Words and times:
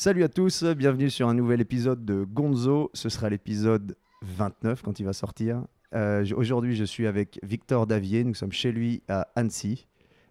Salut 0.00 0.24
à 0.24 0.30
tous, 0.30 0.64
bienvenue 0.64 1.10
sur 1.10 1.28
un 1.28 1.34
nouvel 1.34 1.60
épisode 1.60 2.06
de 2.06 2.24
Gonzo. 2.24 2.90
Ce 2.94 3.10
sera 3.10 3.28
l'épisode 3.28 3.98
29 4.22 4.80
quand 4.80 4.98
il 4.98 5.04
va 5.04 5.12
sortir. 5.12 5.66
Euh, 5.94 6.24
Aujourd'hui, 6.36 6.74
je 6.74 6.84
suis 6.84 7.06
avec 7.06 7.38
Victor 7.42 7.86
Davier. 7.86 8.24
Nous 8.24 8.32
sommes 8.32 8.50
chez 8.50 8.72
lui 8.72 9.02
à 9.08 9.28
Annecy. 9.36 9.86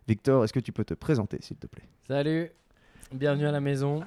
Victor, 0.08 0.44
est-ce 0.44 0.54
que 0.54 0.60
tu 0.60 0.71
peux 0.71 0.86
te 0.86 0.96
présenter, 0.96 1.38
s'il 1.42 1.58
te 1.58 1.68
plaît? 1.68 1.88
Salut, 2.08 2.50
bienvenue 3.13 3.46
à 3.46 3.52
la 3.52 3.62
maison. 3.62 4.04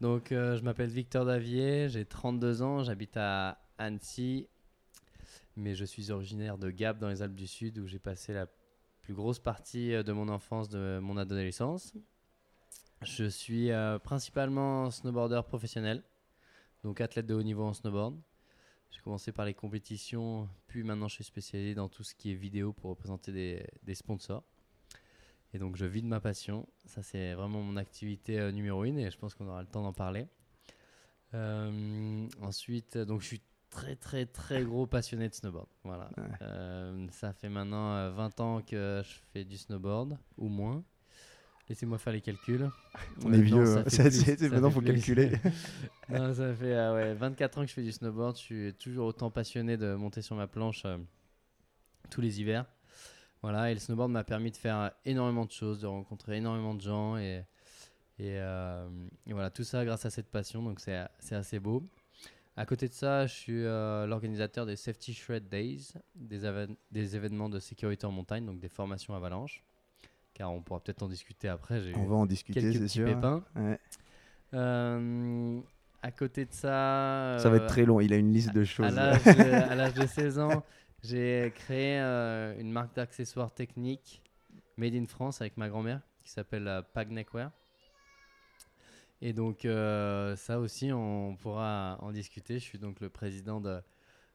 Donc, 0.00 0.30
euh, 0.30 0.56
je 0.56 0.62
m'appelle 0.62 0.90
Victor 0.90 1.24
Davier, 1.24 1.88
j'ai 1.88 2.04
32 2.04 2.62
ans, 2.62 2.84
j'habite 2.84 3.16
à 3.16 3.58
Annecy, 3.76 4.46
mais 5.56 5.74
je 5.74 5.84
suis 5.84 6.12
originaire 6.12 6.58
de 6.58 6.70
Gap 6.70 7.00
dans 7.00 7.08
les 7.08 7.22
Alpes 7.22 7.34
du 7.34 7.48
Sud 7.48 7.76
où 7.78 7.88
j'ai 7.88 7.98
passé 7.98 8.32
la 8.34 8.46
plus 9.02 9.14
grosse 9.14 9.40
partie 9.40 9.94
euh, 9.94 10.04
de 10.04 10.12
mon 10.12 10.28
enfance, 10.28 10.68
de 10.68 11.00
mon 11.02 11.16
adolescence. 11.16 11.92
Je 13.02 13.28
suis 13.28 13.70
euh, 13.70 13.98
principalement 13.98 14.90
snowboarder 14.90 15.42
professionnel, 15.46 16.02
donc 16.82 17.00
athlète 17.00 17.26
de 17.26 17.34
haut 17.34 17.42
niveau 17.42 17.64
en 17.64 17.72
snowboard. 17.72 18.18
J'ai 18.90 19.00
commencé 19.00 19.32
par 19.32 19.44
les 19.44 19.54
compétitions, 19.54 20.48
puis 20.66 20.82
maintenant 20.82 21.08
je 21.08 21.14
suis 21.14 21.24
spécialisé 21.24 21.74
dans 21.74 21.88
tout 21.88 22.02
ce 22.02 22.14
qui 22.14 22.32
est 22.32 22.34
vidéo 22.34 22.72
pour 22.72 22.90
représenter 22.90 23.32
des, 23.32 23.66
des 23.82 23.94
sponsors. 23.94 24.42
Et 25.54 25.58
donc 25.58 25.76
je 25.76 25.84
vis 25.86 26.02
de 26.02 26.08
ma 26.08 26.20
passion. 26.20 26.66
Ça 26.86 27.02
c'est 27.02 27.34
vraiment 27.34 27.62
mon 27.62 27.76
activité 27.76 28.38
euh, 28.38 28.50
numéro 28.50 28.84
une 28.84 28.98
et 28.98 29.10
je 29.10 29.18
pense 29.18 29.34
qu'on 29.34 29.46
aura 29.46 29.62
le 29.62 29.68
temps 29.68 29.82
d'en 29.82 29.92
parler. 29.92 30.26
Euh, 31.34 32.26
ensuite, 32.40 32.98
donc 32.98 33.20
je 33.20 33.26
suis 33.26 33.42
très 33.70 33.96
très 33.96 34.26
très 34.26 34.64
gros 34.64 34.86
passionné 34.86 35.28
de 35.28 35.34
snowboard. 35.34 35.68
Voilà. 35.84 36.10
Ouais. 36.16 37.06
Ça 37.10 37.32
fait 37.32 37.48
maintenant 37.48 37.94
euh, 37.94 38.10
20 38.10 38.40
ans 38.40 38.62
que 38.62 39.02
je 39.04 39.14
fais 39.32 39.44
du 39.44 39.56
snowboard 39.56 40.18
ou 40.36 40.48
moins. 40.48 40.82
Laissez-moi 41.68 41.98
faire 41.98 42.12
les 42.12 42.20
calculs. 42.20 42.70
On 43.24 43.32
est 43.32 43.40
vieux, 43.40 43.64
ça 43.88 44.04
maintenant, 44.04 44.70
fait 44.70 44.74
faut 44.74 44.80
calculer. 44.80 45.32
non, 46.08 46.32
ça 46.32 46.54
fait 46.54 46.74
euh, 46.74 46.94
ouais, 46.94 47.14
24 47.14 47.58
ans 47.58 47.62
que 47.62 47.68
je 47.68 47.74
fais 47.74 47.82
du 47.82 47.92
snowboard. 47.92 48.36
Je 48.36 48.42
suis 48.42 48.74
toujours 48.74 49.06
autant 49.06 49.30
passionné 49.30 49.76
de 49.76 49.94
monter 49.94 50.22
sur 50.22 50.36
ma 50.36 50.46
planche 50.46 50.82
euh, 50.86 50.96
tous 52.10 52.20
les 52.20 52.40
hivers. 52.40 52.64
Voilà, 53.42 53.70
et 53.70 53.74
le 53.74 53.80
snowboard 53.80 54.10
m'a 54.10 54.24
permis 54.24 54.50
de 54.50 54.56
faire 54.56 54.92
énormément 55.04 55.44
de 55.44 55.52
choses, 55.52 55.80
de 55.80 55.86
rencontrer 55.86 56.38
énormément 56.38 56.74
de 56.74 56.80
gens 56.80 57.16
et, 57.16 57.44
et, 58.18 58.36
euh, 58.38 58.88
et 59.26 59.32
voilà, 59.32 59.50
tout 59.50 59.62
ça 59.62 59.84
grâce 59.84 60.04
à 60.06 60.10
cette 60.10 60.28
passion, 60.28 60.62
donc 60.62 60.80
c'est 60.80 61.34
assez 61.34 61.60
beau. 61.60 61.88
À 62.56 62.66
côté 62.66 62.88
de 62.88 62.92
ça, 62.92 63.28
je 63.28 63.34
suis 63.34 63.64
euh, 63.64 64.04
l'organisateur 64.06 64.66
des 64.66 64.74
Safety 64.74 65.14
Shred 65.14 65.48
Days, 65.48 65.92
des, 66.16 66.66
des 66.90 67.14
événements 67.14 67.48
de 67.48 67.60
sécurité 67.60 68.04
en 68.04 68.10
montagne, 68.10 68.44
donc 68.44 68.58
des 68.58 68.68
formations 68.68 69.14
avalanche. 69.14 69.62
Car 70.38 70.52
on 70.52 70.62
pourra 70.62 70.80
peut-être 70.80 71.02
en 71.02 71.08
discuter 71.08 71.48
après. 71.48 71.82
J'ai 71.82 71.94
On 71.96 72.06
va 72.06 72.14
en 72.16 72.24
discuter, 72.26 72.60
quelques 72.60 72.78
c'est 72.78 72.88
sûr. 72.88 73.06
pépins. 73.06 73.44
Ouais. 73.56 73.78
Euh, 74.54 75.60
à 76.00 76.10
côté 76.12 76.44
de 76.46 76.52
ça, 76.52 77.36
Ça 77.40 77.50
va 77.50 77.56
euh, 77.56 77.58
être 77.58 77.66
très 77.66 77.84
long, 77.84 78.00
il 78.00 78.12
a 78.12 78.16
une 78.16 78.32
liste 78.32 78.54
de 78.54 78.62
à 78.62 78.64
choses. 78.64 78.94
l'âge 78.94 79.26
à 79.26 79.74
l'âge 79.74 79.94
de 79.94 80.06
16 80.06 80.38
ans, 80.38 80.62
j'ai 81.02 81.52
créé 81.56 81.98
euh, 82.00 82.58
une 82.58 82.70
marque 82.70 82.94
d'accessoires 82.94 83.52
techniques 83.52 84.22
made 84.76 84.94
in 84.94 85.06
France 85.06 85.40
avec 85.40 85.56
ma 85.56 85.68
grand-mère 85.68 86.00
qui 86.22 86.30
s'appelle 86.30 86.68
euh, 86.68 86.82
Pag 86.94 87.10
Neckwear. 87.10 87.50
Et 89.20 89.32
donc 89.32 89.64
euh, 89.64 90.36
ça 90.36 90.60
aussi, 90.60 90.92
on 90.92 91.34
pourra 91.36 91.98
en 92.00 92.12
discuter. 92.12 92.54
Je 92.60 92.64
suis 92.64 92.78
donc 92.78 93.00
le 93.00 93.08
président 93.10 93.60
de, 93.60 93.80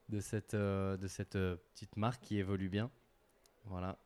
de 0.09 0.19
cette, 0.19 0.53
euh, 0.53 0.97
de 0.97 1.07
cette 1.07 1.37
euh, 1.37 1.55
petite 1.73 1.95
marque 1.95 2.21
qui 2.21 2.37
évolue 2.37 2.67
bien. 2.67 2.91
Voilà. 3.65 3.97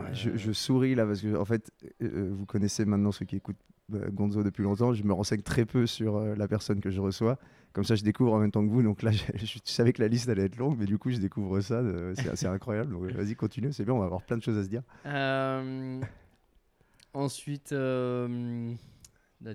Euh, 0.00 0.12
Je, 0.14 0.36
je 0.36 0.52
souris 0.52 0.94
là 0.94 1.06
parce 1.06 1.20
que 1.20 1.36
en 1.36 1.44
fait, 1.44 1.70
euh, 2.02 2.30
vous 2.32 2.46
connaissez 2.46 2.84
maintenant 2.84 3.12
ceux 3.12 3.24
qui 3.24 3.36
écoutent 3.36 3.60
euh, 3.94 4.08
Gonzo 4.10 4.42
depuis 4.42 4.62
longtemps. 4.62 4.92
Je 4.94 5.02
me 5.04 5.12
renseigne 5.12 5.42
très 5.42 5.64
peu 5.66 5.86
sur 5.86 6.16
euh, 6.16 6.34
la 6.36 6.48
personne 6.48 6.80
que 6.80 6.90
je 6.90 7.00
reçois. 7.00 7.38
Comme 7.72 7.84
ça, 7.84 7.94
je 7.96 8.04
découvre 8.04 8.32
en 8.32 8.38
même 8.38 8.50
temps 8.52 8.64
que 8.64 8.70
vous. 8.70 8.82
Donc 8.82 9.02
là, 9.02 9.10
je, 9.12 9.22
je 9.44 9.58
savais 9.64 9.92
que 9.92 10.00
la 10.02 10.08
liste 10.08 10.28
allait 10.28 10.44
être 10.44 10.56
longue, 10.56 10.76
mais 10.78 10.86
du 10.86 10.96
coup, 10.98 11.10
je 11.10 11.18
découvre 11.18 11.60
ça. 11.60 11.74
euh, 11.74 12.14
c'est 12.34 12.46
incroyable. 12.46 12.92
Donc 12.92 13.04
euh, 13.04 13.12
vas-y, 13.14 13.34
continue. 13.34 13.72
C'est 13.72 13.84
bien. 13.84 13.94
On 13.94 13.98
va 13.98 14.06
avoir 14.06 14.22
plein 14.22 14.36
de 14.36 14.42
choses 14.42 14.56
à 14.58 14.62
se 14.64 14.68
dire. 14.68 14.82
Euh, 15.06 16.00
ensuite, 17.12 17.72
euh, 17.72 18.72
la- 19.40 19.54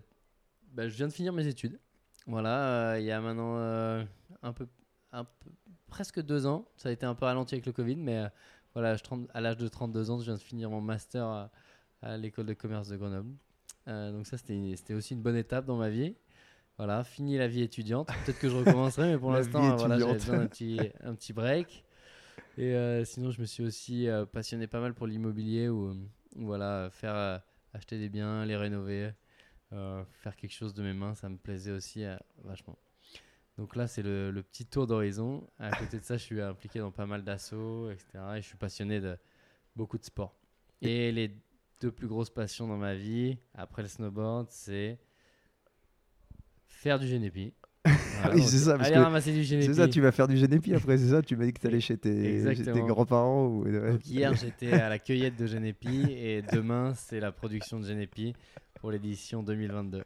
bah, 0.74 0.88
je 0.88 0.96
viens 0.96 1.08
de 1.08 1.13
finir 1.13 1.34
mes 1.34 1.47
études. 1.47 1.80
Voilà, 2.28 2.92
euh, 2.94 3.00
il 3.00 3.06
y 3.06 3.12
a 3.12 3.19
maintenant 3.22 3.56
euh, 3.58 4.03
un 4.44 4.53
peu, 4.53 4.68
un 5.12 5.24
peu- 5.24 5.50
presque 5.88 6.22
deux 6.22 6.46
ans. 6.46 6.66
Ça 6.78 6.90
a 6.90 6.92
été 6.92 7.06
un 7.06 7.16
peu 7.16 7.25
ralenti 7.25 7.56
avec 7.56 7.66
le 7.66 7.72
Covid, 7.72 7.96
mais 7.96 8.18
euh, 8.18 8.28
voilà, 8.74 8.96
je 8.96 9.03
à 9.34 9.41
l'âge 9.41 9.57
de 9.57 9.68
32 9.68 10.12
ans, 10.12 10.19
je 10.19 10.25
viens 10.25 10.35
de 10.35 10.40
finir 10.40 10.69
mon 10.69 10.81
master 10.81 11.25
à, 11.25 11.52
à 12.02 12.18
l'école 12.18 12.46
de 12.46 12.53
commerce 12.53 12.88
de 12.88 12.97
Grenoble. 12.97 13.31
Euh, 13.88 14.12
donc 14.12 14.28
ça, 14.28 14.38
c'était 14.38 14.94
aussi 14.94 15.13
une 15.13 15.22
bonne 15.22 15.35
étape 15.35 15.66
dans 15.66 15.78
ma 15.78 15.90
vie. 15.90 16.16
Voilà, 16.80 17.03
fini 17.03 17.38
la 17.38 17.50
vie 17.50 17.62
étudiante. 17.62 18.07
Peut-être 18.24 18.40
que 18.40 18.47
je 18.47 18.56
recommencerai, 18.56 19.12
mais 19.12 19.18
pour 19.18 19.31
l'instant, 19.34 19.74
euh, 19.74 19.75
voilà, 19.75 20.00
j'avais 20.00 20.13
besoin 20.13 20.38
d'un 20.38 20.47
petit, 20.47 20.80
un 21.03 21.13
petit 21.13 21.34
break. 21.34 21.84
Et 22.57 22.74
euh, 22.74 23.03
sinon, 23.03 23.31
je 23.31 23.41
me 23.41 23.46
suis 23.46 23.63
aussi 23.63 24.07
euh, 24.07 24.25
passionné 24.25 24.66
pas 24.66 24.80
mal 24.80 24.94
pour 24.94 25.06
l'immobilier, 25.06 25.68
ou 25.68 25.94
voilà, 26.38 26.90
faire 26.90 27.41
acheter 27.74 28.00
des 28.00 28.07
biens, 28.07 28.46
les 28.46 28.56
rénover, 28.56 29.12
faire 29.72 30.36
quelque 30.38 30.53
chose 30.53 30.74
de 30.74 30.81
mes 30.81 30.94
mains, 30.94 31.16
ça 31.16 31.28
me 31.28 31.36
plaisait 31.36 31.72
aussi 31.72 32.06
vachement. 32.46 32.78
Donc 33.59 33.75
là, 33.75 33.88
c'est 33.88 34.03
le, 34.03 34.31
le 34.31 34.42
petit 34.42 34.66
tour 34.66 34.88
d'horizon. 34.88 35.46
À 35.59 35.70
côté 35.72 36.00
de 36.00 36.03
ça, 36.06 36.16
je 36.16 36.24
suis 36.24 36.42
impliqué 36.42 36.80
dans 36.80 36.92
pas 36.92 37.06
mal 37.06 37.25
d'assauts, 37.25 37.92
etc. 37.92 38.06
Et 38.38 38.42
je 38.42 38.47
suis 38.47 38.56
passionné 38.56 39.02
de 39.02 39.18
beaucoup 39.75 39.97
de 39.97 40.06
sports. 40.06 40.34
Et 40.81 41.12
les 41.12 41.36
deux 41.81 41.92
plus 41.92 42.08
grosses 42.08 42.30
passions 42.30 42.69
dans 42.69 42.78
ma 42.78 42.96
vie, 42.96 43.38
après 43.53 43.81
le 43.81 43.90
snowboard, 43.90 44.48
c'est 44.50 44.98
faire 46.68 47.00
du 47.00 47.08
génépi. 47.08 47.53
Ah 47.84 48.31
oui, 48.34 48.44
c'est 48.44 48.59
ça, 48.59 48.78
parce 48.78 48.90
que 48.90 49.30
du 49.31 49.44
génépi. 49.44 49.68
C'est 49.68 49.74
ça, 49.74 49.90
tu 49.90 50.00
vas 50.00 50.14
faire 50.14 50.30
du 50.30 50.38
génépi 50.38 50.74
après, 50.74 50.98
c'est 50.98 51.09
ça 51.09 51.22
Tu 51.22 51.36
m'as 51.36 51.44
dit 51.44 51.52
que 51.52 51.59
tu 51.59 51.68
allais 51.68 51.81
chez 51.81 51.98
tes, 51.98 52.42
grands-parents 52.88 53.46
ou... 53.46 53.64
ouais. 53.66 53.92
Donc 53.92 54.08
hier, 54.08 54.34
j'étais 54.36 54.72
à 54.72 54.88
la 54.88 55.00
cueillette 55.00 55.36
de 55.36 55.46
Genépi 55.46 56.06
et 56.09 56.44
demain, 56.44 56.94
c'est 56.94 57.19
la 57.19 57.34
production 57.34 57.81
de 57.81 57.86
Genépi 57.86 58.34
pour 58.75 58.90
l'édition 58.90 59.44
2022. 59.44 60.06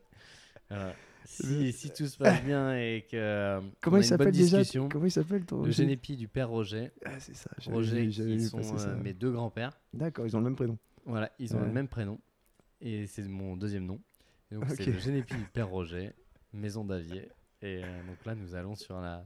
Voilà. 0.69 0.95
Si, 1.25 1.71
si 1.71 1.91
tout 1.91 2.05
se 2.07 2.17
passe 2.17 2.43
bien 2.43 2.75
et 2.77 3.05
que 3.09 3.15
euh, 3.17 3.61
Comment 3.81 3.97
il 3.97 4.03
s'appelle 4.05 4.31
déjà 4.31 4.61
Comment 4.89 5.05
il 5.05 5.11
s'appelle 5.11 5.45
ton 5.45 5.63
le 5.63 5.71
Genépi 5.71 6.15
du 6.17 6.27
père 6.27 6.49
Roger, 6.49 6.91
Ah, 7.05 7.19
c'est 7.19 7.35
ça. 7.35 7.49
Roger 7.67 8.07
qui 8.07 8.41
sont 8.41 8.61
ça. 8.61 8.89
euh, 8.89 9.01
mes 9.01 9.13
deux 9.13 9.31
grands-pères. 9.31 9.71
D'accord, 9.93 10.25
ils 10.25 10.35
ont 10.35 10.39
le 10.39 10.45
même 10.45 10.55
prénom. 10.55 10.77
Voilà, 11.05 11.31
ils 11.39 11.55
ont 11.55 11.59
Ouais. 11.59 11.65
le 11.67 11.71
même 11.73 11.87
prénom 11.87 12.19
et 12.81 13.07
c'est 13.07 13.23
mon 13.27 13.55
deuxième 13.57 13.85
nom. 13.85 13.99
Et 14.51 14.55
donc 14.55 14.65
c'est 14.69 14.85
le 14.85 14.99
Genépi 14.99 15.35
du 15.35 15.45
père 15.45 15.69
Roger, 15.69 16.11
maison 16.53 16.83
d'Avier. 16.85 17.29
Et 17.61 17.81
euh, 17.83 18.03
donc 18.07 18.17
là, 18.25 18.35
nous 18.35 18.55
allons 18.55 18.75
sur 18.75 18.99
la 18.99 19.25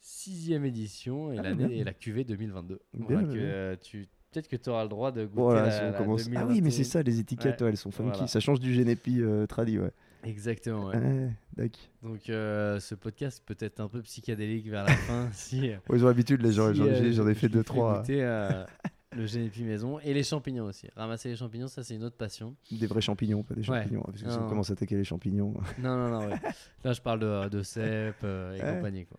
sixième 0.00 0.64
édition 0.64 1.32
et 1.32 1.38
Ah, 1.38 1.42
l'année 1.42 1.78
et 1.78 1.84
la 1.84 1.92
QV 1.92 2.24
2022. 2.24 2.80
Bien, 2.94 3.04
Voilà, 3.06 3.22
bien, 3.22 3.28
que, 3.28 3.38
bien. 3.38 3.44
euh, 3.46 3.76
tu 3.80 4.08
peut-être 4.32 4.48
que 4.48 4.56
tu 4.56 4.68
auras 4.68 4.82
le 4.82 4.88
droit 4.88 5.12
de 5.12 5.24
goûter 5.26 5.40
Voilà, 5.40 5.62
la, 5.66 5.70
si 5.70 5.80
on 5.82 5.84
la 5.84 5.92
commence- 5.92 6.28
Ah 6.36 6.46
oui, 6.46 6.60
mais 6.60 6.70
c'est 6.70 6.82
2021. 6.82 6.84
ça, 6.84 7.02
les 7.02 7.20
étiquettes, 7.20 7.60
Ouais. 7.60 7.64
ouais, 7.66 7.70
elles 7.70 7.76
sont 7.76 7.90
funky. 7.92 8.10
Voilà. 8.10 8.26
Ça 8.26 8.40
change 8.40 8.58
du 8.60 8.74
Genépi 8.74 9.20
euh, 9.22 9.46
tradi, 9.46 9.78
ouais. 9.78 9.92
Exactement. 10.24 10.86
ouais. 10.86 11.70
Donc 12.02 12.28
euh, 12.28 12.80
ce 12.80 12.94
podcast 12.94 13.42
peut 13.44 13.56
être 13.60 13.80
un 13.80 13.88
peu 13.88 14.02
psychédélique 14.02 14.68
vers 14.68 14.84
la 14.84 14.92
fin 14.96 15.28
si. 15.32 15.70
euh, 15.70 15.76
ils 15.92 16.02
ont 16.04 16.08
l'habitude, 16.08 16.42
les 16.42 16.52
gens. 16.52 16.70
si, 16.72 16.78
J'en 16.78 16.84
euh, 16.86 17.12
j'en 17.12 17.28
ai 17.28 17.34
fait 17.34 17.48
deux, 17.48 17.62
trois. 17.64 18.00
goûter, 18.00 18.22
le 19.16 19.26
génépi 19.26 19.62
maison 19.62 20.00
et 20.00 20.12
les 20.12 20.24
champignons 20.24 20.64
aussi. 20.64 20.88
Ramasser 20.96 21.28
les 21.28 21.36
champignons, 21.36 21.68
ça 21.68 21.84
c'est 21.84 21.94
une 21.94 22.02
autre 22.04 22.16
passion. 22.16 22.56
Des 22.70 22.86
vrais 22.86 23.00
champignons, 23.00 23.42
pas 23.44 23.54
des 23.54 23.60
Ouais. 23.68 23.82
champignons. 23.82 24.02
Parce 24.02 24.22
que 24.22 24.28
si 24.30 24.36
Non. 24.38 24.46
on 24.46 24.48
commence 24.48 24.70
à 24.70 24.72
attaquer 24.72 24.96
les 24.96 25.04
champignons. 25.04 25.54
Non, 25.78 25.96
non, 25.96 26.08
non. 26.08 26.26
ouais. 26.28 26.40
Là, 26.82 26.92
je 26.92 27.00
parle 27.00 27.20
de, 27.20 27.48
de 27.48 27.62
cèpes 27.62 28.16
euh, 28.24 28.56
et 28.56 28.60
compagnie. 28.76 29.06
Quoi. 29.06 29.18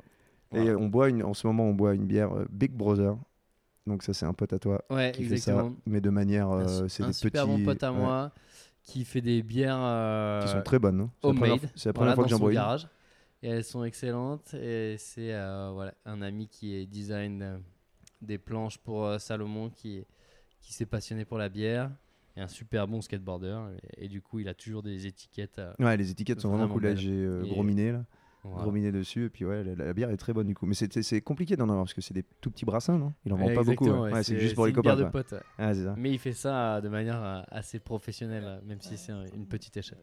Et 0.62 0.72
on 0.76 0.88
boit 0.88 1.10
une, 1.10 1.24
en 1.24 1.34
ce 1.34 1.48
moment, 1.48 1.64
on 1.64 1.74
boit 1.74 1.94
une 1.94 2.06
bière 2.06 2.32
Big 2.50 2.72
Brother. 2.72 3.16
Donc 3.88 4.02
ça, 4.04 4.14
c'est 4.14 4.26
un 4.26 4.34
pote 4.34 4.52
à 4.52 4.60
toi 4.60 4.84
Ouais, 4.90 5.12
qui 5.12 5.24
fait 5.24 5.38
ça. 5.38 5.52
exactement. 5.52 5.76
Mais 5.86 6.02
de 6.02 6.10
manière, 6.10 6.50
Un 6.50 6.62
euh, 6.68 6.84
su- 6.88 6.90
c'est 6.90 7.04
un 7.04 7.08
des 7.08 7.14
super 7.14 7.46
petits. 7.46 7.58
bon 7.60 7.66
pote 7.66 7.84
à 7.84 7.92
moi 7.92 8.32
qui 8.86 9.04
fait 9.04 9.22
des 9.22 9.42
bières 9.44 9.80
euh, 9.80 10.42
Qui 10.42 10.48
sont 10.48 10.62
très 10.62 10.80
bonnes. 10.80 11.02
hein. 11.02 11.10
C'est 11.22 11.28
la 11.28 11.34
première, 11.34 11.54
homemade. 11.54 11.70
c'est 11.76 11.90
la 11.90 11.94
première 11.94 12.16
voilà, 12.16 12.16
fois 12.16 12.24
que 12.26 12.30
j'en 12.30 12.40
bois 12.40 12.54
garage. 12.54 12.88
Et 13.44 13.50
elles 13.50 13.64
sont 13.64 13.84
excellentes. 13.84 14.54
Et 14.54 14.96
c'est 14.98 15.34
euh, 15.34 15.72
voilà, 15.74 15.94
un 16.06 16.22
ami 16.22 16.48
qui 16.48 16.76
est 16.76 16.86
design 16.86 17.42
euh, 17.42 17.58
des 18.22 18.38
planches 18.38 18.78
pour 18.78 19.06
euh, 19.06 19.18
Salomon 19.18 19.70
qui, 19.70 20.04
qui 20.62 20.74
s'est 20.74 20.86
passionné 20.86 21.26
pour 21.26 21.38
la 21.38 21.50
bière. 21.50 21.92
Et 22.38 22.42
un 22.42 22.48
super 22.48 22.88
bon 22.88 23.02
skateboarder. 23.02 23.58
Et, 23.98 24.06
et 24.06 24.08
du 24.08 24.22
coup, 24.22 24.40
il 24.40 24.48
a 24.48 24.54
toujours 24.54 24.84
des 24.84 25.08
étiquettes. 25.08 25.62
Ouais, 25.80 25.98
les 25.98 26.12
étiquettes 26.12 26.42
sont 26.42 26.50
vraiment 26.50 26.68
cool. 26.68 26.84
Là, 26.84 26.96
j'ai 26.96 27.28
gros 27.44 27.64
miné, 27.64 27.92
là. 27.92 28.06
Voilà. 28.50 28.64
Gros 28.64 28.72
miné 28.72 28.92
dessus. 28.92 29.26
Et 29.26 29.30
puis, 29.30 29.46
ouais, 29.46 29.64
la, 29.64 29.76
la 29.76 29.94
bière 29.94 30.10
est 30.10 30.18
très 30.18 30.34
bonne, 30.34 30.48
du 30.48 30.54
coup. 30.56 30.66
Mais 30.66 30.74
c'est- 30.76 31.22
compliqué 31.22 31.56
d'en 31.56 31.66
avoir 31.66 31.84
parce 31.86 31.94
que 31.94 32.02
c'est 32.02 32.14
des 32.14 32.24
tout 32.42 32.50
petits 32.52 32.66
brassins, 32.66 32.98
non? 32.98 33.14
Il 33.26 33.34
en 33.34 33.38
vend 33.38 33.54
pas 33.54 33.64
beaucoup. 33.64 33.90
ouais. 33.90 34.12
ouais, 34.12 34.24
c'est 34.24 34.40
juste 34.40 34.56
pour 34.56 34.66
les 34.66 34.72
une 34.72 34.76
copains. 34.76 34.96
bière 34.96 35.06
de 35.08 35.12
potes. 35.12 35.32
ouais. 35.34 35.40
Ah, 35.58 35.74
ça. 35.74 35.96
Mais 35.98 36.12
il 36.12 36.20
fait 36.20 36.34
ça 36.34 36.82
de 36.82 36.90
manière 36.90 37.24
euh, 37.24 37.42
assez 37.50 37.80
professionnelle, 37.80 38.62
même 38.66 38.82
si 38.82 38.98
c'est 38.98 39.12
un- 39.12 39.26
une 39.36 39.46
petite 39.48 39.76
échelle. 39.78 39.98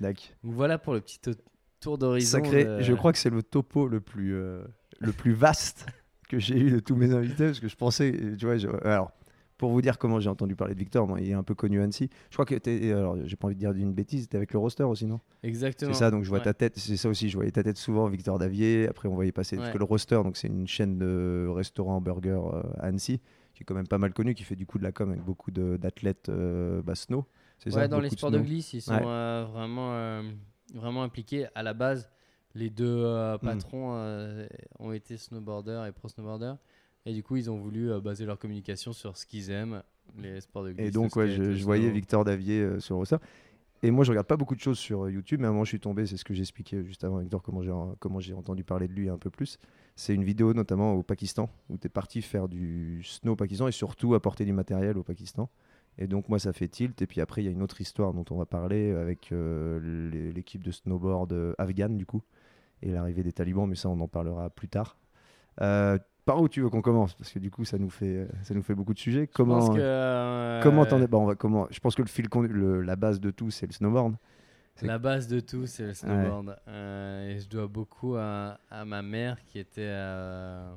Donc 0.00 0.16
voilà 0.42 0.78
pour 0.78 0.94
le 0.94 1.00
petit 1.00 1.18
to- 1.20 1.32
tour 1.80 1.98
d'horizon. 1.98 2.38
Sacré, 2.38 2.64
de- 2.64 2.80
je 2.82 2.92
crois 2.94 3.12
que 3.12 3.18
c'est 3.18 3.30
le 3.30 3.42
topo 3.42 3.88
le 3.88 4.00
plus, 4.00 4.34
euh, 4.34 4.62
le 5.00 5.12
plus 5.12 5.32
vaste 5.32 5.86
que 6.28 6.38
j'ai 6.38 6.58
eu 6.58 6.70
de 6.70 6.78
tous 6.80 6.94
mes 6.96 7.12
invités 7.12 7.46
parce 7.46 7.60
que 7.60 7.68
je 7.68 7.76
pensais, 7.76 8.12
tu 8.38 8.46
vois, 8.46 8.56
je- 8.58 8.68
alors 8.84 9.10
pour 9.58 9.70
vous 9.70 9.82
dire 9.82 9.98
comment 9.98 10.20
j'ai 10.20 10.30
entendu 10.30 10.54
parler 10.56 10.74
de 10.74 10.78
Victor, 10.78 11.18
il 11.18 11.28
est 11.28 11.34
un 11.34 11.42
peu 11.42 11.54
connu 11.54 11.80
à 11.80 11.84
Annecy. 11.84 12.08
Je 12.30 12.36
crois 12.36 12.46
que 12.46 12.54
t'es, 12.54 12.92
alors 12.92 13.16
j'ai 13.26 13.36
pas 13.36 13.48
envie 13.48 13.56
de 13.56 13.60
dire 13.60 13.74
d'une 13.74 13.92
bêtise, 13.92 14.28
t'es 14.28 14.36
avec 14.36 14.52
le 14.52 14.58
roster 14.58 14.84
aussi, 14.84 15.04
non? 15.06 15.20
Exactement. 15.42 15.92
C'est 15.92 15.98
ça, 15.98 16.10
donc 16.10 16.22
je 16.24 16.28
vois 16.28 16.38
Ouais. 16.38 16.44
ta 16.44 16.54
tête, 16.54 16.78
c'est 16.78 16.96
ça 16.96 17.08
aussi, 17.08 17.28
je 17.28 17.36
voyais 17.36 17.50
ta 17.50 17.62
tête 17.62 17.76
souvent, 17.76 18.08
Victor 18.08 18.38
Davier. 18.38 18.86
Après, 18.88 19.08
on 19.08 19.14
voyait 19.14 19.32
passer, 19.32 19.56
parce 19.56 19.68
Ouais. 19.68 19.72
que 19.72 19.78
le 19.78 19.84
roster, 19.84 20.14
donc 20.22 20.36
c'est 20.36 20.48
une 20.48 20.66
chaîne 20.68 20.96
de 20.98 21.46
restaurants 21.50 22.00
burgers 22.00 22.30
euh, 22.54 22.62
à 22.78 22.86
Annecy, 22.86 23.20
qui 23.54 23.62
est 23.62 23.66
quand 23.66 23.74
même 23.74 23.88
pas 23.88 23.98
mal 23.98 24.12
connue, 24.12 24.34
qui 24.34 24.44
fait 24.44 24.54
du 24.56 24.64
coup 24.64 24.78
de 24.78 24.84
la 24.84 24.92
com 24.92 25.10
avec 25.10 25.22
beaucoup 25.24 25.50
de- 25.50 25.76
d'athlètes 25.76 26.28
euh, 26.28 26.80
bah, 26.82 26.94
snow. 26.94 27.26
C'est 27.58 27.72
ça? 27.72 27.78
Ouais, 27.80 27.88
dans 27.88 28.00
les 28.00 28.10
sports 28.10 28.30
de 28.30 28.38
glisse, 28.38 28.72
ils 28.74 28.80
sont 28.80 28.92
Ouais. 28.94 29.02
euh, 29.04 29.44
vraiment, 29.50 29.92
euh, 29.94 30.22
vraiment 30.72 31.02
impliqués. 31.02 31.46
À 31.56 31.64
la 31.64 31.74
base, 31.74 32.08
les 32.54 32.70
deux 32.70 33.04
Hmm. 33.04 33.38
patrons 33.44 34.46
ont 34.78 34.92
été 34.92 35.16
snowboarders 35.16 35.84
et 35.86 35.92
pro 35.92 36.08
snowboarders. 36.08 36.58
Et 37.08 37.14
du 37.14 37.22
coup, 37.22 37.36
ils 37.36 37.50
ont 37.50 37.56
voulu 37.56 37.90
euh, 37.90 38.00
baser 38.00 38.26
leur 38.26 38.38
communication 38.38 38.92
sur 38.92 39.16
ce 39.16 39.24
qu'ils 39.24 39.50
aiment, 39.50 39.82
les 40.18 40.42
sports 40.42 40.62
de 40.62 40.72
glisse. 40.72 40.88
Et 40.88 40.90
donc, 40.90 41.16
ouais, 41.16 41.30
je, 41.30 41.64
voyais. 41.64 41.90
Victor 41.90 42.22
Davier 42.22 42.60
euh, 42.60 42.80
sur 42.80 43.00
le. 43.00 43.18
Et 43.82 43.90
moi, 43.90 44.04
je 44.04 44.10
regarde 44.10 44.26
pas 44.26 44.36
beaucoup 44.36 44.54
de 44.54 44.60
choses 44.60 44.78
sur 44.78 45.06
euh, 45.06 45.10
YouTube, 45.10 45.40
mais 45.40 45.46
à 45.46 45.48
un 45.48 45.52
moment, 45.52 45.64
je 45.64 45.70
suis 45.70 45.80
tombé, 45.80 46.04
c'est 46.04 46.18
ce 46.18 46.24
que 46.24 46.34
j'expliquais 46.34 46.84
juste 46.84 47.04
avant, 47.04 47.16
Victor, 47.16 47.42
comment 47.42 47.62
j'ai, 47.62 47.72
comment 47.98 48.20
j'ai 48.20 48.34
entendu 48.34 48.62
parler 48.62 48.88
de 48.88 48.92
lui 48.92 49.08
un 49.08 49.16
peu 49.16 49.30
plus. 49.30 49.58
C'est 49.96 50.14
une 50.14 50.22
vidéo 50.22 50.52
notamment 50.52 50.92
au 50.92 51.02
Pakistan, 51.02 51.48
où 51.70 51.78
tu 51.78 51.86
es 51.86 51.88
parti 51.88 52.20
faire 52.20 52.46
du 52.46 53.02
snow 53.04 53.32
au 53.32 53.36
Pakistan 53.36 53.68
et 53.68 53.72
surtout 53.72 54.12
apporter 54.12 54.44
du 54.44 54.52
matériel 54.52 54.98
au 54.98 55.02
Pakistan. 55.02 55.48
Et 55.96 56.08
donc, 56.08 56.28
moi, 56.28 56.38
ça 56.38 56.52
fait 56.52 56.68
tilt. 56.68 57.00
Et 57.00 57.06
puis 57.06 57.22
après, 57.22 57.40
il 57.40 57.46
y 57.46 57.48
a 57.48 57.52
une 57.52 57.62
autre 57.62 57.80
histoire 57.80 58.12
dont 58.12 58.26
on 58.30 58.36
va 58.36 58.44
parler 58.44 58.90
avec 58.90 59.32
euh, 59.32 60.30
l'équipe 60.34 60.62
de 60.62 60.72
snowboard 60.72 61.54
afghane, 61.56 61.96
du 61.96 62.04
coup, 62.04 62.22
et 62.82 62.90
l'arrivée 62.90 63.22
des 63.22 63.32
talibans, 63.32 63.66
mais 63.66 63.76
ça, 63.76 63.88
on 63.88 63.98
en 63.98 64.08
parlera 64.08 64.50
plus 64.50 64.68
tard. 64.68 64.98
Euh, 65.60 65.98
par 66.28 66.42
où 66.42 66.48
tu 66.48 66.60
veux 66.60 66.68
qu'on 66.68 66.82
commence 66.82 67.14
Parce 67.14 67.30
que 67.32 67.38
du 67.38 67.50
coup, 67.50 67.64
ça 67.64 67.78
nous 67.78 67.88
fait, 67.88 68.28
ça 68.42 68.52
nous 68.54 68.62
fait 68.62 68.74
beaucoup 68.74 68.92
de 68.92 68.98
sujets. 68.98 69.22
Je 69.22 69.42
pense 69.42 69.64
Comment, 69.64 69.74
que, 69.74 69.80
euh, 69.80 70.62
Comment 70.62 70.84
t'en 70.84 71.00
es 71.00 71.06
bon, 71.06 71.22
on 71.22 71.26
va 71.26 71.34
comment 71.34 71.66
Je 71.70 71.80
pense 71.80 71.94
que 71.94 72.02
le 72.02 72.08
fil 72.08 72.28
le- 72.50 72.82
la 72.82 72.96
base 72.96 73.18
de 73.18 73.30
tout, 73.30 73.50
c'est 73.50 73.66
le 73.66 73.72
snowboard. 73.72 74.14
La 74.82 74.98
base 74.98 75.26
de 75.26 75.40
tout, 75.40 75.64
c'est 75.66 75.84
le 75.84 75.94
snowboard. 75.94 76.56
Euh, 76.68 77.30
et 77.30 77.38
je 77.40 77.48
dois 77.48 77.66
beaucoup 77.66 78.14
à, 78.16 78.58
à 78.70 78.84
ma 78.84 79.00
mère 79.00 79.42
qui 79.46 79.58
était, 79.58 79.80
euh, 79.80 80.70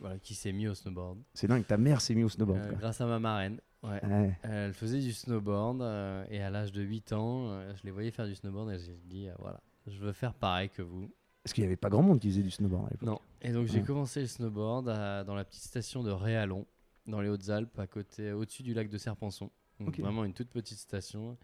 voilà, 0.00 0.18
qui 0.18 0.34
s'est 0.34 0.50
mise 0.52 0.70
au 0.70 0.74
snowboard. 0.74 1.18
C'est 1.32 1.46
dingue, 1.46 1.64
ta 1.64 1.76
mère 1.76 2.00
s'est 2.00 2.16
mise 2.16 2.24
au 2.24 2.28
snowboard. 2.28 2.58
Euh, 2.58 2.68
quoi. 2.70 2.78
grâce 2.78 3.00
à 3.00 3.06
ma 3.06 3.20
marraine. 3.20 3.60
Ouais. 3.84 4.04
Ouais. 4.04 4.36
Elle 4.42 4.72
faisait 4.74 4.98
du 4.98 5.12
snowboard 5.12 5.80
euh, 5.80 6.24
et 6.28 6.42
à 6.42 6.50
l'âge 6.50 6.72
de 6.72 6.82
8 6.82 7.12
ans, 7.12 7.50
euh, 7.50 7.72
je 7.76 7.84
les 7.84 7.92
voyais 7.92 8.10
faire 8.10 8.26
du 8.26 8.34
snowboard 8.34 8.72
et 8.72 8.78
j'ai 8.80 8.98
dit 9.06 9.28
euh, 9.28 9.32
voilà, 9.38 9.60
je 9.86 9.96
veux 10.00 10.12
faire 10.12 10.34
pareil 10.34 10.68
que 10.70 10.82
vous. 10.82 11.08
Parce 11.44 11.52
qu'il 11.54 11.62
n'y 11.62 11.68
avait 11.68 11.76
pas 11.76 11.88
grand 11.88 12.02
monde 12.02 12.18
qui 12.18 12.28
faisait 12.30 12.42
du 12.42 12.50
snowboard 12.50 12.86
à 12.86 12.90
l'époque. 12.90 13.08
Non. 13.08 13.20
Et 13.42 13.52
donc 13.52 13.66
j'ai 13.66 13.82
commencé 13.82 14.20
le 14.20 14.26
snowboard 14.26 14.88
à- 14.88 15.24
dans 15.24 15.34
la 15.34 15.44
petite 15.44 15.62
station 15.62 16.02
de 16.02 16.10
Réalon, 16.10 16.66
dans 17.06 17.20
les 17.20 17.28
Hautes-Alpes, 17.28 17.78
à 17.78 17.86
côté, 17.86 18.32
au-dessus 18.32 18.62
du 18.62 18.74
lac 18.74 18.88
de 18.88 18.98
Serpenson. 18.98 19.50
Donc 19.80 19.98
vraiment 19.98 20.24
une 20.24 20.32
toute 20.34 20.50
petite 20.50 20.78
station. 20.78 21.36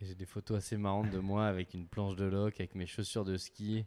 Et 0.00 0.06
j'ai 0.06 0.14
des 0.14 0.24
photos 0.26 0.58
assez 0.58 0.76
marrantes 0.76 1.10
de 1.10 1.18
moi 1.18 1.46
avec 1.46 1.74
une 1.74 1.86
planche 1.86 2.16
de 2.16 2.24
loc, 2.24 2.54
avec 2.60 2.74
mes 2.74 2.86
chaussures 2.86 3.24
de 3.24 3.36
ski. 3.36 3.84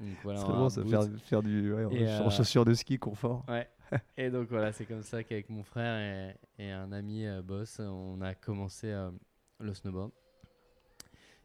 Donc 0.00 0.08
voilà, 0.24 0.40
C'est 0.40 0.46
bon, 0.48 0.68
ça 0.68 0.84
faire, 0.84 1.04
faire 1.20 1.42
du 1.42 1.72
ouais, 1.72 1.82
Et, 1.94 2.06
en 2.08 2.26
euh, 2.26 2.30
chaussures 2.30 2.64
de 2.64 2.74
ski 2.74 2.98
confort. 2.98 3.44
Ouais. 3.48 3.68
Et 4.16 4.30
donc 4.30 4.48
voilà, 4.48 4.72
c'est 4.72 4.86
comme 4.86 5.02
ça 5.02 5.22
qu'avec 5.22 5.48
mon 5.50 5.62
frère 5.62 6.34
et, 6.58 6.64
et 6.64 6.70
un 6.70 6.90
ami 6.92 7.26
euh, 7.26 7.42
boss, 7.42 7.78
on 7.78 8.20
a 8.22 8.34
commencé 8.34 8.88
euh, 8.90 9.10
le 9.60 9.72
snowboard. 9.74 10.10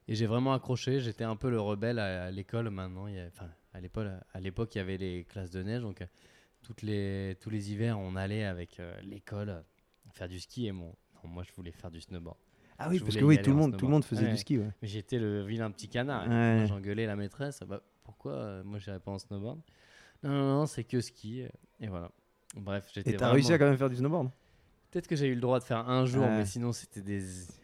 Et 0.08 0.16
j'ai 0.16 0.26
vraiment 0.26 0.54
accroché. 0.54 1.00
J'étais 1.02 1.26
un 1.26 1.36
peu 1.36 1.50
le 1.50 1.60
rebelle 1.60 2.00
à, 2.00 2.26
à 2.26 2.32
l'école 2.32 2.70
maintenant. 2.70 3.08
il 3.08 3.16
y 3.16 3.20
a- 3.20 3.28
Enfin, 3.28 3.50
à 3.74 3.80
l'époque, 3.82 4.08
à 4.34 4.40
l'époque, 4.40 4.76
il 4.76 4.78
y 4.80 4.82
avait 4.82 4.98
les 4.98 5.24
classes 5.24 5.52
de 5.52 5.62
neige. 5.64 5.82
Donc, 5.82 6.02
euh, 6.02 6.06
toutes 6.64 6.82
les, 6.82 7.38
tous 7.40 7.50
les 7.50 7.72
hivers, 7.72 7.98
on 8.00 8.16
allait 8.16 8.44
avec 8.44 8.80
euh, 8.80 9.00
l'école 9.02 9.50
euh, 9.50 9.62
faire 10.12 10.28
du 10.28 10.40
ski. 10.40 10.68
Et 10.68 10.72
mon, 10.72 10.96
non, 11.24 11.30
moi, 11.30 11.44
je 11.44 11.52
voulais 11.54 11.72
faire 11.72 11.92
du 11.92 12.02
snowboard. 12.02 12.38
Ah 12.80 12.90
oui, 12.90 12.98
je 13.00 13.04
parce 13.04 13.16
que 13.16 13.24
oui, 13.24 13.42
tout 13.42 13.50
le 13.50 13.56
monde, 13.56 13.76
tout 13.78 13.86
le 13.86 13.92
monde 13.92 14.06
faisait 14.06 14.26
Ouais. 14.26 14.32
du 14.32 14.38
ski. 14.38 14.58
Ouais. 14.60 14.70
Mais 14.82 14.88
j'étais 14.88 15.18
le 15.20 15.44
vilain 15.44 15.72
petit 15.72 15.88
canard. 15.90 16.26
Et 16.26 16.30
Ouais. 16.30 16.66
J'engueulais 16.68 17.06
la 17.06 17.16
maîtresse. 17.16 17.62
Bah, 17.68 17.82
pourquoi 18.04 18.34
euh, 18.34 18.64
moi, 18.64 18.78
j'irais 18.80 19.00
pas 19.00 19.12
en 19.12 19.18
snowboard? 19.20 19.60
Non, 20.24 20.30
non, 20.30 20.54
non, 20.60 20.66
c'est 20.68 20.84
que 20.84 21.02
ski. 21.02 21.44
Et 21.80 21.88
voilà. 21.88 22.12
Bref, 22.56 22.90
j'étais 22.94 23.10
Et 23.12 23.14
t'as 23.14 23.18
vraiment- 23.20 23.34
réussi 23.34 23.54
à 23.54 23.58
quand 23.58 23.66
même 23.66 23.78
faire 23.78 23.90
du 23.90 23.96
snowboard? 23.98 24.30
Peut-être 24.90 25.08
que 25.08 25.16
j'ai 25.16 25.28
eu 25.28 25.36
le 25.36 25.42
droit 25.42 25.60
de 25.60 25.64
faire 25.66 25.90
un 25.90 26.06
jour, 26.06 26.24
Ouais. 26.24 26.38
mais 26.38 26.46
sinon 26.46 26.72
c'était 26.72 27.02
des. 27.02 27.22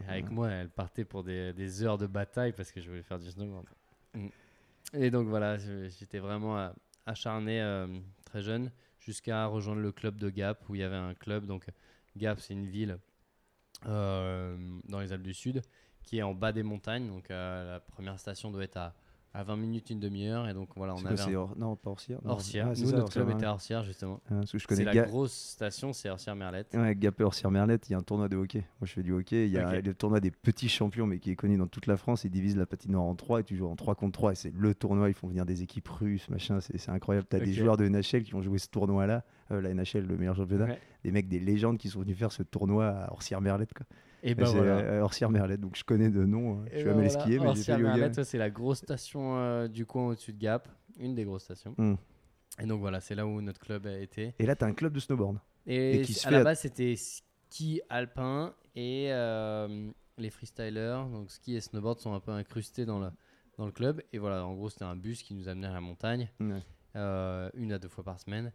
Avec 0.07 0.29
moi, 0.29 0.49
elle 0.51 0.69
partait 0.69 1.05
pour 1.05 1.23
des, 1.23 1.53
des 1.53 1.81
heures 1.83 1.97
de 1.97 2.05
bataille 2.05 2.51
parce 2.51 2.71
que 2.71 2.81
je 2.81 2.89
voulais 2.89 3.01
faire 3.01 3.17
du 3.17 3.29
snowboard. 3.31 3.65
Mm. 4.13 4.27
Et 4.93 5.09
donc 5.09 5.27
voilà, 5.27 5.57
j'étais 5.57 6.19
vraiment 6.19 6.57
euh, 6.57 6.69
acharné 7.05 7.61
euh, 7.61 7.87
très 8.25 8.41
jeune 8.43 8.71
jusqu'à 8.99 9.47
rejoindre 9.47 9.81
le 9.81 9.91
club 9.91 10.17
de 10.17 10.29
Gap 10.29 10.69
où 10.69 10.75
il 10.75 10.81
y 10.81 10.83
avait 10.83 10.95
un 10.95 11.15
club. 11.15 11.45
Donc 11.45 11.65
Gap, 12.15 12.39
c'est 12.39 12.53
une 12.53 12.67
ville 12.67 12.99
euh, 13.87 14.55
dans 14.87 14.99
les 14.99 15.11
Alpes 15.11 15.23
du 15.23 15.33
Sud 15.33 15.61
qui 16.03 16.19
est 16.19 16.21
en 16.21 16.35
bas 16.35 16.51
des 16.51 16.63
montagnes. 16.63 17.07
Donc 17.07 17.29
la 17.29 17.81
première 17.87 18.19
station 18.19 18.51
doit 18.51 18.63
être 18.63 18.77
à, 18.77 18.93
à 19.33 19.43
20 19.43 19.55
minutes, 19.57 19.89
une 19.89 19.99
demi-heure. 19.99 20.47
Et 20.47 20.53
donc 20.53 20.69
voilà, 20.75 20.93
on 20.93 20.97
quoi, 20.99 21.09
avait 21.09 21.17
c'est 21.17 21.31
un- 21.33 21.37
Or- 21.39 21.55
Non, 21.57 21.75
pas 21.75 21.89
Orsières. 21.89 22.19
non. 22.23 22.31
Orsières. 22.33 22.67
Ah, 22.69 22.73
Nous, 22.79 22.89
ça, 22.89 22.97
notre 22.97 23.11
club 23.11 23.29
était 23.31 23.45
à 23.45 23.57
justement. 23.83 24.21
Ah, 24.29 24.41
C'est 24.45 24.83
la 24.83 24.93
Ga- 24.93 25.03
grosse 25.05 25.33
station, 25.33 25.91
c'est 25.93 26.09
Orsières-Merlette. 26.09 26.73
Ouais, 26.75 26.95
Gap 26.95 27.19
et 27.19 27.23
Orsières 27.23 27.49
Merlette, 27.51 27.89
il 27.89 27.93
y 27.93 27.95
a 27.95 27.97
un 27.97 28.03
tournoi 28.03 28.29
de 28.29 28.37
hockey. 28.37 28.59
Moi, 28.79 28.85
je 28.87 28.93
fais 28.93 29.03
du 29.03 29.11
hockey. 29.11 29.47
Il 29.47 29.51
y 29.51 29.57
a 29.57 29.81
le 29.81 29.93
tournoi 29.93 30.19
des 30.19 30.31
petits 30.31 30.69
champions, 30.69 31.07
mais 31.07 31.19
qui 31.19 31.31
est 31.31 31.35
connu 31.35 31.57
dans 31.57 31.67
toute 31.67 31.87
la 31.87 31.97
France. 31.97 32.23
Ils 32.25 32.29
divisent 32.31 32.57
la 32.57 32.65
patinoire 32.65 33.03
en 33.03 33.15
trois 33.15 33.39
et 33.39 33.43
tu 33.43 33.55
joues 33.55 33.67
en 33.67 33.75
3 33.75 33.95
contre 33.95 34.13
3. 34.13 34.31
Et 34.33 34.35
c'est 34.35 34.53
le 34.55 34.75
tournoi. 34.75 35.09
Ils 35.09 35.13
font 35.15 35.27
venir 35.27 35.45
des 35.45 35.63
équipes 35.63 35.87
russes, 35.87 36.29
machin. 36.29 36.59
C'est 36.61 36.89
incroyable. 36.89 37.27
Tu 37.29 37.35
as 37.35 37.39
des 37.39 37.53
joueurs 37.53 37.77
de 37.77 37.87
NHL 37.87 38.23
qui 38.23 38.35
ont 38.35 38.41
joué 38.41 38.57
ce 38.59 38.67
tournoi-là. 38.67 39.23
Euh, 39.51 39.61
la 39.61 39.73
NHL, 39.73 40.05
le 40.05 40.17
meilleur 40.17 40.35
championnat. 40.35 40.65
Ouais. 40.65 40.79
Des 41.03 41.11
mecs, 41.11 41.27
des 41.27 41.39
légendes 41.39 41.77
qui 41.77 41.89
sont 41.89 41.99
venus 41.99 42.17
faire 42.17 42.31
ce 42.31 42.43
tournoi 42.43 42.87
à 42.87 43.11
Orsières 43.11 43.41
Merlette. 43.41 43.73
Quoi. 43.73 43.85
Et 44.25 44.35
ben 44.35 44.45
c'est, 44.45 44.55
voilà. 44.55 44.77
euh, 44.77 45.01
Orsières 45.01 45.29
Merlette. 45.29 45.59
Donc 45.59 45.75
je 45.75 45.83
connais 45.83 46.09
de 46.09 46.23
nom. 46.25 46.61
euh, 46.61 46.65
Je 46.71 46.75
suis 46.77 46.85
ben 46.85 46.93
voilà, 46.93 47.09
skier, 47.09 47.39
mais 47.39 47.47
hockey. 47.49 47.77
Merlette, 47.77 48.23
c'est 48.23 48.37
la 48.37 48.49
grosse 48.49 48.77
station 48.79 49.37
euh, 49.37 49.67
du 49.67 49.85
coin 49.85 50.07
au-dessus 50.07 50.31
de 50.33 50.39
Gap, 50.39 50.69
une 50.97 51.13
des 51.13 51.25
grosses 51.25 51.43
stations. 51.43 51.75
Hmm. 51.77 51.95
Et 52.61 52.65
donc 52.65 52.79
voilà, 52.79 53.01
c'est 53.01 53.15
là 53.15 53.25
où 53.27 53.41
notre 53.41 53.59
club 53.59 53.85
a 53.85 53.97
été. 53.97 54.33
Et 54.39 54.45
là, 54.45 54.55
tu 54.55 54.63
as 54.63 54.67
un 54.67 54.73
club 54.73 54.93
de 54.93 54.99
snowboard. 54.99 55.39
Et, 55.65 55.99
Et 55.99 56.01
qui 56.03 56.13
se 56.13 56.25
à 56.27 56.29
fait 56.29 56.37
la 56.37 56.43
base, 56.43 56.59
c'était 56.61 56.95
ski 56.95 57.81
alpin 57.89 58.53
et 58.75 59.07
euh, 59.11 59.89
les 60.17 60.29
freestylers, 60.29 61.05
donc 61.11 61.29
ski 61.31 61.55
et 61.55 61.61
snowboard, 61.61 61.99
sont 61.99 62.13
un 62.13 62.19
peu 62.19 62.31
incrustés 62.31 62.85
dans 62.85 62.99
le, 62.99 63.09
dans 63.57 63.65
le 63.65 63.71
club. 63.71 64.01
Et 64.13 64.19
voilà, 64.19 64.45
en 64.45 64.53
gros, 64.53 64.69
c'était 64.69 64.85
un 64.85 64.95
bus 64.95 65.21
qui 65.23 65.33
nous 65.33 65.47
amenait 65.49 65.67
à 65.67 65.73
la 65.73 65.81
montagne, 65.81 66.29
euh, 66.95 67.49
une 67.55 67.73
à 67.73 67.79
deux 67.79 67.89
fois 67.89 68.03
par 68.03 68.19
semaine, 68.19 68.51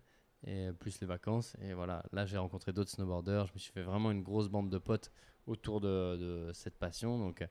et 0.46 0.68
plus 0.78 1.00
les 1.00 1.06
vacances. 1.06 1.56
Et 1.60 1.74
voilà, 1.74 2.04
là, 2.12 2.24
j'ai 2.24 2.38
rencontré 2.38 2.72
d'autres 2.72 2.90
snowboarders. 2.90 3.46
Je 3.48 3.52
me 3.54 3.58
suis 3.58 3.72
fait 3.72 3.82
vraiment 3.82 4.10
une 4.12 4.22
grosse 4.22 4.48
bande 4.48 4.70
de 4.70 4.78
potes 4.78 5.10
autour 5.48 5.80
de, 5.80 6.50
cette 6.52 6.76
passion. 6.78 7.18
Donc, 7.18 7.44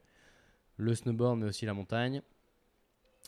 le 0.77 0.95
snowboard, 0.95 1.39
mais 1.39 1.45
aussi 1.45 1.65
la 1.65 1.73
montagne. 1.73 2.21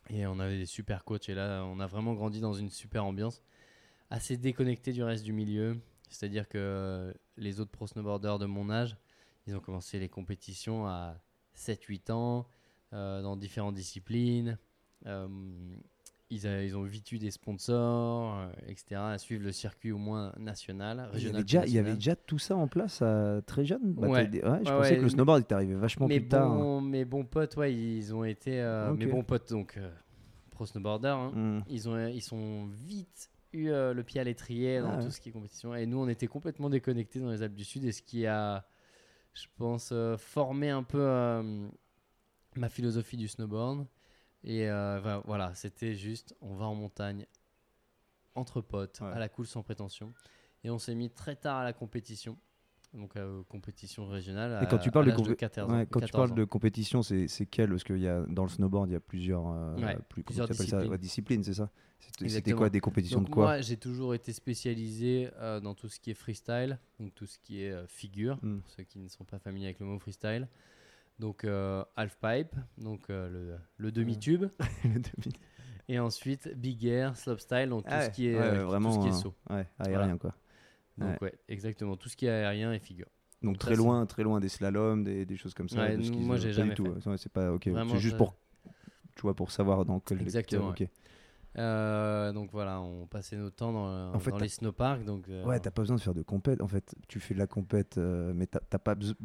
Et 0.10 0.26
on 0.26 0.40
avait 0.40 0.58
des 0.58 0.66
super 0.66 1.04
coachs. 1.04 1.28
Et 1.30 1.36
là, 1.36 1.64
on 1.66 1.80
a 1.80 1.88
vraiment 1.88 2.14
grandi 2.14 2.40
dans 2.40 2.54
une 2.54 2.70
super 2.70 3.04
ambiance, 3.04 3.44
assez 4.10 4.38
déconnecté 4.38 4.94
du 4.94 5.04
reste 5.04 5.24
du 5.24 5.34
milieu. 5.34 5.78
C'est-à-dire 6.10 6.48
que 6.48 7.14
les 7.38 7.60
autres 7.60 7.72
pro 7.72 7.86
snowboarders 7.88 8.40
de 8.40 8.46
mon 8.46 8.70
âge, 8.70 8.96
ils 9.48 9.56
ont 9.56 9.60
commencé 9.60 10.00
les 10.00 10.10
compétitions 10.10 10.88
à 10.88 11.22
7-8 11.56 12.12
ans, 12.12 12.48
euh, 12.94 13.22
dans 13.22 13.36
différentes 13.36 13.76
disciplines. 13.76 14.58
Euh, 15.06 15.28
ils, 16.30 16.46
a- 16.48 16.64
ils 16.64 16.78
ont 16.78 16.84
vite 16.84 17.12
eu 17.12 17.18
des 17.20 17.32
sponsors, 17.32 18.38
euh, 18.38 18.52
etc., 18.68 19.02
à 19.02 19.18
suivre 19.18 19.44
le 19.44 19.52
circuit 19.52 19.92
au 19.92 19.98
moins 19.98 20.32
national, 20.38 20.98
Il 20.98 21.02
y, 21.02 21.14
régional. 21.14 21.36
avait 21.38 21.44
puis 21.44 21.54
déjà, 21.58 21.66
il 21.68 21.74
y 21.74 21.78
avait 21.80 21.96
déjà 21.96 22.16
tout 22.16 22.40
ça 22.40 22.56
en 22.56 22.68
place 22.68 23.02
à 23.02 23.42
très 23.46 23.66
jeune? 23.66 23.94
Bah, 23.94 24.08
Ouais. 24.08 24.30
je 24.32 24.40
Ouais, 24.42 24.64
pensais 24.64 24.98
que 24.98 25.02
le 25.04 25.10
snowboard 25.10 25.42
était 25.42 25.56
arrivé 25.56 25.76
vachement 25.76 26.08
mes 26.08 26.20
plus 26.20 26.30
tard. 26.30 26.52
hein. 26.52 26.82
mes 26.82 27.06
bons 27.06 27.26
potes, 27.26 27.56
ouais, 27.58 27.74
ils 27.74 28.14
ont 28.14 28.24
été. 28.24 28.60
euh. 28.62 28.94
Mes 28.94 29.08
bons 29.08 29.24
potes, 29.24 29.50
donc, 29.50 29.78
euh, 29.78 29.90
pro 30.52 30.66
snowboarders, 30.66 31.18
hein, 31.18 31.32
Hmm. 31.34 31.62
ils, 31.68 31.90
ont, 31.90 32.08
ils 32.08 32.22
sont 32.22 32.68
vite 32.68 33.30
eu 33.52 33.70
euh, 33.70 33.96
le 33.96 34.04
pied 34.04 34.22
à 34.22 34.24
l'étrier 34.24 34.80
dans 34.82 35.00
Ah 35.00 35.04
tout 35.04 35.10
ce 35.10 35.20
qui 35.20 35.30
est 35.30 35.32
compétition. 35.32 35.74
Et 35.74 35.88
nous, 35.88 35.98
on 35.98 36.08
était 36.08 36.28
complètement 36.28 36.70
déconnectés 36.70 37.20
dans 37.20 37.32
les 37.32 37.42
Alpes 37.42 37.56
du 37.56 37.64
Sud. 37.66 37.84
Et 37.86 37.92
ce 37.92 38.04
qui 38.04 38.28
a, 38.28 38.64
je 39.34 39.48
pense, 39.58 39.90
euh, 39.92 40.18
formé 40.18 40.70
un 40.70 40.84
peu 40.84 41.00
euh, 41.02 41.68
ma 42.56 42.70
philosophie 42.70 43.18
du 43.18 43.28
snowboard. 43.28 43.88
Et 44.44 44.70
euh, 44.70 45.20
voilà, 45.26 45.54
c'était 45.56 45.96
juste, 45.96 46.36
on 46.42 46.56
va 46.56 46.66
en 46.66 46.76
montagne 46.76 47.26
entre 48.36 48.62
potes, 48.62 49.00
Ouais. 49.02 49.08
à 49.12 49.20
la 49.20 49.28
cool 49.30 49.46
sans 49.48 49.64
prétention. 49.64 50.14
Et 50.64 50.70
on 50.70 50.78
s'est 50.80 50.96
mis 50.96 51.10
très 51.10 51.36
tard 51.36 51.58
à 51.58 51.64
la 51.64 51.74
compétition. 51.74 52.38
Donc, 52.94 53.16
euh, 53.18 53.44
compétition 53.50 54.08
régionale. 54.08 54.64
Et 54.64 54.68
quand 54.68 54.78
à- 54.78 54.80
tu 54.80 54.90
parles 54.92 55.06
de 55.06 55.12
l'âge 55.12 55.20
compé- 55.20 55.36
14 55.36 55.72
Ouais, 55.72 55.82
ans, 55.82 55.86
quand 55.92 56.00
tu 56.00 56.06
14 56.08 56.12
parles 56.30 56.32
ans. 56.32 56.36
de 56.42 56.44
compétition, 56.46 57.04
c'est 57.04 57.28
c'est 57.28 57.46
quel? 57.46 57.70
Parce 57.70 57.84
que 57.84 57.94
y 57.94 58.08
a, 58.08 58.22
dans 58.28 58.44
le 58.44 58.50
snowboard, 58.50 58.90
il 58.90 58.94
y 58.94 58.96
a 58.96 59.00
plusieurs, 59.00 59.48
euh, 59.48 59.76
Ouais, 59.76 59.96
plus, 60.10 60.24
comment 60.24 60.26
plusieurs 60.26 60.48
tu 60.48 60.54
appelles 60.54 60.68
ça? 60.68 60.78
disciplines. 60.78 60.92
Ouais, 60.92 60.98
disciplines, 60.98 61.44
c'est 61.44 61.54
ça 61.54 61.70
C'était- 62.00 62.54
quoi 62.54 62.70
Des 62.72 62.80
compétitions 62.80 63.20
Donc 63.20 63.28
de 63.30 63.34
quoi? 63.34 63.44
moi, 63.46 63.62
j'ai 63.62 63.78
toujours 63.78 64.16
été 64.16 64.34
spécialisé 64.34 65.30
euh, 65.38 65.60
dans 65.60 65.76
tout 65.76 65.88
ce 65.88 66.00
qui 66.00 66.10
est 66.12 66.16
freestyle, 66.16 66.80
donc 67.00 67.14
tout 67.14 67.28
ce 67.28 67.38
qui 67.38 67.62
est 67.62 67.88
figure, 67.88 68.40
Hmm. 68.42 68.60
pour 68.62 68.72
ceux 68.72 68.84
qui 68.84 68.98
ne 69.00 69.08
sont 69.08 69.24
pas 69.26 69.38
familiers 69.38 69.68
avec 69.68 69.80
le 69.80 69.86
mot 69.86 70.00
freestyle. 70.00 70.48
Donc 71.20 71.44
euh, 71.44 71.84
half 71.98 72.18
pipe, 72.22 72.56
donc 72.78 73.10
euh, 73.10 73.30
le, 73.30 73.58
le 73.78 73.92
demi-tube, 73.92 74.46
Le 74.86 75.00
demi- 75.00 75.36
et 75.90 76.00
ensuite 76.00 76.48
big 76.56 76.86
air, 76.86 77.18
slopestyle, 77.18 77.70
donc 77.70 77.84
tout 77.84 77.90
ce 78.00 78.10
qui 78.10 78.28
est, 78.28 78.36
ouais, 78.36 78.42
euh, 78.42 78.52
ouais, 78.54 78.60
tout 78.60 78.66
vraiment 78.68 78.92
ce 78.92 79.00
qui 79.00 79.08
est 79.08 79.12
euh, 79.12 79.22
saut. 79.22 79.34
ouais, 79.50 79.68
aérien 79.80 80.18
quoi. 80.18 80.34
Donc 80.98 81.22
ouais. 81.22 81.34
exactement, 81.48 81.98
tout 81.98 82.10
ce 82.10 82.16
qui 82.16 82.26
est 82.26 82.30
aérien 82.30 82.74
et 82.74 82.80
figure. 82.80 83.08
Donc 83.42 83.58
très 83.58 83.76
loin, 83.76 84.06
très 84.06 84.24
loin 84.24 84.40
des 84.40 84.50
slaloms, 84.50 85.04
des, 85.04 85.26
des 85.26 85.38
choses 85.38 85.54
comme 85.54 85.70
ça. 85.70 85.90
De 85.90 86.10
moi, 86.26 86.38
j'ai 86.38 86.54
jamais 86.54 86.70
du 86.70 86.76
tout. 86.76 86.96
c'est 87.18 87.32
pas 87.32 87.52
ok. 87.52 87.64
C'est 87.66 88.00
juste 88.00 88.18
pour, 88.18 88.36
tu 89.16 89.22
vois, 89.24 89.34
pour 89.36 89.52
savoir 89.52 89.86
dans 89.86 90.00
quel. 90.00 90.22
Exactement, 90.22 90.70
ok. 90.70 90.84
Euh, 91.58 92.32
donc 92.32 92.52
voilà, 92.52 92.80
on 92.80 93.08
passait 93.08 93.36
notre 93.36 93.56
temps 93.56 93.74
dans, 93.74 94.14
En 94.14 94.20
fait, 94.20 94.30
dans 94.32 94.38
les 94.38 94.48
snowparks. 94.50 95.04
Donc, 95.04 95.28
euh, 95.28 95.44
Ouais, 95.46 95.60
t'as 95.60 95.72
pas 95.72 95.82
besoin 95.82 95.96
de 95.98 96.02
faire 96.02 96.14
de 96.14 96.22
compète. 96.22 96.62
En 96.62 96.68
fait, 96.68 96.94
tu 97.08 97.20
fais 97.20 97.34
de 97.34 97.40
la 97.40 97.48
compète, 97.48 97.98
mais 97.98 98.46
t'as 98.46 98.80
pas 98.80 98.96
besoin. 98.96 99.16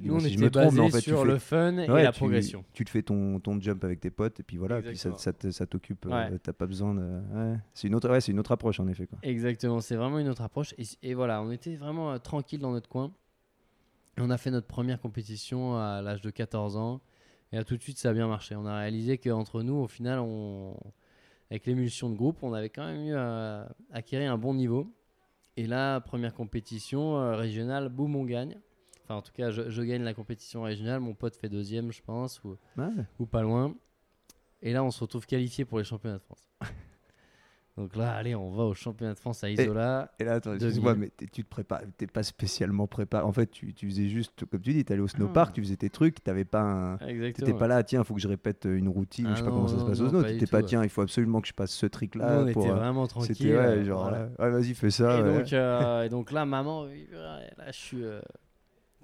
Nous, 0.00 0.14
on 0.16 0.20
si 0.20 0.34
était 0.34 0.50
trompe, 0.50 0.64
basé 0.66 0.80
en 0.80 0.88
fait, 0.90 1.00
sur 1.00 1.22
fais- 1.22 1.26
le 1.28 1.38
fun 1.38 1.76
et 1.78 1.86
la 1.86 2.12
tu- 2.12 2.18
progression. 2.18 2.64
Tu 2.72 2.84
te 2.84 2.90
fais 2.90 3.02
ton, 3.02 3.40
ton 3.40 3.60
jump 3.60 3.82
avec 3.84 4.00
tes 4.00 4.10
potes 4.10 4.40
et 4.40 4.42
puis 4.42 4.56
voilà, 4.56 4.80
puis 4.82 4.96
ça, 4.96 5.66
t'occupe. 5.66 6.06
euh, 6.06 6.10
Ouais. 6.30 6.38
T'as 6.38 6.52
pas 6.52 6.66
besoin 6.66 6.94
de. 6.94 7.00
ouais. 7.02 7.56
C'est 7.74 7.88
une 7.88 7.94
autre, 7.94 8.10
une 8.30 8.38
autre 8.38 8.52
approche 8.52 8.80
en 8.80 8.88
effet 8.88 9.06
quoi. 9.06 9.18
Exactement, 9.22 9.80
c'est 9.80 9.96
vraiment 9.96 10.18
une 10.18 10.28
autre 10.28 10.42
approche. 10.42 10.74
Et, 10.78 10.84
et 11.02 11.14
voilà, 11.14 11.42
on 11.42 11.50
était 11.50 11.76
vraiment 11.76 12.12
euh, 12.12 12.18
tranquille 12.18 12.60
dans 12.60 12.72
notre 12.72 12.88
coin. 12.88 13.12
On 14.18 14.30
a 14.30 14.36
fait 14.38 14.50
notre 14.50 14.66
première 14.66 15.00
compétition 15.00 15.76
à 15.76 16.02
l'âge 16.02 16.20
de 16.22 16.30
14 16.30 16.76
ans. 16.76 17.00
Et 17.52 17.56
là, 17.56 17.64
tout 17.64 17.76
de 17.76 17.82
suite, 17.82 17.98
ça 17.98 18.10
a 18.10 18.12
bien 18.12 18.26
marché. 18.28 18.56
On 18.56 18.66
a 18.66 18.78
réalisé 18.80 19.16
qu'entre 19.16 19.62
nous, 19.62 19.74
au 19.76 19.86
final, 19.86 20.18
on... 20.18 20.76
avec 21.50 21.66
l'émulsion 21.66 22.10
de 22.10 22.16
groupe, 22.16 22.42
on 22.42 22.52
avait 22.52 22.68
quand 22.68 22.84
même 22.84 23.06
eu 23.06 23.14
à 23.14 23.68
acquérir 23.92 24.32
un 24.32 24.36
bon 24.38 24.54
niveau. 24.54 24.92
Et 25.56 25.66
là, 25.66 26.00
première 26.00 26.34
compétition 26.34 27.16
euh, 27.18 27.36
régionale, 27.36 27.88
boum, 27.88 28.16
on 28.16 28.24
gagne. 28.24 28.56
Enfin, 29.08 29.16
en 29.20 29.22
tout 29.22 29.32
cas, 29.32 29.50
je, 29.50 29.70
je 29.70 29.82
gagne 29.82 30.02
la 30.02 30.12
compétition 30.12 30.64
régionale. 30.64 31.00
Mon 31.00 31.14
pote 31.14 31.34
fait 31.34 31.48
deuxième, 31.48 31.90
je 31.92 32.02
pense, 32.02 32.44
ou, 32.44 32.58
Ouais. 32.76 32.88
ou 33.18 33.24
pas 33.24 33.40
loin. 33.40 33.74
Et 34.60 34.74
là, 34.74 34.84
on 34.84 34.90
se 34.90 35.00
retrouve 35.00 35.24
qualifié 35.24 35.64
pour 35.64 35.78
les 35.78 35.84
championnats 35.84 36.18
de 36.18 36.22
France. 36.22 36.50
Donc 37.78 37.94
là, 37.94 38.12
allez, 38.12 38.34
on 38.34 38.50
va 38.50 38.64
au 38.64 38.74
championnat 38.74 39.14
de 39.14 39.18
France 39.20 39.44
à 39.44 39.50
Isola. 39.50 40.12
Et 40.18 40.24
là, 40.24 40.34
attends, 40.34 40.50
2000. 40.50 40.66
excuse-moi, 40.66 40.94
mais 40.96 41.10
tu 41.32 41.44
te 41.44 41.48
prépares, 41.48 41.82
t'es 41.96 42.08
pas 42.08 42.24
spécialement 42.24 42.88
préparé. 42.88 43.24
En 43.24 43.32
fait, 43.32 43.46
tu, 43.52 43.72
tu 43.72 43.86
faisais 43.88 44.08
juste, 44.08 44.44
comme 44.46 44.60
tu 44.60 44.72
dis, 44.74 44.84
t'allais 44.84 45.00
au 45.00 45.06
snowpark, 45.08 45.50
Ah. 45.50 45.54
tu 45.54 45.62
faisais 45.62 45.76
tes 45.76 45.88
trucs, 45.88 46.22
t'avais 46.24 46.44
pas 46.44 46.60
un. 46.60 46.96
T'étais 46.98 47.54
pas 47.54 47.68
là, 47.68 47.82
tiens, 47.84 48.02
faut 48.02 48.14
que 48.14 48.20
je 48.20 48.26
répète 48.28 48.64
une 48.70 48.88
routine, 48.88 49.26
Ah 49.28 49.34
je 49.34 49.36
sais 49.36 49.42
pas 49.44 49.50
non, 49.50 49.54
comment 49.56 49.68
ça 49.68 49.76
se 49.76 49.80
non, 49.82 49.86
passe 49.86 50.00
au 50.00 50.08
snow. 50.08 50.22
pas 50.22 50.28
T'étais 50.28 50.46
pas, 50.46 50.56
ouais. 50.58 50.64
tiens, 50.64 50.82
il 50.82 50.90
faut 50.90 51.02
absolument 51.02 51.40
que 51.40 51.46
je 51.48 51.52
passe 51.54 51.70
ce 51.70 51.86
trick-là. 51.86 52.40
on 52.48 52.52
pour, 52.52 52.64
était 52.64 52.72
euh, 52.72 52.74
vraiment 52.74 53.06
tranquille. 53.06 53.36
C'était, 53.36 53.56
ouais, 53.56 53.84
genre, 53.84 54.02
voilà. 54.02 54.24
ouais, 54.24 54.44
ouais, 54.44 54.50
vas-y, 54.50 54.74
fais 54.74 54.90
ça. 54.90 55.16
et, 55.18 55.22
ouais. 55.22 55.38
donc, 55.38 55.52
euh, 55.52 56.02
et 56.02 56.08
donc 56.08 56.32
là, 56.32 56.44
maman, 56.44 56.84
là, 56.84 57.40
je 57.68 57.72
suis 57.78 58.02
euh, 58.02 58.20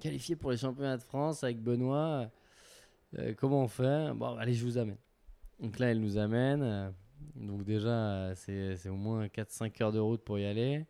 qualifié 0.05 0.35
pour 0.35 0.51
les 0.51 0.57
championnats 0.57 0.97
de 0.97 1.03
France 1.03 1.43
avec 1.43 1.61
Benoît. 1.61 2.29
Euh, 3.17 3.33
comment 3.37 3.63
on 3.63 3.67
fait? 3.67 4.11
Bon, 4.13 4.35
allez, 4.37 4.53
je 4.53 4.63
vous 4.65 4.77
amène. 4.77 4.97
Donc 5.59 5.79
là, 5.79 5.87
elle 5.91 5.99
nous 5.99 6.17
amène. 6.17 6.61
euh, 6.63 6.89
donc 7.35 7.63
déjà, 7.63 7.89
euh, 7.89 8.33
c'est 8.35 8.89
au 8.89 8.95
moins 8.95 9.27
4-5 9.27 9.81
heures 9.81 9.91
de 9.91 9.99
route 9.99 10.21
pour 10.23 10.37
y 10.39 10.45
aller. 10.45 10.85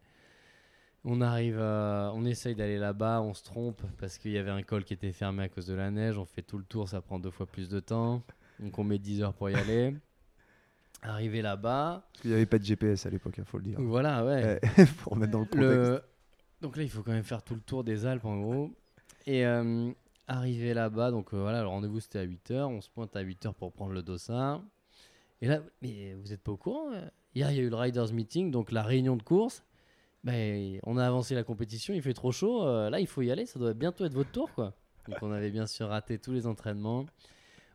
On 1.07 1.21
arrive, 1.21 1.57
euh, 1.59 2.09
on 2.15 2.25
essaye 2.25 2.55
d'aller 2.55 2.79
là-bas, 2.79 3.21
on 3.21 3.33
se 3.35 3.43
trompe 3.43 3.83
parce 3.99 4.17
qu'il 4.17 4.31
y 4.31 4.39
avait 4.39 4.49
un 4.49 4.63
col 4.63 4.83
qui 4.83 4.93
était 4.95 5.11
fermé 5.11 5.43
à 5.43 5.49
cause 5.49 5.67
de 5.67 5.75
la 5.75 5.91
neige. 5.91 6.17
On 6.17 6.25
fait 6.25 6.41
tout 6.41 6.57
le 6.57 6.63
tour, 6.65 6.89
ça 6.89 6.99
prend 7.01 7.19
deux 7.19 7.29
fois 7.29 7.45
plus 7.45 7.69
de 7.69 7.79
temps. 7.79 8.23
Donc 8.59 8.79
on 8.79 8.83
met 8.83 8.97
10 8.97 9.21
heures 9.21 9.33
pour 9.33 9.49
y 9.51 9.55
aller. 9.55 9.95
Arrivé 11.03 11.43
là-bas, 11.43 12.07
Parce 12.11 12.21
qu'il 12.21 12.31
y 12.31 12.33
avait 12.33 12.47
pas 12.47 12.57
de 12.57 12.63
GPS 12.63 13.05
à 13.05 13.11
l'époque, 13.11 13.35
il 13.37 13.43
faut 13.45 13.59
le 13.59 13.65
dire. 13.65 13.79
voilà, 13.79 14.25
ouais. 14.25 14.59
Ouais, 14.77 14.85
pour 15.03 15.13
remettre 15.13 15.31
dans 15.33 15.39
le 15.41 15.45
contexte. 15.45 15.61
Le- 15.61 16.01
Donc 16.61 16.77
là, 16.77 16.81
il 16.83 16.89
faut 16.89 17.03
quand 17.03 17.11
même 17.11 17.23
faire 17.23 17.43
tout 17.43 17.53
le 17.53 17.61
tour 17.61 17.83
des 17.83 18.07
Alpes 18.07 18.25
en 18.25 18.39
gros. 18.39 18.71
Et 19.27 19.45
euh, 19.45 19.91
arrivé 20.27 20.73
là-bas, 20.73 21.11
donc 21.11 21.33
euh, 21.33 21.41
voilà, 21.41 21.61
le 21.61 21.67
rendez-vous 21.67 21.99
c'était 21.99 22.19
à 22.19 22.25
8h. 22.25 22.65
On 22.65 22.81
se 22.81 22.89
pointe 22.89 23.15
à 23.15 23.23
8h 23.23 23.53
pour 23.53 23.71
prendre 23.71 23.93
le 23.93 24.01
dossard. 24.01 24.61
Et 25.41 25.47
là, 25.47 25.61
mais 25.81 26.13
vous 26.13 26.33
êtes 26.33 26.41
pas 26.41 26.51
au 26.51 26.57
courant 26.57 26.91
euh? 26.93 27.07
Hier, 27.33 27.51
il 27.51 27.57
y 27.57 27.59
a 27.59 27.63
eu 27.63 27.69
le 27.69 27.75
Riders 27.75 28.13
Meeting, 28.13 28.49
donc 28.51 28.71
la 28.71 28.83
réunion 28.83 29.17
de 29.17 29.23
course. 29.23 29.63
Ben, 30.23 30.79
on 30.83 30.97
a 30.97 31.05
avancé 31.05 31.35
la 31.35 31.43
compétition, 31.43 31.93
il 31.93 32.01
fait 32.01 32.13
trop 32.13 32.31
chaud. 32.31 32.65
là, 32.65 32.99
il 32.99 33.07
faut 33.07 33.21
y 33.21 33.29
aller, 33.29 33.45
ça 33.45 33.59
doit 33.59 33.73
bientôt 33.73 34.05
être 34.05 34.13
votre 34.13 34.31
tour, 34.31 34.51
quoi. 34.53 34.73
Donc 35.07 35.17
on 35.21 35.31
avait 35.31 35.51
bien 35.51 35.67
sûr 35.67 35.89
raté 35.89 36.17
tous 36.17 36.31
les 36.31 36.47
entraînements. 36.47 37.05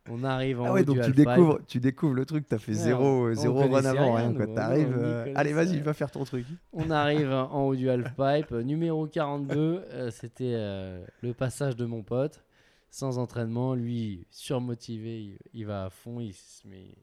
On 0.08 0.24
arrive 0.24 0.60
en 0.60 0.64
Ah 0.66 0.72
ouais, 0.72 0.80
haut 0.80 0.84
donc 0.84 0.96
du 0.96 1.02
tu 1.02 1.12
découvres, 1.12 1.58
tu 1.66 1.78
découvres 1.80 2.14
le 2.14 2.24
truc, 2.24 2.48
t'as 2.48 2.58
fait 2.58 2.72
Ouais, 2.72 2.78
zéro, 2.78 3.04
on- 3.04 3.30
on 3.30 3.34
zéro 3.34 3.58
run 3.60 3.84
avant, 3.84 4.14
rien. 4.14 4.32
Quoi. 4.32 4.46
T'arrives, 4.48 4.96
euh, 4.96 5.32
allez, 5.36 5.52
vas-y, 5.52 5.78
va 5.80 5.92
faire 5.94 6.10
ton 6.10 6.24
truc. 6.24 6.46
On 6.72 6.90
arrive 6.90 7.30
en 7.32 7.62
haut 7.66 7.76
du 7.76 7.88
halfpipe, 7.90 8.50
numéro 8.52 9.06
42, 9.06 9.84
euh, 9.90 10.10
c'était 10.10 10.54
euh, 10.56 11.04
le 11.22 11.34
passage 11.34 11.76
de 11.76 11.84
mon 11.84 12.02
pote, 12.02 12.42
sans 12.90 13.18
entraînement, 13.18 13.74
lui 13.74 14.26
surmotivé, 14.30 15.20
il, 15.22 15.38
il 15.52 15.66
va 15.66 15.84
à 15.84 15.90
fond, 15.90 16.18
il 16.20 16.32
se 16.34 16.66
met 16.66 16.94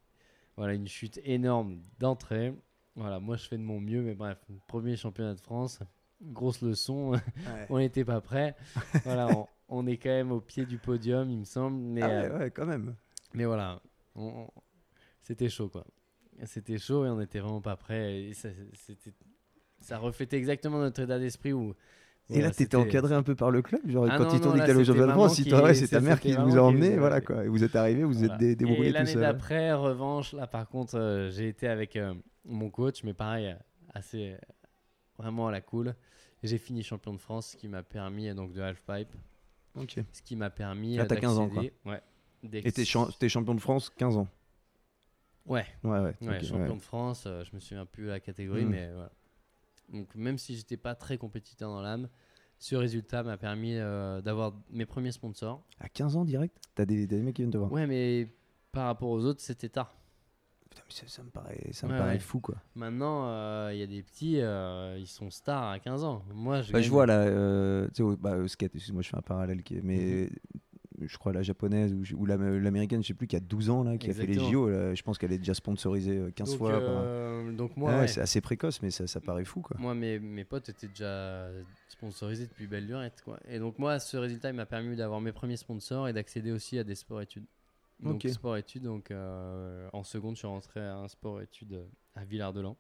voilà 0.58 0.74
une 0.74 0.88
chute 0.88 1.20
énorme 1.24 1.80
d'entrée. 2.00 2.54
Voilà, 2.96 3.20
moi 3.20 3.38
je 3.38 3.48
fais 3.48 3.58
de 3.58 3.64
mon 3.64 3.80
mieux, 3.80 4.02
mais 4.02 4.16
bref, 4.16 4.40
premier 4.66 4.96
championnat 4.98 5.36
de 5.36 5.40
France, 5.40 5.80
grosse 6.22 6.62
leçon, 6.64 7.12
on 7.70 7.78
n'était 7.78 8.04
pas 8.04 8.22
prêt. 8.22 8.56
Voilà, 9.06 9.28
on, 9.38 9.48
on 9.70 9.86
est 9.88 9.98
quand 9.98 10.10
même 10.10 10.32
au 10.32 10.40
pied 10.42 10.66
du 10.66 10.78
podium, 10.78 11.30
il 11.30 11.40
me 11.40 11.44
semble, 11.46 11.78
mais 11.78 12.02
Ah 12.02 12.10
euh, 12.10 12.30
ouais, 12.34 12.40
ouais, 12.46 12.52
quand 12.52 12.66
même. 12.66 12.96
mais 13.34 13.46
voilà, 13.46 13.82
on- 14.16 14.48
c'était 15.24 15.50
chaud 15.50 15.70
quoi. 15.70 15.86
C'était 16.46 16.78
chaud 16.78 17.06
et 17.06 17.10
on 17.10 17.18
n'était 17.18 17.40
vraiment 17.40 17.62
pas 17.62 17.76
prêt. 17.76 18.22
Et 18.24 18.34
ça, 18.34 19.98
reflétait 19.98 20.38
exactement 20.38 20.80
notre 20.80 21.02
état 21.02 21.20
d'esprit 21.20 21.54
où. 21.54 21.74
Et 22.30 22.42
là, 22.42 22.50
t'étais 22.50 22.64
c'était- 22.66 22.76
encadré 22.78 23.16
un 23.16 23.24
peu 23.24 23.36
par 23.36 23.52
le 23.52 23.62
club 23.62 23.82
Genre, 23.90 24.06
Ah 24.10 24.18
quand 24.18 24.26
non, 24.26 24.34
ils 24.36 24.42
t'ont 24.42 24.52
dit 24.52 24.58
là, 24.58 24.66
que 24.66 24.68
t'allais 24.72 24.82
au 24.82 24.86
championnat 24.86 25.08
de 25.08 25.12
France, 25.14 25.44
t'ont- 25.46 25.64
ouais, 25.64 25.74
c'est 25.74 25.88
ta 25.88 26.02
mère 26.02 26.20
qui 26.20 26.34
vous 26.34 26.58
a 26.58 26.62
emmené, 26.62 26.98
voilà 26.98 27.22
quoi. 27.22 27.46
Et 27.46 27.48
vous 27.48 27.64
êtes 27.64 27.76
arrivé, 27.76 28.04
vous 28.04 28.14
Voilà. 28.14 28.34
êtes 28.34 28.40
dé- 28.40 28.56
débrouillé 28.56 28.88
Et 28.90 28.92
tout 28.92 28.94
l'année 28.96 29.16
d'après, 29.16 29.74
revanche, 29.74 30.34
là 30.34 30.46
par 30.46 30.68
contre, 30.68 30.96
euh, 31.00 31.30
j'ai 31.32 31.48
été 31.48 31.68
avec 31.68 31.96
euh, 31.96 32.14
mon 32.46 32.70
coach, 32.70 33.04
mais 33.04 33.14
pareil, 33.14 33.56
assez 33.94 34.34
euh, 34.34 34.38
vraiment 35.18 35.48
à 35.48 35.52
la 35.52 35.62
cool. 35.62 35.96
J'ai 36.44 36.58
fini 36.58 36.84
champion 36.84 37.14
de 37.14 37.18
France, 37.20 37.52
ce 37.52 37.58
qui 37.58 37.68
m'a 37.70 37.82
permis, 37.82 38.32
donc 38.36 38.52
de 38.54 38.62
halfpipe, 38.62 39.16
Ce 40.12 40.22
qui 40.22 40.36
m'a 40.36 40.50
permis. 40.50 40.96
Là, 40.98 41.04
euh, 41.04 41.08
t'as 41.08 41.16
15 41.18 41.38
ans, 41.38 41.48
d'accéder- 41.48 41.74
Ouais. 41.86 42.02
Et 42.54 42.72
t'es 42.72 42.86
champ- 42.86 43.10
t'es 43.20 43.30
champion 43.30 43.56
de 43.56 43.60
France 43.60 43.90
15 43.90 44.18
ans. 44.18 44.28
Ouais. 45.46 45.66
Ouais, 45.84 46.00
ouais. 46.00 46.16
Ouais, 46.22 46.44
champion 46.44 46.68
ouais. 46.74 46.76
de 46.78 46.82
France, 46.82 47.24
euh, 47.26 47.44
je 47.44 47.56
me 47.56 47.60
souviens 47.60 47.86
plus 47.86 48.04
de 48.06 48.10
la 48.10 48.20
catégorie, 48.20 48.66
Mm. 48.66 48.70
mais 48.70 48.92
voilà. 48.94 49.12
Donc 49.94 50.14
même 50.16 50.38
si 50.38 50.56
j'étais 50.56 50.78
pas 50.78 50.94
très 50.96 51.18
compétiteur 51.18 51.70
dans 51.70 51.82
l'âme, 51.82 52.10
ce 52.60 52.76
résultat 52.76 53.24
m'a 53.24 53.38
permis 53.38 53.76
euh, 53.76 54.22
d'avoir 54.22 54.54
mes 54.70 54.86
premiers 54.86 55.12
sponsors. 55.14 55.64
À 55.80 55.88
15 55.90 56.16
ans 56.18 56.26
direct? 56.26 56.58
T'as 56.76 56.86
des, 56.86 57.08
des 57.08 57.22
mecs 57.22 57.36
qui 57.36 57.42
viennent 57.44 57.52
te 57.52 57.58
voir? 57.58 57.72
Ouais, 57.72 57.88
mais 57.88 58.28
par 58.72 58.86
rapport 58.88 59.10
aux 59.10 59.24
autres, 59.24 59.42
c'était 59.42 59.70
tard. 59.70 59.96
Putain, 60.88 61.02
mais 61.04 61.10
ça, 61.10 61.16
ça 61.18 61.24
me 61.24 61.30
paraît, 61.30 61.70
ça 61.72 61.88
me 61.88 61.92
Ouais, 61.94 61.98
paraît 61.98 62.12
ouais. 62.14 62.20
fou 62.20 62.40
quoi. 62.40 62.56
Maintenant, 62.76 63.28
euh, 63.28 63.70
il 63.74 63.80
y 63.80 63.84
a 63.84 63.88
des 63.88 64.04
petits, 64.04 64.40
euh, 64.42 64.98
ils 65.00 65.08
sont 65.08 65.30
stars 65.30 65.70
à 65.72 65.80
15 65.80 66.04
ans. 66.04 66.24
Moi, 66.34 66.62
je, 66.62 66.72
Bah, 66.72 66.80
je 66.80 66.84
gagne- 66.86 66.92
vois 66.92 67.06
là, 67.06 67.20
euh, 67.22 67.88
tu 67.88 67.96
sais, 67.96 68.04
au, 68.04 68.16
bah, 68.18 68.38
au 68.38 68.48
skate, 68.48 68.76
excuse-moi, 68.76 69.02
je 69.02 69.10
fais 69.10 69.18
un 69.18 69.22
parallèle, 69.22 69.64
qui 69.64 69.76
est, 69.78 69.82
mais 69.82 70.30
Mhm. 71.00 71.08
je 71.08 71.18
crois 71.18 71.32
la 71.32 71.44
japonaise 71.44 71.94
ou, 71.94 72.04
ou 72.22 72.26
la- 72.26 72.38
l'américaine, 72.38 73.04
je 73.04 73.08
sais 73.10 73.14
plus, 73.14 73.28
qui 73.28 73.36
a 73.36 73.40
12 73.40 73.70
ans 73.70 73.84
là, 73.84 73.98
qui 73.98 74.10
a 74.10 74.14
fait 74.14 74.26
les 74.26 74.34
Exactement. 74.34 74.52
JO. 74.52 74.70
là, 74.70 74.96
je 74.96 75.04
pense 75.04 75.18
qu'elle 75.20 75.32
est 75.32 75.38
déjà 75.38 75.54
sponsorisée 75.54 76.18
euh, 76.18 76.32
15 76.32 76.50
donc, 76.50 76.58
fois. 76.58 76.72
par- 76.72 76.82
euh, 76.88 77.52
donc 77.52 77.78
moi, 77.78 77.92
Ouais, 77.94 78.00
ouais. 78.02 78.08
C'est 78.08 78.22
assez 78.22 78.42
précoce, 78.42 78.82
mais 78.82 78.90
ça, 78.92 79.06
ça 79.08 79.22
paraît 79.22 79.46
fou 79.46 79.62
quoi. 79.62 79.78
Moi, 79.80 79.94
mes, 79.94 80.18
mes 80.20 80.44
potes 80.44 80.70
étaient 80.70 80.88
déjà 80.88 81.50
sponsorisés 81.88 82.48
depuis 82.48 82.68
belle 82.68 82.88
lurette. 82.88 83.22
Quoi. 83.24 83.40
Et 83.48 83.60
donc, 83.60 83.78
moi, 83.80 84.00
ce 84.00 84.18
résultat, 84.18 84.50
il 84.50 84.56
m'a 84.56 84.66
permis 84.66 84.96
d'avoir 84.96 85.22
mes 85.22 85.32
premiers 85.32 85.58
sponsors 85.58 86.08
et 86.08 86.14
d'accéder 86.14 86.52
aussi 86.52 86.78
à 86.80 86.84
des 86.84 86.96
sports-études. 86.96 87.46
Donc, 88.00 88.24
sport-études, 88.28 88.84
donc 88.84 89.10
euh, 89.12 89.90
en 89.94 90.04
seconde, 90.04 90.36
je 90.36 90.40
suis 90.40 90.48
rentré 90.48 90.80
à 90.80 90.98
un 90.98 91.08
sport-études 91.08 91.84
à 92.16 92.24
Villard-de-Lans, 92.26 92.78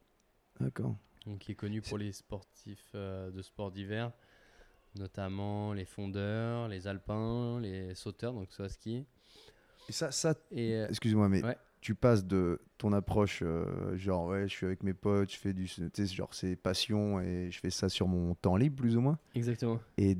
D'accord. 0.59 0.95
donc 1.25 1.39
qui 1.39 1.51
est 1.53 1.55
connu 1.55 1.81
pour 1.81 1.97
les 1.97 2.11
sportifs 2.11 2.91
euh, 2.93 3.31
de 3.31 3.41
sport 3.41 3.71
d'hiver, 3.71 4.11
notamment 4.95 5.73
les 5.73 5.85
fondeurs, 5.85 6.67
les 6.67 6.87
alpins, 6.87 7.59
les 7.59 7.95
sauteurs, 7.95 8.33
donc 8.33 8.51
soit 8.51 8.69
ski. 8.69 9.05
Et 9.89 9.91
ça, 9.91 10.11
ça 10.11 10.35
euh, 10.55 10.87
excuse-moi, 10.87 11.29
mais 11.29 11.43
Ouais. 11.43 11.57
tu 11.81 11.95
passes 11.95 12.25
de 12.25 12.61
ton 12.77 12.93
approche, 12.93 13.39
euh, 13.43 13.97
genre, 13.97 14.27
ouais, 14.27 14.47
je 14.47 14.53
suis 14.53 14.65
avec 14.65 14.83
mes 14.83 14.93
potes, 14.93 15.31
je 15.31 15.37
fais 15.37 15.53
du. 15.53 15.65
Tu 15.65 15.89
sais, 15.93 16.05
genre, 16.07 16.33
c'est 16.33 16.55
passion 16.55 17.19
et 17.21 17.49
je 17.51 17.59
fais 17.59 17.69
ça 17.69 17.89
sur 17.89 18.07
mon 18.07 18.35
temps 18.35 18.55
libre, 18.55 18.75
plus 18.81 18.97
ou 18.97 19.01
moins. 19.01 19.17
exactement. 19.33 19.79
Et 19.97 20.17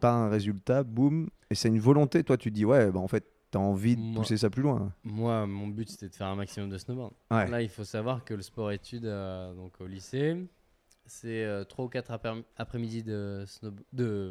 pas 0.00 0.12
un 0.12 0.28
résultat, 0.28 0.82
boum. 0.82 1.28
Et 1.50 1.54
c'est 1.54 1.68
une 1.68 1.78
volonté, 1.78 2.24
toi, 2.24 2.36
tu 2.36 2.50
dis, 2.50 2.64
ouais, 2.64 2.90
bah 2.90 2.98
en 3.00 3.06
fait, 3.08 3.24
t'as 3.52 3.60
envie 3.60 3.94
de 3.96 4.00
Moi- 4.00 4.22
pousser 4.22 4.36
ça 4.36 4.50
plus 4.50 4.62
loin. 4.62 4.92
Moi, 5.04 5.46
mon 5.46 5.68
but, 5.68 5.88
c'était 5.88 6.08
de 6.08 6.14
faire 6.14 6.26
un 6.26 6.34
maximum 6.34 6.68
de 6.68 6.78
snowboard. 6.78 7.12
Ouais. 7.30 7.48
Là, 7.48 7.62
il 7.62 7.68
faut 7.68 7.84
savoir 7.84 8.24
que 8.24 8.34
le 8.34 8.42
sport-études 8.42 9.06
euh, 9.06 9.54
donc 9.54 9.80
au 9.80 9.86
lycée, 9.86 10.36
c'est 11.06 11.46
3 11.68 11.84
ou 11.84 11.88
4 11.88 12.10
après-midi 12.56 13.02
de, 13.04 13.44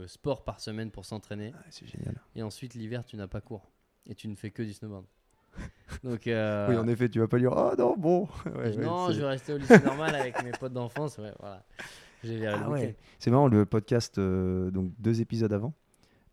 sport 0.07 0.43
par 0.43 0.59
semaine 0.59 0.91
pour 0.91 1.05
s'entraîner. 1.05 1.53
Ah, 1.55 1.63
c'est 1.69 1.87
génial. 1.87 2.15
Et 2.35 2.43
ensuite, 2.43 2.73
l'hiver, 2.73 3.05
tu 3.05 3.15
n'as 3.15 3.27
pas 3.27 3.41
cours. 3.41 3.71
Et 4.07 4.15
tu 4.15 4.27
ne 4.27 4.35
fais 4.35 4.51
que 4.51 4.63
du 4.63 4.73
snowboard. 4.73 5.05
Donc, 6.03 6.27
euh, 6.27 6.69
Oui, 6.69 6.77
en 6.77 6.87
effet, 6.87 7.07
tu 7.09 7.19
vas 7.19 7.27
pas 7.27 7.37
dire, 7.37 7.53
oh 7.55 7.73
non, 7.77 7.95
bon. 7.97 8.27
Ouais, 8.55 8.75
non, 8.77 9.11
je 9.11 9.19
vais 9.19 9.27
rester 9.27 9.53
au 9.53 9.57
lycée 9.57 9.79
normal 9.85 10.15
avec 10.15 10.43
mes 10.43 10.51
potes 10.51 10.73
d'enfance. 10.73 11.17
Ouais, 11.17 11.33
voilà. 11.39 11.63
J'ai 12.23 12.47
Ah. 12.47 12.69
C'est 13.19 13.31
marrant, 13.31 13.47
le 13.47 13.65
podcast, 13.65 14.17
euh, 14.17 14.69
donc 14.71 14.91
deux 14.99 15.21
épisodes 15.21 15.51
avant, 15.51 15.73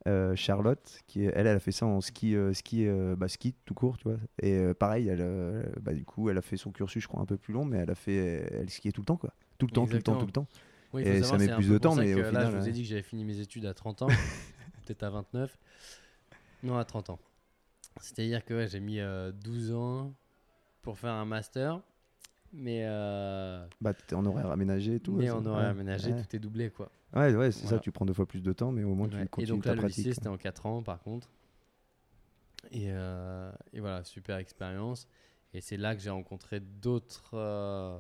euh, 0.09 0.35
Charlotte, 0.35 1.01
qui 1.07 1.25
elle, 1.25 1.33
elle 1.35 1.49
a 1.49 1.61
fait 1.61 1.73
ça 1.73 1.87
en 1.87 2.01
ski, 2.01 2.35
euh, 2.35 2.53
ski, 2.53 2.87
euh, 2.87 3.15
bah, 3.17 3.29
ski 3.29 3.55
tout 3.65 3.75
court, 3.75 3.99
tu 3.99 4.09
vois. 4.09 4.19
Et 4.43 4.55
euh, 4.55 4.75
pareil, 4.75 5.09
elle, 5.09 5.73
bah, 5.81 5.93
du 5.93 6.05
coup, 6.05 6.31
elle 6.31 6.39
a 6.39 6.43
fait 6.43 6.57
son 6.57 6.73
cursus, 6.73 7.03
je 7.03 7.09
crois, 7.09 7.21
un 7.21 7.27
peu 7.27 7.37
plus 7.37 7.55
long, 7.55 7.65
mais 7.65 7.79
elle 7.79 7.91
a 7.91 7.95
fait, 7.95 8.49
elle 8.53 8.71
skiait 8.71 8.93
tout 8.93 9.03
le 9.03 9.07
temps, 9.07 9.17
quoi. 9.17 9.33
Tout 9.59 9.67
le 9.67 9.73
temps, 9.73 9.87
tout 9.87 9.97
le 9.97 10.03
temps, 10.03 10.19
tout 10.19 10.27
le 10.27 10.33
temps. 10.33 10.47
Oui, 10.93 11.03
Et 11.03 11.21
savoir, 11.23 11.41
ça 11.41 11.47
met 11.47 11.55
plus 11.55 11.69
de 11.69 11.79
temps, 11.79 11.95
mais 11.95 12.15
là, 12.33 12.51
je 12.51 12.57
vous 12.57 12.69
ai 12.69 12.73
dit 12.73 12.83
que 12.83 12.89
j'avais 12.89 13.03
fini 13.03 13.25
mes 13.25 13.41
études 13.41 13.67
à 13.67 13.75
30 13.75 14.03
ans. 14.03 14.09
peut-être 14.87 15.03
à 15.03 15.11
29. 15.11 15.59
Non, 16.63 16.79
à 16.79 16.85
30 16.85 17.11
ans. 17.11 17.19
C'est-à-dire 18.01 18.45
que 18.45 18.55
ouais, 18.55 18.69
j'ai 18.69 18.81
mis 18.81 19.01
euh, 19.01 19.33
12 19.33 19.73
ans 19.73 20.15
pour 20.83 20.99
faire 20.99 21.13
un 21.13 21.25
master. 21.25 21.81
Mais, 22.53 22.85
euh, 22.87 23.67
Bah, 23.81 23.93
t'es 23.95 24.15
en 24.15 24.25
horaire 24.25 24.51
aménagé 24.51 24.95
et 24.97 25.01
tout. 25.01 25.13
mais 25.13 25.31
aurait 25.31 25.47
ouais, 25.51 25.65
aménagé, 25.65 26.13
ouais. 26.13 26.23
tout 26.23 26.37
est 26.37 26.39
doublé 26.39 26.71
quoi. 26.71 26.91
Ouais, 27.15 27.35
ouais, 27.35 27.53
c'est 27.53 27.67
ça, 27.67 27.79
tu 27.79 27.93
prends 27.93 28.07
deux 28.07 28.13
fois 28.15 28.27
plus 28.27 28.43
de 28.43 28.53
temps, 28.53 28.73
mais 28.73 28.85
au 28.85 28.95
moins 28.95 29.09
Ouais. 29.09 29.17
tu 29.19 29.23
Et 29.23 29.29
continues 29.29 29.49
donc 29.49 29.63
ta 29.65 29.71
là, 29.71 29.75
le 29.77 29.81
pratique. 29.83 29.99
lycée, 29.99 30.15
c'était 30.15 30.29
en 30.29 30.39
4 30.39 30.67
ans 30.67 30.83
par 30.83 31.01
contre. 31.03 31.29
Et, 32.71 32.91
euh, 32.91 33.51
et 33.73 33.81
voilà, 33.81 34.03
super 34.05 34.37
expérience. 34.39 35.07
Et 35.55 35.61
c'est 35.61 35.77
là 35.77 35.95
que 35.95 36.01
j'ai 36.03 36.11
rencontré 36.11 36.61
d'autres 36.61 37.31
euh, 37.35 37.99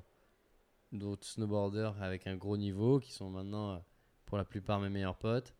d'autres 0.92 1.26
snowboarders 1.26 2.02
avec 2.02 2.26
un 2.26 2.36
gros 2.36 2.56
niveau 2.56 2.98
qui 3.00 3.12
sont 3.12 3.30
maintenant 3.30 3.72
euh, 3.74 3.78
pour 4.26 4.36
la 4.38 4.44
plupart 4.44 4.80
mes 4.80 4.88
meilleurs 4.90 5.16
potes. 5.16 5.54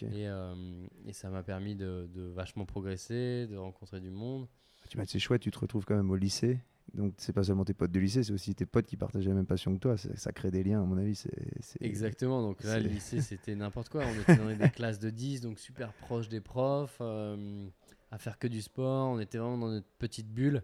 Et, 0.00 0.26
euh, 0.28 0.86
et 1.04 1.12
ça 1.12 1.28
m'a 1.28 1.42
permis 1.42 1.74
de, 1.76 2.08
de 2.14 2.22
vachement 2.22 2.64
progresser, 2.64 3.46
de 3.46 3.56
rencontrer 3.56 4.00
du 4.00 4.10
monde. 4.10 4.48
Tu 4.88 4.96
vois, 4.96 5.04
c'est 5.06 5.18
chouette, 5.18 5.42
tu 5.42 5.50
te 5.50 5.58
retrouves 5.58 5.84
quand 5.84 5.94
même 5.96 6.10
au 6.10 6.16
lycée. 6.16 6.58
Donc, 6.92 7.14
c'est 7.16 7.32
pas 7.32 7.42
seulement 7.42 7.64
tes 7.64 7.74
potes 7.74 7.90
de 7.90 7.98
lycée, 7.98 8.22
c'est 8.22 8.32
aussi 8.32 8.54
tes 8.54 8.66
potes 8.66 8.86
qui 8.86 8.96
partagent 8.96 9.26
la 9.26 9.34
même 9.34 9.46
passion 9.46 9.74
que 9.74 9.80
toi. 9.80 9.96
Ça 9.96 10.32
crée 10.32 10.50
des 10.50 10.62
liens, 10.62 10.82
à 10.82 10.84
mon 10.84 10.96
avis. 10.98 11.16
c'est 11.16 11.82
Exactement, 11.82 12.42
donc 12.42 12.62
là, 12.62 12.78
le 12.78 12.88
lycée, 12.88 13.20
c'était 13.22 13.54
n'importe 13.56 13.88
quoi. 13.88 14.04
On 14.06 14.20
était 14.20 14.36
dans 14.36 14.54
des 14.54 14.70
classes 14.70 14.98
de 15.00 15.10
10, 15.10 15.40
donc 15.40 15.58
super 15.58 15.92
proche 15.94 16.28
des 16.28 16.40
profs, 16.40 16.98
euh, 17.00 17.66
à 18.10 18.18
faire 18.18 18.38
que 18.38 18.46
du 18.46 18.62
sport. 18.62 19.08
On 19.08 19.18
était 19.18 19.38
vraiment 19.38 19.58
dans 19.58 19.70
notre 19.70 19.88
petite 19.98 20.28
bulle 20.28 20.62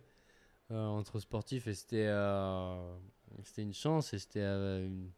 euh, 0.71 0.87
entre 0.87 1.19
sportifs 1.19 1.67
et 1.67 1.75
c'était 1.75 2.07
euh, 2.07 2.95
c'était 3.43 3.63
une 3.63 3.75
chance 3.75 4.15
et 4.15 4.19
c'était 4.21 4.45
une, 4.45 5.11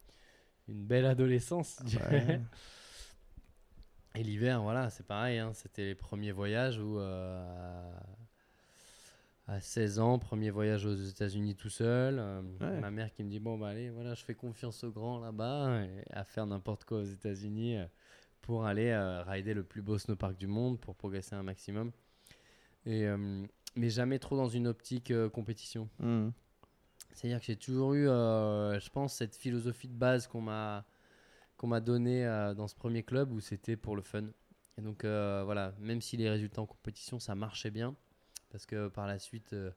une 0.69 0.85
belle 0.87 1.05
adolescence. 1.05 1.77
je 1.85 1.91
dirais. 1.91 2.27
Ouais. 2.27 2.41
Et 4.15 4.23
l'hiver, 4.23 4.63
voilà, 4.63 4.89
c'est 4.89 5.07
pareil. 5.07 5.39
hein, 5.39 5.53
C'était 5.55 5.85
les 5.85 5.95
premiers 5.95 6.33
voyages 6.33 6.79
où, 6.79 6.99
à, 9.47 9.55
à 9.55 9.61
16 9.61 9.99
ans, 9.99 10.19
premier 10.19 10.51
voyage 10.51 10.87
aux 10.87 10.95
États-Unis 10.95 11.55
tout 11.57 11.69
seul. 11.71 12.19
euh, 12.19 12.43
Ouais. 12.61 12.81
Ma 12.81 12.91
mère 12.91 13.13
qui 13.13 13.23
me 13.25 13.31
dit 13.31 13.41
Bon, 13.41 13.59
bah 13.59 13.69
allez, 13.69 13.91
voilà, 13.91 14.15
je 14.15 14.25
fais 14.25 14.35
confiance 14.35 14.85
aux 14.85 14.91
grands 14.93 15.19
là-bas, 15.19 15.83
à 16.11 16.25
faire 16.25 16.47
n'importe 16.47 16.85
quoi 16.85 16.99
aux 16.99 17.05
États-Unis 17.05 17.79
euh, 17.79 17.87
pour 18.41 18.65
aller 18.67 18.91
euh, 18.91 19.23
rider 19.23 19.55
le 19.55 19.63
plus 19.65 19.83
beau 19.83 19.99
snowpark 19.99 20.37
du 20.37 20.47
monde, 20.47 20.81
pour 20.81 20.95
progresser 20.97 21.35
un 21.35 21.43
maximum. 21.43 21.93
Et, 22.85 23.07
mais 23.77 23.91
jamais 23.91 24.19
trop 24.19 24.37
dans 24.37 24.49
une 24.49 24.67
optique 24.67 25.13
compétition. 25.31 25.89
Mhm. 26.01 26.33
C'est-à-dire 27.13 27.39
que 27.39 27.47
j'ai 27.47 27.57
toujours 27.57 27.95
eu, 27.95 28.07
je 28.07 28.91
pense, 28.91 29.15
cette 29.15 29.37
philosophie 29.37 29.87
de 29.87 29.95
base 29.95 30.27
qu'on 30.27 30.41
m'a 30.41 30.85
qu'on 31.57 31.69
m'a 31.69 31.81
donnée 31.81 32.25
dans 32.57 32.67
ce 32.67 32.75
premier 32.75 33.05
club 33.05 33.31
où 33.31 33.39
c'était 33.39 33.77
pour 33.77 33.95
le 33.95 34.03
fun. 34.03 34.25
Et 34.77 34.83
donc 34.83 35.05
voilà, 35.05 35.75
même 35.79 36.01
si 36.01 36.17
les 36.17 36.29
résultats 36.29 36.61
en 36.61 36.67
compétition 36.67 37.21
ça 37.21 37.37
marchait 37.37 37.71
bien, 37.71 37.95
parce 38.53 38.67
que 38.67 38.89
par 38.89 39.07
la 39.09 39.19
suite, 39.19 39.55
euh, 39.55 39.73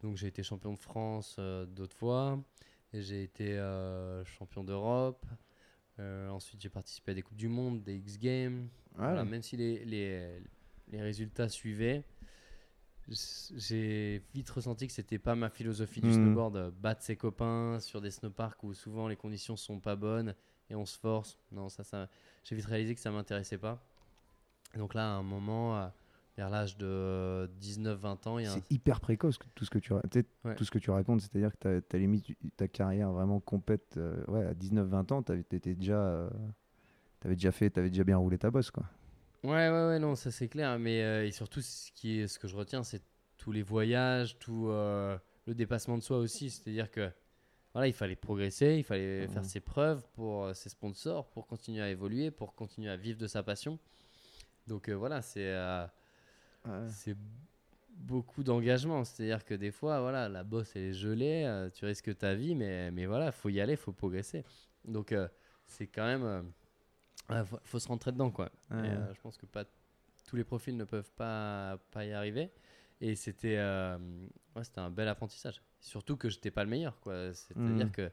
donc 0.00 0.16
j'ai 0.16 0.26
été 0.26 0.42
champion 0.42 0.72
de 0.72 0.78
France 0.78 1.36
euh, 1.38 1.66
d'autres 1.66 1.96
fois, 1.96 2.42
j'ai 2.92 3.22
été 3.22 3.56
euh, 3.58 4.24
champion 4.24 4.64
d'Europe. 4.64 5.24
Ensuite, 6.30 6.62
j'ai 6.62 6.70
participé 6.70 7.12
à 7.12 7.14
des 7.14 7.20
coupes 7.20 7.36
du 7.36 7.48
monde, 7.48 7.82
des 7.82 7.94
X 7.96 8.18
Games. 8.18 8.70
Ouais. 8.96 9.04
Voilà, 9.04 9.22
même 9.26 9.42
si 9.42 9.58
les, 9.58 9.84
les, 9.84 10.42
les 10.88 11.02
résultats 11.02 11.50
suivaient, 11.50 12.02
j'ai 13.56 14.22
vite 14.32 14.48
ressenti 14.50 14.86
que 14.86 14.92
c'était 14.94 15.18
pas 15.18 15.34
ma 15.34 15.50
philosophie 15.50 16.00
du 16.00 16.08
Mhm. 16.08 16.14
snowboard. 16.14 16.70
Battre 16.80 17.02
ses 17.02 17.16
copains 17.16 17.80
sur 17.80 18.00
des 18.00 18.10
snowparks 18.10 18.62
où 18.62 18.72
souvent 18.72 19.08
les 19.08 19.16
conditions 19.16 19.56
sont 19.56 19.78
pas 19.78 19.94
bonnes 19.94 20.34
et 20.70 20.74
on 20.74 20.86
se 20.86 20.98
force. 20.98 21.38
Non, 21.52 21.68
ça, 21.68 21.84
ça 21.84 22.08
j'ai 22.44 22.56
vite 22.56 22.64
réalisé 22.66 22.94
que 22.94 23.00
ça 23.00 23.10
m'intéressait 23.10 23.58
pas. 23.58 23.78
Donc 24.76 24.94
là, 24.94 25.04
à 25.04 25.16
un 25.16 25.22
moment, 25.22 25.90
vers 26.40 26.48
l'âge 26.48 26.78
de 26.78 27.50
19-20 27.60 28.26
ans, 28.26 28.38
il 28.38 28.44
y 28.44 28.46
a 28.46 28.52
un- 28.52 28.54
C'est 28.54 28.70
hyper 28.72 29.00
précoce 29.00 29.38
tout 29.54 29.66
ce 29.66 29.70
que 29.70 29.78
tu, 29.78 29.92
Ouais. 29.92 30.54
tout 30.56 30.64
ce 30.64 30.70
que 30.70 30.78
tu 30.78 30.90
racontes. 30.90 31.20
C'est-à-dire 31.20 31.52
que 31.58 31.80
tu 31.86 31.96
as, 31.96 31.98
limite 31.98 32.24
tu- 32.24 32.36
ta 32.56 32.66
carrière 32.66 33.12
vraiment 33.12 33.40
complète. 33.40 33.98
euh, 33.98 34.24
ouais, 34.28 34.46
à 34.46 34.54
19-20 34.54 35.12
ans, 35.12 35.22
tu 35.22 35.32
avais, 35.32 35.44
déjà, 35.74 36.00
euh, 36.00 36.30
t'avais 37.20 37.34
déjà 37.34 37.52
fait, 37.52 37.70
tu 37.70 37.78
avais 37.78 37.90
déjà 37.90 38.04
bien 38.04 38.16
roulé 38.16 38.38
ta 38.38 38.50
bosse. 38.50 38.70
Quoi. 38.70 38.84
Ouais, 39.44 39.50
ouais, 39.68 39.86
ouais, 39.88 39.98
non, 39.98 40.14
ça 40.14 40.30
c'est 40.30 40.48
clair. 40.48 40.78
Mais 40.78 41.02
euh, 41.02 41.26
et 41.26 41.30
surtout, 41.30 41.60
ce, 41.60 41.92
qui 41.92 42.20
est, 42.20 42.26
ce 42.26 42.38
que 42.38 42.48
je 42.48 42.56
retiens, 42.56 42.82
c'est 42.84 43.02
tous 43.36 43.52
les 43.52 43.62
voyages, 43.62 44.38
tout 44.38 44.68
euh, 44.68 45.18
le 45.46 45.54
dépassement 45.54 45.98
de 45.98 46.02
soi 46.02 46.16
aussi. 46.16 46.48
C'est-à-dire 46.48 46.90
que 46.90 47.10
voilà, 47.74 47.86
il 47.86 47.92
fallait 47.92 48.16
progresser, 48.16 48.76
il 48.78 48.84
fallait 48.84 49.28
faire 49.28 49.42
Mhm. 49.42 49.48
ses 49.48 49.60
preuves 49.60 50.02
pour 50.14 50.44
euh, 50.46 50.54
ses 50.54 50.70
sponsors, 50.70 51.28
pour 51.28 51.46
continuer 51.46 51.82
à 51.82 51.90
évoluer, 51.90 52.30
pour 52.30 52.54
continuer 52.54 52.88
à 52.88 52.96
vivre 52.96 53.18
de 53.18 53.26
sa 53.26 53.42
passion. 53.42 53.78
Donc 54.66 54.88
euh, 54.88 54.94
voilà, 54.94 55.20
c'est 55.20 55.54
c'est 56.88 57.16
beaucoup 57.96 58.42
d'engagement. 58.42 59.04
C'est-à-dire 59.04 59.44
que 59.44 59.54
des 59.54 59.70
fois, 59.70 60.00
voilà, 60.00 60.28
la 60.28 60.42
bosse 60.44 60.74
est 60.76 60.92
gelée, 60.92 61.44
euh, 61.46 61.70
tu 61.70 61.84
risques 61.84 62.16
ta 62.16 62.34
vie, 62.34 62.54
mais, 62.54 62.90
mais 62.90 63.06
voilà, 63.06 63.32
faut 63.32 63.48
y 63.48 63.60
aller, 63.60 63.76
faut 63.76 63.92
progresser. 63.92 64.44
Donc 64.84 65.12
euh, 65.12 65.28
c'est 65.66 65.86
quand 65.86 66.04
même, 66.06 66.22
euh, 66.24 66.42
ouais, 67.30 67.44
faut, 67.44 67.58
faut 67.64 67.78
se 67.78 67.88
rentrer 67.88 68.12
dedans, 68.12 68.30
quoi. 68.30 68.50
Ouais. 68.70 68.76
euh, 68.78 69.14
je 69.14 69.20
pense 69.20 69.36
que 69.36 69.46
pas 69.46 69.64
tous 70.26 70.36
les 70.36 70.44
profils 70.44 70.76
ne 70.76 70.84
peuvent 70.84 71.10
pas, 71.12 71.78
pas 71.90 72.04
y 72.04 72.12
arriver. 72.12 72.50
Et 73.02 73.14
c'était 73.16 73.56
ouais, 73.58 74.64
c'était 74.64 74.80
un 74.80 74.90
bel 74.90 75.08
apprentissage. 75.08 75.62
Surtout 75.80 76.16
que 76.16 76.28
j'étais 76.28 76.50
pas 76.50 76.64
le 76.64 76.70
meilleur, 76.70 77.00
quoi. 77.00 77.32
C'est-à-dire 77.32 77.86
Mhm. 77.86 77.92
que 77.92 78.10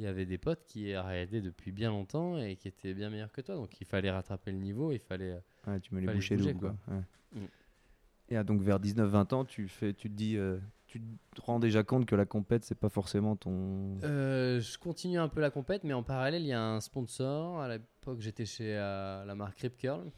il 0.00 0.04
y 0.04 0.06
avait 0.06 0.26
des 0.26 0.38
potes 0.38 0.64
qui 0.64 0.94
arrêtaient 0.94 1.40
depuis 1.40 1.72
bien 1.72 1.90
longtemps 1.90 2.38
et 2.38 2.54
qui 2.56 2.68
étaient 2.68 2.94
bien 2.94 3.10
meilleurs 3.10 3.32
que 3.32 3.40
toi. 3.40 3.56
Donc 3.56 3.80
il 3.80 3.86
fallait 3.86 4.10
rattraper 4.12 4.52
le 4.52 4.58
niveau, 4.58 4.92
il 4.92 4.98
fallait. 5.00 5.40
Ouais, 5.66 5.80
tu 5.80 5.92
mets 5.94 6.00
les 6.02 6.36
doubles. 6.36 6.54
Quoi. 6.58 6.76
Ouais. 6.88 7.02
Mm. 7.32 7.46
Et 8.30 8.36
ah, 8.36 8.44
donc 8.44 8.60
vers 8.60 8.78
19-20 8.78 9.34
ans, 9.34 9.44
tu, 9.44 9.68
fais, 9.68 9.94
tu 9.94 10.10
te 10.10 10.14
dis, 10.14 10.36
euh, 10.36 10.58
tu 10.86 11.00
te 11.34 11.40
rends 11.42 11.58
déjà 11.58 11.82
compte 11.82 12.06
que 12.06 12.14
la 12.14 12.24
compète, 12.26 12.64
c'est 12.64 12.74
pas 12.74 12.88
forcément 12.88 13.36
ton. 13.36 13.98
Euh, 14.02 14.60
je 14.60 14.78
continue 14.78 15.18
un 15.18 15.28
peu 15.28 15.40
la 15.40 15.50
compète, 15.50 15.84
mais 15.84 15.92
en 15.92 16.02
parallèle, 16.02 16.42
il 16.42 16.48
y 16.48 16.52
a 16.52 16.62
un 16.62 16.80
sponsor. 16.80 17.60
À 17.60 17.68
l'époque, 17.68 18.20
j'étais 18.20 18.46
chez 18.46 18.76
euh, 18.76 19.24
la 19.24 19.34
marque 19.34 19.58
Rip 19.60 19.76
Curl, 19.76 20.10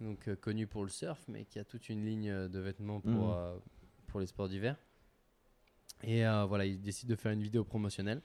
donc 0.00 0.28
euh, 0.28 0.36
connu 0.36 0.66
pour 0.66 0.82
le 0.84 0.88
surf, 0.88 1.24
mais 1.28 1.44
qui 1.44 1.58
a 1.58 1.64
toute 1.64 1.88
une 1.88 2.04
ligne 2.04 2.48
de 2.48 2.58
vêtements 2.60 3.00
pour, 3.00 3.34
euh, 3.34 3.56
pour 4.06 4.20
les 4.20 4.26
sports 4.26 4.48
d'hiver. 4.48 4.76
Et 6.04 6.24
voilà, 6.48 6.66
il 6.66 6.80
décide 6.80 7.08
de 7.08 7.14
faire 7.16 7.30
une 7.32 7.42
vidéo 7.42 7.62
promotionnelle. 7.64 8.22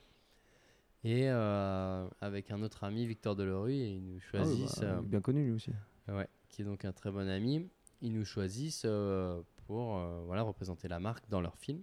Et 1.04 1.28
avec 1.30 2.50
un 2.52 2.62
autre 2.64 2.84
ami, 2.84 3.06
Victor 3.06 3.36
Delerue, 3.36 3.74
et 3.74 3.96
ils 3.96 4.04
nous 4.04 4.20
Ah 4.20 4.38
choisissent, 4.38 4.80
bah, 4.82 5.02
bien 5.04 5.22
connu 5.22 5.46
lui 5.46 5.52
aussi. 5.52 5.72
ouais, 6.08 6.28
qui 6.50 6.64
est 6.64 6.66
donc 6.66 6.86
un 6.86 6.92
très 6.92 7.12
bon 7.12 7.28
ami, 7.30 7.70
ils 8.02 8.14
nous 8.14 8.26
choisissent 8.26 8.84
euh, 8.86 9.42
pour 9.68 9.98
euh, 9.98 10.22
voilà, 10.26 10.42
représenter 10.44 10.88
la 10.88 11.00
marque 11.00 11.28
dans 11.30 11.42
leur 11.42 11.58
film. 11.58 11.82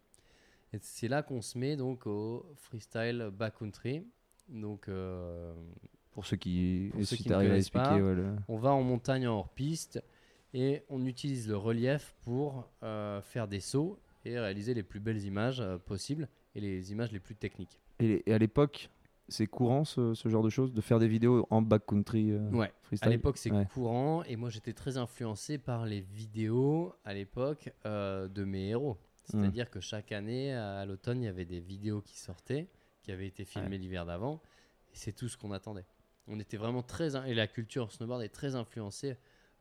Et 0.73 0.79
c'est 0.81 1.09
là 1.09 1.23
qu'on 1.23 1.41
se 1.43 1.57
met 1.59 1.77
donc 1.77 2.07
au 2.07 2.45
freestyle 2.57 3.31
backcountry. 3.33 4.05
Donc 4.49 4.89
euh, 4.89 5.55
Pour 6.13 6.27
ceux 6.27 6.37
qui, 6.37 6.91
Pour 6.93 7.05
ceux 7.05 7.17
qui 7.17 7.29
ne 7.29 7.35
à 7.35 7.71
pas, 7.71 7.95
ouais, 7.95 8.15
le- 8.15 8.37
on 8.49 8.57
va 8.59 8.73
en 8.73 8.83
montagne 8.83 9.27
en 9.27 9.39
hors-piste 9.39 10.03
et 10.53 10.83
on 10.89 11.05
utilise 11.07 11.49
le 11.49 11.57
relief 11.57 12.15
pour 12.23 12.69
faire 13.23 13.49
des 13.49 13.61
sauts 13.61 13.99
et 14.25 14.39
réaliser 14.39 14.75
les 14.75 14.83
plus 14.83 15.01
belles 15.01 15.23
images 15.25 15.63
possibles 15.87 16.29
et 16.55 16.61
les 16.61 16.93
images 16.93 17.13
les 17.13 17.21
plus 17.21 17.35
techniques. 17.35 17.79
Et 18.01 18.33
à 18.33 18.39
l'époque, 18.39 18.89
c'est 19.29 19.47
courant 19.47 19.85
ce, 19.85 20.15
ce 20.15 20.29
genre 20.29 20.43
de 20.43 20.51
choses, 20.51 20.73
de 20.73 20.81
faire 20.81 20.99
des 20.99 21.09
vidéos 21.09 21.47
en 21.51 21.63
backcountry 21.63 22.31
euh, 22.33 22.51
Ouais. 22.51 22.73
freestyle? 22.83 23.09
À 23.09 23.11
l'époque, 23.11 23.39
c'est 23.39 23.51
Ouais. 23.51 23.67
courant 23.73 24.23
et 24.25 24.37
moi 24.37 24.51
j'étais 24.51 24.73
très 24.73 24.97
influencé 24.97 25.59
par 25.59 25.87
les 25.87 26.01
vidéos 26.01 26.95
à 27.05 27.15
l'époque 27.15 27.73
euh, 27.87 28.29
de 28.29 28.45
mes 28.45 28.69
héros. 28.69 28.95
Mm. 28.95 29.41
C'est-à-dire 29.41 29.71
que 29.71 29.81
chaque 29.81 30.13
année, 30.13 30.53
à 30.55 30.85
l'automne, 30.85 31.23
il 31.23 31.25
y 31.25 31.29
avait 31.29 31.47
des 31.47 31.61
vidéos 31.61 32.03
qui 32.03 32.19
sortaient, 32.19 32.69
qui 33.03 33.11
avaient 33.13 33.27
été 33.27 33.45
filmées 33.45 33.79
l'hiver 33.79 34.05
d'avant, 34.05 34.43
et 34.93 34.97
c'est 34.97 35.13
tout 35.13 35.29
ce 35.29 35.37
qu'on 35.39 35.53
attendait. 35.53 35.87
On 36.27 36.39
était 36.41 36.57
vraiment 36.59 36.83
très. 36.83 37.17
Et 37.29 37.35
la 37.35 37.47
culture 37.47 37.91
snowboard 37.93 38.23
est 38.23 38.29
très 38.29 38.55
influencée 38.55 39.17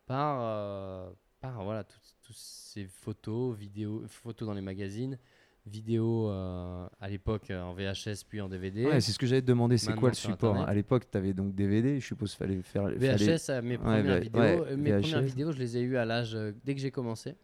par, 0.06 0.40
euh, 0.42 1.10
par 1.40 1.64
voilà, 1.64 1.84
toutes, 1.86 2.16
toutes 2.24 2.36
ces 2.36 2.86
photos, 2.86 3.56
vidéos, 3.58 4.04
photos 4.08 4.48
dans 4.48 4.54
les 4.54 4.62
magazines, 4.62 5.18
vidéos 5.66 6.30
euh, 6.30 6.88
à 7.00 7.10
l'époque 7.10 7.50
euh, 7.50 7.62
en 7.62 7.74
VHS 7.74 8.24
puis 8.28 8.42
en 8.42 8.50
DVD. 8.50 8.86
Ouais, 8.86 9.02
c'est 9.02 9.12
ce 9.12 9.20
que 9.20 9.26
j'allais 9.26 9.42
te 9.42 9.48
demander, 9.48 9.78
c'est 9.78 9.94
quoi 9.96 10.10
le 10.10 10.16
support? 10.16 10.58
À 10.62 10.74
l'époque, 10.74 11.10
tu 11.10 11.18
avais 11.18 11.34
donc 11.34 11.56
DVD, 11.56 12.00
je 12.00 12.06
suppose 12.06 12.34
fallait 12.34 12.62
faire 12.62 12.84
fallait- 12.84 13.16
VHS, 13.16 13.50
euh, 13.50 13.62
mes 13.62 13.78
premières 13.78 14.20
vidéos, 14.20 14.42
ouais, 14.42 14.76
mes 14.78 14.92
premières 15.00 15.22
vidéos, 15.22 15.52
je 15.52 15.60
les 15.60 15.78
ai 15.78 15.82
eues 15.82 15.98
à 15.98 16.06
l'âge 16.06 16.38
dès 16.64 16.76
que 16.76 16.82
j'ai 16.82 16.92
commencé. 16.92 17.36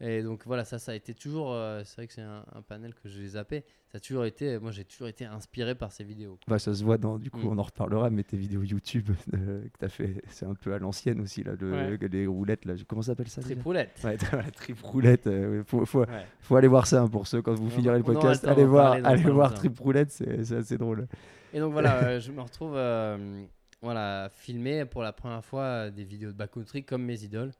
Et 0.00 0.22
donc 0.22 0.42
voilà, 0.44 0.64
ça, 0.64 0.78
ça 0.80 0.90
a 0.92 0.94
été 0.96 1.14
toujours. 1.14 1.52
euh, 1.52 1.82
c'est 1.84 1.96
vrai 1.96 2.06
que 2.08 2.12
c'est 2.12 2.20
un, 2.20 2.44
un 2.52 2.62
panel 2.62 2.92
que 2.94 3.08
les 3.08 3.28
zappé. 3.28 3.64
Ça 3.92 3.98
a 3.98 4.00
toujours 4.00 4.24
été. 4.24 4.58
Moi, 4.58 4.72
j'ai 4.72 4.84
toujours 4.84 5.06
été 5.06 5.24
inspiré 5.24 5.76
par 5.76 5.92
ces 5.92 6.02
vidéos. 6.02 6.36
Bah, 6.48 6.58
ça 6.58 6.74
se 6.74 6.82
voit 6.82 6.98
dans, 6.98 7.16
du 7.16 7.30
coup, 7.30 7.38
Mm. 7.38 7.48
on 7.48 7.58
en 7.58 7.62
reparlera, 7.62 8.10
mais 8.10 8.24
tes 8.24 8.36
vidéos 8.36 8.62
YouTube 8.64 9.10
euh, 9.34 9.62
que 9.62 9.78
tu 9.78 9.84
as 9.84 9.88
fait, 9.88 10.20
c'est 10.28 10.46
un 10.46 10.54
peu 10.54 10.74
à 10.74 10.78
l'ancienne 10.78 11.20
aussi, 11.20 11.44
là, 11.44 11.52
le, 11.58 11.94
les 11.96 12.26
roulettes, 12.26 12.64
là. 12.64 12.74
Comment 12.88 13.02
ça 13.02 13.12
s'appelle 13.12 13.28
ça 13.28 13.40
déjà? 13.40 13.54
Tripoulette. 13.54 14.00
Ouais, 14.02 14.16
la 14.32 14.50
trip 14.50 14.80
roulette, 14.82 15.26
euh, 15.28 15.62
faut, 15.64 15.86
faut, 15.86 16.00
Ouais. 16.00 16.26
faut 16.40 16.56
aller 16.56 16.68
voir 16.68 16.88
ça 16.88 17.02
hein, 17.02 17.08
pour 17.08 17.28
ceux, 17.28 17.40
quand 17.40 17.54
vous 17.54 17.66
On 17.66 17.70
finirez 17.70 17.98
le 17.98 18.02
va- 18.02 18.10
on 18.10 18.14
aura 18.16 18.20
podcast, 18.22 18.44
temps 18.44 18.50
allez 18.50 18.62
d'en 18.64 18.68
voir, 18.68 18.84
parler 18.88 19.02
dans 19.02 19.08
allez 19.10 19.22
pas 19.22 19.30
voir 19.30 19.48
longtemps. 19.50 19.60
trip 19.60 19.78
roulette, 19.78 20.10
c'est 20.10 20.44
c'est 20.44 20.56
assez 20.56 20.76
drôle. 20.76 21.06
Et 21.52 21.60
donc 21.60 21.72
voilà, 21.72 22.04
euh, 22.04 22.20
je 22.20 22.32
me 22.32 22.40
retrouve. 22.40 22.72
euh, 22.74 23.44
voilà, 23.80 24.28
filmer 24.32 24.86
pour 24.86 25.02
la 25.02 25.12
première 25.12 25.44
fois 25.44 25.62
euh, 25.62 25.90
des 25.90 26.04
vidéos 26.04 26.32
de 26.32 26.36
backcountry 26.36 26.82
comme 26.84 27.04
mes 27.04 27.22
idoles. 27.22 27.52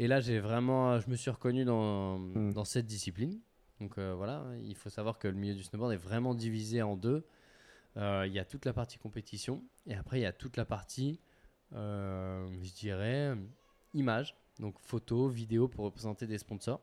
Et 0.00 0.06
là, 0.06 0.18
j'ai 0.20 0.40
vraiment, 0.40 0.98
je 0.98 1.10
me 1.10 1.14
suis 1.14 1.30
reconnu 1.30 1.66
dans, 1.66 2.18
Mm. 2.18 2.54
dans 2.54 2.64
cette 2.64 2.86
discipline. 2.86 3.38
Donc 3.80 3.98
euh, 3.98 4.14
voilà, 4.14 4.46
il 4.62 4.74
faut 4.74 4.88
savoir 4.88 5.18
que 5.18 5.28
le 5.28 5.34
milieu 5.34 5.54
du 5.54 5.62
snowboard 5.62 5.92
est 5.92 5.98
vraiment 5.98 6.34
divisé 6.34 6.80
en 6.80 6.96
deux. 6.96 7.22
Euh, 7.98 8.24
Il 8.26 8.32
y 8.32 8.38
a 8.38 8.46
toute 8.46 8.64
la 8.64 8.72
partie 8.72 8.96
compétition 8.96 9.62
et 9.86 9.94
après 9.94 10.18
il 10.18 10.22
y 10.22 10.26
a 10.26 10.32
toute 10.32 10.56
la 10.56 10.64
partie, 10.64 11.20
euh, 11.74 12.48
je 12.62 12.72
dirais, 12.72 13.34
image, 13.92 14.34
donc 14.58 14.78
photo, 14.80 15.28
vidéo 15.28 15.68
pour 15.68 15.84
représenter 15.84 16.26
des 16.26 16.38
sponsors, 16.38 16.80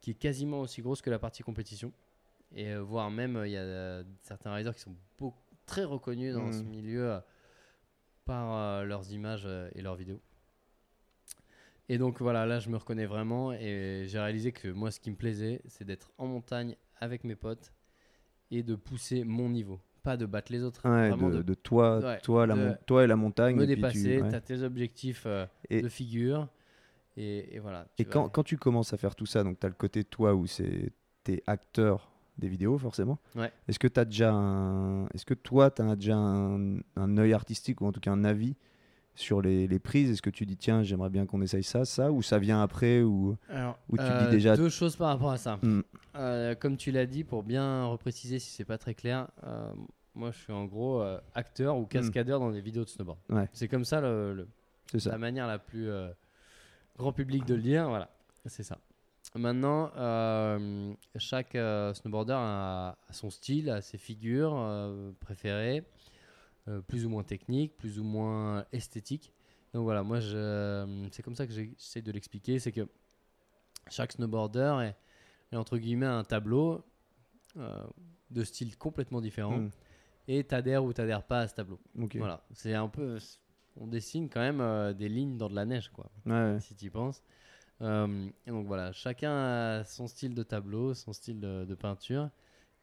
qui 0.00 0.12
est 0.12 0.14
quasiment 0.14 0.60
aussi 0.60 0.80
grosse 0.80 1.02
que 1.02 1.10
la 1.10 1.18
partie 1.18 1.42
compétition. 1.42 1.92
Et 2.54 2.76
voire 2.76 3.10
même, 3.10 3.42
il 3.46 3.50
y 3.50 3.56
a 3.56 4.04
certains 4.22 4.54
riders 4.54 4.76
qui 4.76 4.82
sont 4.82 4.94
beaucoup, 5.18 5.42
très 5.66 5.82
reconnus 5.82 6.34
dans 6.34 6.52
ce 6.52 6.62
milieu 6.62 7.14
euh, 7.14 7.20
par 8.24 8.84
leurs 8.84 9.10
images 9.10 9.48
et 9.74 9.82
leurs 9.82 9.96
vidéos. 9.96 10.20
Et 11.88 11.96
donc 11.98 12.20
voilà, 12.20 12.44
là 12.46 12.58
je 12.60 12.68
me 12.68 12.76
reconnais 12.76 13.06
vraiment 13.06 13.52
et 13.52 14.04
j'ai 14.06 14.18
réalisé 14.18 14.52
que 14.52 14.68
moi 14.68 14.90
ce 14.90 15.00
qui 15.00 15.10
me 15.10 15.16
plaisait, 15.16 15.62
c'est 15.66 15.84
d'être 15.84 16.12
en 16.18 16.26
montagne 16.26 16.76
avec 17.00 17.24
mes 17.24 17.36
potes 17.36 17.72
et 18.50 18.62
de 18.62 18.74
pousser 18.74 19.24
mon 19.24 19.48
niveau, 19.48 19.80
pas 20.02 20.16
de 20.16 20.26
battre 20.26 20.52
les 20.52 20.62
autres. 20.62 20.82
Ouais, 20.86 21.08
vraiment 21.10 21.30
de, 21.30 21.36
de, 21.38 21.42
de 21.42 21.54
toi, 21.54 21.98
ouais, 22.00 22.20
toi, 22.20 22.46
la 22.46 22.54
de 22.56 22.76
toi 22.86 23.04
et 23.04 23.06
la 23.06 23.16
montagne. 23.16 23.56
me 23.56 23.62
et 23.62 23.66
puis 23.66 23.74
tu- 23.76 23.80
dépasser. 23.80 24.22
ouais. 24.22 24.28
Tu 24.30 24.34
as 24.34 24.40
tes 24.40 24.62
objectifs 24.62 25.22
euh, 25.26 25.46
Et- 25.70 25.80
de 25.82 25.88
figure 25.88 26.48
et, 27.16 27.54
et 27.56 27.58
voilà. 27.58 27.86
Et 27.98 28.04
quand, 28.04 28.28
quand 28.28 28.42
tu 28.44 28.58
commences 28.58 28.92
à 28.92 28.96
faire 28.96 29.14
tout 29.16 29.26
ça, 29.26 29.42
donc 29.42 29.58
tu 29.58 29.66
as 29.66 29.68
le 29.70 29.74
côté 29.74 30.04
toi 30.04 30.34
où 30.34 30.46
c'est 30.46 30.92
t'es 31.24 31.42
acteur 31.46 32.10
des 32.38 32.48
vidéos 32.48 32.78
forcément. 32.78 33.18
Est-ce 33.66 33.78
que 33.78 33.88
as 33.98 34.04
déjà 34.04 34.32
un 34.32 35.06
est-ce 35.08 35.24
que 35.26 35.34
toi 35.34 35.70
tu 35.70 35.82
as 35.82 35.96
déjà 35.96 36.16
un, 36.16 36.78
un 36.96 37.18
œil 37.18 37.32
artistique 37.32 37.80
ou 37.80 37.86
en 37.86 37.92
tout 37.92 38.00
cas 38.00 38.12
un 38.12 38.24
avis 38.24 38.56
sur 39.18 39.40
les, 39.42 39.66
les 39.66 39.78
prises 39.78 40.10
Est-ce 40.10 40.22
que 40.22 40.30
tu 40.30 40.46
dis 40.46 40.56
tiens, 40.56 40.82
j'aimerais 40.82 41.10
bien 41.10 41.26
qu'on 41.26 41.42
essaye 41.42 41.62
ça 41.64 41.84
ça 41.84 42.10
ou 42.12 42.22
ça 42.22 42.38
vient 42.38 42.62
après 42.62 43.02
ou 43.02 43.36
Alors, 43.48 43.78
Ou 43.88 43.96
tu 43.96 44.02
dis 44.04 44.08
euh, 44.10 44.30
déjà- 44.30 44.56
deux 44.56 44.68
choses 44.68 44.96
par 44.96 45.08
rapport 45.08 45.30
à 45.32 45.36
ça. 45.36 45.58
Hmm. 45.62 45.80
Euh, 46.16 46.54
comme 46.54 46.76
tu 46.76 46.90
l'as 46.92 47.06
dit, 47.06 47.24
pour 47.24 47.42
bien 47.42 47.84
repréciser 47.86 48.38
si 48.38 48.50
c'est 48.50 48.64
pas 48.64 48.78
très 48.78 48.94
clair, 48.94 49.28
euh, 49.44 49.70
moi 50.14 50.30
je 50.30 50.38
suis 50.38 50.52
en 50.52 50.64
gros 50.64 51.02
acteur 51.34 51.76
ou 51.78 51.86
cascadeur 51.86 52.40
dans 52.40 52.50
des 52.50 52.60
vidéos 52.60 52.84
de 52.84 52.88
snowboard. 52.88 53.18
Hmm. 53.28 53.36
Ouais. 53.36 53.48
C'est 53.52 53.68
comme 53.68 53.84
ça, 53.84 54.00
le, 54.00 54.34
le- 54.34 54.48
c'est 54.92 55.00
ça 55.00 55.10
la 55.10 55.18
manière 55.18 55.46
la 55.46 55.58
plus 55.58 55.88
grand 56.96 57.12
public 57.12 57.44
de 57.44 57.54
le 57.54 57.62
dire. 57.62 57.88
Voilà, 57.88 58.08
c'est 58.46 58.62
ça. 58.62 58.78
Maintenant, 59.34 59.90
chaque 61.16 61.52
snowboarder 61.94 62.34
a, 62.36 62.96
son 63.10 63.30
style, 63.30 63.68
a 63.70 63.82
ses 63.82 63.98
figures 63.98 64.56
préférées, 65.20 65.84
euh, 66.68 66.80
plus 66.82 67.04
ou 67.04 67.08
moins 67.08 67.24
techniques, 67.24 67.76
plus 67.76 67.98
ou 67.98 68.04
moins 68.04 68.64
esthétiques. 68.72 69.32
Donc 69.74 69.82
voilà, 69.84 70.02
moi, 70.02 70.20
je- 70.20 71.08
c'est 71.10 71.22
comme 71.22 71.34
ça 71.34 71.46
que 71.46 71.52
j'essaie 71.52 72.02
de 72.02 72.12
l'expliquer, 72.12 72.58
c'est 72.58 72.72
que 72.72 72.86
chaque 73.90 74.12
snowboarder 74.12 74.76
est, 74.82 75.54
est 75.54 75.56
entre 75.58 75.78
guillemets 75.78 76.06
un 76.06 76.24
tableau 76.24 76.84
euh, 77.56 77.86
de 78.30 78.44
style 78.44 78.76
complètement 78.76 79.20
différent 79.20 79.58
Hmm. 79.60 79.68
et 80.26 80.44
t'adhères 80.44 80.84
ou 80.84 80.92
t'adhères 80.92 81.22
pas 81.24 81.40
à 81.40 81.48
ce 81.48 81.54
tableau. 81.54 81.80
Ok. 81.98 82.16
Voilà, 82.16 82.44
c'est 82.52 82.74
un 82.74 82.88
peu, 82.88 83.18
on 83.76 83.86
dessine 83.86 84.28
quand 84.28 84.40
même 84.40 84.60
euh, 84.60 84.92
des 84.92 85.08
lignes 85.08 85.38
dans 85.38 85.48
de 85.48 85.54
la 85.54 85.64
neige, 85.64 85.88
quoi 85.90 86.10
Ouais, 86.26 86.58
si 86.60 86.74
tu 86.74 86.86
y 86.86 86.90
penses. 86.90 87.22
Euh, 87.80 88.28
et 88.46 88.50
donc 88.50 88.66
voilà, 88.66 88.92
chacun 88.92 89.32
a 89.32 89.84
son 89.84 90.06
style 90.06 90.34
de 90.34 90.42
tableau, 90.42 90.94
son 90.94 91.12
style 91.12 91.40
de, 91.40 91.64
de 91.64 91.74
peinture, 91.74 92.28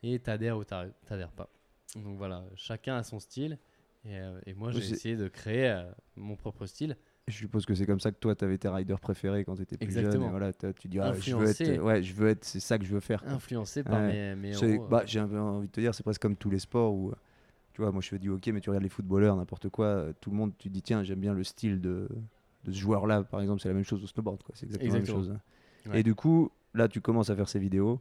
et 0.01 0.19
t'adhères 0.19 0.57
ou 0.57 0.63
t'adhères 0.63 1.31
pas. 1.31 1.49
Donc 1.95 2.17
voilà, 2.17 2.43
chacun 2.55 2.97
a 2.97 3.03
son 3.03 3.19
style, 3.19 3.59
et, 4.05 4.17
euh, 4.19 4.39
et 4.45 4.53
moi 4.53 4.71
j'ai 4.71 4.79
essayé 4.79 5.15
de 5.15 5.27
créer 5.27 5.69
euh, 5.69 5.83
mon 6.15 6.35
propre 6.35 6.65
style. 6.65 6.95
Je 7.27 7.33
suppose 7.35 7.65
que 7.65 7.73
c'est 7.73 7.87
comme 7.87 7.99
ça 7.99 8.11
que 8.11 8.19
toi, 8.19 8.35
tu 8.35 8.45
avais 8.45 8.57
tes 8.59 8.67
riders 8.69 8.99
préférés 8.99 9.43
quand 9.45 9.55
tu 9.55 9.63
étais 9.63 9.77
plus 9.77 9.89
jeune. 9.91 9.97
Exactement. 10.05 10.27
Et 10.27 10.29
voilà, 10.29 10.53
tu 10.53 10.87
dis, 10.87 10.99
ah, 10.99 11.11
je 11.19 11.35
veux 11.35 11.47
être, 11.49 11.81
ouais, 11.81 12.03
je 12.03 12.13
veux 12.13 12.27
être, 12.29 12.45
c'est 12.45 12.59
ça 12.59 12.77
que 12.77 12.85
je 12.85 12.93
veux 12.93 12.99
faire. 12.99 13.23
quoi. 13.23 13.31
Influencé 13.31 13.83
par 13.83 13.99
Ouais. 13.99 14.35
mes, 14.35 14.35
mes 14.35 14.49
héros. 14.63 14.87
bah, 14.87 14.99
euh, 14.99 15.03
j'ai 15.07 15.19
un 15.19 15.27
peu 15.27 15.39
envie 15.39 15.65
de 15.67 15.71
te 15.71 15.79
dire, 15.79 15.95
c'est 15.95 16.03
presque 16.03 16.21
comme 16.21 16.35
tous 16.35 16.51
les 16.51 16.59
sports 16.59 16.93
où, 16.93 17.13
tu 17.73 17.81
vois, 17.81 17.91
moi 17.91 18.01
je 18.01 18.09
fais 18.09 18.19
du 18.19 18.29
hockey, 18.29 18.51
mais 18.51 18.61
tu 18.61 18.69
regardes 18.69 18.83
les 18.83 18.89
footballeurs, 18.89 19.35
n'importe 19.37 19.69
quoi, 19.69 20.05
tout 20.21 20.29
le 20.29 20.35
monde, 20.37 20.51
tu 20.59 20.69
te 20.69 20.73
dis, 20.73 20.83
tiens, 20.83 21.03
j'aime 21.03 21.19
bien 21.19 21.33
le 21.33 21.43
style 21.43 21.81
de, 21.81 22.07
de 22.63 22.71
ce 22.71 22.77
joueur-là, 22.77 23.23
par 23.23 23.41
exemple, 23.41 23.59
c'est 23.59 23.69
la 23.69 23.73
même 23.75 23.83
chose 23.83 24.03
au 24.03 24.07
snowboard, 24.07 24.43
quoi. 24.43 24.53
C'est 24.55 24.67
exactement, 24.67 24.95
Exactement. 24.95 25.17
la 25.23 25.27
même 25.29 25.39
chose. 25.85 25.91
Ouais. 25.93 25.99
Et 26.01 26.03
du 26.03 26.13
coup, 26.13 26.51
là, 26.75 26.87
tu 26.87 27.01
commences 27.01 27.31
à 27.31 27.35
faire 27.35 27.49
ces 27.49 27.57
vidéos, 27.59 27.99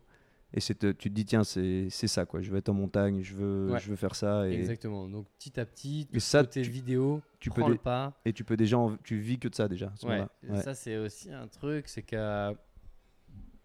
et 0.56 0.60
c'est 0.60 0.74
te- 0.76 0.92
tu 0.92 1.10
te 1.10 1.14
dis, 1.14 1.24
tiens, 1.24 1.44
c'est 1.44 1.88
c'est 1.90 2.06
ça, 2.06 2.24
quoi. 2.24 2.40
Je 2.40 2.50
veux 2.50 2.56
être 2.58 2.68
en 2.70 2.74
montagne, 2.74 3.20
je 3.22 3.34
veux, 3.34 3.72
Ouais. 3.72 3.80
je 3.80 3.90
veux 3.90 3.96
faire 3.96 4.14
ça, 4.14 4.48
et, 4.48 4.54
Exactement. 4.54 5.08
Donc 5.08 5.26
petit 5.38 5.58
à 5.60 5.66
petit, 5.66 6.08
et 6.12 6.20
ça, 6.20 6.44
tes 6.44 6.62
tu, 6.62 6.70
vidéos, 6.70 7.20
tu 7.40 7.50
peux 7.50 7.60
prends 7.60 7.68
le 7.70 7.76
pas. 7.76 8.12
et 8.24 8.32
tu 8.32 8.44
peux 8.44 8.56
déjà, 8.56 8.78
en- 8.78 8.96
tu 8.98 9.18
vis 9.18 9.38
que 9.38 9.48
de 9.48 9.54
ça 9.54 9.68
déjà. 9.68 9.92
ce 9.96 10.06
Ouais, 10.06 10.24
ça 10.62 10.74
c'est 10.74 10.96
aussi 10.96 11.30
un 11.32 11.48
truc, 11.48 11.88
c'est 11.88 12.02
qu'à 12.02 12.54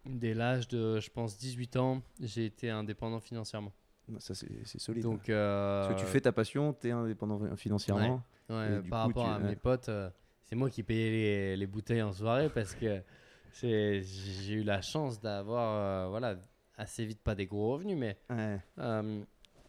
dès 0.06 0.34
l'âge 0.34 0.66
de, 0.68 0.98
je 1.00 1.10
pense, 1.10 1.38
18 1.38 1.76
ans, 1.76 2.02
j'ai 2.20 2.46
été 2.46 2.70
indépendant 2.70 3.20
financièrement. 3.20 3.72
Ça, 4.18 4.34
c'est 4.34 4.48
c'est 4.64 4.80
solide. 4.80 5.04
Donc, 5.04 5.28
euh, 5.28 5.86
Parce 5.86 5.94
que 5.94 6.00
tu 6.04 6.10
fais 6.10 6.20
ta 6.20 6.32
passion, 6.32 6.72
tu 6.72 6.88
es 6.88 6.90
indépendant 6.90 7.54
financièrement. 7.54 8.22
Par 8.48 8.66
coup, 8.82 8.88
rapport 8.90 9.24
tu- 9.26 9.30
à 9.30 9.38
mes 9.38 9.54
potes, 9.54 9.88
euh, 9.88 10.10
c'est 10.42 10.56
moi 10.56 10.68
qui 10.68 10.82
payais 10.82 11.10
les, 11.10 11.56
les 11.56 11.66
bouteilles 11.68 12.02
en 12.02 12.12
soirée 12.12 12.48
parce 12.50 12.74
que 12.74 13.00
c'est- 13.52 14.02
j'ai 14.02 14.54
eu 14.54 14.64
la 14.64 14.82
chance 14.82 15.20
d'avoir 15.20 15.76
euh, 15.76 16.08
voilà, 16.08 16.34
assez 16.80 17.04
vite, 17.04 17.20
pas 17.22 17.34
des 17.34 17.46
gros 17.46 17.72
revenus, 17.72 17.96
mais 17.98 18.16
Ouais. 18.30 18.58
euh, 18.78 19.22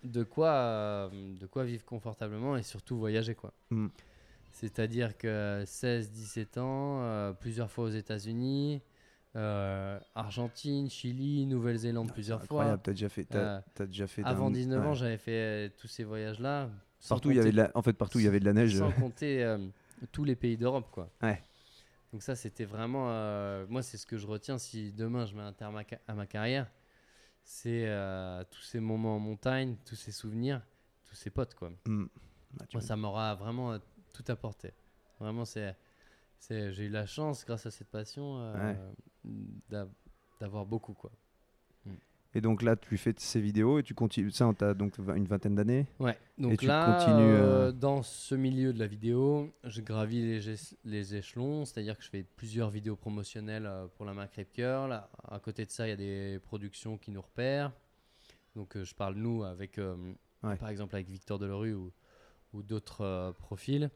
de, 0.04 0.24
quoi, 0.24 0.50
euh, 0.52 1.10
de 1.38 1.46
quoi 1.46 1.64
vivre 1.66 1.86
confortablement 1.86 2.58
et 2.58 2.64
surtout 2.64 2.98
voyager. 2.98 3.36
quoi. 3.36 3.54
Mm. 3.70 3.88
C'est-à-dire 4.52 5.18
que 5.18 5.64
16-17 5.66 6.58
ans, 6.60 7.02
euh, 7.04 7.34
plusieurs 7.34 7.70
fois 7.72 7.86
aux 7.86 7.90
États-Unis, 7.90 8.82
Argentine, 10.16 10.90
Chili, 10.90 11.46
Nouvelle-Zélande 11.46 12.12
plusieurs 12.12 12.44
fois. 12.44 12.78
T'as 12.78 12.92
déjà 12.92 13.10
fait. 13.10 13.28
déjà 13.80 14.08
fait 14.08 14.24
avant 14.24 14.50
d'un- 14.50 14.58
19 14.58 14.86
ans, 14.86 14.90
ouais. 14.90 14.96
j'avais 14.96 15.18
fait 15.18 15.70
tous 15.78 15.88
ces 15.88 16.04
voyages-là. 16.04 16.70
Partout, 17.10 17.32
il 17.32 17.38
y 17.38 17.40
avait 17.40 17.52
de 17.52 17.58
la... 17.58 17.72
En 17.74 17.82
fait, 17.82 17.94
partout, 17.94 18.20
il 18.20 18.26
y 18.26 18.28
avait 18.28 18.40
de 18.40 18.46
la 18.46 18.54
neige. 18.54 18.78
sans 18.78 18.92
compter 18.92 19.58
tous 20.12 20.24
les 20.24 20.36
pays 20.36 20.58
d'Europe, 20.58 20.88
quoi. 20.92 21.10
Ouais. 21.22 21.42
Donc 22.12 22.24
ça, 22.24 22.36
c'était 22.36 22.66
vraiment... 22.66 23.06
euh, 23.10 23.66
moi, 23.70 23.82
c'est 23.82 23.98
ce 23.98 24.06
que 24.06 24.18
je 24.18 24.28
retiens 24.28 24.58
si 24.58 24.92
demain, 24.92 25.26
je 25.26 25.34
mets 25.36 25.42
un 25.42 25.54
terme 25.54 25.82
à 26.08 26.14
ma 26.14 26.26
carrière. 26.26 26.70
C'est 27.54 27.86
euh, 27.86 28.46
tous 28.50 28.62
ces 28.62 28.80
moments 28.80 29.18
en 29.18 29.20
montagne, 29.20 29.76
tous 29.86 29.98
ces 29.98 30.14
souvenirs, 30.14 30.62
tous 31.04 31.16
ces 31.16 31.30
potes, 31.30 31.54
quoi. 31.54 31.70
Hmm. 31.86 32.06
Ah, 32.60 32.66
tu 32.66 32.78
Moi, 32.78 32.82
ça 32.82 32.96
m'aura 32.96 33.36
vraiment 33.36 33.74
euh, 33.74 33.80
tout 34.14 34.24
apporté. 34.30 34.74
Vraiment, 35.20 35.44
c'est... 35.44 35.76
c'est- 36.40 36.72
J'ai 36.72 36.86
eu 36.86 36.90
la 36.90 37.06
chance, 37.06 37.44
grâce 37.46 37.66
à 37.66 37.72
cette 37.72 37.90
passion, 37.90 38.40
euh, 38.40 38.92
d'a- 39.70 39.90
d'avoir 40.40 40.66
beaucoup, 40.66 40.94
quoi. 40.94 41.12
Et 42.34 42.40
donc 42.40 42.62
là, 42.62 42.78
tu 42.78 42.98
fais 42.98 43.14
ces 43.18 43.42
vidéos 43.42 43.80
et 43.80 43.84
tu 43.84 43.94
continues. 43.94 44.32
Ça, 44.32 44.50
tu 44.58 44.64
as 44.64 44.74
donc 44.74 44.98
une 45.00 45.26
vingtaine 45.26 45.56
d'années. 45.56 45.86
Ouais, 46.00 46.18
donc 46.38 46.60
tu 46.60 46.66
là, 46.66 46.86
continues, 46.86 47.34
euh, 47.34 47.68
euh, 47.68 47.72
dans 47.74 48.04
ce 48.04 48.36
milieu 48.36 48.72
de 48.72 48.80
la 48.80 48.88
vidéo, 48.88 49.54
je 49.66 49.82
gravis 49.82 50.40
les, 50.86 51.16
échelons, 51.16 51.66
c'est-à-dire 51.66 51.98
que 51.98 52.04
je 52.04 52.10
fais 52.10 52.24
plusieurs 52.24 52.70
vidéos 52.70 52.96
promotionnelles 52.96 53.66
euh, 53.66 53.88
pour 53.98 54.06
la 54.06 54.14
marque 54.14 54.36
Rip 54.36 54.54
Curl. 54.54 54.94
À 55.28 55.40
côté 55.40 55.66
de 55.66 55.72
ça, 55.72 55.88
il 55.88 55.90
y 55.90 55.94
a 55.94 55.98
des 55.98 56.40
productions 56.40 56.98
qui 56.98 57.12
nous 57.12 57.22
repèrent. 57.22 57.74
Donc 58.56 58.78
euh, 58.78 58.86
je 58.86 58.96
parle 58.96 59.16
nous 59.16 59.44
avec, 59.44 59.78
euh, 59.78 59.96
Ouais. 60.44 60.56
par 60.56 60.70
exemple, 60.70 60.96
avec 60.96 61.08
Victor 61.08 61.38
Delerue 61.38 61.74
ou, 61.76 61.92
ou 62.54 62.64
d'autres 62.64 63.36
profils. 63.38 63.92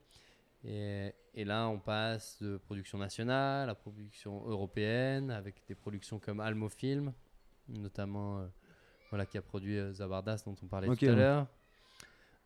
Et, 0.63 1.12
et 1.34 1.45
là, 1.45 1.67
on 1.69 1.80
passe 1.80 2.38
de 2.41 2.58
production 2.58 2.98
nationale 2.98 3.69
à 3.69 3.76
production 3.76 4.48
européenne, 4.48 5.32
avec 5.32 5.63
des 5.67 5.74
productions 5.74 6.19
comme 6.19 6.39
Almo 6.39 6.69
Film, 6.69 7.13
notamment 7.69 8.39
euh, 8.39 8.47
voilà, 9.10 9.25
qui 9.25 9.38
a 9.38 9.41
produit 9.41 9.78
euh, 9.78 9.93
Zabardas, 9.93 10.43
dont 10.45 10.56
on 10.62 10.67
parlait 10.67 10.88
tout 10.88 11.06
à 11.06 11.10
ouais. 11.10 11.15
l'heure. 11.15 11.47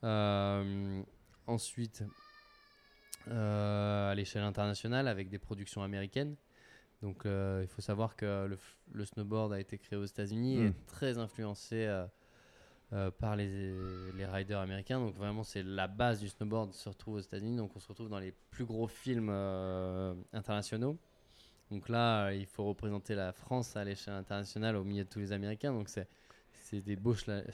Euh, 0.03 1.01
ensuite, 1.47 2.03
euh, 3.27 4.12
à 4.12 4.15
l'échelle 4.15 4.43
internationale, 4.43 5.08
avec 5.08 5.29
des 5.29 5.39
productions 5.39 5.84
américaines. 5.84 6.36
Donc, 7.01 7.21
il 7.23 7.67
faut 7.69 7.82
savoir 7.82 8.17
que 8.17 8.58
le, 8.91 9.05
snowboard 9.05 9.53
a 9.53 9.60
été 9.60 9.77
créé 9.77 9.97
aux 9.97 10.05
États-Unis 10.05 10.58
et 10.58 10.63
Mm. 10.63 10.67
est 10.67 10.86
très 10.86 11.17
influencé 11.17 11.88
par 13.19 13.38
les, 13.38 13.73
les 14.17 14.25
riders 14.25 14.60
américains. 14.60 14.99
Donc, 14.99 15.15
vraiment, 15.15 15.45
c'est 15.45 15.63
la 15.63 15.88
base 15.88 16.19
du 16.19 16.27
snowboard 16.27 16.73
se 16.73 16.89
retrouve 16.89 17.15
aux 17.15 17.19
États-Unis. 17.21 17.55
Donc, 17.55 17.73
on 17.73 17.79
se 17.79 17.88
retrouve 17.88 18.10
dans 18.10 18.19
les 18.19 18.34
plus 18.51 18.65
gros 18.65 18.88
films 18.88 19.29
internationaux. 20.34 20.97
Donc 21.71 21.89
là, 21.89 22.25
euh, 22.27 22.34
il 22.34 22.45
faut 22.45 22.65
représenter 22.65 23.15
la 23.15 23.32
France 23.32 23.75
à 23.75 23.84
l'échelle 23.84 24.15
internationale 24.15 24.75
au 24.75 24.84
milieu 24.84 25.03
de 25.03 25.10
tous 25.10 25.19
les 25.19 25.32
Américains. 25.32 25.71
Donc, 25.73 25.89
c'est 25.89 26.08
c'est 26.62 26.82
des 26.82 26.95
beaux, 26.95 27.15
challenges. 27.15 27.45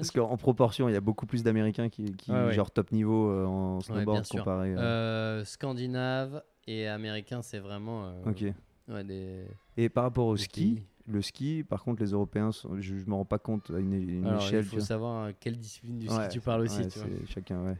Parce 0.00 0.10
qu'en 0.10 0.36
proportion, 0.36 0.88
il 0.88 0.92
y 0.92 0.96
a 0.96 1.00
beaucoup 1.00 1.24
plus 1.26 1.42
d'Américains 1.42 1.88
qui, 1.88 2.04
qui 2.16 2.32
Ouais, 2.32 2.46
ouais. 2.46 2.52
genre 2.52 2.70
top 2.70 2.92
niveau 2.92 3.30
euh, 3.30 3.46
en 3.46 3.80
snowboard 3.80 4.24
sûr. 4.26 4.38
comparé. 4.40 4.74
euh, 4.74 4.78
Euh, 4.78 5.44
Scandinave 5.44 6.42
et 6.66 6.86
américain, 6.86 7.40
c'est 7.40 7.60
vraiment 7.60 8.06
euh, 8.06 8.30
Ok. 8.30 8.44
ouais, 8.88 9.04
des, 9.04 9.46
Et 9.78 9.88
par 9.88 10.04
rapport 10.04 10.26
au 10.26 10.36
ski, 10.36 10.74
pays. 10.74 10.82
le 11.06 11.22
ski, 11.22 11.64
par 11.66 11.82
contre, 11.82 12.02
les 12.02 12.10
Européens, 12.10 12.50
je, 12.52 12.98
je 12.98 13.04
me 13.06 13.14
rends 13.14 13.24
pas 13.24 13.38
compte 13.38 13.70
à 13.70 13.78
une, 13.78 13.94
une 13.94 14.26
Alors, 14.26 14.42
échelle. 14.42 14.60
il 14.64 14.66
faut 14.66 14.80
savoir 14.80 15.30
quelle 15.40 15.56
discipline 15.56 15.98
du 15.98 16.08
Ouais, 16.08 16.24
ski 16.24 16.28
tu 16.34 16.40
parles 16.40 16.62
aussi. 16.62 16.82
ouais, 16.82 16.88
tu 16.88 16.98
vois. 16.98 17.08
chacun, 17.26 17.62
ouais. 17.64 17.76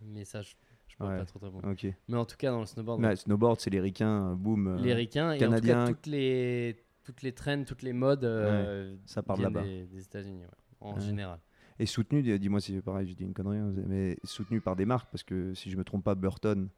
Mais 0.00 0.24
ça, 0.24 0.42
je, 0.42 0.54
je 0.92 0.96
pourrais 0.96 1.10
Ouais. 1.10 1.18
pas 1.18 1.24
trop 1.24 1.38
te 1.38 1.44
répondre. 1.46 1.68
Ok. 1.68 1.86
Mais 2.08 2.16
en 2.16 2.24
tout 2.24 2.36
cas, 2.36 2.50
dans 2.50 2.60
le 2.60 2.66
snowboard, 2.66 3.02
Ouais, 3.02 3.16
snowboard, 3.16 3.60
c'est 3.60 3.70
les 3.70 3.80
ricains, 3.80 4.34
boum. 4.34 4.66
euh, 4.68 4.76
les 4.78 4.92
ricains 4.94 5.32
et 5.32 5.44
en 5.46 5.54
tout 5.58 5.66
cas, 5.66 5.86
toutes 5.88 6.06
les 6.06 6.84
toutes 7.04 7.22
les 7.22 7.32
trends, 7.32 7.64
toutes 7.64 7.82
les 7.82 7.92
modes 7.92 8.24
euh, 8.24 8.96
ça 9.06 9.22
part 9.22 9.36
là-bas. 9.40 9.64
des, 9.64 9.86
des 9.86 10.02
États-Unis, 10.02 10.42
ouais, 10.42 10.50
en 10.80 10.94
Ouais. 10.94 11.00
général. 11.00 11.40
Et 11.78 11.86
soutenu, 11.86 12.22
dis- 12.22 12.38
dis-moi 12.38 12.60
si 12.60 12.80
pareil, 12.80 13.08
je 13.08 13.14
dis 13.14 13.24
une 13.24 13.32
connerie, 13.34 13.56
hein, 13.58 13.72
mais 13.88 14.16
soutenu 14.24 14.60
par 14.60 14.76
des 14.76 14.84
marques, 14.84 15.10
parce 15.10 15.22
que 15.24 15.52
si 15.54 15.70
je 15.70 15.76
me 15.76 15.82
trompe 15.84 16.04
pas, 16.04 16.14
Burton 16.14 16.68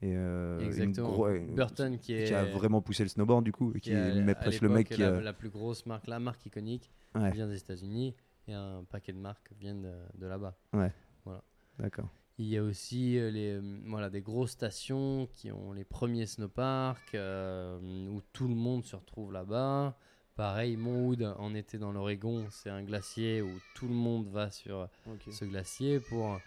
et 0.00 0.16
euh, 0.16 0.60
Exactement. 0.60 1.18
Burton 1.54 1.98
qui 1.98 2.14
est 2.14 2.24
qui 2.28 2.34
a 2.34 2.44
vraiment 2.44 2.80
poussé 2.80 3.02
le 3.02 3.08
snowboard 3.08 3.44
du 3.44 3.52
coup, 3.52 3.72
qui 3.72 3.80
qui 3.80 3.90
est 3.90 4.30
à 4.30 4.34
presque 4.36 4.62
le 4.62 4.68
mec 4.68 4.88
qui 4.88 5.00
la, 5.00 5.16
a... 5.16 5.20
la 5.20 5.32
plus 5.32 5.50
grosse 5.50 5.84
marque, 5.84 6.06
la 6.06 6.20
marque 6.20 6.46
iconique 6.46 6.90
Ouais, 7.16 7.32
vient 7.32 7.48
des 7.48 7.58
États-Unis 7.58 8.14
et 8.46 8.54
un 8.54 8.84
paquet 8.84 9.12
de 9.12 9.18
marques 9.18 9.52
viennent 9.58 9.82
de, 9.82 9.94
de 10.18 10.26
là-bas. 10.26 10.56
d'accord. 11.78 12.08
Il 12.40 12.46
y 12.46 12.56
a 12.56 12.62
aussi 12.62 13.18
euh, 13.18 13.32
les, 13.32 13.54
euh, 13.54 13.80
voilà, 13.86 14.10
des 14.10 14.20
grosses 14.20 14.52
stations 14.52 15.28
qui 15.32 15.50
ont 15.50 15.72
les 15.72 15.82
premiers 15.82 16.26
snowparks 16.26 17.14
euh, 17.16 17.80
où 18.08 18.20
tout 18.32 18.46
le 18.46 18.54
monde 18.54 18.84
se 18.84 18.94
retrouve 18.94 19.32
là-bas. 19.32 19.98
Pareil, 20.36 20.76
Montwood 20.76 21.34
en 21.36 21.52
été 21.52 21.78
dans 21.78 21.90
l'Oregon, 21.90 22.46
c'est 22.50 22.70
un 22.70 22.84
glacier 22.84 23.42
où 23.42 23.50
tout 23.74 23.88
le 23.88 23.94
monde 23.94 24.28
va 24.28 24.52
sur 24.52 24.88
ce 25.32 25.44
glacier 25.44 25.98
pour 25.98 26.38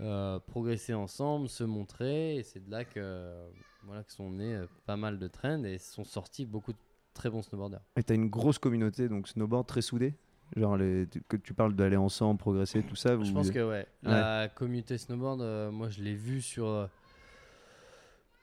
euh, 0.00 0.38
progresser 0.38 0.94
ensemble, 0.94 1.48
se 1.48 1.64
montrer. 1.64 2.36
Et 2.36 2.44
c'est 2.44 2.64
de 2.64 2.70
là 2.70 2.84
que, 2.84 3.34
voilà, 3.82 4.04
que 4.04 4.12
sont 4.12 4.30
nés 4.30 4.62
pas 4.86 4.96
mal 4.96 5.18
de 5.18 5.26
trends 5.26 5.64
et 5.64 5.78
sont 5.78 6.04
sortis 6.04 6.46
beaucoup 6.46 6.72
de 6.72 6.78
très 7.12 7.28
bons 7.28 7.42
snowboarders. 7.42 7.82
Et 7.96 8.04
t'as 8.04 8.14
une 8.14 8.28
grosse 8.28 8.60
communauté, 8.60 9.08
donc 9.08 9.26
snowboard 9.26 9.66
très 9.66 9.82
soudée 9.82 10.14
Genre, 10.56 10.76
les, 10.76 11.08
que 11.28 11.36
tu 11.36 11.52
parles 11.54 11.74
d'aller 11.74 11.96
ensemble, 11.96 12.38
progresser, 12.38 12.82
tout 12.82 12.94
ça 12.96 13.16
Je 13.22 13.32
pense 13.32 13.50
que 13.50 13.68
ouais, 13.68 13.86
la 14.02 14.48
communauté 14.48 14.98
snowboard, 14.98 15.40
euh, 15.40 15.70
moi 15.70 15.88
je 15.88 16.00
l'ai 16.02 16.14
vu 16.14 16.40
sur 16.42 16.66
euh, 16.68 16.86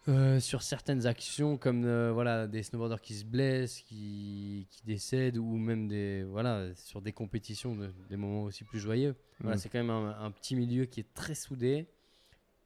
euh, 0.07 0.39
sur 0.39 0.63
certaines 0.63 1.05
actions 1.05 1.57
comme 1.57 1.85
euh, 1.85 2.11
voilà 2.11 2.47
des 2.47 2.63
snowboarders 2.63 3.01
qui 3.01 3.13
se 3.13 3.23
blessent, 3.23 3.81
qui, 3.81 4.67
qui 4.71 4.83
décèdent 4.85 5.37
ou 5.37 5.55
même 5.57 5.87
des 5.87 6.23
voilà 6.23 6.73
sur 6.75 7.01
des 7.01 7.11
compétitions, 7.13 7.75
de- 7.75 7.93
des 8.09 8.17
moments 8.17 8.43
aussi 8.43 8.63
plus 8.63 8.79
joyeux. 8.79 9.15
Voilà, 9.39 9.57
c'est 9.57 9.69
quand 9.69 9.77
même 9.79 9.89
un, 9.91 10.19
un 10.19 10.31
petit 10.31 10.55
milieu 10.55 10.85
qui 10.85 10.99
est 11.01 11.13
très 11.13 11.35
soudé 11.35 11.87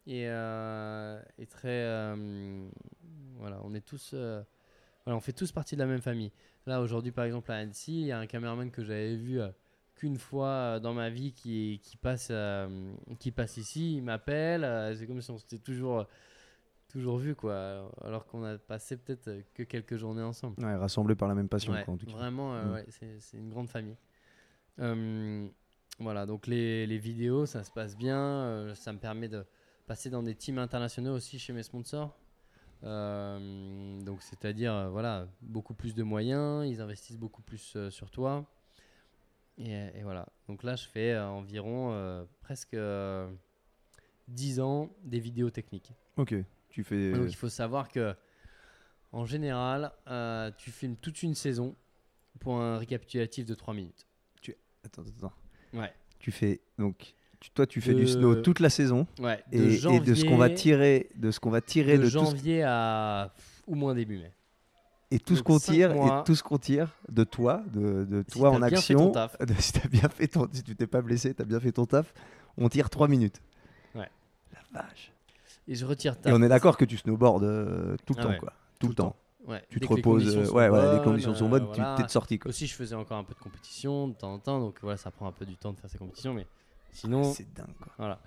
et, 0.08 0.28
euh, 0.28 1.22
et 1.38 1.46
très 1.46 2.16
voilà, 3.38 3.60
on 3.64 3.74
est 3.76 3.86
tous 3.86 4.16
voilà, 5.06 5.18
on 5.18 5.22
fait 5.22 5.34
tous 5.34 5.52
partie 5.52 5.76
de 5.76 5.82
la 5.82 5.88
même 5.88 6.02
famille. 6.02 6.32
Là 6.66 6.82
aujourd'hui 6.82 7.12
par 7.12 7.26
exemple 7.26 7.52
à 7.52 7.56
Annecy, 7.58 8.02
il 8.02 8.08
y 8.08 8.12
a 8.12 8.20
un 8.20 8.26
caméraman 8.28 8.72
que 8.72 8.84
j'avais 8.84 9.16
vu 9.16 9.40
euh, 9.40 9.50
qu'une 9.96 10.18
fois 10.18 10.48
euh, 10.48 10.80
dans 10.80 10.94
ma 10.94 11.10
vie 11.10 11.32
qui, 11.34 11.80
qui, 11.84 11.96
passe, 11.98 12.30
euh, 12.32 12.92
qui 13.20 13.32
passe 13.32 13.58
ici, 13.58 13.98
il 13.98 14.04
m'appelle, 14.04 14.96
c'est 14.98 15.06
comme 15.08 15.22
si 15.22 15.30
on 15.32 15.38
s'était 15.38 15.60
toujours, 15.60 16.06
toujours 16.90 17.18
vu, 17.18 17.36
quoi, 17.36 17.92
alors 18.04 18.26
qu'on 18.26 18.44
a 18.44 18.58
passé 18.58 18.98
peut-être 18.98 19.30
que 19.54 19.64
quelques 19.64 19.96
journées 19.98 20.24
ensemble. 20.24 20.64
Ouais, 20.64 20.76
rassemblés 20.76 21.16
par 21.16 21.28
la 21.28 21.36
même 21.36 21.50
passion, 21.50 21.72
Ouais, 21.74 21.84
quoi, 21.84 21.94
en 21.94 21.98
tout 21.98 22.06
cas. 22.08 22.12
vraiment, 22.14 22.54
Mm. 22.56 22.74
ouais, 22.74 22.86
c'est 23.20 23.38
une 23.38 23.50
grande 23.50 23.70
famille. 23.70 23.98
Euh, 24.80 25.48
voilà, 26.00 26.26
donc 26.26 26.48
les, 26.48 26.86
les 26.88 26.98
vidéos, 26.98 27.46
ça 27.46 27.64
se 27.64 27.72
passe 27.72 27.96
bien, 27.96 28.74
ça 28.76 28.92
me 28.92 28.98
permet 29.00 29.30
de 29.30 29.46
passer 29.88 30.10
dans 30.10 30.24
des 30.24 30.36
teams 30.36 30.58
internationaux 30.58 31.14
aussi 31.16 31.38
chez 31.40 31.54
mes 31.54 31.64
sponsors. 31.64 32.18
Euh, 32.86 34.02
donc 34.04 34.22
c'est-à-dire 34.22 34.74
euh, 34.74 34.90
voilà 34.90 35.28
beaucoup 35.42 35.74
plus 35.74 35.96
de 35.96 36.04
moyens, 36.04 36.68
ils 36.68 36.82
investissent 36.82 37.18
beaucoup 37.18 37.42
plus 37.42 37.74
euh, 37.76 37.90
sur 37.90 38.12
toi 38.12 38.46
et, 39.58 39.72
et 39.72 40.04
voilà. 40.04 40.28
Donc 40.48 40.64
là 40.64 40.76
je 40.76 40.88
fais 40.88 41.18
environ 41.18 42.26
presque 42.42 42.74
euh, 42.76 43.28
10 44.28 44.60
ans 44.60 44.90
des 45.04 45.20
vidéos 45.20 45.50
techniques. 45.50 45.92
Ok, 46.18 46.36
tu 46.70 46.84
fais... 46.84 47.12
Donc 47.14 47.28
il 47.30 47.36
faut 47.36 47.50
savoir 47.50 47.90
que 47.90 48.16
en 49.12 49.26
général 49.26 49.92
tu 50.58 50.72
filmes 50.72 50.96
toute 50.98 51.24
une 51.24 51.36
saison 51.36 51.76
pour 52.40 52.60
un 52.60 52.78
récapitulatif 52.78 53.46
de 53.46 53.56
3 53.56 53.74
minutes. 53.74 54.06
Attends, 54.84 55.02
attends. 55.18 55.34
Ouais. 55.74 55.92
Tu 56.20 56.32
fais... 56.32 56.62
Donc, 56.78 56.98
tu- 57.00 57.14
toi, 57.54 57.66
tu 57.68 57.82
fais 57.82 57.94
De- 57.94 58.00
du 58.00 58.08
snow 58.08 58.36
toute 58.36 58.60
la 58.60 58.70
saison, 58.70 59.08
Ouais. 59.20 59.44
et, 59.52 59.58
et 59.76 60.00
de 60.00 60.14
ce 60.16 60.26
qu'on 60.26 60.38
va 60.38 60.50
tirer, 60.50 61.10
de 61.16 61.32
ce 61.32 61.40
qu'on 61.40 61.50
va 61.50 61.62
tirer 61.62 61.98
de, 61.98 62.04
de, 62.04 62.10
tout 62.10 62.12
ce 62.12 62.18
janvier 62.18 62.64
à 62.64 63.34
au 63.68 63.76
moins 63.76 63.94
début 63.96 64.18
mai. 64.18 64.32
Et 65.12 65.20
tout 65.20 65.36
ce 65.36 65.44
qu'on 65.44 65.60
tire, 65.60 65.94
mois. 65.94 66.22
et 66.22 66.24
tout 66.26 66.36
ce 66.36 66.44
qu'on 66.44 66.58
tire 66.58 66.90
de 67.10 67.24
toi, 67.24 67.64
de, 67.74 68.24
toi 68.24 68.50
en 68.50 68.62
action, 68.62 69.14
si 69.60 69.74
t'as 69.74 69.88
bien 69.88 70.10
fait 70.10 70.28
ton, 70.28 70.48
si 70.52 70.64
tu 70.64 70.76
t'es 70.76 70.88
pas 70.88 71.02
blessé, 71.02 71.34
t'as 71.34 71.46
bien 71.46 71.60
fait 71.60 71.72
ton 71.72 71.86
taf, 71.86 72.14
on 72.58 72.68
tire 72.70 72.90
3 72.90 73.08
minutes. 73.08 73.40
Ouais. 73.94 74.10
La 74.74 74.82
vache. 74.82 75.12
Et 75.68 75.76
je 75.76 75.86
retire 75.86 76.20
ta. 76.20 76.30
Et 76.30 76.34
on 76.34 76.42
est 76.42 76.48
d'accord 76.50 76.76
que 76.78 76.86
tu 76.86 76.98
snowboardes 76.98 77.44
euh, 77.44 77.96
tout 78.06 78.14
le 78.14 78.20
Ah 78.20 78.24
temps, 78.24 78.30
ouais. 78.30 78.38
quoi. 78.38 78.54
Tout, 78.80 78.88
le 78.88 78.94
temps. 78.96 79.16
Ouais. 79.48 79.64
Tu 79.70 79.80
te 79.80 79.88
reposes. 79.88 80.36
euh, 80.36 80.50
ouais, 80.52 80.70
voilà, 80.70 80.96
les 80.98 81.04
conditions 81.04 81.34
sont 81.36 81.46
euh, 81.46 81.50
bonnes, 81.50 81.66
voilà. 81.66 81.94
tu 81.96 82.02
t'es 82.02 82.08
de 82.08 82.12
sortie, 82.12 82.40
quoi. 82.40 82.50
Aussi, 82.50 82.66
je 82.68 82.74
faisais 82.74 82.96
encore 82.96 83.18
un 83.18 83.24
peu 83.24 83.34
de 83.36 83.40
compétition 83.40 84.08
de 84.08 84.14
temps 84.16 84.34
en 84.34 84.40
temps, 84.40 84.60
donc 84.60 84.78
voilà, 84.82 84.98
ça 84.98 85.12
prend 85.12 85.28
un 85.28 85.32
peu 85.32 85.46
du 85.46 85.56
temps 85.56 85.72
de 85.72 85.78
faire 85.80 85.90
ces 85.90 85.98
compétitions, 86.00 86.34
mais 86.34 86.46
sinon, 86.96 87.24
C'est 87.34 87.54
dingue, 87.54 87.76
quoi. 87.80 87.94
voilà. 87.98 88.22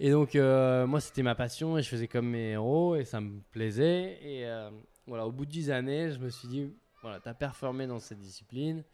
Et 0.00 0.10
donc, 0.12 0.36
euh, 0.36 0.86
moi, 0.86 1.00
c'était 1.00 1.22
ma 1.24 1.34
passion 1.34 1.76
et 1.76 1.82
je 1.82 1.88
faisais 1.88 2.06
comme 2.06 2.28
mes 2.28 2.50
héros 2.50 2.94
et 2.94 3.04
ça 3.04 3.20
me 3.20 3.40
plaisait. 3.50 4.18
Et 4.22 4.46
euh, 4.46 4.70
voilà, 5.06 5.26
au 5.26 5.32
bout 5.32 5.44
de 5.44 5.50
10 5.50 5.70
années, 5.72 6.12
je 6.12 6.18
me 6.18 6.28
suis 6.30 6.46
dit, 6.46 6.72
voilà, 7.02 7.18
tu 7.18 7.28
as 7.28 7.34
performé 7.34 7.86
dans 7.86 7.98
cette 7.98 8.20
discipline. 8.20 8.84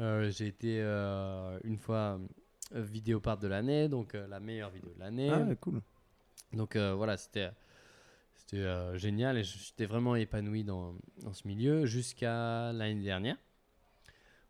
Euh, 0.00 0.30
J'ai 0.30 0.48
été 0.48 0.80
une 1.64 1.78
fois 1.78 2.18
vidéopart 2.72 3.38
de 3.38 3.46
l'année, 3.48 3.88
donc 3.88 4.14
la 4.14 4.40
meilleure 4.40 4.70
vidéo 4.70 4.90
de 4.94 4.98
l'année. 5.00 5.30
Ah, 5.30 5.54
cool. 5.60 5.80
Donc 6.52 6.76
voilà, 6.76 7.16
c'était 7.16 7.50
c'était 8.34 8.64
génial 8.98 9.36
et 9.38 9.44
j'étais 9.44 9.86
vraiment 9.86 10.16
épanoui 10.16 10.64
dans, 10.64 10.94
dans 11.22 11.32
ce 11.32 11.46
milieu 11.46 11.86
jusqu'à 11.86 12.72
l'année 12.72 13.04
dernière. 13.04 13.36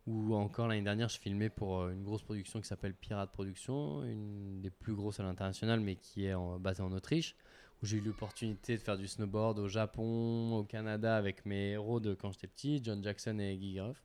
Où 0.07 0.35
encore 0.35 0.67
l'année 0.67 0.83
dernière, 0.83 1.09
je 1.09 1.19
filmais 1.19 1.51
pour 1.51 1.81
euh, 1.83 1.93
une 1.93 2.03
grosse 2.03 2.23
production 2.23 2.61
qui 2.61 2.67
s'appelle 2.67 2.95
Pirate 2.95 3.31
Production, 3.33 4.03
une 4.03 4.61
des 4.61 4.71
plus 4.71 4.95
grosses 4.95 5.21
à 5.21 5.23
l'international, 5.23 5.81
mais 5.81 5.97
qui 5.97 6.25
est 6.27 6.35
en- 6.35 6.59
basée 6.59 6.83
en 6.83 6.91
Autriche. 6.93 7.37
Où 7.83 7.87
j'ai 7.87 7.97
eu 7.99 8.01
l'opportunité 8.01 8.77
de 8.77 8.83
faire 8.83 8.99
du 8.99 9.07
snowboard 9.09 9.59
au 9.59 9.69
Japon, 9.69 10.53
au 10.57 10.65
Canada 10.65 11.17
avec 11.17 11.47
mes 11.47 11.71
héros 11.71 11.99
de 12.01 12.15
quand 12.15 12.31
j'étais 12.33 12.47
petit, 12.47 12.81
John 12.85 13.03
Jackson 13.03 13.39
et 13.39 13.57
Guy 13.57 13.75
Gruff. 13.77 14.03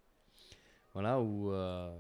Voilà, 0.93 1.19
où 1.19 1.51
euh, 1.51 1.93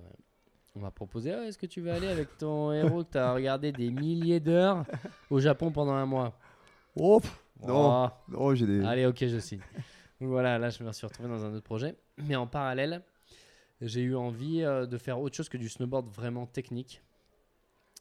on 0.75 0.79
m'a 0.79 0.91
proposé 0.91 1.33
Ah, 1.33 1.43
est-ce 1.45 1.57
que 1.57 1.65
tu 1.65 1.81
veux 1.81 1.91
aller 1.91 2.07
avec 2.07 2.37
ton 2.37 2.71
héros 2.73 3.03
que 3.03 3.11
tu 3.11 3.17
as 3.17 3.33
regardé 3.33 3.71
des 3.73 3.91
milliers 3.91 4.39
d'heures 4.39 4.85
au 5.29 5.39
Japon 5.39 5.71
pendant 5.71 5.91
un 5.93 6.05
mois? 6.05 6.37
Oh, 6.95 7.19
pff, 7.19 7.43
Non. 7.65 8.07
Oh, 8.07 8.33
oh, 8.37 8.55
j'ai 8.55 8.67
des. 8.67 8.81
Allez, 8.85 9.05
ok, 9.05 9.25
je 9.27 9.39
signe. 9.39 9.59
Donc 10.21 10.29
voilà, 10.29 10.57
là, 10.57 10.69
je 10.69 10.81
me 10.81 10.91
suis 10.93 11.05
retrouvé 11.05 11.27
dans 11.27 11.43
un 11.43 11.53
autre 11.53 11.65
projet. 11.65 11.95
Mais 12.19 12.37
en 12.37 12.47
parallèle, 12.47 13.01
j'ai 13.81 14.01
eu 14.01 14.15
envie 14.15 14.63
euh, 14.63 14.85
de 14.85 14.97
faire 14.97 15.19
autre 15.19 15.35
chose 15.35 15.49
que 15.49 15.57
du 15.57 15.69
snowboard 15.69 16.07
vraiment 16.09 16.45
technique. 16.45 17.01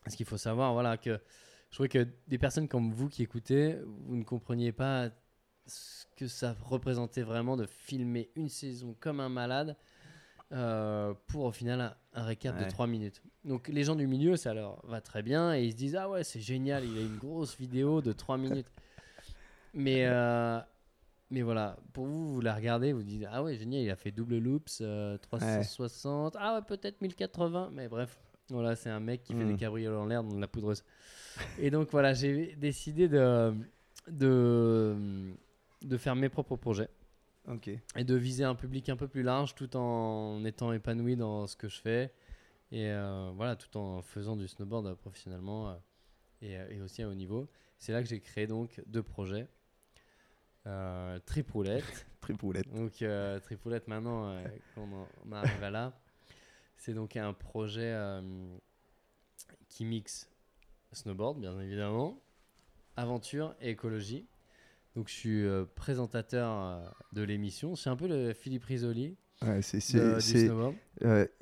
Parce 0.04 0.16
qu'il 0.16 0.26
faut 0.26 0.36
savoir, 0.36 0.72
voilà, 0.74 0.96
que 0.98 1.18
je 1.70 1.74
trouvais 1.76 1.88
que 1.88 2.06
des 2.28 2.38
personnes 2.38 2.68
comme 2.68 2.92
vous 2.92 3.08
qui 3.08 3.22
écoutez, 3.22 3.78
vous 4.06 4.16
ne 4.16 4.24
compreniez 4.24 4.72
pas 4.72 5.10
ce 5.66 6.04
que 6.16 6.28
ça 6.28 6.54
représentait 6.62 7.22
vraiment 7.22 7.56
de 7.56 7.64
filmer 7.66 8.30
une 8.36 8.48
saison 8.50 8.94
comme 9.00 9.18
un 9.20 9.30
malade 9.30 9.76
euh, 10.52 11.14
pour 11.26 11.44
au 11.44 11.52
final 11.52 11.80
un, 11.80 11.96
un 12.12 12.22
récap 12.24 12.54
Ouais. 12.58 12.64
de 12.66 12.70
3 12.70 12.86
minutes. 12.86 13.22
Donc 13.44 13.68
les 13.68 13.82
gens 13.82 13.96
du 13.96 14.06
milieu, 14.06 14.36
ça 14.36 14.52
leur 14.52 14.84
va 14.86 15.00
très 15.00 15.22
bien 15.22 15.54
et 15.54 15.64
ils 15.64 15.72
se 15.72 15.76
disent 15.76 15.96
Ah 15.96 16.08
ouais, 16.10 16.22
c'est 16.22 16.40
génial, 16.40 16.84
il 16.84 16.98
a 16.98 17.00
une 17.00 17.16
grosse 17.16 17.56
vidéo 17.56 18.02
de 18.02 18.12
3 18.12 18.36
minutes. 18.36 18.68
Mais, 19.72 20.04
euh, 20.06 20.60
mais 21.30 21.42
voilà, 21.42 21.76
pour 21.92 22.06
vous, 22.06 22.34
vous 22.34 22.40
la 22.40 22.54
regardez, 22.54 22.92
vous 22.92 23.02
dites 23.02 23.24
Ah 23.30 23.42
ouais, 23.42 23.56
génial, 23.56 23.82
il 23.82 23.90
a 23.90 23.96
fait 23.96 24.10
double 24.12 24.38
loops, 24.38 24.78
euh, 24.82 25.16
360, 25.18 26.36
ah 26.38 26.56
ouais, 26.56 26.62
peut-être 26.66 27.00
1080, 27.00 27.70
mais 27.72 27.88
bref, 27.88 28.18
voilà, 28.50 28.76
c'est 28.76 28.90
un 28.90 29.00
mec 29.00 29.22
qui 29.24 29.32
fait 29.34 29.44
Mm. 29.44 29.48
des 29.52 29.56
cabriolets 29.56 29.96
en 29.96 30.06
l'air 30.06 30.22
dans 30.22 30.34
de 30.36 30.40
la 30.40 30.48
poudreuse. 30.48 30.84
Et 31.58 31.70
donc 31.70 31.90
voilà, 31.90 32.12
j'ai 32.14 32.54
décidé 32.56 33.08
de, 33.08 33.52
de, 34.08 34.96
de 35.82 35.96
faire 35.96 36.14
mes 36.16 36.28
propres 36.28 36.56
projets 36.56 36.88
et 37.96 38.04
de 38.04 38.14
viser 38.14 38.44
un 38.44 38.54
public 38.54 38.88
un 38.88 38.96
peu 38.96 39.08
plus 39.08 39.22
large 39.22 39.54
tout 39.54 39.76
en 39.76 40.44
étant 40.44 40.72
épanoui 40.72 41.16
dans 41.16 41.46
ce 41.46 41.56
que 41.56 41.68
je 41.68 41.78
fais 41.78 42.12
et 42.72 42.88
euh, 42.90 43.30
voilà 43.36 43.54
tout 43.54 43.76
en 43.76 44.00
faisant 44.00 44.34
du 44.36 44.48
snowboard 44.48 44.86
euh, 44.86 44.94
professionnellement 44.94 45.68
euh, 45.68 45.74
et, 46.40 46.56
euh, 46.56 46.66
et 46.70 46.80
aussi 46.80 47.02
à 47.02 47.08
haut 47.08 47.14
niveau. 47.14 47.46
C'est 47.78 47.92
là 47.92 48.02
que 48.02 48.08
j'ai 48.08 48.20
créé 48.20 48.46
donc 48.46 48.80
deux 48.86 49.02
projets. 49.02 49.46
Euh, 50.66 51.18
Tripoulette. 51.26 52.06
Tripoulette. 52.20 52.72
donc 52.74 53.02
euh, 53.02 53.38
Tripoulette 53.40 53.86
maintenant 53.86 54.28
euh, 54.30 54.42
qu'on 54.74 54.88
on 55.28 55.32
arrive 55.32 55.62
à 55.62 55.70
là. 55.70 55.92
C'est 56.76 56.94
donc 56.94 57.16
un 57.16 57.32
projet 57.34 57.92
euh, 57.92 58.22
qui 59.68 59.84
mixe 59.84 60.30
snowboard 60.92 61.38
bien 61.40 61.58
évidemment, 61.60 62.18
aventure 62.96 63.54
et 63.60 63.70
écologie. 63.70 64.26
Donc 64.96 65.08
je 65.08 65.12
suis 65.14 65.44
euh, 65.44 65.64
présentateur 65.74 66.94
de 67.12 67.22
l'émission. 67.22 67.76
C'est 67.76 67.90
un 67.90 67.96
peu 67.96 68.06
le 68.08 68.32
Philippe 68.32 68.64
Risoli 68.64 69.16
Ouais, 69.42 69.60
c'est, 69.60 69.78
de- 69.98 70.20
c'est, 70.20 70.48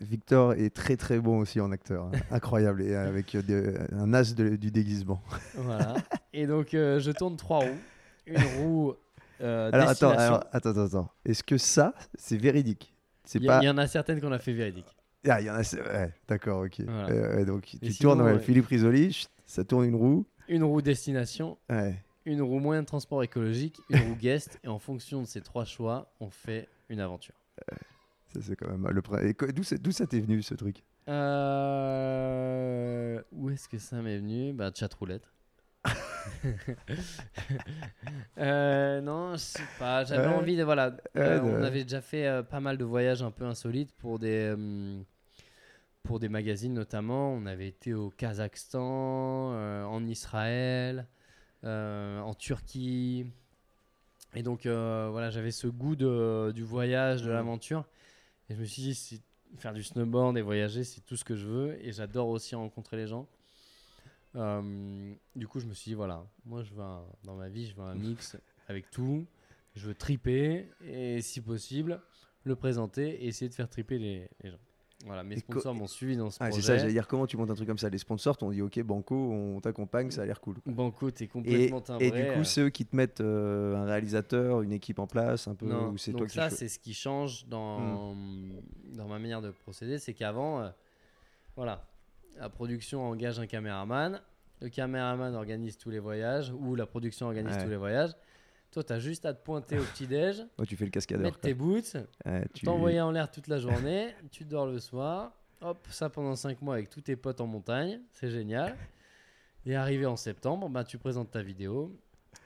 Victor 0.01 0.55
est 0.55 0.75
très 0.75 0.97
très 0.97 1.21
bon 1.21 1.39
aussi 1.39 1.61
en 1.61 1.71
acteur, 1.71 2.07
hein. 2.07 2.13
incroyable, 2.33 2.83
et 2.83 2.97
avec 2.97 3.37
un 3.37 4.15
as 4.15 4.35
de- 4.35 4.57
du 4.57 4.71
déguisement. 4.73 5.23
Voilà. 5.55 5.95
Et 6.33 6.47
donc, 6.47 6.69
je 6.73 7.11
tourne 7.13 7.37
trois 7.37 7.59
roues. 7.61 7.79
Une 8.27 8.39
roue 8.59 8.95
euh, 9.43 9.71
Alors 9.73 9.89
attends, 9.89 10.11
alors, 10.11 10.45
attends, 10.53 10.71
attends, 10.71 10.85
attends. 10.85 11.11
Est-ce 11.25 11.43
que 11.43 11.59
ça, 11.59 11.95
c'est 12.15 12.37
véridique? 12.37 12.95
Il 13.35 13.43
y, 13.45 13.47
pas. 13.47 13.61
il 13.63 13.67
y 13.67 13.69
en 13.71 13.79
a 13.79 13.87
certaines 13.87 14.21
qu'on 14.21 14.33
a 14.33 14.39
fait 14.39 14.53
véridique. 14.53 14.97
Ah, 15.29 15.41
il 15.41 15.47
y 15.47 15.51
en 15.51 15.55
a. 15.55 15.61
Ouais, 15.61 16.13
d'accord, 16.29 16.65
ok. 16.65 16.81
Voilà. 16.85 17.11
Euh, 17.11 17.45
donc 17.45 17.63
tu 17.81 17.93
sinon, 17.93 18.11
tournes, 18.17 18.23
ouais, 18.23 18.33
ouais. 18.35 18.41
Philippe 18.41 18.67
Risoli, 18.67 19.27
ça 19.47 19.65
tourne 19.65 19.85
une 19.85 19.95
roue. 19.95 20.27
Une 20.49 20.65
roue 20.65 20.83
destination, 20.83 21.57
Ouais. 21.71 22.03
une 22.27 22.43
roue 22.43 22.59
moyen 22.59 22.83
de 22.83 22.87
transport 22.87 23.23
écologique, 23.23 23.85
une 23.89 24.01
roue 24.01 24.17
guest. 24.17 24.59
Et 24.65 24.69
en 24.69 24.79
fonction 24.81 25.21
de 25.23 25.27
ces 25.27 25.41
trois 25.41 25.65
choix, 25.65 26.13
on 26.21 26.31
fait 26.31 26.69
une 26.89 26.99
aventure. 27.01 27.35
Ça, 28.33 28.41
c'est 28.43 28.57
quand 28.57 28.69
même 28.69 28.89
le. 28.91 29.03
et 29.29 29.35
co- 29.35 29.47
D'où 29.53 29.63
ça 29.93 30.07
t'est 30.07 30.21
venu 30.21 30.43
ce 30.43 30.55
truc? 30.55 30.83
Euh, 32.13 33.23
Où 33.33 33.51
est-ce 33.51 33.69
que 33.69 33.79
ça 33.79 34.01
m'est 34.03 34.19
venu? 34.19 34.53
Bah, 34.53 34.71
chat 34.75 34.93
roulette. 34.95 35.29
Euh, 38.39 39.01
non, 39.01 39.33
je 39.33 39.39
sais 39.39 39.63
pas. 39.79 40.05
J'avais 40.05 40.27
Ouais. 40.29 40.35
envie 40.35 40.57
de. 40.57 40.63
Voilà. 40.65 40.97
euh, 41.17 41.41
Ouais, 41.41 41.51
de- 41.51 41.57
On 41.59 41.63
avait 41.63 41.83
déjà 41.85 42.01
fait 42.01 42.27
euh, 42.27 42.43
pas 42.43 42.61
mal 42.61 42.77
de 42.79 42.85
voyages 42.85 43.23
un 43.23 43.31
peu 43.31 43.45
insolites 43.45 43.93
pour 43.93 44.19
des. 44.19 44.55
pour 46.03 46.19
des 46.19 46.29
magazines 46.29 46.75
notamment. 46.75 47.33
On 47.33 47.47
avait 47.47 47.69
été 47.69 47.95
au 47.95 48.11
Kazakhstan, 48.11 48.81
en 49.89 50.07
Israël, 50.07 51.07
en 51.63 52.35
Turquie. 52.39 53.27
Et 54.35 54.43
donc, 54.43 54.67
voilà, 54.67 55.31
j'avais 55.31 55.51
ce 55.53 55.67
goût 55.67 55.95
de, 55.97 56.53
du 56.55 56.63
voyage, 56.65 57.23
de 57.23 57.31
l'aventure. 57.31 57.85
Et 58.49 58.55
je 58.55 58.61
me 58.61 58.65
suis 58.65 58.83
dit, 58.83 59.23
faire 59.59 59.73
du 59.73 59.83
snowboard 59.83 60.37
et 60.37 60.43
voyager, 60.43 60.83
c'est 60.85 61.01
tout 61.03 61.17
ce 61.17 61.25
que 61.25 61.37
je 61.37 61.47
veux. 61.47 61.87
Et 61.87 61.93
j'adore 61.93 62.29
aussi 62.29 62.55
rencontrer 62.55 62.97
les 62.97 63.07
gens. 63.07 63.29
Euh, 64.35 65.15
du 65.37 65.47
coup, 65.47 65.61
je 65.61 65.67
me 65.67 65.75
suis 65.75 65.91
dit, 65.91 65.95
voilà, 65.95 66.25
moi, 66.45 66.63
je 66.63 66.73
veux 66.75 66.83
un- 66.83 67.05
dans 67.25 67.37
ma 67.37 67.49
vie, 67.49 67.67
je 67.67 67.75
veux 67.75 67.83
un 67.83 67.95
mix 67.95 68.37
avec 68.69 68.91
tout. 68.91 69.27
Je 69.75 69.87
veux 69.87 69.95
triper 69.95 70.69
et, 70.85 71.21
si 71.23 71.41
possible, 71.41 72.01
le 72.45 72.57
présenter 72.57 73.25
et 73.25 73.29
essayer 73.29 73.49
de 73.49 73.55
faire 73.55 73.69
triper 73.69 73.99
les, 73.99 74.29
les 74.43 74.51
gens. 74.51 74.59
Voilà, 75.05 75.23
mes 75.25 75.35
Et 75.35 75.41
sponsors 75.41 75.75
m'ont 75.75 75.87
suivi 75.89 76.17
dans 76.17 76.31
ce 76.31 76.39
Ah, 76.41 76.47
c'est 76.47 76.51
projet. 76.53 76.67
ça, 76.67 76.79
j'allais 76.79 76.93
dire 76.93 77.09
comment 77.09 77.27
tu 77.27 77.37
montes 77.37 77.51
un 77.51 77.55
truc 77.55 77.67
comme 77.67 77.79
ça? 77.79 77.89
Les 77.89 77.99
sponsors 77.99 78.37
t'ont 78.37 78.51
dit 78.51 78.63
ok, 78.63 78.81
Banco, 78.83 79.17
on 79.17 79.61
t'accompagne, 79.61 80.11
ça 80.11 80.23
a 80.23 80.27
l'air 80.27 80.41
cool. 80.41 80.57
Banco, 80.67 81.11
t'es 81.11 81.25
Et, 81.25 81.29
complètement 81.29 81.81
timbré. 81.81 82.07
et 82.07 82.11
du 82.13 82.31
coup, 82.33 82.41
euh, 82.41 82.45
c'est 82.45 82.61
eux 82.61 82.71
qui 82.71 82.85
te 82.87 82.95
mettent 82.95 83.21
euh, 83.21 83.75
un 83.77 83.85
réalisateur, 83.85 84.63
une 84.63 84.73
équipe 84.73 84.99
en 85.01 85.07
place, 85.09 85.49
un 85.49 85.55
peu, 85.57 85.67
Non, 85.67 85.91
ou 85.91 85.99
c'est 85.99 86.13
donc 86.13 86.21
toi 86.21 86.27
qui 86.29 86.35
ça, 86.37 86.51
c'est 86.51 86.69
ce 86.69 86.79
qui 86.79 86.95
change 86.95 87.47
dans, 87.47 88.15
dans 88.95 89.09
ma 89.09 89.19
manière 89.19 89.43
de 89.43 89.51
procéder. 89.51 89.99
C'est 89.99 90.15
qu'avant, 90.15 90.61
euh, 90.61 90.71
voilà, 91.57 91.85
la 92.39 92.49
production 92.49 93.03
engage 93.03 93.39
un 93.39 93.47
caméraman, 93.47 94.21
le 94.61 94.69
caméraman 94.69 95.35
organise 95.35 95.77
tous 95.77 95.91
les 95.91 95.99
voyages, 95.99 96.51
ou 96.51 96.75
la 96.75 96.87
production 96.87 97.27
organise 97.27 97.57
Ouais. 97.57 97.65
tous 97.65 97.71
les 97.71 97.77
voyages. 97.77 98.13
Toi, 98.71 98.83
tu 98.85 98.93
as 98.93 98.99
juste 98.99 99.27
à 99.27 99.35
te 99.35 99.43
pointer 99.45 99.79
au 99.79 99.83
petit-déj, 99.85 100.45
Ouais, 100.59 100.67
tu 100.67 100.77
fais 100.77 100.85
le 100.87 100.91
cascadeur. 100.91 101.23
mettre 101.25 101.41
quoi. 101.41 101.49
tes 101.51 101.55
boots, 101.55 101.97
Ouais, 102.25 102.45
tu- 102.55 102.65
t'envoyer 102.65 103.01
en 103.01 103.11
l'air 103.11 103.31
toute 103.31 103.49
la 103.49 103.59
journée, 103.59 104.15
tu 104.31 104.45
dors 104.45 104.67
le 104.67 104.79
soir, 104.79 105.33
hop, 105.61 105.79
ça 105.91 106.09
pendant 106.09 106.35
5 106.37 106.63
mois 106.63 106.75
avec 106.75 106.89
tous 106.91 107.03
tes 107.03 107.17
potes 107.17 107.41
en 107.41 107.47
montagne, 107.47 108.01
c'est 108.13 108.31
génial. 108.31 108.77
Et 109.67 109.77
arrivé 109.77 110.07
en 110.07 110.17
septembre, 110.17 110.69
bah, 110.69 110.85
tu 110.85 110.99
présentes 110.99 111.31
ta 111.31 111.43
vidéo. 111.43 111.95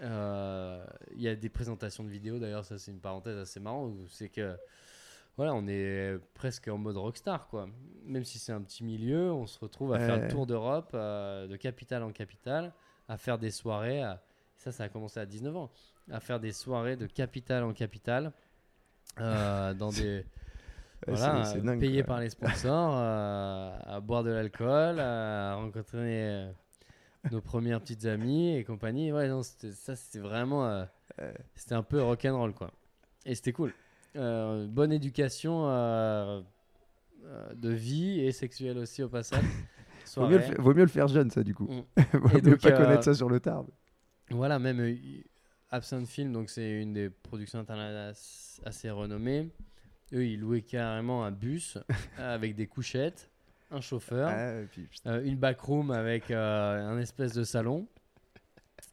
Euh, 0.03 0.85
Il 1.14 1.22
y 1.22 1.29
a 1.29 1.35
des 1.37 1.49
présentations 1.49 2.05
de 2.05 2.09
vidéos, 2.11 2.38
d'ailleurs, 2.38 2.64
ça 2.64 2.77
c'est 2.79 2.90
une 2.90 3.01
parenthèse 3.01 3.38
assez 3.38 3.61
marrante, 3.61 3.92
où 3.92 4.07
c'est 4.09 4.29
que 4.29 4.57
voilà, 5.37 5.55
on 5.55 5.66
est 5.68 6.16
presque 6.35 6.68
en 6.68 6.79
mode 6.79 6.96
rockstar, 6.96 7.46
quoi. 7.49 7.68
Même 8.05 8.25
si 8.25 8.38
c'est 8.38 8.53
un 8.53 8.62
petit 8.62 8.85
milieu, 8.85 9.33
on 9.33 9.46
se 9.46 9.59
retrouve 9.59 9.92
à 9.92 9.99
faire 10.07 10.16
le 10.16 10.29
tour 10.29 10.46
d'Europe, 10.46 10.90
euh, 10.94 11.46
de 11.46 11.57
capitale 11.57 12.03
en 12.03 12.11
capitale, 12.12 12.72
à 13.09 13.16
faire 13.18 13.38
des 13.38 13.51
soirées. 13.51 14.03
à- 14.03 14.22
Ça, 14.57 14.72
ça 14.72 14.85
a 14.85 14.88
commencé 14.88 15.20
à 15.20 15.27
19 15.27 15.55
ans, 15.57 15.70
à 16.11 16.18
faire 16.20 16.40
des 16.40 16.53
soirées 16.53 16.96
de 16.96 17.07
capitale 17.07 17.62
en 17.64 17.72
capitale, 17.75 18.33
euh, 19.20 19.75
dans 19.75 19.90
des 19.90 20.25
voilà, 21.07 21.44
c'est- 21.44 21.61
payé 21.81 22.03
par 22.03 22.20
les 22.20 22.31
sponsors, 22.31 22.94
euh, 22.96 23.77
à 23.85 24.01
boire 24.01 24.25
de 24.25 24.31
l'alcool, 24.31 24.99
à 24.99 25.55
rencontrer 25.57 26.49
nos 27.31 27.40
premières 27.42 27.81
petites 27.81 28.07
amies 28.07 28.57
et 28.57 28.64
compagnie. 28.64 29.12
Ouais, 29.12 29.29
non, 29.29 29.42
c'était- 29.42 29.72
ça 29.72 29.94
c'était 29.94 30.20
vraiment, 30.20 30.87
c'était 31.55 31.75
un 31.75 31.83
peu 31.83 32.03
rock'n'roll 32.03 32.55
quoi. 32.55 32.70
Et 33.27 33.35
c'était 33.35 33.53
cool. 33.53 33.75
Euh, 34.16 34.66
bonne 34.66 34.92
éducation 34.92 35.68
euh, 35.68 36.40
euh, 37.24 37.55
de 37.55 37.70
vie 37.70 38.20
et 38.20 38.33
sexuelle 38.33 38.79
aussi 38.79 39.02
au 39.02 39.09
passage. 39.09 39.44
Vaut 40.16 40.26
mieux, 40.29 40.37
le 40.37 40.42
Soirée. 40.42 40.57
fa- 40.57 40.62
vaut 40.62 40.74
mieux 40.74 40.83
le 40.83 40.88
faire 40.88 41.09
jeune, 41.09 41.31
ça, 41.31 41.42
du 41.42 41.55
coup. 41.55 41.66
Mm. 41.66 42.02
vaut 42.18 42.29
Et 42.31 42.35
mieux 42.42 42.52
donc, 42.52 42.61
pas 42.61 42.72
connaître 42.72 43.02
ça 43.05 43.12
sur 43.14 43.29
le 43.29 43.40
tard. 43.40 43.64
Voilà, 44.31 44.59
même 44.59 44.96
Absinthe 45.70 46.07
Film, 46.09 46.33
donc 46.33 46.48
c'est 46.48 46.81
une 46.81 46.92
des 46.92 47.11
productions 47.11 47.59
internationales 47.59 48.14
assez 48.64 48.90
renommées. 48.90 49.50
Eux, 50.12 50.24
ils 50.24 50.38
louaient 50.40 50.62
carrément 50.62 51.24
un 51.24 51.33
bus 51.33 51.76
avec 52.18 52.55
des 52.55 52.68
couchettes, 52.68 53.29
un 53.72 53.81
chauffeur, 53.81 54.29
Ah, 54.29 54.64
puis, 54.70 54.88
euh, 55.07 55.24
une 55.24 55.37
backroom 55.37 55.90
avec 55.90 56.31
euh, 56.31 56.88
un 56.88 56.98
espèce 57.00 57.33
de 57.35 57.42
salon. 57.42 57.88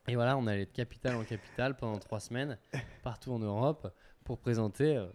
Et 0.08 0.16
voilà, 0.16 0.36
on 0.38 0.48
allait 0.48 0.66
de 0.66 0.72
capitale 0.72 1.16
en 1.16 1.24
capitale 1.24 1.78
pendant 1.78 2.00
trois 2.00 2.20
semaines, 2.20 2.58
partout 3.04 3.32
en 3.32 3.40
Europe, 3.40 3.94
pour 4.24 4.38
présenter 4.40 4.98
euh, 4.98 5.06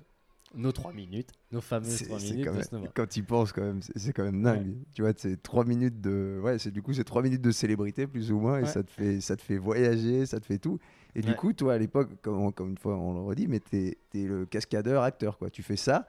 nos 0.55 0.73
trois 0.73 0.93
minutes, 0.93 1.31
nos 1.53 1.61
fameuses 1.61 2.03
trois 2.05 2.19
minutes 2.19 2.45
quand 2.45 2.53
de 2.53 2.57
même- 2.57 2.65
snowboard. 2.65 2.93
quand 2.95 3.09
tu 3.09 3.23
penses, 3.23 3.53
quand 3.53 3.63
même, 3.63 3.81
c'est 3.83 4.13
quand 4.13 4.25
même 4.25 4.43
dingue. 4.43 4.75
Tu 4.95 5.03
vois, 5.03 5.13
c'est 5.17 5.43
trois 5.43 5.65
minutes 5.65 6.01
de. 6.01 6.41
Ouais, 6.43 6.59
c'est 6.59 6.71
du 6.71 6.83
coup, 6.83 6.93
c'est 6.93 7.05
trois 7.05 7.23
minutes 7.23 7.43
de 7.43 7.51
célébrité, 7.51 8.07
plus 8.07 8.33
ou 8.33 8.39
moins, 8.39 8.59
et 8.59 8.63
Ouais. 8.63 8.69
ça, 8.69 8.83
te 8.83 8.91
fait, 8.91 9.21
ça 9.21 9.37
te 9.37 9.43
fait 9.43 9.59
voyager, 9.59 10.25
ça 10.27 10.41
te 10.41 10.47
fait 10.47 10.59
tout. 10.59 10.79
Et 11.15 11.21
du 11.23 11.35
coup, 11.35 11.53
toi, 11.53 11.75
à 11.75 11.79
l'époque, 11.79 12.11
comme, 12.23 12.53
comme 12.53 12.71
une 12.71 12.79
fois 12.79 12.97
on 12.97 13.15
le 13.15 13.21
redit, 13.21 13.49
mais 13.49 13.61
t'es 13.61 13.99
es 14.15 14.25
le 14.25 14.47
cascadeur, 14.47 15.03
acteur, 15.03 15.37
quoi. 15.39 15.51
Tu 15.51 15.63
fais 15.63 15.77
ça. 15.77 16.07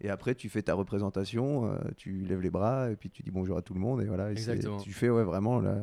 Et 0.00 0.10
après, 0.10 0.34
tu 0.34 0.48
fais 0.48 0.62
ta 0.62 0.74
représentation, 0.74 1.66
euh, 1.70 1.76
tu 1.96 2.24
lèves 2.24 2.40
les 2.40 2.50
bras, 2.50 2.90
et 2.90 2.96
puis 2.96 3.08
tu 3.08 3.22
dis 3.22 3.30
bonjour 3.30 3.56
à 3.56 3.62
tout 3.62 3.72
le 3.74 3.78
monde, 3.80 4.02
et 4.02 4.06
voilà. 4.06 4.28
et 4.30 4.32
Exactement. 4.32 4.78
Tu 4.78 4.92
fais 4.92 5.08
ouais, 5.10 5.22
vraiment 5.22 5.60
la, 5.60 5.80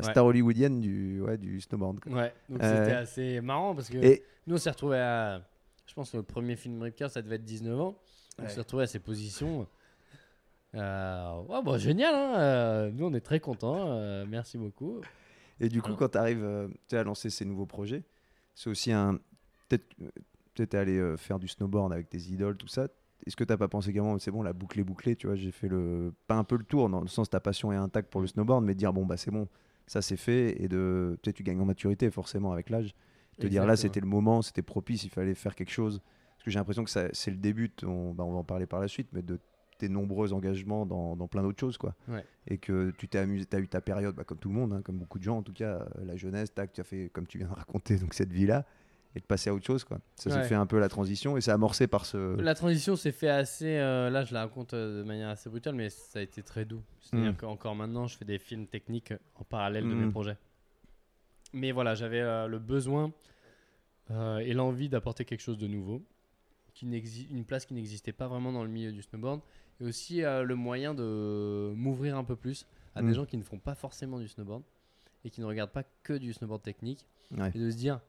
star 0.00 0.24
hollywoodienne 0.26 0.80
du, 0.80 1.20
ouais, 1.22 1.38
du 1.38 1.60
snowboard. 1.60 1.98
quoi. 2.00 2.12
Ouais, 2.12 2.32
donc 2.48 2.62
Euh, 2.62 2.84
c'était 2.84 2.96
assez 2.96 3.40
marrant 3.40 3.74
parce 3.74 3.88
que 3.88 3.96
Et 3.98 4.22
nous 4.46 4.54
on 4.54 4.58
s'est 4.58 4.70
retrouvés 4.70 4.98
à. 4.98 5.42
Je 5.88 5.94
pense 5.94 6.10
que 6.12 6.16
le 6.18 6.22
premier 6.22 6.54
film 6.54 6.80
Ripcar 6.82 7.10
ça 7.10 7.22
devait 7.22 7.36
être 7.36 7.44
19 7.44 7.80
ans. 7.80 7.98
On 8.38 8.42
Ouais. 8.44 8.48
s'est 8.48 8.60
retrouvés 8.60 8.84
à 8.84 8.86
ces 8.86 9.00
positions. 9.00 9.66
Euh, 10.74 11.40
ouais, 11.48 11.62
bon, 11.62 11.78
génial, 11.78 12.14
hein, 12.14 12.34
euh, 12.38 12.90
nous 12.92 13.06
on 13.06 13.14
est 13.14 13.20
très 13.22 13.40
contents, 13.40 13.88
euh, 13.88 14.26
merci 14.28 14.58
beaucoup. 14.58 15.00
Et 15.60 15.68
du 15.68 15.80
coup, 15.82 15.94
quand 15.94 16.10
tu 16.10 16.18
arrives 16.18 16.46
à 16.92 17.02
lancer 17.02 17.30
ces 17.30 17.44
nouveaux 17.44 17.66
projets, 17.66 18.04
c'est 18.54 18.70
aussi 18.70 18.92
un. 18.92 19.18
Peut-être 19.68 19.86
peut 20.54 20.66
euh, 20.76 21.16
faire 21.16 21.38
du 21.38 21.48
snowboard 21.48 21.92
avec 21.92 22.08
tes 22.10 22.18
idoles, 22.18 22.56
tout 22.56 22.68
ça. 22.68 22.88
Est-ce 23.26 23.34
que 23.36 23.44
t'as 23.44 23.56
pas 23.56 23.66
pensé 23.68 23.90
également, 23.90 24.18
c'est 24.18 24.30
bon, 24.30 24.42
la 24.42 24.52
boucle 24.52 24.78
est 24.78 24.84
bouclée, 24.84 25.16
tu 25.16 25.26
vois, 25.26 25.36
j'ai 25.36 25.50
fait 25.50 25.68
le. 25.68 26.12
Pas 26.26 26.34
un 26.36 26.44
peu 26.44 26.56
le 26.56 26.64
tour, 26.64 26.88
dans 26.90 27.00
le 27.00 27.08
sens 27.08 27.30
ta 27.30 27.40
passion 27.40 27.72
est 27.72 27.76
intacte 27.76 28.10
pour 28.10 28.20
le 28.20 28.26
snowboard, 28.26 28.64
mais 28.64 28.74
de 28.74 28.78
dire, 28.78 28.92
bon, 28.92 29.06
bah 29.06 29.16
c'est 29.16 29.30
bon, 29.30 29.48
ça 29.86 30.02
c'est 30.02 30.16
fait, 30.16 30.62
et 30.62 30.68
de. 30.68 31.18
Peut-être 31.22 31.36
tu 31.36 31.42
gagnes 31.42 31.60
en 31.60 31.64
maturité, 31.64 32.10
forcément, 32.10 32.52
avec 32.52 32.68
l'âge. 32.70 32.94
Te 33.40 33.46
dire, 33.46 33.66
là, 33.66 33.76
c'était 33.76 34.00
le 34.00 34.06
moment, 34.06 34.42
c'était 34.42 34.62
propice, 34.62 35.04
il 35.04 35.10
fallait 35.10 35.34
faire 35.34 35.54
quelque 35.54 35.70
chose. 35.70 36.00
Parce 36.36 36.44
que 36.44 36.50
j'ai 36.50 36.58
l'impression 36.58 36.84
que 36.84 36.90
c'est 36.90 37.30
le 37.30 37.36
début, 37.36 37.68
de 37.68 37.86
bah, 38.12 38.24
on 38.24 38.32
va 38.32 38.38
en 38.38 38.44
parler 38.44 38.66
par 38.66 38.80
la 38.80 38.88
suite, 38.88 39.08
mais 39.12 39.22
de 39.22 39.38
tes 39.78 39.88
nombreux 39.88 40.32
engagements 40.32 40.86
dans, 40.86 41.14
dans 41.14 41.28
plein 41.28 41.42
d'autres 41.42 41.60
choses, 41.60 41.78
quoi. 41.78 41.94
Ouais. 42.08 42.24
Et 42.48 42.58
que 42.58 42.90
tu 42.98 43.06
t'es 43.08 43.18
amusé, 43.18 43.46
tu 43.46 43.54
as 43.56 43.60
eu 43.60 43.68
ta 43.68 43.80
période, 43.80 44.14
bah, 44.16 44.24
comme 44.24 44.38
tout 44.38 44.48
le 44.48 44.54
monde, 44.56 44.72
hein, 44.72 44.82
comme 44.82 44.98
beaucoup 44.98 45.18
de 45.18 45.24
gens, 45.24 45.38
en 45.38 45.42
tout 45.42 45.52
cas, 45.52 45.74
euh, 45.80 45.86
la 46.04 46.16
jeunesse, 46.16 46.52
tac, 46.52 46.72
tu 46.72 46.80
as 46.80 46.84
fait, 46.84 47.10
comme 47.12 47.26
tu 47.28 47.38
viens 47.38 47.46
de 47.48 47.52
raconter, 47.54 47.96
donc 47.96 48.12
cette 48.14 48.32
vie-là, 48.32 48.64
et 49.14 49.20
de 49.20 49.24
passer 49.24 49.50
à 49.50 49.54
autre 49.54 49.64
chose, 49.64 49.84
quoi. 49.84 49.98
Ça 50.16 50.30
Ouais. 50.30 50.36
s'est 50.42 50.48
fait 50.48 50.54
un 50.56 50.66
peu 50.66 50.78
la 50.80 50.88
transition, 50.88 51.36
et 51.36 51.40
c'est 51.40 51.50
amorcé 51.52 51.86
par 51.86 52.06
ce. 52.06 52.40
La 52.40 52.54
transition 52.54 52.94
s'est 52.96 53.12
fait 53.12 53.28
assez. 53.28 53.78
euh, 53.78 54.10
là, 54.10 54.24
je 54.24 54.34
la 54.34 54.40
raconte 54.42 54.74
euh, 54.74 55.00
de 55.02 55.06
manière 55.06 55.28
assez 55.28 55.48
brutale, 55.48 55.74
mais 55.76 55.90
ça 55.90 56.18
a 56.18 56.22
été 56.22 56.42
très 56.42 56.64
doux. 56.64 56.82
C'est-à-dire 57.00 57.32
Mm. 57.32 57.36
qu'encore 57.36 57.74
maintenant, 57.76 58.06
je 58.08 58.16
fais 58.18 58.24
des 58.24 58.38
films 58.38 58.66
techniques 58.66 59.14
en 59.36 59.44
parallèle 59.44 59.84
de 59.88 59.94
Mm. 59.94 60.04
mes 60.06 60.10
projets. 60.10 60.36
Mais 61.52 61.72
voilà, 61.72 61.94
j'avais 61.94 62.20
euh, 62.20 62.46
le 62.46 62.58
besoin 62.58 63.12
euh, 64.10 64.38
et 64.38 64.52
l'envie 64.54 64.88
d'apporter 64.88 65.24
quelque 65.24 65.40
chose 65.40 65.58
de 65.58 65.66
nouveau, 65.66 66.02
qui 66.74 66.86
une 67.30 67.44
place 67.44 67.66
qui 67.66 67.74
n'existait 67.74 68.12
pas 68.12 68.28
vraiment 68.28 68.52
dans 68.52 68.62
le 68.62 68.70
milieu 68.70 68.92
du 68.92 69.02
snowboard, 69.02 69.40
et 69.80 69.84
aussi 69.84 70.22
euh, 70.22 70.42
le 70.42 70.54
moyen 70.54 70.94
de 70.94 71.72
m'ouvrir 71.74 72.16
un 72.16 72.24
peu 72.24 72.36
plus 72.36 72.66
à 72.94 73.02
des 73.02 73.08
Mm. 73.10 73.14
gens 73.14 73.26
qui 73.26 73.36
ne 73.36 73.42
font 73.42 73.58
pas 73.58 73.74
forcément 73.74 74.18
du 74.18 74.28
snowboard 74.28 74.62
et 75.24 75.30
qui 75.30 75.40
ne 75.40 75.46
regardent 75.46 75.72
pas 75.72 75.84
que 76.02 76.12
du 76.14 76.32
snowboard 76.32 76.62
technique 76.62 77.04
Ouais. 77.36 77.50
et 77.54 77.58
de 77.58 77.70
se 77.70 77.76
dire 77.76 78.00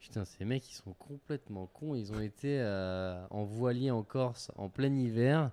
putain 0.00 0.24
ces 0.24 0.44
mecs 0.44 0.68
ils 0.68 0.74
sont 0.74 0.92
complètement 0.94 1.66
cons 1.66 1.94
ils 1.94 2.12
ont 2.12 2.20
été 2.20 2.58
euh, 2.60 3.24
en 3.30 3.44
voilier 3.44 3.90
en 3.92 4.02
Corse 4.02 4.50
en 4.56 4.68
plein 4.68 4.92
hiver 4.94 5.50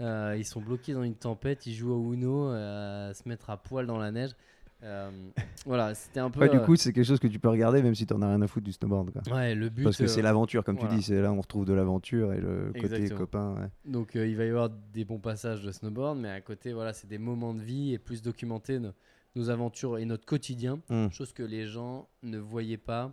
Euh, 0.00 0.34
ils 0.38 0.46
sont 0.46 0.62
bloqués 0.62 0.94
dans 0.94 1.02
une 1.02 1.14
tempête 1.14 1.66
ils 1.66 1.74
jouent 1.74 1.92
au 1.92 2.14
Uno 2.14 2.48
euh, 2.48 3.10
à 3.10 3.14
se 3.14 3.28
mettre 3.28 3.50
à 3.50 3.58
poil 3.58 3.86
dans 3.86 3.98
la 3.98 4.10
neige 4.10 4.30
Euh, 4.82 5.10
voilà, 5.66 5.94
c'était 5.94 6.20
un 6.20 6.30
peu. 6.30 6.40
Ouais, 6.40 6.48
du 6.48 6.56
euh, 6.56 6.64
coup, 6.64 6.74
c'est 6.76 6.92
quelque 6.92 7.04
chose 7.06 7.20
que 7.20 7.26
tu 7.26 7.38
peux 7.38 7.48
regarder 7.50 7.82
même 7.82 7.94
si 7.94 8.06
t'en 8.06 8.22
as 8.22 8.28
rien 8.28 8.40
à 8.40 8.46
foutre 8.46 8.64
du 8.64 8.72
snowboard. 8.72 9.10
Quoi. 9.12 9.34
ouais, 9.34 9.54
le 9.54 9.68
but. 9.68 9.84
Parce 9.84 9.98
que 9.98 10.06
c'est 10.06 10.20
euh, 10.20 10.22
l'aventure, 10.22 10.64
comme 10.64 10.76
voilà. 10.76 10.90
tu 10.90 10.96
dis. 10.96 11.02
C'est 11.02 11.20
là 11.20 11.30
où 11.30 11.36
on 11.36 11.40
retrouve 11.40 11.66
de 11.66 11.74
l'aventure 11.74 12.32
et 12.32 12.40
le 12.40 12.72
côté 12.74 12.94
Exactement. 12.94 13.18
copain. 13.18 13.54
ouais. 13.60 13.68
Donc 13.84 14.16
euh, 14.16 14.26
il 14.26 14.36
va 14.36 14.44
y 14.44 14.48
avoir 14.48 14.70
des 14.70 15.04
bons 15.04 15.18
passages 15.18 15.62
de 15.62 15.70
snowboard, 15.70 16.18
mais 16.18 16.30
à 16.30 16.40
côté, 16.40 16.72
voilà, 16.72 16.92
c'est 16.92 17.08
des 17.08 17.18
moments 17.18 17.52
de 17.54 17.60
vie 17.60 17.92
et 17.92 17.98
plus 17.98 18.22
documenter 18.22 18.78
nos, 18.78 18.92
nos 19.36 19.50
aventures 19.50 19.98
et 19.98 20.04
notre 20.06 20.24
quotidien, 20.24 20.80
Mm. 20.88 21.08
chose 21.10 21.32
que 21.32 21.42
les 21.42 21.66
gens 21.66 22.08
ne 22.22 22.38
voyaient 22.38 22.76
pas, 22.78 23.12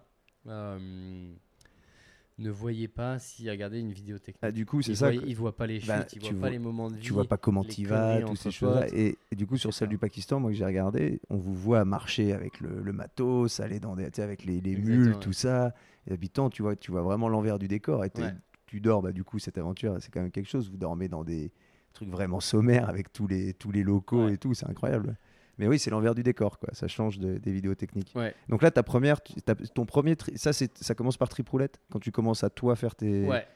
ne 2.40 2.52
voyaient 2.52 2.88
pas 2.88 3.18
s'ils 3.20 3.50
regardaient 3.50 3.80
une 3.80 3.92
vidéo 3.92 4.20
technique. 4.20 4.38
Ah, 4.44 4.52
du 4.52 4.66
coup, 4.66 4.82
c'est 4.82 4.94
ça. 4.96 5.12
voient, 5.12 5.22
que- 5.22 5.28
ils 5.28 5.36
voient 5.36 5.56
pas 5.56 5.66
les 5.68 5.80
chutes, 5.80 5.88
bah, 5.88 6.06
ils 6.14 6.20
tu 6.20 6.20
voient 6.20 6.32
vois- 6.34 6.42
pas 6.42 6.50
les 6.52 6.60
moments 6.60 6.90
de 6.90 6.96
vie. 6.96 7.02
tu 7.02 7.14
vois 7.14 7.26
pas 7.26 7.38
comment 7.38 7.64
tu 7.64 7.86
vas, 7.86 8.22
toutes 8.22 8.38
ces 8.38 8.52
choses-là. 8.52 8.88
Et, 8.94 9.18
et 9.32 9.36
du 9.36 9.48
coup, 9.48 9.58
sur 9.58 9.74
celle 9.74 9.88
ça. 9.88 9.90
du 9.90 9.98
Pakistan, 9.98 10.40
moi 10.40 10.52
que 10.52 10.58
j'ai 10.58 10.66
regardé, 10.66 11.20
on 11.30 11.38
vous 11.38 11.56
voit 11.56 11.84
marcher 11.86 12.34
avec 12.34 12.60
le, 12.60 12.82
le 12.82 12.94
matos, 12.94 13.60
aller 13.60 13.80
dans 13.80 13.96
des, 13.96 14.06
avec 14.20 14.46
les, 14.46 14.62
mules, 14.62 15.14
ouais. 15.14 15.20
tout 15.20 15.34
ça. 15.34 15.74
Et 16.08 16.14
habitant, 16.14 16.50
tu 16.50 16.62
vois, 16.62 16.76
tu 16.76 16.92
vois 16.92 17.02
vraiment 17.02 17.28
l'envers 17.28 17.58
du 17.60 17.68
décor. 17.68 18.06
Et 18.06 18.12
Ouais. 18.18 18.34
tu 18.68 18.82
dors, 18.82 19.02
bah, 19.02 19.12
du 19.12 19.24
coup, 19.24 19.40
cette 19.40 19.58
aventure, 19.58 19.98
c'est 20.00 20.12
quand 20.14 20.22
même 20.22 20.32
quelque 20.32 20.50
chose. 20.50 20.70
Vous 20.70 20.78
dormez 20.78 21.08
dans 21.08 21.24
des 21.24 21.52
trucs 21.94 22.10
vraiment 22.10 22.40
sommaires 22.40 22.88
avec 22.88 23.12
tous 23.12 23.26
les, 23.28 23.56
tous 23.56 23.72
les 23.72 23.82
locaux 23.82 24.26
Ouais. 24.26 24.34
et 24.34 24.38
tout, 24.38 24.54
c'est 24.54 24.70
incroyable. 24.70 25.18
Mais 25.58 25.68
oui, 25.68 25.80
c'est 25.80 25.90
l'envers 25.90 26.14
du 26.16 26.24
décor, 26.24 26.60
quoi. 26.60 26.70
Ça 26.74 26.88
change 26.88 27.18
de- 27.20 27.38
des 27.38 27.52
vidéos 27.52 27.74
techniques. 27.76 28.12
Ouais. 28.16 28.36
Donc 28.50 28.62
là, 28.62 28.70
ta 28.72 28.84
première, 28.84 29.22
ta- 29.46 29.56
ton 29.56 29.86
premier, 29.86 30.16
ça, 30.36 30.52
ça 30.54 30.96
commence 30.96 31.18
par 31.18 31.30
tripoulette 31.30 31.80
quand 31.92 32.00
tu 32.00 32.12
commences 32.12 32.44
à 32.44 32.50
toi 32.50 32.76
faire 32.76 32.96
tes. 32.96 33.26
Ouais, 33.26 33.48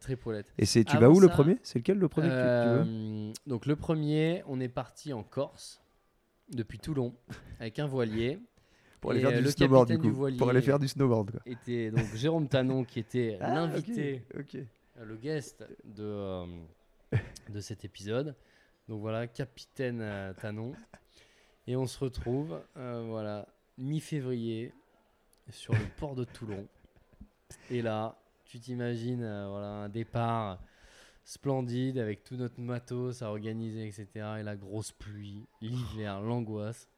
tripoulette. 0.00 0.52
Et 0.58 0.66
c'est, 0.66 0.84
tu 0.84 0.96
Avant 0.96 1.06
vas 1.08 1.12
où 1.12 1.20
le 1.20 1.28
premier? 1.28 1.58
C'est 1.62 1.78
lequel 1.80 1.98
le 1.98 2.08
premier 2.08 2.28
que 2.28 2.32
tu- 2.32 2.38
tu 2.38 2.74
veux? 2.74 2.84
Euh, 2.86 3.32
donc 3.46 3.66
le 3.66 3.74
premier, 3.76 4.42
on 4.46 4.60
est 4.60 4.68
parti 4.68 5.12
en 5.12 5.22
Corse 5.24 5.82
depuis 6.52 6.78
Toulon 6.78 7.12
avec 7.58 7.78
un 7.78 7.86
voilier. 7.86 8.38
Pour 9.00 9.10
aller 9.10 9.20
faire 9.20 9.30
euh, 9.30 9.36
du 9.38 9.42
le 9.42 9.50
snowboard, 9.50 9.88
du 9.90 9.98
coup. 9.98 10.30
du 10.30 10.36
pour 10.36 10.48
aller 10.48 10.62
faire 10.62 10.78
du 10.78 10.88
snowboard, 10.88 11.30
quoi. 11.32 11.40
Était 11.44 11.90
donc 11.90 12.06
Jérôme 12.14 12.48
Tanon 12.48 12.82
qui 12.84 12.98
était 12.98 13.36
Ah, 13.40 13.54
l'invité, 13.54 14.22
euh, 14.34 15.04
le 15.04 15.16
guest 15.16 15.64
de 15.84 16.02
euh, 16.02 16.46
de 17.50 17.60
cet 17.60 17.84
épisode. 17.84 18.34
Donc 18.88 19.00
voilà, 19.00 19.26
capitaine 19.26 19.98
euh, 20.00 20.32
Tanon. 20.34 20.72
Et 21.66 21.76
on 21.76 21.86
se 21.86 21.98
retrouve, 21.98 22.60
euh, 22.76 23.04
voilà, 23.08 23.46
mi-février 23.78 24.72
sur 25.50 25.72
le 25.72 25.80
port 25.98 26.14
de 26.14 26.24
Toulon. 26.24 26.66
Et 27.70 27.82
là, 27.82 28.16
tu 28.44 28.58
t'imagines, 28.60 29.22
euh, 29.22 29.48
voilà, 29.48 29.68
un 29.68 29.88
départ 29.88 30.58
splendide 31.24 31.98
avec 31.98 32.22
tout 32.22 32.36
notre 32.36 32.60
matos 32.60 33.22
à 33.22 33.30
organiser, 33.30 33.86
etc. 33.86 34.06
Et 34.38 34.42
la 34.44 34.56
grosse 34.56 34.92
pluie, 34.92 35.44
l'hiver, 35.60 36.20
l'angoisse. 36.20 36.88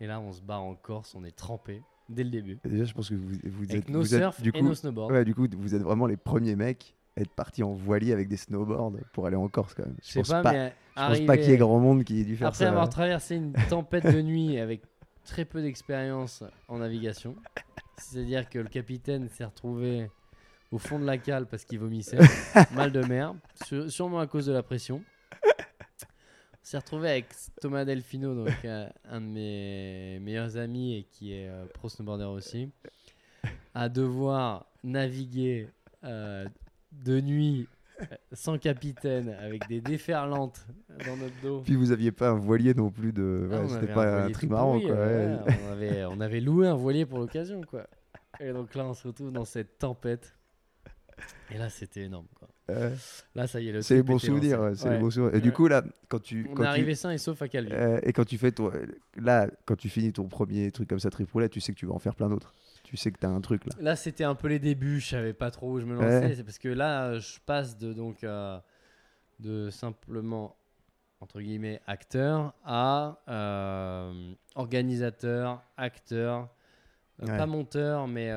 Et 0.00 0.06
là, 0.06 0.20
on 0.20 0.32
se 0.32 0.40
barre 0.40 0.62
en 0.62 0.74
Corse, 0.74 1.14
on 1.14 1.24
est 1.24 1.36
trempé 1.36 1.82
dès 2.08 2.24
le 2.24 2.30
début. 2.30 2.58
Et 2.64 2.68
Déjà, 2.68 2.84
je 2.84 2.94
pense 2.94 3.10
que 3.10 3.14
vous, 3.14 3.34
vous 3.44 3.64
Avec 3.70 3.84
êtes, 3.84 3.88
nos 3.90 4.00
vous 4.00 4.14
êtes- 4.14 4.40
du 4.40 4.48
et 4.48 4.52
coup, 4.52 4.64
nos 4.64 4.74
snowboards. 4.74 5.10
ouais, 5.10 5.24
du 5.24 5.34
coup, 5.34 5.46
vous 5.56 5.74
êtes 5.74 5.82
vraiment 5.82 6.06
les 6.06 6.16
premiers 6.16 6.56
mecs 6.56 6.94
à 7.16 7.20
être 7.20 7.30
partis 7.32 7.62
en 7.62 7.72
voilier 7.74 8.12
avec 8.12 8.28
des 8.28 8.36
snowboards 8.38 8.92
pour 9.12 9.26
aller 9.26 9.36
en 9.36 9.48
Corse, 9.48 9.74
quand 9.74 9.84
même. 9.84 9.96
Je 10.02 10.08
sais 10.08 10.20
pense 10.20 10.28
pas, 10.30 10.42
pas, 10.42 10.52
mais 10.52 10.74
je 10.96 11.02
pense 11.02 11.20
pas 11.26 11.36
qu'il 11.36 11.50
y 11.50 11.52
ait 11.52 11.56
grand 11.56 11.78
monde 11.80 12.04
qui 12.04 12.20
ait 12.20 12.24
dû 12.24 12.36
faire 12.36 12.48
Après 12.48 12.64
ça. 12.64 12.70
avoir 12.70 12.88
traversé 12.88 13.36
une 13.36 13.52
tempête 13.68 14.04
de 14.12 14.22
nuit 14.22 14.58
avec 14.58 14.82
très 15.24 15.44
peu 15.44 15.62
d'expérience 15.62 16.42
en 16.68 16.78
navigation, 16.78 17.34
c'est-à-dire 17.96 18.48
que 18.48 18.58
le 18.58 18.68
capitaine 18.68 19.28
s'est 19.28 19.44
retrouvé 19.44 20.10
au 20.70 20.78
fond 20.78 20.98
de 20.98 21.04
la 21.06 21.18
cale 21.18 21.46
parce 21.46 21.64
qu'il 21.64 21.78
vomissait, 21.78 22.18
mal 22.74 22.92
de 22.92 23.00
mer, 23.04 23.34
sû- 23.64 23.88
sûrement 23.90 24.18
à 24.20 24.26
cause 24.26 24.46
de 24.46 24.52
la 24.52 24.62
pression. 24.62 25.02
On 25.42 26.66
s'est 26.66 26.78
retrouvé 26.78 27.10
avec 27.10 27.26
Thomas 27.60 27.84
Delfino, 27.84 28.34
donc 28.34 28.54
euh, 28.64 28.88
un 29.10 29.20
de 29.20 29.26
mes 29.26 30.18
meilleurs 30.20 30.56
amis 30.56 30.96
et 30.96 31.02
qui 31.04 31.32
est 31.34 31.46
euh, 31.48 31.66
pro 31.74 31.88
snowboarder 31.90 32.24
aussi, 32.24 32.70
à 33.74 33.88
devoir 33.90 34.66
naviguer 34.82 35.68
euh, 36.04 36.46
de 36.92 37.20
nuit 37.20 37.68
sans 38.32 38.58
capitaine 38.58 39.28
avec 39.40 39.68
des 39.68 39.80
déferlantes 39.80 40.66
dans 41.06 41.16
notre 41.16 41.40
dos. 41.42 41.62
Puis 41.62 41.76
vous 41.76 41.92
aviez 41.92 42.12
pas 42.12 42.30
un 42.30 42.38
voilier 42.38 42.74
non 42.74 42.90
plus 42.90 43.12
de. 43.12 43.48
Ah, 43.52 43.60
ouais, 43.62 43.68
C'était 43.68 43.90
un 43.90 43.94
pas 43.94 44.22
un 44.24 44.26
tout 44.26 44.32
trimaran, 44.32 44.80
quoi. 44.80 44.90
ouais, 44.90 45.36
on, 45.68 45.72
avait, 45.72 46.04
on 46.06 46.20
avait 46.20 46.40
loué 46.40 46.66
un 46.66 46.74
voilier 46.74 47.06
pour 47.06 47.18
l'occasion, 47.18 47.60
quoi. 47.62 47.86
Et 48.40 48.52
donc 48.52 48.74
là, 48.74 48.84
on 48.84 48.94
se 48.94 49.06
retrouve 49.06 49.30
dans 49.32 49.44
cette 49.44 49.78
tempête. 49.78 50.34
Et 51.52 51.58
là, 51.58 51.68
c'était 51.70 52.02
énorme, 52.02 52.26
quoi. 52.34 52.48
Là, 53.36 53.46
ça 53.46 53.60
y 53.60 53.68
est, 53.68 53.72
le 53.72 53.82
C'est 53.82 53.94
les 53.96 54.02
bons 54.02 54.18
souvenirs. 54.18 54.60
ouais, 54.60 54.74
c'est 54.74 54.88
Ouais. 54.88 54.94
les 54.94 54.98
bons 55.00 55.10
souvenirs. 55.10 55.34
Et 55.36 55.40
du 55.40 55.52
coup, 55.52 55.68
là, 55.68 55.84
quand 56.08 56.18
tu. 56.20 56.48
On 56.50 56.54
quand 56.54 56.62
est 56.62 56.66
tu- 56.66 56.70
arrivé 56.70 56.94
sain 56.96 57.10
et 57.12 57.18
sauf 57.18 57.40
à 57.42 57.48
Calvi. 57.48 57.70
euh, 57.72 58.00
et 58.02 58.12
quand 58.12 58.24
tu 58.24 58.38
fais 58.38 58.50
ton. 58.50 58.72
Là, 59.16 59.48
quand 59.66 59.76
tu 59.76 59.88
finis 59.88 60.12
ton 60.12 60.26
premier 60.28 60.72
truc 60.72 60.88
comme 60.88 60.98
ça, 60.98 61.10
tripoulette, 61.10 61.52
tu 61.52 61.60
sais 61.60 61.72
que 61.72 61.78
tu 61.78 61.86
vas 61.86 61.92
en 61.94 61.98
faire 62.00 62.14
plein 62.16 62.28
d'autres. 62.28 62.52
Tu 62.94 62.98
sais 62.98 63.10
que 63.10 63.18
t'as 63.18 63.28
un 63.28 63.40
truc, 63.40 63.64
là. 63.66 63.72
Là, 63.80 63.96
c'était 63.96 64.22
un 64.22 64.36
peu 64.36 64.46
les 64.46 64.60
débuts. 64.60 65.00
Je 65.00 65.08
savais 65.08 65.32
pas 65.32 65.50
trop 65.50 65.72
où 65.72 65.80
je 65.80 65.84
me 65.84 65.96
Ouais. 65.98 66.04
lançais. 66.20 66.36
C'est 66.36 66.44
parce 66.44 66.58
que 66.58 66.68
là, 66.68 67.18
je 67.18 67.40
passe 67.44 67.76
de 67.76 67.92
donc 67.92 68.22
euh, 68.22 68.56
de 69.40 69.68
simplement 69.68 70.54
entre 71.18 71.40
guillemets 71.40 71.80
acteur 71.88 72.54
à 72.64 73.18
euh, 73.28 74.32
organisateur, 74.54 75.60
acteur, 75.76 76.48
euh, 77.20 77.26
Ouais. 77.26 77.36
pas 77.36 77.46
monteur, 77.46 78.06
mais 78.06 78.30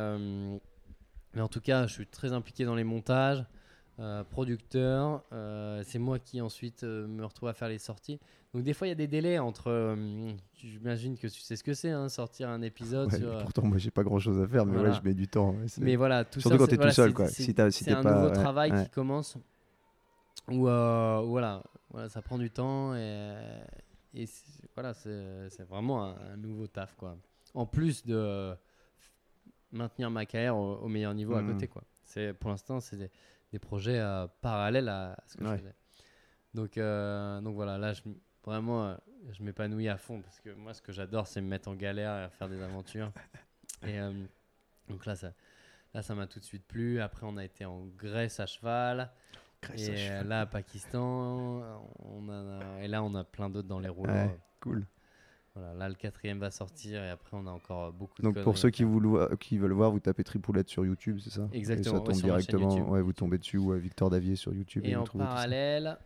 mais 1.36 1.41
en 1.41 1.47
tout 1.47 1.62
cas, 1.62 1.86
je 1.86 1.93
suis 1.93 2.08
très 2.08 2.34
impliqué 2.34 2.66
dans 2.66 2.74
les 2.74 2.84
montages. 2.84 3.45
Euh, 3.99 4.23
producteur, 4.23 5.23
euh, 5.33 5.81
c'est 5.85 5.97
moi 5.99 6.19
qui 6.19 6.39
ensuite 6.41 6.83
euh, 6.83 7.07
me 7.07 7.25
retrouve 7.25 7.49
à 7.49 7.53
faire 7.53 7.67
les 7.69 7.79
sorties. 7.79 8.19
Donc 8.53 8.63
des 8.63 8.73
fois 8.73 8.87
il 8.87 8.91
y 8.91 8.93
a 8.93 8.95
des 8.95 9.07
délais 9.07 9.39
entre, 9.39 9.95
j'imagine 10.55 11.17
que 11.17 11.27
tu 11.27 11.39
sais 11.41 11.55
ce 11.55 11.63
que 11.63 11.73
c'est, 11.73 11.89
hein, 11.89 12.07
sortir 12.09 12.49
un 12.49 12.61
épisode 12.61 13.11
Ouais, 13.11 13.17
sur, 13.19 13.37
Pourtant, 13.39 13.63
moi, 13.65 13.77
j'ai 13.77 13.91
pas 13.91 14.03
grand 14.03 14.19
chose 14.19 14.39
à 14.41 14.47
faire, 14.47 14.65
mais 14.65 14.73
Voilà. 14.73 14.89
ouais, 14.89 14.95
je 14.95 15.01
mets 15.07 15.13
du 15.15 15.27
temps. 15.27 15.51
ouais, 15.51 15.65
mais 15.79 15.95
voilà, 15.95 16.23
tout 16.25 16.39
Surtout 16.41 16.57
ça, 16.57 16.59
quand 16.59 16.65
t'es 16.67 16.75
tout 16.75 16.81
voilà, 16.81 16.93
seul, 16.93 17.09
c'est- 17.09 17.13
quoi. 17.13 17.27
Si 17.27 17.43
c'est 17.83 17.91
un 17.91 18.03
pas- 18.03 18.13
nouveau 18.21 18.29
travail 18.33 18.71
qui 18.83 18.89
commence. 18.89 19.35
Où 20.49 20.61
voilà, 20.61 21.63
voilà, 21.91 22.07
ça 22.09 22.21
prend 22.21 22.37
du 22.37 22.49
temps 22.51 22.95
et, 22.95 24.25
voilà, 24.75 24.93
c'est 24.93 25.63
vraiment 25.67 26.03
un, 26.05 26.15
un 26.33 26.37
nouveau 26.37 26.67
taf 26.67 26.95
quoi. 26.95 27.17
En 27.53 27.65
plus 27.65 28.05
de 28.05 28.53
maintenir 29.71 30.09
ma 30.11 30.25
carrière 30.25 30.55
au, 30.55 30.75
au 30.77 30.87
meilleur 30.87 31.13
niveau 31.13 31.35
à 31.35 31.41
Mhm. 31.41 31.53
côté 31.53 31.67
quoi. 31.67 31.83
C'est 32.05 32.33
pour 32.33 32.49
l'instant 32.49 32.79
c'est 32.79 33.11
des, 33.51 33.59
projets 33.59 33.99
euh, 33.99 34.27
parallèles 34.41 34.89
à 34.89 35.17
ce 35.25 35.37
que 35.37 35.43
Ouais. 35.43 35.51
je 35.51 35.57
faisais. 35.57 35.75
Donc 36.53 36.77
euh, 36.77 37.41
donc 37.41 37.55
voilà, 37.55 37.77
là 37.77 37.93
je 37.93 38.01
vraiment 38.43 38.87
euh, 38.87 38.95
je 39.31 39.43
m'épanouis 39.43 39.89
à 39.89 39.97
fond 39.97 40.21
parce 40.21 40.39
que 40.39 40.49
moi 40.53 40.73
ce 40.73 40.81
que 40.81 40.91
j'adore 40.91 41.27
c'est 41.27 41.41
me 41.41 41.47
mettre 41.47 41.67
en 41.69 41.75
galère 41.75 42.25
et 42.25 42.29
faire 42.29 42.49
des 42.49 42.61
aventures. 42.61 43.11
Et 43.85 43.99
euh, 43.99 44.11
donc 44.89 45.05
là 45.05 45.15
ça 45.15 45.33
là 45.93 46.01
ça 46.01 46.15
m'a 46.15 46.25
tout 46.27 46.39
de 46.39 46.45
suite 46.45 46.65
plu. 46.65 46.99
Après 47.01 47.25
on 47.25 47.37
a 47.37 47.45
été 47.45 47.65
en 47.65 47.85
Grèce 47.85 48.39
à 48.39 48.45
cheval. 48.45 49.11
Grèce 49.61 49.81
à 49.81 49.91
Et 49.91 49.95
euh, 49.95 50.07
cheval. 50.09 50.27
là, 50.27 50.45
Pakistan, 50.45 51.81
on 51.99 52.29
a, 52.29 52.79
et 52.81 52.87
là, 52.87 53.03
on 53.03 53.13
a 53.15 53.23
plein 53.23 53.49
d'autres 53.49 53.67
dans 53.67 53.79
les 53.79 53.89
rouleaux. 53.89 54.13
Ouais. 54.13 54.39
Cool. 54.61 54.85
Voilà, 55.58 55.74
là, 55.74 55.89
le 55.89 55.95
quatrième 55.95 56.39
va 56.39 56.51
sortir 56.51 57.03
et 57.03 57.10
après, 57.10 57.32
on 57.36 57.47
a 57.47 57.51
encore 57.51 57.91
beaucoup 57.91 58.22
de 58.22 58.28
Donc 58.28 58.39
pour 58.43 58.58
ceux 58.58 58.68
à 58.68 58.72
qui, 58.72 58.84
veulent 58.84 59.72
voir, 59.72 59.91
vous 59.91 59.99
tapez 59.99 60.24
Tripoulette 60.24 60.70
sur 60.70 60.86
YouTube, 60.86 61.20
c'est 61.20 61.32
ça? 61.32 61.49
Exactement, 61.51 61.95
Et 61.95 61.97
ça 61.97 61.97
ouais, 61.97 62.03
tombe 62.03 62.22
directement, 62.22 62.70
YouTube. 62.70 62.89
ouais, 62.91 63.01
vous 63.01 63.14
tombez 63.14 63.38
dessus 63.39 63.58
ou 63.58 63.72
à 63.72 63.78
Victor 63.78 64.10
Davier 64.12 64.36
sur 64.36 64.53
YouTube. 64.53 64.84
Et 64.86 64.95
en 64.95 65.05
parallèle, 65.05 65.97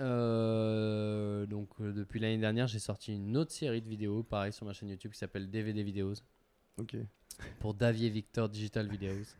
euh, 0.00 1.46
donc 1.46 1.68
euh, 1.80 1.92
depuis 1.92 2.18
l'année 2.18 2.38
dernière, 2.38 2.66
j'ai 2.66 2.80
sorti 2.80 3.14
une 3.14 3.36
autre 3.36 3.52
série 3.52 3.80
de 3.80 3.88
vidéos, 3.88 4.22
pareil 4.24 4.52
sur 4.52 4.66
ma 4.66 4.72
chaîne 4.72 4.88
YouTube, 4.88 5.12
qui 5.12 5.18
s'appelle 5.18 5.50
DVD 5.50 5.82
Videos, 5.84 6.14
Ok. 6.78 6.96
pour 7.60 7.74
Davier 7.74 8.10
Victor 8.10 8.48
Digital 8.48 8.88
Videos. 8.88 9.36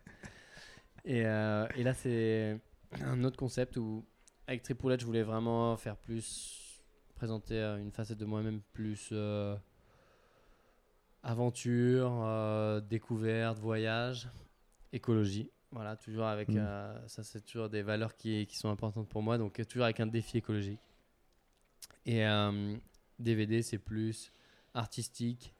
Et, 1.03 1.25
euh, 1.25 1.67
et 1.75 1.83
là, 1.83 1.93
c'est 1.93 2.57
un 3.01 3.23
autre 3.23 3.37
concept 3.37 3.77
où, 3.77 4.05
avec 4.47 4.63
Tripoulette, 4.63 5.01
je 5.01 5.05
voulais 5.05 5.23
vraiment 5.23 5.75
faire 5.77 5.97
plus, 5.97 6.66
présenter 7.17 7.55
euh, 7.59 7.77
une 7.81 7.91
facette 7.91 8.17
de 8.17 8.25
moi-même 8.25 8.61
plus 8.73 9.09
euh, 9.11 9.55
aventure, 11.23 12.11
euh, 12.23 12.79
découverte, 12.79 13.59
voyage, 13.59 14.29
écologie. 14.93 15.51
Voilà, 15.71 15.95
toujours 15.97 16.25
avec 16.25 16.47
Mm. 16.49 16.57
euh, 16.59 17.07
ça, 17.07 17.23
c'est 17.23 17.41
toujours 17.41 17.69
des 17.69 17.81
valeurs 17.81 18.15
qui, 18.15 18.45
qui 18.47 18.57
sont 18.57 18.69
importantes 18.69 19.09
pour 19.09 19.21
moi, 19.21 19.37
donc 19.37 19.61
toujours 19.67 19.83
avec 19.85 19.99
un 19.99 20.07
défi 20.07 20.37
écologique. 20.37 20.79
Et 22.05 22.25
euh, 22.25 22.75
DVD, 23.19 23.61
c'est 23.61 23.77
plus 23.79 24.31
artistique 24.73 25.53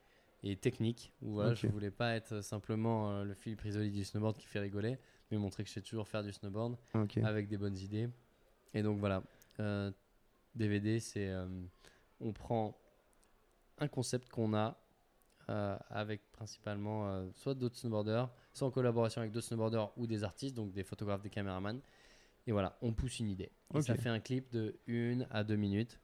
et 0.44 0.56
technique. 0.56 1.12
Où 1.22 1.34
voilà, 1.34 1.50
je 1.56 1.68
voulais 1.68 1.92
pas 1.92 2.16
être 2.16 2.42
simplement 2.42 3.10
euh, 3.12 3.24
le 3.26 3.34
Philippe 3.34 3.62
Risoli 3.62 3.92
du 3.92 4.06
snowboard 4.06 4.38
qui 4.38 4.46
fait 4.46 4.60
rigoler, 4.60 4.98
mais 5.30 5.38
montrer 5.38 5.64
que 5.64 5.70
je 5.70 5.74
sais 5.74 5.82
toujours 5.82 6.08
faire 6.08 6.24
du 6.24 6.32
snowboard 6.32 6.78
avec 7.26 7.50
des 7.50 7.58
bonnes 7.58 7.78
idées. 7.78 8.08
Et 8.74 8.82
donc 8.84 9.00
voilà, 9.00 9.24
DVD, 10.58 11.00
c'est 11.00 11.28
euh, 11.30 11.48
on 12.20 12.34
prend 12.34 12.78
un 13.80 13.88
concept 13.88 14.30
qu'on 14.30 14.54
a 14.54 14.78
euh, 15.50 15.78
avec 15.90 16.30
principalement 16.32 17.08
euh, 17.08 17.30
soit 17.34 17.54
d'autres 17.54 17.78
snowboarders, 17.78 18.30
soit 18.54 18.68
en 18.68 18.72
collaboration 18.72 19.22
avec 19.22 19.32
d'autres 19.32 19.48
snowboarders 19.48 19.92
ou 19.98 20.08
des 20.08 20.24
artistes, 20.24 20.56
donc 20.56 20.72
des 20.74 20.84
photographes, 20.84 21.22
des 21.22 21.30
caméramans. 21.30 21.80
Et 22.48 22.52
voilà, 22.52 22.78
on 22.82 22.94
pousse 22.94 23.20
une 23.20 23.30
idée. 23.30 23.52
Et 23.80 23.82
ça 23.82 23.94
fait 24.02 24.10
un 24.10 24.20
clip 24.20 24.50
de 24.52 24.76
1 24.88 25.26
à 25.32 25.44
2 25.44 25.56
minutes. 25.56 26.00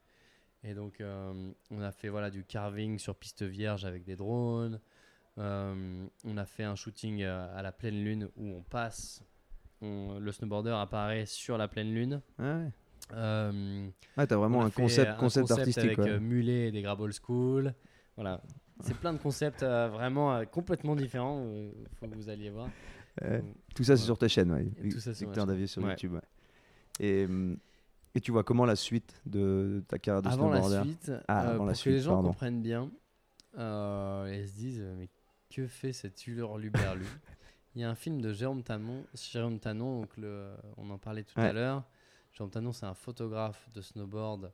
Et 0.64 0.74
donc, 0.74 1.01
euh, 1.01 1.51
on 1.72 1.82
a 1.82 1.91
fait 1.91 2.10
voilà, 2.10 2.30
du 2.30 2.43
carving 2.45 2.97
sur 2.99 3.16
piste 3.16 3.43
vierge 3.43 3.84
avec 3.86 4.04
des 4.04 4.16
drones. 4.16 4.80
On 5.38 6.38
a 6.38 6.45
fait 6.45 6.64
un 6.64 6.76
shooting 6.76 7.24
à 7.24 7.62
la 7.62 7.72
pleine 7.72 8.04
lune 8.04 8.30
où 8.38 8.45
on 8.47 8.62
passe, 8.62 9.24
on- 9.82 10.20
le 10.20 10.32
snowboarder 10.32 10.72
apparaît 10.78 11.26
sur 11.26 11.58
la 11.58 11.68
pleine 11.68 11.93
lune. 11.93 12.22
Ah 12.38 12.60
ouais. 12.60 12.72
Euh, 13.14 13.88
Ah, 14.18 14.26
t'as 14.28 14.38
vraiment 14.38 14.64
un 14.64 14.70
concept, 14.70 15.12
un 15.12 15.16
concept, 15.16 15.51
artistique. 15.51 15.84
avec 15.84 15.99
euh, 15.99 16.20
Mulet 16.20 16.68
et 16.68 16.72
des 16.72 16.82
Grab 16.82 16.99
Old 17.01 17.14
School. 17.22 17.74
Voilà. 18.16 18.41
C'est 18.82 18.95
plein 18.97 19.14
de 19.14 19.18
concepts 19.20 19.64
euh, 19.64 19.88
vraiment 19.89 20.34
euh, 20.34 20.45
complètement 20.45 20.95
différents. 20.95 21.45
Il 21.45 21.72
faut 21.99 22.08
que 22.08 22.16
vous 22.16 22.30
alliez 22.30 22.49
voir. 22.49 22.70
Tout 23.76 23.84
ça, 23.84 23.95
c'est 23.97 24.04
sur 24.06 24.18
ta 24.18 24.28
chaîne, 24.28 24.51
ouais. 24.51 24.66
Tout 24.89 24.99
ça 24.99 25.12
Victor. 25.12 25.45
Davier 25.45 25.68
sur 25.68 25.84
Ouais. 25.84 25.89
YouTube. 25.91 26.18
Et, 26.99 27.26
hum, 27.26 27.58
et 28.16 28.22
tu 28.22 28.32
vois 28.32 28.43
comment 28.43 28.66
la 28.66 28.76
suite 28.76 29.22
de 29.26 29.84
ta 29.88 29.97
carrière 29.99 30.22
de 30.22 30.28
avant 30.30 30.49
la 30.49 30.62
snowboarder 30.62 30.89
suite, 30.89 31.12
Ah, 31.28 31.39
avant 31.41 31.56
pour 31.58 31.66
la 31.66 31.72
que 31.74 31.78
suite, 31.78 31.93
les 31.93 31.99
gens 32.01 32.14
pardon. 32.14 32.28
comprennent 32.30 32.62
bien, 32.62 32.89
et 33.56 34.45
se 34.47 34.56
disent 34.56 34.84
mais 34.97 35.10
que 35.54 35.68
fait 35.68 35.93
cet 35.93 36.26
hurluberlu? 36.28 37.06
Il 37.76 37.82
y 37.82 37.84
a 37.84 37.89
un 37.89 37.95
film 37.95 38.22
de 38.22 38.32
Jérôme 38.34 38.62
Tanon, 38.62 39.04
Jérôme 39.16 39.60
Tanon 39.60 40.01
donc 40.01 40.16
le, 40.18 40.51
on 40.78 40.89
en 40.91 40.99
parlait 40.99 41.24
tout 41.24 41.39
à 41.39 41.51
l'heure. 41.54 41.84
Tanon, 42.34 42.71
c'est 42.71 42.86
un 42.86 42.93
photographe 42.93 43.69
de 43.73 43.81
snowboard 43.81 44.51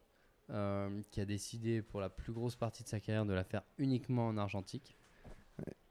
euh, 0.49 1.01
qui 1.11 1.21
a 1.21 1.25
décidé 1.25 1.81
pour 1.81 2.01
la 2.01 2.09
plus 2.09 2.33
grosse 2.33 2.55
partie 2.55 2.83
de 2.83 2.87
sa 2.87 2.99
carrière 2.99 3.25
de 3.25 3.33
la 3.33 3.43
faire 3.43 3.63
uniquement 3.77 4.27
en 4.27 4.37
argentique. 4.37 4.97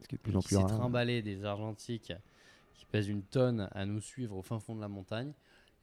Ce 0.00 0.08
qui 0.08 0.14
est 0.14 0.18
de 0.18 0.22
plus 0.22 0.36
en 0.36 0.40
plus 0.40 0.56
s'est 0.56 0.62
rare. 0.62 0.78
trimballé 0.78 1.22
des 1.22 1.44
argentiques 1.44 2.12
qui 2.74 2.86
pèsent 2.86 3.08
une 3.08 3.22
tonne 3.22 3.68
à 3.72 3.84
nous 3.86 4.00
suivre 4.00 4.36
au 4.36 4.42
fin 4.42 4.58
fond 4.60 4.74
de 4.74 4.80
la 4.80 4.88
montagne. 4.88 5.32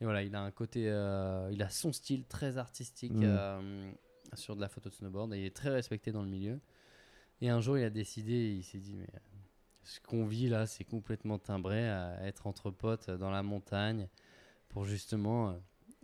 Et 0.00 0.04
voilà, 0.04 0.22
il 0.22 0.34
a 0.34 0.42
un 0.42 0.50
côté, 0.50 0.88
euh, 0.88 1.48
il 1.52 1.62
a 1.62 1.70
son 1.70 1.92
style 1.92 2.24
très 2.26 2.58
artistique 2.58 3.12
Mm. 3.12 3.24
euh, 3.24 3.92
sur 4.34 4.56
de 4.56 4.60
la 4.60 4.68
photo 4.68 4.88
de 4.90 4.94
snowboard 4.94 5.32
et 5.34 5.38
il 5.38 5.44
est 5.44 5.54
très 5.54 5.70
respecté 5.70 6.12
dans 6.12 6.22
le 6.22 6.28
milieu. 6.28 6.60
Et 7.40 7.48
un 7.48 7.60
jour, 7.60 7.78
il 7.78 7.84
a 7.84 7.90
décidé, 7.90 8.54
il 8.54 8.64
s'est 8.64 8.78
dit, 8.78 8.94
mais 8.94 9.08
ce 9.84 10.00
qu'on 10.00 10.26
vit 10.26 10.48
là, 10.48 10.66
c'est 10.66 10.84
complètement 10.84 11.38
timbré 11.38 11.88
à 11.88 12.26
être 12.26 12.46
entre 12.46 12.70
potes 12.70 13.10
dans 13.10 13.30
la 13.30 13.42
montagne 13.42 14.08
pour 14.68 14.84
justement 14.84 15.56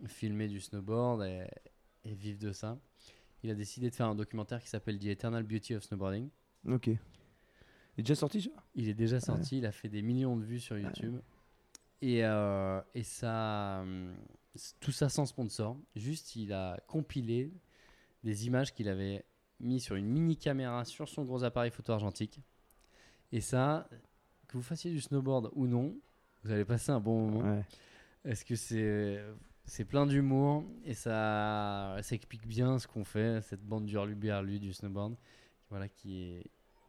filmer 0.07 0.47
du 0.47 0.59
snowboard 0.59 1.23
et, 1.23 1.45
et 2.05 2.13
vivre 2.13 2.39
de 2.39 2.51
ça. 2.51 2.77
Il 3.43 3.49
a 3.49 3.55
décidé 3.55 3.89
de 3.89 3.95
faire 3.95 4.07
un 4.07 4.15
documentaire 4.15 4.61
qui 4.61 4.69
s'appelle 4.69 4.99
The 4.99 5.05
Eternal 5.05 5.43
Beauty 5.43 5.75
of 5.75 5.83
Snowboarding. 5.83 6.29
Ok. 6.67 6.87
Il 6.87 6.97
est 7.97 8.03
déjà 8.03 8.15
sorti, 8.15 8.41
ça? 8.41 8.49
Il 8.75 8.89
est 8.89 8.93
déjà 8.93 9.19
sorti, 9.19 9.57
il 9.57 9.65
a 9.65 9.71
fait 9.71 9.89
des 9.89 10.01
millions 10.01 10.37
de 10.37 10.43
vues 10.43 10.59
sur 10.59 10.77
YouTube. 10.77 11.19
Et, 12.01 12.23
euh, 12.23 12.81
et 12.95 13.03
ça, 13.03 13.81
hum, 13.81 14.15
tout 14.79 14.91
ça 14.91 15.09
sans 15.09 15.25
sponsor. 15.25 15.77
Juste, 15.95 16.35
il 16.35 16.53
a 16.53 16.79
compilé 16.87 17.51
des 18.23 18.47
images 18.47 18.73
qu'il 18.73 18.89
avait 18.89 19.25
mis 19.59 19.79
sur 19.79 19.95
une 19.95 20.07
mini 20.07 20.37
caméra 20.37 20.85
sur 20.85 21.07
son 21.07 21.23
gros 21.23 21.43
appareil 21.43 21.71
photo 21.71 21.93
argentique. 21.93 22.41
Et 23.31 23.41
ça, 23.41 23.87
que 24.47 24.57
vous 24.57 24.63
fassiez 24.63 24.91
du 24.91 25.01
snowboard 25.01 25.51
ou 25.53 25.67
non, 25.67 25.95
vous 26.43 26.51
allez 26.51 26.65
passer 26.65 26.91
un 26.91 26.99
bon 26.99 27.29
moment. 27.29 27.55
Ouais. 27.55 27.65
Est-ce 28.25 28.45
que 28.45 28.55
c'est 28.55 29.23
c'est 29.65 29.85
plein 29.85 30.05
d'humour 30.05 30.63
et 30.85 30.93
ça, 30.93 31.97
ça 32.01 32.15
explique 32.15 32.45
bien 32.47 32.79
ce 32.79 32.87
qu'on 32.87 33.03
fait, 33.03 33.41
cette 33.41 33.61
bande 33.63 33.85
d'hurluberlu 33.85 34.59
du 34.59 34.73
snowboard, 34.73 35.15
voilà, 35.69 35.87
qui, 35.87 36.21
est, 36.23 36.43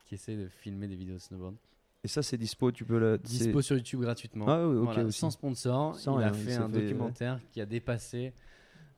qui 0.05 0.15
essaie 0.15 0.37
de 0.37 0.49
filmer 0.49 0.89
des 0.89 0.97
vidéos 0.97 1.15
de 1.15 1.21
snowboard. 1.21 1.57
Et 2.03 2.09
ça, 2.09 2.23
c'est 2.23 2.37
dispo, 2.37 2.71
tu 2.71 2.85
peux 2.85 2.99
le. 2.99 3.17
Dispo 3.17 3.63
sur 3.63 3.77
YouTube 3.77 4.01
gratuitement. 4.03 4.47
Ah 4.49 4.69
oui, 4.69 4.77
ok 4.77 4.85
Voilà, 4.85 5.05
aussi. 5.05 5.19
sans 5.21 5.31
sponsor, 5.31 5.97
Sans 5.97 6.19
il 6.21 6.25
a 6.25 6.31
rien, 6.33 6.35
fait 6.35 6.55
un 6.55 6.69
fait- 6.69 6.81
documentaire 6.83 7.41
qui 7.51 7.61
a 7.63 7.67
dépassé 7.67 8.35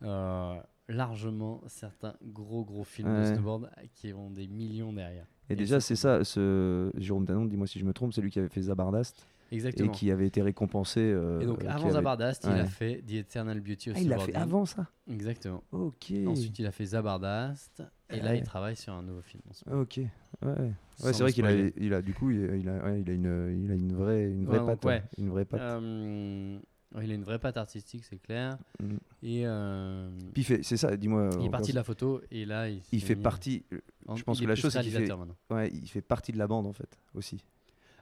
euh, 0.03 0.57
largement 0.89 1.63
certains 1.69 2.17
gros 2.25 2.65
gros 2.65 2.83
films 2.85 3.17
de 3.17 3.25
snowboard 3.25 3.71
qui 3.95 4.13
ont 4.13 4.31
des 4.31 4.49
millions 4.49 4.93
derrière. 4.93 5.27
Et 5.49 5.53
Et 5.53 5.57
déjà, 5.57 5.79
c'est 5.81 5.95
ça, 5.95 6.25
ce 6.25 6.91
Jérôme 6.97 7.25
Danon, 7.27 7.45
dis-moi 7.45 7.69
si 7.69 7.79
je 7.79 7.85
me 7.85 7.93
trompe, 7.93 8.13
c'est 8.13 8.21
lui 8.21 8.31
qui 8.33 8.41
avait 8.41 8.49
fait 8.49 8.63
Zabardast 8.63 9.25
Exactement. 9.53 9.93
et 9.93 9.95
qui 9.95 10.11
avait 10.11 10.27
été 10.27 10.43
récompensé. 10.43 11.01
euh, 11.01 11.41
Et 11.41 11.47
donc 11.47 11.65
avant 11.65 11.85
avait- 11.85 11.91
Zabardast, 11.93 12.45
il 12.45 12.51
Ouais. 12.55 12.61
a 12.61 12.65
fait 12.67 13.03
The 13.07 13.13
Eternal 13.13 13.61
Beauty 13.61 13.91
of 13.91 13.97
Ah, 13.99 14.01
il 14.03 14.09
l'a 14.09 14.19
fait 14.19 14.35
avant 14.35 14.65
ça 14.67 14.87
Exactement. 15.11 15.63
Ok. 15.73 16.13
Ensuite, 16.27 16.59
il 16.59 16.67
a 16.67 16.73
fait 16.73 16.87
Zabardast. 16.87 17.83
Et 18.11 18.21
là, 18.21 18.35
il 18.35 18.43
travaille 18.43 18.77
sur 18.77 18.93
un 18.93 19.03
nouveau 19.03 19.23
film. 19.23 19.43
Ok. 19.73 20.01
Ouais. 20.45 20.73
C'est 20.97 21.21
vrai 21.21 21.33
qu'il 21.33 21.45
a, 21.47 21.53
il 21.77 21.95
a, 21.95 22.03
du 22.03 22.15
coup, 22.15 22.31
il 22.31 22.51
a, 22.51 22.57
il 22.57 22.69
a, 22.69 22.85
ouais, 22.85 23.01
il 23.01 23.11
a 23.11 23.13
une, 23.13 23.65
il 23.65 23.71
a 23.71 23.75
une 23.75 23.93
vraie, 23.95 24.25
une 24.31 24.45
vraie 24.47 24.65
patte. 24.65 24.85
ouais, 24.85 25.03
Une 25.19 25.29
vraie 25.31 25.45
patte. 25.45 25.61
Euh, 25.61 26.59
il 27.03 27.11
a 27.11 27.15
une 27.15 27.25
vraie 27.25 27.39
patte 27.39 27.57
artistique, 27.57 28.05
c'est 28.05 28.19
clair. 28.19 28.57
Mm. 28.81 28.97
Et 29.23 29.43
euh, 29.45 30.09
Puis 30.35 30.45
fait, 30.45 30.63
c'est 30.63 30.77
ça, 30.77 30.97
dis-moi. 30.97 31.31
il 31.41 31.47
est 31.47 31.51
parti 31.51 31.73
de 31.73 31.77
la 31.77 31.85
photo 31.85 32.21
et 32.31 32.45
là, 32.47 32.69
il, 32.69 33.01
fait 33.03 33.17
partie, 33.17 33.65
en- 34.07 34.17
je 34.17 34.23
pense 34.23 34.39
il 34.39 34.45
que 34.45 34.49
la 34.49 34.55
chose, 34.55 34.73
c'est 34.73 34.81
qu'il 34.83 34.93
fait- 34.93 35.13
ouais, 35.51 35.71
il 35.73 35.89
fait 35.89 36.01
partie 36.01 36.33
de 36.33 36.39
la 36.39 36.47
bande 36.47 36.67
en 36.67 36.73
fait 36.73 36.97
aussi. 37.15 37.43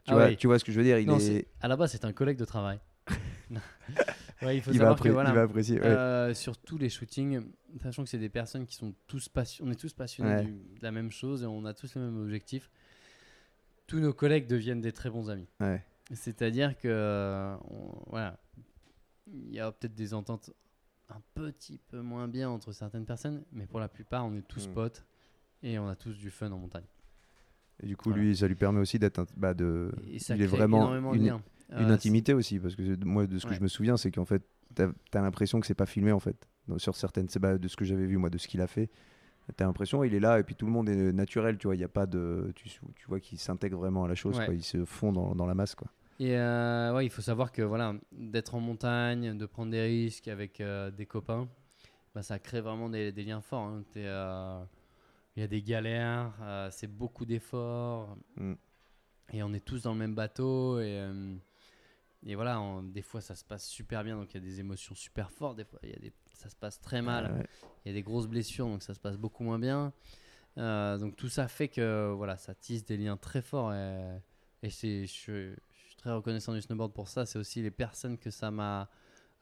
Tu, 0.05 0.11
Ah 0.11 0.15
vois, 0.15 0.27
oui. 0.27 0.37
tu 0.37 0.47
vois 0.47 0.59
ce 0.59 0.65
que 0.65 0.73
je 0.73 0.77
veux 0.79 0.85
dire 0.85 0.99
Il 0.99 1.07
Non, 1.09 1.17
est, 1.17 1.21
c'est- 1.21 1.47
à 1.61 1.69
la 1.69 1.77
base, 1.77 1.93
c'est 1.93 2.05
un 2.05 2.13
collègue 2.13 2.37
de 2.39 2.45
travail. 2.45 2.79
Ouais, 4.43 4.57
il 4.59 4.63
faut 4.63 4.73
il 4.73 4.79
va, 4.79 4.85
savoir 4.87 4.97
que 4.97 5.03
appré- 5.09 5.11
voilà, 5.13 5.31
il 5.31 5.35
va 5.35 5.43
apprécier. 5.43 5.81
ouais. 5.81 5.87
euh, 5.87 6.35
sur 6.35 6.59
tous 6.59 6.77
les 6.77 6.91
shootings, 6.91 7.41
sachant 7.83 8.03
que 8.03 8.11
c'est 8.11 8.19
des 8.19 8.29
personnes 8.29 8.67
qui 8.67 8.75
sont 8.75 8.93
tous 9.07 9.29
passionnés, 9.29 9.71
on 9.71 9.73
est 9.73 9.77
tous 9.77 9.95
passionnés 9.95 10.35
Ouais. 10.35 10.45
du- 10.45 10.53
de 10.53 10.83
la 10.83 10.91
même 10.91 11.11
chose 11.11 11.45
et 11.45 11.47
on 11.47 11.65
a 11.65 11.73
tous 11.73 11.95
le 11.95 12.03
même 12.03 12.21
objectif. 12.21 12.69
Tous 13.87 14.01
nos 14.01 14.13
collègues 14.13 14.47
deviennent 14.47 14.83
des 14.83 14.93
très 14.93 15.09
bons 15.09 15.31
amis. 15.31 15.49
C'est-à-dire 16.13 16.77
que 16.77 17.57
on- 17.71 18.03
voilà, 18.11 18.39
il 19.33 19.51
y 19.55 19.61
a 19.61 19.73
peut-être 19.73 19.95
des 19.95 20.13
ententes 20.13 20.51
un 21.09 21.23
petit 21.35 21.79
peu 21.79 22.01
moins 22.03 22.29
bien 22.29 22.51
entre 22.51 22.73
certaines 22.73 23.07
personnes, 23.07 23.45
mais 23.53 23.67
pour 23.67 23.81
la 23.81 23.89
plupart, 23.89 24.27
on 24.27 24.35
est 24.35 24.47
tous 24.47 24.69
Mm. 24.69 24.73
potes 24.75 25.05
et 25.63 25.79
on 25.79 25.89
a 25.89 25.97
tous 25.97 26.19
du 26.19 26.31
fun 26.31 26.51
en 26.53 26.59
montagne. 26.59 26.85
Et 27.83 27.87
du 27.87 27.97
coup, 27.97 28.11
Voilà. 28.11 28.23
lui, 28.25 28.37
ça 28.37 28.47
lui 28.49 28.55
permet 28.55 28.81
aussi 28.81 28.99
d'être, 28.99 29.27
bah, 29.37 29.53
de, 29.55 29.91
Et 30.13 30.19
ça 30.19 30.35
il 30.37 30.43
est 30.43 30.47
crée 30.47 30.57
vraiment 30.57 30.79
énormément 30.79 31.13
de 31.13 31.17
une, 31.17 31.27
liens. 31.27 31.43
une 31.77 31.91
intimité 31.91 32.33
aussi, 32.35 32.59
parce 32.61 32.75
que 32.77 33.05
moi, 33.05 33.27
de 33.27 33.39
ce 33.39 33.45
que 33.45 33.51
Ouais. 33.51 33.57
je 33.57 33.63
me 33.63 33.69
souviens, 33.69 33.97
c'est 33.97 34.11
qu'en 34.11 34.25
fait, 34.25 34.43
t'as 34.75 34.89
as, 35.15 35.21
l'impression 35.21 35.61
que 35.61 35.67
c'est 35.67 35.75
pas 35.75 35.87
filmé 35.87 36.13
en 36.13 36.21
fait. 36.21 36.49
Sur 36.79 36.97
certaines, 36.97 37.29
c'est 37.29 37.39
bah, 37.41 37.59
de 37.59 37.69
ce 37.69 37.77
que 37.77 37.85
j'avais 37.85 38.07
vu 38.07 38.17
moi, 38.17 38.31
de 38.31 38.39
ce 38.39 38.49
qu'il 38.49 38.61
a 38.63 38.67
fait, 38.67 38.89
t'as 39.57 39.67
l'impression 39.67 40.03
il 40.05 40.15
est 40.15 40.21
là 40.21 40.39
et 40.39 40.43
puis 40.45 40.55
tout 40.55 40.65
le 40.67 40.73
monde 40.73 40.89
est 40.89 41.13
naturel, 41.13 41.59
tu 41.59 41.67
vois. 41.67 41.75
Il 41.77 41.81
y 41.81 41.85
a 41.85 41.89
pas 41.89 42.07
de, 42.07 42.53
tu, 42.55 42.69
tu 42.71 43.07
vois 43.09 43.21
qu'il 43.21 43.39
s'intègre 43.39 43.77
vraiment 43.79 44.05
à 44.05 44.09
la 44.09 44.15
chose, 44.15 44.39
Ouais. 44.39 44.47
quoi. 44.47 44.55
Il 44.55 44.63
se 44.63 44.85
fond 44.85 45.13
dans, 45.13 45.35
dans 45.35 45.47
la 45.47 45.55
masse, 45.55 45.75
quoi. 45.75 45.89
Et 46.21 46.37
euh, 46.39 46.95
ouais, 46.95 47.05
il 47.05 47.11
faut 47.11 47.23
savoir 47.23 47.51
que 47.53 47.61
voilà, 47.63 47.93
d'être 48.13 48.55
en 48.55 48.61
montagne, 48.61 49.37
de 49.37 49.47
prendre 49.47 49.73
des 49.73 49.83
risques 49.83 50.29
avec 50.29 50.61
euh, 50.61 50.91
des 50.93 51.07
copains, 51.07 51.49
bah, 52.15 52.23
ça 52.23 52.39
crée 52.39 52.61
vraiment 52.61 52.89
des, 52.89 53.11
des 53.13 53.25
liens 53.25 53.41
forts. 53.41 53.65
hein. 53.67 53.83
T'es, 53.93 54.05
euh, 54.07 54.61
Il 55.37 55.41
y 55.41 55.43
a 55.43 55.49
des 55.49 55.63
galères, 55.63 56.33
euh, 56.43 56.69
c'est 56.71 56.87
beaucoup 56.87 57.25
d'efforts, 57.25 58.17
Mm. 58.37 58.55
et 59.33 59.43
on 59.43 59.53
est 59.53 59.65
tous 59.65 59.83
dans 59.83 59.93
le 59.93 59.99
même 59.99 60.15
bateau. 60.15 60.79
Et, 60.81 60.99
euh, 61.01 61.35
et 62.25 62.35
voilà, 62.37 62.61
on- 62.61 62.83
des 62.83 63.03
fois 63.03 63.21
ça 63.21 63.35
se 63.35 63.45
passe 63.45 63.67
super 63.67 64.05
bien, 64.05 64.17
donc 64.17 64.33
il 64.33 64.35
y 64.35 64.41
a 64.41 64.47
des 64.49 64.61
émotions 64.61 64.95
super 64.95 65.31
fortes. 65.31 65.57
Des 65.57 65.65
fois, 65.65 65.79
y 65.83 65.93
a 65.93 65.99
des, 65.99 66.13
ça 66.33 66.49
se 66.49 66.57
passe 66.57 66.81
très 66.81 67.03
mal. 67.03 67.33
Ouais. 67.33 67.47
Il 67.85 67.89
y 67.89 67.91
a 67.91 67.95
des 67.95 68.03
grosses 68.03 68.29
blessures, 68.29 68.67
donc 68.67 68.83
ça 68.83 68.95
se 68.95 69.01
passe 69.01 69.17
beaucoup 69.17 69.43
moins 69.45 69.59
bien. 69.59 69.93
Euh, 70.57 70.99
donc 70.99 71.17
tout 71.17 71.29
ça 71.29 71.49
fait 71.49 71.67
que 71.69 72.13
voilà, 72.17 72.37
ça 72.37 72.55
tisse 72.55 72.85
des 72.85 72.97
liens 72.97 73.17
très 73.17 73.43
forts. 73.43 73.75
Et, 73.75 74.21
et 74.63 74.71
je 74.71 75.05
suis 75.07 75.55
très 75.97 76.13
reconnaissant 76.13 76.55
du 76.55 76.63
snowboard 76.63 76.93
pour 76.93 77.09
ça. 77.09 77.27
C'est 77.27 77.39
aussi 77.41 77.61
les 77.61 77.73
personnes 77.73 78.17
que 78.19 78.31
ça 78.31 78.51
m'a 78.53 78.89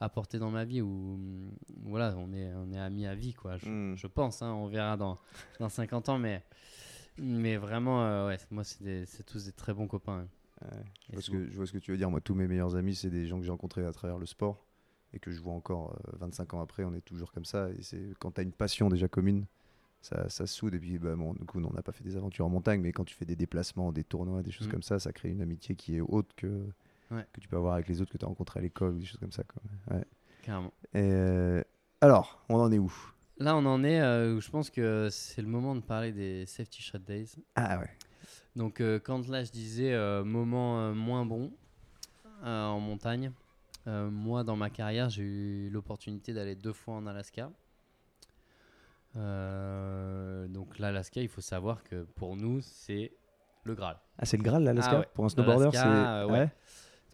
apporté 0.01 0.39
dans 0.39 0.51
ma 0.51 0.65
vie 0.65 0.81
où 0.83 1.15
hum, 1.15 1.51
voilà, 1.85 2.15
on 2.19 2.33
est, 2.33 2.53
on 2.55 2.73
est 2.73 2.79
amis 2.79 3.07
à 3.07 3.15
vie, 3.15 3.35
quoi. 3.35 3.57
Je, 3.57 3.69
Mm. 3.69 3.97
je 3.97 4.07
pense, 4.07 4.43
hein, 4.43 4.53
on 4.53 4.67
verra 4.67 4.97
dans, 4.97 5.19
dans 5.61 5.69
50 5.69 6.09
ans, 6.09 6.19
mais, 6.19 6.43
mais 7.19 7.57
vraiment, 7.57 8.05
euh, 8.05 8.29
ouais, 8.29 8.39
moi, 8.51 8.65
c'est, 8.65 9.07
tous 9.27 9.45
des 9.45 9.53
très 9.53 9.73
bons 9.75 9.87
copains. 9.87 10.27
hein. 10.63 10.67
Ouais, 10.67 10.69
je, 11.09 11.13
vois 11.15 11.23
ce 11.23 11.31
que, 11.31 11.51
je 11.51 11.57
vois 11.57 11.67
ce 11.67 11.73
que 11.73 11.79
tu 11.79 11.91
veux 11.91 11.97
dire. 11.97 12.11
Moi, 12.11 12.21
tous 12.21 12.35
mes 12.35 12.47
meilleurs 12.47 12.77
amis, 12.77 12.95
c'est 12.95 13.11
des 13.11 13.27
gens 13.27 13.39
que 13.39 13.45
j'ai 13.45 13.51
rencontrés 13.51 13.85
à 13.85 13.93
travers 13.93 14.19
le 14.19 14.27
sport 14.27 14.65
et 15.13 15.19
que 15.19 15.31
je 15.33 15.41
vois 15.41 15.53
encore 15.55 15.97
euh, 16.09 16.17
25 16.21 16.55
ans 16.55 16.61
après. 16.63 16.85
On 16.85 16.95
est 16.95 17.01
toujours 17.01 17.33
comme 17.33 17.45
ça. 17.45 17.69
Et 17.71 17.83
c'est 17.83 18.13
quand 18.21 18.33
tu 18.33 18.41
as 18.41 18.45
une 18.45 18.53
passion 18.53 18.89
déjà 18.89 19.09
commune, 19.09 19.47
ça, 20.01 20.29
ça 20.29 20.47
se 20.47 20.55
soude. 20.55 20.75
Et 20.75 20.79
puis, 20.79 20.99
bah, 20.99 21.15
bon, 21.17 21.35
du 21.35 21.45
coup, 21.45 21.61
on 21.63 21.73
n'a 21.73 21.83
pas 21.83 21.93
fait 21.93 22.05
des 22.05 22.17
aventures 22.17 22.47
en 22.47 22.49
montagne, 22.49 22.81
mais 22.81 22.93
quand 22.93 23.05
tu 23.05 23.15
fais 23.15 23.25
des 23.25 23.35
déplacements, 23.37 23.91
des 23.93 24.05
tournois, 24.05 24.43
des 24.43 24.51
choses 24.53 24.69
Mm. 24.69 24.71
comme 24.71 24.83
ça, 24.83 24.99
ça 25.01 25.13
crée 25.13 25.31
une 25.31 25.43
amitié 25.43 25.75
qui 25.77 25.97
est 25.97 26.01
haute 26.01 26.33
que, 26.37 26.65
Ouais. 27.13 27.27
que 27.33 27.41
tu 27.41 27.49
peux 27.49 27.57
avoir 27.57 27.75
avec 27.75 27.89
les 27.89 28.01
autres 28.01 28.11
que 28.11 28.19
tu 28.19 28.25
as 28.25 28.29
rencontrés 28.29 28.61
à 28.61 28.63
l'école 28.63 28.95
ou 28.95 28.99
des 28.99 29.05
choses 29.05 29.21
comme 29.21 29.33
ça. 29.33 29.45
Quoi. 29.45 29.63
Ouais. 29.97 30.05
Carrément. 30.43 30.73
Et, 30.95 31.01
euh, 31.03 31.63
alors, 32.01 32.43
on 32.49 32.57
en 32.57 32.73
est 32.73 32.79
où? 32.79 32.93
Là, 33.39 33.57
on 33.57 33.65
en 33.67 33.83
est 33.85 34.01
euh, 34.01 34.37
où 34.37 34.41
je 34.41 34.51
pense 34.51 34.71
que 34.71 35.09
c'est 35.11 35.43
le 35.43 35.49
moment 35.49 35.75
de 35.75 35.81
parler 35.81 36.13
des 36.13 36.47
Safety 36.47 36.83
Shred 36.83 37.05
Days. 37.05 37.37
Ah 37.57 37.79
ouais. 37.79 37.91
Donc 38.55 38.81
euh, 38.81 38.99
quand 38.99 39.27
là 39.29 39.45
je 39.45 39.51
disais 39.51 39.93
euh, 39.93 40.23
moment 40.25 40.95
moins 40.95 41.25
bon 41.25 41.53
en 42.45 42.79
montagne, 42.81 43.33
moi 43.87 44.45
dans 44.45 44.57
ma 44.57 44.69
carrière 44.69 45.09
j'ai 45.11 45.23
eu 45.23 45.71
l'opportunité 45.71 46.35
d'aller 46.35 46.55
deux 46.55 46.73
fois 46.73 46.95
en 46.95 47.07
Alaska. 47.07 47.51
Donc 49.15 50.79
l'Alaska, 50.79 51.21
il 51.21 51.29
faut 51.29 51.41
savoir 51.41 51.83
que 51.83 52.05
pour 52.15 52.37
nous 52.37 52.61
c'est 52.61 53.13
le 53.65 53.75
Graal. 53.75 53.97
Ah, 54.19 54.25
c'est 54.25 54.37
le 54.37 54.43
Graal, 54.43 54.65
l'Alaska? 54.65 54.93
Ah 54.93 54.99
ouais. 55.01 55.09
Pour 55.15 55.25
un 55.25 55.29
snowboarder, 55.29 55.71
c'est. 55.73 56.25
ouais. 56.33 56.51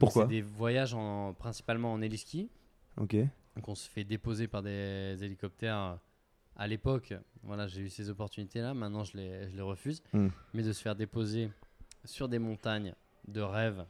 Donc, 0.00 0.10
Pourquoi 0.10 0.22
C'est 0.24 0.28
des 0.28 0.42
voyages 0.42 0.94
en, 0.94 1.34
principalement 1.34 1.92
en 1.92 2.00
héliski. 2.02 2.48
Ok. 2.96 3.16
Donc 3.56 3.68
on 3.68 3.74
se 3.74 3.88
fait 3.88 4.04
déposer 4.04 4.46
par 4.48 4.62
des 4.62 5.16
hélicoptères 5.20 5.98
à 6.56 6.66
l'époque, 6.66 7.14
voilà, 7.44 7.68
j'ai 7.68 7.82
eu 7.82 7.88
ces 7.88 8.10
opportunités-là. 8.10 8.74
Maintenant, 8.74 9.04
je 9.04 9.16
les, 9.16 9.48
je 9.48 9.54
les 9.54 9.62
refuse. 9.62 10.02
Mm. 10.12 10.28
Mais 10.54 10.62
de 10.64 10.72
se 10.72 10.82
faire 10.82 10.96
déposer 10.96 11.50
sur 12.04 12.28
des 12.28 12.38
montagnes 12.40 12.94
de 13.28 13.40
rêve 13.40 13.84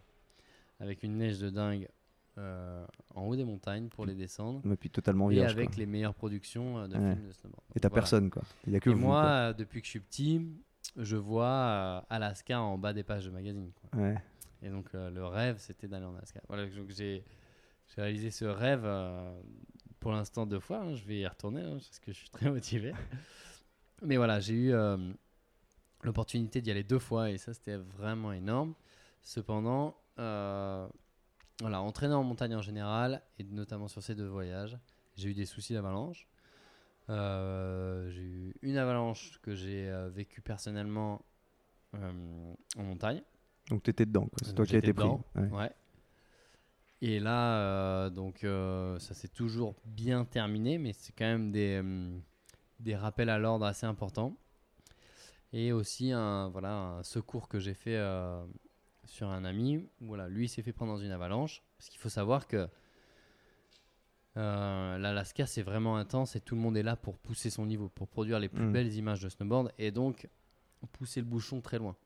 avec 0.81 1.03
une 1.03 1.17
neige 1.17 1.39
de 1.39 1.49
dingue 1.51 1.89
euh, 2.37 2.85
en 3.15 3.23
haut 3.25 3.37
des 3.37 3.45
montagnes 3.45 3.89
pour 3.89 4.05
les 4.07 4.15
descendre. 4.15 4.61
Et 4.71 4.77
puis 4.77 4.91
totalement 4.91 5.31
Et 5.31 5.35
vierge. 5.35 5.53
avec 5.53 5.71
quoi. 5.71 5.79
les 5.79 5.87
meilleures 5.87 6.15
productions 6.15 6.79
euh, 6.79 6.87
de 6.89 6.95
Ouais. 6.97 7.15
films 7.15 7.27
de 7.29 7.33
snowboard. 7.33 7.63
Et 7.75 7.81
t'as 7.81 7.89
Voilà. 7.89 8.03
personne, 8.03 8.31
quoi. 8.31 8.43
Il 8.67 8.73
y 8.75 8.77
a 8.77 8.81
que 8.81 8.91
Et 8.91 8.95
vous. 8.95 9.01
moi, 9.01 9.21
quoi. 9.23 9.31
euh, 9.31 9.53
depuis 9.55 9.81
que 9.81 9.87
je 9.87 9.91
suis 9.91 10.01
petit, 10.01 10.47
je 10.97 11.17
vois 11.17 11.47
euh, 11.47 12.01
Alaska 12.11 12.61
en 12.61 12.77
bas 12.79 12.93
des 12.93 13.03
pages 13.03 13.25
de 13.25 13.31
magazines. 13.31 13.73
quoi. 13.91 14.01
Ouais. 14.01 14.17
Et 14.63 14.71
donc 14.71 14.87
euh, 14.95 15.11
le 15.11 15.25
rêve, 15.25 15.59
c'était 15.59 15.87
d'aller 15.89 16.07
en 16.07 16.15
Alaska. 16.17 16.41
Voilà, 16.49 16.67
donc 16.67 16.91
j'ai 16.91 17.25
réalisé 17.97 18.31
ce 18.31 18.45
rêve 18.45 18.83
euh, 18.85 19.41
pour 20.01 20.13
l'instant 20.13 20.47
deux 20.47 20.61
fois. 20.61 20.81
hein. 20.81 20.95
Je 20.95 21.05
vais 21.05 21.19
y 21.21 21.27
retourner 21.27 21.63
hein, 21.63 21.75
parce 21.75 21.99
que 22.01 22.13
je 22.13 22.19
suis 22.19 22.31
très 22.31 22.51
motivé. 22.51 22.93
Mais 24.03 24.17
voilà, 24.17 24.41
j'ai 24.41 24.55
eu 24.55 24.73
euh, 24.73 24.97
l'opportunité 26.03 26.61
d'y 26.61 26.71
aller 26.71 26.85
deux 26.85 26.99
fois 26.99 27.31
et 27.31 27.39
ça, 27.39 27.55
c'était 27.55 27.77
vraiment 27.77 28.33
énorme. 28.33 28.75
Cependant, 29.23 29.97
euh, 30.19 30.89
voilà, 31.61 31.81
entraîner 31.81 32.15
en 32.15 32.25
montagne 32.25 32.55
en 32.55 32.63
général 32.63 33.23
et 33.39 33.45
notamment 33.45 33.89
sur 33.89 34.03
ces 34.03 34.15
deux 34.15 34.29
voyages, 34.29 34.79
j'ai 35.17 35.31
eu 35.31 35.35
des 35.35 35.47
soucis 35.47 35.73
d'avalanche. 35.75 36.29
J'ai 37.09 38.23
eu 38.23 38.55
une 38.63 38.77
avalanche 38.77 39.41
que 39.41 39.55
j'ai 39.55 39.91
vécue 40.11 40.43
personnellement 40.43 41.25
en 41.95 42.83
montagne. 42.83 43.23
Donc 43.71 43.83
t'étais 43.83 44.07
dedans, 44.07 44.27
quoi. 44.27 44.39
C'est 44.43 44.55
toi 44.55 44.65
qui 44.67 44.75
as 44.75 44.79
été 44.79 44.93
pris. 44.93 45.05
dedans, 45.05 45.25
Ouais. 45.35 45.49
Ouais. 45.51 45.71
Et 47.01 47.21
là, 47.21 47.59
euh, 47.61 48.11
donc, 48.11 48.43
euh, 48.43 48.99
ça 48.99 49.15
s'est 49.15 49.29
toujours 49.29 49.75
bien 49.85 50.25
terminé, 50.25 50.79
mais 50.79 50.93
c'est 50.93 51.13
quand 51.13 51.27
même 51.27 51.53
des, 51.53 51.79
hum, 51.79 52.21
des 52.81 52.97
rappels 52.97 53.29
à 53.29 53.39
l'ordre 53.39 53.67
assez 53.67 53.87
importants. 53.87 54.37
Et 55.53 55.73
aussi 55.73 56.11
un, 56.13 56.49
voilà, 56.49 56.75
un 56.75 57.03
secours 57.03 57.49
que 57.49 57.59
j'ai 57.61 57.75
fait 57.75 57.97
euh, 57.97 58.45
sur 59.05 59.29
un 59.29 59.45
ami. 59.45 59.89
Voilà, 60.01 60.29
lui 60.29 60.49
s'est 60.49 60.63
fait 60.63 60.73
prendre 60.73 60.93
dans 60.93 60.99
une 60.99 61.11
avalanche. 61.13 61.63
Parce 61.79 61.89
qu'il 61.89 62.01
faut 62.01 62.09
savoir 62.09 62.47
que 62.49 62.69
euh, 64.37 64.99
l'Alaska, 64.99 65.47
c'est 65.47 65.63
vraiment 65.63 65.97
intense 65.97 66.37
et 66.37 66.41
tout 66.41 66.55
le 66.55 66.61
monde 66.61 66.77
est 66.77 66.83
là 66.83 66.97
pour 66.97 67.19
pousser 67.19 67.51
son 67.51 67.67
niveau, 67.67 67.89
pour 67.89 68.09
produire 68.09 68.39
les 68.39 68.49
plus 68.49 68.65
Mm. 68.65 68.73
belles 68.73 68.95
images 68.95 69.21
de 69.21 69.29
snowboard 69.29 69.73
et 69.79 69.91
donc 69.91 70.29
pousser 70.93 71.21
le 71.21 71.27
bouchon 71.27 71.61
très 71.61 71.79
loin. 71.79 71.97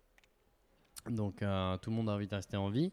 Donc 1.11 1.43
euh, 1.43 1.77
tout 1.79 1.91
le 1.91 1.97
monde 1.97 2.09
a 2.09 2.13
envie 2.13 2.27
de 2.29 2.35
rester 2.35 2.57
en 2.57 2.71
vie, 2.71 2.93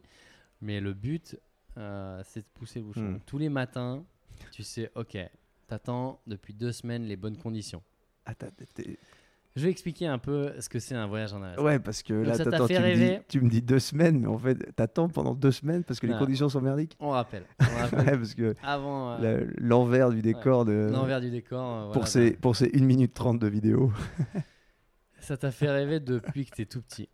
mais 0.62 0.80
le 0.80 0.94
but, 0.94 1.38
euh, 1.78 2.22
c'est 2.26 2.42
de 2.42 2.48
pousser 2.54 2.80
le 2.80 2.86
bouchon. 2.86 3.02
Mm. 3.02 3.14
Donc, 3.14 3.26
tous 3.26 3.38
les 3.38 3.50
matins, 3.50 4.04
tu 4.52 4.64
sais, 4.64 4.92
ok, 4.96 5.18
t'attends 5.68 6.20
depuis 6.28 6.54
deux 6.54 6.72
semaines 6.72 7.04
les 7.04 7.16
bonnes 7.18 7.38
conditions. 7.38 7.82
Ah, 8.26 8.34
t'es- 8.36 8.50
Je 9.56 9.64
vais 9.64 9.72
expliquer 9.72 10.06
un 10.08 10.20
peu 10.20 10.54
ce 10.60 10.70
que 10.70 10.80
c'est 10.80 10.94
un 10.96 11.08
voyage 11.08 11.34
en 11.34 11.42
Alaska. 11.42 11.62
Ouais, 11.64 11.80
parce 11.80 12.04
que 12.04 12.14
là, 12.14 12.36
ça 12.36 12.46
t'attends, 12.46 12.68
tu, 12.68 12.74
me 12.74 12.96
dis, 12.96 13.18
tu 13.28 13.42
me 13.42 13.50
dis 13.50 13.62
deux 13.62 13.80
semaines, 13.80 14.20
mais 14.20 14.28
en 14.28 14.38
fait, 14.38 14.56
t'attends 14.76 15.10
pendant 15.10 15.34
deux 15.34 15.52
semaines 15.52 15.84
parce 15.84 16.00
que 16.00 16.06
les 16.08 16.14
Non. 16.14 16.20
conditions 16.20 16.50
sont 16.50 16.62
merdiques. 16.62 16.96
On 17.00 17.10
rappelle. 17.10 17.44
On 17.60 17.64
rappelle 17.78 18.00
Ouais, 18.06 18.18
parce 18.18 18.34
que 18.36 18.56
avant 18.64 19.14
euh, 19.22 19.46
l'envers 19.58 20.12
du 20.12 20.22
décor 20.22 20.66
de. 20.66 20.90
l'envers 20.92 21.20
du 21.22 21.32
décor. 21.32 21.90
euh, 21.90 21.92
pour, 21.94 22.08
ces, 22.08 22.32
pour 22.32 22.56
ces 22.56 22.70
1 22.76 22.84
minute 22.84 23.14
30 23.14 23.40
de 23.40 23.48
vidéo. 23.48 23.92
Ça 25.20 25.36
t'a 25.38 25.52
fait 25.52 25.70
rêver 25.70 26.00
depuis 26.00 26.46
que 26.46 26.56
t'es 26.56 26.66
tout 26.66 26.82
petit. 26.82 27.10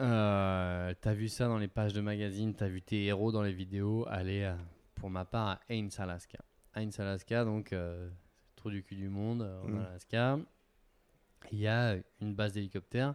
Euh, 0.00 0.94
t'as 1.00 1.12
vu 1.12 1.28
ça 1.28 1.46
dans 1.46 1.58
les 1.58 1.68
pages 1.68 1.92
de 1.92 2.00
magazines, 2.00 2.54
t'as 2.54 2.68
vu 2.68 2.80
tes 2.82 3.04
héros 3.04 3.32
dans 3.32 3.42
les 3.42 3.52
vidéos 3.52 4.06
aller, 4.08 4.42
euh, 4.44 4.54
pour 4.94 5.10
ma 5.10 5.24
part, 5.24 5.48
à 5.48 5.60
Ains, 5.70 5.88
Alaska. 5.98 6.38
Ains, 6.74 6.90
Alaska, 6.98 7.44
donc, 7.44 7.72
euh, 7.72 8.08
trou 8.56 8.70
du 8.70 8.82
cul 8.82 8.96
du 8.96 9.08
monde, 9.08 9.42
euh, 9.42 9.62
en 9.62 9.68
Mm. 9.68 9.78
Alaska. 9.86 10.38
Il 11.52 11.58
y 11.58 11.66
a 11.68 11.96
une 12.20 12.34
base 12.34 12.52
d'hélicoptères 12.54 13.14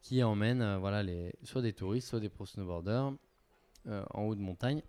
qui 0.00 0.22
emmène 0.22 0.62
euh, 0.62 0.78
voilà, 0.78 1.02
les, 1.02 1.32
soit 1.42 1.62
des 1.62 1.72
touristes, 1.72 2.08
soit 2.08 2.20
des 2.20 2.28
pro 2.28 2.46
snowboarders 2.46 3.12
en 3.86 4.22
haut 4.22 4.34
de 4.34 4.40
montagne. 4.40 4.82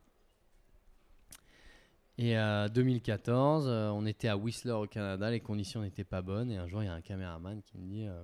Et 2.17 2.37
euh, 2.37 2.67
2014, 2.67 3.65
euh, 3.67 3.89
on 3.91 4.05
était 4.05 4.27
à 4.27 4.35
Whistler 4.35 4.73
au 4.73 4.87
Canada, 4.87 5.31
les 5.31 5.39
conditions 5.39 5.81
n'étaient 5.81 6.03
pas 6.03 6.21
bonnes. 6.21 6.51
Et 6.51 6.57
un 6.57 6.67
jour, 6.67 6.83
il 6.83 6.87
y 6.87 6.89
a 6.89 6.93
un 6.93 6.99
caméraman 7.01 7.61
qui 7.63 7.77
me 7.77 7.87
dit 7.87 8.05
euh, 8.05 8.21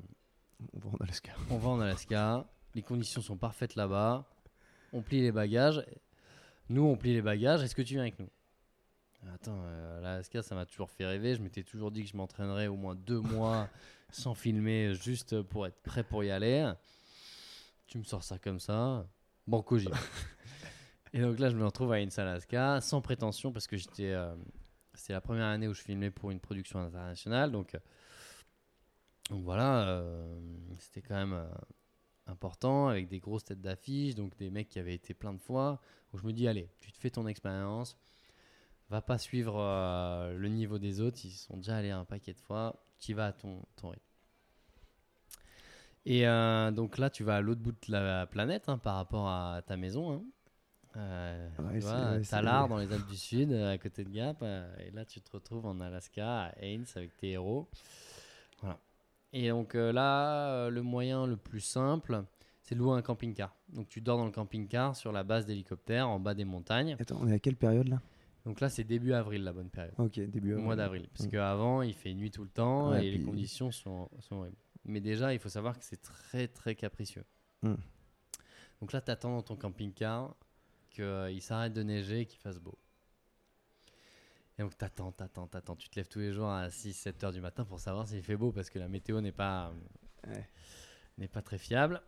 On 0.73 0.79
va 0.79 0.89
en 0.89 0.97
Alaska. 1.03 1.31
On 1.49 1.57
va 1.57 1.69
en 1.69 1.79
Alaska, 1.79 2.45
les 2.75 2.83
conditions 2.83 3.21
sont 3.21 3.37
parfaites 3.37 3.75
là-bas, 3.75 4.25
on 4.93 5.01
plie 5.01 5.21
les 5.21 5.31
bagages. 5.31 5.83
Nous, 6.69 6.83
on 6.83 6.95
plie 6.97 7.13
les 7.13 7.21
bagages, 7.21 7.63
est-ce 7.63 7.75
que 7.75 7.81
tu 7.81 7.93
viens 7.93 8.03
avec 8.03 8.19
nous? 8.19 8.29
Attends, 9.33 9.59
euh, 9.63 10.01
l'Alaska, 10.01 10.43
ça 10.43 10.53
m'a 10.53 10.65
toujours 10.67 10.91
fait 10.91 11.05
rêver. 11.05 11.33
Je 11.35 11.41
m'étais 11.41 11.63
toujours 11.63 11.89
dit 11.89 12.03
que 12.03 12.09
je 12.09 12.17
m'entraînerais 12.17 12.67
au 12.67 12.75
moins 12.75 12.93
deux 12.93 13.19
mois 13.19 13.67
sans 14.11 14.35
filmer, 14.35 14.93
juste 14.93 15.41
pour 15.41 15.65
être 15.65 15.81
prêt 15.81 16.03
pour 16.03 16.23
y 16.23 16.29
aller. 16.29 16.71
Tu 17.87 17.97
me 17.97 18.03
sors 18.03 18.23
ça 18.23 18.37
comme 18.37 18.59
ça. 18.59 19.07
Banco, 19.47 19.77
j'y. 19.77 19.87
Et 21.13 21.21
donc 21.21 21.39
là, 21.39 21.49
je 21.49 21.55
me 21.55 21.65
retrouve 21.65 21.91
à 21.93 21.95
Inns 21.95 22.09
Alaska, 22.17 22.81
sans 22.81 23.01
prétention, 23.01 23.51
parce 23.51 23.67
que 23.67 23.77
j'étais. 23.77 24.11
euh, 24.11 24.35
C'était 24.93 25.13
la 25.13 25.21
première 25.21 25.45
année 25.45 25.67
où 25.67 25.73
je 25.73 25.81
filmais 25.81 26.11
pour 26.11 26.29
une 26.29 26.39
production 26.39 26.79
internationale. 26.79 27.51
Donc, 27.51 27.73
euh, 27.73 27.79
donc 29.29 29.43
voilà, 29.43 29.87
euh, 29.87 30.37
c'était 30.79 31.01
quand 31.01 31.15
même 31.15 31.47
important, 32.27 32.87
avec 32.87 33.07
des 33.07 33.19
grosses 33.19 33.45
têtes 33.45 33.61
d'affiche, 33.61 34.15
donc 34.15 34.35
des 34.37 34.49
mecs 34.49 34.69
qui 34.69 34.79
avaient 34.79 34.95
été 34.95 35.13
plein 35.13 35.33
de 35.33 35.41
fois. 35.41 35.81
Donc 36.11 36.21
je 36.21 36.27
me 36.27 36.33
dis, 36.33 36.47
allez, 36.47 36.69
tu 36.79 36.91
te 36.91 36.97
fais 36.97 37.09
ton 37.09 37.27
expérience, 37.27 37.97
va 38.89 39.01
pas 39.01 39.17
suivre 39.17 39.59
euh, 39.59 40.33
le 40.37 40.49
niveau 40.49 40.79
des 40.79 41.01
autres, 41.01 41.19
ils 41.23 41.31
sont 41.31 41.57
déjà 41.57 41.77
allés 41.77 41.91
un 41.91 42.05
paquet 42.05 42.33
de 42.33 42.41
fois, 42.41 42.83
tu 42.99 43.13
vas 43.13 43.27
à 43.27 43.33
ton, 43.33 43.61
ton 43.75 43.89
rythme. 43.89 44.05
Et 46.05 46.27
euh, 46.27 46.71
donc 46.71 46.97
là, 46.97 47.09
tu 47.09 47.23
vas 47.23 47.37
à 47.37 47.41
l'autre 47.41 47.61
bout 47.61 47.71
de 47.71 47.91
la 47.91 48.27
planète 48.27 48.69
hein, 48.69 48.77
par 48.77 48.95
rapport 48.95 49.27
à 49.27 49.61
ta 49.65 49.75
maison. 49.75 50.13
Hein. 50.13 50.23
Euh, 50.97 51.49
Ouais, 51.59 51.79
vois, 51.79 52.19
Talar 52.29 52.67
dans 52.67 52.77
les 52.77 52.91
Alpes 52.93 53.07
du 53.07 53.17
Sud, 53.17 53.51
euh, 53.51 53.73
à 53.73 53.77
côté 53.77 54.03
de 54.03 54.09
Gap. 54.09 54.41
et 54.43 54.91
là, 54.91 55.03
tu 55.03 55.19
te 55.19 55.31
retrouves 55.31 55.65
en 55.65 55.81
Alaska, 55.81 56.45
à 56.45 56.51
Haines, 56.59 56.85
avec 56.95 57.17
tes 57.17 57.31
héros. 57.31 57.67
Voilà. 58.61 58.79
Et 59.35 59.49
donc 59.49 59.75
euh, 59.75 59.91
là, 59.91 60.49
euh, 60.49 60.69
le 60.69 60.81
moyen 60.81 61.27
le 61.27 61.35
plus 61.35 61.59
simple, 61.59 62.23
c'est 62.61 62.73
de 62.73 62.79
louer 62.79 62.97
un 62.97 63.01
camping-car. 63.01 63.53
Donc 63.67 63.89
tu 63.89 63.99
dors 63.99 64.17
dans 64.17 64.25
le 64.25 64.31
camping-car 64.31 64.95
sur 64.95 65.11
la 65.11 65.25
base 65.25 65.45
d'hélicoptère 65.45 66.07
en 66.07 66.21
bas 66.21 66.33
des 66.33 66.45
montagnes. 66.45 66.95
Attends, 66.97 67.19
on 67.21 67.27
est 67.27 67.33
à 67.33 67.39
quelle 67.39 67.57
période 67.57 67.89
là? 67.89 68.01
Donc 68.45 68.61
là, 68.61 68.69
c'est 68.69 68.85
début 68.85 69.11
avril, 69.11 69.43
la 69.43 69.51
bonne 69.51 69.69
période. 69.69 69.93
Ok, 69.97 70.13
début 70.19 70.51
avril. 70.51 70.63
mois 70.63 70.75
d'avril. 70.77 71.09
Parce 71.13 71.27
qu'avant, 71.27 71.81
il 71.81 71.93
fait 71.93 72.13
nuit 72.13 72.31
tout 72.31 72.43
le 72.43 72.49
temps 72.49 72.91
Ouais, 72.91 73.05
et 73.05 73.11
les 73.11 73.23
conditions 73.23 73.71
sont, 73.71 74.09
sont 74.19 74.37
horribles. 74.37 74.55
Mais 74.85 75.01
déjà, 75.01 75.33
il 75.33 75.39
faut 75.39 75.49
savoir 75.49 75.77
que 75.77 75.83
c'est 75.83 76.01
très, 76.01 76.47
très 76.47 76.75
capricieux. 76.75 77.25
Mm. 77.63 77.73
Donc 78.79 78.93
là, 78.93 79.01
tu 79.01 79.11
attends 79.11 79.31
dans 79.31 79.41
ton 79.41 79.55
camping-car 79.57 80.35
qu'il 80.91 81.41
s'arrête 81.41 81.73
de 81.73 81.83
neiger 81.83 82.21
et 82.21 82.25
qu'il 82.25 82.39
fasse 82.39 82.59
beau. 82.59 82.77
Et 84.57 84.61
donc, 84.61 84.77
t'attends, 84.77 85.11
t'attends, 85.11 85.47
t'attends. 85.47 85.75
Tu 85.75 85.89
te 85.89 85.95
lèves 85.99 86.07
tous 86.07 86.19
les 86.19 86.31
jours 86.31 86.49
à 86.49 86.69
6-7 86.69 87.25
heures 87.25 87.31
du 87.33 87.41
matin 87.41 87.65
pour 87.65 87.79
savoir 87.79 88.07
s'il 88.07 88.23
fait 88.23 88.37
beau 88.37 88.51
parce 88.51 88.69
que 88.69 88.79
la 88.79 88.87
météo 88.87 89.19
n'est 89.21 89.31
pas, 89.33 89.73
Ouais. 90.27 90.49
n'est 91.17 91.27
pas 91.27 91.41
très 91.41 91.57
fiable. 91.57 92.01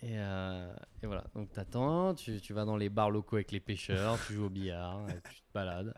Et, 0.00 0.18
euh, 0.18 0.74
et 1.02 1.06
voilà, 1.06 1.24
donc 1.34 1.52
t'attends, 1.52 2.14
tu, 2.14 2.38
tu 2.40 2.52
vas 2.52 2.64
dans 2.66 2.76
les 2.76 2.90
bars 2.90 3.10
locaux 3.10 3.36
avec 3.36 3.50
les 3.50 3.60
pêcheurs, 3.60 4.18
tu 4.26 4.34
joues 4.34 4.44
au 4.44 4.50
billard, 4.50 5.06
tu 5.30 5.40
te 5.40 5.52
balades, 5.54 5.94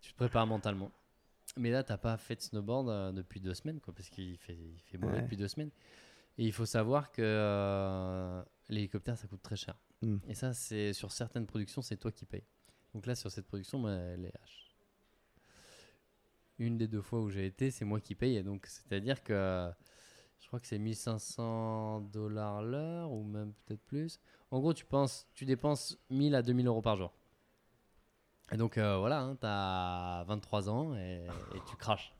tu 0.00 0.12
te 0.12 0.16
prépares 0.16 0.46
mentalement. 0.46 0.92
Mais 1.56 1.70
là, 1.70 1.82
t'as 1.82 1.96
pas 1.98 2.16
fait 2.16 2.36
de 2.36 2.40
snowboard 2.42 2.88
euh, 2.88 3.12
depuis 3.12 3.40
deux 3.40 3.54
semaines, 3.54 3.80
quoi, 3.80 3.92
parce 3.94 4.08
qu'il 4.08 4.36
fait, 4.38 4.54
il 4.56 4.78
fait 4.84 4.98
mauvais 4.98 5.16
Ouais. 5.16 5.22
depuis 5.22 5.36
deux 5.36 5.48
semaines. 5.48 5.70
Et 6.38 6.44
il 6.44 6.52
faut 6.52 6.66
savoir 6.66 7.10
que 7.12 7.22
euh, 7.22 8.42
l'hélicoptère, 8.68 9.16
ça 9.18 9.26
coûte 9.28 9.42
très 9.42 9.56
cher. 9.56 9.76
Mm. 10.02 10.16
Et 10.28 10.34
ça, 10.34 10.52
c'est 10.52 10.92
sur 10.92 11.10
certaines 11.12 11.46
productions, 11.46 11.82
c'est 11.82 11.96
toi 11.96 12.10
qui 12.12 12.26
payes. 12.26 12.44
Donc 12.94 13.06
là, 13.06 13.14
sur 13.16 13.30
cette 13.32 13.46
production, 13.46 13.88
elle 13.88 14.24
est 14.26 14.28
H. 14.44 14.63
Une 16.58 16.76
des 16.76 16.86
deux 16.88 17.02
fois 17.02 17.20
où 17.20 17.30
j'ai 17.30 17.46
été, 17.46 17.70
c'est 17.70 17.84
moi 17.84 18.00
qui 18.00 18.14
paye. 18.14 18.42
Donc, 18.42 18.66
c'est-à-dire 18.66 19.22
que 19.22 19.70
je 20.40 20.46
crois 20.46 20.60
que 20.60 20.66
c'est 20.66 20.78
1500 20.78 22.00
dollars 22.12 22.62
l'heure 22.62 23.10
ou 23.10 23.24
même 23.24 23.52
peut-être 23.64 23.84
plus. 23.84 24.20
En 24.50 24.60
gros, 24.60 24.72
tu, 24.74 24.84
penses, 24.84 25.26
tu 25.34 25.44
dépenses 25.44 25.98
1000 26.10 26.34
à 26.34 26.42
2000 26.42 26.66
euros 26.66 26.82
par 26.82 26.96
jour. 26.96 27.12
Et 28.52 28.56
donc, 28.56 28.78
euh, 28.78 28.98
voilà, 28.98 29.34
tu 29.40 29.46
as 29.46 30.24
23 30.28 30.68
ans 30.68 30.94
et, 30.96 31.26
et 31.54 31.58
tu 31.68 31.76
craches. 31.76 32.14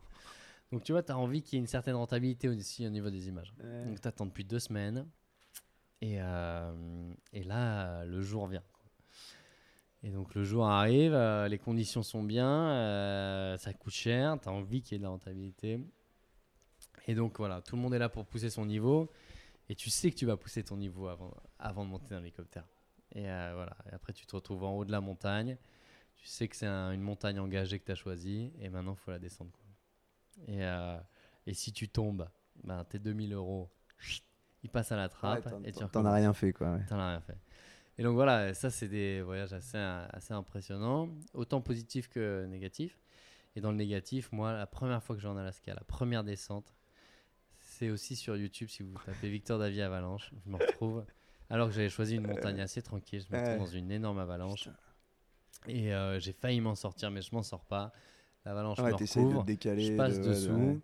Donc, 0.73 0.83
tu 0.83 0.93
vois, 0.93 1.03
tu 1.03 1.13
as 1.13 1.19
envie 1.19 1.43
qu'il 1.43 1.57
y 1.57 1.59
ait 1.59 1.61
une 1.61 1.69
certaine 1.69 1.95
rentabilité 1.95 2.49
aussi 2.49 2.87
au 2.87 2.91
niveau 2.91 3.11
des 3.11 3.29
images. 3.29 3.55
Ouais. 3.63 3.85
Donc, 3.85 4.01
tu 4.01 4.09
attends 4.09 4.27
depuis 4.27 4.45
deux 4.45 4.59
semaines. 4.59 5.07
Et, 6.01 6.17
euh, 6.21 7.13
et 7.33 7.45
là, 7.45 8.05
le 8.05 8.21
jour 8.23 8.47
vient. 8.47 8.63
Et 10.07 10.11
donc, 10.11 10.35
le 10.35 10.45
jour 10.45 10.67
arrive, 10.67 11.15
euh, 11.15 11.49
les 11.49 11.59
conditions 11.59 12.03
sont 12.03 12.23
bien, 12.23 12.47
euh, 12.71 13.57
ça 13.57 13.73
coûte 13.73 13.95
cher, 13.95 14.37
tu 14.41 14.49
as 14.49 14.53
envie 14.53 14.83
qu'il 14.83 14.93
y 14.93 14.97
ait 14.97 14.99
de 14.99 15.05
la 15.05 15.09
rentabilité. 15.09 15.81
Et 17.07 17.15
donc, 17.15 17.39
voilà, 17.39 17.63
tout 17.63 17.75
le 17.77 17.83
monde 17.83 17.95
est 17.95 17.99
là 17.99 18.09
pour 18.11 18.27
pousser 18.27 18.51
son 18.51 18.67
niveau. 18.67 19.11
Et 19.71 19.75
tu 19.75 19.89
sais 19.89 20.11
que 20.11 20.17
tu 20.17 20.27
vas 20.27 20.37
pousser 20.37 20.63
ton 20.63 20.77
niveau 20.77 21.09
avant, 21.09 21.35
avant 21.59 21.85
de 21.87 21.91
monter 21.91 22.11
dans 22.15 22.19
l'hélicoptère. 22.21 22.67
Et 23.15 23.31
euh, 23.31 23.53
voilà, 23.55 23.75
et 23.91 23.95
après, 23.95 24.13
tu 24.13 24.27
te 24.27 24.37
retrouves 24.37 24.63
en 24.65 24.77
haut 24.77 24.85
de 24.85 24.93
la 24.93 25.01
montagne. 25.01 25.57
Tu 26.17 26.27
sais 26.27 26.49
que 26.49 26.57
c'est 26.57 26.67
un- 26.67 26.93
une 26.93 27.01
montagne 27.01 27.39
engagée 27.41 27.79
que 27.79 27.87
tu 27.87 27.93
as 27.93 27.97
choisie. 27.97 28.53
Et 28.61 28.69
maintenant, 28.69 28.93
il 28.93 28.99
faut 28.99 29.11
la 29.11 29.19
descendre. 29.19 29.53
quoi. 29.53 29.61
Et, 30.55 30.61
et 31.47 31.55
si 31.55 31.73
tu 31.73 31.89
tombes, 31.89 32.29
ben, 32.63 32.85
tes 32.85 32.99
2000 32.99 33.33
euros, 33.33 33.71
ils 34.63 34.69
passent 34.71 34.93
à 34.93 34.97
la 34.97 35.09
trappe. 35.09 35.47
Ouais, 35.47 35.53
et 35.65 35.73
tu 35.73 35.85
T'en 35.87 36.05
as 36.05 36.13
rien 36.13 36.33
fait, 36.35 36.53
quoi. 36.53 36.73
ouais. 36.73 36.85
T'en 36.89 36.99
as 36.99 37.09
rien 37.11 37.21
fait. 37.21 37.39
Et 37.99 38.03
donc 38.03 38.15
voilà, 38.15 38.55
ça 38.55 38.71
c'est 38.71 38.89
des 38.89 39.23
voyages 39.23 39.53
assez, 39.53 39.79
assez 39.79 40.33
impressionnants, 40.35 41.09
autant 41.33 41.61
positifs 41.61 42.09
que 42.09 42.45
négatifs. 42.47 42.99
Et 43.57 43.61
dans 43.61 43.71
le 43.71 43.77
négatif, 43.77 44.33
moi, 44.33 44.53
la 44.53 44.67
première 44.67 45.03
fois 45.03 45.15
que 45.15 45.23
je 45.23 45.29
vais 45.29 45.33
en 45.33 45.37
Alaska, 45.37 45.73
la 45.75 45.85
première 45.85 46.25
descente, 46.25 46.75
c'est 47.61 47.91
aussi 47.91 48.17
sur 48.17 48.37
YouTube, 48.37 48.69
si 48.69 48.83
vous 48.83 48.95
tapez 49.07 49.31
Victor 49.31 49.59
Davier 49.59 49.83
Avalanche, 49.83 50.33
je 50.45 50.51
me 50.51 50.57
retrouve, 50.57 51.05
alors 51.51 51.69
que 51.69 51.75
j'avais 51.75 51.89
choisi 51.89 52.17
une 52.17 52.25
montagne 52.27 52.61
assez 52.61 52.83
tranquille, 52.83 53.23
je 53.29 53.33
me 53.35 53.41
retrouve 53.41 53.59
dans 53.59 53.67
une 53.67 53.91
énorme 53.93 54.19
avalanche. 54.19 54.69
Et 55.67 55.95
euh, 55.95 56.19
j'ai 56.21 56.33
failli 56.33 56.61
m'en 56.61 56.75
sortir, 56.75 57.11
mais 57.11 57.23
je 57.23 57.35
m'en 57.35 57.43
sors 57.43 57.65
pas. 57.65 57.93
L'avalanche 58.45 58.79
Ouais, 58.79 58.91
me 58.91 58.91
de 58.91 58.95
recouvre, 58.97 59.45
décaler. 59.45 59.87
je 59.87 59.93
passe 59.93 60.19
de- 60.21 60.29
dessous. 60.31 60.53
ouais. 60.53 60.79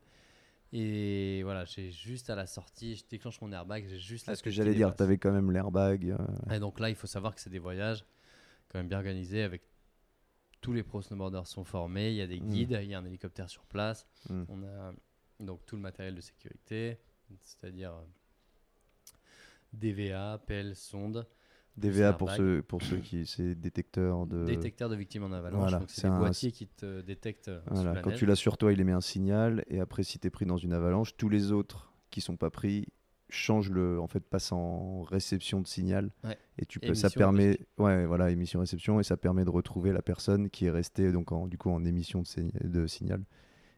Et 0.73 1.43
voilà, 1.43 1.65
j'ai 1.65 1.91
juste 1.91 2.31
à 2.31 2.37
la 2.37 2.47
sortie, 2.47 2.95
je 2.97 3.05
déclenche 3.09 3.41
mon 3.41 3.51
airbag, 3.53 3.87
j'ai 3.89 3.99
juste 3.99 4.29
Ah, 4.29 4.37
ce 4.37 4.43
que 4.43 4.51
j'allais 4.51 4.75
dire, 4.75 4.95
t'avais 4.95 5.19
quand 5.19 5.33
même 5.33 5.51
l'airbag. 5.51 6.11
euh, 6.11 6.55
Et 6.55 6.61
donc 6.61 6.79
là, 6.79 6.89
il 6.91 6.95
faut 6.95 7.09
savoir 7.09 7.35
que 7.35 7.41
c'est 7.41 7.51
des 7.51 7.59
voyages 7.59 8.05
quand 8.69 8.79
même 8.79 8.87
bien 8.89 8.99
organisés 8.99 9.43
avec 9.43 9.63
tous 10.61 10.73
les 10.73 10.83
pro 10.85 11.03
snowboarders 11.03 11.47
sont 11.47 11.65
formés, 11.65 12.11
il 12.11 12.17
y 12.17 12.21
a 12.23 12.27
des 12.29 12.39
Mm. 12.39 12.49
guides, 12.51 12.79
il 12.83 12.89
y 12.91 12.95
a 12.95 12.99
un 13.01 13.05
hélicoptère 13.05 13.49
sur 13.51 13.65
place, 13.65 14.07
Mm. 14.29 14.43
on 14.49 14.63
a 14.63 14.93
donc 15.41 15.65
tout 15.67 15.75
le 15.75 15.83
matériel 15.83 16.15
de 16.15 16.21
sécurité, 16.21 16.99
c'est-à-dire 17.41 17.93
euh, 17.95 18.05
DVA, 19.73 20.39
pelle, 20.47 20.77
sonde, 20.77 21.27
DVA 21.81 22.13
pour 22.13 22.31
ceux, 22.31 22.63
pour 22.63 22.83
ceux 22.83 22.99
qui. 22.99 23.27
C'est 23.27 23.55
détecteur 23.55 24.27
de. 24.27 24.45
détecteur 24.45 24.89
de 24.89 24.97
victimes 24.97 25.25
en 25.25 25.33
avalanche. 25.33 25.61
voilà, 25.71 25.83
c'est 25.89 26.07
un- 26.07 26.19
boîtiers 26.19 26.53
qui 26.53 26.67
te 26.69 27.01
détectent 27.01 27.49
euh, 27.49 27.61
Voilà, 27.71 28.01
quand 28.01 28.13
tu 28.13 28.27
l'as 28.27 28.37
sur 28.37 28.57
toi, 28.59 28.73
il 28.73 28.81
émet 28.81 28.93
un 28.93 29.01
signal. 29.01 29.65
Et 29.69 29.81
après, 29.81 30.03
si 30.03 30.19
t'es 30.19 30.31
pris 30.31 30.47
dans 30.47 30.57
une 30.59 30.73
avalanche, 30.73 31.17
tous 31.17 31.29
les 31.29 31.53
autres 31.53 31.93
qui 32.11 32.21
sont 32.21 32.37
pas 32.37 32.51
pris 32.51 32.87
changent 33.29 33.71
le. 33.71 34.01
En 34.01 34.07
fait, 34.09 34.21
passent 34.21 34.53
en 34.53 35.03
réception 35.03 35.61
de 35.61 35.67
signal. 35.67 36.11
Ouais. 36.25 36.37
Et 36.59 36.67
tu 36.67 36.81
peux, 36.81 36.89
Émission 36.89 37.09
ça 37.09 37.13
et 37.15 37.19
permet. 37.19 37.59
Ouais, 37.79 38.05
voilà, 38.07 38.31
émission-réception. 38.31 39.01
Et 39.01 39.03
ça 39.05 39.17
permet 39.17 39.45
de 39.45 39.51
retrouver 39.51 39.93
la 39.93 40.03
personne 40.03 40.51
qui 40.51 40.67
est 40.67 40.71
restée 40.71 41.13
donc 41.13 41.33
en, 41.33 41.47
du 41.47 41.57
coup 41.59 41.71
en 41.71 41.85
émission 41.85 42.23
de, 42.23 42.69
de 42.69 42.87
signal. 42.87 43.23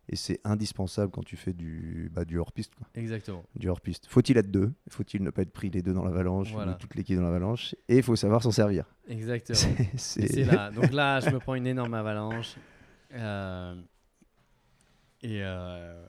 Et 0.08 0.16
c'est 0.16 0.40
indispensable 0.44 1.12
quand 1.12 1.22
tu 1.24 1.36
fais 1.36 1.52
du, 1.52 2.10
bah, 2.12 2.24
du 2.24 2.38
hors-piste. 2.38 2.72
Exactement. 2.94 3.44
Du 3.54 3.68
hors-piste. 3.68 4.06
Faut-il 4.08 4.36
être 4.36 4.50
deux? 4.50 4.72
Faut-il 4.90 5.22
ne 5.22 5.30
pas 5.30 5.42
être 5.42 5.52
pris 5.52 5.70
les 5.70 5.80
deux 5.80 5.92
dans 5.94 6.04
l'avalanche 6.04 6.52
Voilà. 6.52 6.72
ou 6.72 6.74
toute 6.74 6.94
l'équipe 6.96 7.16
dans 7.16 7.22
l'avalanche? 7.22 7.74
Et 7.88 7.98
il 7.98 8.02
faut 8.02 8.16
savoir 8.16 8.42
s'en 8.42 8.50
servir. 8.50 8.84
Exactement. 9.08 9.58
C'est- 9.96 10.44
là. 10.44 10.70
Donc 10.72 10.92
là, 10.92 11.20
je 11.20 11.30
me 11.30 11.38
prends 11.38 11.54
une 11.54 11.66
énorme 11.68 11.94
avalanche. 11.94 12.56
Euh, 13.14 13.74
et, 15.22 15.40
euh, 15.42 16.04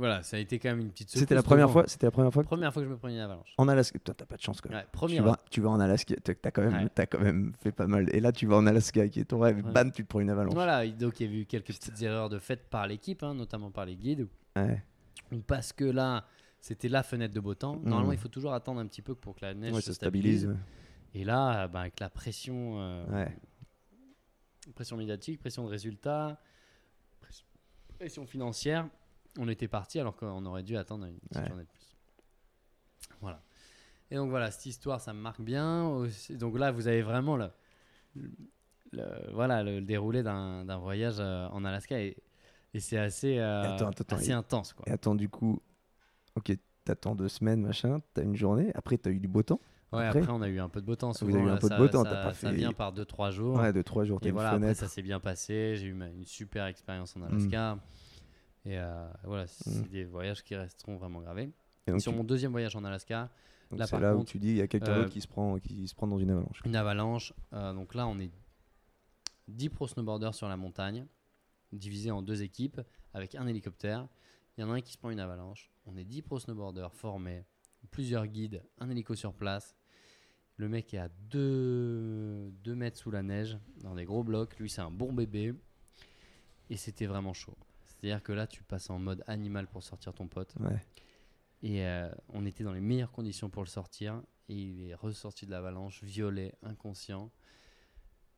voilà, 0.00 0.22
ça 0.24 0.36
a 0.36 0.40
été 0.40 0.58
quand 0.58 0.70
même 0.70 0.80
une 0.80 0.90
petite 0.90 1.10
C'était 1.10 1.34
la 1.34 1.42
première 1.42 1.70
fois. 1.70 1.84
C'était 1.86 2.06
la 2.06 2.10
première 2.10 2.32
fois. 2.32 2.42
que- 2.42 2.48
Première 2.48 2.72
fois 2.72 2.82
que 2.82 2.88
je 2.88 2.92
me 2.92 2.98
prends 2.98 3.08
une 3.08 3.18
avalanche. 3.18 3.54
En 3.58 3.68
Alaska, 3.68 3.98
Putain, 3.98 4.14
t'as 4.14 4.24
pas 4.26 4.36
de 4.36 4.40
chance 4.42 4.60
quand 4.60 4.70
même. 4.70 4.78
Ouais, 4.78 5.08
Tu 5.08 5.20
vas, 5.22 5.38
tu 5.50 5.60
vas 5.60 5.68
en 5.70 5.78
Alaska, 5.80 6.14
t'as 6.22 6.50
quand, 6.50 6.62
même, 6.62 6.72
Ouais. 6.84 6.88
t'as 6.94 7.06
quand 7.06 7.20
même 7.20 7.52
fait 7.62 7.70
pas 7.72 7.86
mal. 7.86 8.08
Et 8.12 8.18
là, 8.20 8.32
tu 8.32 8.46
vas 8.46 8.56
en 8.56 8.66
Alaska, 8.66 9.08
qui 9.08 9.20
est 9.20 9.24
ton 9.26 9.38
rêve, 9.38 9.64
Ouais. 9.64 9.72
bam, 9.72 9.92
tu 9.92 10.02
te 10.02 10.08
prends 10.08 10.20
une 10.20 10.30
avalanche. 10.30 10.54
Voilà, 10.54 10.86
donc 10.88 11.20
il 11.20 11.30
y 11.30 11.36
a 11.36 11.40
eu 11.40 11.46
quelques 11.46 11.66
petites 11.68 12.02
erreurs 12.02 12.28
de 12.28 12.38
fait 12.38 12.68
par 12.68 12.86
l'équipe, 12.86 13.22
hein, 13.22 13.34
notamment 13.34 13.70
par 13.70 13.84
les 13.84 13.94
guides, 13.96 14.26
parce 15.46 15.72
que 15.72 15.84
là, 15.84 16.24
c'était 16.60 16.88
la 16.88 17.02
fenêtre 17.02 17.34
de 17.34 17.40
beau 17.40 17.54
temps. 17.54 17.76
Normalement, 17.76 18.08
Mhm. 18.08 18.14
il 18.14 18.18
faut 18.18 18.28
toujours 18.28 18.52
attendre 18.52 18.80
un 18.80 18.86
petit 18.86 19.02
peu 19.02 19.14
pour 19.14 19.34
que 19.36 19.44
la 19.44 19.54
neige 19.54 19.74
se 19.74 19.92
stabilise. 19.92 20.40
stabilise. 20.42 20.60
Et 21.14 21.24
là, 21.24 21.68
bah, 21.68 21.80
avec 21.80 22.00
la 22.00 22.08
pression, 22.10 22.80
euh, 22.80 23.26
pression 24.74 24.96
médiatique, 24.96 25.40
pression 25.40 25.64
de 25.64 25.68
résultats, 25.70 26.40
pression 27.98 28.24
financière, 28.26 28.88
on 29.38 29.48
était 29.48 29.68
parti 29.68 29.98
alors 30.00 30.16
qu'on 30.16 30.44
aurait 30.46 30.62
dû 30.62 30.76
attendre 30.76 31.06
une 31.06 31.18
petite 31.18 31.36
Ouais. 31.38 31.46
journée 31.48 31.62
de 31.64 31.68
plus. 31.68 31.96
Voilà. 33.20 33.42
Et 34.10 34.16
donc 34.16 34.30
voilà, 34.30 34.50
cette 34.50 34.66
histoire, 34.66 35.00
ça 35.00 35.12
me 35.12 35.20
marque 35.20 35.40
bien. 35.40 35.86
aussi. 35.88 36.36
Donc 36.36 36.58
là, 36.58 36.72
vous 36.72 36.88
avez 36.88 37.02
vraiment 37.02 37.36
le, 37.36 37.48
le- 38.92 39.30
voilà, 39.32 39.62
le, 39.62 39.80
déroulé 39.80 40.22
d'un 40.22 40.78
voyage 40.78 41.16
euh, 41.20 41.46
en 41.48 41.64
Alaska 41.64 42.00
et, 42.00 42.16
et 42.74 42.80
c'est 42.80 42.98
assez, 42.98 43.38
euh, 43.38 43.62
Attends, 43.74 43.88
attends, 43.88 44.02
attends, 44.02 44.16
assez 44.16 44.30
et- 44.30 44.32
intense. 44.32 44.72
Quoi. 44.72 44.84
Et 44.88 44.92
attends, 44.92 45.14
du 45.14 45.28
coup, 45.28 45.60
ok, 46.34 46.52
t'attends 46.84 47.14
deux 47.14 47.28
semaines, 47.28 47.62
machin, 47.62 48.00
t'as 48.14 48.22
une 48.22 48.36
journée, 48.36 48.72
après 48.74 48.98
t'as 48.98 49.10
eu 49.10 49.20
du 49.20 49.28
beau 49.28 49.42
temps. 49.42 49.60
Ouais, 49.92 50.04
après- 50.06 50.20
après, 50.20 50.32
on 50.32 50.40
a 50.42 50.48
eu 50.48 50.60
un 50.60 50.68
peu 50.68 50.80
de 50.80 50.86
beau 50.86 50.94
temps. 50.96 51.10
Vous 51.20 51.34
avez 51.36 51.44
eu 51.44 51.48
un 51.50 51.56
peu 51.56 51.68
de 51.68 51.72
ça- 51.74 51.78
beau 51.78 51.88
temps, 51.88 52.04
ça- 52.04 52.10
t'as 52.10 52.22
pas 52.24 52.34
Ça 52.34 52.50
fait- 52.50 52.54
vient 52.56 52.72
par 52.72 52.92
2-3 52.92 53.30
jours. 53.32 53.56
Ouais, 53.56 53.72
de 53.72 53.82
trois 53.82 54.04
jours, 54.04 54.20
t'as 54.20 54.28
Et 54.28 54.32
voilà, 54.32 54.50
après 54.50 54.74
ça 54.74 54.86
s'est 54.88 55.02
bien 55.02 55.18
passé. 55.20 55.74
J'ai 55.76 55.86
eu 55.86 55.92
une 55.92 56.24
super 56.24 56.66
expérience 56.66 57.16
en 57.16 57.22
Alaska. 57.22 57.78
Et 58.70 58.78
euh, 58.78 59.08
voilà, 59.24 59.48
c'est 59.48 59.68
Mm. 59.80 59.88
des 59.88 60.04
voyages 60.04 60.44
qui 60.44 60.54
resteront 60.54 60.96
vraiment 60.96 61.20
gravés. 61.20 61.50
Et 61.86 61.90
donc, 61.90 62.00
Sur 62.00 62.12
tu- 62.12 62.18
mon 62.18 62.22
deuxième 62.24 62.52
voyage 62.52 62.76
en 62.76 62.84
Alaska, 62.84 63.28
donc 63.70 63.80
là, 63.80 63.86
c'est 63.86 63.90
par 63.90 64.00
là 64.00 64.14
où 64.14 64.18
contre, 64.18 64.30
tu 64.30 64.38
dis, 64.38 64.50
il 64.50 64.56
y 64.58 64.60
a 64.60 64.68
quelqu'un 64.68 64.92
euh, 64.92 64.96
d'autre 65.02 65.10
qui 65.10 65.20
se 65.20 65.26
prend, 65.26 65.58
qui 65.58 65.88
se 65.88 65.94
prend 65.94 66.06
dans 66.06 66.18
une 66.18 66.30
avalanche. 66.30 66.62
une 66.64 66.76
avalanche. 66.76 67.32
euh, 67.52 67.72
donc 67.72 67.94
là, 67.96 68.06
on 68.06 68.18
est 68.20 68.30
10 69.48 69.70
pro 69.70 69.88
snowboarders 69.88 70.34
sur 70.36 70.48
la 70.48 70.56
montagne, 70.56 71.06
divisés 71.72 72.12
en 72.12 72.22
deux 72.22 72.42
équipes 72.42 72.80
avec 73.12 73.34
un 73.34 73.46
hélicoptère. 73.48 74.06
Il 74.56 74.60
y 74.60 74.64
en 74.64 74.70
a 74.70 74.74
un 74.74 74.80
qui 74.80 74.92
se 74.92 74.98
prend 74.98 75.10
une 75.10 75.18
avalanche. 75.20 75.68
On 75.86 75.96
est 75.96 76.04
10 76.04 76.22
pro 76.22 76.38
snowboarders 76.38 76.92
formés, 76.94 77.44
plusieurs 77.90 78.28
guides, 78.28 78.62
un 78.78 78.88
hélico 78.88 79.16
sur 79.16 79.34
place. 79.34 79.74
Le 80.58 80.68
mec 80.68 80.94
est 80.94 80.98
à 80.98 81.08
2 81.30 82.52
mètres 82.74 82.98
sous 82.98 83.10
la 83.10 83.22
neige, 83.22 83.58
dans 83.82 83.94
des 83.96 84.04
gros 84.04 84.22
blocs. 84.22 84.56
Lui, 84.60 84.68
c'est 84.70 84.82
un 84.82 84.90
bon 84.92 85.12
bébé. 85.12 85.54
Et 86.68 86.76
c'était 86.76 87.06
vraiment 87.06 87.32
chaud. 87.32 87.56
C'est-à-dire 88.00 88.22
que 88.22 88.32
là, 88.32 88.46
tu 88.46 88.62
passes 88.62 88.88
en 88.90 88.98
mode 88.98 89.22
animal 89.26 89.66
pour 89.66 89.82
sortir 89.82 90.14
ton 90.14 90.26
pote. 90.26 90.54
Ouais. 90.60 90.80
Et 91.62 91.84
euh, 91.86 92.10
on 92.30 92.46
était 92.46 92.64
dans 92.64 92.72
les 92.72 92.80
meilleures 92.80 93.12
conditions 93.12 93.50
pour 93.50 93.62
le 93.62 93.68
sortir. 93.68 94.22
Et 94.48 94.54
il 94.54 94.88
est 94.88 94.94
ressorti 94.94 95.44
de 95.46 95.50
l'avalanche, 95.50 96.02
violet, 96.02 96.54
inconscient. 96.62 97.30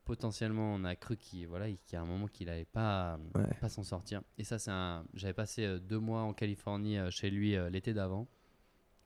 Potentiellement, 0.04 0.74
on 0.74 0.82
a 0.84 0.96
cru 0.96 1.16
qu'il 1.16 1.46
voilà, 1.46 1.68
y 1.68 1.78
a 1.94 2.00
un 2.00 2.04
moment 2.04 2.26
qu'il 2.26 2.48
n'allait 2.48 2.64
pas, 2.64 3.20
Ouais. 3.36 3.46
pas 3.60 3.68
s'en 3.68 3.84
sortir. 3.84 4.20
Et 4.36 4.42
ça, 4.42 4.58
c'est 4.58 4.72
un. 4.72 5.04
J'avais 5.14 5.32
passé 5.32 5.64
euh, 5.64 5.78
deux 5.78 6.00
mois 6.00 6.22
en 6.22 6.32
Californie 6.34 6.98
euh, 6.98 7.10
chez 7.10 7.30
lui 7.30 7.54
l'été 7.70 7.94
d'avant. 7.94 8.26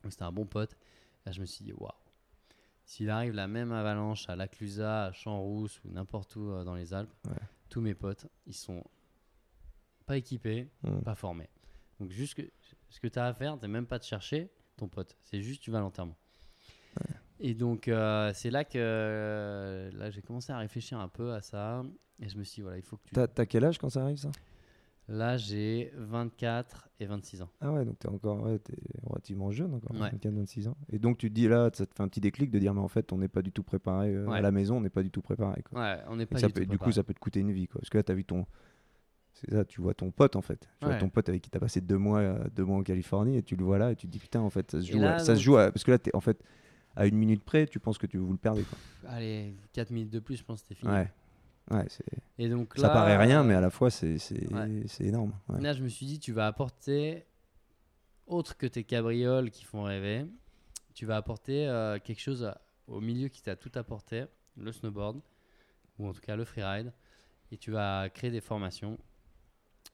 C'était 0.09 0.23
un 0.23 0.33
bon 0.33 0.47
pote. 0.47 0.77
Là, 1.27 1.33
je 1.33 1.41
me 1.41 1.47
suis 1.47 1.65
dit, 1.65 1.73
waouh. 1.75 1.91
S'il 2.85 3.11
arrive 3.11 3.35
la 3.35 3.49
même 3.49 3.73
avalanche 3.73 4.29
à 4.31 4.37
Laclusa, 4.37 5.07
à 5.07 5.13
Champs-Rousse 5.13 5.83
ou 5.85 5.91
n'importe 5.91 6.37
où 6.37 6.63
dans 6.65 6.75
les 6.77 6.95
Alpes, 6.95 7.13
Ouais. 7.29 7.35
tous 7.69 7.81
mes 7.81 7.95
potes, 7.95 8.27
ils 8.47 8.55
sont 8.55 8.83
pas 10.07 10.17
équipés, 10.17 10.69
Mm. 10.83 11.01
pas 11.03 11.15
formés. 11.15 11.49
Donc, 12.01 12.11
juste 12.11 12.35
que, 12.35 12.43
ce 12.91 13.01
que 13.01 13.09
tu 13.09 13.19
as 13.19 13.27
à 13.27 13.35
faire, 13.35 13.57
c'est 13.61 13.69
même 13.69 13.87
pas 13.87 13.99
de 13.99 14.05
chercher 14.05 14.51
ton 14.77 14.89
pote, 14.89 15.17
c'est 15.23 15.41
juste 15.43 15.63
tu 15.63 15.71
vas 15.71 15.79
à 15.79 15.81
l'enterrement. 15.81 16.17
Et 17.39 17.53
donc, 17.55 17.89
euh, 17.89 18.33
c'est 18.35 18.51
là 18.51 18.65
que 18.65 18.79
euh, 18.79 19.91
là, 19.93 20.11
j'ai 20.11 20.23
commencé 20.23 20.53
à 20.53 20.59
réfléchir 20.59 20.99
un 20.99 21.09
peu 21.09 21.33
à 21.35 21.43
ça. 21.43 21.85
Et 22.19 22.29
je 22.31 22.39
me 22.39 22.45
suis 22.45 22.57
dit, 22.57 22.61
voilà, 22.63 22.79
il 22.79 22.83
faut 22.83 22.97
que 22.97 23.03
tu. 23.05 23.13
T'as 23.15 23.27
t'as 23.27 23.45
quel 23.45 23.63
âge 23.65 23.77
quand 23.79 23.91
ça 23.91 24.03
arrive 24.03 24.17
ça? 24.17 24.31
Là, 25.09 25.37
j'ai 25.37 25.93
24 25.97 26.89
et 26.99 27.05
26 27.07 27.43
ans. 27.43 27.51
Ah 27.61 27.73
ouais, 27.73 27.85
donc 27.85 27.99
t'es 27.99 28.09
encore 28.09 28.41
ouais, 28.43 28.59
t'es 28.59 28.75
relativement 29.05 29.51
jeune 29.51 29.75
encore, 29.75 29.93
Ouais. 30.01 30.11
24-26 30.11 30.67
ans. 30.69 30.77
Et 30.91 30.99
donc 30.99 31.19
tu 31.19 31.29
te 31.29 31.35
dis 31.35 31.47
là, 31.47 31.71
ça 31.75 31.87
te 31.87 31.95
fait 31.95 32.03
un 32.03 32.09
petit 32.09 32.21
déclic 32.21 32.51
de 32.51 32.59
dire 32.59 32.75
mais 32.75 32.81
en 32.81 32.89
fait 32.89 33.13
on 33.13 33.19
n'est 33.19 33.29
pas 33.29 33.43
du 33.43 33.53
tout 33.53 33.63
préparé 33.63 34.13
euh, 34.15 34.27
Ouais. 34.27 34.39
à 34.39 34.41
la 34.41 34.51
maison, 34.51 34.79
on 34.79 34.81
n'est 34.81 34.91
pas 34.91 35.05
du 35.05 35.11
tout 35.13 35.23
préparé. 35.23 35.63
Quoi. 35.63 35.81
Ouais, 35.81 35.99
on 36.09 36.17
n'est 36.17 36.25
Et 36.25 36.27
pas 36.27 36.39
ça 36.39 36.49
du 36.49 36.55
peut- 36.55 36.65
tout 36.65 36.71
du 36.71 36.79
coup 36.79 36.91
ça 36.91 37.05
peut 37.05 37.15
te 37.15 37.21
coûter 37.21 37.39
une 37.41 37.53
vie 37.53 37.69
quoi. 37.69 37.81
Parce 37.83 37.91
que 37.91 37.99
là 37.99 38.03
t'as 38.03 38.15
vu 38.15 38.25
ton, 38.25 38.47
c'est 39.41 39.51
ça, 39.51 39.65
tu 39.65 39.81
vois 39.81 39.95
ton 39.95 40.11
pote 40.11 40.35
en 40.37 40.43
fait. 40.43 40.69
Tu 40.81 40.87
vois 40.87 40.95
ton 40.99 41.09
pote 41.09 41.29
avec 41.29 41.43
qui 41.43 41.51
t'as 41.51 41.59
passé 41.61 41.81
deux 41.81 41.99
mois, 41.99 42.21
euh, 42.21 42.45
deux 42.55 42.65
mois 42.65 42.79
en 42.79 42.83
Californie 42.83 43.37
et 43.37 43.43
tu 43.43 43.55
le 43.57 43.65
vois 43.65 43.79
là 43.79 43.93
et 43.93 43.97
tu 43.97 44.07
te 44.07 44.13
dis 44.13 44.19
putain 44.19 44.41
en 44.41 44.51
fait 44.51 44.71
ça 44.71 44.81
se 44.81 44.91
joue, 44.91 45.01
là, 45.01 45.15
à- 45.15 45.19
ça 45.19 45.35
se 45.37 45.41
joue 45.43 45.57
à- 45.57 45.71
parce 45.71 45.85
que 45.85 45.91
là 45.91 45.99
t'es 45.99 46.15
en 46.15 46.21
fait 46.21 46.43
à 46.97 47.07
une 47.07 47.17
minute 47.17 47.45
près, 47.45 47.67
tu 47.67 47.79
penses 47.79 47.99
que 47.99 48.07
tu 48.07 48.17
vous 48.19 48.33
le 48.33 48.39
perdez 48.39 48.63
quoi. 48.65 48.79
Allez, 49.09 49.55
4 49.73 49.91
minutes 49.91 50.11
de 50.11 50.19
plus, 50.21 50.37
je 50.37 50.45
pense 50.45 50.63
que 50.63 50.69
c'était 50.69 50.81
fini. 50.81 50.93
Ouais. 50.93 51.13
Ouais, 51.71 51.85
Et 52.39 52.49
donc 52.49 52.75
ça 52.77 52.89
paraît 52.91 53.17
rien, 53.17 53.43
mais 53.43 53.55
à 53.55 53.61
la 53.61 53.71
fois 53.71 53.91
c'est 53.91 54.17
Ouais. 54.53 54.85
énorme. 55.01 55.33
Là, 55.59 55.73
je 55.73 55.83
me 55.83 55.89
suis 55.89 56.07
dit, 56.07 56.19
tu 56.21 56.33
vas 56.33 56.47
apporter, 56.47 57.27
autre 58.27 58.57
que 58.57 58.67
tes 58.67 58.85
cabrioles 58.85 59.51
qui 59.51 59.65
font 59.65 59.83
rêver, 59.83 60.27
tu 60.95 61.07
vas 61.07 61.17
apporter 61.17 61.67
euh, 61.69 61.99
quelque 61.99 62.21
chose 62.21 62.51
au 62.87 63.01
milieu 63.01 63.29
qui 63.29 63.43
t'a 63.43 63.57
tout 63.57 63.71
apporté, 63.75 64.25
le 64.57 64.73
snowboard, 64.73 65.21
ou 65.99 66.07
en 66.09 66.13
tout 66.13 66.21
cas 66.21 66.37
le 66.37 66.45
freeride, 66.45 66.93
et 67.51 67.57
tu 67.59 67.71
vas 67.71 68.09
créer 68.11 68.31
des 68.31 68.41
formations, 68.41 68.99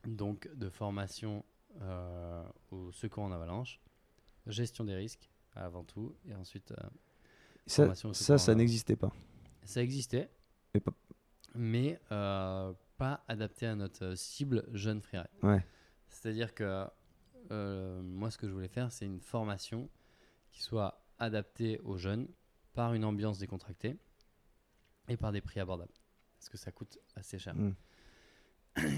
donc 0.07 0.48
de 0.55 0.68
formation 0.68 1.44
euh, 1.80 2.44
au 2.70 2.92
secours 2.92 3.24
en 3.24 3.32
avalanche, 3.32 3.80
gestion 4.46 4.84
des 4.84 4.94
risques 4.94 5.30
avant 5.55 5.84
tout, 5.84 6.14
et 6.26 6.34
ensuite 6.34 6.72
euh, 6.72 6.76
Ça, 7.66 7.82
formation 7.84 8.11
au 8.11 8.14
ça, 8.14 8.38
ça 8.38 8.55
n'existait 8.55 8.96
pas. 8.96 9.12
Ça 9.64 9.82
existait, 9.82 10.30
Mais 10.74 10.80
pas- 10.80 10.94
mais 11.55 12.00
euh, 12.11 12.72
pas 12.96 13.22
adapté 13.28 13.66
à 13.66 13.74
notre 13.74 14.05
euh, 14.05 14.16
cible 14.16 14.64
jeune 14.72 15.00
freeride. 15.03 15.28
Ouais. 15.42 15.64
C'est-à-dire 16.09 16.55
que 16.55 16.86
moi, 17.50 18.30
ce 18.30 18.38
que 18.38 18.48
je 18.48 18.53
voulais 18.53 18.68
faire, 18.68 18.90
c'est 18.90 19.05
une 19.05 19.20
formation 19.20 19.90
qui 20.50 20.62
soit 20.62 21.05
adaptée 21.18 21.78
aux 21.80 21.98
jeunes 21.98 22.26
par 22.72 22.94
une 22.94 23.05
ambiance 23.05 23.38
décontractée 23.38 23.98
et 25.09 25.16
par 25.18 25.32
des 25.32 25.42
prix 25.42 25.61
abordables. 25.61 25.92
Parce 26.38 26.48
que 26.48 26.57
ça 26.57 26.72
coûte 26.72 26.98
assez 27.14 27.38
cher. 27.38 27.55
Mm. 27.55 27.74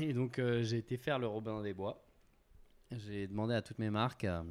Et 0.01 0.12
donc, 0.12 0.39
euh, 0.39 0.62
j'ai 0.62 0.79
été 0.79 0.97
faire 0.97 1.18
le 1.18 1.27
Robin 1.27 1.62
des 1.62 1.75
Bois 1.75 2.01
j'ai 2.91 3.27
demandé 3.27 3.55
à 3.55 3.62
toutes 3.62 3.79
mes 3.81 3.91
marques 3.91 4.22
euh, 4.25 4.43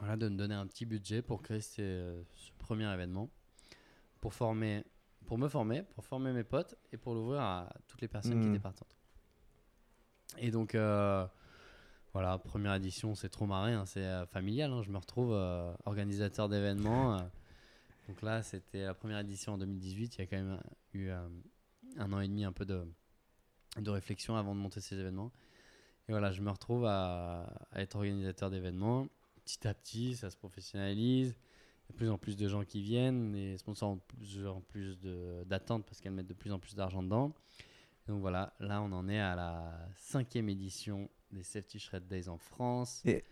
voilà, 0.00 0.16
de 0.16 0.28
me 0.28 0.36
donner 0.36 0.54
un 0.54 0.66
petit 0.66 0.84
budget 0.84 1.22
pour 1.22 1.42
créer 1.42 1.60
ce, 1.60 2.24
ce 2.34 2.50
premier 2.58 2.92
événement, 2.92 3.30
pour, 4.20 4.34
former, 4.34 4.84
pour 5.26 5.38
me 5.38 5.46
former, 5.48 5.82
pour 5.94 6.04
former 6.04 6.32
mes 6.32 6.42
potes 6.42 6.74
et 6.92 6.96
pour 6.96 7.14
l'ouvrir 7.14 7.40
à 7.42 7.72
toutes 7.86 8.00
les 8.00 8.08
personnes 8.08 8.40
qui 8.40 8.46
Mhm. 8.48 8.54
étaient 8.54 8.62
partantes. 8.62 8.96
Et 10.38 10.50
donc, 10.50 10.74
euh, 10.74 11.24
voilà, 12.12 12.36
première 12.38 12.74
édition, 12.74 13.14
c'est 13.14 13.28
trop 13.28 13.46
marré, 13.46 13.72
hein, 13.74 13.86
c'est 13.86 14.04
euh, 14.04 14.26
familial. 14.26 14.72
hein, 14.72 14.82
je 14.82 14.90
me 14.90 14.98
retrouve 14.98 15.32
euh, 15.32 15.72
organisateur 15.84 16.48
d'événements. 16.48 17.16
euh. 17.18 17.22
donc 18.08 18.22
là, 18.22 18.42
c'était 18.42 18.82
la 18.84 18.94
première 18.94 19.20
édition 19.20 19.52
en 19.52 19.58
2018. 19.58 20.16
Il 20.16 20.18
y 20.20 20.24
a 20.24 20.26
quand 20.26 20.36
même 20.36 20.60
eu 20.94 21.08
euh, 21.10 21.28
un 21.98 22.12
an 22.12 22.20
et 22.20 22.26
demi 22.28 22.44
un 22.44 22.52
peu 22.52 22.64
de, 22.64 22.84
de 23.82 23.90
réflexion 23.90 24.36
avant 24.36 24.54
de 24.54 24.60
monter 24.60 24.80
ces 24.80 24.98
événements. 24.98 25.30
Et 26.08 26.12
voilà, 26.12 26.30
je 26.32 26.40
me 26.40 26.50
retrouve 26.50 26.84
à, 26.86 27.42
à 27.72 27.80
être 27.80 27.96
organisateur 27.96 28.50
d'événements. 28.50 29.08
Petit 29.44 29.66
à 29.66 29.74
petit, 29.74 30.14
ça 30.16 30.30
se 30.30 30.36
professionnalise. 30.36 31.34
Il 31.34 31.88
y 31.88 31.90
a 31.90 31.92
de 31.92 31.96
plus 31.96 32.10
en 32.10 32.18
plus 32.18 32.36
de 32.36 32.48
gens 32.48 32.64
qui 32.64 32.80
viennent. 32.82 33.32
Les 33.32 33.56
sponsors 33.58 33.90
ont 33.90 33.96
de 33.96 34.00
plus 34.16 34.46
en 34.46 34.60
plus 34.60 34.98
d'attentes 35.46 35.84
parce 35.84 36.00
qu'elles 36.00 36.12
mettent 36.12 36.26
de 36.26 36.34
plus 36.34 36.52
en 36.52 36.58
plus 36.58 36.74
d'argent 36.74 37.02
dedans. 37.02 37.32
Et 38.08 38.12
donc 38.12 38.20
voilà, 38.20 38.52
là, 38.60 38.82
on 38.82 38.92
en 38.92 39.08
est 39.08 39.20
à 39.20 39.34
la 39.34 39.72
cinquième 39.96 40.48
édition 40.48 41.08
des 41.32 41.42
Safety 41.42 41.78
Shred 41.78 42.06
Days 42.06 42.28
en 42.28 42.38
France. 42.38 43.02
Et- 43.04 43.24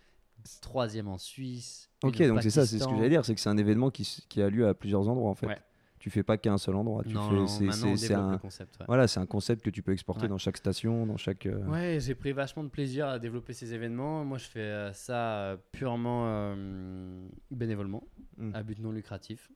Troisième 0.61 1.07
en 1.07 1.16
Suisse. 1.16 1.88
Ok, 2.03 2.20
donc 2.22 2.42
c'est 2.42 2.51
ça, 2.51 2.66
c'est 2.66 2.80
ce 2.80 2.84
que 2.84 2.90
j'allais 2.97 3.09
dire, 3.09 3.24
c'est 3.24 3.36
que 3.36 3.40
c'est 3.40 3.49
un 3.49 3.57
événement 3.57 3.90
qui, 3.92 4.24
qui 4.28 4.42
a 4.42 4.51
lieu 4.51 4.66
à 4.66 4.74
plusieurs 4.74 5.09
endroits 5.09 5.30
en 5.30 5.34
fait. 5.36 5.47
Ouais. 5.47 5.62
Tu 5.99 6.11
fais 6.11 6.22
pas 6.22 6.36
qu'à 6.36 6.53
un 6.53 6.59
seul 6.59 6.74
endroit. 6.76 7.03
Tu 7.05 7.14
Non, 7.14 7.28
fais, 7.28 7.34
non, 7.34 7.47
c'est, 7.47 7.64
maintenant, 7.64 7.88
on 7.92 7.97
c'est- 7.97 8.07
c'est 8.07 8.09
développe 8.09 8.26
un, 8.28 8.32
le 8.32 8.38
concept. 8.38 8.76
ouais. 8.80 8.84
voilà, 8.86 9.09
c'est 9.09 9.20
un 9.20 9.26
concept 9.26 9.62
que 9.64 9.70
tu 9.70 9.82
peux 9.82 9.92
exporter 9.92 10.22
Ouais. 10.22 10.28
dans 10.28 10.38
chaque 10.38 10.57
station, 10.59 11.07
dans 11.07 11.16
chaque. 11.16 11.47
euh, 11.47 11.64
Ouais, 11.66 11.99
j'ai 12.01 12.14
pris 12.14 12.32
vachement 12.32 12.62
de 12.64 12.68
plaisir 12.68 13.07
à 13.09 13.18
développer 13.18 13.53
ces 13.55 13.72
événements. 13.72 14.24
Moi, 14.24 14.36
je 14.38 14.45
fais 14.47 14.61
euh, 14.61 14.92
ça 14.92 15.38
euh, 15.38 15.57
purement 15.72 16.24
euh, 16.26 17.26
bénévolement, 17.51 18.03
Mm. 18.36 18.51
à 18.55 18.62
but 18.62 18.78
non 18.80 18.90
lucratif. 18.92 19.51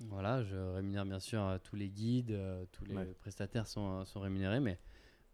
Voilà, 0.00 0.42
je 0.42 0.56
rémunère 0.56 1.06
bien 1.06 1.20
sûr 1.20 1.58
tous 1.62 1.76
les 1.76 1.88
guides, 1.88 2.36
tous 2.72 2.84
les 2.84 2.96
Ouais. 2.96 3.14
prestataires 3.20 3.66
sont, 3.66 4.04
sont 4.04 4.20
rémunérés, 4.20 4.60
mais 4.60 4.78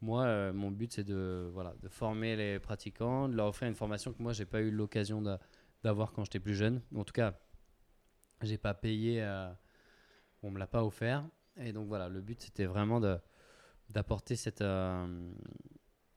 moi, 0.02 0.24
euh, 0.24 0.52
mon 0.52 0.70
but, 0.70 0.92
c'est 0.92 1.02
de, 1.04 1.50
voilà, 1.52 1.74
de 1.82 1.88
former 1.88 2.36
les 2.36 2.58
pratiquants, 2.60 3.28
de 3.28 3.34
leur 3.34 3.46
offrir 3.48 3.66
une 3.68 3.74
formation 3.74 4.12
que 4.12 4.22
moi, 4.22 4.32
j'ai 4.34 4.44
pas 4.44 4.60
eu 4.60 4.70
l'occasion 4.70 5.20
d'a- 5.22 5.40
d'avoir 5.82 6.12
quand 6.12 6.22
j'étais 6.24 6.38
plus 6.40 6.54
jeune. 6.54 6.80
En 6.94 7.02
tout 7.04 7.12
cas, 7.14 7.34
j'ai 8.42 8.58
pas 8.58 8.74
payé, 8.74 9.22
euh, 9.22 9.50
on 10.42 10.50
me 10.50 10.58
l'a 10.58 10.66
pas 10.66 10.84
offert. 10.84 11.24
Et 11.56 11.72
donc 11.72 11.88
voilà, 11.88 12.08
le 12.08 12.20
but, 12.20 12.40
c'était 12.40 12.64
vraiment 12.66 13.00
d'apporter 13.88 14.36
cette, 14.36 14.62
euh, 14.62 15.32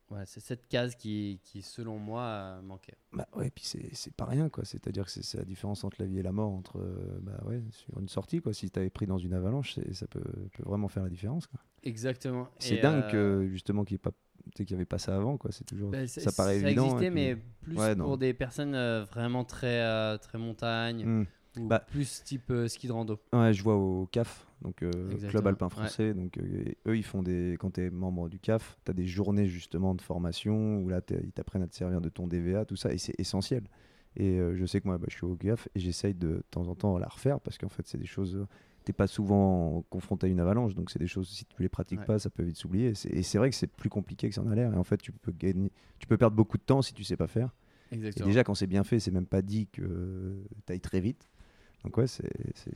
ouais, 0.09 0.23
cette 0.25 0.67
case 0.67 0.95
qui, 0.95 1.39
qui 1.43 1.61
selon 1.61 1.97
moi, 1.97 2.21
euh, 2.21 2.61
manquait. 2.61 2.97
Bah 3.11 3.27
ouais, 3.35 3.49
puis 3.49 3.65
c'est, 3.65 4.13
pas 4.15 4.25
rien 4.25 4.49
quoi. 4.49 4.63
C'est-à-dire 4.63 5.05
que 5.05 5.11
c'est, 5.11 5.37
la 5.37 5.43
différence 5.43 5.83
entre 5.83 5.97
la 5.99 6.07
vie 6.07 6.19
et 6.19 6.23
la 6.23 6.31
mort, 6.31 6.51
entre 6.51 6.79
euh, 6.79 7.19
bah 7.21 7.39
ouais, 7.45 7.61
sur 7.71 7.99
une 7.99 8.09
sortie 8.09 8.41
quoi. 8.41 8.53
Si 8.53 8.69
t'avais 8.69 8.89
pris 8.89 9.05
dans 9.07 9.17
une 9.17 9.33
avalanche, 9.33 9.79
ça 9.91 10.07
peut, 10.07 10.23
peut 10.53 10.63
vraiment 10.63 10.87
faire 10.87 11.03
la 11.03 11.09
différence. 11.09 11.47
Quoi. 11.47 11.59
Exactement. 11.83 12.47
C'est 12.59 12.77
dingue 12.77 13.11
que 13.11 13.47
justement 13.49 13.83
qu'il 13.83 13.95
n'y 13.95 13.99
ait, 13.99 13.99
pas, 13.99 14.11
qu'il 14.55 14.73
avait 14.75 14.85
pas 14.85 14.99
ça 14.99 15.15
avant 15.15 15.37
quoi. 15.37 15.51
C'est 15.51 15.65
toujours, 15.65 15.91
bah, 15.91 16.07
ça 16.07 16.31
paraît 16.31 16.59
évident. 16.59 16.85
existait, 16.85 17.07
et 17.07 17.11
puis- 17.11 17.15
mais 17.15 17.35
plus 17.61 17.77
Ouais, 17.77 17.95
pour 17.95 18.17
des 18.17 18.33
personnes 18.33 18.77
vraiment 19.11 19.43
très, 19.43 20.17
très 20.19 20.37
montagne, 20.37 21.05
Hmm. 21.05 21.25
Ou 21.59 21.67
Bah, 21.67 21.79
plus 21.79 22.23
type 22.23 22.49
euh, 22.51 22.67
ski 22.67 22.87
de 22.87 22.91
rando. 22.91 23.19
Ouais, 23.31 23.53
je 23.53 23.63
vois 23.63 23.75
au 23.75 24.05
CAF, 24.07 24.47
donc 24.61 24.81
euh, 24.83 25.17
Club 25.29 25.47
Alpin 25.47 25.65
ouais. 25.65 25.69
Français. 25.71 26.13
Donc 26.13 26.37
euh, 26.37 26.63
eux, 26.87 26.97
ils 26.97 27.03
font 27.03 27.23
des. 27.23 27.55
Quand 27.59 27.71
tu 27.71 27.81
es 27.81 27.89
membre 27.89 28.29
du 28.29 28.39
CAF, 28.39 28.77
tu 28.85 28.91
as 28.91 28.93
des 28.93 29.05
journées 29.05 29.47
justement 29.47 29.95
de 29.95 30.01
formation 30.01 30.77
où 30.79 30.89
là, 30.89 31.01
ils 31.09 31.31
t'apprennent 31.31 31.63
à 31.63 31.67
te 31.67 31.75
servir 31.75 32.01
de 32.01 32.09
ton 32.09 32.27
DVA, 32.27 32.65
tout 32.65 32.75
ça, 32.75 32.91
et 32.93 32.97
c'est 32.97 33.19
essentiel. 33.19 33.63
Et 34.15 34.37
je 34.53 34.65
sais 34.65 34.79
que 34.79 34.87
moi, 34.87 34.97
bah, 34.99 35.07
je 35.09 35.15
suis 35.15 35.25
au 35.25 35.35
CAF 35.35 35.67
et 35.73 35.79
j'essaye 35.79 36.13
de, 36.13 36.27
de 36.27 36.43
temps 36.51 36.67
en 36.67 36.75
temps 36.75 36.95
à 36.95 36.99
la 36.99 37.07
refaire 37.07 37.39
parce 37.39 37.57
qu'en 37.57 37.69
fait, 37.69 37.87
c'est 37.87 37.97
des 37.97 38.05
choses. 38.05 38.45
T'es 38.85 38.93
pas 38.93 39.07
souvent 39.07 39.81
confronté 39.89 40.27
à 40.27 40.29
une 40.29 40.41
avalanche, 40.41 40.75
donc 40.75 40.91
c'est 40.91 40.99
des 40.99 41.07
choses, 41.07 41.29
si 41.29 41.45
tu 41.45 41.61
les 41.61 41.69
pratiques 41.69 42.01
Ouais. 42.01 42.05
pas, 42.05 42.19
ça 42.19 42.29
peut 42.29 42.43
vite 42.43 42.57
s'oublier. 42.57 42.89
Et 43.09 43.23
c'est- 43.23 43.37
vrai 43.37 43.49
que 43.49 43.55
c'est 43.55 43.65
plus 43.71 43.89
compliqué 43.89 44.27
que 44.27 44.35
ça 44.35 44.41
en 44.41 44.51
a 44.51 44.55
l'air. 44.55 44.73
Et 44.73 44.77
en 44.77 44.83
fait, 44.83 44.97
tu 44.97 45.13
peux, 45.13 45.31
gagner, 45.31 45.71
tu 45.99 46.05
peux 46.05 46.17
perdre 46.17 46.35
beaucoup 46.35 46.57
de 46.57 46.63
temps 46.63 46.81
si 46.81 46.93
tu 46.93 47.03
sais 47.05 47.15
pas 47.15 47.27
faire. 47.27 47.55
Et 47.91 47.95
Exactement. 47.95 48.27
déjà, 48.27 48.43
quand 48.43 48.55
c'est 48.55 48.67
bien 48.67 48.83
fait, 48.83 48.99
c'est 48.99 49.09
même 49.11 49.25
pas 49.25 49.41
dit 49.41 49.67
que 49.67 50.43
tu 50.67 50.73
ailles 50.73 50.81
très 50.81 50.99
vite. 50.99 51.29
Donc 51.83 51.97
ouais, 51.97 52.07
c'est 52.07 52.23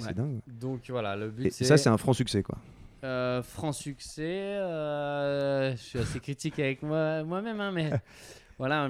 Ouais. 0.02 0.14
dingue. 0.14 0.42
Donc 0.48 0.90
voilà, 0.90 1.16
le 1.16 1.30
but 1.30 1.46
Et 1.46 1.50
c'est. 1.50 1.64
ça, 1.66 1.78
c'est 1.78 1.90
un 1.90 1.98
franc 1.98 2.14
succès, 2.14 2.44
quoi. 2.44 2.58
Euh, 3.04 3.42
franc 3.44 3.72
succès. 3.72 4.58
euh, 4.58 5.72
je 5.72 5.78
suis 5.82 6.00
assez 6.00 6.20
critique 6.20 6.60
avec 6.60 6.82
moi- 6.84 7.24
moi-même, 7.24 7.62
hein, 7.62 7.72
mais 7.72 7.92
voilà. 8.58 8.86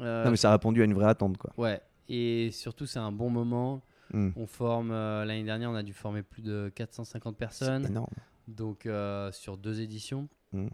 euh, 0.00 0.24
non, 0.24 0.30
mais 0.30 0.36
ça 0.36 0.48
a 0.50 0.52
répondu 0.52 0.80
à 0.82 0.84
une 0.84 0.94
vraie 0.94 1.08
attente, 1.08 1.36
quoi. 1.36 1.52
Ouais, 1.56 1.80
et 2.08 2.50
surtout, 2.52 2.86
c'est 2.86 2.98
un 3.00 3.12
bon 3.12 3.28
moment. 3.30 3.82
Hmm. 4.12 4.30
On 4.36 4.46
forme, 4.46 4.90
l'année 4.90 5.44
dernière, 5.44 5.70
on 5.70 5.74
a 5.74 5.82
dû 5.82 5.92
former 5.92 6.22
plus 6.22 6.42
de 6.42 6.70
450 6.74 7.34
C'est 7.34 7.38
personnes, 7.38 7.86
énorme. 7.86 8.08
donc 8.48 8.88
sur 9.32 9.56
deux 9.56 9.80
éditions. 9.80 10.28
Mm. 10.52 10.66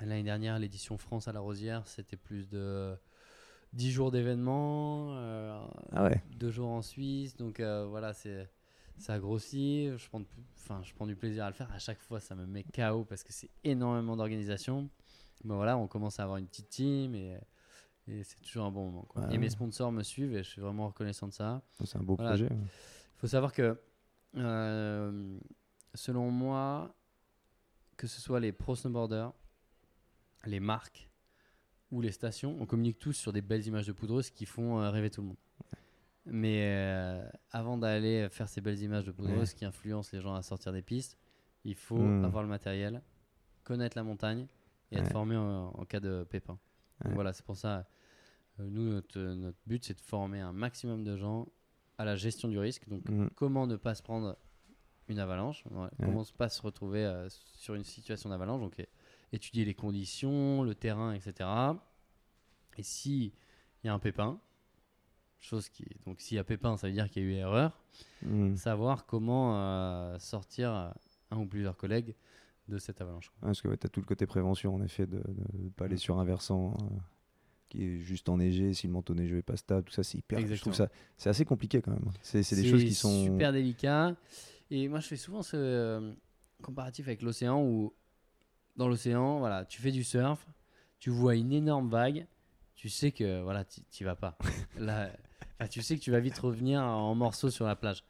L'année 0.00 0.24
dernière, 0.24 0.58
l'édition 0.58 0.98
France 0.98 1.28
à 1.28 1.32
la 1.32 1.38
Rosière, 1.38 1.82
c'était 1.86 2.16
plus 2.16 2.48
de 2.48 2.94
10 3.74 3.90
jours 3.90 4.10
d'événements, 4.10 5.16
euh, 5.16 5.66
Ah 5.92 6.04
ouais. 6.04 6.22
deux 6.36 6.50
jours 6.50 6.68
en 6.70 6.82
Suisse, 6.82 7.36
donc 7.36 7.60
euh, 7.60 7.84
voilà, 7.86 8.12
c'est 8.12 8.48
ça 8.98 9.14
a 9.14 9.18
grossi. 9.18 9.90
Je 9.96 10.08
prends, 10.08 10.22
enfin, 10.56 10.80
je 10.84 10.94
prends 10.94 11.06
du 11.06 11.16
plaisir 11.16 11.44
à 11.44 11.48
le 11.48 11.54
faire. 11.54 11.70
À 11.72 11.78
chaque 11.80 12.00
fois, 12.00 12.20
ça 12.20 12.34
me 12.36 12.46
met 12.46 12.62
KO 12.64 13.04
parce 13.04 13.24
que 13.24 13.32
c'est 13.32 13.50
énormément 13.64 14.16
d'organisation. 14.16 14.88
Mais 15.44 15.54
voilà, 15.54 15.76
on 15.76 15.88
commence 15.88 16.20
à 16.20 16.22
avoir 16.22 16.38
une 16.38 16.46
petite 16.46 16.68
team 16.70 17.14
et, 17.16 17.36
et 18.06 18.22
c'est 18.22 18.40
toujours 18.40 18.64
un 18.66 18.70
bon 18.70 18.86
moment. 18.86 19.02
quoi. 19.08 19.22
Ouais. 19.26 19.34
Et 19.34 19.38
mes 19.38 19.50
sponsors 19.50 19.90
me 19.90 20.02
suivent 20.04 20.32
et 20.34 20.44
je 20.44 20.48
suis 20.48 20.60
vraiment 20.60 20.86
reconnaissant 20.86 21.26
de 21.26 21.32
ça. 21.32 21.60
C'est 21.84 21.96
un 21.98 22.02
beau 22.02 22.14
Voilà. 22.14 22.30
projet. 22.30 22.44
ouais. 22.44 22.56
Il 22.62 23.18
faut 23.18 23.26
savoir 23.26 23.52
que, 23.52 23.76
euh, 24.36 25.38
selon 25.94 26.30
moi, 26.30 26.94
que 27.96 28.06
ce 28.06 28.20
soit 28.20 28.38
les 28.40 28.52
pro 28.52 28.74
snowboarders, 28.76 29.32
les 30.46 30.60
marques 30.60 31.08
ou 31.94 32.00
les 32.00 32.10
stations, 32.12 32.56
on 32.60 32.66
communique 32.66 32.98
tous 32.98 33.12
sur 33.12 33.32
des 33.32 33.40
belles 33.40 33.66
images 33.66 33.86
de 33.86 33.92
poudreuse 33.92 34.30
qui 34.30 34.46
font 34.46 34.80
euh, 34.80 34.90
rêver 34.90 35.10
tout 35.10 35.20
le 35.22 35.28
monde. 35.28 35.36
Mais 36.26 36.60
euh, 36.62 37.28
avant 37.50 37.76
d'aller 37.78 38.28
faire 38.30 38.48
ces 38.48 38.60
belles 38.60 38.80
images 38.82 39.04
de 39.04 39.12
poudreuse 39.12 39.52
qui 39.54 39.64
influencent 39.64 40.10
les 40.12 40.20
gens 40.22 40.34
à 40.34 40.42
sortir 40.42 40.72
des 40.72 40.82
pistes, 40.82 41.18
il 41.64 41.74
faut 41.76 41.98
Mm. 41.98 42.24
avoir 42.24 42.42
le 42.42 42.48
matériel, 42.48 43.02
connaître 43.62 43.96
la 43.96 44.02
montagne 44.04 44.46
et 44.90 44.96
être 44.98 45.10
formé 45.12 45.36
en, 45.36 45.68
en 45.68 45.84
cas 45.84 46.00
de 46.00 46.24
pépin. 46.28 46.58
Ouais. 47.04 47.14
voilà, 47.14 47.32
c'est 47.32 47.44
pour 47.44 47.56
ça, 47.56 47.86
euh, 48.60 48.68
nous, 48.70 48.88
notre, 48.90 49.18
notre 49.20 49.58
but, 49.66 49.84
c'est 49.84 49.94
de 49.94 50.00
former 50.00 50.40
un 50.40 50.52
maximum 50.52 51.04
de 51.04 51.16
gens 51.16 51.46
à 51.98 52.04
la 52.04 52.16
gestion 52.16 52.48
du 52.48 52.58
risque. 52.58 52.88
Donc, 52.88 53.08
Mm. 53.08 53.28
comment 53.36 53.66
ne 53.66 53.76
pas 53.76 53.94
se 53.94 54.02
prendre 54.02 54.36
une 55.08 55.18
avalanche? 55.18 55.62
Comment 56.00 56.20
ne 56.22 56.36
pas 56.36 56.48
se 56.48 56.60
retrouver 56.62 57.04
euh, 57.04 57.28
sur 57.28 57.74
une 57.74 57.84
situation 57.84 58.30
d'avalanche? 58.30 58.60
Donc, 58.62 58.84
étudier 59.34 59.64
les 59.64 59.74
conditions, 59.74 60.62
le 60.62 60.74
terrain, 60.74 61.12
etc. 61.12 61.48
Et 62.76 62.82
si 62.82 63.32
il 63.82 63.86
y 63.86 63.90
a 63.90 63.94
un 63.94 63.98
pépin, 63.98 64.40
chose 65.40 65.68
qui, 65.68 65.84
donc 66.06 66.20
s'il 66.20 66.36
y 66.36 66.40
a 66.40 66.44
pépin, 66.44 66.76
ça 66.76 66.86
veut 66.86 66.92
dire 66.94 67.10
qu'il 67.10 67.22
y 67.22 67.26
a 67.26 67.28
eu 67.28 67.32
erreur. 67.34 67.78
Mm. 68.22 68.56
Savoir 68.56 69.06
comment 69.06 69.56
euh, 69.58 70.18
sortir 70.18 70.72
euh, 70.74 70.90
un 71.30 71.38
ou 71.38 71.46
plusieurs 71.46 71.76
collègues 71.76 72.14
de 72.68 72.78
cette 72.78 73.00
avalanche. 73.02 73.30
Ouais, 73.42 73.48
parce 73.48 73.60
que 73.60 73.68
tu 73.74 73.86
as 73.86 73.90
tout 73.90 74.00
le 74.00 74.06
côté 74.06 74.26
prévention, 74.26 74.74
en 74.74 74.82
effet, 74.82 75.06
de 75.06 75.22
ne 75.52 75.68
pas 75.68 75.84
aller 75.84 75.96
Mm. 75.96 75.98
sur 75.98 76.18
un 76.18 76.24
versant 76.24 76.72
euh, 76.80 76.96
qui 77.68 77.84
est 77.84 77.98
juste 77.98 78.28
enneigé, 78.30 78.72
si 78.72 78.86
le 78.86 78.92
manteau 78.94 79.14
neigeux 79.14 79.36
est 79.38 79.42
pas 79.42 79.56
stable, 79.56 79.84
tout 79.84 79.92
ça, 79.92 80.02
c'est 80.02 80.16
hyper. 80.18 80.38
Je 80.38 80.44
trouve 80.44 80.72
Exactement. 80.72 80.74
ça, 80.74 80.88
c'est 81.18 81.28
assez 81.28 81.44
compliqué 81.44 81.82
quand 81.82 81.90
même. 81.92 82.10
C'est 82.22 82.42
c'est 82.42 82.56
des 82.56 82.68
choses 82.68 82.82
qui 82.84 82.94
sont. 82.94 83.24
super 83.24 83.52
délicat. 83.52 84.16
Et 84.70 84.88
moi, 84.88 85.00
je 85.00 85.08
fais 85.08 85.16
souvent 85.16 85.42
ce 85.42 85.56
euh, 85.58 86.12
comparatif 86.62 87.06
avec 87.06 87.20
l'océan 87.20 87.62
où, 87.62 87.92
dans 88.76 88.88
l'océan, 88.88 89.38
voilà, 89.38 89.64
tu 89.64 89.80
fais 89.80 89.90
du 89.92 90.04
surf, 90.04 90.46
tu 90.98 91.10
vois 91.10 91.34
une 91.36 91.52
énorme 91.52 91.88
vague, 91.88 92.26
tu 92.74 92.88
sais 92.88 93.12
que 93.12 93.42
voilà, 93.42 93.64
tu 93.64 94.04
vas 94.04 94.16
pas. 94.16 94.36
Là, 94.78 95.10
tu 95.70 95.82
sais 95.82 95.96
que 95.96 96.00
tu 96.02 96.10
vas 96.10 96.20
vite 96.20 96.38
revenir 96.38 96.82
en 96.82 97.14
morceaux 97.14 97.50
sur 97.50 97.66
la 97.66 97.76
plage. 97.76 98.04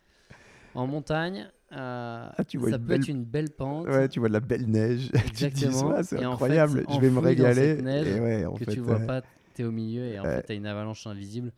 En 0.74 0.86
montagne, 0.86 1.50
euh, 1.72 2.28
Ah, 2.36 2.44
tu 2.44 2.58
vois 2.58 2.70
ça 2.70 2.78
peut 2.78 2.86
belle- 2.86 3.00
être 3.02 3.08
une 3.08 3.24
belle 3.24 3.50
pente 3.50 3.86
Ouais, 3.86 4.08
tu 4.08 4.18
vois 4.18 4.28
de 4.28 4.32
la 4.34 4.40
belle 4.40 4.66
neige. 4.68 5.10
Exactement. 5.26 6.02
C'est 6.02 6.24
en 6.24 6.32
incroyable, 6.32 6.80
fait, 6.84 6.92
je 6.94 7.00
vais 7.00 7.10
me 7.10 7.20
régaler. 7.20 7.80
neige 7.82 8.06
et 8.08 8.20
ouais, 8.20 8.44
en 8.46 8.54
que 8.54 8.64
fait, 8.64 8.72
tu 8.72 8.80
vois 8.80 8.98
pas, 9.00 9.22
tu 9.54 9.62
es 9.62 9.64
au 9.64 9.70
milieu 9.70 10.04
et 10.06 10.18
en 10.18 10.24
fait, 10.24 10.42
tu 10.46 10.52
as 10.52 10.54
une 10.56 10.66
avalanche 10.66 11.06
invisible, 11.06 11.52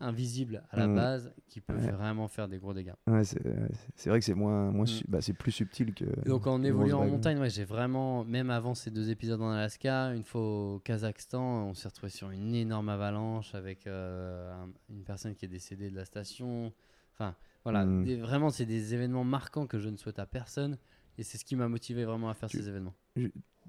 invisible 0.00 0.62
à 0.70 0.78
la 0.78 0.86
Mm. 0.88 0.94
base 0.94 1.32
qui 1.46 1.60
peut 1.60 1.74
Ouais. 1.74 1.90
vraiment 1.92 2.26
faire 2.28 2.48
des 2.48 2.58
gros 2.58 2.72
dégâts. 2.74 2.94
Ouais, 3.06 3.22
c'est 3.24 4.08
vrai 4.08 4.18
que 4.18 4.24
c'est 4.24 4.34
moins, 4.34 4.70
moins 4.70 4.84
Mm. 4.84 4.86
su- 4.88 5.04
bah, 5.08 5.20
c'est 5.20 5.32
plus 5.34 5.52
subtil 5.52 5.92
que. 5.94 6.04
Donc 6.28 6.46
en 6.46 6.62
évoluant 6.62 7.00
en 7.00 7.06
montagne, 7.06 7.38
ouais, 7.38 7.50
j'ai 7.50 7.64
vraiment, 7.64 8.24
même 8.24 8.50
avant 8.50 8.74
ces 8.74 8.90
deux 8.90 9.10
épisodes 9.10 9.40
en 9.42 9.50
Alaska, 9.50 10.14
une 10.14 10.24
fois 10.24 10.40
au 10.40 10.78
Kazakhstan, 10.80 11.66
on 11.68 11.74
s'est 11.74 11.88
retrouvé 11.88 12.10
sur 12.10 12.30
une 12.30 12.54
énorme 12.54 12.88
avalanche 12.88 13.54
avec 13.54 13.86
euh, 13.86 14.52
un- 14.52 14.70
une 14.88 15.04
personne 15.04 15.34
qui 15.34 15.44
est 15.44 15.48
décédée 15.48 15.90
de 15.90 15.96
la 15.96 16.04
station. 16.04 16.72
Enfin, 17.14 17.34
voilà, 17.64 17.84
Mm. 17.84 18.04
des- 18.04 18.16
vraiment, 18.16 18.50
c'est 18.50 18.66
des 18.66 18.94
événements 18.94 19.24
marquants 19.24 19.66
que 19.66 19.78
je 19.78 19.88
ne 19.90 19.96
souhaite 19.96 20.18
à 20.18 20.26
personne. 20.26 20.78
Et 21.18 21.22
c'est 21.22 21.36
ce 21.36 21.44
qui 21.44 21.54
m'a 21.56 21.68
motivé 21.68 22.04
vraiment 22.06 22.30
à 22.30 22.34
faire 22.34 22.48
Tu- 22.48 22.56
ces 22.56 22.68
événements. 22.68 22.94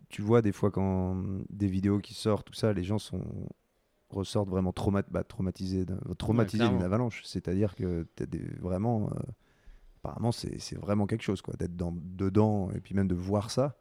tu 0.08 0.22
vois 0.22 0.42
des 0.42 0.54
fois 0.54 0.72
quand 0.72 1.22
des 1.50 1.68
vidéos 1.68 2.00
qui 2.00 2.14
sortent, 2.14 2.48
tout 2.48 2.54
ça, 2.54 2.72
les 2.72 2.84
gens 2.84 3.00
sont 3.00 3.22
ressortent 4.12 4.50
vraiment 4.50 4.72
trauma 4.74 5.02
bah, 5.10 5.24
traumatisés, 5.24 5.86
d'un- 5.86 6.00
traumatisés 6.18 6.64
d'une 6.70 6.84
avalanche. 6.84 7.22
C'est-à-dire 7.26 7.76
que 7.76 8.08
t'as 8.16 8.26
des, 8.26 8.40
vraiment, 8.60 9.10
euh, 9.10 9.20
apparemment, 10.04 10.32
c'est 10.32 10.76
vraiment 10.80 11.08
quelque 11.08 11.24
chose, 11.24 11.42
quoi, 11.42 11.54
d'être 11.58 11.76
dans- 11.76 11.94
dedans 11.96 12.70
et 12.76 12.80
puis 12.80 12.96
même 12.96 13.08
de 13.08 13.16
voir 13.16 13.52
ça. 13.52 13.78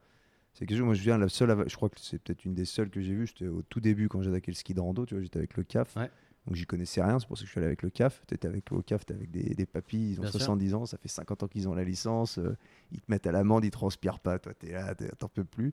C'est 0.52 0.66
quelque 0.66 0.78
chose. 0.78 0.84
Moi, 0.86 0.94
je 0.94 1.02
viens 1.02 1.16
la 1.18 1.28
seule, 1.28 1.64
je 1.68 1.76
crois 1.76 1.88
que 1.88 2.00
c'est 2.00 2.18
peut-être 2.18 2.44
une 2.44 2.54
des 2.54 2.64
seules 2.64 2.90
que 2.90 3.00
j'ai 3.00 3.14
vues. 3.14 3.26
J'étais 3.28 3.46
au 3.46 3.62
tout 3.62 3.80
début 3.80 4.08
quand 4.08 4.20
j'ai 4.22 4.30
attaqué 4.30 4.50
le 4.50 4.56
ski 4.56 4.74
de 4.74 4.80
rando. 4.80 5.06
Tu 5.06 5.14
vois, 5.14 5.22
j'étais 5.22 5.38
avec 5.38 5.56
le 5.56 5.62
CAF. 5.62 5.94
Ouais. 5.96 6.10
Donc 6.46 6.56
j'y 6.56 6.64
connaissais 6.66 7.02
rien, 7.02 7.18
c'est 7.20 7.26
pour 7.28 7.36
ça 7.36 7.42
que 7.42 7.46
je 7.46 7.50
suis 7.52 7.58
allé 7.58 7.66
avec 7.66 7.82
le 7.82 7.90
CAF. 7.90 8.22
Tu 8.26 8.34
étais 8.34 8.48
avec 8.48 8.72
au 8.72 8.80
CAF, 8.82 9.04
tu 9.06 9.12
avec 9.12 9.30
des, 9.30 9.54
des 9.54 9.66
papis, 9.66 10.12
ils 10.12 10.18
ont 10.18 10.22
Bien 10.22 10.30
sûr. 10.30 10.40
70 10.40 10.74
ans, 10.74 10.86
ça 10.86 10.96
fait 10.96 11.06
50 11.08 11.42
ans 11.42 11.48
qu'ils 11.48 11.68
ont 11.68 11.74
la 11.74 11.84
licence, 11.84 12.38
euh, 12.38 12.56
ils 12.90 13.00
te 13.00 13.10
mettent 13.10 13.26
à 13.26 13.32
l'amende, 13.32 13.64
ils 13.64 13.70
transpirent 13.70 14.18
pas, 14.20 14.38
toi 14.38 14.52
t'es 14.54 14.72
là, 14.72 14.94
t'en 15.18 15.28
peux 15.28 15.44
plus. 15.44 15.72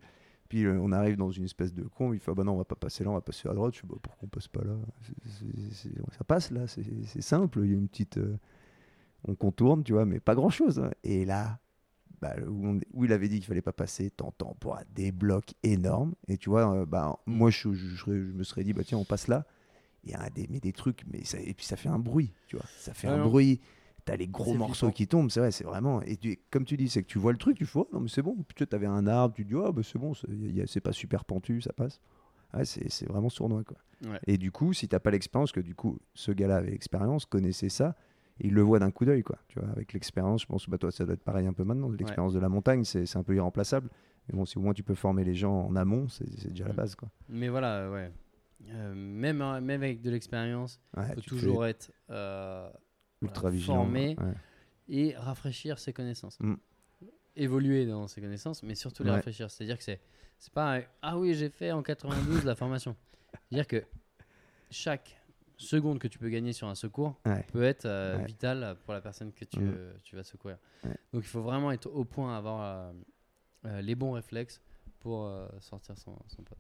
Puis 0.50 0.64
euh, 0.66 0.80
on 0.82 0.92
arrive 0.92 1.18
dans 1.18 1.32
une 1.32 1.46
espèce 1.46 1.74
de 1.74 1.84
con, 1.84 2.14
il 2.14 2.20
fait 2.20 2.32
ah 2.32 2.36
bah 2.36 2.44
non, 2.44 2.54
on 2.54 2.58
va 2.58 2.66
pas 2.66 2.76
passer 2.76 3.04
là, 3.04 3.10
on 3.10 3.14
va 3.16 3.22
passer 3.22 3.48
à 3.50 3.54
droite. 3.54 3.74
Je 3.76 3.80
fais 3.82 3.88
bah 3.88 3.96
pourquoi 4.02 4.26
on 4.26 4.28
passe 4.30 4.48
pas 4.48 4.64
là? 4.64 4.76
C'est- 5.02 5.30
c'est- 5.32 5.74
c'est- 5.74 6.16
Ça 6.18 6.24
passe 6.24 6.52
là, 6.52 6.66
c'est 6.68 7.22
simple, 7.22 7.60
il 7.64 7.72
y 7.72 7.74
a 7.74 7.78
une 7.78 7.88
petite. 7.88 8.18
euh, 8.18 8.38
on 9.28 9.36
contourne, 9.36 9.84
tu 9.84 9.94
vois, 9.94 10.06
mais 10.06 10.20
pas 10.20 10.36
grand 10.36 10.50
chose. 10.50 10.82
Et 11.04 11.26
là, 11.26 11.60
bah, 12.22 12.36
où, 12.48 12.68
on- 12.68 12.80
où 12.94 13.06
il 13.06 13.12
avait 13.12 13.28
dit 13.28 13.36
qu'il 13.38 13.46
fallait 13.46 13.62
pas 13.62 13.74
passer, 13.74 14.10
t'entends 14.10 14.56
pour 14.60 14.78
des 14.96 15.12
blocs 15.12 15.54
énormes. 15.64 16.14
Et 16.28 16.38
tu 16.38 16.50
vois, 16.50 16.72
euh, 16.74 16.86
bah, 16.86 17.18
moi 17.26 17.50
je, 17.50 17.74
je, 17.74 17.88
je 17.90 17.96
serais- 17.98 18.18
je 18.20 18.32
me 18.32 18.44
serais 18.44 18.64
dit, 18.64 18.74
bah 18.74 18.84
tiens, 18.86 18.98
on 18.98 19.06
passe 19.06 19.28
là. 19.28 19.46
Il 20.04 20.12
y 20.12 20.14
a 20.14 20.30
des, 20.30 20.48
mais 20.50 20.60
des 20.60 20.72
trucs, 20.72 21.04
mais 21.12 21.24
ça, 21.26 21.40
et 21.40 21.54
puis 21.54 21.66
ça 21.66 21.76
fait 21.76 21.90
un 21.90 22.00
bruit, 22.00 22.32
tu 22.48 22.56
vois. 22.56 22.66
Ça 22.78 22.94
fait 22.94 23.08
Ouais, 23.08 23.14
un 23.16 23.24
bruit. 23.26 23.60
T'as 24.08 24.16
les 24.16 24.28
gros 24.28 24.54
morceaux 24.56 24.90
qui 24.92 25.06
tombent, 25.08 25.30
c'est 25.30 25.40
vrai, 25.42 25.52
c'est 25.52 25.64
vraiment. 25.66 26.02
Et 26.02 26.18
tu- 26.18 26.40
comme 26.50 26.66
tu 26.66 26.78
dis, 26.78 26.90
c'est 26.90 27.04
que 27.04 27.08
tu 27.08 27.20
vois 27.20 27.32
le 27.34 27.38
truc, 27.38 27.58
tu 27.58 27.66
fais, 27.66 27.80
oh, 27.80 27.88
non 27.94 28.00
mais 28.00 28.08
c'est 28.08 28.22
bon. 28.22 28.36
Puis 28.48 28.66
tu 28.66 28.76
avais 28.76 28.86
un 28.88 29.06
arbre, 29.06 29.36
tu 29.36 29.44
dis, 29.46 29.54
oh, 29.54 29.72
bah, 29.74 29.82
c'est 29.84 30.00
bon, 30.00 30.14
c'est 30.66 30.82
pas 30.82 30.92
super 30.94 31.26
pentu, 31.26 31.62
ça 31.62 31.74
passe. 31.74 32.00
Ouais, 32.54 32.64
c'est 32.66 32.90
c'est 32.90 33.08
vraiment 33.08 33.30
sournois, 33.30 33.64
quoi. 33.66 33.78
Ouais. 34.10 34.20
Et 34.26 34.38
du 34.38 34.52
coup, 34.52 34.72
si 34.74 34.88
t'as 34.88 35.00
pas 35.00 35.12
l'expérience, 35.12 35.52
que 35.52 35.60
du 35.60 35.76
coup, 35.76 36.00
ce 36.14 36.32
gars-là 36.32 36.58
avait 36.58 36.72
l'expérience, 36.72 37.26
connaissait 37.26 37.68
ça, 37.70 37.96
et 38.40 38.48
il 38.48 38.54
le 38.54 38.62
voit 38.62 38.80
d'un 38.80 38.92
coup 38.92 39.04
d'œil, 39.04 39.24
quoi. 39.24 39.38
Tu 39.50 39.60
vois, 39.60 39.68
avec 39.70 39.92
l'expérience, 39.94 40.44
je 40.44 40.48
pense 40.48 40.70
bah, 40.70 40.78
toi, 40.78 40.90
ça 40.92 41.04
doit 41.04 41.16
être 41.16 41.24
pareil 41.24 41.46
un 41.46 41.54
peu 41.54 41.66
maintenant. 41.66 41.90
L'expérience 41.90 42.34
de 42.34 42.40
la 42.40 42.48
montagne, 42.50 42.86
c'est 42.86 43.06
c'est 43.06 43.18
un 43.18 43.24
peu 43.24 43.36
irremplaçable. 43.36 43.90
Mais 44.30 44.38
bon, 44.38 44.46
si 44.46 44.58
au 44.58 44.62
moins 44.62 44.74
tu 44.74 44.84
peux 44.84 44.96
former 44.96 45.24
les 45.26 45.36
gens 45.36 45.66
en 45.68 45.76
amont, 45.76 46.08
c'est 46.08 46.48
déjà 46.50 46.66
la 46.66 46.74
Mm. 46.74 46.78
base, 46.78 46.96
quoi. 46.96 47.10
Mais 47.28 47.50
voilà, 47.50 47.90
ouais. 47.92 48.12
Euh, 48.70 48.94
même, 48.96 49.42
en- 49.42 49.60
même 49.62 49.84
avec 49.84 50.02
de 50.02 50.10
l'expérience, 50.10 50.80
Ouais, 50.96 51.04
il 51.10 51.16
faut 51.16 51.22
toujours 51.22 51.66
être 51.66 51.92
euh, 52.10 52.70
ultra 53.22 53.50
vigilant. 53.50 53.90
ouais. 53.90 54.16
et 54.90 55.16
rafraîchir 55.18 55.80
ses 55.80 55.92
connaissances. 55.94 56.40
Mm. 56.40 56.56
Évoluer 57.36 57.86
dans 57.86 58.08
ses 58.08 58.22
connaissances, 58.22 58.64
mais 58.64 58.74
surtout 58.76 59.04
les 59.04 59.10
Ouais. 59.10 59.16
rafraîchir. 59.18 59.52
C'est-à-dire 59.52 59.78
que 59.78 59.84
c'est 59.84 60.00
c'est 60.40 60.54
pas 60.54 60.78
un, 60.78 60.82
ah 61.02 61.18
oui 61.18 61.34
j'ai 61.34 61.50
fait 61.50 61.72
en 61.72 61.82
92 61.84 62.46
la 62.46 62.56
formation. 62.56 62.96
C'est-à-dire 63.50 63.68
que 63.68 63.84
chaque 64.70 65.20
seconde 65.58 65.98
que 66.00 66.08
tu 66.08 66.20
peux 66.20 66.30
gagner 66.30 66.54
sur 66.54 66.68
un 66.68 66.76
secours 66.76 67.20
Ouais. 67.26 67.44
peut 67.52 67.64
être 67.64 67.86
euh, 67.86 68.18
vitale 68.26 68.78
pour 68.86 68.94
la 68.94 69.02
personne 69.02 69.32
que 69.34 69.46
tu, 69.46 69.60
Mm. 69.60 69.74
euh, 69.76 69.94
tu 70.04 70.16
vas 70.16 70.24
secourir. 70.24 70.58
Donc 70.84 71.24
il 71.24 71.28
faut 71.28 71.42
vraiment 71.42 71.72
être 71.72 71.88
au 71.88 72.06
point, 72.06 72.38
avoir 72.38 72.62
euh, 72.62 72.94
euh, 73.66 73.82
les 73.82 73.96
bons 73.96 74.12
réflexes 74.12 74.62
pour 75.00 75.30
sortir 75.60 75.98
son, 75.98 76.16
son 76.28 76.44
pote. 76.44 76.58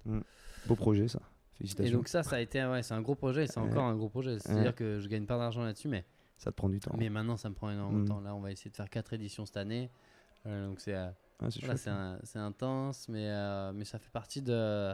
Beau 0.67 0.75
projet, 0.75 1.07
ça. 1.07 1.19
Et 1.19 1.57
Félicitations. 1.59 1.97
donc 1.97 2.07
ça, 2.07 2.21
ça 2.23 2.35
a 2.35 2.39
été 2.39 2.63
ouais, 2.65 2.83
c'est 2.83 2.93
un 2.93 3.01
gros 3.01 3.15
projet, 3.15 3.45
et 3.45 3.47
c'est 3.47 3.59
encore 3.59 3.83
un 3.85 3.95
gros 3.95 4.09
projet. 4.09 4.37
C'est-à-dire 4.39 4.75
que 4.75 4.99
je 4.99 5.07
gagne 5.07 5.25
pas 5.25 5.37
d'argent 5.37 5.63
là-dessus, 5.63 5.87
mais 5.87 6.05
ça 6.37 6.51
te 6.51 6.55
prend 6.55 6.69
du 6.69 6.79
temps. 6.79 6.95
mais 6.97 7.09
maintenant, 7.09 7.37
ça 7.37 7.49
me 7.49 7.55
prend 7.55 7.69
énormément 7.71 7.99
Mm. 7.99 8.03
de 8.03 8.07
temps. 8.07 8.21
Là, 8.21 8.35
on 8.35 8.39
va 8.41 8.51
essayer 8.51 8.69
de 8.71 8.75
faire 8.75 8.89
quatre 8.89 9.13
éditions 9.13 9.45
cette 9.45 9.57
année. 9.57 9.89
Euh, 10.45 10.67
donc, 10.67 10.79
c'est 10.79 10.95
euh, 10.95 11.09
voilà, 11.61 12.19
c'est 12.23 12.39
intense, 12.39 13.09
mais, 13.09 13.27
euh, 13.29 13.71
mais 13.73 13.85
ça 13.85 13.99
fait 13.99 14.09
partie 14.11 14.41
de, 14.41 14.93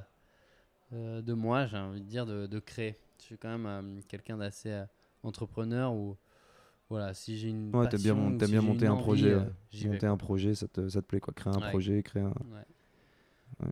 euh, 0.93 1.21
de 1.21 1.33
moi, 1.33 1.65
j'ai 1.67 1.77
envie 1.77 2.01
de 2.01 2.07
dire, 2.07 2.25
de, 2.25 2.47
de 2.47 2.59
créer. 2.59 2.97
Je 3.19 3.23
suis 3.25 3.37
quand 3.37 3.57
même 3.57 4.01
quelqu'un 4.07 4.37
d'assez 4.37 4.83
entrepreneur 5.23 5.93
où, 5.93 6.17
voilà, 6.89 7.13
si 7.13 7.37
j'ai 7.37 7.49
une. 7.49 7.73
Ouais, 7.75 7.87
t'as 7.87 7.97
bien, 7.97 8.13
mon- 8.13 8.37
si 8.39 8.51
bien 8.51 8.61
monté 8.61 8.87
un 8.87 8.95
projet. 8.97 9.35
ouais. 9.35 9.87
monter 9.87 10.07
un 10.07 10.17
projet, 10.17 10.55
ça 10.55 10.67
te, 10.67 10.87
ça 10.89 11.01
te 11.01 11.07
plaît, 11.07 11.19
quoi. 11.19 11.33
Créer 11.33 11.53
un 11.53 11.59
Ouais. 11.61 11.69
projet, 11.69 12.03
créer 12.03 12.23
un. 12.23 12.33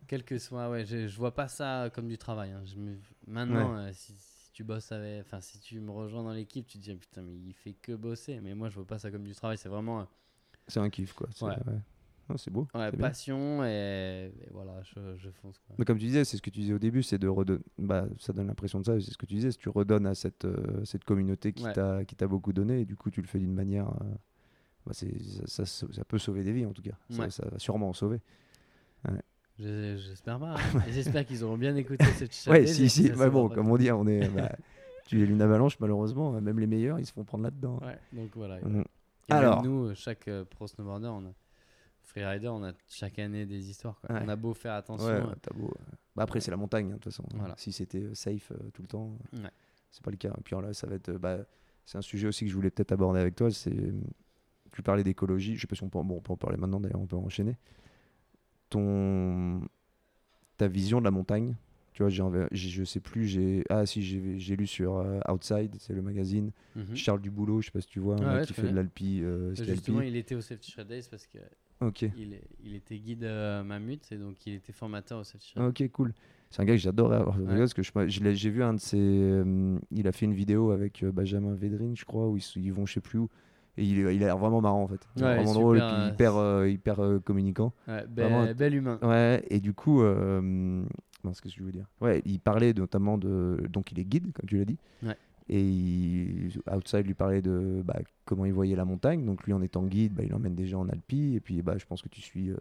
Quel 0.08 0.24
que 0.24 0.38
soit, 0.38 0.70
ouais, 0.70 0.86
je, 0.86 1.08
je 1.08 1.18
vois 1.18 1.34
pas 1.34 1.48
ça 1.48 1.90
comme 1.94 2.08
du 2.08 2.18
travail. 2.18 2.52
hein. 2.52 2.62
Je 2.66 2.76
me- 2.78 2.98
maintenant, 3.28 3.92
si 3.94 4.14
tu 4.62 4.66
bosses 4.68 4.92
avec, 4.92 5.22
enfin, 5.22 5.42
si 5.42 5.60
tu 5.60 5.80
me 5.80 5.92
rejoins 5.92 6.24
dans 6.24 6.34
l'équipe, 6.34 6.68
tu 6.68 6.78
te 6.78 6.84
dis 6.84 6.96
putain, 6.96 7.22
mais 7.24 7.34
il 7.36 7.54
fait 7.54 7.74
que 7.74 7.94
bosser. 7.94 8.40
Mais 8.42 8.54
moi, 8.54 8.70
je 8.70 8.76
vois 8.76 8.86
pas 8.86 9.00
ça 9.00 9.10
comme 9.12 9.24
du 9.24 9.34
travail. 9.34 9.58
C'est 9.58 9.70
vraiment 9.70 10.08
C'est 10.68 10.80
un 10.80 10.90
kiff, 10.90 11.14
quoi. 11.14 11.28
C'est 11.34 11.46
Ouais. 11.46 11.52
ouais. 11.56 11.80
C'est 12.38 12.52
beau. 12.52 12.66
ouais, 12.76 12.92
passion 12.94 13.62
et, 13.66 14.32
et 14.42 14.50
voilà, 14.52 14.82
je, 14.84 15.18
je 15.18 15.30
fonce. 15.32 15.58
Quoi. 15.60 15.76
Mais 15.78 15.84
comme 15.84 15.98
tu 15.98 16.06
disais, 16.06 16.24
c'est 16.24 16.38
ce 16.38 16.42
que 16.42 16.50
tu 16.50 16.62
disais 16.62 16.72
au 16.74 16.80
début, 16.80 17.04
c'est 17.04 17.18
de 17.18 17.28
redonner. 17.28 17.60
Bah, 17.78 18.08
ça 18.20 18.32
donne 18.32 18.48
l'impression 18.48 18.80
de 18.80 18.86
ça. 18.86 18.98
C'est 19.02 19.12
ce 19.12 19.18
que 19.18 19.26
tu 19.26 19.34
disais. 19.34 19.52
Si 19.52 19.58
tu 19.58 19.68
redonnes 19.68 20.06
à 20.06 20.16
cette, 20.16 20.46
euh, 20.46 20.86
cette 20.86 21.04
communauté 21.04 21.52
qui 21.52 21.64
t'a 21.64 22.28
beaucoup 22.28 22.54
donné, 22.54 22.82
et 22.82 22.86
du 22.86 22.96
coup, 22.96 23.10
tu 23.12 23.22
le 23.22 23.28
fais 23.28 23.40
d'une 23.40 23.54
manière. 23.54 23.90
euh, 23.90 24.14
bah, 24.86 24.94
ça, 24.94 25.06
ça, 25.46 25.88
ça 25.92 26.06
peut 26.06 26.20
sauver 26.20 26.44
des 26.44 26.54
vies, 26.54 26.66
en 26.66 26.72
tout 26.72 26.82
cas. 26.84 26.98
Ça 27.10 27.28
va 27.50 27.60
sûrement 27.60 27.90
en 27.90 27.94
sauver. 27.94 28.22
Je- 29.62 29.98
J'espère 29.98 30.40
pas. 30.40 30.56
hein. 30.56 30.82
J'espère 30.90 31.26
qu'ils 31.26 31.44
auront 31.44 31.58
bien 31.58 31.76
écouté 31.76 32.06
cette 32.18 32.34
chat. 32.34 32.52
Ouais, 32.52 32.66
si, 32.68 32.90
si. 32.90 33.10
Bah, 33.12 33.30
bon, 33.30 33.50
comme 33.50 33.70
on 33.70 33.78
dit, 33.78 33.92
on 33.92 34.08
est. 34.08 34.28
bah, 34.30 34.52
tu 35.08 35.22
es 35.22 35.26
une 35.26 35.42
avalanche, 35.42 35.80
malheureusement. 35.80 36.32
Même 36.42 36.60
les 36.60 36.68
meilleurs, 36.68 37.00
ils 37.00 37.06
se 37.06 37.14
font 37.14 37.24
prendre 37.24 37.44
là-dedans. 37.44 37.80
Ouais, 37.82 37.98
donc 38.14 38.32
voilà. 38.36 38.60
Et 38.60 38.66
même 38.66 38.84
Alors. 39.30 39.64
nous, 39.64 39.86
euh, 39.88 39.94
chaque 39.96 40.28
euh, 40.28 40.44
pro 40.46 40.68
snowboarder, 40.68 41.08
on 41.08 41.26
a 41.28 41.34
freerider, 42.04 42.48
on 42.50 42.64
a 42.64 42.72
chaque 42.90 43.20
année 43.20 43.46
des 43.46 43.70
histoires. 43.70 44.00
Quoi. 44.02 44.16
Ouais. 44.16 44.22
On 44.26 44.28
a 44.30 44.36
beau 44.36 44.54
faire 44.54 44.74
attention. 44.74 45.06
Ouais, 45.08 45.14
euh, 45.22 45.54
beau, 45.56 45.68
euh, 45.68 45.84
Bah, 46.16 46.24
après, 46.24 46.40
c'est 46.42 46.52
la 46.52 46.58
montagne, 46.58 46.88
hein, 46.88 46.90
de 46.90 46.94
toute 46.96 47.06
façon. 47.06 47.24
Voilà. 47.36 47.54
Si 47.58 47.72
c'était 47.72 48.14
safe 48.16 48.52
euh, 48.52 48.70
tout 48.74 48.82
le 48.82 48.88
temps, 48.88 49.18
c'est 49.92 50.04
pas 50.04 50.12
le 50.12 50.18
cas. 50.18 50.30
Et 50.38 50.42
puis 50.44 50.56
là, 50.60 50.74
ça 50.74 50.88
va 50.88 50.96
être. 50.96 51.12
bah, 51.14 51.38
c'est 51.86 51.98
un 51.98 52.02
sujet 52.02 52.28
aussi 52.28 52.46
que 52.46 52.52
je 52.52 52.56
voulais 52.56 52.70
peut-être 52.72 52.92
aborder 52.92 53.20
avec 53.20 53.36
toi. 53.36 53.52
C'est. 53.52 53.76
Tu 54.72 54.82
parlais 54.82 55.04
d'écologie. 55.04 55.56
Je 55.56 55.62
sais 55.62 55.68
pas 55.68 55.76
si 55.76 55.84
on 55.84 55.90
peut, 55.90 56.00
bon, 56.02 56.16
on 56.18 56.22
peut 56.22 56.32
en 56.32 56.38
parler 56.38 56.56
maintenant, 56.58 56.80
d'ailleurs, 56.80 57.02
on 57.02 57.06
peut 57.08 57.18
enchaîner. 57.18 57.58
Ton. 58.72 59.62
Ta 60.58 60.68
vision 60.68 61.00
de 61.00 61.06
la 61.06 61.12
montagne. 61.12 61.56
Tu 61.94 62.04
vois, 62.04 62.10
j'ai 62.10 62.24
je 62.52 62.84
sais 62.86 63.00
plus. 63.02 63.28
j'ai 63.28 63.64
Ah, 63.70 63.86
si, 63.86 64.02
j'ai 64.40 64.56
lu 64.56 64.66
sur 64.66 64.98
euh, 64.98 65.20
Outside, 65.30 65.76
c'est 65.78 65.94
le 65.94 66.02
magazine. 66.02 66.52
mhm. 66.76 66.96
Charles 66.96 67.22
Duboulot, 67.22 67.62
je 67.62 67.66
sais 67.68 67.72
pas 67.72 67.82
si 67.82 67.88
tu 67.88 68.00
vois, 68.00 68.16
Ah 68.22 68.36
ouais, 68.38 68.46
qui 68.46 68.54
fait 68.54 68.70
de 68.70 68.76
l'alpi. 68.76 69.20
euh, 69.22 69.54
Justement, 69.56 70.00
alpi. 70.00 70.10
il 70.10 70.16
était 70.16 70.36
au 70.36 70.42
Safety 70.42 70.72
Shred 70.72 70.88
Days 70.88 71.04
parce 71.12 71.28
qu'il 71.28 71.42
Ok. 71.82 72.04
est, 72.04 72.14
il 72.64 72.74
était 72.76 72.98
guide 72.98 73.24
euh, 73.26 73.62
Mamut 73.64 74.00
et 74.12 74.18
donc 74.18 74.46
il 74.48 74.54
était 74.54 74.72
formateur 74.72 75.20
au 75.20 75.24
Safety 75.24 75.50
Shred. 75.50 75.66
Ok, 75.66 75.90
cool. 75.92 76.14
C'est 76.50 76.62
un 76.62 76.66
gars 76.66 76.74
que 76.74 76.80
j'adorais 76.82 77.18
avoir. 77.18 77.38
Ouais. 77.40 77.58
Parce 77.58 77.74
que 77.74 77.84
je, 77.84 77.92
j'ai 78.34 78.50
vu 78.50 78.64
un 78.64 78.74
de 78.74 78.80
ses. 78.80 78.98
euh, 78.98 79.78
il 79.92 80.08
a 80.08 80.12
fait 80.14 80.26
une 80.26 80.34
vidéo 80.34 80.72
avec 80.72 81.04
euh, 81.04 81.12
Benjamin 81.12 81.54
Védrine, 81.56 81.96
je 81.96 82.06
crois, 82.06 82.28
où 82.30 82.38
ils, 82.38 82.44
ils 82.56 82.72
vont 82.74 82.86
je 82.86 82.94
sais 82.94 83.02
plus 83.02 83.20
où. 83.20 83.30
Et 83.78 83.86
il, 83.86 84.06
a 84.06 84.12
l'air 84.12 84.38
vraiment 84.38 84.60
marrant 84.62 84.84
en 84.84 84.88
fait. 84.88 85.00
Il 85.16 85.22
est 85.22 85.26
Ouais, 85.26 85.36
vraiment 85.36 85.48
super, 85.54 85.62
drôle 85.62 85.78
et 85.78 85.82
euh, 85.82 85.88
puis 86.06 86.14
hyper, 86.14 86.36
euh, 86.38 86.68
hyper 86.70 87.00
euh, 87.00 87.20
communicant. 87.20 87.74
Ouais, 87.88 88.04
be- 88.06 88.20
Vraiment, 88.22 88.54
bel 88.54 88.76
humain. 88.76 89.00
Ouais, 89.02 89.46
et 89.50 89.60
du 89.60 89.74
coup. 89.74 90.02
Euh, 90.04 90.42
mince, 91.24 91.40
qu'est-ce 91.40 91.54
que 91.56 91.60
je 91.60 91.64
veux 91.66 91.72
dire? 91.72 91.86
Ouais, 92.02 92.22
il 92.26 92.40
parlait 92.40 92.74
notamment 92.74 93.18
de. 93.18 93.64
Donc 93.70 93.92
il 93.92 94.00
est 94.00 94.04
guide, 94.06 94.32
comme 94.34 94.48
tu 94.50 94.58
l'as 94.58 94.66
dit. 94.66 94.78
Ouais. 95.04 95.16
Et 95.50 95.62
il- 95.62 96.52
Outside 96.72 97.06
lui 97.06 97.14
parlait 97.14 97.42
de 97.42 97.82
bah, 97.86 98.00
comment 98.26 98.46
il 98.46 98.54
voyait 98.54 98.76
la 98.76 98.86
montagne. 98.86 99.26
Donc 99.26 99.44
lui, 99.46 99.54
en 99.54 99.62
étant 99.62 99.84
guide, 99.84 100.14
bah, 100.14 100.24
il 100.26 100.34
emmène 100.34 100.56
des 100.56 100.68
gens 100.68 100.82
en 100.82 100.90
Alpi. 100.90 101.36
Et 101.36 101.40
puis 101.40 101.62
bah, 101.62 101.78
je 101.78 101.86
pense 101.86 102.02
que 102.02 102.10
tu 102.10 102.20
suis, 102.22 102.52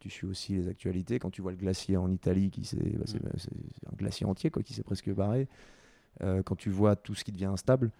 tu 0.00 0.10
suis 0.10 0.26
aussi 0.26 0.54
les 0.54 0.68
actualités. 0.68 1.18
Quand 1.18 1.30
tu 1.30 1.40
vois 1.42 1.50
le 1.52 1.56
glacier 1.58 1.96
en 1.96 2.10
Italie, 2.10 2.50
qui 2.50 2.60
bah, 2.60 3.04
c'est 3.06 3.22
Mm. 3.22 3.28
c'est 3.38 3.50
un 3.90 3.96
glacier 3.96 4.26
entier 4.26 4.50
quoi, 4.50 4.62
qui 4.62 4.74
s'est 4.74 4.82
presque 4.82 5.10
barré. 5.14 5.48
Quand 6.20 6.56
tu 6.56 6.68
vois 6.70 6.94
tout 6.96 7.14
ce 7.14 7.24
qui 7.24 7.32
devient 7.32 7.46
instable. 7.46 7.90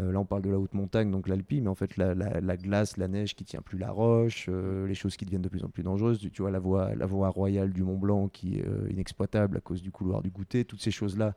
Euh, 0.00 0.10
là, 0.12 0.18
on 0.20 0.24
parle 0.24 0.42
de 0.42 0.50
la 0.50 0.58
haute 0.58 0.74
montagne, 0.74 1.10
donc 1.10 1.28
l'Alpi, 1.28 1.60
mais 1.60 1.68
en 1.68 1.74
fait, 1.74 1.96
la, 1.96 2.14
la- 2.14 2.40
la 2.40 2.56
glace, 2.56 2.96
la 2.96 3.06
neige 3.08 3.34
qui 3.36 3.44
tient 3.44 3.60
plus 3.62 3.78
la 3.78 3.90
roche, 3.92 4.46
euh, 4.48 4.86
les 4.86 4.94
choses 4.94 5.16
qui 5.16 5.24
deviennent 5.24 5.42
de 5.42 5.48
plus 5.48 5.62
en 5.64 5.68
plus 5.68 5.82
dangereuses. 5.82 6.18
Tu, 6.18 6.30
tu 6.30 6.42
vois, 6.42 6.50
la 6.50 6.58
voie, 6.58 6.94
la 6.94 7.06
voie 7.06 7.28
royale 7.28 7.72
du 7.72 7.82
Mont 7.82 7.98
Blanc 7.98 8.28
qui 8.28 8.58
est 8.58 8.66
euh, 8.66 8.88
inexploitable 8.90 9.56
à 9.56 9.60
cause 9.60 9.82
du 9.82 9.90
couloir 9.92 10.20
du 10.22 10.30
goûter, 10.30 10.64
toutes 10.64 10.80
ces 10.82 10.90
choses-là 10.90 11.34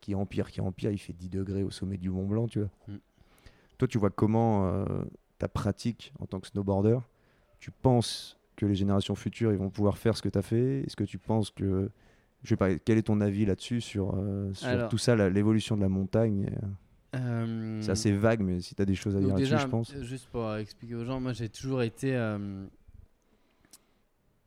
qui 0.00 0.14
empirent, 0.14 0.50
qui 0.50 0.60
empirent. 0.60 0.92
Il 0.92 0.98
fait 0.98 1.12
10 1.12 1.28
degrés 1.28 1.64
au 1.64 1.70
sommet 1.70 1.96
du 1.96 2.10
Mont 2.10 2.26
Blanc, 2.26 2.46
tu 2.46 2.60
vois. 2.60 2.70
Mm. 2.86 2.98
Toi, 3.78 3.88
tu 3.88 3.98
vois 3.98 4.10
comment 4.10 4.84
ta 5.38 5.48
pratique 5.48 6.12
en 6.20 6.26
tant 6.26 6.40
que 6.40 6.48
snowboarder, 6.48 6.98
tu 7.60 7.70
penses 7.70 8.36
que 8.56 8.66
les 8.66 8.74
générations 8.74 9.14
futures, 9.14 9.52
ils 9.52 9.58
vont 9.58 9.70
pouvoir 9.70 9.98
faire 9.98 10.16
ce 10.16 10.22
que 10.22 10.28
tu 10.28 10.38
as 10.38 10.42
fait? 10.42 10.80
Est-ce 10.82 10.96
que 10.96 11.04
tu 11.04 11.18
penses 11.18 11.50
que. 11.50 11.90
Je 12.44 12.48
sais 12.50 12.56
pas, 12.56 12.76
quel 12.76 12.98
est 12.98 13.02
ton 13.02 13.20
avis 13.20 13.44
là-dessus 13.46 13.80
sur, 13.80 14.16
sur 14.52 14.68
Alors- 14.68 14.88
tout 14.88 14.98
ça, 14.98 15.14
l'évolution 15.28 15.76
de 15.76 15.80
la 15.82 15.88
montagne 15.88 16.50
euh, 17.14 17.18
Euh, 17.78 17.82
C'est 17.82 17.90
assez 17.90 18.12
vague, 18.16 18.40
mais 18.40 18.60
si 18.60 18.74
tu 18.74 18.82
as 18.82 18.84
des 18.84 18.94
choses 18.94 19.16
à 19.16 19.20
dire 19.20 19.28
là-dessus, 19.30 19.58
je 19.58 19.66
pense. 19.66 19.94
juste 20.02 20.28
pour 20.28 20.54
expliquer 20.56 20.94
aux 20.94 21.04
gens, 21.04 21.20
moi 21.20 21.32
j'ai 21.32 21.48
toujours 21.48 21.82
été 21.82 22.14
euh, 22.16 22.66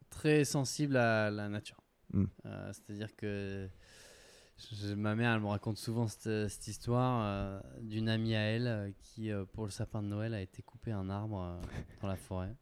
très 0.10 0.44
sensible 0.46 0.98
à 0.98 1.32
la 1.32 1.50
nature. 1.50 1.78
Mm. 2.14 2.26
Euh, 2.46 2.72
C'est-à-dire 2.74 3.16
que 3.16 3.68
je- 4.74 4.94
ma 4.94 5.16
mère, 5.16 5.34
elle 5.34 5.42
me 5.42 5.48
raconte 5.48 5.78
souvent 5.78 6.08
cette, 6.08 6.50
cette 6.50 6.68
histoire 6.68 7.64
d'une 7.82 8.10
amie 8.10 8.36
à 8.36 8.42
elle 8.42 8.94
qui, 9.02 9.32
pour 9.54 9.66
le 9.66 9.72
sapin 9.72 10.04
de 10.04 10.08
Noël, 10.08 10.34
a 10.34 10.42
été 10.42 10.62
coupé 10.62 10.92
un 10.92 11.10
arbre 11.10 11.60
dans 12.02 12.08
la 12.08 12.18
forêt. 12.18 12.54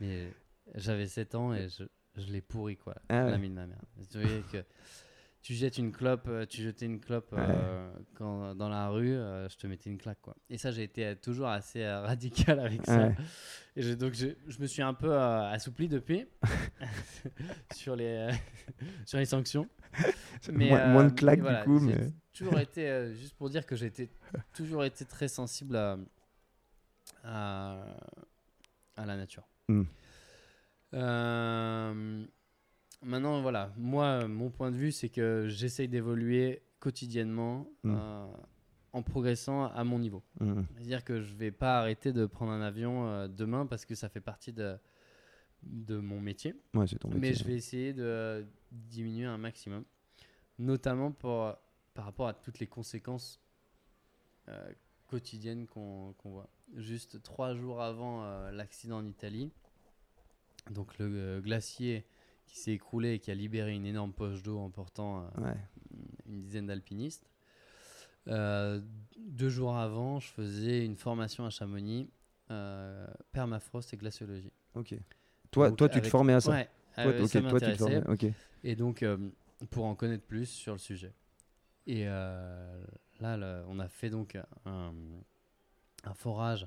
Mais 0.00 0.32
j'avais 0.74 1.06
7 1.06 1.34
ans 1.36 1.54
et 1.54 1.68
je, 1.68 1.84
je 2.16 2.32
l'ai 2.32 2.40
pourri, 2.40 2.76
quoi, 2.76 2.96
Ah 3.08 3.24
ouais. 3.26 3.30
l'amie 3.30 3.48
de 3.50 3.54
ma 3.54 3.66
mère. 3.66 3.80
Tu 4.10 4.18
voyais 4.20 4.42
que 4.50 4.64
tu 5.44 5.52
jettes 5.52 5.76
une 5.76 5.92
clope, 5.92 6.24
euh, 6.26 6.46
tu 6.46 6.62
jetais 6.62 6.86
une 6.86 6.98
clope 6.98 7.28
euh, 7.36 7.92
quand, 8.14 8.54
dans 8.54 8.70
la 8.70 8.88
rue, 8.88 9.12
euh, 9.12 9.46
je 9.50 9.56
te 9.58 9.66
mettais 9.66 9.90
une 9.90 9.98
claque. 9.98 10.20
Quoi. 10.22 10.34
Et 10.48 10.56
ça, 10.56 10.70
j'ai 10.70 10.84
été 10.84 11.14
toujours 11.16 11.48
assez 11.48 11.86
radical 11.90 12.58
avec 12.60 12.86
ça. 12.86 13.08
Ouais. 13.08 13.14
Et 13.76 13.82
je- 13.82 13.92
donc, 13.92 14.14
je, 14.14 14.28
je 14.48 14.58
me 14.58 14.66
suis 14.66 14.80
un 14.80 14.94
peu 14.94 15.14
assoupli 15.14 15.86
depuis 15.86 16.26
sur, 17.74 17.94
les, 17.94 18.30
sur 19.04 19.18
les 19.18 19.26
sanctions. 19.26 19.68
Mais, 20.50 20.70
moins, 20.70 20.86
moins 20.88 21.04
de 21.04 21.12
claques 21.12 21.40
voilà, 21.40 21.60
du 21.60 21.64
coup, 21.66 21.78
mais 21.80 22.10
toujours 22.32 22.58
été, 22.58 23.14
juste 23.14 23.34
pour 23.34 23.50
dire 23.50 23.66
que 23.66 23.76
j'ai 23.76 23.86
été- 23.86 24.10
toujours 24.54 24.82
été 24.82 25.04
très 25.04 25.28
sensible 25.28 25.76
à, 25.76 25.98
à, 27.22 27.84
à 28.96 29.04
la 29.04 29.16
nature. 29.18 29.46
Mm. 29.68 29.82
Euh, 30.94 32.24
maintenant, 33.04 33.40
voilà, 33.42 33.72
moi, 33.76 34.26
mon 34.28 34.50
point 34.50 34.70
de 34.70 34.76
vue, 34.76 34.92
c'est 34.92 35.08
que 35.08 35.46
j'essaye 35.48 35.88
d'évoluer 35.88 36.62
quotidiennement 36.80 37.66
Mm. 37.82 37.94
euh, 37.96 38.26
en 38.92 39.02
progressant 39.02 39.64
à 39.66 39.82
mon 39.82 39.98
niveau. 39.98 40.22
Mhm. 40.40 40.66
C'est-à-dire 40.76 41.04
que 41.04 41.20
je 41.20 41.34
vais 41.34 41.50
pas 41.50 41.80
arrêter 41.80 42.12
de 42.12 42.26
prendre 42.26 42.52
un 42.52 42.60
avion 42.62 43.08
euh, 43.08 43.26
demain 43.26 43.66
parce 43.66 43.84
que 43.84 43.94
ça 43.96 44.08
fait 44.08 44.20
partie 44.20 44.52
de, 44.52 44.76
de 45.64 45.96
mon 45.98 46.20
métier. 46.20 46.54
ouais, 46.74 46.86
c'est 46.86 46.98
ton 47.00 47.08
métier. 47.08 47.20
Mais 47.20 47.34
je 47.34 47.42
vais 47.44 47.54
essayer 47.54 47.92
de 47.92 48.46
diminuer 48.70 49.24
un 49.26 49.36
maximum, 49.38 49.84
notamment 50.60 51.10
pour, 51.10 51.54
par 51.94 52.04
rapport 52.04 52.28
à 52.28 52.34
toutes 52.34 52.60
les 52.60 52.68
conséquences 52.68 53.40
euh, 54.48 54.70
quotidiennes 55.08 55.66
qu'on 55.66 56.14
voit. 56.24 56.48
Juste 56.76 57.20
trois 57.22 57.54
jours 57.54 57.82
avant 57.82 58.24
euh, 58.24 58.52
l'accident 58.52 58.98
en 58.98 59.06
Italie, 59.06 59.50
donc 60.70 60.96
le 60.98 61.06
euh, 61.06 61.40
glacier 61.40 62.04
qui 62.46 62.58
s'est 62.58 62.72
écroulé 62.72 63.14
et 63.14 63.18
qui 63.18 63.30
a 63.30 63.34
libéré 63.34 63.72
une 63.72 63.86
énorme 63.86 64.12
poche 64.12 64.42
d'eau 64.42 64.58
emportant 64.58 65.22
euh, 65.38 65.40
Ouais. 65.42 65.56
une 66.26 66.40
dizaine 66.40 66.66
d'alpinistes. 66.66 67.28
Euh, 68.28 68.80
deux 69.18 69.48
jours 69.50 69.76
avant, 69.76 70.18
je 70.20 70.28
faisais 70.28 70.84
une 70.84 70.96
formation 70.96 71.44
à 71.44 71.50
Chamonix, 71.50 72.08
euh, 72.50 73.06
permafrost 73.32 73.92
et 73.92 73.96
glaciologie. 73.96 74.52
Ok. 74.74 74.94
Toi, 75.50 75.68
Donc, 75.68 75.78
toi, 75.78 75.88
tu 75.88 76.00
te 76.00 76.06
formais 76.08 76.32
à 76.32 76.40
ça. 76.40 76.50
Ouais, 76.52 76.68
Toi, 76.94 77.04
euh, 77.06 77.22
ok, 77.22 77.28
ça 77.28 77.42
toi, 77.42 77.60
tu 77.60 77.72
te 77.72 77.76
formais. 77.76 78.06
Ok. 78.08 78.26
Et 78.64 78.76
donc, 78.76 79.02
euh, 79.02 79.16
pour 79.70 79.84
en 79.84 79.94
connaître 79.94 80.24
plus 80.24 80.46
sur 80.46 80.72
le 80.72 80.78
sujet. 80.78 81.12
Et 81.86 82.04
euh, 82.08 82.84
là, 83.20 83.62
on 83.68 83.78
a 83.78 83.88
fait 83.88 84.08
donc 84.10 84.38
un, 84.64 84.94
un 86.04 86.14
forage 86.14 86.66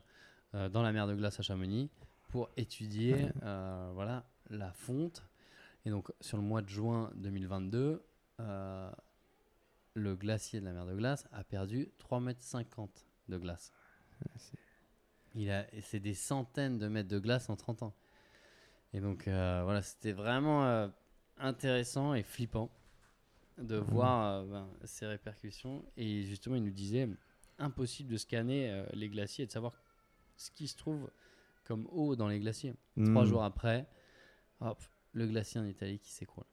euh, 0.53 0.69
dans 0.69 0.84
la 0.84 0.91
mer 0.91 1.07
de 1.07 1.15
glace 1.15 1.39
à 1.39 1.43
Chamonix 1.43 1.89
pour 2.30 2.49
étudier 2.55 3.15
Ouais. 3.15 3.32
euh, 3.43 3.91
voilà, 3.93 4.25
la 4.49 4.71
fonte. 4.73 5.23
Et 5.88 5.89
donc, 5.89 6.11
sur 6.19 6.35
le 6.35 6.43
mois 6.43 6.61
de 6.61 6.67
juin 6.67 7.09
2022, 7.15 8.03
euh, 8.41 8.91
le 9.93 10.15
glacier 10.17 10.59
de 10.59 10.65
la 10.65 10.73
mer 10.73 10.85
de 10.85 10.93
glace 10.93 11.25
a 11.31 11.45
perdu 11.45 11.89
3,50 11.97 12.19
m 12.19 12.88
de 13.29 13.38
glace. 13.38 13.71
c'est- 14.35 14.57
Il 15.33 15.49
a, 15.49 15.73
et 15.73 15.79
c'est 15.79 16.01
des 16.01 16.13
centaines 16.13 16.77
de 16.77 16.89
mètres 16.89 17.07
de 17.07 17.19
glace 17.19 17.49
en 17.49 17.55
30 17.55 17.83
ans. 17.83 17.93
Et 18.91 18.99
donc, 18.99 19.29
euh, 19.29 19.61
voilà, 19.63 19.81
c'était 19.81 20.11
vraiment 20.11 20.65
euh, 20.65 20.89
intéressant 21.38 22.13
et 22.15 22.23
flippant 22.23 22.69
de 23.57 23.77
voir 23.77 24.41
euh, 24.41 24.45
ben, 24.45 24.69
ces 24.83 25.05
répercussions. 25.05 25.85
Et 25.95 26.23
justement, 26.23 26.57
il 26.57 26.65
nous 26.65 26.71
disait 26.71 27.07
impossible 27.59 28.11
de 28.11 28.17
scanner 28.17 28.83
les 28.91 29.07
glaciers 29.07 29.45
et 29.45 29.47
de 29.47 29.51
savoir 29.53 29.71
ce 30.35 30.51
qui 30.51 30.67
se 30.67 30.75
trouve 30.75 31.09
comme 31.63 31.88
eau 31.91 32.17
dans 32.17 32.27
les 32.27 32.41
glaciers. 32.41 32.73
Trois 33.05 33.23
Mhm. 33.23 33.29
jours 33.29 33.43
après, 33.45 33.88
hop, 34.59 34.83
le 35.18 35.28
glacier 35.28 35.59
en 35.59 35.65
Italie 35.65 35.99
qui 35.99 36.11
s'écroule. 36.11 36.45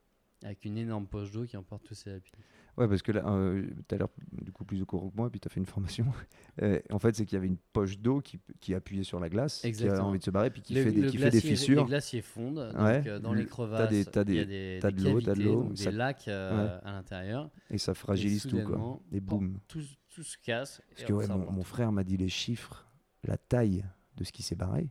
Avec 0.42 0.64
une 0.66 0.76
énorme 0.76 1.06
poche 1.06 1.30
d'eau 1.32 1.44
qui 1.44 1.56
emporte 1.56 1.84
tous 1.84 1.94
ces 1.94 2.10
alpinistes. 2.10 2.36
Ouais, 2.76 2.86
parce 2.88 3.00
que 3.02 3.12
là, 3.12 3.24
euh, 3.26 3.66
tu 3.88 3.94
as 3.94 3.98
l'air 3.98 4.08
du 4.42 4.52
coup 4.52 4.64
plus 4.64 4.82
au 4.82 4.84
courant 4.84 5.08
que 5.08 5.16
moi, 5.16 5.30
puis 5.30 5.40
tu 5.40 5.46
as 5.46 5.50
fait 5.50 5.60
une 5.60 5.64
formation. 5.66 6.06
Euh, 6.62 6.78
en 6.92 7.00
fait, 7.00 7.16
c'est 7.16 7.26
qu'il 7.26 7.34
y 7.34 7.38
avait 7.38 7.48
une 7.48 7.56
poche 7.72 7.98
d'eau 7.98 8.20
qui, 8.20 8.38
qui 8.60 8.74
appuyait 8.74 9.02
sur 9.02 9.18
la 9.18 9.28
glace, 9.28 9.58
qui 9.60 9.66
a 9.66 9.68
Exactement. 9.70 10.06
envie 10.10 10.20
de 10.20 10.24
se 10.24 10.30
barrer, 10.30 10.50
puis 10.50 10.62
qui, 10.62 10.74
Le- 10.74 10.84
fait, 10.84 10.92
des, 10.92 11.06
qui 11.08 11.18
fait 11.18 11.30
des 11.30 11.38
glacier- 11.40 11.50
Les 11.50 11.56
fissures. 11.56 11.84
glaciers 11.86 12.22
fondent. 12.22 12.70
Donc, 12.72 12.80
Ouais. 12.80 13.02
euh, 13.08 13.18
dans 13.18 13.32
Le- 13.32 13.40
les 13.40 13.46
crevasses, 13.46 13.90
des- 13.90 14.04
t'as 14.04 14.22
il 14.22 14.34
y 14.34 14.38
a 14.38 14.44
des- 14.44 14.74
des, 14.74 14.78
t'as 14.80 14.90
des 14.92 15.02
de 15.02 15.08
l'eau, 15.08 15.20
t'as 15.20 15.20
de 15.20 15.26
cavités, 15.38 15.44
l'eau, 15.46 15.62
donc 15.64 15.78
ça- 15.78 15.90
des 15.90 15.96
lacs 15.96 16.28
euh, 16.28 16.78
à 16.84 16.92
l'intérieur. 16.92 17.50
Et 17.70 17.78
ça 17.78 17.92
fragilise 17.94 18.46
tout, 18.46 18.62
quoi. 18.62 19.00
Et 19.10 19.18
boum. 19.20 19.58
Tout, 19.66 19.82
tout 20.14 20.22
se 20.22 20.36
casse. 20.38 20.80
Parce 20.90 21.02
et 21.02 21.06
que 21.06 21.12
ouais, 21.12 21.26
ça 21.26 21.36
mon 21.36 21.64
frère 21.64 21.90
m'a 21.90 22.04
dit 22.04 22.16
les 22.16 22.28
chiffres, 22.28 22.86
la 23.24 23.36
taille 23.36 23.84
de 24.16 24.22
ce 24.22 24.30
qui 24.30 24.44
s'est 24.44 24.54
barré. 24.54 24.90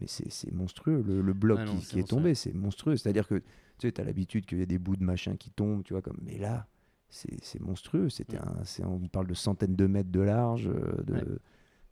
Mais 0.00 0.06
c'est 0.08 0.52
monstrueux, 0.52 1.02
le, 1.06 1.20
le 1.20 1.32
bloc 1.32 1.58
Ah 1.62 1.64
non, 1.66 1.76
qui, 1.76 2.00
est 2.00 2.08
tombé, 2.08 2.34
c'est 2.34 2.52
monstrueux. 2.52 2.96
C'est-à-dire 2.96 3.28
que 3.28 3.36
tu 3.78 3.88
sais, 3.88 4.00
as 4.00 4.04
l'habitude 4.04 4.44
qu'il 4.46 4.58
y 4.58 4.62
a 4.62 4.66
des 4.66 4.78
bouts 4.78 4.96
de 4.96 5.04
machin 5.04 5.36
qui 5.36 5.50
tombent, 5.50 5.82
tu 5.84 5.92
vois, 5.94 6.02
comme. 6.02 6.18
Mais 6.22 6.38
là, 6.38 6.66
c'est 7.08 7.60
monstrueux. 7.60 8.08
C'était 8.08 8.38
Mm. 8.38 8.58
un, 8.60 8.64
c'est- 8.64 8.84
on 8.84 8.98
parle 9.08 9.26
de 9.28 9.34
centaines 9.34 9.76
de 9.76 9.86
mètres 9.86 10.10
de 10.10 10.20
large, 10.20 10.66
euh, 10.68 11.02
de. 11.04 11.14
Ouais. 11.14 11.22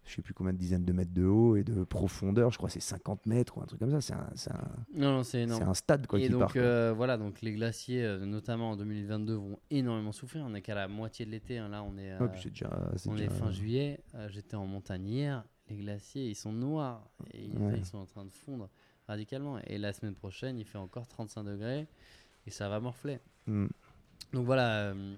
Je 0.05 0.17
sais 0.17 0.23
plus 0.23 0.35
combien 0.35 0.53
de 0.53 0.59
dizaines 0.59 0.85
de 0.85 0.93
mètres 0.93 1.13
de 1.15 1.25
haut 1.25 1.55
et 1.55 1.63
de 1.63 1.85
profondeur, 1.85 2.51
je 2.51 2.57
crois 2.57 2.69
que 2.69 2.73
c'est 2.73 2.81
50 2.81 3.25
mètres 3.25 3.57
ou 3.57 3.63
un 3.63 3.67
truc 3.67 3.79
comme 3.79 3.93
ça. 3.93 4.01
C'est 4.01 4.15
un, 4.15 4.27
c'est 4.35 4.51
un, 4.51 4.59
Non, 4.97 5.23
c'est 5.23 5.47
stade 5.75 6.09
quoi, 6.09 6.19
et 6.19 6.23
qui 6.25 6.29
donc, 6.29 6.41
part. 6.41 6.53
quoi. 6.53 6.61
euh, 6.61 6.93
voilà, 6.93 7.17
donc 7.17 7.41
les 7.41 7.53
glaciers, 7.53 8.03
euh, 8.05 8.27
notamment 8.27 8.73
en 8.73 8.77
2022, 8.77 9.35
vont 9.35 9.61
énormément 9.71 10.11
souffrir. 10.11 10.45
On 10.45 10.51
n'est 10.51 10.61
qu'à 10.61 10.75
la 10.75 10.89
moitié 10.89 11.25
de 11.25 11.31
l'été. 11.31 11.59
hein. 11.59 11.69
Là, 11.69 11.85
on 11.85 11.97
est, 11.99 12.15
Ouais, 12.19 12.23
euh, 12.23 12.29
déjà, 12.51 12.69
on 13.07 13.13
déjà- 13.15 13.27
est 13.27 13.29
fin 13.31 13.53
juillet. 13.53 14.01
Euh, 14.17 14.29
J'étais 14.29 14.57
en 14.57 14.67
montagne 14.67 15.07
hier. 15.07 15.45
Les 15.73 15.79
glaciers, 15.85 16.29
ils 16.29 16.35
sont 16.35 16.53
noirs. 16.53 17.09
Et 17.33 17.45
ils, 17.45 17.57
Ouais. 17.59 17.79
ils 17.79 17.87
sont 17.87 17.99
en 17.99 18.07
train 18.07 18.25
de 18.25 18.31
fondre 18.31 18.69
radicalement. 19.09 19.59
Et 19.67 19.79
la 19.79 19.93
semaine 19.93 20.15
prochaine, 20.15 20.59
il 20.59 20.67
fait 20.67 20.79
encore 20.79 21.07
35 21.09 21.45
degrés. 21.45 21.87
Et 22.47 22.51
ça 22.51 22.69
va 22.69 22.79
morfler. 22.81 23.21
Mm. 23.47 23.67
Donc 24.33 24.45
voilà. 24.47 24.91
euh, 24.93 25.17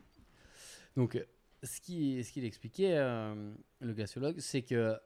donc 0.97 1.19
ce 1.63 1.81
qu'il 1.81 2.25
ce 2.25 2.31
qu'il 2.33 2.45
expliquait, 2.45 2.97
euh, 2.99 3.55
le 3.81 3.93
glaciologue, 3.95 4.39
c'est 4.39 4.63
que 4.63 4.97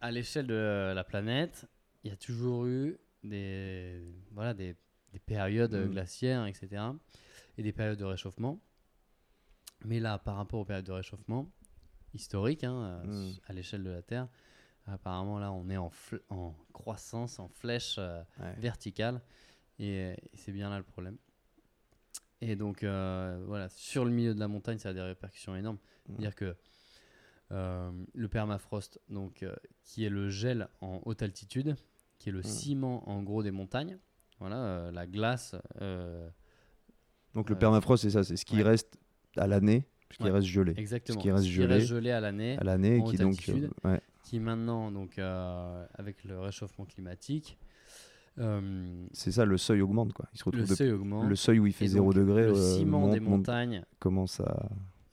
à 0.00 0.10
l'échelle 0.10 0.46
de 0.48 0.92
la 0.94 1.04
planète, 1.04 1.66
il 2.02 2.10
y 2.10 2.12
a 2.12 2.16
toujours 2.16 2.66
eu 2.66 2.98
des, 3.22 4.02
voilà, 4.32 4.52
des, 4.54 4.74
des 5.12 5.18
périodes 5.20 5.74
Mm. 5.74 5.90
glaciaires, 5.92 6.46
etc. 6.46 6.82
Et 7.58 7.62
des 7.62 7.72
périodes 7.72 7.98
de 7.98 8.04
réchauffement. 8.04 8.58
Mais 9.84 10.00
là, 10.00 10.18
par 10.18 10.36
rapport 10.36 10.60
aux 10.60 10.64
périodes 10.64 10.86
de 10.86 10.92
réchauffement 10.92 11.48
historiques, 12.14 12.64
hein, 12.64 13.00
euh, 13.04 13.30
Mm. 13.30 13.34
à 13.46 13.52
l'échelle 13.52 13.82
de 13.84 13.90
la 13.90 14.02
Terre, 14.02 14.28
apparemment 14.86 15.38
là, 15.38 15.52
on 15.52 15.68
est 15.70 15.76
en, 15.76 15.90
en 16.30 16.54
croissance, 16.72 17.38
en 17.38 17.48
flèche 17.48 17.96
euh, 17.98 18.22
Ouais. 18.40 18.54
verticale. 18.58 19.20
Et, 19.78 20.10
et 20.10 20.36
c'est 20.36 20.52
bien 20.52 20.70
là 20.70 20.78
le 20.78 20.84
problème. 20.84 21.16
Et 22.40 22.56
donc, 22.56 22.82
euh, 22.82 23.42
voilà, 23.46 23.68
sur 23.68 24.04
le 24.04 24.10
milieu 24.10 24.34
de 24.34 24.40
la 24.40 24.48
montagne, 24.48 24.78
ça 24.78 24.88
a 24.90 24.92
des 24.92 25.00
répercussions 25.00 25.54
énormes. 25.56 25.76
Mm. 25.76 26.12
C'est-à-dire 26.12 26.34
que 26.34 26.56
euh, 27.52 27.92
le 28.14 28.28
permafrost, 28.28 29.00
donc, 29.08 29.42
euh, 29.42 29.54
qui 29.84 30.04
est 30.04 30.08
le 30.10 30.28
gel 30.28 30.68
en 30.80 31.00
haute 31.04 31.22
altitude, 31.22 31.76
qui 32.18 32.28
est 32.30 32.32
le 32.32 32.40
Mm. 32.40 32.44
ciment 32.44 33.08
en 33.08 33.22
gros 33.22 33.42
des 33.42 33.50
montagnes, 33.50 33.98
voilà, 34.40 34.56
euh, 34.56 34.90
la 34.90 35.06
glace. 35.06 35.54
euh, 35.80 36.28
Donc 37.34 37.48
le 37.48 37.56
euh, 37.56 37.58
permafrost, 37.58 38.02
c'est 38.02 38.10
ça, 38.10 38.24
c'est 38.24 38.36
ce 38.36 38.44
qui 38.44 38.56
ouais. 38.56 38.62
reste 38.62 38.98
à 39.36 39.46
l'année, 39.46 39.86
qui 40.18 40.24
Ouais. 40.24 40.30
reste 40.30 40.46
gelé. 40.46 40.74
exactement. 40.76 41.20
qui 41.20 41.30
reste 41.30 41.44
Ce 41.44 41.50
gelé 41.82 42.10
à 42.10 42.20
l'année, 42.20 42.56
À 42.58 42.64
l'année, 42.64 43.02
qui 43.06 43.16
donc. 43.16 43.36
euh, 43.48 43.68
ouais. 43.84 44.00
qui 44.22 44.38
maintenant, 44.40 44.90
donc, 44.90 45.18
euh, 45.18 45.84
avec 45.94 46.24
le 46.24 46.38
réchauffement 46.40 46.84
climatique, 46.84 47.58
euh, 48.38 49.06
C'est 49.12 49.32
ça, 49.32 49.44
le 49.44 49.58
seuil 49.58 49.82
augmente 49.82 50.12
quoi. 50.14 50.26
Il 50.32 50.38
se 50.38 50.44
le 50.46 50.50
retrouve 50.52 50.70
de- 50.70 50.74
seuil 50.74 50.92
augmente. 50.92 51.28
le 51.28 51.36
seuil 51.36 51.58
où 51.58 51.66
il 51.66 51.72
fait 51.72 51.84
Et 51.84 51.88
0 51.88 52.12
donc, 52.12 52.22
degré 52.22 52.46
le 52.46 52.54
ciment 52.54 53.00
monte, 53.00 53.12
des 53.12 53.20
monte, 53.20 53.30
montagnes 53.38 53.84
commence 53.98 54.40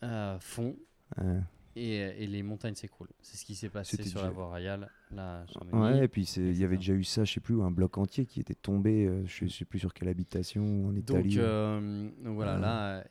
à. 0.01 0.38
fond 0.39 0.76
ouais. 1.17 1.41
et, 1.76 2.23
et 2.23 2.27
les 2.27 2.43
montagnes 2.43 2.76
s'écroulent. 2.76 3.09
C'est 3.21 3.35
ce 3.38 3.43
qui 3.45 3.55
s'est 3.55 3.67
passé 3.69 3.97
sur 3.97 4.05
déjà- 4.05 4.23
la 4.23 4.30
voie 4.30 4.47
royale, 4.47 4.89
là. 5.11 5.43
Ouais, 5.73 6.05
et 6.05 6.07
puis 6.07 6.23
il 6.38 6.57
y 6.57 6.63
avait 6.63 6.77
déjà 6.77 6.93
eu 6.93 7.03
ça, 7.03 7.26
je 7.26 7.34
sais 7.34 7.39
plus, 7.41 7.61
un 7.61 7.71
bloc 7.71 7.97
entier 7.97 8.26
qui 8.26 8.39
était 8.39 8.55
tombé, 8.55 9.05
euh, 9.05 9.23
je 9.26 9.47
sais 9.47 9.65
plus 9.65 9.80
sur 9.80 9.93
quelle 9.93 10.07
habitation 10.07 10.63
en 10.88 10.91
Donc, 10.91 10.97
Italie. 10.99 11.35
euh, 11.39 12.09
donc 12.23 12.35
voilà, 12.35 12.55
Ouais. 12.55 12.61
là, 12.61 13.03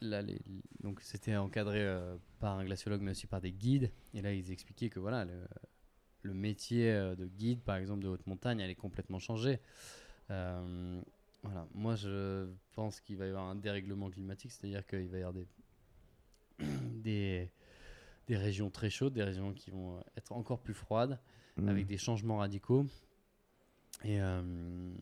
là 0.00 0.22
les- 0.22 0.40
donc 0.82 1.00
c'était 1.02 1.36
encadré 1.36 1.80
euh, 1.82 2.16
par 2.38 2.58
un 2.58 2.64
glaciologue, 2.64 3.00
mais 3.02 3.10
aussi 3.12 3.26
par 3.26 3.40
des 3.40 3.52
guides. 3.52 3.90
Et 4.14 4.22
là, 4.22 4.32
ils 4.32 4.50
expliquaient 4.50 4.88
que 4.90 5.00
voilà, 5.00 5.24
le, 5.24 5.40
le 6.22 6.34
métier 6.34 6.90
euh, 6.90 7.14
de 7.16 7.26
guide, 7.26 7.60
par 7.60 7.76
exemple, 7.76 8.02
de 8.02 8.08
haute 8.08 8.26
montagne, 8.26 8.62
allait 8.62 8.74
complètement 8.74 9.18
changer. 9.18 9.60
Euh, 10.30 11.00
voilà, 11.42 11.66
moi, 11.74 11.96
je 11.96 12.46
pense 12.74 13.00
qu'il 13.00 13.16
va 13.16 13.26
y 13.26 13.28
avoir 13.28 13.44
un 13.44 13.54
dérèglement 13.56 14.10
climatique, 14.10 14.52
c'est-à-dire 14.52 14.86
qu'il 14.86 15.08
va 15.08 15.18
y 15.18 15.22
avoir 15.22 15.32
des, 15.34 15.46
des, 17.02 17.50
des 18.28 18.36
régions 18.36 18.70
très 18.70 18.90
chaudes, 18.90 19.12
des 19.14 19.22
régions 19.24 19.52
qui 19.52 19.70
vont 19.70 20.02
être 20.16 20.32
encore 20.32 20.60
plus 20.60 20.74
froides, 20.74 21.18
Mm. 21.56 21.68
avec 21.68 21.86
des 21.86 21.98
changements 21.98 22.38
radicaux. 22.38 22.86
Et, 24.04 24.20
euh, 24.20 24.94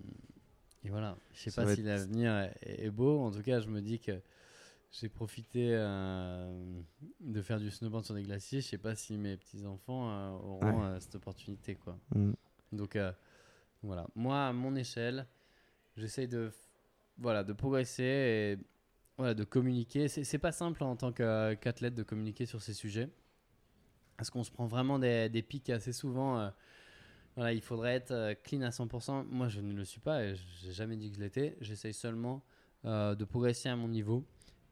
et 0.83 0.89
voilà, 0.89 1.16
je 1.35 1.43
sais 1.43 1.51
pas 1.53 1.66
si 1.75 1.83
l'avenir 1.83 2.37
est, 2.62 2.85
est 2.87 2.91
beau. 2.91 3.20
En 3.20 3.31
tout 3.31 3.43
cas, 3.43 3.61
je 3.61 3.69
me 3.69 3.81
dis 3.83 4.01
que 4.01 4.19
j'ai 4.90 5.09
profité 5.09 5.69
euh, 5.73 6.81
de 7.20 7.43
faire 7.43 7.59
du 7.60 7.70
snowboard 7.70 8.05
sur 8.05 8.15
des 8.15 8.23
glaciers. 8.23 8.60
Je 8.60 8.69
sais 8.69 8.78
pas 8.78 8.94
si 8.94 9.19
mes 9.19 9.36
petits 9.36 9.66
enfants 9.66 10.10
euh, 10.10 10.31
auront 10.31 10.81
Ouais. 10.81 10.86
euh, 10.86 11.01
cette 11.01 11.15
opportunité, 11.15 11.74
quoi. 11.74 11.98
Mm. 12.15 12.32
Donc 12.73 12.98
voilà, 13.82 14.06
moi 14.15 14.47
à 14.48 14.52
mon 14.52 14.74
échelle, 14.77 15.27
j'essaye 15.97 16.28
de 16.28 16.51
voilà 17.16 17.44
de 17.44 17.52
progresser 17.52 18.02
et 18.02 18.59
voilà, 19.16 19.35
de 19.35 19.44
communiquer. 19.44 20.09
C'est 20.09 20.39
pas 20.39 20.52
simple 20.52 20.82
en 20.85 20.94
tant 20.97 21.12
qu'athlète 21.12 21.94
de 21.94 22.02
communiquer 22.02 22.44
sur 22.47 22.60
ces 22.62 22.74
sujets. 22.74 23.09
Parce 24.16 24.31
qu'on 24.31 24.44
se 24.44 24.51
prend 24.51 24.66
vraiment 24.66 24.98
des, 24.98 25.28
des 25.28 25.43
pics 25.43 25.70
assez 25.70 25.93
souvent. 25.93 26.52
voilà, 27.36 27.52
il 27.52 27.60
faudrait 27.62 27.94
être 27.94 28.35
clean 28.43 28.62
à 28.62 28.70
100%. 28.70 29.24
Moi, 29.27 29.48
je 29.48 29.60
ne 29.60 29.73
le 29.73 29.85
suis 29.85 30.01
pas 30.01 30.24
et 30.24 30.35
j'ai 30.60 30.73
jamais 30.73 30.97
dit 30.97 31.09
que 31.10 31.16
je 31.16 31.20
l'étais. 31.23 31.56
J'essaye 31.60 31.94
seulement 31.94 32.44
de 32.85 33.24
progresser 33.24 33.69
à 33.70 33.77
mon 33.77 33.89
niveau 33.89 34.24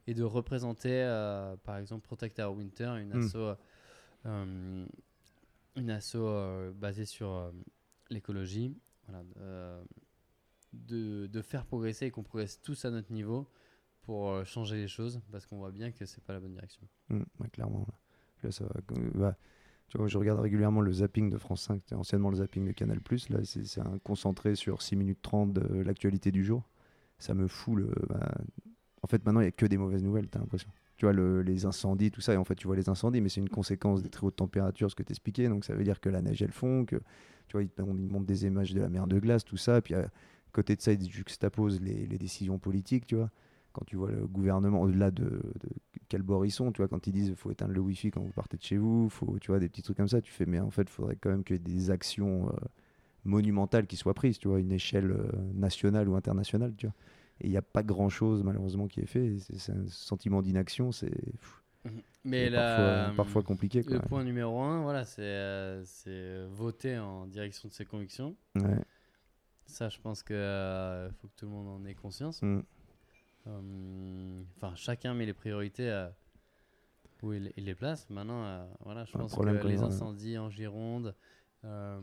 et 0.07 0.15
de 0.15 0.23
représenter, 0.23 1.03
euh, 1.03 1.57
par 1.65 1.77
exemple, 1.79 2.05
Protect 2.07 2.39
Our 2.39 2.55
Winter, 2.57 2.95
une 3.01 3.15
Mm. 3.15 3.23
asso, 3.25 3.57
euh, 4.27 4.87
une 5.77 5.91
asso 5.91 6.17
euh, 6.17 6.73
basée 6.73 7.05
sur 7.05 7.53
l'écologie. 8.11 8.77
Voilà, 9.09 9.23
de, 10.73 11.27
de 11.27 11.43
faire 11.43 11.65
progresser 11.65 12.07
et 12.07 12.11
qu'on 12.11 12.23
progresse 12.25 12.61
tous 12.61 12.85
à 12.85 12.91
notre 12.91 13.11
niveau 13.13 13.49
pour 14.03 14.45
changer 14.45 14.77
les 14.77 14.89
choses 14.89 15.23
parce 15.33 15.47
qu'on 15.47 15.57
voit 15.57 15.71
bien 15.71 15.91
que 15.91 16.05
c'est 16.05 16.23
pas 16.23 16.33
la 16.35 16.41
bonne 16.41 16.53
direction. 16.53 16.83
Mm, 17.09 17.23
ouais, 17.41 17.49
clairement. 17.49 17.87
Là, 18.43 18.51
ça 18.51 18.65
va, 18.65 18.75
bah, 19.15 19.37
tu 19.89 19.97
vois, 19.97 20.09
je 20.09 20.19
regarde 20.19 20.41
régulièrement 20.41 20.81
le 20.81 20.93
zapping 20.93 21.31
de 21.31 21.39
France 21.39 21.63
5, 21.63 21.81
c'était 21.83 21.95
anciennement 21.95 22.31
le 22.31 22.37
zapping 22.37 22.67
de 22.67 22.73
Canal+. 22.73 23.01
Là, 23.31 23.45
c'est 23.45 23.65
c'est 23.65 23.81
un 23.81 23.99
concentré 24.01 24.55
sur 24.57 24.83
6 24.83 24.97
minutes 24.97 25.23
30 25.23 25.53
de 25.53 25.81
l'actualité 25.83 26.31
du 26.33 26.45
jour. 26.45 26.69
Ça 27.19 27.33
me 27.33 27.47
fout 27.49 27.77
le... 27.79 27.93
bah, 28.09 28.31
En 29.07 29.09
fait, 29.09 29.25
maintenant, 29.25 29.41
il 29.41 29.45
n'y 29.45 29.49
a 29.49 29.53
que 29.53 29.67
des 29.67 29.79
mauvaises 29.79 30.03
nouvelles, 30.03 30.29
t'as 30.29 30.41
l'impression. 30.41 30.69
Tu 30.97 31.05
vois, 31.07 31.13
le- 31.13 31.43
les 31.43 31.65
incendies, 31.67 32.11
tout 32.11 32.21
ça, 32.21 32.35
et 32.35 32.37
en 32.37 32.45
fait, 32.45 32.57
tu 32.57 32.67
vois 32.67 32.77
les 32.77 32.89
incendies, 32.89 33.21
mais 33.21 33.29
c'est 33.29 33.41
une 33.41 33.49
conséquence 33.49 34.03
des 34.03 34.09
très 34.11 34.27
hautes 34.27 34.37
températures, 34.37 34.91
ce 34.91 34.97
que 34.97 35.03
t'expliquais. 35.05 35.49
Donc, 35.49 35.65
ça 35.65 35.75
veut 35.75 35.85
dire 35.85 36.01
que 36.01 36.09
la 36.09 36.23
neige, 36.23 36.43
elle 36.43 36.53
fond, 36.53 36.85
que, 36.85 36.97
tu 37.49 37.53
vois, 37.53 37.63
ils, 37.63 37.71
on- 37.83 38.21
des 38.21 38.47
images 38.47 38.75
de 38.75 38.81
la 38.81 38.89
mer 38.89 39.07
de 39.07 39.19
glace, 39.21 39.45
tout 39.45 39.57
ça. 39.59 39.81
Puis, 39.81 39.95
à 39.95 40.11
côté 40.53 40.75
de 40.77 40.81
ça, 40.83 40.93
ils 40.93 41.11
juxtaposent 41.11 41.81
les, 41.81 42.07
les 42.07 42.19
décisions 42.19 42.59
politiques, 42.59 43.07
tu 43.07 43.17
vois. 43.17 43.31
Quand 43.73 43.85
tu 43.87 43.97
vois 43.97 44.11
le 44.11 44.27
gouvernement, 44.27 44.81
au-delà 44.83 45.11
de, 45.11 45.41
quel 46.09 46.23
bord 46.23 46.47
ils 46.47 46.51
sont, 46.51 46.73
tu 46.73 46.79
vois, 46.83 46.89
quand 46.89 47.07
ils 47.07 47.13
disent 47.13 47.29
il 47.29 47.37
faut 47.37 47.51
éteindre 47.51 47.73
le 47.75 47.81
wifi 47.81 48.11
quand 48.11 48.23
vous 48.23 48.33
partez 48.33 48.57
de 48.57 48.63
chez 48.63 48.77
vous, 48.77 49.09
faut, 49.11 49.39
tu 49.41 49.49
vois, 49.51 49.59
des 49.61 49.69
petits 49.69 49.83
trucs 49.83 49.97
comme 49.97 50.09
ça, 50.09 50.21
tu 50.21 50.33
fais, 50.33 50.47
mais 50.47 50.61
en 50.61 50.71
fait, 50.71 50.83
il 50.83 50.89
faudrait 50.91 51.17
quand 51.17 51.31
même 51.31 51.45
qu'il 51.45 51.57
y 51.57 51.59
ait 51.59 51.63
des 51.63 51.91
actions 51.91 52.49
euh, 52.49 52.53
monumentales 53.25 53.87
qui 53.87 53.97
soient 53.97 54.15
prises, 54.15 54.39
tu 54.39 54.49
vois, 54.49 54.61
une 54.61 54.73
échelle 54.73 55.13
euh, 55.13 55.31
nationale 55.55 56.09
ou 56.09 56.17
internationale. 56.17 56.75
Et 57.41 57.47
il 57.49 57.51
n'y 57.51 57.57
a 57.57 57.63
pas 57.63 57.83
grand-chose, 57.83 58.43
malheureusement, 58.43 58.87
qui 58.89 59.01
est 59.01 59.07
fait. 59.07 59.37
C'est 59.59 59.73
un 59.73 59.87
sentiment 59.89 60.41
d'inaction, 60.43 60.91
c'est 60.93 61.11
pff, 61.11 61.63
Mais 62.25 62.49
la- 62.49 63.05
parfois, 63.11 63.17
parfois 63.25 63.43
compliqué. 63.43 63.83
Quoi. 63.85 63.95
le 63.97 64.01
point 64.01 64.25
numéro 64.25 64.61
un, 64.63 64.83
voilà, 64.83 65.05
c'est 65.05 65.23
euh, 65.23 65.85
c'est 65.85 66.47
voter 66.47 66.99
en 66.99 67.27
direction 67.27 67.69
de 67.69 67.75
ses 67.75 67.85
convictions. 67.85 68.37
Ouais. 68.55 68.81
Ça, 69.67 69.89
je 69.89 69.99
pense 70.01 70.23
que 70.23 70.33
euh, 70.33 71.11
faut 71.13 71.29
que 71.29 71.35
tout 71.37 71.45
le 71.47 71.53
monde 71.53 71.69
en 71.69 71.85
ait 71.85 71.95
conscience. 71.95 72.41
Mm. 72.43 72.61
Euh, 73.49 74.43
Enfin, 74.57 74.75
chacun 74.75 75.13
met 75.15 75.27
les 75.27 75.33
priorités 75.35 75.89
euh, 75.91 76.09
où 77.23 77.33
il, 77.33 77.53
les 77.57 77.75
place. 77.75 78.09
Maintenant, 78.11 78.45
euh, 78.45 78.67
voilà, 78.85 79.05
je 79.05 79.17
Un 79.17 79.21
pense 79.21 79.35
que 79.37 79.43
les 79.45 79.79
ouais. 79.79 79.85
incendies 79.85 80.39
en 80.39 80.49
Gironde, 80.51 81.15
euh, 81.65 82.01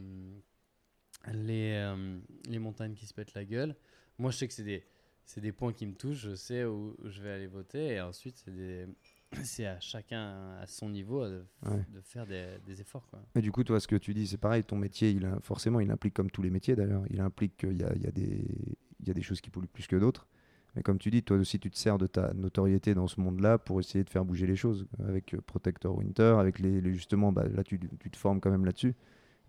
les, 1.33 1.73
euh, 1.73 2.19
les 2.47 2.59
montagnes 2.59 2.93
qui 2.93 3.05
se 3.05 3.13
pètent 3.13 3.33
la 3.33 3.45
gueule. 3.45 3.75
Moi, 4.19 4.31
je 4.31 4.37
sais 4.37 4.47
que 4.47 4.53
c'est 4.53 4.63
des, 4.63 4.85
c'est 5.25 5.41
des 5.41 5.51
points 5.51 5.73
qui 5.73 5.85
me 5.85 5.93
touchent. 5.93 6.21
Je 6.29 6.35
sais 6.35 6.65
où 6.65 6.95
je 7.03 7.21
vais 7.21 7.31
aller 7.31 7.47
voter. 7.47 7.93
Et 7.93 8.01
ensuite, 8.01 8.37
c'est 8.43 8.51
des- 8.55 8.87
c'est 9.43 9.65
à 9.65 9.79
chacun 9.79 10.57
à 10.61 10.67
son 10.67 10.89
niveau 10.89 11.25
de, 11.27 11.43
Ouais. 11.65 11.85
de 11.93 12.01
faire 12.01 12.25
des, 12.27 12.57
des 12.65 12.81
efforts. 12.81 13.07
Quoi. 13.09 13.19
Mais 13.35 13.41
du 13.41 13.51
coup, 13.51 13.63
toi, 13.63 13.79
ce 13.79 13.87
que 13.87 13.95
tu 13.95 14.13
dis, 14.13 14.27
c'est 14.27 14.37
pareil, 14.37 14.63
ton 14.63 14.75
métier, 14.77 15.11
il 15.11 15.25
a, 15.25 15.39
forcément, 15.41 15.79
il 15.79 15.89
implique, 15.91 16.13
comme 16.13 16.29
tous 16.31 16.41
les 16.41 16.49
métiers 16.51 16.75
d'ailleurs, 16.75 17.03
il 17.09 17.19
implique 17.21 17.57
qu'il 17.57 17.79
y 17.79 17.83
a, 17.83 17.91
il 17.95 18.03
y, 18.03 18.07
a 18.07 18.11
des- 18.11 18.45
il 18.99 19.07
y 19.07 19.11
a 19.11 19.13
des 19.13 19.21
choses 19.21 19.41
qui 19.41 19.49
polluent 19.49 19.67
plus 19.67 19.87
que 19.87 19.95
d'autres. 19.95 20.27
Mais 20.75 20.81
comme 20.81 20.97
tu 20.97 21.11
dis, 21.11 21.21
toi 21.21 21.37
aussi, 21.37 21.59
tu 21.59 21.69
te 21.69 21.77
sers 21.77 21.99
de 21.99 22.07
ta 22.07 22.33
notoriété 22.33 22.95
dans 22.95 23.05
ce 23.07 23.21
monde-là 23.21 23.59
pour 23.59 23.79
essayer 23.79 24.03
de 24.03 24.09
faire 24.09 24.25
bouger 24.25 24.47
les 24.47 24.55
choses. 24.55 24.87
Avec 25.07 25.35
euh, 25.35 25.41
Protector 25.45 25.95
Winter, 25.95 26.35
avec 26.39 26.57
les, 26.57 26.81
les- 26.81 26.93
justement, 26.95 27.31
bah, 27.31 27.47
là, 27.47 27.63
tu, 27.63 27.79
tu 27.99 28.09
te 28.09 28.17
formes 28.17 28.39
quand 28.41 28.49
même 28.49 28.65
là-dessus. 28.65 28.95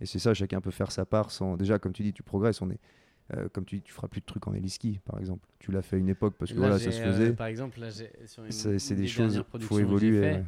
Et 0.01 0.07
c'est 0.07 0.19
ça, 0.19 0.35
chacun 0.35 0.61
peut 0.61 0.71
faire 0.71 0.93
sa 0.93 1.07
part 1.07 1.31
sans. 1.31 1.57
Déjà, 1.57 1.79
comme 1.79 1.93
tu 1.95 2.03
dis, 2.03 2.13
tu 2.13 2.23
progresses. 2.23 2.61
On 2.61 2.69
est, 2.71 2.79
euh, 3.33 3.49
comme 3.49 3.65
tu 3.65 3.77
dis, 3.77 3.83
tu 3.83 3.93
feras 3.93 4.09
plus 4.09 4.21
de 4.21 4.27
trucs 4.27 4.47
en 4.47 4.55
héliski, 4.55 5.01
par 5.05 5.19
exemple. 5.19 5.49
Tu 5.59 5.73
l'as 5.73 5.83
fait 5.83 5.97
à 5.97 5.99
une 5.99 6.09
époque 6.11 6.35
parce 6.39 6.51
que 6.53 6.57
Là, 6.57 6.61
voilà, 6.63 6.79
ça 6.79 6.93
se 6.93 7.01
euh, 7.01 7.13
faisait. 7.13 7.33
par 7.33 7.47
exemple, 7.47 7.81
là, 7.81 7.91
sur 7.91 8.45
une, 8.45 8.51
C'est 8.51 8.95
des 8.95 9.07
choses, 9.07 9.35
dernières 9.35 9.61
faut 9.61 9.79
évoluer. 9.79 10.41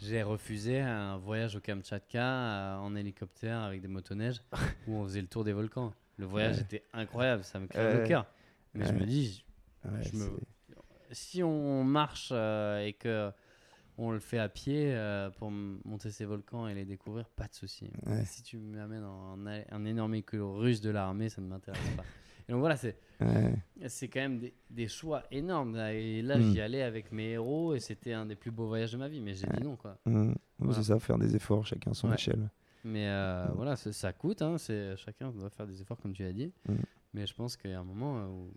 J'ai 0.00 0.22
refusé 0.22 0.78
un 0.78 1.16
voyage 1.16 1.56
au 1.56 1.60
Kamtchatka 1.60 2.22
euh, 2.22 2.76
en 2.76 2.94
hélicoptère 2.94 3.58
avec 3.60 3.80
des 3.80 3.88
motoneiges 3.88 4.42
où 4.86 4.94
on 4.94 5.04
faisait 5.04 5.20
le 5.20 5.26
tour 5.26 5.42
des 5.42 5.52
volcans. 5.52 5.92
Le 6.18 6.26
voyage 6.26 6.56
Ouais. 6.56 6.62
était 6.62 6.84
incroyable, 6.92 7.42
ça 7.42 7.58
me 7.58 7.66
crève 7.66 7.92
le 7.92 7.98
Ouais. 8.02 8.08
cœur. 8.08 8.26
Mais 8.74 8.84
je 8.84 8.92
me 8.92 9.04
dis, 9.04 9.44
je 9.84 10.16
me- 10.16 10.38
si 11.10 11.42
on 11.42 11.82
marche 11.84 12.28
euh, 12.32 12.84
et 12.84 12.92
que 12.92 13.32
on 13.98 14.10
le 14.12 14.20
fait 14.20 14.38
à 14.38 14.48
pied 14.48 14.94
euh, 14.94 15.28
pour 15.30 15.50
monter 15.50 16.10
ces 16.10 16.24
volcans 16.24 16.66
et 16.68 16.74
les 16.74 16.84
découvrir, 16.84 17.28
pas 17.30 17.46
de 17.48 17.54
souci. 17.54 17.90
Ouais. 18.06 18.24
Si 18.24 18.42
tu 18.42 18.56
m'amènes 18.58 19.04
en 19.04 19.46
un, 19.46 19.62
un 19.70 19.84
énorme 19.84 20.14
écolo 20.14 20.54
russe 20.54 20.80
de 20.80 20.90
l'armée, 20.90 21.28
ça 21.28 21.40
ne 21.42 21.46
m'intéresse 21.48 21.80
pas. 21.96 22.04
Et 22.48 22.52
donc 22.52 22.60
voilà, 22.60 22.76
c'est 22.78 22.96
ouais. 23.20 23.52
quand 24.08 24.20
même 24.20 24.38
des, 24.38 24.54
des 24.70 24.88
choix 24.88 25.22
énormes. 25.30 25.76
là. 25.76 25.92
Et 25.92 26.22
là, 26.22 26.38
Mm. 26.38 26.42
j'y 26.50 26.60
allais 26.62 26.80
avec 26.82 27.12
mes 27.12 27.32
héros 27.32 27.74
et 27.74 27.80
c'était 27.80 28.14
un 28.14 28.24
des 28.24 28.36
plus 28.36 28.50
beaux 28.50 28.68
voyages 28.68 28.92
de 28.92 28.96
ma 28.96 29.06
vie. 29.08 29.20
Mais 29.20 29.34
j'ai 29.34 29.46
dit 29.48 29.62
non, 29.62 29.76
quoi. 29.76 29.98
Mm. 30.06 30.32
Voilà. 30.58 30.74
C'est 30.74 30.84
ça, 30.84 30.98
faire 30.98 31.18
des 31.18 31.36
efforts, 31.36 31.66
chacun 31.66 31.92
son 31.92 32.10
échelle. 32.10 32.48
Mais 32.84 33.06
euh, 33.06 33.48
Mm. 33.48 33.52
voilà, 33.54 33.76
ça, 33.76 34.12
coûte. 34.14 34.40
Hein, 34.40 34.56
chacun 34.96 35.30
doit 35.30 35.50
faire 35.50 35.66
des 35.66 35.82
efforts, 35.82 35.98
comme 36.00 36.14
tu 36.14 36.24
as 36.24 36.32
dit. 36.32 36.50
Mm. 36.66 36.74
Mais 37.12 37.26
je 37.26 37.34
pense 37.34 37.54
qu'il 37.58 37.70
y 37.70 37.74
a 37.74 37.80
un 37.80 37.84
moment 37.84 38.16
euh, 38.18 38.26
où 38.28 38.50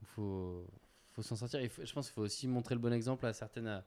il 0.00 0.06
faut, 0.08 0.66
faut 1.12 1.22
s'en 1.22 1.36
sortir. 1.36 1.60
Je 1.62 1.92
pense 1.92 2.06
qu'il 2.08 2.14
faut 2.14 2.22
aussi 2.22 2.48
montrer 2.48 2.74
le 2.74 2.80
bon 2.80 2.92
exemple 2.92 3.26
à 3.26 3.32
certaines, 3.32 3.80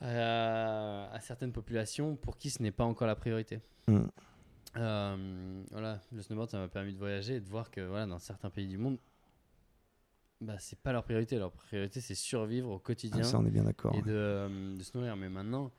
à, 0.00 1.10
à 1.12 1.20
certaines 1.20 1.52
populations 1.52 2.16
pour 2.16 2.36
qui 2.38 2.50
ce 2.50 2.62
n'est 2.62 2.70
pas 2.70 2.84
encore 2.84 3.06
la 3.06 3.16
priorité. 3.16 3.60
Mm. 3.86 4.00
Euh, 4.76 5.62
voilà, 5.70 6.00
le 6.12 6.22
snowboard, 6.22 6.50
ça 6.50 6.58
m'a 6.58 6.68
permis 6.68 6.92
de 6.92 6.98
voyager 6.98 7.36
et 7.36 7.40
de 7.40 7.48
voir 7.48 7.70
que 7.70 7.80
voilà, 7.80 8.06
dans 8.06 8.18
certains 8.18 8.50
pays 8.50 8.68
du 8.68 8.78
monde, 8.78 8.98
bah, 10.40 10.58
c'est 10.58 10.78
pas 10.78 10.92
leur 10.92 11.04
priorité. 11.04 11.38
Leur 11.38 11.52
priorité, 11.52 12.00
c'est 12.00 12.14
survivre 12.14 12.70
au 12.70 12.78
quotidien 12.78 13.20
Ah, 13.20 13.24
ça, 13.24 13.38
on 13.38 13.46
est 13.46 13.50
bien 13.50 13.64
d'accord. 13.64 13.94
et 13.94 14.02
de, 14.02 14.10
euh, 14.12 14.76
de 14.76 14.82
se 14.82 14.96
nourrir. 14.96 15.16
Mais 15.16 15.28
maintenant, 15.28 15.70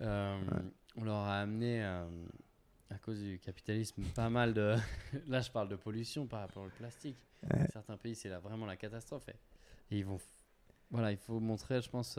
euh, 0.00 0.38
on 0.96 1.04
leur 1.04 1.16
a 1.16 1.40
amené, 1.40 1.82
euh, 1.82 2.04
à 2.90 2.98
cause 2.98 3.18
du 3.18 3.38
capitalisme, 3.40 4.02
pas 4.14 4.30
mal 4.30 4.54
de. 4.54 4.76
Là, 5.26 5.40
je 5.40 5.50
parle 5.50 5.68
de 5.68 5.76
pollution 5.76 6.26
par 6.26 6.40
rapport 6.40 6.64
au 6.64 6.68
plastique. 6.68 7.16
Ouais. 7.42 7.66
Certains 7.72 7.96
pays, 7.96 8.14
c'est 8.14 8.28
là 8.28 8.38
vraiment 8.38 8.66
la 8.66 8.76
catastrophe. 8.76 9.28
Et, 9.28 9.94
et 9.94 9.98
ils 9.98 10.04
vont. 10.04 10.18
Voilà, 10.90 11.10
il 11.12 11.18
faut 11.18 11.40
montrer, 11.40 11.80
je 11.82 11.90
pense. 11.90 12.18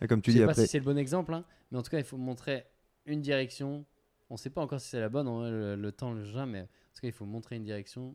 Euh, 0.00 0.04
Et 0.04 0.08
comme 0.08 0.22
tu 0.22 0.30
je 0.30 0.36
dis 0.36 0.40
sais 0.40 0.46
pas 0.46 0.52
après, 0.52 0.62
si 0.66 0.68
c'est 0.72 0.78
le 0.78 0.84
bon 0.84 0.98
exemple, 0.98 1.34
hein, 1.34 1.44
mais 1.70 1.78
en 1.78 1.82
tout 1.82 1.90
cas, 1.90 1.98
il 1.98 2.04
faut 2.04 2.16
montrer 2.18 2.66
une 3.06 3.20
direction. 3.20 3.84
On 4.30 4.36
sait 4.36 4.50
pas 4.50 4.60
encore 4.62 4.80
si 4.80 4.88
c'est 4.90 5.00
la 5.00 5.08
bonne, 5.08 5.26
hein, 5.28 5.50
le, 5.50 5.76
le 5.76 5.92
temps 5.92 6.12
le 6.12 6.22
jugera, 6.24 6.44
mais 6.46 6.60
en 6.62 6.64
tout 6.64 7.00
cas, 7.02 7.08
il 7.08 7.12
faut 7.12 7.24
montrer 7.26 7.56
une 7.56 7.64
direction. 7.64 8.14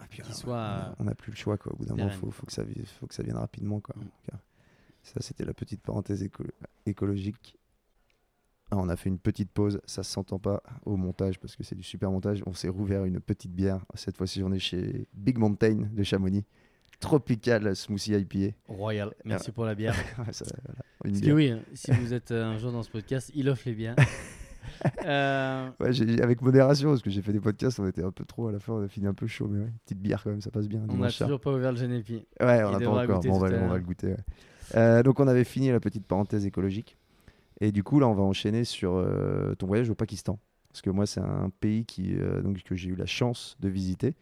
Ah, 0.00 0.06
puis, 0.08 0.22
qui 0.22 0.30
on- 0.30 0.34
soit, 0.34 0.94
on 0.98 1.02
euh, 1.02 1.06
n'a 1.06 1.14
plus 1.16 1.32
le 1.32 1.36
choix 1.36 1.58
quoi. 1.58 1.72
Au 1.72 1.76
bout 1.76 1.84
d'un 1.84 1.94
moment, 1.94 2.04
pérenne. 2.06 2.20
faut, 2.20 2.30
faut 2.30 2.46
que 2.46 2.52
ça 2.52 2.62
faut 3.00 3.06
que 3.08 3.14
ça 3.14 3.22
vienne 3.24 3.36
rapidement 3.36 3.80
quoi. 3.80 3.96
Mm. 3.98 4.02
Euh, 4.32 4.36
ça 5.02 5.20
c'était 5.20 5.44
la 5.44 5.54
petite 5.54 5.82
parenthèse 5.82 6.22
éco- 6.22 6.44
écologique. 6.86 7.56
Ah, 8.70 8.76
on 8.76 8.88
a 8.90 8.96
fait 8.96 9.08
une 9.08 9.18
petite 9.18 9.50
pause, 9.50 9.80
ça 9.86 10.02
se 10.02 10.12
s'entend 10.12 10.38
pas 10.38 10.62
au 10.84 10.96
montage 10.96 11.40
parce 11.40 11.56
que 11.56 11.64
c'est 11.64 11.74
du 11.74 11.82
super 11.82 12.10
montage. 12.12 12.42
On 12.46 12.52
s'est 12.52 12.68
rouvert 12.68 13.04
une 13.06 13.18
petite 13.18 13.52
bière. 13.52 13.84
Cette 13.94 14.16
fois-ci, 14.18 14.42
on 14.42 14.52
est 14.52 14.58
chez 14.58 15.08
Big 15.14 15.38
Mountain 15.38 15.88
de 15.90 16.02
Chamonix. 16.04 16.44
Tropical 17.00 17.74
Smoothie 17.76 18.14
IPA. 18.14 18.54
Royal. 18.68 19.14
Merci 19.24 19.52
pour 19.52 19.64
la 19.64 19.74
bière. 19.74 19.94
Ça, 20.32 20.44
voilà, 20.64 20.80
une 21.04 21.12
Parce 21.12 21.24
que 21.26 21.30
oui, 21.32 21.52
si 21.74 21.90
vous 21.92 22.12
êtes 22.12 22.30
euh, 22.32 22.44
un 22.44 22.58
jour 22.58 22.72
dans 22.72 22.82
ce 22.82 22.90
podcast, 22.90 23.30
il 23.34 23.48
offre 23.48 23.62
les 23.66 23.74
bières. 23.74 23.96
Euh, 25.06 25.70
Ouais, 25.80 25.92
j'ai- 25.92 26.20
avec 26.22 26.42
modération 26.42 26.90
parce 26.90 27.02
que 27.02 27.10
j'ai 27.10 27.22
fait 27.22 27.32
des 27.32 27.40
podcasts, 27.40 27.80
on 27.80 27.86
était 27.88 28.02
un 28.04 28.10
peu 28.12 28.24
trop 28.24 28.48
à 28.48 28.52
la 28.52 28.60
fin, 28.60 28.74
on 28.74 28.82
a 28.84 28.88
fini 28.88 29.06
un 29.06 29.14
peu 29.14 29.26
chaud, 29.26 29.48
mais 29.50 29.60
ouais, 29.60 29.72
petite 29.84 29.98
bière 29.98 30.22
quand 30.22 30.30
même, 30.30 30.40
ça 30.42 30.50
passe 30.50 30.68
bien. 30.68 30.82
on 30.88 30.96
n'a 30.98 31.10
toujours 31.10 31.40
pas 31.40 31.52
ouvert 31.52 31.72
le 31.72 31.78
Genepi. 31.78 32.26
Ouais, 32.40 32.62
on 32.64 32.72
n'a 32.72 32.78
pas 32.78 32.88
encore. 32.88 33.20
Bon, 33.20 33.34
on, 33.34 33.38
va, 33.38 33.48
on 33.48 33.74
le 33.74 33.80
goûter. 33.80 34.08
ouais. 34.08 34.16
Euh, 34.76 35.02
donc, 35.02 35.18
on 35.20 35.26
avait 35.26 35.44
fini 35.44 35.70
la 35.70 35.80
petite 35.80 36.06
parenthèse 36.06 36.44
écologique. 36.46 36.96
Et 37.60 37.72
du 37.72 37.82
coup, 37.82 37.98
là, 37.98 38.06
on 38.08 38.14
va 38.14 38.22
enchaîner 38.22 38.64
sur 38.64 38.92
euh, 38.96 39.54
ton 39.54 39.66
voyage 39.66 39.88
au 39.90 39.94
Pakistan. 39.94 40.38
Parce 40.68 40.82
que 40.82 40.90
moi, 40.90 41.06
c'est 41.06 41.20
un 41.20 41.50
pays 41.60 41.84
qui, 41.86 42.14
donc, 42.44 42.62
que 42.62 42.76
j'ai 42.76 42.90
eu 42.90 42.94
la 42.94 43.06
chance 43.06 43.56
de 43.60 43.68
visiter. 43.68 44.14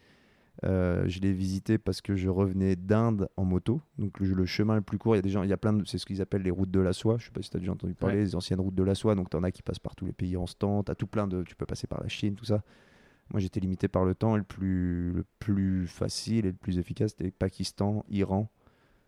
Euh, 0.64 1.04
je 1.06 1.20
l'ai 1.20 1.32
visité 1.32 1.76
parce 1.76 2.00
que 2.00 2.16
je 2.16 2.28
revenais 2.30 2.76
d'Inde 2.76 3.28
en 3.36 3.44
moto. 3.44 3.82
Donc, 3.98 4.18
le, 4.20 4.32
le 4.32 4.46
chemin 4.46 4.74
le 4.76 4.80
plus 4.80 4.96
court, 4.98 5.14
il 5.14 5.18
y 5.18 5.20
a 5.20 5.22
des 5.22 5.28
gens, 5.30 5.42
il 5.42 5.50
y 5.50 5.52
a 5.52 5.56
plein 5.58 5.72
de. 5.74 5.84
C'est 5.84 5.98
ce 5.98 6.06
qu'ils 6.06 6.22
appellent 6.22 6.42
les 6.42 6.50
routes 6.50 6.70
de 6.70 6.80
la 6.80 6.92
soie. 6.94 7.16
Je 7.18 7.26
sais 7.26 7.30
pas 7.30 7.42
si 7.42 7.50
tu 7.50 7.56
as 7.56 7.60
déjà 7.60 7.72
entendu 7.72 7.94
parler, 7.94 8.16
Ouais. 8.16 8.22
les 8.22 8.34
anciennes 8.34 8.60
routes 8.60 8.74
de 8.74 8.82
la 8.82 8.94
soie. 8.94 9.14
Donc, 9.14 9.28
tu 9.30 9.36
en 9.36 9.42
as 9.42 9.50
qui 9.50 9.62
passent 9.62 9.78
par 9.78 9.94
tous 9.94 10.06
les 10.06 10.12
pays 10.12 10.36
en 10.36 10.46
stand. 10.46 10.86
Tu 10.86 10.92
as 10.92 10.94
tout 10.94 11.06
plein 11.06 11.26
de. 11.28 11.42
Tu 11.42 11.54
peux 11.56 11.66
passer 11.66 11.86
par 11.86 12.00
la 12.02 12.08
Chine, 12.08 12.34
tout 12.36 12.46
ça. 12.46 12.62
Moi, 13.30 13.40
j'étais 13.40 13.60
limité 13.60 13.88
par 13.88 14.04
le 14.04 14.14
temps. 14.14 14.34
Et 14.36 14.38
le 14.38 14.44
plus, 14.44 15.12
le 15.12 15.24
plus 15.40 15.86
facile 15.86 16.46
et 16.46 16.50
le 16.52 16.56
plus 16.56 16.78
efficace, 16.78 17.10
c'était 17.16 17.30
Pakistan, 17.30 18.04
Iran. 18.08 18.50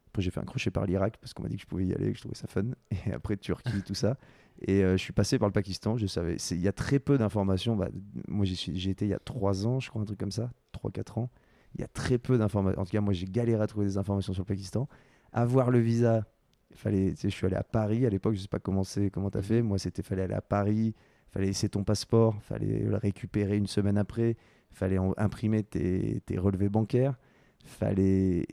Après, 0.09 0.23
j'ai 0.23 0.31
fait 0.31 0.41
un 0.41 0.45
crochet 0.45 0.71
par 0.71 0.87
l'Irak 0.87 1.17
parce 1.21 1.33
qu'on 1.35 1.43
m'a 1.45 1.49
dit 1.49 1.57
que 1.57 1.63
je 1.63 1.67
pouvais 1.67 1.87
y 1.87 1.95
aller, 1.95 2.11
que 2.13 2.17
je 2.17 2.23
trouvais 2.23 2.35
ça 2.35 2.47
fun. 2.47 2.65
Et 3.07 3.13
après, 3.13 3.37
Turquie, 3.37 3.83
tout 3.87 3.95
ça. 3.95 4.17
Et 4.63 4.83
euh, 4.83 4.97
je 4.97 5.03
suis 5.03 5.13
passé 5.13 5.39
par 5.39 5.49
le 5.49 5.53
Pakistan. 5.53 5.97
Je 5.97 6.07
savais. 6.07 6.37
Il 6.51 6.61
y 6.61 6.69
a 6.69 6.73
très 6.73 6.99
peu 6.99 7.17
d'informations. 7.19 7.77
Bah, 7.77 7.89
moi, 8.27 8.45
j'ai 8.45 8.91
été 8.91 9.05
il 9.05 9.09
y 9.11 9.15
a 9.15 9.19
3 9.19 9.67
ans, 9.67 9.81
je 9.81 9.89
crois, 9.89 10.03
un 10.03 10.05
truc 10.05 10.19
comme 10.19 10.33
ça. 10.33 10.51
3-4 10.73 11.19
ans. 11.19 11.31
Il 11.75 11.81
y 11.81 11.85
a 11.85 11.89
très 11.89 12.19
peu 12.19 12.39
d'informations. 12.39 12.81
En 12.81 12.85
tout 12.85 12.91
cas, 12.93 13.01
moi, 13.01 13.13
j'ai 13.13 13.27
galéré 13.27 13.63
à 13.63 13.67
trouver 13.67 13.87
des 13.87 13.99
informations 13.99 14.33
sur 14.33 14.43
le 14.43 14.47
Pakistan. 14.47 14.89
avoir 15.33 15.71
le 15.71 15.79
visa. 15.79 16.25
Fallait, 16.75 17.15
je 17.21 17.29
suis 17.29 17.47
allé 17.47 17.57
à 17.57 17.63
Paris 17.65 18.05
à 18.05 18.11
l'époque, 18.11 18.35
je 18.35 18.41
sais 18.41 18.49
pas 18.49 18.59
comment 18.59 18.85
c'est, 18.85 19.11
comment 19.11 19.31
t'as 19.31 19.43
fait. 19.43 19.63
Moi, 19.63 19.79
c'était 19.79 20.03
fallait 20.03 20.23
aller 20.23 20.35
à 20.35 20.43
Paris, 20.43 20.95
fallait 21.31 21.47
laisser 21.47 21.69
ton 21.71 21.83
passeport, 21.83 22.41
fallait 22.43 22.81
le 22.81 22.97
récupérer 22.97 23.57
une 23.57 23.67
semaine 23.67 23.97
après, 23.97 24.37
fallait 24.71 24.99
en- 24.99 25.15
imprimer 25.17 25.63
tes, 25.65 26.21
tes 26.27 26.39
relevés 26.39 26.69
bancaires, 26.69 27.17
fallait 27.65 28.47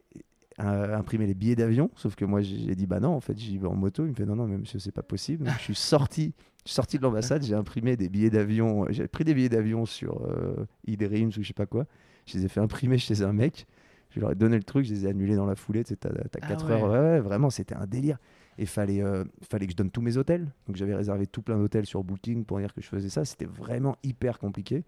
euh, 0.62 0.98
imprimer 0.98 1.26
les 1.28 1.34
billets 1.34 1.56
d'avion. 1.56 1.92
Sauf 1.96 2.16
que 2.16 2.26
moi, 2.26 2.42
j'ai 2.42 2.76
dit 2.76 2.88
bah 2.88 3.00
non, 3.00 3.10
en 3.10 3.22
fait, 3.22 3.38
j'y 3.38 3.58
vais 3.58 3.68
en 3.68 3.76
moto. 3.76 4.06
Il 4.06 4.12
me 4.12 4.16
fait 4.16 4.26
non, 4.26 4.36
non, 4.36 4.48
mais 4.48 4.58
monsieur, 4.58 4.80
c'est 4.80 4.92
pas 4.92 5.04
possible. 5.04 5.46
Donc, 5.46 5.56
je 5.58 5.64
suis 5.64 5.76
sorti, 5.76 6.34
je 6.64 6.70
suis 6.70 6.76
sorti 6.76 6.98
de 6.98 7.04
l'ambassade, 7.04 7.44
j'ai 7.44 7.56
imprimé 7.56 7.98
des 7.98 8.10
billets 8.10 8.30
d'avion. 8.30 8.86
J'ai 8.90 9.08
pris 9.08 9.24
des 9.24 9.34
billets 9.34 9.50
d'avion 9.50 9.86
sur 9.86 10.22
euh, 10.24 10.66
ou 10.88 11.32
je 11.32 11.42
sais 11.44 11.54
pas 11.54 11.66
quoi. 11.66 11.86
Je 12.26 12.38
les 12.38 12.46
ai 12.46 12.48
fait 12.48 12.62
imprimer 12.62 12.98
chez 12.98 13.22
un 13.22 13.34
mec. 13.34 13.68
Je 14.12 14.22
leur 14.22 14.32
ai 14.32 14.36
donné 14.36 14.56
le 14.56 14.64
truc, 14.64 14.86
je 14.86 14.94
les 14.94 15.06
ai 15.06 15.10
annulés 15.10 15.36
dans 15.36 15.46
la 15.46 15.56
foulée. 15.56 15.84
Tu 15.84 15.90
sais, 15.90 15.96
t'as 15.98 16.10
t'as 16.10 16.40
Ah 16.42 16.48
4 16.48 16.66
ouais. 16.66 16.72
heures. 16.72 16.84
Ouais, 16.90 17.00
ouais, 17.00 17.20
vraiment, 17.20 17.50
c'était 17.50 17.76
un 17.76 17.86
délire. 17.86 18.18
Et 18.58 18.66
fallait, 18.66 19.02
euh, 19.04 19.26
fallait 19.50 19.66
que 19.66 19.74
je 19.74 19.78
donne 19.78 19.92
tous 19.92 20.02
mes 20.02 20.16
hôtels. 20.16 20.48
Donc 20.68 20.78
j'avais 20.78 20.96
réservé 20.96 21.28
tout 21.28 21.42
plein 21.42 21.58
d'hôtels 21.58 21.86
sur 21.86 22.02
Booking 22.04 22.46
pour 22.46 22.60
dire 22.60 22.74
que 22.74 22.82
je 22.82 22.88
faisais 22.88 23.10
ça. 23.10 23.26
C'était 23.26 23.46
vraiment 23.46 23.98
hyper 24.04 24.40
compliqué. 24.40 24.86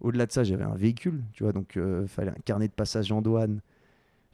Au-delà 0.00 0.24
de 0.24 0.32
ça, 0.32 0.44
j'avais 0.44 0.64
un 0.64 0.74
véhicule, 0.74 1.22
tu 1.32 1.44
vois, 1.44 1.52
donc 1.52 1.76
euh, 1.76 2.06
fallait 2.06 2.30
un 2.30 2.40
carnet 2.44 2.68
de 2.68 2.72
passage 2.72 3.12
en 3.12 3.20
douane. 3.22 3.60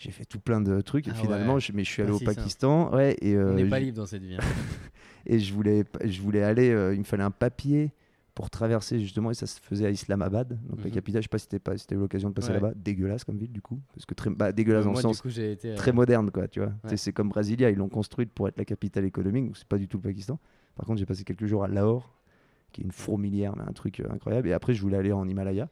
J'ai 0.00 0.10
fait 0.12 0.24
tout 0.24 0.40
plein 0.40 0.60
de 0.62 0.80
trucs 0.80 1.06
et 1.08 1.12
Ah 1.12 1.14
finalement, 1.14 1.54
ouais. 1.54 1.60
je, 1.60 1.72
mais 1.72 1.84
je 1.84 1.90
suis 1.90 1.98
Pas 2.02 2.04
allé 2.08 2.12
au 2.14 2.18
si. 2.18 2.24
Pakistan, 2.24 2.90
ouais, 2.94 3.16
et, 3.20 3.36
On 3.36 3.40
euh, 3.40 3.54
n'est 3.54 3.68
pas 3.68 3.78
libre 3.78 3.98
dans 3.98 4.06
cette 4.06 4.22
vie. 4.24 4.34
hein. 4.34 4.38
et 5.26 5.38
je 5.38 5.52
voulais, 5.52 5.84
je 6.04 6.22
voulais 6.22 6.42
aller, 6.42 6.70
euh, 6.70 6.94
il 6.94 6.98
me 7.00 7.04
fallait 7.04 7.22
un 7.22 7.30
papier 7.30 7.92
pour 8.34 8.48
traverser 8.48 8.98
justement, 8.98 9.30
et 9.30 9.34
ça 9.34 9.46
se 9.46 9.60
faisait 9.60 9.84
à 9.86 9.90
Islamabad, 9.90 10.58
donc 10.68 10.78
la 10.78 10.86
Mhm. 10.86 10.90
capitale. 10.92 11.20
Je 11.22 11.26
sais 11.26 11.28
pas 11.28 11.38
si 11.38 11.48
t'es 11.48 11.58
pas, 11.58 11.76
si 11.76 11.86
t'as 11.86 11.96
eu 11.96 11.98
l'occasion 11.98 12.30
de 12.30 12.34
passer 12.34 12.48
Ouais. 12.48 12.54
là-bas, 12.54 12.72
dégueulasse 12.74 13.24
comme 13.24 13.36
ville 13.36 13.52
du 13.52 13.60
coup, 13.60 13.78
parce 13.92 14.06
que 14.06 14.14
très, 14.14 14.30
bah, 14.30 14.52
dégueulasse 14.52 14.84
dans 14.86 14.92
Moi, 14.92 15.00
le 15.00 15.08
sens 15.08 15.20
coup, 15.20 15.28
j'ai 15.28 15.52
été. 15.52 15.72
euh, 15.72 15.76
très 15.76 15.92
moderne, 15.92 16.30
quoi, 16.30 16.48
tu 16.48 16.60
vois. 16.60 16.72
Ouais. 16.84 16.96
C'est 16.96 17.12
comme 17.12 17.28
Brasilia, 17.28 17.68
ils 17.70 17.76
l'ont 17.76 17.88
construite 17.90 18.32
pour 18.32 18.48
être 18.48 18.56
la 18.56 18.64
capitale 18.64 19.04
économique, 19.04 19.46
donc 19.46 19.56
c'est 19.58 19.68
pas 19.68 19.76
du 19.78 19.86
tout 19.88 19.98
le 19.98 20.02
Pakistan. 20.04 20.38
Par 20.76 20.86
contre, 20.86 20.98
j'ai 20.98 21.06
passé 21.06 21.24
quelques 21.24 21.44
jours 21.44 21.64
à 21.64 21.68
Lahore, 21.68 22.14
qui 22.72 22.80
est 22.80 22.84
une 22.84 22.92
fourmilière, 22.92 23.54
mais 23.56 23.64
un 23.68 23.72
truc 23.72 24.00
euh, 24.00 24.06
incroyable. 24.10 24.48
Et 24.48 24.54
après, 24.54 24.72
je 24.72 24.80
voulais 24.80 24.96
aller 24.96 25.12
en 25.12 25.28
Himalaya, 25.28 25.68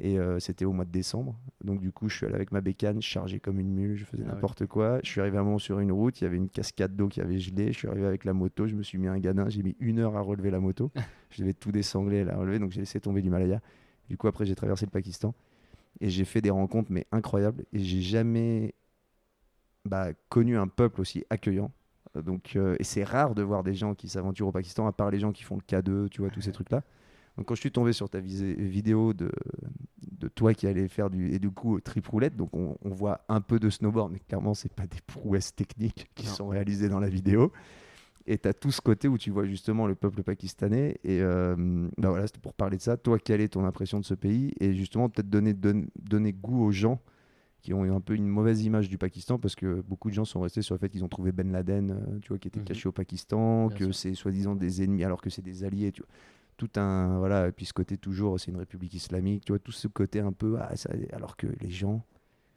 et 0.00 0.18
euh, 0.18 0.38
c'était 0.38 0.64
au 0.64 0.72
mois 0.72 0.84
de 0.84 0.90
décembre. 0.90 1.36
Donc 1.64 1.80
du 1.80 1.92
coup, 1.92 2.08
je 2.08 2.16
suis 2.16 2.26
allé 2.26 2.34
avec 2.34 2.52
ma 2.52 2.60
bécane, 2.60 3.02
chargée 3.02 3.40
comme 3.40 3.58
une 3.58 3.72
mule, 3.72 3.96
je 3.96 4.04
faisais 4.04 4.24
Ah 4.26 4.34
n'importe 4.34 4.66
quoi. 4.66 5.00
Je 5.02 5.10
suis 5.10 5.20
arrivé 5.20 5.36
à 5.38 5.40
un 5.40 5.44
moment 5.44 5.58
sur 5.58 5.80
une 5.80 5.92
route, 5.92 6.20
il 6.20 6.24
y 6.24 6.26
avait 6.26 6.36
une 6.36 6.48
cascade 6.48 6.94
d'eau 6.96 7.08
qui 7.08 7.20
avait 7.20 7.38
gelé. 7.38 7.72
Je 7.72 7.78
suis 7.78 7.88
arrivé 7.88 8.06
avec 8.06 8.24
la 8.24 8.32
moto, 8.32 8.66
je 8.66 8.74
me 8.74 8.82
suis 8.82 8.98
mis 8.98 9.08
un 9.08 9.18
gadin, 9.18 9.48
j'ai 9.48 9.62
mis 9.62 9.76
une 9.80 9.98
heure 9.98 10.16
à 10.16 10.20
relever 10.20 10.50
la 10.50 10.60
moto. 10.60 10.90
je 11.30 11.42
devais 11.42 11.54
tout 11.54 11.72
désangler 11.72 12.20
à 12.20 12.24
la 12.24 12.36
relever, 12.36 12.58
donc 12.58 12.70
j'ai 12.70 12.80
laissé 12.80 13.00
tomber 13.00 13.20
l'Himalaya. 13.20 13.60
Du 14.08 14.16
coup, 14.16 14.28
après, 14.28 14.46
j'ai 14.46 14.54
traversé 14.54 14.86
le 14.86 14.90
Pakistan 14.90 15.34
et 16.00 16.08
j'ai 16.08 16.24
fait 16.24 16.40
des 16.40 16.50
rencontres, 16.50 16.90
mais 16.90 17.06
incroyables. 17.12 17.64
Et 17.72 17.80
j'ai 17.80 18.00
jamais 18.00 18.74
bah, 19.84 20.08
connu 20.28 20.56
un 20.56 20.68
peuple 20.68 21.00
aussi 21.00 21.24
accueillant. 21.30 21.72
Euh, 22.16 22.22
Donc, 22.22 22.52
euh, 22.56 22.76
et 22.78 22.84
c'est 22.84 23.04
rare 23.04 23.34
de 23.34 23.42
voir 23.42 23.64
des 23.64 23.74
gens 23.74 23.94
qui 23.94 24.08
s'aventurent 24.08 24.48
au 24.48 24.52
Pakistan, 24.52 24.86
à 24.86 24.92
part 24.92 25.10
les 25.10 25.18
gens 25.18 25.32
qui 25.32 25.42
font 25.42 25.56
le 25.56 25.62
K2, 25.62 26.08
tu 26.08 26.20
vois, 26.20 26.30
tous 26.30 26.40
ces 26.40 26.52
trucs-là. 26.52 26.82
Donc, 27.38 27.46
quand 27.46 27.54
je 27.54 27.60
suis 27.60 27.70
tombé 27.70 27.92
sur 27.92 28.10
ta 28.10 28.18
vidéo 28.18 29.14
de, 29.14 29.30
de 30.18 30.26
toi 30.28 30.52
qui 30.54 30.66
allais 30.66 30.88
faire 30.88 31.08
du. 31.08 31.32
Et 31.32 31.38
du 31.38 31.50
coup, 31.50 31.80
trip 31.80 32.06
roulette, 32.08 32.34
donc 32.36 32.50
on, 32.54 32.76
on 32.82 32.90
voit 32.90 33.20
un 33.28 33.40
peu 33.40 33.60
de 33.60 33.70
snowboard, 33.70 34.10
mais 34.12 34.18
clairement, 34.18 34.54
c'est 34.54 34.72
pas 34.72 34.88
des 34.88 34.98
prouesses 35.06 35.54
techniques 35.54 36.10
qui 36.16 36.26
Non. 36.26 36.32
sont 36.32 36.48
réalisées 36.48 36.88
dans 36.88 36.98
la 36.98 37.08
vidéo. 37.08 37.52
Et 38.26 38.36
tu 38.38 38.48
as 38.48 38.52
tout 38.52 38.72
ce 38.72 38.80
côté 38.80 39.06
où 39.06 39.16
tu 39.16 39.30
vois 39.30 39.46
justement 39.46 39.86
le 39.86 39.94
peuple 39.94 40.22
pakistanais. 40.24 40.98
Et 41.04 41.22
euh, 41.22 41.54
bah 41.96 42.10
voilà, 42.10 42.26
c'était 42.26 42.40
pour 42.40 42.52
parler 42.54 42.76
de 42.76 42.82
ça. 42.82 42.96
Toi, 42.96 43.18
quelle 43.20 43.40
est 43.40 43.48
ton 43.48 43.64
impression 43.64 44.00
de 44.00 44.04
ce 44.04 44.14
pays 44.14 44.52
Et 44.58 44.74
justement, 44.74 45.08
peut-être 45.08 45.30
donner, 45.30 45.54
don- 45.54 45.86
donner 46.02 46.32
goût 46.32 46.64
aux 46.64 46.72
gens 46.72 47.00
qui 47.62 47.72
ont 47.72 47.84
eu 47.84 47.90
un 47.92 48.00
peu 48.00 48.14
une 48.14 48.26
mauvaise 48.26 48.64
image 48.64 48.88
du 48.88 48.98
Pakistan 48.98 49.38
parce 49.38 49.54
que 49.54 49.80
beaucoup 49.82 50.10
de 50.10 50.14
gens 50.14 50.24
sont 50.24 50.40
restés 50.40 50.62
sur 50.62 50.74
le 50.74 50.78
fait 50.80 50.88
qu'ils 50.88 51.04
ont 51.04 51.08
trouvé 51.08 51.30
Ben 51.32 51.50
Laden, 51.52 51.90
euh, 51.92 52.18
tu 52.20 52.28
vois, 52.28 52.38
qui 52.38 52.48
était 52.48 52.58
Mhm. 52.58 52.64
caché 52.66 52.88
au 52.88 52.92
Pakistan, 52.92 53.68
Bien 53.68 53.78
que 53.78 53.92
c'est 53.92 54.14
soi-disant 54.14 54.54
des 54.56 54.82
ennemis 54.82 55.04
alors 55.04 55.22
que 55.22 55.30
c'est 55.30 55.42
des 55.42 55.62
alliés, 55.64 55.92
tu 55.92 56.02
vois. 56.02 56.08
Tout 56.58 56.68
un 56.76 57.18
voilà, 57.18 57.48
et 57.48 57.52
puis 57.52 57.64
ce 57.66 57.72
côté 57.72 57.96
toujours, 57.96 58.38
c'est 58.38 58.50
une 58.50 58.56
république 58.58 58.92
islamique, 58.92 59.44
tu 59.46 59.52
vois, 59.52 59.58
tout 59.60 59.72
ce 59.72 59.88
côté 59.88 60.20
un 60.20 60.32
peu, 60.32 60.58
ah, 60.60 60.76
ça- 60.76 60.90
alors 61.12 61.36
que 61.36 61.46
les 61.60 61.70
gens 61.70 62.04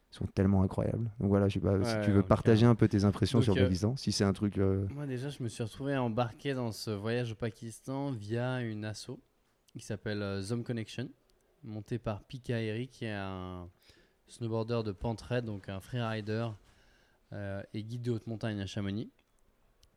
sont 0.10 0.26
tellement 0.26 0.64
incroyables. 0.64 1.10
Donc 1.20 1.30
voilà, 1.30 1.48
je 1.48 1.54
sais 1.54 1.60
pas 1.62 1.82
si 1.84 2.06
tu 2.06 2.12
veux 2.12 2.24
partager 2.24 2.66
un 2.66 2.76
peu 2.76 2.88
tes 2.90 3.06
impressions 3.06 3.38
Donc, 3.38 3.44
sur 3.46 3.56
le 3.56 3.62
euh, 3.62 3.66
Pakistan, 3.66 3.96
si 3.96 4.12
c'est 4.12 4.24
un 4.26 4.34
truc. 4.34 4.58
euh, 4.58 4.88
Moi 4.90 5.06
déjà, 5.06 5.30
je 5.30 5.42
me 5.44 5.48
suis 5.48 5.64
retrouvé 5.64 5.96
embarqué 5.96 6.54
dans 6.54 6.72
ce 6.74 6.90
voyage 6.92 7.32
au 7.32 7.36
Pakistan 7.36 8.12
via 8.12 8.60
une 8.62 8.84
asso 8.86 9.12
qui 9.68 9.80
s'appelle 9.82 10.22
euh, 10.22 10.42
Zom 10.42 10.64
Connection, 10.64 11.08
montée 11.64 12.00
par 12.00 12.24
Pika 12.24 12.60
Eri, 12.62 12.88
qui 12.90 13.06
est 13.06 13.12
un 13.14 13.70
snowboarder 14.28 14.82
de 14.84 14.92
Pentraide, 14.92 15.46
donc 15.46 15.70
un 15.70 15.80
freerider 15.80 16.48
euh, 17.34 17.62
et 17.76 17.84
guide 17.84 18.02
de 18.02 18.12
haute 18.12 18.26
montagne 18.28 18.60
à 18.60 18.66
Chamonix. 18.66 19.12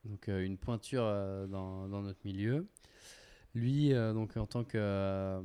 Donc 0.05 0.28
euh, 0.28 0.44
une 0.44 0.59
pointure 0.59 1.02
dans, 1.48 1.89
dans 1.89 2.02
notre 2.02 2.20
milieu. 2.26 2.66
Lui, 3.55 3.93
euh, 3.93 4.12
donc 4.12 4.36
en 4.36 4.47
tant 4.47 4.64
que, 4.64 4.76
euh, 4.78 5.40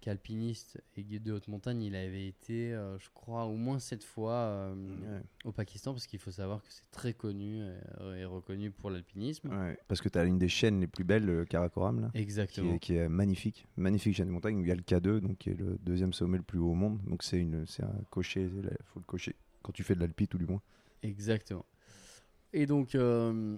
qu'alpiniste 0.00 0.82
et 0.96 1.02
guide 1.04 1.22
de 1.24 1.32
haute 1.32 1.48
montagne, 1.48 1.82
il 1.82 1.94
avait 1.94 2.26
été, 2.26 2.72
euh, 2.72 2.98
je 2.98 3.08
crois, 3.14 3.44
au 3.44 3.56
moins 3.56 3.78
sept 3.78 4.04
fois 4.04 4.32
euh, 4.32 4.74
ouais. 4.74 5.22
au 5.44 5.52
Pakistan, 5.52 5.92
parce 5.92 6.06
qu'il 6.06 6.18
faut 6.18 6.30
savoir 6.30 6.62
que 6.62 6.68
c'est 6.70 6.90
très 6.90 7.14
connu 7.14 7.62
et 8.16 8.24
reconnu 8.24 8.70
pour 8.70 8.90
l'alpinisme. 8.90 9.48
Ouais, 9.48 9.78
parce 9.88 10.00
que 10.00 10.08
tu 10.08 10.18
as 10.18 10.24
une 10.24 10.38
des 10.38 10.48
chaînes 10.48 10.80
les 10.80 10.86
plus 10.86 11.04
belles, 11.04 11.24
le 11.24 11.44
Karakoram, 11.44 12.00
là, 12.00 12.10
qui 12.12 12.20
Exactement. 12.20 12.74
est, 12.74 12.78
qui 12.78 12.94
est 12.94 13.08
magnifique. 13.08 13.66
Magnifique 13.76 14.16
chaîne 14.16 14.28
de 14.28 14.32
montagne 14.32 14.56
où 14.56 14.62
il 14.62 14.68
y 14.68 14.72
a 14.72 14.76
le 14.76 14.82
K2, 14.82 15.20
donc 15.20 15.38
qui 15.38 15.50
est 15.50 15.58
le 15.58 15.78
deuxième 15.82 16.12
sommet 16.12 16.38
le 16.38 16.44
plus 16.44 16.58
haut 16.58 16.70
au 16.70 16.74
monde. 16.74 17.00
Donc 17.06 17.22
c'est 17.22 17.38
une, 17.38 17.66
c'est 17.66 17.84
un 17.84 18.00
cocher, 18.10 18.42
il 18.42 18.84
faut 18.84 19.00
le 19.00 19.06
cocher 19.06 19.36
quand 19.62 19.72
tu 19.72 19.82
fais 19.82 19.94
de 19.94 20.00
l'alpi, 20.00 20.28
tout 20.28 20.38
du 20.38 20.46
moins. 20.46 20.60
Exactement. 21.02 21.64
Et 22.52 22.66
donc, 22.66 22.94
euh, 22.94 23.56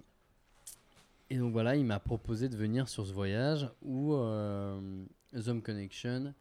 et 1.31 1.39
donc 1.39 1.53
voilà, 1.53 1.77
il 1.77 1.85
m'a 1.85 2.01
proposé 2.01 2.49
de 2.49 2.57
venir 2.57 2.89
sur 2.89 3.07
ce 3.07 3.13
voyage 3.13 3.69
où 3.83 4.15
euh, 4.15 5.05
Zom 5.37 5.63
Connection 5.63 6.35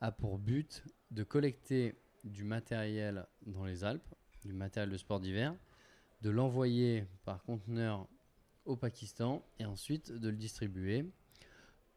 a 0.00 0.12
pour 0.12 0.38
but 0.38 0.84
de 1.10 1.22
collecter 1.24 1.94
du 2.24 2.44
matériel 2.44 3.26
dans 3.46 3.64
les 3.64 3.84
Alpes, 3.84 4.14
du 4.44 4.52
matériel 4.52 4.90
de 4.90 4.96
sport 4.96 5.20
d'hiver, 5.20 5.54
de 6.22 6.30
l'envoyer 6.30 7.06
par 7.24 7.42
conteneur 7.44 8.06
au 8.64 8.76
Pakistan 8.76 9.44
et 9.58 9.64
ensuite 9.64 10.12
de 10.12 10.28
le 10.28 10.36
distribuer 10.36 11.06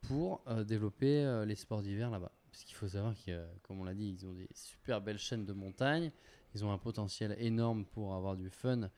pour 0.01 0.41
euh, 0.47 0.63
développer 0.63 1.23
euh, 1.23 1.45
les 1.45 1.55
sports 1.55 1.81
d'hiver 1.81 2.09
là-bas. 2.09 2.31
Parce 2.51 2.63
qu'il 2.63 2.75
faut 2.75 2.87
savoir 2.87 3.13
que, 3.15 3.31
euh, 3.31 3.45
comme 3.63 3.79
on 3.79 3.83
l'a 3.83 3.93
dit, 3.93 4.09
ils 4.09 4.25
ont 4.25 4.33
des 4.33 4.47
super 4.53 5.01
belles 5.01 5.19
chaînes 5.19 5.45
de 5.45 5.53
montagnes, 5.53 6.11
ils 6.55 6.63
ont 6.63 6.71
un 6.71 6.77
potentiel 6.77 7.35
énorme 7.39 7.85
pour 7.85 8.15
avoir 8.15 8.35
du 8.35 8.49
fun 8.49 8.89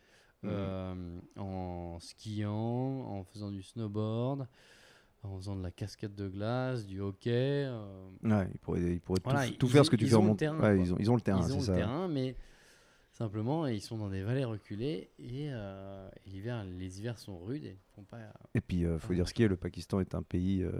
euh, 0.45 1.19
en 1.37 1.97
skiant, 1.99 2.51
en 2.53 3.23
faisant 3.23 3.51
du 3.51 3.61
snowboard, 3.61 4.47
en 5.23 5.37
faisant 5.37 5.55
de 5.55 5.61
la 5.63 5.71
cascade 5.71 6.15
de 6.15 6.27
glace, 6.27 6.85
du 6.85 6.99
hockey. 6.99 7.65
euh, 7.67 8.09
Ouais, 8.23 8.47
ils 8.53 8.59
pourraient, 8.59 8.81
ils 8.93 9.01
pourraient 9.01 9.19
Voilà, 9.23 9.47
tout, 9.47 9.53
tout 9.53 9.65
ils- 9.67 9.71
faire 9.71 9.85
ce 9.85 9.91
que 9.91 9.95
tu 9.95 10.07
fais 10.07 10.15
en 10.15 10.19
ont 10.19 10.23
le 10.23 10.27
mont- 10.29 10.35
terrain, 10.35 10.55
Ouais, 10.55 10.75
quoi. 10.75 10.85
ils, 10.85 10.93
ont, 10.93 10.97
ils 10.99 11.11
ont 11.11 11.15
le 11.15 11.21
terrain, 11.21 11.45
ils 11.47 11.53
ont 11.53 11.57
le 11.59 11.63
ça. 11.63 11.75
terrain, 11.75 12.07
mais 12.07 12.35
simplement, 13.11 13.67
ils 13.67 13.81
sont 13.81 13.97
dans 13.97 14.09
des 14.09 14.23
vallées 14.23 14.45
reculées 14.45 15.11
et, 15.19 15.49
euh, 15.51 16.09
et 16.25 16.41
les 16.79 16.99
hivers 16.99 17.19
sont 17.19 17.37
rudes 17.39 17.65
et 17.65 17.77
font 17.95 18.03
pas. 18.03 18.17
Et 18.55 18.61
puis, 18.61 18.77
il 18.79 18.97
faut 18.99 19.11
Ah. 19.11 19.15
dire 19.15 19.27
ce 19.27 19.33
qui 19.33 19.43
est, 19.43 19.47
le 19.47 19.57
Pakistan 19.57 19.99
est 19.99 20.15
un 20.15 20.23
pays 20.23 20.63
euh, 20.63 20.71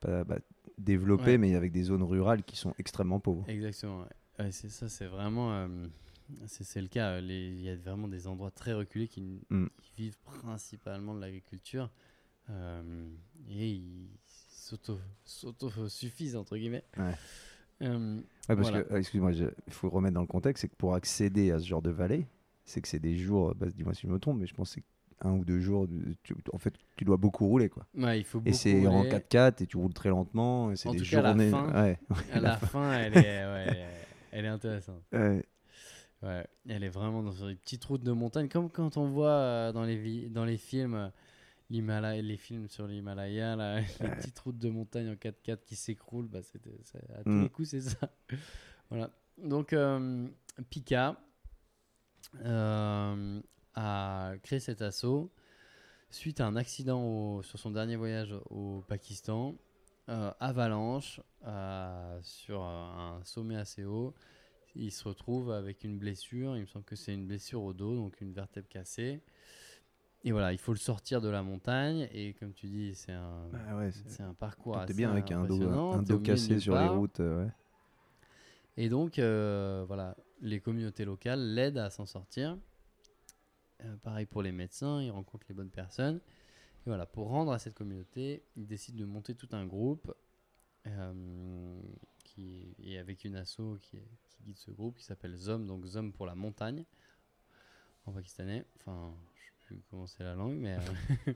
pas, 0.00 0.24
bah, 0.24 0.38
développé, 0.76 1.24
Ouais. 1.32 1.38
mais 1.38 1.54
avec 1.54 1.72
des 1.72 1.84
zones 1.84 2.02
rurales 2.02 2.42
qui 2.42 2.56
sont 2.56 2.74
extrêmement 2.78 3.20
pauvres. 3.20 3.48
Exactement. 3.48 4.04
c'est 4.50 4.68
ça, 4.68 4.90
c'est 4.90 5.06
vraiment. 5.06 5.66
C'est 6.46 6.80
le 6.80 6.88
cas. 6.88 7.18
Il 7.20 7.60
y 7.60 7.68
a 7.68 7.76
vraiment 7.76 8.08
des 8.08 8.26
endroits 8.26 8.50
très 8.50 8.72
reculés 8.72 9.08
qui, 9.08 9.20
Mm. 9.50 9.66
qui 9.82 9.92
vivent 9.96 10.18
principalement 10.24 11.14
de 11.14 11.20
l'agriculture 11.20 11.90
euh, 12.50 13.08
et 13.48 13.70
ils 13.70 14.08
s'auto- 14.28 15.00
s'auto-suffisent, 15.24 16.36
entre 16.36 16.56
guillemets. 16.56 16.84
Ouais. 16.96 17.14
Euh, 17.82 18.16
Ouais, 18.48 18.54
parce 18.54 18.70
Voilà. 18.70 18.82
que, 18.84 18.94
euh, 18.94 18.98
excuse-moi, 18.98 19.32
il 19.32 19.72
faut 19.72 19.90
remettre 19.90 20.14
dans 20.14 20.20
le 20.20 20.26
contexte, 20.26 20.62
c'est 20.62 20.68
que 20.68 20.76
pour 20.76 20.94
accéder 20.94 21.50
à 21.50 21.58
ce 21.58 21.66
genre 21.66 21.82
de 21.82 21.90
vallée, 21.90 22.26
c'est 22.64 22.80
que 22.80 22.88
c'est 22.88 23.00
des 23.00 23.16
jours, 23.16 23.54
bah, 23.56 23.66
dis-moi 23.74 23.92
si 23.94 24.02
je 24.02 24.06
me 24.12 24.18
trompe, 24.20 24.38
mais 24.38 24.46
je 24.46 24.54
pense 24.54 24.74
que 24.76 24.80
c'est 24.80 25.26
un 25.26 25.32
ou 25.32 25.44
deux 25.44 25.60
jours, 25.60 25.88
tu- 26.22 26.36
en 26.52 26.58
fait, 26.58 26.74
tu 26.96 27.04
dois 27.04 27.16
beaucoup 27.16 27.46
rouler, 27.48 27.68
quoi. 27.68 27.84
ouais, 27.96 28.20
il 28.20 28.24
faut 28.24 28.40
Et 28.46 28.52
c'est 28.52 28.86
en 28.86 28.98
rouler. 28.98 29.08
4x4 29.10 29.62
et 29.62 29.66
tu 29.66 29.76
roules 29.76 29.92
très 29.94 30.10
lentement, 30.10 30.70
et 30.70 30.76
c'est 30.76 30.88
En 30.88 30.92
des 30.92 30.98
tout 30.98 31.04
cas, 31.10 31.18
à 31.18 31.22
la 31.22 31.28
journées. 31.30 31.50
fin, 31.50 31.82
ouais. 31.82 31.98
À 32.32 32.40
la 32.40 32.56
fin, 32.56 32.92
elle 32.92 33.16
est, 33.16 33.20
ouais, 33.46 33.64
elle 33.68 33.76
est- 33.76 34.06
elle 34.30 34.44
est 34.44 34.48
intéressante. 34.48 35.02
Ouais. 35.12 35.44
Ouais, 36.22 36.46
elle 36.68 36.82
est 36.82 36.88
vraiment 36.88 37.22
dans 37.22 37.32
une 37.46 37.56
petite 37.56 37.84
route 37.84 38.02
de 38.02 38.12
montagne, 38.12 38.48
comme 38.48 38.70
quand 38.70 38.96
on 38.96 39.08
voit 39.08 39.28
euh, 39.30 39.72
dans, 39.72 39.84
les 39.84 39.96
vi- 39.96 40.30
dans 40.30 40.44
les 40.46 40.56
films, 40.56 40.94
euh, 40.94 41.08
l'Himalaya, 41.68 42.22
les 42.22 42.36
films 42.38 42.68
sur 42.68 42.86
l'Himalaya, 42.86 43.54
là, 43.54 43.80
les 44.00 44.08
petites 44.16 44.38
routes 44.38 44.58
de 44.58 44.70
montagne 44.70 45.10
en 45.10 45.14
4x4 45.14 45.64
qui 45.64 45.76
s'écroulent, 45.76 46.26
bah, 46.28 46.38
à 46.38 47.22
tous 47.22 47.28
Mm. 47.30 47.42
les 47.42 47.50
coups, 47.50 47.68
c'est 47.68 47.80
ça. 47.82 48.10
voilà. 48.90 49.10
Donc, 49.36 49.72
euh, 49.74 50.26
Pika 50.70 51.16
euh, 52.44 53.40
a 53.74 54.32
créé 54.42 54.60
cet 54.60 54.82
assaut 54.82 55.30
suite 56.10 56.40
à 56.40 56.46
un 56.46 56.56
accident 56.56 57.02
au- 57.02 57.42
sur 57.42 57.58
son 57.58 57.70
dernier 57.70 57.96
voyage 57.96 58.34
au 58.50 58.82
Pakistan, 58.88 59.54
euh, 60.08 60.32
avalanche 60.40 61.20
sur 62.22 62.62
un 62.62 63.20
sommet 63.24 63.56
assez 63.56 63.84
haut. 63.84 64.14
Il 64.76 64.90
se 64.92 65.04
retrouve 65.08 65.50
avec 65.50 65.84
une 65.84 65.98
blessure. 65.98 66.56
Il 66.56 66.62
me 66.62 66.66
semble 66.66 66.84
que 66.84 66.96
c'est 66.96 67.14
une 67.14 67.26
blessure 67.26 67.62
au 67.62 67.72
dos, 67.72 67.94
donc 67.96 68.20
une 68.20 68.32
vertèbre 68.32 68.68
cassée. 68.68 69.20
Et 70.24 70.32
voilà, 70.32 70.52
il 70.52 70.58
faut 70.58 70.72
le 70.72 70.78
sortir 70.78 71.20
de 71.20 71.28
la 71.28 71.42
montagne. 71.42 72.08
Et 72.12 72.34
comme 72.34 72.52
tu 72.52 72.66
dis, 72.66 72.94
c'est 72.94 73.12
un, 73.12 73.48
Ah 73.68 73.76
ouais, 73.76 73.90
c'est- 73.92 74.22
un 74.22 74.34
parcours 74.34 74.76
assez 74.78 74.94
bien 74.94 75.10
avec 75.12 75.30
un 75.30 75.44
dos, 75.44 75.54
impressionnant. 75.54 75.92
un 75.92 76.02
dos 76.02 76.18
cassé 76.20 76.58
sur 76.60 76.74
les 76.74 76.88
routes. 76.88 77.20
euh, 77.20 77.44
ouais. 77.46 77.50
Et 78.76 78.88
donc, 78.88 79.18
euh, 79.18 79.84
voilà, 79.86 80.16
les 80.40 80.60
communautés 80.60 81.04
locales 81.04 81.54
l'aident 81.54 81.78
à 81.78 81.90
s'en 81.90 82.06
sortir. 82.06 82.58
Euh, 83.84 83.96
pareil 84.02 84.26
pour 84.26 84.42
les 84.42 84.52
médecins, 84.52 85.00
ils 85.02 85.10
rencontrent 85.10 85.46
les 85.48 85.54
bonnes 85.54 85.70
personnes. 85.70 86.16
Et 86.16 86.88
voilà, 86.90 87.06
pour 87.06 87.28
rendre 87.28 87.52
à 87.52 87.58
cette 87.58 87.74
communauté, 87.74 88.42
ils 88.56 88.66
décident 88.66 88.98
de 88.98 89.04
monter 89.04 89.34
tout 89.34 89.48
un 89.52 89.64
groupe 89.66 90.12
euh, 90.86 91.80
qui 92.36 92.74
et 92.82 92.98
avec 92.98 93.24
une 93.24 93.36
asso 93.36 93.78
qui, 93.82 93.96
est- 93.96 94.08
qui 94.28 94.42
guide 94.44 94.58
ce 94.58 94.70
groupe 94.70 94.96
qui 94.98 95.04
s'appelle 95.04 95.34
ZOM, 95.36 95.66
donc 95.66 95.84
ZOM 95.86 96.12
pour 96.12 96.26
la 96.26 96.34
montagne 96.34 96.84
en 98.04 98.12
pakistanais. 98.12 98.64
Enfin, 98.76 99.14
je 99.34 99.40
sais 99.44 99.52
plus 99.66 99.82
comment 99.90 100.06
c'est 100.06 100.22
la 100.22 100.34
langue, 100.34 100.56
mais 100.58 100.76
euh, 100.76 101.32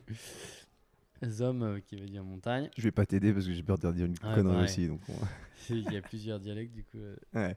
ZOM 1.30 1.62
euh, 1.62 1.80
qui 1.80 1.96
veut 1.96 2.06
dire 2.06 2.24
montagne. 2.24 2.70
Je 2.76 2.82
vais 2.82 2.92
pas 2.92 3.06
t'aider 3.06 3.32
parce 3.32 3.46
que 3.46 3.52
j'ai 3.52 3.62
peur 3.62 3.78
de 3.78 3.90
dire 3.92 4.06
une 4.06 4.12
Ouais, 4.12 4.34
connerie 4.34 4.44
pareil. 4.54 4.64
aussi. 4.64 4.86
Donc 4.88 5.00
on- 5.08 5.26
Il 5.70 5.92
y 5.92 5.96
a 5.96 6.02
plusieurs 6.02 6.38
dialectes 6.40 6.72
du 6.74 6.84
coup. 6.84 6.98
euh, 6.98 7.16
ouais. 7.34 7.56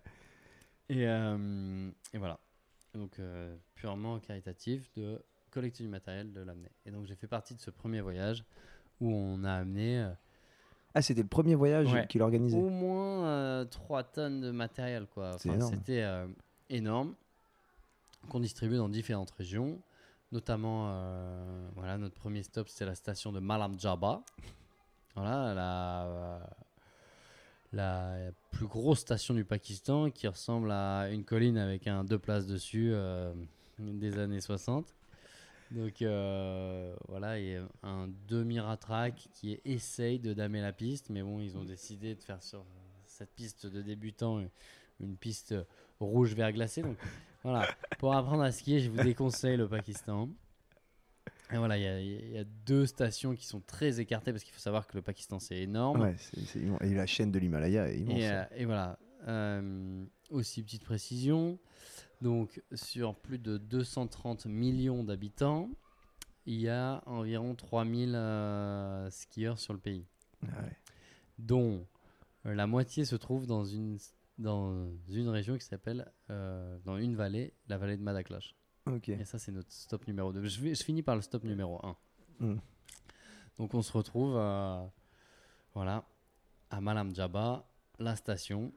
Et, 0.89 1.03
et 1.03 2.17
voilà. 2.17 2.39
Donc, 2.93 3.19
purement 3.75 4.19
caritatif 4.19 4.91
de 4.95 5.19
collecter 5.49 5.83
du 5.83 5.89
matériel, 5.89 6.31
de 6.31 6.41
l'amener. 6.41 6.69
Et 6.85 6.91
donc, 6.91 7.05
j'ai 7.05 7.15
fait 7.15 7.27
partie 7.27 7.55
de 7.55 7.59
ce 7.61 7.71
premier 7.71 8.01
voyage 8.01 8.43
où 8.99 9.11
on 9.11 9.43
a 9.45 9.53
amené 9.53 10.11
Ah, 10.95 11.01
c'était 11.01 11.21
le 11.23 11.27
premier 11.27 11.55
voyage 11.55 11.91
Ouais. 11.91 12.05
qu'il 12.07 12.21
organisait. 12.21 12.57
au 12.57 12.69
moins 12.69 13.65
3 13.65 14.03
tonnes 14.03 14.41
de 14.41 14.51
matériel. 14.51 15.07
quoi. 15.13 15.35
C'est 15.39 15.49
Enfin, 15.49 15.57
énorme. 15.57 15.73
C'était 15.73 16.01
euh, 16.03 16.27
énorme. 16.69 17.13
Qu'on 18.29 18.39
distribuait 18.39 18.77
dans 18.77 18.89
différentes 18.89 19.31
régions. 19.31 19.79
Notamment, 20.31 20.85
euh, 20.89 21.69
voilà, 21.75 21.97
notre 21.97 22.15
premier 22.15 22.41
stop, 22.43 22.67
c'était 22.69 22.85
la 22.85 22.95
station 22.95 23.31
de 23.31 23.39
Malam 23.39 23.79
Jaba. 23.79 24.21
Voilà, 25.15 25.53
la, 25.53 26.05
euh, 26.05 26.39
la 27.73 28.15
plus 28.51 28.65
grosse 28.67 28.99
station 28.99 29.33
du 29.33 29.45
Pakistan 29.45 30.09
qui 30.09 30.27
ressemble 30.27 30.71
à 30.71 31.09
une 31.11 31.23
colline 31.23 31.57
avec 31.57 31.87
un 31.87 32.03
deux 32.03 32.17
places 32.19 32.45
dessus 32.47 32.91
euh, 32.93 33.33
des 33.79 34.17
années 34.19 34.41
60. 34.41 34.85
Donc 35.73 36.01
euh, 36.03 36.95
voilà, 37.07 37.39
il 37.39 37.47
y 37.47 37.55
a 37.55 37.67
un 37.81 38.07
demi-ratrac 38.27 39.27
qui 39.33 39.59
essaye 39.65 40.19
de 40.19 40.33
damer 40.33 40.61
la 40.61 40.71
piste, 40.71 41.09
mais 41.09 41.23
bon, 41.23 41.39
ils 41.39 41.57
ont 41.57 41.63
décidé 41.63 42.13
de 42.15 42.21
faire 42.21 42.43
sur 42.43 42.63
cette 43.05 43.33
piste 43.33 43.65
de 43.65 43.81
débutant 43.81 44.39
une- 44.99 45.17
piste 45.17 45.55
rouge 45.99 46.33
vert 46.35 46.51
glacé. 46.53 46.81
Donc 46.83 46.97
voilà, 47.43 47.67
pour 47.97 48.13
apprendre 48.13 48.43
à 48.43 48.51
skier, 48.51 48.79
je 48.79 48.89
vous 48.89 49.01
déconseille 49.03 49.57
le 49.57 49.67
Pakistan. 49.67 50.29
Et 51.51 51.57
voilà, 51.57 51.77
il 51.77 51.83
y 51.83 51.87
a- 51.87 51.99
il 51.99 52.31
y, 52.31 52.37
a 52.37 52.43
deux 52.43 52.85
stations 52.85 53.35
qui 53.35 53.45
sont 53.45 53.59
très 53.59 53.99
écartées 53.99 54.31
parce 54.31 54.43
qu'il 54.43 54.53
faut 54.53 54.59
savoir 54.59 54.87
que 54.87 54.95
le 54.95 55.01
Pakistan 55.01 55.39
c'est 55.39 55.57
énorme. 55.57 56.01
Ouais. 56.01 56.15
Et 56.81 56.93
la 56.93 57.05
chaîne 57.05 57.31
de 57.31 57.39
l'Himalaya 57.39 57.89
est 57.89 57.99
immense. 57.99 58.19
Et, 58.19 58.27
hein. 58.27 58.47
euh, 58.51 58.55
et 58.57 58.65
voilà. 58.65 58.97
Euh, 59.27 60.05
aussi, 60.29 60.61
petite 60.63 60.83
précision. 60.83 61.57
Donc, 62.23 62.63
sur 62.73 63.15
plus 63.15 63.37
de 63.37 63.57
230 63.57 64.45
millions 64.45 65.03
d'habitants, 65.03 65.69
il 66.45 66.61
y 66.61 66.69
a 66.69 67.03
environ 67.05 67.53
3000 67.53 68.15
euh, 68.15 69.09
skieurs 69.09 69.59
sur 69.59 69.73
le 69.73 69.79
pays, 69.79 70.05
Ah 70.43 70.61
ouais. 70.61 70.77
dont 71.37 71.85
euh, 72.45 72.53
la 72.55 72.65
moitié 72.65 73.03
se 73.03 73.17
trouve 73.17 73.45
dans 73.45 73.65
une, 73.65 73.97
dans 74.37 74.89
une 75.09 75.27
région 75.27 75.57
qui 75.57 75.65
s'appelle, 75.65 76.09
euh, 76.29 76.79
dans 76.85 76.97
une 76.97 77.17
vallée, 77.17 77.53
la 77.67 77.77
vallée 77.77 77.97
de 77.97 78.01
Madaklash. 78.03 78.55
Ok. 78.85 79.09
Et 79.09 79.25
ça, 79.25 79.37
c'est 79.37 79.51
notre 79.51 79.73
stop 79.73 80.07
numéro 80.07 80.31
2. 80.31 80.45
Je, 80.45 80.61
vais- 80.61 80.75
je 80.75 80.83
finis 80.83 81.03
par 81.03 81.17
le 81.17 81.21
stop 81.21 81.43
numéro 81.43 81.85
1. 81.85 81.97
Mm. 82.39 82.55
Donc, 83.57 83.73
on 83.73 83.81
se 83.81 83.91
retrouve 83.91 84.35
euh, 84.37 84.81
voilà, 85.73 86.05
à 86.69 86.79
Malam 86.79 87.13
Jaba, 87.13 87.67
la 87.99 88.15
station, 88.15 88.71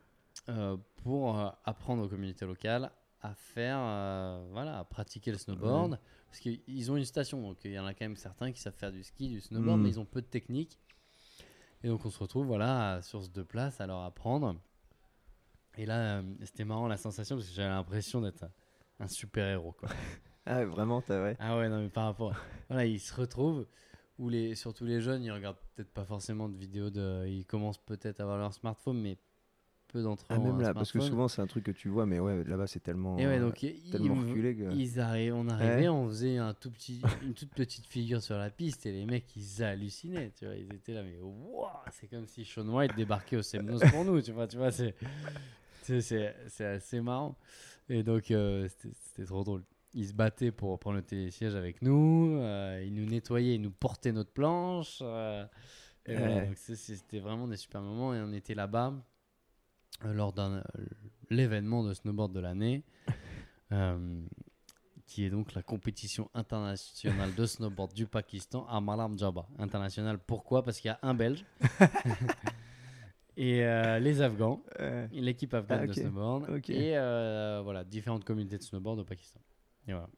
euh, 0.49 0.77
pour 1.05 1.39
apprendre 1.65 2.03
aux 2.05 2.09
communautés 2.09 2.45
locales 2.45 2.91
à 3.27 3.35
faire, 3.35 3.77
euh, 3.79 4.47
voilà, 4.53 4.79
à 4.79 4.85
pratiquer 4.85 5.31
le 5.33 5.39
snowboard. 5.39 5.99
Parce 6.27 6.41
qu'ils 6.41 6.91
ont 6.93 6.97
une 6.97 7.05
station, 7.05 7.41
donc 7.41 7.59
il 7.65 7.73
y 7.73 7.79
en 7.79 7.87
a 7.87 7.95
quand 7.95 8.05
même 8.05 8.17
certains 8.17 8.53
qui 8.53 8.61
savent 8.61 8.75
faire 8.75 8.93
du 8.93 9.03
ski, 9.03 9.29
du 9.29 9.41
snowboard, 9.41 9.79
Mm. 9.79 9.83
mais 9.83 9.89
ils 9.91 10.01
ont 10.01 10.05
peu 10.05 10.21
de 10.23 10.27
technique. 10.27 10.79
Et 11.83 11.89
donc, 11.89 12.05
on 12.05 12.11
se 12.11 12.19
retrouve, 12.19 12.47
voilà, 12.47 13.01
sur 13.03 13.23
ce 13.23 13.29
deux 13.31 13.45
places 13.45 13.81
à 13.81 13.87
leur 13.87 14.01
apprendre. 14.03 14.57
Et 15.79 15.87
là, 15.87 16.19
euh, 16.19 16.23
c'était 16.45 16.65
marrant 16.65 16.89
la 16.89 16.97
sensation 16.97 17.37
parce 17.37 17.49
que 17.49 17.55
j'avais 17.55 17.69
l'impression 17.69 18.21
d'être 18.21 18.45
un- 18.45 18.51
un 19.01 19.09
super-héros, 19.09 19.73
quoi. 19.73 19.89
Ah, 20.49 20.65
vraiment, 20.65 21.03
t'as 21.03 21.21
ouais. 21.23 21.37
Ah 21.41 21.59
ouais, 21.59 21.69
non, 21.69 21.81
mais 21.83 21.89
par 21.89 22.05
rapport. 22.05 22.33
voilà, 22.69 22.87
ils 22.87 23.01
se 23.01 23.13
retrouvent, 23.15 23.67
ou 24.19 24.29
les, 24.29 24.55
surtout 24.55 24.85
les 24.85 25.01
jeunes, 25.01 25.25
ils 25.25 25.33
regardent 25.33 25.59
peut-être 25.75 25.93
pas 25.93 26.05
forcément 26.05 26.49
de 26.49 26.57
vidéos 26.57 26.89
de. 26.89 27.27
Ils 27.27 27.45
commencent 27.45 27.85
peut-être 27.85 28.21
à 28.21 28.23
avoir 28.23 28.39
leur 28.39 28.55
smartphone, 28.55 29.01
mais 29.01 29.19
peu 29.97 30.03
d'entre 30.03 30.25
eux. 30.25 30.37
Ah, 30.37 30.39
même 30.39 30.61
là, 30.61 30.75
parce 30.75 30.93
que 30.93 31.01
souvent 31.01 31.29
c'est 31.29 31.41
un 31.41 31.47
truc 31.47 31.65
que 31.65 31.71
tu 31.71 31.89
vois, 31.89 32.07
mais 32.07 32.21
ouais, 32.21 32.45
là-bas 32.45 32.67
c'est 32.67 32.83
tellement, 32.83 33.19
Et 33.19 33.27
ouais, 33.27 33.39
euh, 33.39 33.47
donc 33.47 33.63
ils, 33.63 33.91
tellement 33.91 34.15
reculé 34.15 34.55
que. 34.55 34.73
ils 34.75 35.01
arrivent, 35.01 35.35
on 35.35 35.49
arrivait, 35.49 35.89
on 35.89 36.07
faisait 36.09 36.37
un 36.37 36.55
tout 36.55 36.71
petit, 36.71 37.01
une 37.23 37.35
toute 37.35 37.51
petite 37.51 37.87
figure 37.87 38.23
sur 38.23 38.37
la 38.37 38.51
piste 38.51 38.87
et 38.87 38.93
les 38.93 39.07
mecs 39.07 39.25
ils 39.37 39.63
hallucinaient, 39.63 40.33
tu 40.39 40.45
vois, 40.45 40.55
ils 40.55 40.73
étaient 40.75 40.93
là, 40.93 41.03
mais 41.03 41.19
waouh, 41.21 41.69
c'est 41.93 42.09
comme 42.09 42.27
si 42.27 42.45
Sean 42.45 42.69
White 42.69 42.95
débarquait 42.97 43.37
au 43.37 43.43
Semnos 43.43 43.83
pour 43.91 44.05
nous, 44.05 44.21
tu 44.21 44.33
vois, 44.33 44.47
tu 44.47 44.59
vois, 44.59 44.71
c'est, 44.71 44.95
c'est, 45.83 46.01
c'est, 46.01 46.35
c'est 46.49 46.67
assez 46.67 47.01
marrant. 47.01 47.37
Et 47.89 48.03
donc 48.03 48.31
euh, 48.31 48.69
c'était, 48.69 49.25
trop 49.25 49.45
drôle. 49.45 49.63
Ils 49.95 50.09
se 50.09 50.13
battaient 50.13 50.53
pour 50.53 50.79
prendre 50.79 50.97
le 50.97 51.03
télésiège 51.03 51.55
avec 51.55 51.81
nous, 51.81 52.37
euh, 52.37 52.83
ils 52.85 52.93
nous 52.93 53.07
nettoyaient, 53.07 53.55
ils 53.55 53.63
nous 53.63 53.71
portaient 53.71 54.13
notre 54.13 54.33
planche. 54.33 54.99
euh, 55.01 55.47
voilà, 56.07 56.45
c'était 56.55 57.19
vraiment 57.19 57.49
des 57.49 57.57
super 57.57 57.81
moments 57.81 58.15
et 58.15 58.21
on 58.21 58.33
était 58.33 58.55
là-bas 58.55 58.93
lors 60.05 60.33
d'un 60.33 60.63
l'événement 61.31 61.83
de 61.83 61.95
snowboard 61.95 62.33
de 62.33 62.41
l'année, 62.41 62.85
euh, 63.73 64.21
qui 65.07 65.25
est 65.25 65.31
donc 65.31 65.55
la 65.55 65.63
compétition 65.63 66.31
internationale 66.35 67.35
de 67.35 67.47
snowboard 67.47 67.93
du 67.95 68.07
Pakistan 68.07 68.67
à 68.69 68.81
Malam 68.81 69.19
Jaba. 69.19 69.47
International, 69.59 70.19
pourquoi? 70.19 70.63
Parce 70.63 70.81
qu'il 70.81 70.89
y 70.89 70.93
a 70.93 70.99
un 71.03 71.15
Belge 71.15 71.45
et 73.37 73.65
euh, 73.65 73.99
les 73.99 74.21
Afghans, 74.21 74.63
l'équipe 75.13 75.55
afghane 75.55 75.81
Ah, 75.83 75.87
de 75.87 75.93
snowboard, 75.93 76.69
et 76.69 76.97
euh, 76.97 77.61
voilà, 77.63 77.85
différentes 77.85 78.25
communautés 78.25 78.59
de 78.59 78.63
snowboard 78.63 79.01
au 79.01 79.05
Pakistan. 79.05 79.41
Et 79.87 79.93
voilà. 79.93 80.09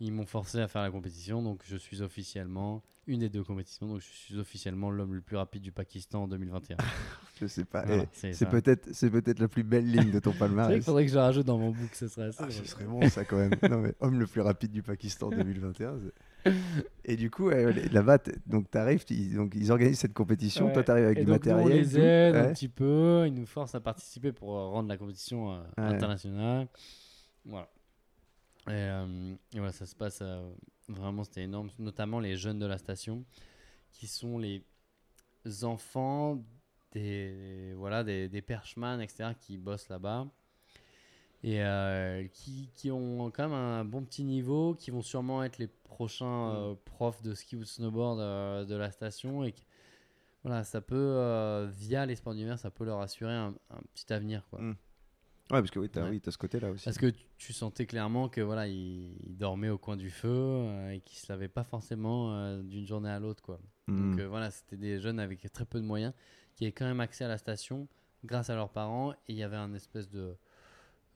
Ils 0.00 0.12
m'ont 0.12 0.26
forcé 0.26 0.58
à 0.58 0.66
faire 0.66 0.82
la 0.82 0.90
compétition, 0.90 1.40
donc 1.40 1.62
je 1.64 1.76
suis 1.76 2.02
officiellement 2.02 2.82
une 3.06 3.20
des 3.20 3.28
deux 3.28 3.44
compétitions, 3.44 3.86
donc 3.86 4.00
je 4.00 4.08
suis 4.08 4.38
officiellement 4.38 4.90
l'homme 4.90 5.14
le 5.14 5.20
plus 5.20 5.36
rapide 5.36 5.62
du 5.62 5.70
Pakistan 5.70 6.24
en 6.24 6.28
2021. 6.28 6.78
Je 7.40 7.46
sais 7.46 7.64
pas. 7.64 7.84
Voilà, 7.84 8.04
c'est 8.12 8.48
peut-être, 8.48 8.88
c'est 8.92 9.10
peut-être 9.10 9.40
la 9.40 9.48
plus 9.48 9.64
belle 9.64 9.90
ligne 9.90 10.10
de 10.12 10.20
ton 10.20 10.32
palmarès. 10.38 10.74
qu'il 10.76 10.82
faudrait 10.84 11.04
que 11.04 11.10
je 11.10 11.16
la 11.16 11.24
rajoute 11.24 11.46
dans 11.46 11.58
mon 11.58 11.70
book, 11.70 11.92
ce 11.94 12.06
serait 12.06 12.26
assez 12.28 12.38
Ah, 12.42 12.50
ce 12.50 12.64
serait 12.64 12.84
bon 12.84 13.08
ça 13.08 13.24
quand 13.24 13.36
même. 13.36 13.50
non 13.68 13.78
mais 13.80 13.92
homme 14.00 14.20
le 14.20 14.26
plus 14.26 14.40
rapide 14.40 14.70
du 14.70 14.82
Pakistan 14.82 15.30
2021. 15.30 15.98
c'est- 16.44 16.52
Et 17.04 17.16
du 17.16 17.30
coup, 17.30 17.48
là-bas, 17.50 18.18
donc 18.46 18.70
t'arrives, 18.70 19.04
ils- 19.10 19.34
donc 19.34 19.52
ils 19.56 19.72
organisent 19.72 19.98
cette 19.98 20.12
compétition. 20.14 20.66
Ouais. 20.66 20.72
Toi, 20.74 20.84
t'arrives 20.84 21.06
avec 21.06 21.18
Et 21.18 21.24
du 21.24 21.26
donc, 21.26 21.44
nous, 21.44 21.52
matériel. 21.52 21.72
on 21.72 21.80
les 21.80 21.98
aide 21.98 22.36
un 22.36 22.52
petit 22.52 22.68
peu, 22.68 23.24
ils 23.26 23.34
nous 23.34 23.46
forcent 23.46 23.74
à 23.74 23.80
participer 23.80 24.30
pour 24.30 24.56
euh, 24.56 24.68
rendre 24.68 24.88
la 24.88 24.96
compétition 24.96 25.52
euh, 25.54 25.58
Ouais. 25.78 25.84
internationale. 25.84 26.68
Voilà. 27.46 27.68
Et, 28.68 28.70
euh, 28.72 29.34
et 29.54 29.56
voilà, 29.58 29.72
ça 29.72 29.86
se 29.86 29.94
passe 29.96 30.22
vraiment, 30.88 31.24
c'était 31.24 31.42
énorme. 31.42 31.70
Notamment 31.78 32.20
les 32.20 32.36
jeunes 32.36 32.58
de 32.58 32.66
la 32.66 32.78
station, 32.78 33.24
qui 33.90 34.06
sont 34.06 34.38
les 34.38 34.64
enfants 35.62 36.42
des, 36.94 37.74
voilà, 37.76 38.04
des, 38.04 38.28
des 38.28 38.42
perchemans, 38.42 39.00
etc., 39.00 39.30
qui 39.38 39.58
bossent 39.58 39.88
là-bas. 39.88 40.26
Et 41.42 41.62
euh, 41.62 42.26
qui, 42.32 42.70
qui 42.74 42.90
ont 42.90 43.30
quand 43.30 43.42
même 43.42 43.52
un 43.52 43.84
bon 43.84 44.02
petit 44.02 44.24
niveau, 44.24 44.74
qui 44.74 44.90
vont 44.90 45.02
sûrement 45.02 45.44
être 45.44 45.58
les 45.58 45.66
prochains 45.66 46.54
euh, 46.54 46.74
profs 46.86 47.22
de 47.22 47.34
ski 47.34 47.56
ou 47.56 47.60
de 47.60 47.64
snowboard 47.66 48.18
euh, 48.18 48.64
de 48.64 48.74
la 48.74 48.90
station. 48.90 49.44
Et 49.44 49.54
voilà, 50.42 50.64
ça 50.64 50.80
peut, 50.80 51.68
via 51.70 52.06
les 52.06 52.16
sports 52.16 52.34
d'hiver, 52.34 52.58
ça 52.58 52.70
peut 52.70 52.84
leur 52.84 53.00
assurer 53.00 53.34
un, 53.34 53.54
un 53.70 53.80
petit 53.92 54.10
avenir. 54.12 54.46
Quoi. 54.48 54.60
Mm. 54.60 54.76
Ouais, 55.50 55.60
parce 55.60 55.70
que 55.70 55.78
oui, 55.78 55.90
t'as 55.90 56.04
Ouais. 56.04 56.10
oui, 56.10 56.20
t'as 56.22 56.30
ce 56.30 56.38
côté-là 56.38 56.70
aussi. 56.70 56.84
Parce 56.86 56.96
que 56.96 57.06
tu, 57.06 57.26
tu 57.36 57.52
sentais 57.52 57.84
clairement 57.84 58.30
que 58.30 58.40
voilà, 58.40 58.66
ils, 58.66 59.14
ils 59.26 59.36
dormaient 59.36 59.68
au 59.68 59.76
coin 59.76 59.96
du 59.98 60.08
feu 60.08 60.30
euh, 60.30 60.92
et 60.92 61.00
qu'ils 61.00 61.18
se 61.18 61.30
lavaient 61.30 61.48
pas 61.48 61.64
forcément 61.64 62.34
euh, 62.34 62.62
d'une 62.62 62.86
journée 62.86 63.10
à 63.10 63.18
l'autre. 63.18 63.42
quoi. 63.42 63.60
Mm. 63.86 64.12
Donc 64.12 64.20
euh, 64.20 64.26
voilà, 64.26 64.50
c'était 64.50 64.78
des 64.78 65.00
jeunes 65.00 65.20
avec 65.20 65.40
très 65.52 65.66
peu 65.66 65.78
de 65.78 65.84
moyens 65.84 66.14
qui 66.56 66.64
avaient 66.64 66.72
quand 66.72 66.86
même 66.86 67.00
accès 67.00 67.24
à 67.24 67.28
la 67.28 67.38
station 67.38 67.88
grâce 68.24 68.50
à 68.50 68.54
leurs 68.54 68.70
parents. 68.70 69.12
Et 69.12 69.16
il 69.28 69.36
y 69.36 69.42
avait 69.42 69.56
un 69.56 69.74
espèce 69.74 70.08
de 70.10 70.36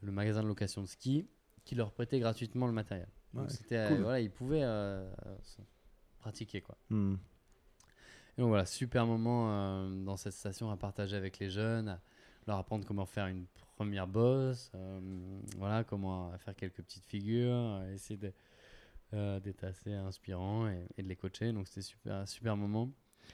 le 0.03 0.13
magasin 0.13 0.43
de 0.43 0.49
location 0.49 0.83
de 0.83 0.87
ski 0.87 1.27
qui 1.65 1.75
leur 1.75 1.93
prêtait 1.93 2.21
gratuitement 2.21 2.67
le 2.67 2.73
matériel. 2.73 3.09
Donc 3.35 3.51
c'était 3.51 3.77
euh, 3.77 4.03
voilà, 4.03 4.21
ils 4.21 4.31
pouvaient 4.31 4.63
euh, 4.63 5.07
pratiquer 6.19 6.61
quoi. 6.63 6.79
Mm. 6.89 7.15
Et 8.37 8.41
donc 8.41 8.49
voilà, 8.49 8.65
super 8.65 9.07
moment 9.07 9.51
euh, 9.51 10.05
dans 10.05 10.17
cette 10.17 10.33
station 10.33 10.71
à 10.71 10.77
partager 10.77 11.17
avec 11.17 11.39
les 11.39 11.51
jeunes, 11.51 11.89
à 11.89 12.01
leur 12.47 12.57
apprendre 12.59 12.87
comment 12.87 13.05
faire 13.05 13.27
une 13.27 13.47
première 13.77 14.07
bosse, 14.07 14.71
euh, 14.75 15.01
voilà, 15.57 15.85
comment 15.85 16.37
faire 16.39 16.55
quelques 16.55 16.83
petites 16.83 17.05
figures, 17.05 17.83
essayer 17.93 18.17
de- 18.17 18.33
euh, 19.15 19.41
d'être 19.41 19.65
assez 19.65 19.93
inspirant 19.93 20.69
et, 20.69 20.87
et 20.97 21.03
de 21.03 21.09
les 21.09 21.17
coacher. 21.17 21.53
Donc 21.53 21.67
c'était 21.69 21.83
super, 21.83 22.27
super 22.29 22.57
moment. 22.57 22.91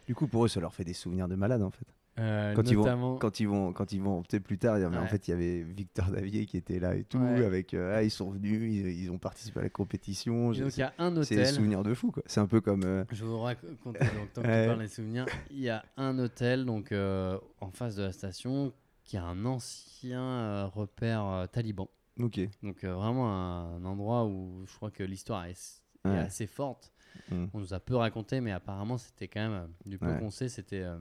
Du 0.06 0.14
coup, 0.14 0.26
pour 0.26 0.44
eux, 0.44 0.48
ça 0.48 0.60
leur 0.60 0.74
fait 0.74 0.84
des 0.84 0.92
souvenirs 0.94 1.28
de 1.28 1.34
malade 1.34 1.62
en 1.62 1.70
fait. 1.70 1.86
Euh, 2.20 2.54
Quand 2.54 2.70
ils 2.70 2.76
vont- 2.76 3.16
Quand 3.18 3.40
ils 3.40 3.48
vont, 3.48 3.72
quand 3.72 3.92
ils 3.92 4.00
vont 4.00 4.22
peut-être 4.22 4.44
plus 4.44 4.56
tard, 4.58 4.78
dire, 4.78 4.88
mais 4.88 4.98
en 4.98 5.02
Ouais. 5.02 5.08
fait, 5.08 5.26
il 5.26 5.32
y 5.32 5.34
avait 5.34 5.62
Victor 5.62 6.06
Davier 6.10 6.46
qui 6.46 6.56
était 6.56 6.78
là 6.78 6.94
et 6.94 7.02
tout, 7.02 7.18
Ouais. 7.18 7.44
avec 7.44 7.74
euh, 7.74 7.96
ah, 7.96 8.04
ils 8.04 8.10
sont 8.10 8.30
venus, 8.30 8.72
ils, 8.72 8.86
ils 9.02 9.10
ont 9.10 9.18
participé 9.18 9.58
à 9.58 9.62
la 9.64 9.68
compétition. 9.68 10.52
Je- 10.52 10.62
donc 10.62 10.76
il 10.76 10.80
y 10.80 10.82
a 10.84 10.94
un 10.98 11.10
C'est 11.24 11.34
des 11.34 11.40
hôtel. 11.42 11.54
souvenirs 11.54 11.82
de 11.82 11.92
fou 11.92 12.12
quoi. 12.12 12.22
C'est 12.26 12.38
un 12.38 12.46
peu 12.46 12.60
comme 12.60 12.84
euh, 12.84 13.04
Je 13.10 13.24
vais 13.24 13.28
vous 13.30 13.40
raconter, 13.40 13.74
donc, 13.82 14.32
tant 14.32 14.42
que 14.42 14.46
Ouais. 14.46 14.62
tu 14.62 14.68
parles 14.68 14.78
des 14.82 14.88
souvenirs, 14.88 15.26
il 15.50 15.58
y 15.58 15.68
a 15.70 15.84
un 15.96 16.16
hôtel 16.20 16.64
donc, 16.66 16.92
euh, 16.92 17.36
en 17.60 17.70
face 17.72 17.96
de 17.96 18.04
la 18.04 18.12
station 18.12 18.72
qui 19.02 19.16
a 19.16 19.24
un 19.24 19.44
ancien 19.44 20.66
repère 20.66 21.48
taliban. 21.52 21.88
ok. 22.20 22.40
Donc 22.62 22.84
vraiment 22.84 23.28
un, 23.28 23.84
endroit 23.84 24.24
où 24.24 24.64
je 24.66 24.74
crois 24.76 24.90
que 24.92 25.02
l'histoire 25.02 25.46
est, 25.46 25.82
est 26.04 26.08
Ouais. 26.08 26.18
assez 26.18 26.46
forte. 26.46 26.92
Mm. 27.30 27.46
On 27.52 27.58
nous 27.60 27.74
a 27.74 27.80
peu 27.80 27.96
raconté, 27.96 28.40
mais 28.40 28.52
apparemment 28.52 28.98
c'était 28.98 29.28
quand 29.28 29.40
même, 29.40 29.52
euh, 29.52 29.66
du 29.86 29.98
peu 29.98 30.06
Ouais. 30.06 30.18
qu'on 30.18 30.30
sait, 30.30 30.48
c'était... 30.48 30.82
euh, 30.82 30.98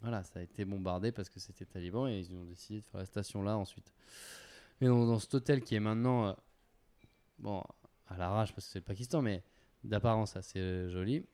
voilà, 0.00 0.24
ça 0.24 0.40
a 0.40 0.42
été 0.42 0.64
bombardé 0.64 1.12
parce 1.12 1.28
que 1.28 1.38
c'était 1.38 1.64
taliban 1.64 2.08
et 2.08 2.18
ils 2.18 2.34
ont 2.34 2.44
décidé 2.44 2.80
de 2.80 2.84
faire 2.86 2.98
la 2.98 3.06
station 3.06 3.42
là 3.42 3.56
ensuite. 3.56 3.92
Mais 4.80 4.88
donc, 4.88 5.06
dans 5.06 5.20
cet 5.20 5.32
hôtel 5.34 5.62
qui 5.62 5.76
est 5.76 5.80
maintenant, 5.80 6.26
euh, 6.26 6.32
bon, 7.38 7.62
à 8.08 8.16
l'arrache 8.16 8.52
parce 8.52 8.66
que 8.66 8.72
c'est 8.72 8.78
le 8.80 8.84
Pakistan, 8.84 9.22
mais 9.22 9.44
d'apparence 9.84 10.36
assez 10.36 10.88
joli, 10.90 11.24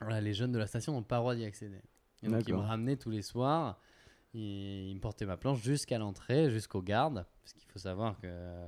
voilà, 0.00 0.20
les 0.20 0.32
jeunes 0.32 0.52
de 0.52 0.58
la 0.58 0.66
station 0.66 0.92
n'ont 0.92 1.02
pas 1.02 1.16
le 1.16 1.20
droit 1.20 1.34
d'y 1.34 1.44
accéder. 1.44 1.82
Et 2.22 2.28
donc 2.28 2.48
ils 2.48 2.54
me 2.54 2.60
ramenaient 2.60 2.96
tous 2.96 3.10
les 3.10 3.22
soirs, 3.22 3.78
ils, 4.32 4.88
ils 4.88 4.94
me 4.94 5.00
portaient 5.00 5.26
ma 5.26 5.36
planche 5.36 5.60
jusqu'à 5.62 5.98
l'entrée, 5.98 6.50
jusqu'aux 6.50 6.82
gardes, 6.82 7.26
parce 7.42 7.52
qu'il 7.52 7.68
faut 7.70 7.78
savoir 7.78 8.18
que, 8.18 8.66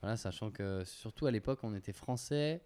voilà, 0.00 0.16
sachant 0.16 0.50
que 0.52 0.84
surtout 0.84 1.26
à 1.26 1.30
l'époque 1.32 1.58
on 1.64 1.74
était 1.74 1.92
français. 1.92 2.62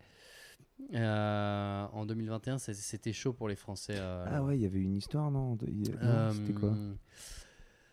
Euh, 0.95 1.87
en 1.93 2.07
2021, 2.07 2.59
c'est- 2.59 2.75
c'était 2.75 3.13
chaud 3.13 3.33
pour 3.33 3.49
les 3.49 3.57
Français. 3.57 3.97
euh, 3.97 4.25
Ah 4.29 4.43
ouais, 4.43 4.57
il 4.59 4.63
y 4.63 4.67
avait 4.67 4.81
une 4.81 4.97
histoire 4.97 5.31
non, 5.31 5.57
euh, 6.03 6.31
C'était 6.33 6.53
quoi? 6.53 6.75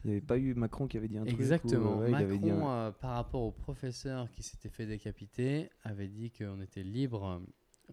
Il 0.04 0.10
n'y 0.10 0.18
avait 0.18 0.26
pas 0.26 0.38
eu 0.40 0.56
Macron 0.56 0.88
qui 0.88 0.98
avait 0.98 1.08
dit 1.08 1.18
un 1.20 1.26
truc 1.26 1.40
Exactement. 1.40 1.98
ouais, 2.00 2.10
il 2.10 2.16
avait 2.16 2.40
dit 2.40 2.50
un- 2.50 2.56
Macron, 2.58 2.94
par 3.00 3.12
rapport 3.16 3.42
au 3.44 3.52
professeur 3.52 4.32
qui 4.32 4.42
s'était 4.42 4.70
fait 4.70 4.88
décapiter, 4.88 5.70
avait 5.84 6.08
dit 6.08 6.32
qu'on 6.32 6.60
était 6.62 6.82
libre 6.84 7.42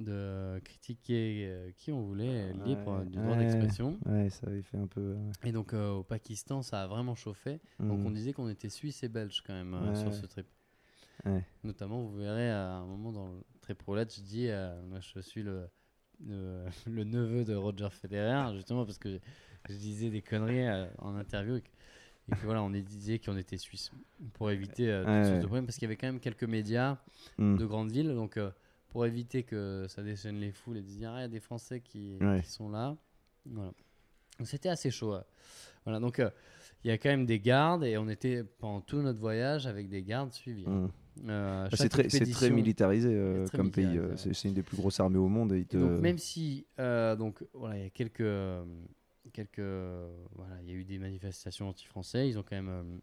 de 0.00 0.58
critiquer 0.64 1.72
qui 1.76 1.92
on 1.92 2.00
voulait, 2.02 2.52
libre 2.64 3.00
Ouais, 3.00 3.04
du 3.06 3.16
droit 3.18 3.32
ouais. 3.32 3.38
d'expression. 3.38 3.98
Ouais, 4.06 4.30
ça 4.30 4.46
avait 4.46 4.62
fait 4.62 4.78
un 4.78 4.86
peu. 4.86 5.16
Et 5.44 5.52
donc 5.52 5.74
euh, 5.74 5.90
au 5.90 6.02
Pakistan, 6.02 6.62
ça 6.62 6.82
a 6.82 6.86
vraiment 6.86 7.14
chauffé. 7.14 7.60
Donc 7.80 7.98
Mm. 8.00 8.06
on 8.06 8.10
disait 8.10 8.32
qu'on 8.32 8.48
était 8.48 8.68
suisse 8.70 9.02
et 9.02 9.08
belge 9.08 9.42
quand 9.46 9.52
même 9.54 9.74
euh, 9.74 9.94
sur 9.94 10.14
ce 10.14 10.24
trip. 10.24 10.46
Ouais. 11.24 11.44
Notamment, 11.64 12.02
vous 12.02 12.16
verrez 12.16 12.50
à 12.50 12.74
un 12.74 12.86
moment 12.86 13.12
dans 13.12 13.26
le 13.28 13.40
trip 13.60 13.82
roulette, 13.82 14.14
je 14.14 14.20
dis, 14.22 14.48
euh, 14.48 14.80
moi 14.86 15.00
je 15.00 15.20
suis 15.20 15.42
le, 15.42 15.68
le, 16.24 16.64
le 16.86 17.04
neveu 17.04 17.44
de 17.44 17.54
Roger 17.54 17.88
Federer, 17.90 18.54
justement 18.54 18.84
parce 18.84 18.98
que 18.98 19.18
je 19.68 19.74
disais 19.74 20.10
des 20.10 20.22
conneries 20.22 20.66
euh, 20.66 20.86
en 20.98 21.16
interview 21.16 21.56
et 21.56 21.62
que, 21.62 21.68
et 22.28 22.36
que 22.36 22.44
voilà, 22.44 22.62
on 22.62 22.70
disait 22.70 23.18
qu'on 23.18 23.36
était 23.36 23.58
suisse 23.58 23.90
pour 24.34 24.50
éviter 24.50 24.88
euh, 24.90 25.04
Ouais, 25.04 25.30
ouais. 25.30 25.38
de 25.40 25.46
problèmes 25.46 25.66
parce 25.66 25.76
qu'il 25.76 25.84
y 25.86 25.90
avait 25.90 25.96
quand 25.96 26.06
même 26.06 26.20
quelques 26.20 26.44
médias 26.44 26.98
Mm. 27.38 27.56
de 27.56 27.66
grandes 27.66 27.90
villes, 27.92 28.14
donc 28.14 28.36
euh, 28.36 28.50
pour 28.88 29.04
éviter 29.06 29.42
que 29.42 29.86
ça 29.88 30.02
déchaîne 30.02 30.38
les 30.38 30.52
foules 30.52 30.78
et 30.78 30.82
de 30.82 30.86
dire 30.86 31.10
ah, 31.12 31.18
il 31.18 31.22
y 31.22 31.24
a 31.24 31.28
des 31.28 31.40
Français 31.40 31.80
qui, 31.80 32.18
sont 32.44 32.70
là, 32.70 32.96
voilà. 33.44 33.72
Donc 34.38 34.46
c'était 34.46 34.68
assez 34.68 34.90
chaud. 34.90 35.16
Voilà, 35.84 35.98
donc 36.00 36.22
il 36.84 36.88
y 36.88 36.90
a 36.90 36.98
quand 36.98 37.08
même 37.08 37.26
des 37.26 37.40
gardes 37.40 37.84
et 37.84 37.98
on 37.98 38.08
était 38.08 38.44
pendant 38.44 38.80
tout 38.80 39.02
notre 39.02 39.18
voyage 39.20 39.66
avec 39.66 39.88
des 39.88 40.02
gardes 40.02 40.32
suivis. 40.32 40.66
Mm. 40.66 40.88
Euh, 41.28 41.68
chaque 41.70 41.92
c'est 42.10 42.30
très, 42.30 42.50
militarisé 42.50 43.08
euh, 43.12 43.44
très 43.46 43.58
comme 43.58 43.72
pays. 43.72 43.98
euh, 43.98 44.16
c'est 44.16 44.44
une 44.44 44.54
des 44.54 44.62
plus 44.62 44.76
grosses 44.76 45.00
armées 45.00 45.18
au 45.18 45.26
monde. 45.28 45.52
Et 45.52 45.56
ils 45.58 45.62
Et 45.62 45.64
te... 45.64 45.76
donc 45.76 46.00
même 46.00 46.18
si 46.18 46.64
euh, 46.78 47.16
donc 47.16 47.44
voilà 47.54 47.76
il 47.76 47.82
y 47.82 47.86
a 47.86 47.90
quelques 47.90 48.22
quelques 49.32 49.58
voilà 49.58 50.54
il 50.62 50.68
y 50.68 50.70
a 50.70 50.74
eu 50.74 50.84
des 50.84 50.98
manifestations 50.98 51.68
anti-français 51.68 52.28
ils 52.28 52.38
ont 52.38 52.44
quand 52.48 52.62
même 52.62 53.00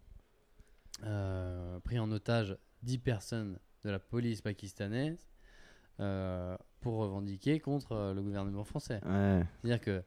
pris 1.83 1.99
en 1.99 2.09
otage 2.11 2.57
10 2.83 2.97
personnes 2.99 3.59
de 3.83 3.89
la 3.89 3.99
police 3.99 4.41
pakistanaise 4.41 5.25
pour 5.97 6.93
revendiquer 6.97 7.59
contre 7.59 8.13
le 8.15 8.21
gouvernement 8.21 8.63
français 8.63 9.01
Ouais. 9.05 9.43
c'est-à-dire 9.61 9.81
que 9.81 10.03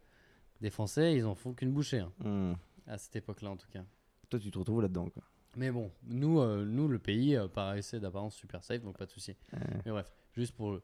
des 0.61 0.71
Français 0.71 1.15
ils 1.15 1.25
en 1.27 1.35
font 1.35 1.53
qu'une 1.53 1.73
bouchée 1.73 2.01
hein, 2.01 2.13
Mm. 2.25 2.55
À 2.89 2.99
cette 2.99 3.15
époque-là 3.17 3.51
en 3.51 3.57
tout 3.57 3.69
cas 3.69 3.85
Toi, 4.29 4.39
tu 4.41 4.51
te 4.51 4.59
retrouves 4.59 4.83
là-dedans. 4.83 5.09
Quoi. 5.11 5.23
mais 5.57 5.71
bon 5.71 5.91
nous 6.07 6.41
euh, 6.41 6.65
nous 6.65 6.89
le 6.89 6.99
pays 6.99 7.37
euh, 7.37 7.47
paraissait 7.49 8.01
d'apparence 8.01 8.35
super 8.35 8.63
safe 8.65 8.83
donc 8.83 8.99
pas 8.99 9.07
de 9.07 9.11
souci 9.11 9.37
Ouais. 9.53 9.61
mais 9.87 9.91
bref 9.93 10.11
juste 10.35 10.55
pour 10.55 10.81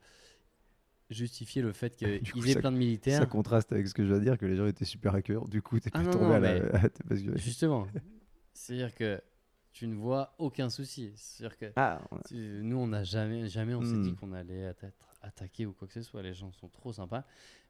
justifier 1.11 1.63
le 1.63 1.73
fait 1.73 1.97
qu'ils 1.97 2.51
aient 2.51 2.55
plein 2.61 2.73
de 2.73 2.77
militaires 2.79 3.21
Ça 3.21 3.27
contraste 3.27 3.73
avec 3.73 3.87
ce 3.89 3.95
que 3.95 4.05
je 4.05 4.13
veux 4.15 4.21
dire, 4.21 4.39
que 4.39 4.47
les 4.47 4.57
gens 4.57 4.67
étaient 4.67 4.85
super 4.87 5.15
accueilleurs. 5.15 5.47
Du 5.49 5.61
coup, 5.63 5.79
t'es 5.79 5.91
Ah 5.93 5.99
pas 5.99 6.05
non, 6.05 6.11
tombé 6.13 6.25
non, 6.25 6.33
à 6.33 6.41
la. 6.41 6.89
que- 6.89 7.37
Justement. 7.37 7.87
C'est-à-dire 8.55 8.95
que 8.95 9.21
tu 9.73 9.87
ne 9.87 9.95
vois 9.95 10.35
aucun 10.39 10.71
souci. 10.71 11.13
C'est-à-dire 11.17 11.59
que 11.59 11.73
Ah, 11.77 12.01
on 12.11 12.17
a- 12.17 12.23
tu- 12.23 12.61
nous, 12.63 12.79
on 12.79 12.87
n'a 12.87 13.05
jamais, 13.05 13.49
jamais 13.49 13.75
on 13.75 13.83
s'est 13.83 13.93
Hmm. 13.97 14.03
dit 14.03 14.15
qu'on 14.15 14.33
allait 14.33 14.61
être 14.61 14.87
attaqué 15.21 15.67
ou 15.67 15.73
quoi 15.75 15.87
que 15.87 15.95
ce 15.95 16.03
soit. 16.03 16.23
Les 16.23 16.33
gens 16.33 16.51
sont 16.53 16.69
trop 16.69 16.93
sympas. 16.93 17.25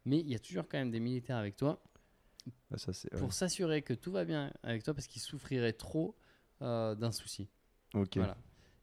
Mais 0.04 0.20
il 0.20 0.28
y 0.30 0.34
a 0.34 0.38
toujours 0.38 0.68
quand 0.68 0.78
même 0.78 0.90
des 0.92 1.00
militaires 1.00 1.36
avec 1.38 1.56
toi 1.56 1.82
ah, 2.72 2.78
ça 2.78 2.92
c'est. 2.92 3.10
pour 3.18 3.32
s'assurer 3.32 3.82
que 3.82 3.94
tout 3.94 4.12
va 4.12 4.24
bien 4.24 4.52
avec 4.62 4.82
toi 4.82 4.94
parce 4.94 5.06
qu'ils 5.06 5.22
souffriraient 5.22 5.72
trop 5.72 6.16
euh, 6.62 6.94
d'un 6.94 7.12
souci. 7.12 7.48
Ok. 7.94 8.16
Voilà. 8.16 8.36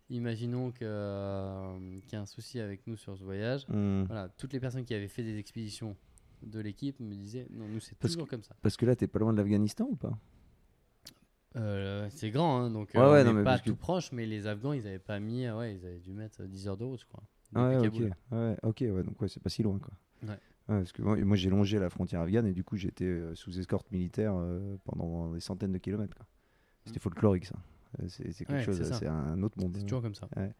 Imaginons 0.10 0.72
que, 0.72 0.80
euh, 0.84 2.00
qu'il 2.02 2.14
y 2.14 2.16
a 2.16 2.22
un 2.22 2.26
souci 2.26 2.60
avec 2.60 2.86
nous 2.88 2.98
sur 2.98 3.18
ce 3.18 3.24
voyage. 3.24 3.66
Mm. 3.70 4.04
Voilà, 4.04 4.30
toutes 4.30 4.52
les 4.54 4.60
personnes 4.60 4.84
qui 4.84 4.94
avaient 4.94 5.08
fait 5.08 5.24
des 5.24 5.38
expéditions 5.38 5.96
de 6.44 6.60
l'équipe 6.60 7.00
me 7.00 7.16
disaient 7.16 7.48
non, 7.52 7.68
nous 7.68 7.80
c'est 7.80 7.96
Parce 7.98 8.14
toujours 8.14 8.28
comme 8.28 8.44
ça. 8.44 8.56
Parce 8.62 8.76
que 8.78 8.86
là, 8.86 8.96
t'es 8.96 9.08
pas 9.08 9.20
loin 9.20 9.32
de 9.32 9.38
l'Afghanistan 9.38 9.88
ou 9.90 9.96
pas? 9.96 10.18
Euh, 11.58 12.08
c'est 12.12 12.32
grand, 12.32 12.60
hein, 12.62 12.72
donc 12.72 12.92
Ouais, 12.94 13.02
ouais, 13.02 13.06
on 13.22 13.26
non, 13.26 13.34
n'est 13.34 13.34
mais 13.40 13.44
pas 13.44 13.60
que- 13.60 13.66
tout 13.66 13.76
proche, 13.76 14.12
mais 14.14 14.26
les 14.26 14.48
Afghans, 14.48 14.72
ils 14.74 14.88
avaient 14.88 15.00
pas 15.00 15.20
mis, 15.20 15.50
ouais, 15.50 15.76
ils 15.76 15.86
avaient 15.86 16.00
dû 16.00 16.14
mettre 16.14 16.44
10 16.44 16.68
heures 16.68 16.78
de 16.78 16.86
route, 16.86 17.02
je 17.02 17.06
crois. 17.06 17.24
Ah. 17.54 17.68
Ouais, 17.70 18.58
ok, 18.64 18.78
ouais, 18.82 19.04
donc 19.04 19.22
ouais, 19.22 19.28
c'est 19.28 19.42
pas 19.44 19.50
si 19.50 19.62
loin 19.62 19.78
quoi. 19.78 19.94
Ouais. 20.28 20.40
Parce 20.80 20.92
que 20.92 21.02
moi, 21.02 21.16
moi, 21.18 21.36
j'ai 21.38 21.50
longé 21.50 21.80
la 21.80 21.90
frontière 21.90 22.22
afghane 22.22 22.46
et 22.48 22.54
du 22.54 22.64
coup 22.64 22.78
j'étais 22.78 23.06
euh, 23.06 23.36
sous 23.36 23.58
escorte 23.60 23.92
militaire 23.92 24.34
euh, 24.36 24.76
pendant 24.86 25.32
des 25.34 25.40
centaines 25.40 25.72
de 25.72 25.78
kilomètres. 25.78 26.16
quoi. 26.16 26.26
C'était 26.86 27.00
folklorique 27.00 27.46
ça. 27.46 27.56
Euh, 28.02 28.06
C'est 28.08 28.32
c'est 28.32 28.46
quelque 28.46 28.54
Mm. 28.54 28.58
Ouais, 28.60 28.64
chose, 28.66 28.78
c'est 28.78 28.86
ça. 28.86 28.96
c'est 28.96 29.08
un 29.08 29.42
autre 29.44 29.60
monde. 29.60 29.76
C'est 29.78 29.84
toujours 29.84 30.02
comme 30.02 30.16
ça. 30.16 30.28
Ouais. 30.38 30.52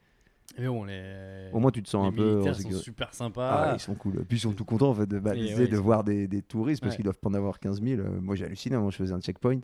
Mais 0.60 0.68
bon, 0.68 0.84
les, 0.84 1.50
Au 1.54 1.60
moins 1.60 1.72
tu 1.72 1.82
te 1.82 1.88
sens 1.88 2.04
les 2.04 2.10
un 2.10 2.12
peu. 2.12 2.24
en 2.32 2.34
militaires 2.34 2.56
sont 2.56 2.62
sécurité. 2.62 2.84
super 2.84 3.08
Ah, 3.10 3.16
sympas. 3.16 3.74
ils 3.76 3.80
sont 3.80 3.96
cool. 3.96 4.26
Puis 4.26 4.38
ils 4.38 4.42
sont 4.42 4.52
tout 4.54 4.66
contents 4.66 4.90
en 4.90 4.94
fait 4.94 5.06
de, 5.08 5.18
bah, 5.20 5.34
Et 5.34 5.40
l'idée 5.40 5.56
ouais, 5.56 5.64
ils 5.66 5.70
de 5.72 5.76
sont- 5.78 5.82
voir 5.84 6.04
des, 6.04 6.28
des 6.28 6.42
touristes 6.42 6.82
parce 6.82 6.92
Ouais. 6.94 6.98
qu'ils 6.98 7.06
doivent 7.06 7.20
pas 7.20 7.30
en 7.30 7.34
avoir 7.34 7.60
15 7.60 7.82
000. 7.82 8.02
Euh, 8.02 8.20
moi 8.20 8.36
j'ai 8.36 8.46
halluciné, 8.46 8.78
moi 8.78 8.92
je 8.92 8.98
faisais 8.98 9.14
un 9.14 9.22
checkpoint. 9.22 9.62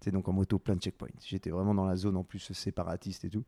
C'est 0.00 0.10
donc 0.10 0.28
en 0.28 0.32
moto 0.32 0.58
plein 0.58 0.74
de 0.76 0.80
checkpoints. 0.82 1.08
J'étais 1.24 1.50
vraiment 1.50 1.74
dans 1.74 1.84
la 1.86 1.96
zone 1.96 2.16
en 2.16 2.24
plus 2.24 2.52
séparatiste 2.52 3.24
et 3.24 3.30
tout. 3.30 3.44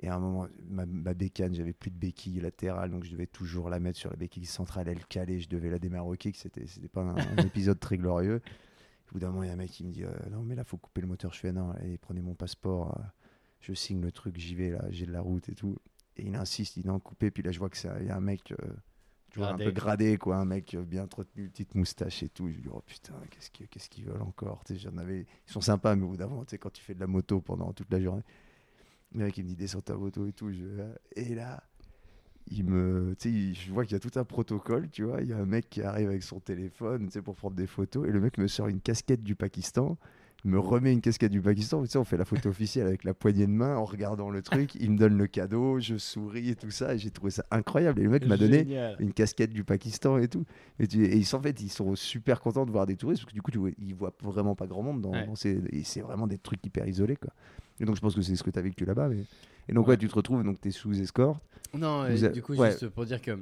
Et 0.00 0.08
à 0.08 0.16
un 0.16 0.18
moment, 0.18 0.48
ma, 0.68 0.86
ma 0.86 1.14
bécane, 1.14 1.54
j'avais 1.54 1.72
plus 1.72 1.90
de 1.90 1.96
béquille 1.96 2.40
latérale, 2.40 2.90
donc 2.90 3.04
je 3.04 3.12
devais 3.12 3.26
toujours 3.26 3.70
la 3.70 3.78
mettre 3.78 3.98
sur 3.98 4.10
la 4.10 4.16
béquille 4.16 4.46
centrale, 4.46 4.88
elle 4.88 5.06
calait, 5.06 5.38
je 5.38 5.48
devais 5.48 5.70
la 5.70 5.78
démarquer, 5.78 6.32
que 6.32 6.38
c'était 6.38 6.66
c'était 6.66 6.88
pas 6.88 7.02
un, 7.02 7.16
un 7.16 7.36
épisode 7.44 7.78
très 7.78 7.96
glorieux. 7.96 8.42
Au 9.08 9.12
bout 9.12 9.20
d'un 9.20 9.28
moment, 9.28 9.44
il 9.44 9.46
y 9.46 9.50
a 9.50 9.52
un 9.52 9.56
mec 9.56 9.70
qui 9.70 9.84
me 9.84 9.92
dit 9.92 10.04
euh, 10.04 10.12
Non, 10.30 10.42
mais 10.42 10.54
là, 10.54 10.64
faut 10.64 10.76
couper 10.76 11.00
le 11.00 11.06
moteur. 11.06 11.32
Je 11.32 11.38
fais 11.38 11.52
Non, 11.52 11.70
allez, 11.72 11.98
prenez 11.98 12.20
mon 12.20 12.34
passeport, 12.34 12.98
euh, 12.98 13.02
je 13.60 13.72
signe 13.72 14.00
le 14.00 14.10
truc, 14.10 14.36
j'y 14.38 14.54
vais, 14.54 14.70
là, 14.70 14.84
j'ai 14.90 15.06
de 15.06 15.12
la 15.12 15.20
route 15.20 15.48
et 15.48 15.54
tout. 15.54 15.76
Et 16.16 16.26
il 16.26 16.34
insiste, 16.34 16.76
il 16.76 16.82
dit 16.82 16.88
Non, 16.88 16.98
coupez. 16.98 17.30
Puis 17.30 17.42
là, 17.42 17.52
je 17.52 17.58
vois 17.58 17.70
que 17.70 17.76
il 18.00 18.06
y 18.06 18.10
a 18.10 18.16
un 18.16 18.20
mec, 18.20 18.52
euh, 18.52 18.56
tu 19.30 19.38
vois, 19.38 19.48
un 19.50 19.56
peu 19.56 19.70
gradé, 19.70 20.16
quoi, 20.16 20.36
un 20.36 20.44
mec 20.44 20.74
euh, 20.74 20.82
bien 20.82 21.04
entretenu, 21.04 21.48
petite 21.48 21.74
moustache 21.74 22.22
et 22.22 22.28
tout. 22.28 22.48
Je 22.48 22.54
lui 22.54 22.62
dis 22.62 22.68
Oh 22.72 22.82
putain, 22.86 23.14
qu'est-ce 23.30 23.50
qu'ils 23.50 23.68
qu'ils 23.68 24.04
veulent 24.06 24.22
encore? 24.22 24.62
Ils 24.70 24.80
sont 25.46 25.60
sympas, 25.60 25.94
mais 25.96 26.04
au 26.04 26.08
bout 26.08 26.16
d'un 26.16 26.28
moment, 26.28 26.44
quand 26.60 26.72
tu 26.72 26.82
fais 26.82 26.94
de 26.94 27.00
la 27.00 27.06
moto 27.06 27.40
pendant 27.40 27.72
toute 27.72 27.92
la 27.92 28.00
journée, 28.00 28.24
le 29.14 29.24
mec, 29.24 29.38
il 29.38 29.44
me 29.44 29.48
dit 29.48 29.56
Descends 29.56 29.80
ta 29.80 29.94
moto 29.94 30.26
et 30.26 30.32
tout. 30.32 30.52
Je... 30.52 30.64
Et 31.16 31.34
là, 31.34 31.62
je 32.50 33.72
vois 33.72 33.84
qu'il 33.84 33.92
y 33.92 33.96
a 33.96 34.00
tout 34.00 34.18
un 34.18 34.24
protocole, 34.24 34.88
tu 34.90 35.04
vois. 35.04 35.22
Il 35.22 35.28
y 35.28 35.32
a 35.32 35.38
un 35.38 35.46
mec 35.46 35.70
qui 35.70 35.82
arrive 35.82 36.08
avec 36.08 36.22
son 36.22 36.40
téléphone, 36.40 37.08
pour 37.24 37.34
prendre 37.36 37.56
des 37.56 37.66
photos, 37.66 38.08
et 38.08 38.12
le 38.12 38.20
mec 38.20 38.38
me 38.38 38.48
sort 38.48 38.68
une 38.68 38.80
casquette 38.80 39.22
du 39.22 39.34
Pakistan, 39.34 39.96
me 40.44 40.58
remet 40.58 40.92
une 40.92 41.00
casquette 41.00 41.32
du 41.32 41.40
Pakistan. 41.40 41.82
Tu 41.82 41.88
sais, 41.88 41.96
on 41.98 42.04
fait 42.04 42.16
la 42.18 42.24
photo 42.24 42.50
officielle 42.50 42.86
avec 42.86 43.04
la 43.04 43.14
poignée 43.14 43.46
de 43.46 43.52
main 43.52 43.76
en 43.76 43.84
regardant 43.84 44.28
le 44.30 44.42
truc. 44.42 44.74
Il 44.74 44.90
me 44.90 44.98
donne 44.98 45.16
le 45.16 45.26
cadeau, 45.26 45.80
je 45.80 45.96
souris 45.96 46.50
et 46.50 46.54
tout 46.56 46.70
ça, 46.70 46.94
et 46.94 46.98
j'ai 46.98 47.10
trouvé 47.10 47.30
ça 47.30 47.44
incroyable. 47.50 48.00
Et 48.00 48.04
le 48.04 48.10
mec 48.10 48.26
m'a 48.26 48.36
donné 48.36 48.66
une 48.98 49.12
casquette 49.12 49.52
du 49.52 49.64
Pakistan 49.64 50.18
et 50.18 50.28
tout. 50.28 50.44
Et, 50.78 50.86
tu- 50.86 51.04
et 51.04 51.16
ils, 51.16 51.34
en 51.34 51.40
fait, 51.40 51.60
ils 51.62 51.70
sont 51.70 51.96
super 51.96 52.40
contents 52.40 52.66
de 52.66 52.70
voir 52.70 52.84
des 52.86 52.96
touristes 52.96 53.22
parce 53.22 53.30
que 53.32 53.34
du 53.34 53.42
coup, 53.42 53.50
tu 53.50 53.58
vois, 53.58 53.70
ils 53.78 53.94
voient 53.94 54.14
vraiment 54.22 54.54
pas 54.54 54.66
grand 54.66 54.82
monde 54.82 55.00
dans, 55.00 55.12
Ouais. 55.12 55.26
dans 55.26 55.34
ces- 55.34 55.62
et 55.70 55.82
c'est 55.84 56.00
vraiment 56.02 56.26
des 56.26 56.38
trucs 56.38 56.64
hyper 56.66 56.86
isolés, 56.86 57.16
quoi. 57.16 57.30
Et 57.80 57.84
donc, 57.86 57.96
je 57.96 58.00
pense 58.00 58.14
que 58.14 58.22
c'est 58.22 58.36
ce 58.36 58.42
que 58.42 58.50
tu 58.50 58.58
as 58.58 58.62
vécu 58.62 58.84
là-bas. 58.84 59.08
Mais... 59.08 59.24
Et 59.68 59.72
donc, 59.72 59.86
Ouais. 59.86 59.92
ouais, 59.94 59.96
tu 59.98 60.08
te 60.08 60.14
retrouves, 60.14 60.44
donc 60.44 60.60
tu 60.60 60.68
es 60.68 60.70
sous 60.72 61.00
escorte. 61.00 61.42
Non, 61.72 62.04
Vous 62.08 62.22
et 62.24 62.26
a- 62.28 62.30
du 62.30 62.42
coup, 62.42 62.54
ouais. 62.54 62.70
juste 62.70 62.88
pour 62.90 63.04
dire 63.06 63.20
que 63.22 63.32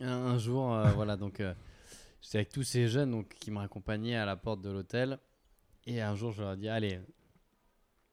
un, 0.00 0.08
un 0.08 0.38
jour, 0.38 0.74
euh, 0.74 0.82
voilà, 0.96 1.16
donc 1.16 1.40
euh, 1.40 1.54
j'étais 2.20 2.38
avec 2.38 2.48
tous 2.50 2.64
ces 2.64 2.88
jeunes 2.88 3.12
donc, 3.12 3.28
qui 3.40 3.50
me 3.52 3.58
raccompagnaient 3.58 4.16
à 4.16 4.26
la 4.26 4.36
porte 4.36 4.60
de 4.60 4.70
l'hôtel. 4.70 5.18
Et 5.88 6.02
un 6.02 6.14
jour, 6.14 6.32
je 6.32 6.42
leur 6.42 6.52
ai 6.52 6.56
dit 6.58 6.68
Allez, 6.68 7.00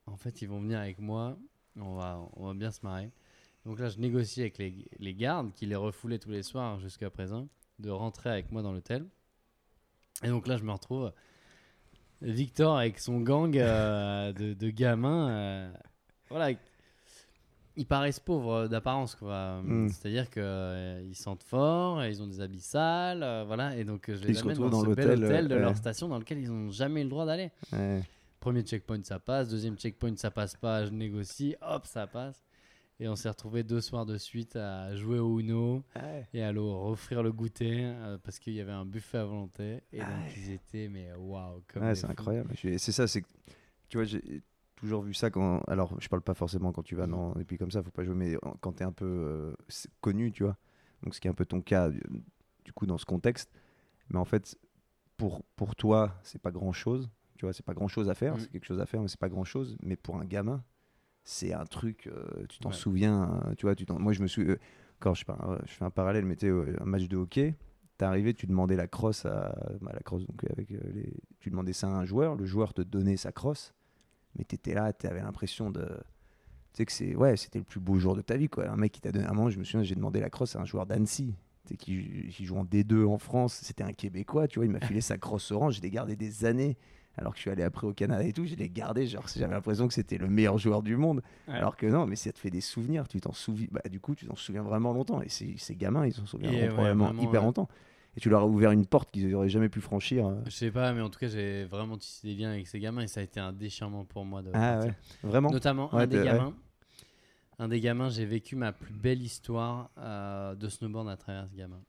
en 0.06 0.16
fait, 0.16 0.42
ils 0.42 0.48
vont 0.48 0.62
venir 0.62 0.80
avec 0.80 0.98
moi. 0.98 1.38
On 1.76 1.96
va, 1.96 2.26
on 2.38 2.48
va 2.48 2.54
bien 2.54 2.72
se 2.72 2.80
marrer. 2.84 3.12
Donc 3.66 3.80
là, 3.80 3.90
je 3.90 4.00
négocie 4.00 4.40
avec 4.40 4.58
les, 4.58 4.88
les 4.98 5.14
gardes 5.14 5.52
qui 5.52 5.66
les 5.66 5.76
refoulaient 5.76 6.20
tous 6.20 6.32
les 6.32 6.42
soirs 6.42 6.80
jusqu'à 6.80 7.10
présent 7.10 7.50
de 7.80 7.90
rentrer 7.90 8.30
avec 8.30 8.50
moi 8.50 8.62
dans 8.62 8.72
l'hôtel. 8.72 9.06
Et 10.24 10.30
donc 10.30 10.48
là, 10.48 10.56
je 10.56 10.64
me 10.64 10.72
retrouve 10.72 11.12
Victor 12.22 12.78
avec 12.78 12.98
son 12.98 13.20
gang 13.20 13.58
euh, 13.58 14.32
de, 14.32 14.70
gamins. 14.70 15.30
euh, 15.30 15.74
voilà, 16.30 16.58
ils 17.78 17.86
paraissent 17.86 18.20
pauvres 18.20 18.68
d'apparence, 18.68 19.16
quoi. 19.16 19.62
Mm. 19.64 19.90
C'est-à-dire 19.90 20.30
qu'ils 20.30 21.16
sentent 21.16 21.44
fort, 21.44 22.04
ils 22.06 22.22
ont 22.22 22.28
des 22.28 22.42
habits 22.42 22.62
sales, 22.62 23.24
euh, 23.24 23.44
voilà. 23.46 23.76
Et 23.78 23.84
donc, 23.84 24.10
euh, 24.10 24.16
je 24.16 24.24
les 24.24 24.34
Ils 24.34 24.40
amène 24.40 24.58
dans, 24.58 24.70
dans 24.70 24.82
ce 24.82 24.90
bel 24.96 25.24
hôtel 25.24 25.48
de 25.48 25.56
euh, 25.56 25.60
leur 25.60 25.76
station 25.76 26.08
dans 26.08 26.20
lequel 26.20 26.40
ils 26.40 26.50
n'ont 26.52 26.72
jamais 26.72 27.02
eu 27.02 27.04
le 27.06 27.10
droit 27.10 27.26
d'aller. 27.26 27.52
Ouais. 27.74 28.02
Premier 28.40 28.62
checkpoint, 28.62 29.04
ça 29.04 29.20
passe. 29.20 29.50
Deuxième 29.50 29.78
checkpoint, 29.78 30.16
ça 30.18 30.32
passe 30.32 30.56
pas. 30.56 30.86
Je 30.86 30.92
négocie. 30.92 31.56
Hop, 31.62 31.86
ça 31.86 32.08
passe. 32.08 32.42
Et 33.00 33.10
on 33.10 33.16
s'est 33.18 33.28
retrouvés 33.28 33.64
deux 33.64 33.82
soirs 33.82 34.06
de 34.06 34.18
suite 34.18 34.56
à 34.56 34.96
jouer 34.96 35.20
au 35.20 35.40
Uno 35.42 35.84
et 36.34 36.42
à 36.42 36.54
leur 36.54 36.86
offrir 36.86 37.24
le 37.24 37.34
goûter 37.34 37.82
euh, 37.84 38.18
parce 38.24 38.40
qu'il 38.40 38.54
y 38.54 38.62
avait 38.62 38.72
un 38.72 38.86
buffet 38.86 39.18
à 39.18 39.26
volonté. 39.26 39.82
Et 39.92 39.98
donc, 40.00 40.08
Ouais. 40.08 40.34
ils 40.38 40.52
étaient, 40.54 40.88
mais 40.88 41.10
waouh, 41.18 41.62
comme 41.68 41.94
c'est 41.94 42.06
incroyable. 42.06 42.54
C'est 42.56 42.94
ça, 42.94 43.06
c'est 43.08 43.24
tu 43.90 43.98
vois, 43.98 44.06
toujours 44.76 45.02
vu 45.02 45.14
ça 45.14 45.30
quand. 45.30 45.60
Alors, 45.68 45.96
je 46.00 46.08
parle 46.08 46.22
pas 46.22 46.34
forcément 46.34 46.72
quand 46.72 46.84
tu 46.84 46.96
vas 46.96 47.08
dans 47.08 47.34
et 47.36 47.44
puis 47.44 47.58
comme 47.58 47.72
ça, 47.72 47.82
faut 47.84 47.92
pas 47.92 48.04
jouer, 48.04 48.16
mais 48.16 48.38
quand 48.62 48.74
tu 48.74 48.84
es 48.84 48.86
un 48.86 48.92
peu 48.92 49.06
euh, 49.06 49.54
connu, 50.02 50.32
tu 50.32 50.44
vois. 50.44 50.58
Donc, 51.04 51.16
ce 51.16 51.22
qui 51.22 51.28
est 51.28 51.32
un 51.32 51.36
peu 51.36 51.46
ton 51.46 51.62
cas, 51.62 51.90
du, 51.90 52.02
du 52.64 52.74
coup, 52.74 52.86
dans 52.86 52.98
ce 52.98 53.06
contexte. 53.06 53.52
Mais 54.10 54.18
en 54.20 54.26
fait, 54.26 54.58
pour, 55.18 55.44
pour 55.56 55.76
toi, 55.76 56.14
c'est 56.24 56.42
pas 56.42 56.52
grand 56.52 56.74
chose. 56.74 57.10
Tu 57.38 57.46
vois, 57.46 57.54
c'est 57.54 57.66
pas 57.66 57.74
grand 57.74 57.88
chose 57.88 58.10
à 58.10 58.16
faire. 58.16 58.36
Mm. 58.36 58.40
C'est 58.40 58.52
quelque 58.52 58.66
chose 58.66 58.80
à 58.80 58.86
faire, 58.86 59.02
mais 59.02 59.08
c'est 59.08 59.20
pas 59.20 59.30
grand 59.30 59.44
chose. 59.44 59.78
Mais 59.82 59.96
pour 59.96 60.18
un 60.18 60.26
gamin, 60.26 60.64
c'est 61.24 61.54
un 61.54 61.66
truc. 61.66 62.08
euh, 62.08 62.46
tu 62.50 62.60
t'en 62.60 62.70
Ouais. 62.70 62.76
souviens. 62.76 63.42
euh, 63.48 63.54
tu 63.56 63.66
vois, 63.66 63.76
tu 63.76 63.86
moi, 63.90 64.14
je 64.14 64.22
me 64.22 64.28
souviens. 64.28 64.56
quand 65.00 65.14
je, 65.14 65.26
fais 65.26 65.34
un- 65.34 65.60
je 65.66 65.72
fais 65.74 65.84
un 65.86 65.90
parallèle, 65.90 66.26
mais 66.26 66.36
tu 66.38 66.46
euh, 66.48 66.76
un 66.80 66.86
match 66.86 67.08
de 67.08 67.18
hockey. 67.18 67.56
T'es 67.98 68.06
arrivé, 68.06 68.34
tu 68.34 68.46
demandais 68.48 68.76
la 68.76 68.88
crosse 68.88 69.26
à 69.26 69.56
bah, 69.82 69.92
la 69.94 70.00
crosse 70.02 70.26
donc 70.26 70.44
avec 70.50 70.72
euh, 70.72 70.80
les, 70.94 71.14
tu 71.40 71.50
demandais 71.50 71.74
ça 71.74 71.88
à 71.88 71.92
un 71.92 72.06
joueur, 72.06 72.36
le 72.36 72.46
joueur 72.46 72.74
te 72.74 72.82
donnait 72.82 73.16
sa 73.18 73.32
crosse, 73.32 73.74
mais 74.38 74.44
t'étais 74.44 74.74
là, 74.74 74.94
t'avais 74.94 75.22
l'impression 75.22 75.70
de, 75.70 75.86
tu 75.86 76.78
sais 76.78 76.86
que 76.86 76.92
c'est 76.92 77.16
ouais, 77.16 77.38
c'était 77.38 77.60
le 77.60 77.66
plus 77.66 77.80
beau 77.80 78.00
jour 78.00 78.16
de 78.16 78.22
ta 78.22 78.38
vie 78.38 78.50
quoi. 78.50 78.70
Un 78.70 78.78
mec 78.78 78.92
qui 78.92 79.02
t'a 79.02 79.12
donné 79.12 79.26
un 79.26 79.34
moment, 79.34 79.50
je 79.50 79.60
me 79.60 79.64
souviens, 79.64 79.84
j'ai 79.84 79.96
demandé 79.96 80.20
la 80.20 80.30
crosse 80.30 80.56
à 80.56 80.60
un 80.60 80.66
joueur 80.66 80.86
d'Annecy, 80.86 81.34
qui, 81.78 82.30
qui 82.32 82.46
joue 82.46 82.58
en 82.58 82.66
D2 82.66 83.06
en 83.06 83.18
France, 83.18 83.60
c'était 83.64 83.84
un 83.84 83.94
Québécois, 83.94 84.48
tu 84.48 84.60
vois, 84.60 84.66
il 84.66 84.72
m'a 84.72 84.80
filé 84.80 85.02
sa 85.02 85.18
crosse 85.18 85.52
orange, 85.52 85.78
je 85.78 85.82
l'ai 85.82 85.90
gardé 85.90 86.16
des 86.16 86.46
années. 86.46 86.78
Alors 87.18 87.32
que 87.32 87.38
je 87.38 87.44
suis 87.44 87.50
allé 87.50 87.64
après 87.64 87.88
au 87.88 87.94
Canada 87.94 88.24
et 88.24 88.34
tout, 88.34 88.46
je 88.46 88.56
l'ai 88.56 88.70
gardé, 88.70 89.08
genre 89.08 89.26
j'avais 89.34 89.54
l'impression 89.54 89.88
que 89.88 89.94
c'était 89.94 90.18
le 90.18 90.28
meilleur 90.28 90.58
joueur 90.58 90.84
du 90.84 90.98
monde. 90.98 91.22
Ouais. 91.48 91.54
Alors 91.54 91.78
que 91.78 91.86
non, 91.86 92.06
mais 92.06 92.18
ça 92.18 92.34
te 92.34 92.40
fait 92.40 92.50
des 92.50 92.60
souvenirs, 92.60 93.08
tu 93.08 93.22
t'en 93.22 93.32
souviens, 93.32 93.68
bah, 93.72 93.82
du 93.90 94.02
coup 94.02 94.16
tu 94.16 94.26
t'en 94.26 94.36
souviens 94.36 94.64
vraiment 94.64 94.92
longtemps. 94.92 95.22
Et 95.22 95.30
ces, 95.30 95.56
ces 95.58 95.78
gamins, 95.78 96.06
ils 96.06 96.12
s'en 96.12 96.26
ouais, 96.40 96.68
probablement 96.68 97.06
vraiment, 97.06 97.22
hyper 97.22 97.40
ouais. 97.40 97.46
longtemps. 97.46 97.70
Et 98.18 98.22
tu 98.22 98.30
leur 98.30 98.42
as 98.44 98.48
ouvert 98.48 98.72
une 98.72 98.86
porte 98.86 99.12
qu'ils 99.12 99.30
n'auraient 99.30 99.50
jamais 99.50 99.68
pu 99.70 99.82
franchir. 99.82 100.28
euh. 100.28 100.42
Je 100.46 100.52
sais 100.52 100.72
pas, 100.72 100.94
mais 100.94 101.02
en 101.02 101.10
tout 101.10 101.20
cas, 101.20 101.28
j'ai 101.28 101.66
vraiment 101.66 101.98
tissé 101.98 102.28
des 102.28 102.36
liens 102.36 102.52
avec 102.52 102.68
ces 102.68 102.80
gamins 102.80 103.02
et 103.02 103.08
ça 103.08 103.20
a 103.20 103.24
été 103.24 103.40
un 103.40 103.52
déchirement 103.52 104.06
pour 104.06 104.24
moi 104.24 104.42
de 104.42 104.52
Ah 104.54 104.80
ouais, 104.80 104.94
vraiment 105.24 105.52
Notamment 105.52 105.94
Ouais, 105.94 106.04
un 106.04 106.08
des 106.08 106.18
ouais. 106.20 106.24
gamins. 106.26 106.54
Un 107.60 107.68
des 107.70 107.80
gamins, 107.80 108.10
j'ai 108.10 108.26
vécu 108.26 108.56
ma 108.56 108.72
plus 108.74 108.94
belle 108.94 109.22
histoire 109.22 109.90
euh, 109.98 110.56
de 110.56 110.68
snowboard 110.70 111.08
à 111.10 111.18
travers 111.18 111.48
ce 111.50 111.56
gamin. 111.56 111.82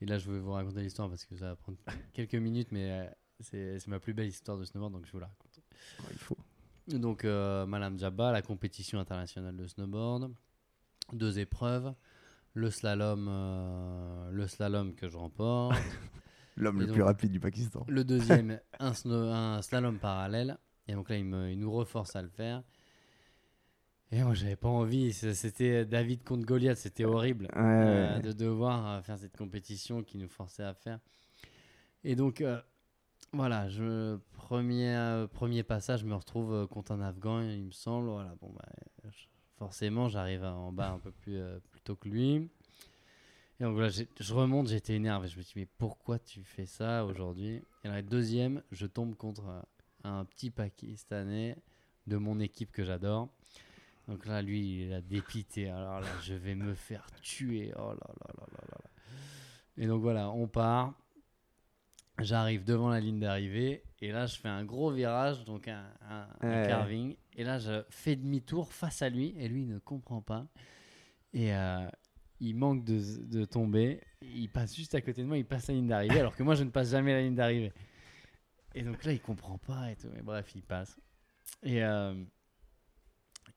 Et 0.00 0.06
là, 0.06 0.18
je 0.18 0.30
vais 0.30 0.38
vous 0.38 0.52
raconter 0.52 0.80
l'histoire 0.80 1.08
parce 1.08 1.24
que 1.24 1.36
ça 1.36 1.46
va 1.48 1.56
prendre 1.56 1.76
quelques 2.12 2.34
minutes, 2.34 2.68
mais 2.70 2.90
euh, 2.90 3.78
c'est 3.78 3.86
ma 3.88 3.98
plus 4.00 4.14
belle 4.14 4.28
histoire 4.28 4.56
de 4.58 4.64
snowboard, 4.64 4.92
donc 4.92 5.06
je 5.06 5.12
vous 5.12 5.18
la 5.20 5.26
raconte. 5.26 5.60
Ouais, 6.00 6.06
Il 6.12 6.18
faut. 6.18 6.36
Donc, 6.88 7.24
euh, 7.24 7.66
Malam 7.66 7.98
Jabba, 7.98 8.32
la 8.32 8.40
compétition 8.42 8.98
internationale 8.98 9.56
de 9.56 9.66
snowboard, 9.66 10.32
deux 11.12 11.38
épreuves, 11.38 11.92
le 12.54 12.70
slalom, 12.70 13.26
euh, 13.28 14.30
le 14.30 14.46
slalom 14.46 14.94
que 14.94 15.08
je 15.08 15.16
remporte, 15.16 15.76
L'homme 16.56 16.80
le 16.80 16.86
donc- 16.86 16.94
plus 16.94 17.02
rapide 17.02 17.30
du 17.30 17.38
Pakistan. 17.40 17.84
le 17.88 18.02
deuxième, 18.04 18.58
un, 18.80 18.92
snow- 18.92 19.30
un 19.32 19.62
slalom 19.62 19.98
parallèle. 19.98 20.58
Et 20.88 20.94
donc 20.94 21.08
là, 21.08 21.16
il, 21.16 21.24
me- 21.24 21.50
il 21.50 21.58
nous 21.58 21.70
reforce 21.70 22.16
à 22.16 22.22
le 22.22 22.28
faire. 22.28 22.62
Et 24.10 24.22
moi, 24.22 24.32
j'avais 24.34 24.56
pas 24.56 24.68
envie. 24.68 25.12
C'était 25.12 25.84
David 25.84 26.24
contre 26.24 26.46
Goliath. 26.46 26.78
C'était 26.78 27.04
horrible 27.04 27.44
Ouais, 27.54 27.60
euh, 27.62 28.16
ouais. 28.16 28.22
de 28.22 28.32
devoir 28.32 28.86
euh, 28.88 29.02
faire 29.02 29.18
cette 29.18 29.36
compétition 29.36 30.02
qui 30.02 30.16
nous 30.18 30.28
forçait 30.30 30.62
à 30.64 30.72
faire. 30.74 30.98
Et 32.04 32.16
donc, 32.16 32.40
euh, 32.40 32.58
voilà, 33.34 33.68
je, 33.68 34.16
premier, 34.32 34.96
euh, 34.96 35.26
premier 35.26 35.62
passage, 35.62 36.00
je 36.00 36.06
me 36.06 36.14
retrouve 36.14 36.66
contre 36.68 36.92
un 36.92 37.02
Afghan, 37.02 37.42
il 37.42 37.64
me 37.66 37.70
semble. 37.70 38.08
Voilà, 38.08 38.34
bon, 38.40 38.50
bah, 38.56 38.64
je- 39.10 39.26
forcément, 39.58 40.08
j'arrive 40.08 40.42
en 40.44 40.72
bas 40.72 40.88
un 40.90 40.98
peu 40.98 41.10
plus 41.12 41.38
tôt 41.88 41.96
que 41.96 42.08
lui. 42.10 42.50
Et 43.60 43.64
donc 43.64 43.78
là, 43.78 43.88
j'ai- 43.88 44.08
je 44.20 44.34
remonte, 44.34 44.68
j'étais 44.68 44.94
énervé. 44.94 45.26
Je 45.28 45.38
me 45.38 45.42
dis, 45.42 45.52
mais 45.56 45.66
pourquoi 45.78 46.18
tu 46.18 46.44
fais 46.44 46.66
ça 46.66 47.06
aujourd'hui? 47.06 47.62
Et 47.82 47.88
la 47.88 48.02
deuxième, 48.02 48.62
je 48.72 48.86
tombe 48.86 49.16
contre 49.16 49.64
un 50.04 50.24
petit 50.26 50.50
Pakistanais 50.50 51.56
de 52.06 52.16
mon 52.18 52.40
équipe 52.40 52.70
que 52.72 52.84
j'adore. 52.84 53.30
Donc 54.06 54.26
là, 54.26 54.42
lui, 54.42 54.84
il 54.84 54.92
a 54.92 55.00
dépité. 55.00 55.70
Alors 55.70 56.00
là, 56.00 56.08
je 56.22 56.34
vais 56.34 56.54
me 56.54 56.74
faire 56.74 57.06
tuer. 57.22 57.72
Oh 57.78 57.88
là 57.88 57.94
là 58.20 58.32
là 58.38 58.46
là 58.52 58.64
là. 58.70 58.78
Et 59.78 59.86
donc 59.86 60.02
voilà, 60.02 60.30
on 60.30 60.46
part. 60.46 60.92
J'arrive 62.20 62.64
devant 62.64 62.90
la 62.90 63.00
ligne 63.00 63.20
d'arrivée. 63.20 63.82
Et 64.02 64.12
là, 64.12 64.26
je 64.26 64.36
fais 64.38 64.48
un 64.48 64.64
gros 64.64 64.90
virage, 64.90 65.44
donc 65.44 65.68
un, 65.68 65.84
un- 66.10 66.28
carving. 66.66 67.16
Et 67.36 67.44
là, 67.44 67.58
je 67.58 67.82
fais 67.90 68.14
demi-tour 68.16 68.72
face 68.72 69.02
à 69.02 69.08
lui. 69.08 69.34
Et 69.38 69.48
lui, 69.48 69.62
il 69.62 69.68
ne 69.68 69.78
comprend 69.78 70.20
pas. 70.20 70.46
Et 71.34 71.54
euh, 71.54 71.86
il 72.40 72.54
manque 72.56 72.84
de, 72.84 73.00
de 73.26 73.44
tomber. 73.44 74.00
Il 74.22 74.48
passe 74.48 74.74
juste 74.74 74.94
à 74.94 75.00
côté 75.00 75.22
de 75.22 75.26
moi. 75.26 75.36
Il 75.38 75.44
passe 75.44 75.68
la 75.68 75.74
ligne 75.74 75.88
d'arrivée. 75.88 76.20
alors 76.20 76.34
que 76.34 76.42
moi, 76.42 76.54
je 76.54 76.64
ne 76.64 76.70
passe 76.70 76.90
jamais 76.90 77.12
la 77.12 77.22
ligne 77.22 77.34
d'arrivée. 77.34 77.72
Et 78.74 78.82
donc 78.82 79.04
là, 79.04 79.12
il 79.12 79.20
comprend 79.20 79.58
pas 79.58 79.90
et 79.90 79.96
tout. 79.96 80.08
Mais 80.14 80.22
bref, 80.22 80.50
il 80.54 80.62
passe. 80.62 80.96
Et, 81.62 81.82
euh, 81.82 82.14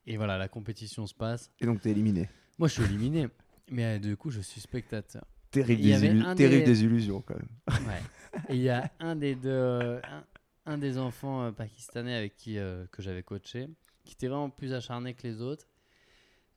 et 0.05 0.17
voilà, 0.17 0.37
la 0.37 0.47
compétition 0.47 1.05
se 1.05 1.13
passe. 1.13 1.51
Et 1.59 1.65
donc 1.65 1.81
t'es 1.81 1.91
éliminé. 1.91 2.29
Moi, 2.57 2.67
je 2.67 2.73
suis 2.73 2.83
éliminé. 2.83 3.27
Mais 3.69 3.97
euh, 3.97 3.99
du 3.99 4.17
coup, 4.17 4.31
je 4.31 4.41
suis 4.41 4.59
spectateur. 4.61 5.25
Terrible, 5.51 5.81
Il 5.81 5.87
y 5.87 5.93
avait 5.93 6.09
désillu- 6.09 6.25
un 6.25 6.35
terrible 6.35 6.59
des- 6.59 6.65
désillusion 6.65 7.21
quand 7.21 7.35
même. 7.35 7.87
Ouais. 7.87 8.01
Et 8.49 8.55
il 8.55 8.61
y 8.61 8.69
a 8.69 8.89
un 8.99 9.15
des 9.15 9.35
deux, 9.35 9.99
un, 10.03 10.23
un 10.65 10.77
des 10.77 10.97
enfants 10.97 11.43
euh, 11.43 11.51
pakistanais 11.51 12.15
avec 12.15 12.35
qui 12.37 12.55
que 12.55 13.01
j'avais 13.01 13.21
coaché, 13.23 13.67
qui 14.05 14.13
était 14.13 14.27
vraiment 14.27 14.49
plus 14.49 14.73
acharné 14.73 15.13
que 15.13 15.23
les 15.27 15.41
autres 15.41 15.67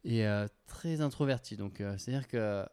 et 0.05 0.27
euh, 0.27 0.47
très 0.67 1.01
introverti. 1.01 1.57
Donc, 1.57 1.81
euh, 1.81 1.97
c'est-à-dire 1.99 2.29
que 2.29 2.65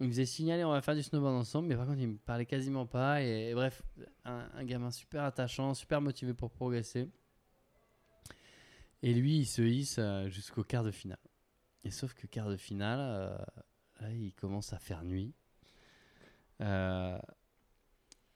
il 0.00 0.06
me 0.06 0.10
faisait 0.10 0.26
signaler 0.26 0.64
on 0.64 0.72
va 0.72 0.82
faire 0.82 0.96
du 0.96 1.02
snowboard 1.02 1.36
ensemble, 1.36 1.68
mais 1.68 1.76
par 1.76 1.86
contre, 1.86 2.00
il 2.00 2.08
me 2.08 2.18
parlait 2.18 2.46
quasiment 2.46 2.86
pas. 2.86 3.22
Et, 3.22 3.54
bref, 3.54 3.82
un, 4.24 4.64
gamin 4.64 4.90
super 4.90 5.22
attachant, 5.22 5.74
super 5.74 6.00
motivé 6.00 6.34
pour 6.34 6.50
progresser. 6.50 7.08
Et 9.02 9.14
lui, 9.14 9.38
il 9.38 9.46
se 9.46 9.62
hisse 9.62 9.96
euh, 9.98 10.28
jusqu'au 10.28 10.64
quart 10.64 10.84
de 10.84 10.90
finale. 10.90 11.20
Et 11.84 11.90
sauf 11.90 12.14
que 12.14 12.26
quart 12.26 12.48
de 12.48 12.56
finale, 12.56 12.98
là, 14.00 14.10
il 14.10 14.32
commence 14.34 14.72
à 14.72 14.78
faire 14.78 15.02
nuit. 15.04 15.34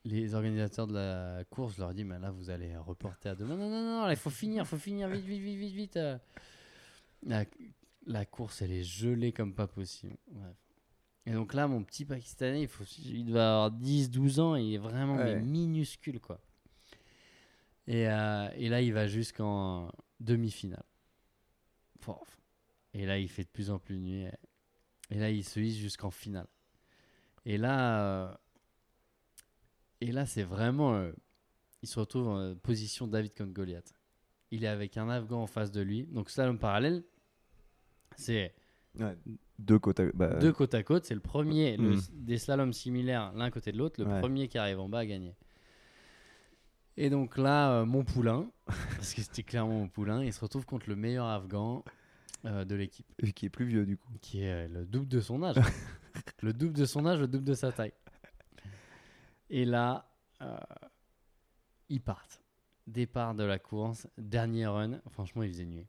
Les 0.04 0.34
organisateurs 0.34 0.86
de 0.86 0.94
la 0.94 1.44
course 1.50 1.78
leur 1.78 1.92
disent 1.92 2.04
mais 2.04 2.18
là 2.18 2.30
vous 2.30 2.50
allez 2.50 2.76
reporter 2.76 3.28
à 3.28 3.34
demain 3.34 3.56
non 3.56 3.68
non 3.68 3.82
non 3.82 4.10
il 4.10 4.16
faut 4.16 4.30
finir 4.30 4.62
il 4.62 4.66
faut 4.66 4.76
finir 4.76 5.08
vite 5.08 5.24
vite 5.24 5.42
vite 5.42 5.58
vite 5.58 5.74
vite. 5.74 5.98
La, 7.26 7.44
la 8.06 8.24
course 8.24 8.62
elle 8.62 8.72
est 8.72 8.82
gelée 8.82 9.32
comme 9.32 9.54
pas 9.54 9.66
possible 9.66 10.16
Bref. 10.28 10.56
et 11.26 11.32
donc 11.32 11.52
là 11.54 11.66
mon 11.68 11.84
petit 11.84 12.04
pakistanais 12.04 12.62
il, 12.62 12.68
faut, 12.68 12.84
il 12.84 13.26
doit 13.26 13.42
avoir 13.42 13.70
10 13.72 14.10
12 14.10 14.40
ans 14.40 14.56
et 14.56 14.62
il 14.62 14.74
est 14.74 14.78
vraiment 14.78 15.16
mais 15.16 15.40
minuscule 15.42 16.20
quoi 16.20 16.40
et, 17.86 18.08
euh, 18.08 18.48
et 18.54 18.68
là 18.68 18.80
il 18.80 18.92
va 18.92 19.06
jusqu'en 19.06 19.90
demi-finale 20.20 20.84
et 22.94 23.04
là 23.06 23.18
il 23.18 23.28
fait 23.28 23.44
de 23.44 23.48
plus 23.48 23.70
en 23.70 23.78
plus 23.78 23.98
nuit 23.98 24.26
et 25.10 25.18
là 25.18 25.30
il 25.30 25.44
se 25.44 25.60
hisse 25.60 25.76
jusqu'en 25.76 26.10
finale 26.10 26.46
et 27.44 27.58
là 27.58 28.00
euh, 28.00 28.34
et 30.00 30.12
là, 30.12 30.26
c'est 30.26 30.42
vraiment. 30.42 30.94
euh, 30.94 31.12
il 31.82 31.88
se 31.88 31.98
retrouve 31.98 32.28
en 32.28 32.54
position 32.56 33.06
David 33.06 33.34
contre 33.34 33.52
Goliath. 33.52 33.94
Il 34.50 34.64
est 34.64 34.68
avec 34.68 34.96
un 34.96 35.08
Afghan 35.08 35.42
en 35.42 35.46
face 35.46 35.72
de 35.72 35.80
lui. 35.80 36.04
Donc, 36.04 36.30
slalom 36.30 36.58
parallèle, 36.58 37.02
c'est 38.16 38.54
Deux 39.58 39.78
côtes. 39.78 40.00
à- 40.00 40.10
bah, 40.12 40.34
deux 40.38 40.52
côte 40.52 40.74
à 40.74 40.82
côte. 40.82 41.04
C'est 41.04 41.14
le 41.14 41.20
premier 41.20 41.76
le- 41.76 41.96
Mhm. 41.96 42.00
des 42.12 42.38
slaloms 42.38 42.72
similaires 42.72 43.32
l'un 43.34 43.50
côté 43.50 43.72
de 43.72 43.78
l'autre. 43.78 44.02
Le 44.02 44.08
Ouais. 44.10 44.20
premier 44.20 44.48
qui 44.48 44.58
arrive 44.58 44.80
en 44.80 44.88
bas 44.88 45.00
a 45.00 45.06
gagné. 45.06 45.34
Et 46.96 47.10
donc 47.10 47.36
là, 47.36 47.72
euh, 47.80 47.84
mon 47.84 48.04
poulain, 48.04 48.50
parce 48.96 49.12
que 49.14 49.20
c'était 49.22 49.42
clairement 49.42 49.78
mon 49.80 49.88
poulain, 49.88 50.24
il 50.24 50.32
se 50.32 50.40
retrouve 50.40 50.64
contre 50.64 50.88
le 50.88 50.96
meilleur 50.96 51.26
Afghan 51.26 51.84
euh, 52.44 52.64
de 52.64 52.74
l'équipe, 52.74 53.06
Qui 53.34 53.46
est 53.46 53.50
plus 53.50 53.64
vieux 53.66 53.84
du 53.86 53.96
coup. 53.96 54.12
qui 54.20 54.42
est 54.42 54.66
euh, 54.66 54.68
le 54.68 54.86
double 54.86 55.08
de 55.08 55.20
son 55.20 55.42
âge. 55.42 55.56
le 56.42 56.52
double 56.52 56.72
de 56.74 56.84
son 56.84 57.04
âge, 57.06 57.20
le 57.20 57.26
double 57.28 57.44
de 57.44 57.54
sa 57.54 57.72
taille. 57.72 57.92
Et 59.50 59.64
là, 59.64 60.08
euh, 60.42 60.56
ils 61.88 62.00
partent. 62.00 62.40
départ 62.86 63.34
de 63.34 63.42
la 63.42 63.58
course, 63.58 64.06
dernier 64.16 64.66
run. 64.66 65.00
Franchement, 65.10 65.42
il 65.42 65.50
faisait 65.50 65.64
nuit. 65.66 65.86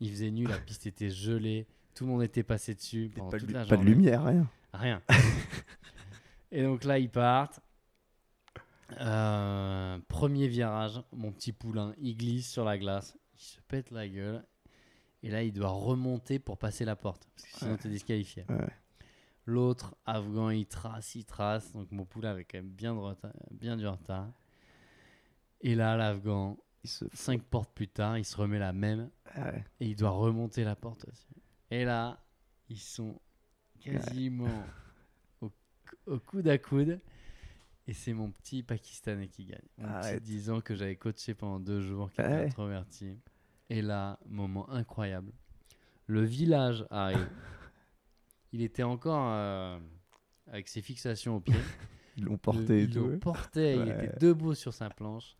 Il 0.00 0.10
faisait 0.10 0.30
nuit, 0.30 0.46
la 0.46 0.58
piste 0.58 0.86
était 0.86 1.10
gelée, 1.10 1.66
tout 1.94 2.04
le 2.04 2.10
monde 2.12 2.22
était 2.22 2.42
passé 2.42 2.74
dessus 2.74 3.10
pendant 3.14 3.30
Pas, 3.30 3.38
toute 3.38 3.48
de, 3.48 3.54
la 3.54 3.64
pas 3.64 3.76
de 3.76 3.82
lumière, 3.84 4.24
rien. 4.24 4.50
Rien. 4.72 5.02
et 6.50 6.62
donc 6.62 6.84
là, 6.84 6.98
ils 6.98 7.10
partent. 7.10 7.60
Euh, 9.00 9.98
premier 10.08 10.46
virage, 10.48 11.00
mon 11.12 11.32
petit 11.32 11.52
poulain, 11.52 11.94
il 11.98 12.16
glisse 12.16 12.50
sur 12.50 12.64
la 12.64 12.78
glace, 12.78 13.16
il 13.34 13.40
se 13.40 13.60
pète 13.62 13.90
la 13.90 14.08
gueule. 14.08 14.44
Et 15.22 15.30
là, 15.30 15.42
il 15.42 15.52
doit 15.52 15.70
remonter 15.70 16.38
pour 16.38 16.58
passer 16.58 16.84
la 16.84 16.96
porte. 16.96 17.26
Parce 17.34 17.48
que 17.48 17.58
sinon, 17.58 17.70
Ouais. 17.72 17.78
t'es 17.78 17.88
disqualifié. 17.88 18.44
Ouais. 18.50 18.68
L'autre, 19.46 19.94
Afghan, 20.04 20.50
il 20.50 20.66
trace, 20.66 21.14
il 21.14 21.24
trace. 21.24 21.72
Donc 21.72 21.90
mon 21.92 22.04
poulain 22.04 22.30
avait 22.32 22.44
quand 22.44 22.58
même 22.58 22.70
bien, 22.70 22.94
de 22.94 22.98
retard- 22.98 23.32
bien 23.50 23.76
du 23.76 23.86
retard. 23.86 24.28
Et 25.62 25.74
là, 25.74 25.96
l'Afghan, 25.96 26.58
Il 26.84 26.88
se... 26.90 27.04
cinq 27.14 27.42
portes 27.42 27.72
plus 27.74 27.88
tard, 27.88 28.18
il 28.18 28.24
se 28.24 28.36
remet 28.36 28.58
la 28.58 28.72
même. 28.72 29.10
Ah 29.34 29.50
ouais. 29.50 29.64
Et 29.80 29.86
il 29.88 29.96
doit 29.96 30.10
remonter 30.10 30.64
la 30.64 30.76
porte 30.76 31.06
aussi. 31.10 31.28
Et 31.70 31.84
là, 31.84 32.22
ils 32.68 32.78
sont 32.78 33.20
quasiment 33.80 34.64
au, 35.40 35.50
au 36.06 36.18
coude 36.18 36.46
à 36.48 36.58
coude. 36.58 37.00
Et 37.86 37.92
c'est 37.92 38.12
mon 38.14 38.30
petit 38.30 38.62
Pakistanais 38.62 39.28
qui 39.28 39.44
gagne. 39.46 39.60
Mon 39.78 39.88
Arrête. 39.88 40.22
petit 40.22 40.32
10 40.32 40.50
ans 40.50 40.60
que 40.60 40.74
j'avais 40.74 40.96
coaché 40.96 41.34
pendant 41.34 41.60
deux 41.60 41.80
jours, 41.80 42.10
qui 42.12 42.20
Ouais. 42.22 42.26
était 42.36 42.46
introverti. 42.46 43.18
Et 43.68 43.82
là, 43.82 44.18
moment 44.26 44.70
incroyable. 44.70 45.32
Le 46.06 46.22
village 46.22 46.86
arrive. 46.90 47.28
il 48.52 48.62
était 48.62 48.82
encore 48.82 49.26
euh, 49.32 49.78
avec 50.46 50.68
ses 50.68 50.80
fixations 50.82 51.36
au 51.36 51.40
pied. 51.40 51.54
Ils 52.16 52.24
l'ont 52.24 52.38
porté 52.38 52.86
le 52.86 53.18
portait, 53.18 53.76
il 53.76 53.88
était 53.88 54.16
debout 54.20 54.54
sur 54.54 54.72
sa 54.72 54.88
planche 54.88 55.36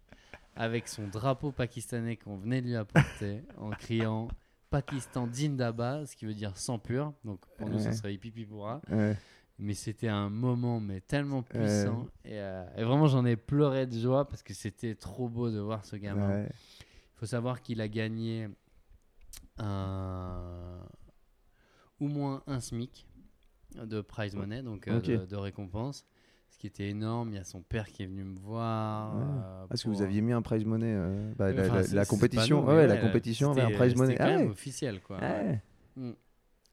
avec 0.56 0.89
son 0.89 1.09
drapeau 1.09 1.52
pakistanais 1.52 2.16
qu'on 2.16 2.36
venait 2.36 2.62
de 2.62 2.66
lui 2.68 2.76
apporter 2.76 3.43
en 3.59 3.70
criant 3.70 4.28
Pakistan 4.70 5.28
Zindabad, 5.32 6.06
ce 6.06 6.16
qui 6.16 6.26
veut 6.26 6.35
dire 6.35 6.56
sang 6.56 6.78
pur. 6.78 7.12
Donc 7.24 7.40
pour 7.59 7.68
nous, 7.68 7.78
ça 7.78 7.93
serait 7.93 8.16
pipi 8.16 8.44
pourra. 8.44 8.81
Mais 9.59 9.74
c'était 9.74 10.09
un 10.09 10.31
moment 10.31 10.81
mais 10.81 11.01
tellement 11.01 11.43
puissant. 11.43 12.06
Et, 12.24 12.40
euh, 12.40 12.64
et 12.76 12.82
vraiment, 12.82 13.06
j'en 13.06 13.24
ai 13.24 13.36
pleuré 13.36 13.86
de 13.86 13.97
joie 13.97 14.26
parce 14.26 14.43
que 14.43 14.52
c'était 14.52 14.97
trop 14.97 15.28
beau 15.28 15.51
de 15.51 15.60
voir 15.60 15.85
ce 15.85 15.94
gamin. 15.97 16.43
Il 16.47 17.18
faut 17.18 17.26
savoir 17.26 17.62
qu'il 17.62 17.81
a 17.81 17.86
gagné 17.89 18.48
un... 19.59 20.81
au 22.01 22.09
moins 22.09 22.43
un 22.47 22.60
SMIC 22.60 23.06
de 23.76 24.01
prize 24.01 24.35
money, 24.35 24.62
donc 24.62 24.89
euh, 24.89 25.01
de, 25.01 25.24
de 25.26 25.36
récompense. 25.36 26.05
Ce 26.55 26.59
qui 26.60 26.68
était 26.68 26.89
énorme. 26.89 27.31
Il 27.31 27.35
y 27.35 27.39
a 27.39 27.44
son 27.44 27.62
père 27.62 27.89
qui 27.89 28.05
est 28.05 28.06
venu 28.06 28.22
me 28.22 28.39
voir. 28.39 29.16
Ouais. 29.16 29.22
euh, 29.24 29.66
Parce 29.68 29.82
que 29.82 29.89
vous 29.89 30.02
aviez 30.02 30.20
mis 30.20 30.32
un 30.32 30.40
prize 30.40 30.64
money. 30.64 30.86
euh, 30.94 31.32
bah, 31.36 31.52
la, 31.52 31.64
Enfin, 31.81 32.05
compétition, 32.05 32.60
nous, 32.62 32.68
ouais, 32.68 32.86
la 32.86 32.94
ouais, 32.94 33.01
compétition 33.01 33.51
avait 33.51 33.62
un 33.62 33.70
prize 33.72 33.97
money. 33.97 34.16
Ah 34.20 34.26
même 34.26 34.51
officiel, 34.51 35.01
quoi. 35.01 35.18
Ouais. 35.18 35.60
Mm. 35.97 36.12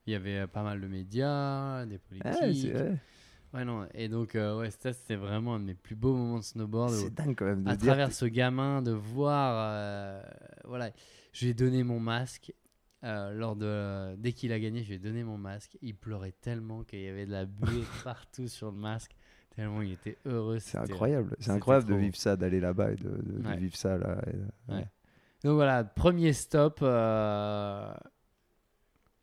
Il 0.05 0.13
y 0.13 0.15
avait 0.15 0.37
euh, 0.41 0.47
pas 0.47 0.61
mal 0.61 0.79
de 0.79 0.87
médias, 0.87 1.85
des 1.87 1.97
politiques. 1.97 2.73
Ouais, 3.53 3.65
non. 3.65 3.87
Et 3.95 4.07
donc, 4.07 4.35
euh, 4.35 4.59
ouais, 4.59 4.69
ça, 4.71 4.93
c'était 4.93 5.15
vraiment 5.15 5.55
un 5.55 5.59
de 5.59 5.65
mes 5.65 5.73
plus 5.73 5.95
beaux 5.95 6.15
moments 6.15 6.37
de 6.37 6.43
snowboard. 6.43 6.91
C'est 6.93 7.13
dingue 7.13 7.35
quand 7.35 7.45
même 7.45 7.63
de 7.63 7.69
à 7.69 7.75
dire. 7.75 7.87
travers 7.87 8.11
ce 8.13 8.25
gamin 8.25 8.81
de 8.83 8.91
voir 8.91 9.55
euh, 9.73 10.21
voilà 10.65 10.91
je 11.33 11.45
lui 11.45 11.51
ai 11.51 11.53
donné 11.53 11.83
mon 11.83 11.99
masque 11.99 12.53
euh, 13.03 13.31
lors 13.33 13.55
de 13.55 14.15
dès 14.17 14.31
qu'il 14.31 14.53
a 14.53 14.59
gagné 14.59 14.83
je 14.83 14.89
lui 14.89 14.95
ai 14.95 14.99
donné 14.99 15.23
mon 15.23 15.37
masque 15.37 15.77
il 15.81 15.95
pleurait 15.95 16.33
tellement 16.39 16.83
qu'il 16.83 17.01
y 17.01 17.07
avait 17.09 17.25
de 17.25 17.31
la 17.31 17.45
buée 17.45 17.83
partout 18.03 18.47
sur 18.47 18.71
le 18.71 18.77
masque 18.77 19.11
tellement 19.56 19.82
il 19.82 19.94
était 19.94 20.18
heureux 20.26 20.60
C'est 20.60 20.78
incroyable. 20.78 21.36
C'est 21.40 21.52
incroyable 21.52 21.88
de 21.88 21.95
vivre 21.95 22.15
ça, 22.15 22.36
d'aller 22.36 22.60
là-bas 22.60 22.91
et 22.91 22.95
de, 22.95 23.10
de- 23.10 23.41
de 23.41 23.48
Ouais. 23.48 23.57
vivre 23.57 23.76
ça 23.76 23.98
là. 23.98 24.18
et 24.28 24.72
Ouais. 24.73 24.88
donc 25.44 25.53
voilà 25.56 25.84
premier 25.84 26.34
stop 26.34 26.80
euh, 26.82 27.94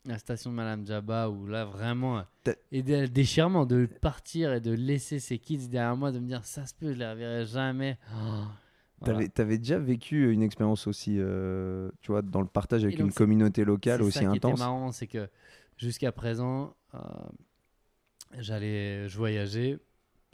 la 0.04 0.18
station 0.18 0.50
de 0.50 0.56
Madame 0.56 0.86
Jabba 0.86 1.28
où 1.28 1.46
là 1.46 1.64
vraiment 1.64 2.24
T'as- 2.44 2.54
et 2.72 2.82
le 2.82 3.08
déchirement 3.08 3.66
de 3.66 3.86
partir 3.86 4.52
et 4.52 4.60
de 4.60 4.72
laisser 4.72 5.18
ses 5.18 5.38
kids 5.38 5.68
derrière 5.68 5.96
moi 5.96 6.12
de 6.12 6.18
me 6.18 6.26
dire 6.26 6.44
ça 6.44 6.66
se 6.66 6.74
peut 6.74 6.92
je 6.92 6.98
les 6.98 7.10
reverrai 7.10 7.44
jamais 7.46 7.98
Oh, 8.14 8.44
voilà. 9.00 9.28
T'avais 9.28 9.40
avais 9.40 9.58
déjà 9.58 9.78
vécu 9.78 10.32
une 10.32 10.42
expérience 10.42 10.88
aussi, 10.88 11.18
euh, 11.20 11.88
tu 12.00 12.10
vois, 12.10 12.20
dans 12.20 12.40
le 12.40 12.48
partage 12.48 12.82
avec 12.82 12.98
donc, 12.98 13.06
une 13.06 13.12
communauté 13.12 13.64
locale 13.64 14.02
aussi 14.02 14.14
ça 14.14 14.20
qui 14.20 14.26
intense. 14.26 14.52
était 14.54 14.58
marrant, 14.58 14.90
c'est 14.90 15.06
que 15.06 15.28
jusqu'à 15.76 16.10
présent, 16.10 16.74
euh, 16.94 16.98
j'allais, 18.40 19.08
je 19.08 19.16
voyageais 19.16 19.78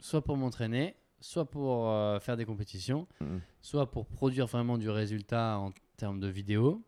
soit 0.05 0.21
pour 0.23 0.37
m'entraîner, 0.37 0.95
soit 1.19 1.49
pour 1.49 1.89
euh, 1.89 2.19
faire 2.19 2.37
des 2.37 2.45
compétitions, 2.45 3.07
Mhm. 3.21 3.41
soit 3.61 3.89
pour 3.89 4.05
produire 4.05 4.45
vraiment 4.45 4.77
du 4.77 4.89
résultat 4.89 5.57
en 5.57 5.73
termes 5.97 6.19
de 6.19 6.27
vidéos. 6.27 6.83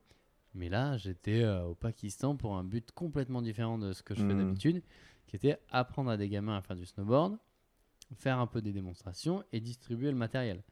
Mais 0.53 0.69
là, 0.69 0.98
j'étais 0.98 1.41
euh, 1.41 1.64
au 1.64 1.73
Pakistan 1.76 2.35
pour 2.35 2.56
un 2.56 2.64
but 2.64 2.91
complètement 2.91 3.41
différent 3.41 3.80
de 3.80 3.91
ce 3.94 4.03
que 4.03 4.14
je 4.14 4.22
fais 4.22 4.34
Mhm. 4.35 4.38
d'habitude, 4.38 4.84
qui 5.26 5.35
était 5.35 5.57
apprendre 5.72 6.11
à 6.11 6.18
des 6.18 6.30
gamins 6.30 6.57
à 6.57 6.61
faire 6.61 6.76
du 6.76 6.85
snowboard, 6.85 7.38
faire 8.15 8.38
un 8.38 8.45
peu 8.45 8.61
des 8.61 8.72
démonstrations 8.72 9.44
et 9.52 9.60
distribuer 9.60 10.11
le 10.11 10.18
matériel. 10.18 10.64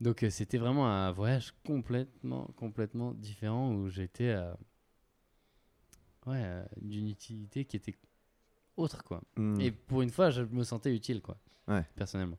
Donc 0.00 0.22
euh, 0.22 0.30
c'était 0.30 0.58
vraiment 0.58 0.88
un 0.88 1.12
voyage 1.12 1.52
complètement, 1.66 2.46
complètement 2.56 3.12
différent 3.12 3.74
où 3.74 3.88
j'étais 3.90 4.34
ouais, 6.26 6.64
d'une 6.80 7.08
utilité 7.08 7.66
qui 7.66 7.76
était 7.76 7.96
autre 8.78 9.04
quoi. 9.04 9.22
Mm. 9.36 9.60
Et 9.60 9.70
pour 9.70 10.00
une 10.00 10.10
fois, 10.10 10.30
je 10.30 10.42
me 10.42 10.64
sentais 10.64 10.94
utile 10.94 11.20
quoi. 11.20 11.36
Ouais. 11.68 11.84
Personnellement. 11.96 12.38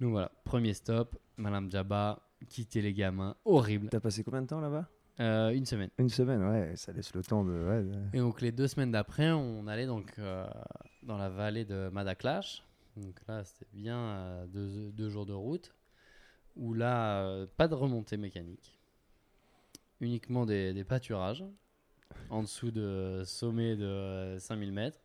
Donc 0.00 0.10
voilà, 0.12 0.30
premier 0.44 0.74
stop, 0.74 1.16
Madame 1.36 1.70
Jabba, 1.70 2.20
quitter 2.48 2.80
les 2.82 2.92
gamins, 2.94 3.34
horrible. 3.44 3.88
T'as 3.90 4.00
passé 4.00 4.22
combien 4.22 4.42
de 4.42 4.46
temps 4.46 4.60
là-bas? 4.60 4.88
Euh, 5.20 5.50
une 5.50 5.66
semaine. 5.66 5.90
Une 5.98 6.08
semaine, 6.08 6.44
ouais, 6.44 6.76
ça 6.76 6.92
laisse 6.92 7.12
le 7.14 7.22
temps 7.24 7.44
de. 7.44 7.50
ouais, 7.50 7.82
de- 7.82 8.16
Et 8.16 8.20
donc 8.20 8.40
les 8.40 8.52
deux 8.52 8.68
semaines 8.68 8.92
d'après, 8.92 9.32
on 9.32 9.66
allait 9.66 9.86
donc 9.86 10.12
euh, 10.20 10.46
dans 11.02 11.16
la 11.18 11.28
vallée 11.28 11.64
de 11.64 11.88
Madaklash. 11.92 12.62
Donc 12.96 13.16
là, 13.26 13.42
c'était 13.42 13.66
bien 13.72 13.98
euh, 13.98 14.46
deux, 14.46 14.92
deux 14.92 15.08
jours 15.08 15.26
de 15.26 15.32
route. 15.32 15.74
Où 16.54 16.74
là, 16.74 17.46
pas 17.56 17.66
de 17.68 17.74
remontée 17.74 18.16
mécanique. 18.16 18.78
Uniquement 20.00 20.46
des, 20.46 20.72
des 20.72 20.84
pâturages. 20.84 21.44
En 22.30 22.42
dessous 22.42 22.70
de 22.70 23.22
sommet 23.24 23.76
de 23.76 23.84
euh, 23.84 24.38
5000 24.38 24.72
mètres. 24.72 25.00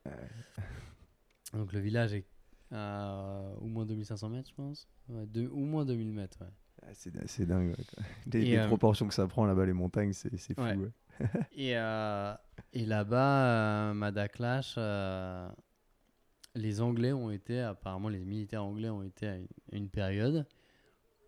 Donc 1.53 1.73
le 1.73 1.79
village 1.79 2.13
est 2.13 2.25
à 2.73 3.41
au 3.61 3.67
moins 3.67 3.85
2500 3.85 4.29
mètres, 4.29 4.49
je 4.49 4.55
pense. 4.55 4.87
Ouais, 5.09 5.25
au 5.47 5.57
moins 5.59 5.85
2000 5.85 6.11
mètres, 6.11 6.37
ouais. 6.41 6.47
Ah, 6.85 6.89
C'est 6.93 7.45
dingue. 7.45 7.69
ouais, 7.69 7.83
quoi. 7.93 8.03
Les, 8.33 8.57
euh, 8.57 8.67
proportions 8.67 9.07
que 9.07 9.13
ça 9.13 9.25
prend 9.27 9.45
là-bas, 9.45 9.65
les 9.65 9.73
montagnes, 9.73 10.11
c'est 10.13 10.29
fou. 10.53 10.61
Ouais. 10.61 10.77
Et, 11.55 11.77
euh, 11.77 12.33
et 12.73 12.85
là-bas, 12.85 13.45
euh, 13.45 13.93
Madaklash, 13.93 14.75
euh, 14.77 15.47
les 16.55 16.81
Anglais 16.81 17.13
ont 17.13 17.29
été, 17.29 17.61
apparemment 17.61 18.09
les 18.09 18.25
militaires 18.25 18.63
anglais 18.65 18.89
ont 18.89 19.03
été 19.03 19.27
à 19.27 19.35
une, 19.37 19.47
une 19.71 19.89
période, 19.89 20.47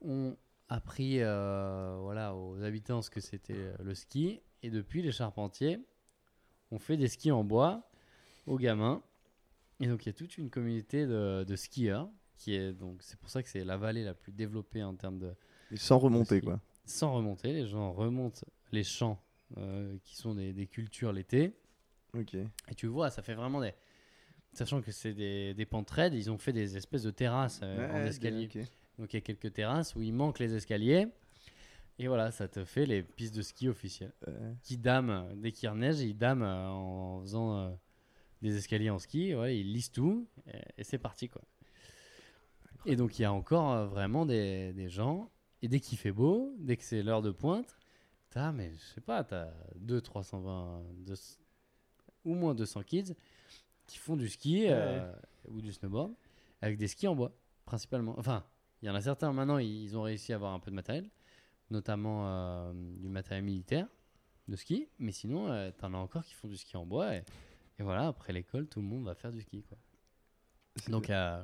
ont 0.01 0.35
appris 0.69 1.21
euh, 1.21 1.97
voilà, 2.01 2.35
aux 2.35 2.61
habitants 2.63 3.01
ce 3.03 3.11
que 3.11 3.21
c'était 3.21 3.53
euh, 3.55 3.75
le 3.83 3.93
ski, 3.93 4.41
et 4.63 4.71
depuis 4.71 5.03
les 5.03 5.11
charpentiers 5.11 5.79
ont 6.71 6.79
fait 6.79 6.97
des 6.97 7.07
skis 7.07 7.31
en 7.31 7.43
bois 7.43 7.87
aux 8.47 8.57
gamins. 8.57 9.03
Et 9.79 9.87
donc 9.87 10.05
il 10.05 10.09
y 10.09 10.09
a 10.09 10.13
toute 10.13 10.37
une 10.37 10.49
communauté 10.49 11.05
de, 11.05 11.43
de 11.43 11.55
skieurs, 11.55 12.09
qui 12.37 12.53
est 12.55 12.73
donc 12.73 13.01
c'est 13.01 13.17
pour 13.19 13.29
ça 13.29 13.43
que 13.43 13.49
c'est 13.49 13.63
la 13.63 13.77
vallée 13.77 14.03
la 14.03 14.13
plus 14.13 14.31
développée 14.31 14.83
en 14.83 14.95
termes 14.95 15.19
de, 15.19 15.33
Et 15.71 15.77
sans 15.77 15.99
remonter, 15.99 16.41
quoi. 16.41 16.61
sans 16.85 17.13
remonter. 17.13 17.51
Les 17.53 17.65
gens 17.67 17.91
remontent 17.91 18.41
les 18.71 18.83
champs 18.83 19.21
euh, 19.57 19.97
qui 20.03 20.15
sont 20.15 20.33
des, 20.33 20.53
des 20.53 20.67
cultures 20.67 21.11
l'été. 21.11 21.53
Ok. 22.13 22.33
Et 22.35 22.75
tu 22.75 22.87
vois, 22.87 23.09
ça 23.09 23.21
fait 23.21 23.33
vraiment 23.35 23.61
des. 23.61 23.73
Sachant 24.53 24.81
que 24.81 24.91
c'est 24.91 25.13
des, 25.13 25.53
des 25.53 25.65
pentes 25.65 25.89
raides, 25.89 26.13
ils 26.13 26.31
ont 26.31 26.37
fait 26.37 26.53
des 26.53 26.77
espèces 26.77 27.03
de 27.03 27.11
terrasses 27.11 27.59
euh, 27.61 27.91
en 27.91 28.05
escalier. 28.05 28.47
Donc 28.97 29.11
il 29.11 29.17
y 29.17 29.19
a 29.19 29.21
quelques 29.21 29.51
terrasses 29.51 29.93
où 29.95 30.01
il 30.01 30.13
manque 30.13 30.39
les 30.39 30.53
escaliers. 30.53 31.07
Et 31.99 32.07
voilà, 32.07 32.31
ça 32.31 32.47
te 32.47 32.63
fait 32.63 32.85
les 32.85 33.03
pistes 33.03 33.35
de 33.35 33.41
ski 33.41 33.67
officielles. 33.67 34.13
Qui 34.63 34.77
dament, 34.77 35.27
dès 35.35 35.51
qu'il 35.51 35.69
neige, 35.71 35.99
ils 35.99 36.17
dament 36.17 36.43
euh, 36.43 36.67
en 36.67 37.21
faisant 37.21 37.77
des 38.41 38.57
escaliers 38.57 38.89
en 38.89 38.99
ski. 38.99 39.33
Ouais, 39.35 39.57
ils 39.59 39.71
lisent 39.73 39.91
tout 39.91 40.27
et, 40.47 40.59
et 40.77 40.83
c'est 40.83 40.97
parti 40.99 41.29
quoi. 41.29 41.41
Et 42.85 42.95
donc 42.95 43.17
il 43.17 43.23
y 43.23 43.25
a 43.25 43.33
encore 43.33 43.71
euh, 43.71 43.87
vraiment 43.87 44.25
des, 44.25 44.73
des 44.73 44.89
gens. 44.89 45.31
Et 45.61 45.67
dès 45.67 45.79
qu'il 45.79 45.97
fait 45.97 46.11
beau, 46.11 46.53
dès 46.59 46.77
que 46.77 46.83
c'est 46.83 47.01
l'heure 47.01 47.21
de 47.21 47.31
pointe, 47.31 47.75
t'as, 48.29 48.51
mais 48.51 48.71
je 48.73 48.83
sais 48.93 49.01
pas, 49.01 49.23
t'as 49.23 49.49
2, 49.77 50.01
320, 50.01 50.83
deux- 50.97 51.15
ou 52.25 52.35
moins 52.35 52.53
200 52.53 52.83
kids 52.83 53.13
qui 53.87 53.97
font 53.97 54.15
du 54.15 54.27
ski 54.29 54.65
euh, 54.69 55.11
ou 55.47 55.61
du 55.61 55.71
snowboard 55.71 56.13
avec 56.61 56.77
des 56.77 56.87
skis 56.87 57.07
en 57.07 57.15
bois, 57.15 57.31
principalement. 57.65 58.15
Enfin, 58.17 58.43
il 58.81 58.87
y 58.87 58.89
en 58.91 58.95
a 58.95 59.01
certains 59.01 59.31
maintenant, 59.33 59.57
ils 59.57 59.97
ont 59.97 60.03
réussi 60.03 60.33
à 60.33 60.35
avoir 60.35 60.53
un 60.53 60.59
peu 60.59 60.69
de 60.71 60.75
matériel, 60.75 61.09
notamment 61.71 62.27
euh, 62.27 62.73
du 62.73 63.09
matériel 63.09 63.43
militaire 63.43 63.87
de 64.47 64.55
ski, 64.55 64.87
mais 64.99 65.11
sinon, 65.11 65.71
t'en 65.77 65.93
as 65.93 65.97
encore 65.97 66.23
qui 66.23 66.33
font 66.35 66.47
du 66.47 66.57
ski 66.57 66.77
en 66.77 66.85
bois. 66.85 67.15
Et, 67.15 67.23
et 67.79 67.83
voilà, 67.83 68.07
après 68.07 68.33
l'école, 68.33 68.67
tout 68.67 68.79
le 68.79 68.85
monde 68.85 69.05
va 69.05 69.15
faire 69.15 69.31
du 69.31 69.41
ski. 69.41 69.63
Quoi. 69.63 69.77
Donc, 70.87 71.09
euh, 71.09 71.43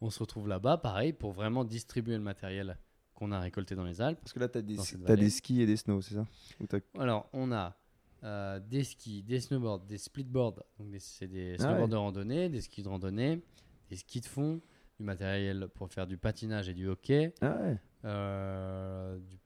on 0.00 0.10
se 0.10 0.18
retrouve 0.18 0.48
là-bas, 0.48 0.78
pareil, 0.78 1.12
pour 1.12 1.32
vraiment 1.32 1.64
distribuer 1.64 2.14
le 2.14 2.22
matériel 2.22 2.78
qu'on 3.14 3.32
a 3.32 3.40
récoltés 3.40 3.74
dans 3.74 3.84
les 3.84 4.00
Alpes. 4.00 4.20
Parce 4.20 4.32
que 4.32 4.40
là, 4.40 4.48
tu 4.48 4.58
as, 4.58 4.62
des, 4.62 5.30
skis 5.30 5.62
et 5.62 5.66
des 5.66 5.76
snows, 5.76 6.02
c'est 6.02 6.14
ça? 6.14 6.26
Ou 6.60 6.66
Alors, 7.00 7.28
on 7.32 7.52
a 7.52 7.76
euh, 8.24 8.60
des 8.60 8.84
skis, 8.84 9.22
des 9.22 9.40
snowboards, 9.40 9.80
des 9.86 9.98
splitboards, 9.98 10.62
donc 10.78 10.88
c'est 10.98 11.28
des 11.28 11.54
Ah 11.58 11.62
snowboards 11.62 11.82
ouais. 11.82 11.88
de 11.88 11.96
randonnée, 11.96 12.48
des 12.48 12.60
skis 12.60 12.82
de 12.82 12.88
randonnée, 12.88 13.42
des 13.88 13.96
skis 13.96 14.20
de 14.20 14.26
fond, 14.26 14.60
du 14.98 15.04
matériel 15.04 15.68
pour 15.74 15.90
faire 15.90 16.06
du 16.06 16.18
patinage 16.18 16.68
et 16.68 16.74
du 16.74 16.86
hockey, 16.86 17.34
Ah 17.40 17.56
ouais. 17.60 17.78
euh, 18.04 19.18
du 19.18 19.38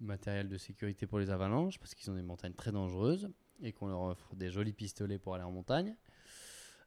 matériel 0.00 0.48
de 0.48 0.56
sécurité 0.58 1.06
pour 1.06 1.18
les 1.18 1.30
avalanches, 1.30 1.78
parce 1.78 1.94
qu'ils 1.94 2.10
ont 2.10 2.14
des 2.14 2.22
montagnes 2.22 2.54
très 2.54 2.72
dangereuses 2.72 3.30
et 3.62 3.72
qu'on 3.72 3.86
leur 3.88 4.00
offre 4.02 4.34
des 4.34 4.50
jolis 4.50 4.72
pistolets 4.72 5.18
pour 5.18 5.34
aller 5.34 5.44
en 5.44 5.50
montagne. 5.52 5.96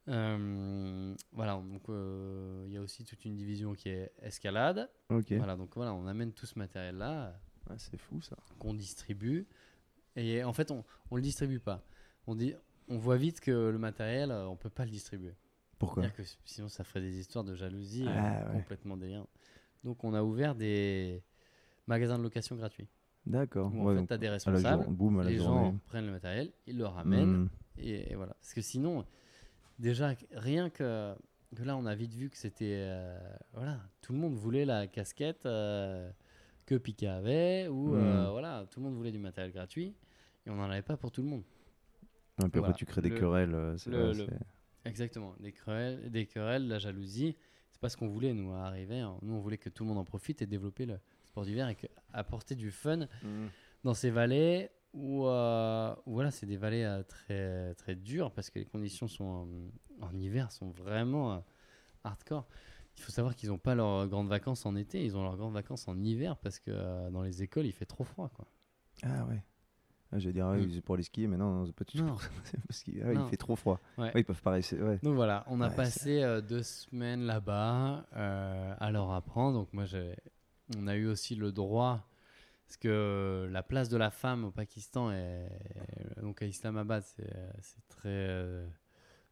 Euh, 0.09 1.13
voilà, 1.33 1.55
donc 1.55 1.89
euh, 1.89 2.63
il 2.67 2.73
y 2.73 2.77
a 2.77 2.81
aussi 2.81 3.03
toute 3.03 3.25
une 3.25 3.35
division 3.35 3.73
qui 3.73 3.89
est 3.89 4.11
escalade. 4.21 4.89
Voilà, 5.37 5.55
donc 5.57 5.75
voilà, 5.75 5.93
on 5.93 6.07
amène 6.07 6.31
tout 6.31 6.45
ce 6.45 6.57
matériel-là 6.57 7.37
Ah, 7.69 7.77
c'est 7.77 7.97
fou 7.97 8.21
ça. 8.21 8.37
qu'on 8.59 8.73
distribue. 8.73 9.45
Et 10.15 10.43
en 10.43 10.53
fait, 10.53 10.71
on 10.71 10.83
ne 11.11 11.15
le 11.17 11.21
distribue 11.21 11.59
pas. 11.59 11.83
On, 12.25 12.35
dit, 12.35 12.55
on 12.87 12.97
voit 12.97 13.17
vite 13.17 13.39
que 13.41 13.51
le 13.51 13.77
matériel, 13.77 14.31
euh, 14.31 14.47
on 14.47 14.55
peut 14.55 14.69
pas 14.69 14.85
le 14.85 14.91
distribuer. 14.91 15.35
Pourquoi 15.77 16.09
que 16.09 16.23
sinon, 16.45 16.69
ça 16.69 16.83
ferait 16.83 17.01
des 17.01 17.19
histoires 17.19 17.43
de 17.43 17.53
jalousie 17.53 18.07
euh, 18.07 18.11
Ah 18.15 18.47
ouais. 18.47 18.53
complètement 18.61 18.97
délirantes. 18.97 19.29
Donc, 19.83 20.03
on 20.03 20.13
a 20.13 20.23
ouvert 20.23 20.55
des 20.55 21.21
magasins 21.85 22.17
de 22.17 22.23
location 22.23 22.55
gratuits. 22.55 22.87
D'accord. 23.27 23.71
Où 23.73 23.81
en 23.81 23.85
Ouais, 23.85 23.99
fait, 23.99 24.07
tu 24.07 24.13
as 24.13 24.17
des 24.17 24.29
responsables, 24.29 24.83
jour- 24.83 24.91
boum, 24.91 25.21
les 25.21 25.37
journée. 25.37 25.65
gens 25.71 25.79
prennent 25.87 26.05
le 26.05 26.11
matériel, 26.13 26.51
ils 26.65 26.77
le 26.77 26.85
ramènent. 26.85 27.43
Hmm. 27.43 27.49
Et, 27.77 28.11
et 28.11 28.15
voilà. 28.15 28.33
Parce 28.35 28.53
que 28.53 28.61
sinon, 28.61 29.05
déjà, 29.79 30.13
rien 30.31 30.69
que, 30.69 31.13
que 31.55 31.63
là, 31.63 31.75
on 31.77 31.85
a 31.85 31.93
vite 31.95 32.13
vu 32.13 32.29
que 32.29 32.37
c'était. 32.37 32.75
euh, 32.87 33.19
voilà, 33.53 33.79
tout 34.01 34.13
le 34.13 34.19
monde 34.19 34.35
voulait 34.35 34.65
la 34.65 34.87
casquette 34.87 35.45
euh, 35.45 36.09
que 36.65 36.75
Pika 36.75 37.17
avait, 37.17 37.67
ou 37.67 37.95
euh, 37.95 38.27
Mm. 38.27 38.31
voilà, 38.31 38.65
tout 38.71 38.79
le 38.79 38.85
monde 38.85 38.95
voulait 38.95 39.11
du 39.11 39.19
matériel 39.19 39.53
gratuit, 39.53 39.93
et 40.45 40.49
on 40.49 40.55
n'en 40.55 40.69
avait 40.69 40.81
pas 40.81 40.97
pour 40.97 41.11
tout 41.11 41.21
le 41.21 41.27
monde. 41.29 41.43
Ouais, 42.39 42.49
puis 42.49 42.59
Voilà. 42.59 42.67
après, 42.69 42.77
tu 42.77 42.85
crées 42.85 43.01
des 43.01 43.09
Le- 43.09 43.17
querelles. 43.19 43.75
c'est 43.77 43.91
Exactement. 44.85 45.35
Des 45.39 45.51
querelles, 45.51 46.09
des 46.11 46.25
querelles 46.25 46.67
la 46.67 46.79
jalousie, 46.79 47.35
c'est 47.71 47.81
pas 47.81 47.89
ce 47.89 47.97
qu'on 47.97 48.07
voulait, 48.07 48.33
nous, 48.33 48.51
à 48.53 48.65
arriver. 48.65 49.05
Nous, 49.21 49.33
on 49.33 49.39
voulait 49.39 49.57
que 49.57 49.69
tout 49.69 49.83
le 49.83 49.89
monde 49.89 49.97
en 49.97 50.05
profite 50.05 50.41
et 50.41 50.45
développer 50.45 50.85
le 50.85 50.97
sport 51.37 51.45
d'hiver 51.45 51.69
et 51.69 51.75
que, 51.75 51.85
apporter 52.13 52.55
du 52.55 52.71
fun 52.71 53.07
Hmm. 53.23 53.47
dans 53.83 53.93
ces 53.93 54.09
vallées 54.09 54.69
où, 54.93 55.27
euh, 55.27 55.93
où 56.07 56.13
voilà, 56.13 56.31
c'est 56.31 56.47
des 56.47 56.57
vallées 56.57 56.83
euh, 56.83 57.03
très, 57.03 57.75
très 57.75 57.95
dures 57.95 58.31
parce 58.31 58.49
que 58.49 58.57
les 58.57 58.65
conditions 58.65 59.07
sont 59.07 59.23
en, 60.01 60.07
en 60.07 60.17
hiver 60.17 60.51
sont 60.51 60.71
vraiment 60.71 61.33
euh, 61.33 61.37
hardcore. 62.03 62.47
Il 62.95 63.03
faut 63.03 63.11
savoir 63.11 63.35
qu'ils 63.35 63.49
n'ont 63.49 63.59
pas 63.59 63.75
leurs 63.75 64.07
grandes 64.07 64.29
vacances 64.29 64.65
en 64.65 64.75
été, 64.75 65.05
ils 65.05 65.15
ont 65.15 65.21
leurs 65.21 65.37
grandes 65.37 65.53
vacances 65.53 65.87
en 65.87 65.99
hiver 66.01 66.37
parce 66.37 66.57
que 66.59 66.71
euh, 66.71 67.11
dans 67.11 67.21
les 67.21 67.43
écoles 67.43 67.67
il 67.67 67.71
fait 67.73 67.85
trop 67.85 68.03
froid. 68.03 68.29
Quoi. 68.35 68.47
Ah 69.03 69.25
ouais. 69.25 69.43
Ah, 70.11 70.17
J'allais 70.19 70.33
dire, 70.33 70.47
ouais, 70.47 70.65
Mm. 70.65 70.71
c'est 70.73 70.81
pour 70.81 70.95
les 70.97 71.03
skier, 71.03 71.27
mais 71.27 71.35
non, 71.37 71.65
c'est 71.67 71.75
pas 71.75 71.83
du 71.83 71.97
tout 71.99 72.05
parce 72.67 72.81
qu'il 72.81 73.03
ah 73.03 73.27
fait 73.29 73.37
trop 73.37 73.55
froid. 73.57 73.79
Ouais. 73.99 74.05
Ouais, 74.05 74.21
ils 74.21 74.25
peuvent 74.25 74.41
pas 74.41 74.51
rester. 74.51 74.81
Ouais. 74.81 74.97
Donc 75.03 75.15
voilà, 75.15 75.43
on 75.47 75.59
a 75.61 75.69
passé 75.69 76.23
euh, 76.23 76.39
deux 76.41 76.63
semaines 76.63 77.21
là-bas 77.23 78.05
euh, 78.15 78.73
à 78.79 78.89
leur 78.91 79.11
apprendre. 79.11 79.59
Donc 79.59 79.73
moi, 79.73 79.85
j'ai- 79.85 80.15
on 80.75 80.87
a 80.87 80.95
eu 80.95 81.07
aussi 81.07 81.35
le 81.35 81.51
droit, 81.51 82.07
parce 82.65 82.77
que 82.77 83.47
la 83.51 83.63
place 83.63 83.89
de 83.89 83.97
la 83.97 84.11
femme 84.11 84.43
au 84.45 84.51
Pakistan, 84.51 85.11
est, 85.11 85.47
donc 86.21 86.41
à 86.41 86.45
Islamabad, 86.45 87.03
c'est 87.03 87.31
c'est 87.61 87.87
très 87.87 88.09
euh, 88.09 88.67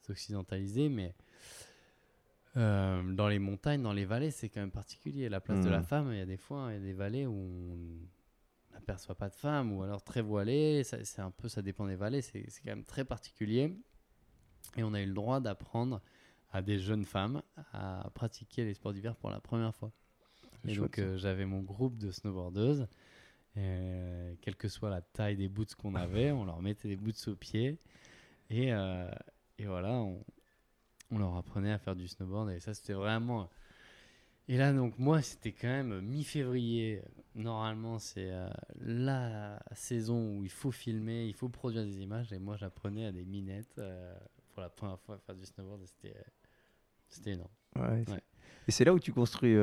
occidentalisé, 0.09 0.87
mais 0.89 1.13
euh, 2.57 3.13
dans 3.13 3.27
les 3.27 3.39
montagnes, 3.39 3.81
dans 3.81 3.91
les 3.91 4.05
vallées, 4.05 4.31
c'est 4.31 4.47
quand 4.49 4.61
même 4.61 4.71
particulier. 4.71 5.27
La 5.27 5.41
place 5.41 5.59
de 5.61 5.69
la 5.69 5.79
Mhm. 5.79 5.85
femme, 5.85 6.11
il 6.13 6.17
y 6.19 6.21
a 6.21 6.25
des 6.25 6.37
fois, 6.37 6.67
il 6.69 6.73
y 6.75 6.77
a 6.77 6.79
des 6.79 6.93
vallées 6.93 7.25
où 7.25 7.33
on 7.33 8.73
n'aperçoit 8.73 9.15
pas 9.15 9.27
de 9.27 9.35
femme, 9.35 9.73
ou 9.73 9.83
alors 9.83 10.01
très 10.03 10.21
voilée. 10.21 10.83
Ça- 10.85 11.03
C'est 11.03 11.21
un 11.21 11.31
peu, 11.31 11.49
ça 11.49 11.61
dépend 11.61 11.85
des 11.85 11.95
vallées. 11.97 12.21
C'est 12.21 12.43
quand 12.63 12.69
même 12.71 12.85
très 12.85 13.03
particulier. 13.03 13.77
Et 14.77 14.83
on 14.83 14.93
a 14.93 15.01
eu 15.01 15.05
le 15.05 15.13
droit 15.13 15.41
d'apprendre 15.41 16.01
à 16.53 16.61
des 16.61 16.79
jeunes 16.79 17.03
femmes 17.05 17.41
à 17.73 18.09
pratiquer 18.13 18.63
les 18.63 18.73
sports 18.73 18.93
d'hiver 18.93 19.15
pour 19.17 19.29
la 19.29 19.41
première 19.41 19.75
fois. 19.75 19.91
Et 20.67 20.75
donc 20.81 20.99
euh, 20.99 21.17
j'avais 21.17 21.45
mon 21.45 21.61
groupe 21.61 21.97
de 21.97 22.11
snowboardeuses. 22.11 22.87
euh, 23.57 24.33
quelle 24.41 24.55
que 24.55 24.67
soit 24.67 24.89
la 24.89 25.01
taille 25.01 25.37
des 25.37 25.47
boots 25.47 25.73
qu'on 25.75 25.93
avait, 25.95 26.31
on 26.31 26.45
leur 26.45 26.61
mettait 26.61 26.87
des 26.89 26.97
boots 26.97 27.27
aux 27.27 27.35
pieds. 27.35 27.77
Et, 28.49 28.73
euh, 28.73 29.09
et 29.57 29.65
voilà, 29.65 29.93
on, 29.93 30.23
on 31.11 31.17
leur 31.19 31.35
apprenait 31.37 31.71
à 31.71 31.77
faire 31.77 31.95
du 31.95 32.07
snowboard. 32.07 32.49
Et 32.51 32.59
ça, 32.59 32.73
c'était 32.73 32.93
vraiment. 32.93 33.49
Et 34.47 34.57
là, 34.57 34.71
donc, 34.73 34.99
moi, 34.99 35.21
c'était 35.23 35.53
quand 35.53 35.67
même 35.69 36.01
mi-février. 36.01 37.01
Normalement, 37.33 37.97
c'est 37.97 38.29
euh, 38.31 38.47
la 38.81 39.59
saison 39.73 40.37
où 40.37 40.43
il 40.43 40.51
faut 40.51 40.71
filmer, 40.71 41.25
il 41.25 41.33
faut 41.33 41.49
produire 41.49 41.83
des 41.83 42.01
images. 42.01 42.31
Et 42.31 42.37
moi, 42.39 42.55
j'apprenais 42.55 43.07
à 43.07 43.11
des 43.11 43.25
minettes 43.25 43.77
euh, 43.79 44.15
pour 44.51 44.61
la 44.61 44.69
première 44.69 44.99
fois 44.99 45.15
à 45.15 45.17
faire 45.19 45.35
du 45.35 45.45
snowboard. 45.45 45.81
C'était, 45.87 46.15
c'était 47.07 47.31
énorme. 47.31 47.49
Ouais, 47.75 48.03
c'est- 48.05 48.11
Ouais. 48.13 48.21
Et 48.67 48.71
c'est 48.71 48.83
là 48.85 48.93
où 48.93 48.99
tu 48.99 49.11
construis, 49.13 49.55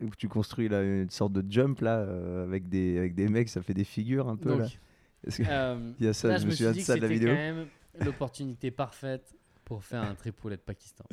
où 0.00 0.10
tu 0.16 0.28
construis 0.28 0.68
là, 0.68 0.82
une 0.82 1.10
sorte 1.10 1.32
de 1.32 1.44
jump 1.50 1.80
là, 1.80 1.98
euh, 2.00 2.44
avec, 2.44 2.68
des, 2.68 2.98
avec 2.98 3.14
des 3.14 3.28
mecs, 3.28 3.48
ça 3.48 3.62
fait 3.62 3.74
des 3.74 3.84
figures 3.84 4.28
un 4.28 4.36
peu 4.36 4.58
là. 4.58 4.66
Que- 4.68 5.42
euh, 5.48 5.92
Il 6.00 6.06
y 6.06 6.08
a 6.08 6.12
ça, 6.12 6.28
là, 6.28 6.38
je 6.38 6.46
me 6.46 6.50
suis 6.50 6.66
dit 6.72 6.78
que 6.80 6.84
ça 6.84 6.94
de 6.96 7.00
la 7.00 7.08
c'était 7.08 7.14
vidéo. 7.14 7.28
quand 7.30 7.34
même 7.34 7.66
l'opportunité 8.04 8.70
parfaite 8.70 9.34
pour 9.64 9.82
faire 9.84 10.02
un 10.02 10.14
tripoulet 10.14 10.56
de 10.56 10.60
Pakistan. 10.62 11.04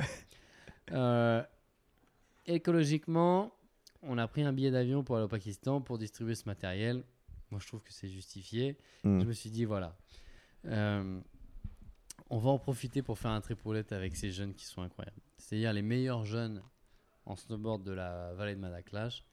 Euh, 0.92 1.42
écologiquement, 2.46 3.52
on 4.02 4.18
a 4.18 4.28
pris 4.28 4.42
un 4.42 4.52
billet 4.52 4.70
d'avion 4.70 5.02
pour 5.02 5.16
aller 5.16 5.24
au 5.24 5.28
Pakistan 5.28 5.80
pour 5.80 5.98
distribuer 5.98 6.34
ce 6.34 6.44
matériel. 6.46 7.02
Moi, 7.50 7.60
je 7.60 7.66
trouve 7.66 7.82
que 7.82 7.92
c'est 7.92 8.08
justifié. 8.08 8.76
Hmm. 9.02 9.20
Je 9.20 9.26
me 9.26 9.32
suis 9.32 9.50
dit, 9.50 9.64
voilà, 9.64 9.96
euh, 10.66 11.18
on 12.30 12.38
va 12.38 12.50
en 12.50 12.58
profiter 12.58 13.02
pour 13.02 13.18
faire 13.18 13.30
un 13.30 13.40
tripoulette 13.40 13.92
avec 13.92 14.14
ces 14.16 14.30
jeunes 14.30 14.54
qui 14.54 14.66
sont 14.66 14.82
incroyables. 14.82 15.16
C'est-à-dire 15.38 15.72
les 15.72 15.82
meilleurs 15.82 16.24
jeunes 16.24 16.62
en 17.26 17.36
snowboard 17.36 17.82
de 17.82 17.92
la 17.92 18.32
vallée 18.34 18.54
de 18.54 18.60
Madaklash. 18.60 19.24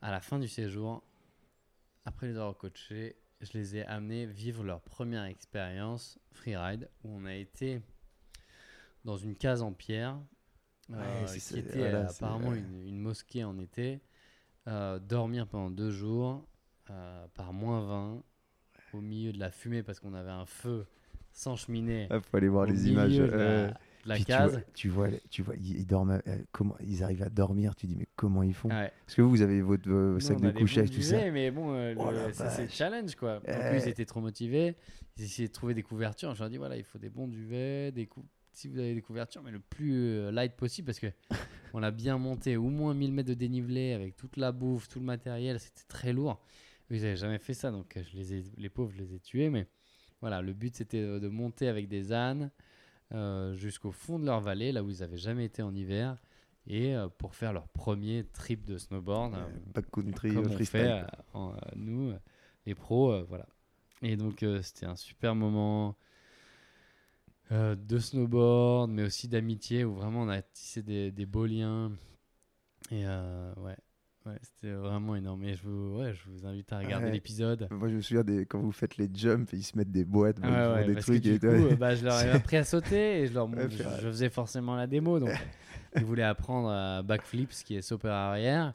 À 0.00 0.10
la 0.10 0.20
fin 0.20 0.38
du 0.38 0.48
séjour, 0.48 1.02
après 2.04 2.26
les 2.28 2.36
avoir 2.36 2.56
coachés, 2.56 3.16
je 3.40 3.52
les 3.54 3.76
ai 3.76 3.84
amenés 3.86 4.26
vivre 4.26 4.64
leur 4.64 4.80
première 4.80 5.24
expérience 5.24 6.18
freeride 6.32 6.88
où 7.04 7.10
on 7.10 7.24
a 7.24 7.34
été 7.34 7.80
dans 9.04 9.16
une 9.16 9.36
case 9.36 9.62
en 9.62 9.72
pierre 9.72 10.18
euh, 10.92 11.20
Ouais, 11.22 11.26
c'est 11.38 11.54
qui 11.54 11.60
était 11.60 11.78
voilà, 11.78 11.98
euh, 12.00 12.08
apparemment 12.08 12.54
une, 12.54 12.86
une 12.86 12.98
mosquée 12.98 13.44
en 13.44 13.58
été. 13.58 14.00
euh, 14.66 14.98
dormir 14.98 15.46
pendant 15.46 15.70
deux 15.70 15.90
jours 15.90 16.46
euh, 16.90 17.26
par 17.34 17.52
moins 17.52 17.80
20 17.80 18.22
au 18.94 19.00
milieu 19.00 19.32
de 19.32 19.38
la 19.38 19.50
fumée 19.50 19.82
parce 19.82 20.00
qu'on 20.00 20.14
avait 20.14 20.30
un 20.30 20.46
feu 20.46 20.86
sans 21.32 21.56
cheminée 21.56 22.06
Ah, 22.10 22.20
faut 22.20 22.36
aller 22.36 22.48
voir 22.48 22.66
les 22.66 22.88
images. 22.88 23.16
de 23.16 23.22
euh, 23.22 23.66
la, 23.66 23.72
de 23.72 23.74
la 24.08 24.14
puis 24.16 24.24
tu 24.24 24.28
case. 24.28 24.52
vois- 24.52 24.60
Tu 24.74 24.88
vois, 24.88 25.08
tu 25.30 25.42
vois, 25.42 25.54
ils, 25.56 25.78
ils 25.80 25.86
dorment. 25.86 26.20
euh, 26.26 26.36
comment 26.52 26.76
ils 26.80 27.02
arrivent 27.04 27.22
à 27.22 27.28
dormir 27.30 27.74
Tu 27.76 27.86
dis 27.86 27.96
mais 27.96 28.06
comment 28.16 28.42
ils 28.42 28.54
font? 28.54 28.68
Ouais. 28.70 28.90
Parce 29.06 29.14
que 29.14 29.22
vous, 29.22 29.30
vous 29.30 29.42
avez 29.42 29.60
votre 29.62 29.90
euh, 29.90 30.18
sac 30.20 30.40
de 30.40 30.50
couchage, 30.50 30.90
tout 30.90 31.02
ça. 31.02 31.30
Mais 31.30 31.50
bon, 31.50 31.72
euh, 31.74 31.94
Oh 31.98 32.10
c'est 32.32 32.68
challenge 32.70 33.14
quoi. 33.14 33.40
Eh. 33.46 33.50
eux, 33.52 33.76
ils 33.84 33.88
étaient 33.88 34.04
trop 34.06 34.20
motivés. 34.20 34.74
Ils 35.16 35.24
essayaient 35.24 35.48
de 35.48 35.52
trouver 35.52 35.74
des 35.74 35.82
couvertures. 35.82 36.34
Je 36.34 36.38
leur 36.40 36.48
ai 36.48 36.50
dit 36.50 36.56
voilà, 36.58 36.76
il 36.76 36.84
faut 36.84 36.98
des 36.98 37.10
bons 37.10 37.28
duvets, 37.28 37.90
des 37.92 38.06
cou- 38.06 38.24
si 38.52 38.66
vous 38.68 38.78
avez 38.78 38.94
des 38.94 39.02
couvertures, 39.02 39.42
mais 39.42 39.50
le 39.52 39.60
plus 39.60 40.30
light 40.32 40.54
possible 40.56 40.86
parce 40.86 40.98
que 41.00 41.06
on 41.74 41.82
a 41.82 41.90
bien 41.90 42.18
monté 42.18 42.56
au 42.56 42.68
moins 42.70 42.94
1000 42.94 43.12
mètres 43.12 43.28
de 43.28 43.34
dénivelé 43.34 43.92
avec 43.92 44.16
toute 44.16 44.36
la 44.36 44.50
bouffe, 44.52 44.88
tout 44.88 44.98
le 44.98 45.04
matériel. 45.04 45.60
C'était 45.60 45.86
très 45.88 46.12
lourd. 46.12 46.40
Ils 46.90 47.02
n'avaient 47.02 47.16
jamais 47.16 47.38
fait 47.38 47.52
ça, 47.54 47.70
donc 47.70 47.98
je 48.02 48.16
les 48.16 48.34
ai, 48.34 48.44
les 48.56 48.68
pauvres, 48.70 48.90
je 48.92 48.98
les 49.02 49.14
ai 49.14 49.18
tués. 49.20 49.50
Mais 49.50 49.66
voilà, 50.20 50.40
le 50.40 50.52
but 50.54 50.74
c'était 50.74 51.02
de 51.20 51.28
monter 51.28 51.68
avec 51.68 51.86
des 51.88 52.12
ânes 52.12 52.50
euh, 53.12 53.54
jusqu'au 53.54 53.92
fond 53.92 54.18
de 54.18 54.26
leur 54.26 54.40
vallée, 54.40 54.72
là 54.72 54.82
où 54.82 54.90
ils 54.90 55.00
n'avaient 55.00 55.16
jamais 55.18 55.44
été 55.44 55.62
en 55.62 55.74
hiver, 55.74 56.16
et 56.66 56.94
euh, 56.94 57.08
pour 57.08 57.34
faire 57.34 57.52
leur 57.52 57.68
premier 57.68 58.24
trip 58.24 58.64
de 58.64 58.78
snowboard. 58.78 59.34
Euh, 59.34 59.38
euh, 59.38 59.48
Backcountry, 59.74 60.34
comme 60.34 60.46
on 60.46 60.50
freestyle. 60.50 60.80
fait, 60.80 61.06
en- 61.34 61.54
nous, 61.76 62.12
les 62.66 62.74
pros, 62.74 63.24
voilà. 63.24 63.46
Et 64.02 64.16
donc, 64.16 64.44
c'était 64.62 64.86
un 64.86 64.96
super 64.96 65.34
moment 65.34 65.96
de 67.50 67.98
snowboard, 67.98 68.90
mais 68.90 69.04
aussi 69.04 69.26
d'amitié, 69.26 69.84
où 69.84 69.94
vraiment 69.94 70.22
on 70.22 70.28
a 70.28 70.42
tissé 70.42 70.82
des, 70.82 71.10
des 71.10 71.26
beaux 71.26 71.46
liens. 71.46 71.92
Et 72.90 73.04
ouais, 73.06 73.76
ouais 74.28 74.38
c'était 74.42 74.72
vraiment 74.72 75.16
énorme. 75.16 75.44
Et 75.44 75.54
je 75.54 75.62
vous, 75.62 75.98
ouais, 75.98 76.12
je 76.14 76.30
vous 76.30 76.46
invite 76.46 76.72
à 76.72 76.78
regarder 76.78 77.06
Ouais. 77.06 77.12
l'épisode. 77.12 77.68
Moi, 77.70 77.88
je 77.88 77.94
me 77.96 78.00
souviens 78.00 78.24
des, 78.24 78.46
quand 78.46 78.60
vous 78.60 78.72
faites 78.72 78.96
les 78.96 79.08
jumps, 79.12 79.52
ils 79.52 79.62
se 79.62 79.76
mettent 79.76 79.90
des 79.90 80.04
boîtes, 80.04 80.36
Ah 80.42 80.48
ouais, 80.48 80.64
font 80.64 80.74
ouais, 80.88 80.94
des 80.94 81.00
trucs 81.00 81.22
que 81.22 81.28
du 81.28 81.34
et 81.34 81.38
coup, 81.38 81.46
euh, 81.46 81.76
bah, 81.76 81.94
je 81.94 82.04
leur 82.04 82.20
ai 82.20 82.30
appris 82.32 82.56
à 82.56 82.64
sauter 82.64 83.20
et 83.22 83.26
je, 83.26 83.34
leur, 83.34 83.48
Ouais, 83.48 83.68
je, 83.70 83.82
faisais 84.08 84.30
forcément 84.30 84.76
la 84.76 84.86
démo. 84.86 85.18
Donc, 85.18 85.30
ils 85.96 86.04
voulaient 86.04 86.22
apprendre 86.22 86.70
à 86.70 87.02
backflip, 87.02 87.52
ce 87.52 87.64
qui 87.64 87.76
est 87.76 87.82
saut 87.82 87.98
par 87.98 88.30
arrière. 88.30 88.74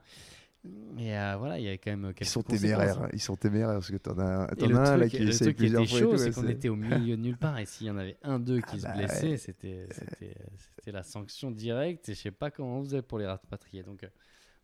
Et 0.97 1.17
euh, 1.17 1.35
voilà, 1.37 1.59
il 1.59 1.65
y 1.65 1.69
a 1.69 1.73
quand 1.73 1.91
même 1.91 2.13
quelques 2.13 2.21
Ils 2.21 2.25
sont 2.31 2.41
téméraires, 2.41 3.01
hein. 3.01 3.09
ils 3.11 3.19
sont 3.19 3.35
téméraires 3.35 3.73
parce 3.73 3.91
que 3.91 3.97
t'en 3.97 4.17
as, 4.17 4.47
le 4.57 4.75
as 4.77 4.91
un 4.91 4.97
là 4.97 5.09
qui 5.09 5.17
qui 5.17 5.23
était 5.23 5.53
plusieurs 5.53 5.85
fois 5.85 5.99
chaud, 5.99 6.17
c'est 6.17 6.27
ouais, 6.27 6.31
qu'on 6.31 6.47
était 6.47 6.69
au 6.69 6.75
milieu 6.77 7.17
de 7.17 7.21
nulle 7.21 7.35
part. 7.37 7.59
Et 7.59 7.65
s'il 7.65 7.87
y 7.87 7.89
en 7.89 7.97
avait 7.97 8.15
un 8.23 8.39
d'eux 8.39 8.61
qui 8.61 8.75
Ah 8.75 8.79
se 8.79 8.83
bah 8.83 8.93
blessait, 8.93 9.35
c'était, 9.35 9.87
c'était, 9.91 10.35
c'était 10.57 10.91
la 10.93 11.03
sanction 11.03 11.51
directe. 11.51 12.07
Et 12.07 12.13
je 12.13 12.21
sais 12.21 12.31
pas 12.31 12.49
comment 12.49 12.79
on 12.79 12.83
faisait 12.85 13.01
pour 13.01 13.19
les 13.19 13.25
rapatrier. 13.25 13.83
Donc, 13.83 14.05
euh, 14.05 14.07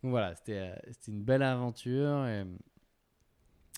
Donc 0.04 0.12
voilà, 0.12 0.36
c'était 0.36 0.58
euh, 0.60 0.76
c'était 0.92 1.12
une 1.12 1.24
belle 1.24 1.44
aventure 1.44 2.26
et, 2.28 2.46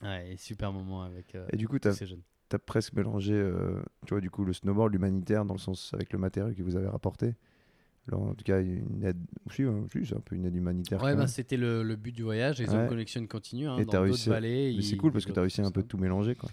ouais, 0.04 0.34
et 0.34 0.38
super 0.38 0.72
moment 0.72 1.04
avec 1.04 1.36
euh, 1.36 1.48
Et 1.52 1.58
du 1.58 1.68
coup, 1.68 1.80
tous 1.80 1.90
t'as 1.90 1.94
ces 1.94 2.06
jeunes. 2.06 2.22
as 2.54 2.60
presque 2.60 2.94
mélangé, 2.94 3.34
euh, 3.34 3.82
tu 4.06 4.14
vois, 4.14 4.22
du 4.22 4.30
coup, 4.30 4.44
le 4.46 4.54
snowboard, 4.54 4.92
l'humanitaire, 4.94 5.46
dans 5.46 5.54
le 5.56 5.60
sens 5.60 5.94
avec 5.94 6.12
le 6.14 6.20
matériel 6.20 6.56
que 6.56 6.64
vous 6.64 6.76
avez 6.76 6.88
rapporté. 6.88 7.36
Alors, 8.08 8.24
en 8.24 8.34
tout 8.34 8.44
cas, 8.44 8.60
une 8.62 9.04
aide. 9.04 9.18
Si, 9.52 9.62
hein, 9.64 9.86
c'est 9.92 10.16
un 10.16 10.20
peu 10.20 10.36
une 10.36 10.46
aide 10.46 10.56
humanitaire. 10.56 11.02
Ouais, 11.04 11.16
bah, 11.16 11.28
c'était 11.28 11.56
le, 11.56 11.84
le 11.84 11.96
but 11.96 12.12
du 12.12 12.24
voyage. 12.24 12.60
Les 12.60 12.68
Ouais. 12.70 12.76
Home 12.76 12.88
Connection 12.90 13.26
continuent. 13.28 13.68
Hein, 13.70 13.78
Et 13.78 13.86
dans 13.86 14.02
réussi 14.02 14.30
à- 14.30 14.34
vallées. 14.34 14.74
Mais 14.76 14.82
c'est 14.82 14.98
cool 14.98 15.12
parce 15.12 15.24
que 15.26 15.32
tu 15.32 15.38
as 15.40 15.42
réussi 15.42 15.62
un 15.62 15.72
peu 15.72 15.84
tout 15.84 15.98
mélanger, 15.98 16.36
quoi. 16.36 16.50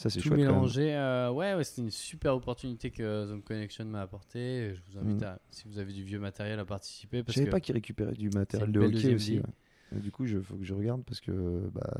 Ça, 0.00 0.08
c'est 0.08 0.20
chouette. 0.20 0.38
mélanger. 0.38 0.94
euh, 0.94 1.30
ouais, 1.30 1.54
ouais, 1.54 1.62
c'était 1.62 1.82
une 1.82 1.90
super 1.90 2.34
opportunité 2.34 2.90
que 2.90 3.26
Zone 3.26 3.42
Connection 3.42 3.84
m'a 3.84 4.00
apporté. 4.00 4.72
Je 4.74 4.80
vous 4.90 4.98
invite 4.98 5.20
Mhm. 5.20 5.24
à, 5.24 5.38
si 5.50 5.64
vous 5.68 5.78
avez 5.78 5.92
du 5.92 6.02
vieux 6.04 6.18
matériel, 6.18 6.58
à 6.58 6.64
participer. 6.64 7.22
Je 7.26 7.32
savais 7.32 7.46
que 7.46 7.50
pas 7.50 7.60
qu'ils 7.60 7.74
récupéraient 7.74 8.14
du 8.14 8.30
matériel 8.30 8.72
de 8.72 8.80
hockey 8.80 9.14
aussi. 9.14 9.36
ouais. 9.40 9.42
Et 9.94 10.00
du 10.00 10.10
coup, 10.10 10.24
il 10.24 10.40
faut 10.42 10.56
que 10.56 10.64
je 10.64 10.72
regarde 10.72 11.02
parce 11.04 11.20
que 11.20 11.68
bah, 11.74 11.92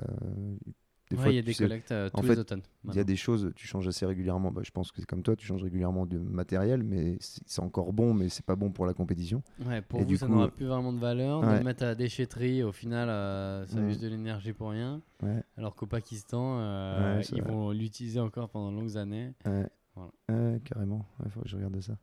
des 1.10 1.16
Ouais, 1.16 1.22
fois, 1.22 1.32
il 1.32 1.36
y 1.36 1.38
a 1.38 1.42
des 1.42 1.52
sais, 1.52 1.64
collectes 1.64 1.90
euh, 1.92 2.08
en 2.12 2.20
tous 2.20 2.26
fait, 2.28 2.34
les 2.34 2.38
automnes. 2.40 2.62
il 2.84 2.94
y 2.94 2.98
a 3.00 3.04
des 3.04 3.16
choses, 3.16 3.50
tu 3.56 3.66
changes 3.66 3.88
assez 3.88 4.06
régulièrement. 4.06 4.52
Bah, 4.52 4.62
je 4.64 4.70
pense 4.70 4.92
que 4.92 5.00
c'est 5.00 5.06
comme 5.06 5.22
toi, 5.22 5.34
tu 5.34 5.44
changes 5.44 5.62
régulièrement 5.64 6.06
de 6.06 6.18
matériel, 6.18 6.82
mais 6.84 7.16
c'est 7.20 7.60
encore 7.60 7.92
bon, 7.92 8.14
mais 8.14 8.28
c'est 8.28 8.44
pas 8.46 8.54
bon 8.56 8.70
pour 8.70 8.86
la 8.86 8.94
compétition. 8.94 9.42
Ouais, 9.66 9.82
pour 9.82 9.98
Et 10.00 10.04
vous, 10.04 10.08
du 10.10 10.16
ça 10.16 10.28
n'aura 10.28 10.48
plus 10.48 10.66
vraiment 10.66 10.92
de 10.92 10.98
valeur. 11.00 11.40
De 11.40 11.46
le 11.58 11.64
mettre 11.64 11.82
à 11.82 11.86
la 11.86 11.94
déchetterie, 11.96 12.62
au 12.62 12.72
final, 12.72 13.08
euh, 13.08 13.66
ça 13.66 13.80
use 13.80 13.98
de 13.98 14.08
l'énergie 14.08 14.52
pour 14.52 14.70
rien. 14.70 15.02
Ouais, 15.22 15.42
Alors 15.56 15.74
qu'au 15.74 15.86
Pakistan, 15.86 16.58
euh, 16.60 17.20
ils 17.32 17.42
vrai. 17.42 17.50
vont 17.52 17.70
l'utiliser 17.72 18.20
encore 18.20 18.48
pendant 18.48 18.70
de 18.70 18.76
longues 18.76 18.96
années. 18.96 19.34
ouais, 19.46 19.68
Voilà. 19.96 20.12
ouais, 20.30 20.60
carrément. 20.64 21.04
Il 21.24 21.30
faut 21.30 21.40
que 21.40 21.48
je 21.48 21.56
regarde 21.56 21.80
ça. 21.80 21.94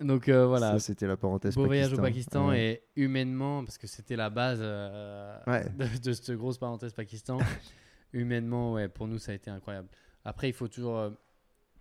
Donc 0.00 0.28
euh, 0.28 0.46
voilà, 0.46 0.72
Ça, 0.72 0.78
c'était 0.80 1.06
la 1.06 1.16
parenthèse. 1.16 1.54
beau 1.54 1.66
voyage 1.66 1.92
au 1.92 1.96
Pakistan 1.96 2.48
Ouais. 2.48 2.82
et 2.96 3.00
humainement, 3.00 3.64
parce 3.64 3.78
que 3.78 3.86
c'était 3.86 4.16
la 4.16 4.28
base 4.30 4.58
euh, 4.60 5.38
Ouais. 5.46 5.64
de, 5.78 5.98
de 6.02 6.12
cette 6.12 6.32
grosse 6.36 6.58
parenthèse 6.58 6.92
Pakistan, 6.92 7.38
humainement, 8.12 8.72
ouais, 8.74 8.88
pour 8.88 9.06
nous, 9.06 9.18
ça 9.18 9.32
a 9.32 9.34
été 9.34 9.50
incroyable. 9.50 9.88
Après, 10.24 10.48
il 10.48 10.52
faut 10.52 10.68
toujours. 10.68 10.98
euh, 10.98 11.10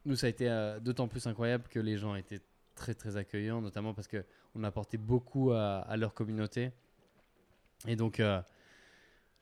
nous, 0.05 0.15
ça 0.15 0.27
a 0.27 0.29
été 0.29 0.47
d'autant 0.81 1.07
plus 1.07 1.25
incroyable 1.27 1.63
que 1.69 1.79
les 1.79 1.97
gens 1.97 2.15
étaient 2.15 2.41
très, 2.75 2.93
très 2.93 3.15
accueillants, 3.17 3.61
notamment 3.61 3.93
parce 3.93 4.07
qu'on 4.09 4.63
apportait 4.63 4.97
beaucoup 4.97 5.51
à, 5.51 5.77
à 5.79 5.97
leur 5.97 6.13
communauté. 6.13 6.71
Et 7.87 7.95
donc. 7.95 8.21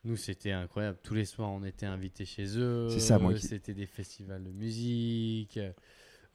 nous, 0.03 0.15
c'était 0.15 0.52
incroyable. 0.52 0.98
Tous 1.03 1.14
les 1.14 1.26
soirs, 1.26 1.49
on 1.52 1.64
était 1.64 1.85
invités 1.88 2.26
chez 2.26 2.57
eux. 2.57 2.89
C'est 2.89 2.99
ça, 2.99 3.19
moi, 3.19 3.34
qui- 3.34 3.45
C'était 3.45 3.73
des 3.73 3.85
festivals 3.85 4.43
de 4.43 4.52
musique. 4.52 5.60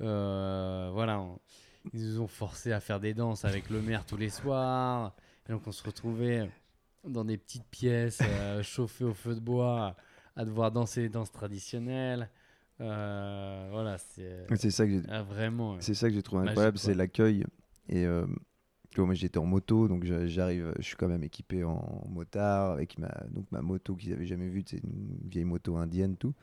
Euh, 0.01 0.91
voilà. 0.93 1.25
Ils 1.93 2.01
nous 2.05 2.21
ont 2.21 2.27
forcé 2.29 2.73
à 2.73 2.81
faire 2.81 3.01
des 3.01 3.15
danses 3.15 3.45
avec 3.45 3.71
le 3.71 3.81
maire 3.81 4.05
tous 4.05 4.17
les 4.17 4.31
soirs. 4.31 5.15
Et 5.49 5.53
donc, 5.53 5.67
on 5.67 5.73
se 5.73 5.83
retrouvait 5.85 6.51
dans 7.05 7.25
des 7.25 7.37
petites 7.39 7.67
pièces 7.71 8.21
euh, 8.23 8.63
chauffées 8.63 9.05
au 9.05 9.15
feu 9.15 9.35
de 9.35 9.41
bois 9.41 9.97
à 10.35 10.45
devoir 10.45 10.73
danser 10.73 11.03
les 11.03 11.09
danses 11.09 11.33
traditionnelles. 11.33 12.29
Euh, 12.81 13.69
voilà, 13.71 13.97
c'est 13.99 14.47
C'est 14.57 14.71
ça 14.71 14.85
que 14.85 14.93
j'ai 14.93 15.03
ah, 15.09 15.23
vraiment. 15.23 15.75
euh, 15.75 15.79
C'est 15.81 15.95
ça 15.95 16.09
que 16.09 16.15
j'ai 16.15 16.23
trouvé 16.23 16.43
Magique, 16.43 16.51
incroyable, 16.51 16.79
c'est 16.79 16.95
l'accueil. 16.95 17.45
Et 17.89 18.05
euh, 18.05 18.27
moi 18.99 19.15
j'étais 19.15 19.39
en 19.39 19.47
moto, 19.47 19.89
donc 19.89 20.05
j'a- 20.05 20.27
j'arrive, 20.27 20.73
je 20.79 20.83
suis 20.83 20.97
quand 20.97 21.09
même 21.09 21.23
équipé 21.25 21.65
en 21.65 22.05
motard 22.09 22.73
avec 22.73 22.99
ma, 22.99 23.09
donc 23.31 23.51
ma 23.53 23.63
moto 23.63 23.95
qu'ils 23.95 24.13
avaient 24.13 24.27
jamais 24.27 24.49
vue, 24.49 24.65
c'est 24.67 24.83
une 24.83 25.19
vieille 25.29 25.45
moto 25.45 25.77
indienne, 25.77 26.17
tout. 26.17 26.35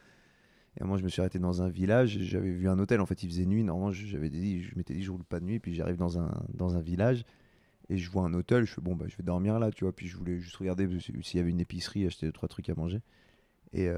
Et 0.80 0.84
moi 0.84 0.98
je 0.98 1.04
me 1.04 1.10
suis 1.10 1.22
arrêté 1.22 1.40
dans 1.40 1.62
un 1.62 1.70
village, 1.70 2.18
j'avais 2.22 2.52
vu 2.52 2.68
un 2.68 2.80
hôtel, 2.80 3.00
en 3.00 3.06
fait 3.06 3.22
il 3.24 3.30
faisait 3.30 3.45
nuit, 3.45 3.64
normalement 3.64 3.91
j'avais 3.91 4.30
dit, 4.30 4.64
je 4.64 4.76
m'étais 4.76 4.94
dit 4.94 5.04
je 5.04 5.12
roule 5.12 5.24
pas 5.24 5.40
de 5.40 5.45
nuit, 5.45 5.60
puis 5.60 5.74
j'arrive 5.76 5.98
dans 5.98 6.20
un, 6.20 6.32
dans 6.54 6.76
un 6.76 6.82
village 6.82 7.26
et 7.90 7.98
je 7.98 8.10
vois 8.10 8.24
un 8.24 8.34
hôtel, 8.34 8.66
je 8.66 8.74
fais 8.74 8.82
bon 8.82 8.95
bah 8.95 9.06
je 9.08 9.16
vais 9.16 9.24
dormir 9.24 9.60
là, 9.60 9.70
tu 9.72 9.84
vois, 9.84 9.94
puis 9.94 10.08
je 10.08 10.18
voulais 10.18 10.40
juste 10.40 10.56
regarder 10.56 10.88
s'il 11.00 11.38
y 11.38 11.40
avait 11.40 11.52
une 11.52 11.60
épicerie, 11.60 12.06
acheter 12.08 12.26
deux 12.26 12.32
trois 12.32 12.50
trucs 12.50 12.70
à 12.70 12.76
manger. 12.76 13.02
Et, 13.76 13.90
euh, 13.90 13.98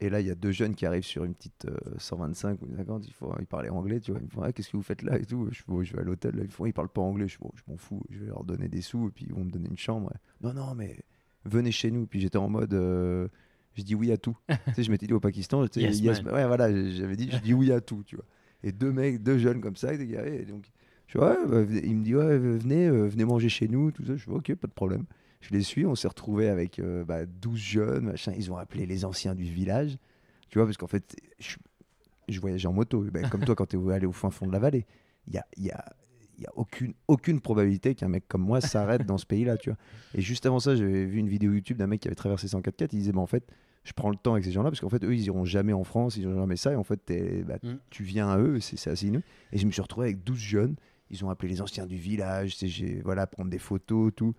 et 0.00 0.10
là, 0.10 0.20
il 0.20 0.26
y 0.26 0.30
a 0.30 0.34
deux 0.34 0.50
jeunes 0.50 0.74
qui 0.74 0.84
arrivent 0.84 1.02
sur 1.04 1.24
une 1.24 1.34
petite 1.34 1.64
euh, 1.64 1.78
125 1.96 2.60
ou 2.60 2.76
50. 2.76 3.06
Ils, 3.06 3.12
font, 3.14 3.34
ils 3.40 3.46
parlaient 3.46 3.70
anglais, 3.70 3.98
tu 3.98 4.10
vois. 4.10 4.20
Ils 4.20 4.26
me 4.26 4.30
font 4.30 4.42
Ah, 4.42 4.52
Qu'est-ce 4.52 4.70
que 4.70 4.76
vous 4.76 4.82
faites 4.82 5.00
là? 5.02 5.18
et 5.18 5.24
tout. 5.24 5.48
Je, 5.50 5.62
Bon, 5.66 5.82
je 5.82 5.94
vais 5.94 6.00
à 6.00 6.04
l'hôtel. 6.04 6.38
Ils 6.44 6.50
font 6.50 6.66
Ils 6.66 6.74
parlent 6.74 6.90
pas 6.90 7.00
anglais. 7.00 7.26
Je, 7.26 7.38
Bon, 7.38 7.50
je 7.54 7.62
m'en 7.66 7.78
fous. 7.78 8.02
Je 8.10 8.18
vais 8.18 8.26
leur 8.26 8.44
donner 8.44 8.68
des 8.68 8.82
sous 8.82 9.08
et 9.08 9.10
puis 9.10 9.24
ils 9.26 9.32
vont 9.32 9.44
me 9.44 9.50
donner 9.50 9.70
une 9.70 9.78
chambre. 9.78 10.12
Non, 10.42 10.52
non, 10.52 10.74
mais 10.74 11.00
venez 11.46 11.72
chez 11.72 11.90
nous. 11.90 12.06
Puis 12.06 12.20
j'étais 12.20 12.36
en 12.36 12.50
mode 12.50 12.74
euh, 12.74 13.28
Je 13.74 13.82
dis 13.82 13.94
oui 13.94 14.12
à 14.12 14.16
tout. 14.16 14.36
tu 14.48 14.74
sais, 14.74 14.82
je 14.82 14.90
m'étais 14.90 15.06
dit 15.06 15.12
au 15.12 15.20
Pakistan 15.20 15.66
tu 15.66 15.80
sais, 15.80 15.92
Yes. 15.92 16.22
Ouais, 16.22 16.46
voilà, 16.46 16.70
j'avais 16.90 17.16
dit 17.16 17.28
Je 17.30 17.38
dis 17.38 17.54
oui 17.54 17.72
à 17.72 17.80
tout, 17.80 18.02
tu 18.06 18.16
vois. 18.16 18.24
Et 18.62 18.72
deux 18.72 18.92
mecs, 18.92 19.22
deux 19.22 19.38
jeunes 19.38 19.60
comme 19.60 19.76
ça, 19.76 19.92
ils 19.94 20.00
étaient 20.00 20.42
et 20.42 20.44
donc. 20.44 20.64
Je 21.06 21.18
fais, 21.18 21.24
ouais, 21.24 21.36
bah, 21.46 21.62
il 21.84 21.96
me 21.96 22.02
dit 22.02 22.14
ouais, 22.14 22.38
venez, 22.38 22.86
euh, 22.86 23.06
venez 23.06 23.24
manger 23.24 23.48
chez 23.48 23.68
nous, 23.68 23.90
tout 23.90 24.04
ça. 24.06 24.16
Je 24.16 24.24
fais 24.24 24.30
ok, 24.30 24.54
pas 24.54 24.68
de 24.68 24.72
problème. 24.72 25.04
Je 25.42 25.50
les 25.50 25.60
suis, 25.60 25.84
on 25.84 25.94
s'est 25.94 26.08
retrouvés 26.08 26.48
avec 26.48 26.78
euh, 26.78 27.04
bah, 27.04 27.26
12 27.26 27.58
jeunes, 27.58 28.04
machin. 28.06 28.32
Ils 28.36 28.50
ont 28.50 28.56
appelé 28.56 28.86
les 28.86 29.04
anciens 29.04 29.34
du 29.34 29.44
village. 29.44 29.98
Tu 30.48 30.58
vois, 30.58 30.66
parce 30.66 30.78
qu'en 30.78 30.86
fait, 30.86 31.16
je, 31.38 31.56
je 32.28 32.40
voyageais 32.40 32.68
en 32.68 32.72
moto. 32.72 33.02
Ben, 33.12 33.28
comme 33.28 33.44
toi, 33.44 33.54
quand 33.56 33.66
tu 33.66 33.76
es 33.76 33.92
allé 33.92 34.06
au 34.06 34.12
fin 34.12 34.30
fond 34.30 34.46
de 34.46 34.52
la 34.52 34.58
vallée, 34.58 34.86
il 35.26 35.32
n'y 35.32 35.38
a, 35.38 35.46
il 35.58 35.64
y 35.64 35.70
a, 35.70 35.84
il 36.38 36.44
y 36.44 36.46
a 36.46 36.50
aucune, 36.56 36.94
aucune 37.08 37.40
probabilité 37.40 37.94
qu'un 37.94 38.08
mec 38.08 38.24
comme 38.28 38.42
moi 38.42 38.60
s'arrête 38.60 39.06
dans 39.06 39.18
ce 39.18 39.26
pays-là. 39.26 39.56
Tu 39.56 39.70
vois. 39.70 39.78
Et 40.14 40.20
juste 40.20 40.46
avant 40.46 40.60
ça, 40.60 40.74
j'avais 40.76 41.04
vu 41.04 41.18
une 41.18 41.28
vidéo 41.28 41.52
YouTube 41.52 41.76
d'un 41.78 41.86
mec 41.86 42.00
qui 42.00 42.08
avait 42.08 42.14
traversé 42.14 42.46
104.4. 42.46 42.88
Il 42.92 42.98
disait, 42.98 43.12
bah, 43.12 43.20
en 43.20 43.26
fait, 43.26 43.46
je 43.84 43.92
prends 43.92 44.10
le 44.10 44.16
temps 44.16 44.32
avec 44.32 44.44
ces 44.44 44.52
gens-là, 44.52 44.70
parce 44.70 44.80
qu'en 44.80 44.88
fait, 44.88 45.04
eux, 45.04 45.14
ils 45.14 45.24
iront 45.24 45.44
jamais 45.44 45.72
en 45.72 45.84
France, 45.84 46.16
ils 46.16 46.22
iront 46.22 46.36
jamais 46.40 46.56
ça. 46.56 46.72
Et 46.72 46.76
en 46.76 46.84
fait, 46.84 47.00
bah, 47.46 47.56
Mm. 47.62 47.74
tu 47.90 48.02
viens 48.04 48.28
à 48.28 48.38
eux, 48.38 48.58
c'est 48.60 48.90
assez 48.90 49.06
inouï. 49.08 49.22
Et 49.52 49.58
je 49.58 49.66
me 49.66 49.70
suis 49.72 49.82
retrouvé 49.82 50.06
avec 50.06 50.24
12 50.24 50.38
jeunes. 50.38 50.76
Ils 51.10 51.24
ont 51.24 51.30
appelé 51.30 51.50
les 51.52 51.60
anciens 51.60 51.86
du 51.86 51.96
village, 51.96 52.56
voilà, 53.04 53.26
prendre 53.26 53.50
des 53.50 53.58
photos, 53.58 54.10
tout. 54.16 54.34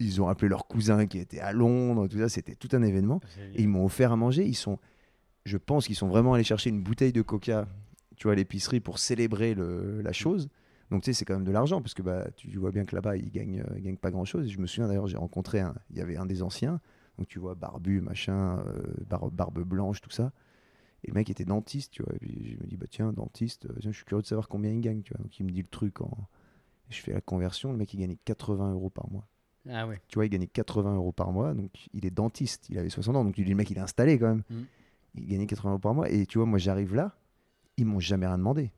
Ils 0.00 0.20
ont 0.20 0.28
appelé 0.28 0.48
leur 0.48 0.66
cousin 0.66 1.06
qui 1.06 1.18
était 1.18 1.38
à 1.38 1.52
Londres, 1.52 2.08
tout 2.08 2.18
ça. 2.18 2.28
C'était 2.28 2.56
tout 2.56 2.68
un 2.72 2.82
événement. 2.82 3.20
Et 3.54 3.62
ils 3.62 3.68
m'ont 3.68 3.84
offert 3.84 4.10
à 4.12 4.16
manger. 4.16 4.44
Ils 4.44 4.54
sont, 4.56 4.78
je 5.46 5.56
pense 5.56 5.86
qu'ils 5.86 5.94
sont 5.94 6.08
vraiment 6.08 6.34
allés 6.34 6.42
chercher 6.44 6.70
une 6.70 6.82
bouteille 6.82 7.12
de 7.12 7.22
coca, 7.22 7.68
tu 8.16 8.24
vois, 8.24 8.32
à 8.32 8.36
l'épicerie 8.36 8.80
pour 8.80 8.98
célébrer 8.98 9.54
le- 9.54 10.00
la 10.02 10.12
chose. 10.12 10.48
Donc 10.90 11.02
tu 11.02 11.06
sais, 11.06 11.12
c'est 11.18 11.24
quand 11.24 11.34
même 11.34 11.44
de 11.44 11.50
l'argent 11.52 11.80
parce 11.80 11.94
que 11.94 12.02
bah, 12.02 12.26
tu 12.36 12.56
vois 12.58 12.70
bien 12.70 12.84
que 12.84 12.94
là-bas, 12.94 13.16
ils 13.16 13.30
gagnent, 13.30 13.60
euh, 13.60 13.76
ils 13.78 13.82
gagnent 13.82 13.96
pas 13.96 14.10
grand-chose. 14.10 14.46
Et 14.46 14.50
je 14.50 14.58
me 14.60 14.66
souviens 14.66 14.86
d'ailleurs, 14.88 15.06
j'ai 15.06 15.16
rencontré 15.16 15.60
un, 15.60 15.74
il 15.90 15.96
y 15.96 16.00
avait 16.00 16.16
un 16.16 16.26
des 16.26 16.42
anciens, 16.42 16.80
donc 17.18 17.28
tu 17.28 17.38
vois, 17.38 17.54
barbu, 17.54 18.00
machin, 18.00 18.58
euh, 18.66 18.82
bar- 19.08 19.30
barbe 19.30 19.62
blanche, 19.62 20.00
tout 20.00 20.10
ça. 20.10 20.32
Et 21.04 21.08
le 21.08 21.14
mec 21.14 21.28
était 21.30 21.44
dentiste, 21.44 21.92
tu 21.92 22.02
vois. 22.02 22.14
Et 22.14 22.18
puis 22.18 22.52
je 22.52 22.62
me 22.62 22.66
dis, 22.68 22.76
bah 22.76 22.86
tiens, 22.88 23.12
dentiste, 23.12 23.66
euh, 23.66 23.74
tiens, 23.80 23.90
je 23.92 23.96
suis 23.96 24.04
curieux 24.04 24.22
de 24.22 24.26
savoir 24.26 24.48
combien 24.48 24.70
il 24.70 24.80
gagne, 24.80 25.02
tu 25.02 25.12
vois. 25.12 25.22
Donc 25.22 25.38
il 25.38 25.44
me 25.44 25.50
dit 25.50 25.62
le 25.62 25.68
truc 25.68 26.00
en. 26.00 26.28
Je 26.90 27.00
fais 27.00 27.12
la 27.12 27.20
conversion, 27.22 27.72
le 27.72 27.78
mec 27.78 27.92
il 27.94 28.00
gagnait 28.00 28.18
80 28.24 28.72
euros 28.72 28.90
par 28.90 29.10
mois. 29.10 29.26
Ah 29.68 29.86
ouais. 29.86 30.00
Tu 30.08 30.16
vois, 30.16 30.26
il 30.26 30.28
gagnait 30.28 30.46
80 30.46 30.94
euros 30.94 31.12
par 31.12 31.32
mois, 31.32 31.54
donc 31.54 31.70
il 31.94 32.04
est 32.04 32.10
dentiste, 32.10 32.68
il 32.68 32.78
avait 32.78 32.90
60 32.90 33.16
ans, 33.16 33.24
donc 33.24 33.34
tu 33.34 33.42
dis, 33.42 33.50
le 33.50 33.56
mec 33.56 33.70
il 33.70 33.78
est 33.78 33.80
installé 33.80 34.18
quand 34.18 34.28
même. 34.28 34.42
Mm. 34.50 34.62
Il 35.16 35.26
gagnait 35.26 35.46
80 35.46 35.70
euros 35.70 35.78
par 35.78 35.94
mois, 35.94 36.10
et 36.10 36.26
tu 36.26 36.38
vois, 36.38 36.46
moi 36.46 36.58
j'arrive 36.58 36.94
là, 36.94 37.16
ils 37.78 37.86
m'ont 37.86 38.00
jamais 38.00 38.26
rien 38.26 38.36
demandé. 38.36 38.70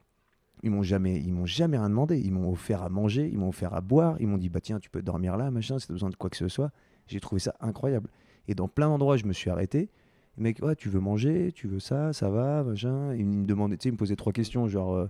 Ils 0.67 0.71
m'ont 0.73 0.83
jamais, 0.83 1.21
ils 1.25 1.33
m'ont 1.33 1.47
jamais 1.47 1.79
rien 1.79 1.89
demandé. 1.89 2.19
Ils 2.19 2.33
m'ont 2.33 2.51
offert 2.51 2.83
à 2.83 2.89
manger, 2.89 3.29
ils 3.33 3.39
m'ont 3.39 3.49
offert 3.51 3.73
à 3.73 3.81
boire, 3.81 4.17
ils 4.19 4.27
m'ont 4.27 4.37
dit, 4.37 4.49
bah 4.49 4.59
tiens, 4.61 4.81
tu 4.81 4.91
peux 4.91 5.01
dormir 5.01 5.37
là, 5.37 5.53
machin, 5.53 5.79
si 5.79 5.87
t'as 5.87 5.95
besoin 5.95 6.11
de 6.11 6.17
quoi 6.17 6.29
que 6.29 6.37
ce 6.37 6.49
soit. 6.49 6.73
J'ai 7.07 7.21
trouvé 7.21 7.39
ça 7.39 7.55
incroyable. 7.61 8.11
Et 8.49 8.55
dans 8.57 8.67
plein 8.67 8.89
d'endroits, 8.89 9.17
je 9.17 9.27
me 9.27 9.33
suis 9.33 9.49
arrêté. 9.49 9.89
Le 10.37 10.43
mec, 10.43 10.59
ouais, 10.63 10.75
tu 10.75 10.89
veux 10.89 10.99
manger, 11.01 11.53
tu 11.55 11.69
veux 11.69 11.79
ça, 11.79 12.13
ça 12.13 12.29
va, 12.31 12.65
machin. 12.65 13.15
Il 13.15 13.27
me 13.27 13.45
demandait, 13.47 13.77
tu 13.77 13.85
sais, 13.85 13.89
il 13.91 13.93
me 13.93 13.97
posait 13.97 14.17
trois 14.17 14.33
questions, 14.33 14.67
genre, 14.67 14.93
euh, 14.95 15.07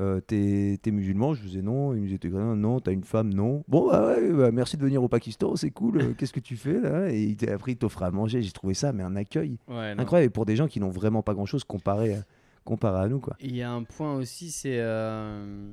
euh, 0.00 0.20
t'es 0.20 0.78
t'es 0.82 0.90
musulman? 0.90 1.32
Je 1.34 1.40
faisais 1.42 1.62
non. 1.62 1.94
Il 1.94 2.00
me 2.00 2.06
disait, 2.06 2.18
t'es 2.18 2.28
non. 2.28 2.80
T'as 2.80 2.90
une 2.92 3.04
femme? 3.04 3.32
Non. 3.32 3.62
Bon, 3.68 3.88
bah 3.88 4.06
ouais, 4.08 4.32
bah, 4.32 4.50
merci 4.50 4.76
de 4.76 4.82
venir 4.82 5.02
au 5.02 5.08
Pakistan, 5.08 5.54
c'est 5.56 5.70
cool. 5.70 5.98
euh, 6.02 6.12
Qu'est-ce 6.18 6.32
que 6.32 6.40
tu 6.40 6.56
fais 6.56 6.80
là? 6.80 7.10
Et 7.12 7.22
il 7.22 7.36
t'a- 7.36 7.54
après, 7.54 7.72
il 7.72 7.76
t'offre 7.76 8.02
à 8.02 8.10
manger. 8.10 8.42
J'ai 8.42 8.50
trouvé 8.52 8.74
ça, 8.74 8.92
mais 8.92 9.02
un 9.04 9.14
accueil 9.16 9.56
Ouais, 9.68 9.94
incroyable. 9.96 10.26
Et 10.26 10.30
pour 10.30 10.46
des 10.46 10.56
gens 10.56 10.66
qui 10.66 10.80
n'ont 10.80 10.90
vraiment 10.90 11.22
pas 11.22 11.32
grand 11.32 11.46
chose 11.46 11.62
comparé 11.64 12.14
à, 12.14 12.18
comparé 12.66 13.04
à 13.04 13.08
nous, 13.08 13.20
quoi. 13.20 13.36
Il 13.40 13.56
y 13.56 13.62
a 13.62 13.70
un 13.70 13.84
point 13.84 14.14
aussi, 14.16 14.50
c'est 14.50 14.80
euh, 14.80 15.72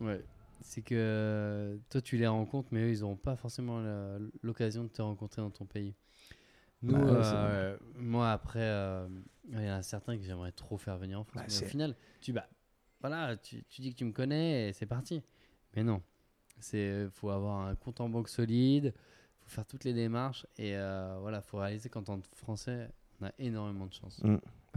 ouais, 0.00 0.22
c'est 0.60 0.82
que 0.82 1.78
toi 1.90 2.00
tu 2.00 2.16
les 2.16 2.26
rencontres, 2.26 2.68
mais 2.70 2.82
eux 2.82 2.90
ils 2.90 3.00
n'auront 3.00 3.16
pas 3.16 3.34
forcément 3.34 3.82
l'occasion 4.42 4.84
de 4.84 4.88
te 4.88 5.02
rencontrer 5.02 5.42
dans 5.42 5.50
ton 5.50 5.64
pays. 5.64 5.94
Nous, 6.82 6.94
Bah 6.94 7.00
euh, 7.00 7.76
moi 7.96 8.30
après, 8.30 8.60
euh, 8.62 9.08
il 9.48 9.60
y 9.60 9.70
en 9.70 9.74
a 9.74 9.82
certains 9.82 10.16
que 10.16 10.22
j'aimerais 10.22 10.52
trop 10.52 10.78
faire 10.78 10.96
venir 10.96 11.18
en 11.18 11.24
France. 11.24 11.42
Bah, 11.42 11.46
mais 11.48 11.66
au 11.66 11.68
final, 11.68 11.96
tu 12.20 12.32
bah, 12.32 12.48
voilà, 13.00 13.36
tu, 13.36 13.64
tu 13.64 13.80
dis 13.80 13.92
que 13.92 13.98
tu 13.98 14.04
me 14.04 14.12
connais 14.12 14.68
et 14.68 14.72
c'est 14.72 14.86
parti. 14.86 15.22
Mais 15.74 15.82
non, 15.82 16.02
c'est 16.60 17.08
faut 17.10 17.30
avoir 17.30 17.66
un 17.66 17.74
compte 17.74 18.00
en 18.00 18.08
banque 18.08 18.28
solide, 18.28 18.94
faut 19.40 19.50
faire 19.50 19.66
toutes 19.66 19.84
les 19.84 19.92
démarches 19.92 20.46
et 20.56 20.76
euh, 20.76 21.16
voilà, 21.20 21.40
faut 21.40 21.58
réaliser 21.58 21.88
qu'en 21.88 22.02
tant 22.02 22.20
que 22.20 22.26
Français, 22.36 22.88
on 23.20 23.26
a 23.26 23.32
énormément 23.38 23.86
de 23.86 23.94
chance. 23.94 24.22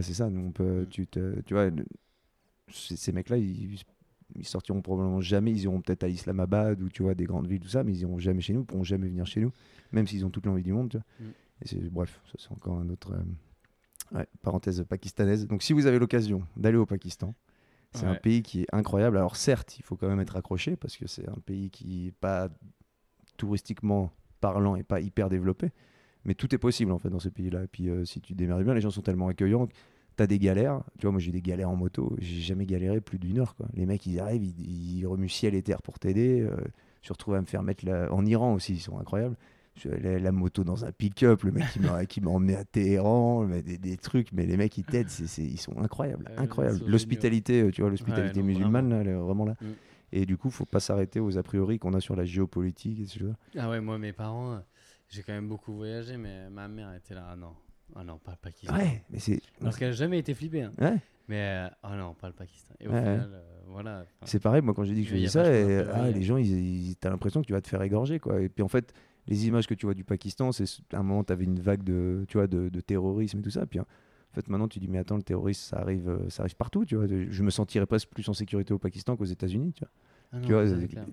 Bah, 0.01 0.07
c'est 0.07 0.13
ça, 0.15 0.29
nous, 0.29 0.41
on 0.47 0.51
peut, 0.51 0.81
Mm. 0.81 0.87
tu, 0.87 1.05
te, 1.07 1.41
tu 1.41 1.53
vois, 1.53 1.69
le- 1.69 1.85
ces, 2.71 3.11
mecs-là, 3.11 3.37
ils, 3.37 3.79
ils 4.35 4.45
sortiront 4.47 4.81
probablement 4.81 5.21
jamais. 5.21 5.51
Ils 5.51 5.63
iront 5.63 5.81
peut-être 5.81 6.03
à 6.03 6.07
Islamabad 6.07 6.81
ou 6.81 6.89
tu 6.89 7.03
vois, 7.03 7.13
des 7.15 7.25
grandes 7.25 7.47
villes, 7.47 7.59
tout 7.59 7.67
ça, 7.67 7.83
mais 7.83 7.91
ils 7.93 8.01
iront 8.01 8.17
jamais 8.19 8.41
chez 8.41 8.53
nous, 8.53 8.61
ils 8.61 8.65
pourront 8.65 8.83
jamais 8.83 9.07
venir 9.07 9.25
chez 9.27 9.41
nous, 9.41 9.51
même 9.91 10.07
s'ils 10.07 10.25
ont 10.25 10.29
toute 10.29 10.45
l'envie 10.45 10.63
du 10.63 10.73
monde. 10.73 10.89
Tu 10.89 10.97
vois. 10.97 11.05
Mm. 11.19 11.85
Et 11.85 11.89
bref, 11.89 12.19
ça 12.25 12.33
c'est 12.39 12.51
encore 12.51 12.77
un 12.79 12.89
autre. 12.89 13.13
euh, 13.13 14.17
ouais, 14.17 14.27
parenthèse 14.41 14.83
pakistanaise. 14.89 15.45
Donc 15.47 15.61
si 15.61 15.73
vous 15.73 15.85
avez 15.85 15.99
l'occasion 15.99 16.41
d'aller 16.57 16.77
au 16.77 16.85
Pakistan, 16.87 17.35
c'est 17.93 18.05
un 18.07 18.15
pays 18.15 18.41
qui 18.41 18.61
est 18.61 18.67
incroyable. 18.73 19.17
Alors 19.17 19.35
certes, 19.35 19.77
il 19.77 19.83
faut 19.83 19.97
quand 19.97 20.07
même 20.07 20.21
être 20.21 20.37
accroché 20.37 20.75
parce 20.77 20.97
que 20.97 21.05
c'est 21.07 21.27
un 21.29 21.37
pays 21.45 21.69
qui 21.69 22.07
est 22.07 22.11
pas 22.13 22.49
touristiquement 23.37 24.11
parlant 24.39 24.75
et 24.75 24.83
pas 24.83 25.01
hyper 25.01 25.29
développé. 25.29 25.69
Mais 26.25 26.35
tout 26.35 26.53
est 26.53 26.57
possible 26.57 26.91
en 26.91 26.99
fait 26.99 27.09
dans 27.09 27.19
ce 27.19 27.29
pays-là. 27.29 27.63
Et 27.63 27.67
puis 27.67 27.89
euh, 27.89 28.05
si 28.05 28.21
tu 28.21 28.33
démerdes 28.33 28.63
bien, 28.63 28.73
les 28.73 28.81
gens 28.81 28.91
sont 28.91 29.01
tellement 29.01 29.27
accueillants. 29.27 29.67
T'as 30.21 30.27
des 30.27 30.37
galères, 30.37 30.83
tu 30.99 31.07
vois, 31.07 31.13
moi 31.13 31.19
j'ai 31.19 31.31
des 31.31 31.41
galères 31.41 31.71
en 31.71 31.75
moto, 31.75 32.15
j'ai 32.19 32.41
jamais 32.41 32.67
galéré 32.67 33.01
plus 33.01 33.17
d'une 33.17 33.39
heure. 33.39 33.55
Quoi. 33.55 33.65
Les 33.73 33.87
mecs 33.87 34.05
ils 34.05 34.19
arrivent, 34.19 34.43
ils, 34.43 34.99
ils 34.99 35.07
remuent 35.07 35.27
ciel 35.29 35.55
et 35.55 35.63
terre 35.63 35.81
pour 35.81 35.97
t'aider. 35.97 36.41
euh, 36.41 36.55
je 37.01 37.07
suis 37.07 37.11
retrouvé 37.13 37.37
à 37.39 37.41
me 37.41 37.47
faire 37.47 37.63
mettre 37.63 37.83
la... 37.87 38.13
en 38.13 38.23
Iran 38.23 38.53
aussi, 38.53 38.73
ils 38.73 38.79
sont 38.79 38.99
incroyables. 38.99 39.35
Je- 39.75 39.89
La, 39.89 40.19
la 40.19 40.31
moto 40.31 40.63
dans 40.63 40.85
un 40.85 40.91
pick-up, 40.91 41.41
le 41.41 41.51
mec 41.53 41.63
qui 42.07 42.21
m'a 42.21 42.29
emmené 42.29 42.55
à 42.55 42.63
Téhéran, 42.63 43.47
des, 43.47 43.79
des 43.79 43.97
trucs, 43.97 44.31
mais 44.31 44.45
les 44.45 44.57
mecs 44.57 44.77
ils 44.77 44.83
t'aident, 44.83 45.09
ils 45.39 45.57
sont 45.57 45.75
incroyables, 45.79 46.29
incroyables. 46.37 46.81
L'hospitalité, 46.85 47.61
euh, 47.63 47.71
tu 47.71 47.81
vois, 47.81 47.89
l'hospitalité 47.89 48.43
musulmane, 48.43 48.89
là, 49.03 49.17
vraiment 49.17 49.45
là. 49.45 49.55
Mm. 49.59 49.65
Et 50.11 50.27
du 50.27 50.37
coup, 50.37 50.51
faut 50.51 50.65
pas 50.65 50.79
s'arrêter 50.81 51.19
aux 51.19 51.39
a 51.39 51.41
priori 51.41 51.79
qu'on 51.79 51.93
a 51.95 51.99
sur 51.99 52.15
la 52.15 52.25
géopolitique 52.25 52.99
et 52.99 53.07
ce 53.07 53.17
genre. 53.17 53.33
Ah 53.57 53.71
ouais, 53.71 53.81
moi, 53.81 53.97
mes 53.97 54.13
parents, 54.13 54.51
euh, 54.53 54.59
j'ai 55.09 55.23
quand 55.23 55.33
même 55.33 55.47
beaucoup 55.47 55.73
voyagé, 55.73 56.15
mais 56.17 56.47
ma 56.51 56.67
mère 56.67 56.93
était 56.93 57.15
là. 57.15 57.29
Ah 57.31 57.35
non, 57.35 57.53
ah 57.95 58.03
non, 58.03 58.17
pas 58.19 58.31
le 58.31 58.37
Pakistan. 58.37 58.75
Ouais, 58.75 59.03
mais 59.09 59.19
c'est 59.19 59.41
Parce 59.61 59.77
qu'elle 59.77 59.89
n'a 59.89 59.95
jamais 59.95 60.19
été 60.19 60.33
flippée. 60.33 60.63
hein. 60.63 60.71
ouais, 60.79 60.97
Mais, 61.27 61.41
euh, 61.41 61.69
ah 61.83 61.95
non, 61.95 62.13
pas 62.13 62.27
le 62.27 62.33
Pakistan. 62.33 62.73
Et 62.79 62.87
au 62.87 62.91
Ouais, 62.91 62.99
final, 63.01 63.29
euh, 63.33 63.41
voilà. 63.67 64.05
c'est 64.23 64.39
pareil. 64.41 64.61
Moi, 64.61 64.73
quand 64.73 64.83
j'ai 64.83 64.93
dit 64.93 65.03
que 65.03 65.09
je 65.09 65.15
faisais 65.15 65.27
ça, 65.27 65.51
et, 65.53 65.79
ah, 65.93 66.09
les 66.11 66.23
gens, 66.23 66.37
ils, 66.37 66.89
ils- 66.89 66.95
t'as 66.97 67.09
l'impression 67.09 67.41
que 67.41 67.47
tu 67.47 67.53
vas 67.53 67.61
te 67.61 67.67
faire 67.67 67.81
égorger, 67.81 68.19
quoi. 68.19 68.41
Et 68.41 68.49
puis 68.49 68.63
en 68.63 68.67
fait, 68.67 68.93
les 69.27 69.47
images 69.47 69.67
que 69.67 69.73
tu 69.73 69.85
vois 69.85 69.93
du 69.95 70.03
Pakistan, 70.03 70.51
c'est 70.51 70.65
à 70.93 70.99
un 70.99 71.03
moment, 71.03 71.23
tu 71.23 71.31
avais 71.33 71.43
une 71.45 71.59
vague 71.59 71.83
de, 71.83 72.25
tu 72.27 72.37
vois, 72.37 72.47
de, 72.47 72.69
de 72.69 72.81
terrorisme 72.81 73.39
et 73.39 73.41
tout 73.41 73.49
ça. 73.51 73.65
Puis 73.65 73.79
en 73.79 73.85
fait, 74.33 74.47
maintenant, 74.49 74.67
tu 74.67 74.79
dis, 74.79 74.87
mais 74.87 74.97
attends, 74.97 75.17
le 75.17 75.23
terrorisme, 75.23 75.61
ça 75.61 75.77
arrive, 75.79 76.09
euh, 76.09 76.29
ça 76.29 76.43
arrive 76.43 76.55
partout, 76.55 76.85
tu 76.85 76.95
vois. 76.95 77.05
Je 77.07 77.43
me 77.43 77.49
sentirais 77.49 77.85
presque 77.85 78.09
plus 78.09 78.27
en 78.29 78.33
sécurité 78.33 78.73
au 78.73 78.79
Pakistan 78.79 79.15
qu'aux 79.15 79.25
États-Unis, 79.25 79.73
tu 79.73 79.81
vois. 79.83 79.91
ah 80.31 80.35
non, 80.37 80.47
tu 80.47 80.53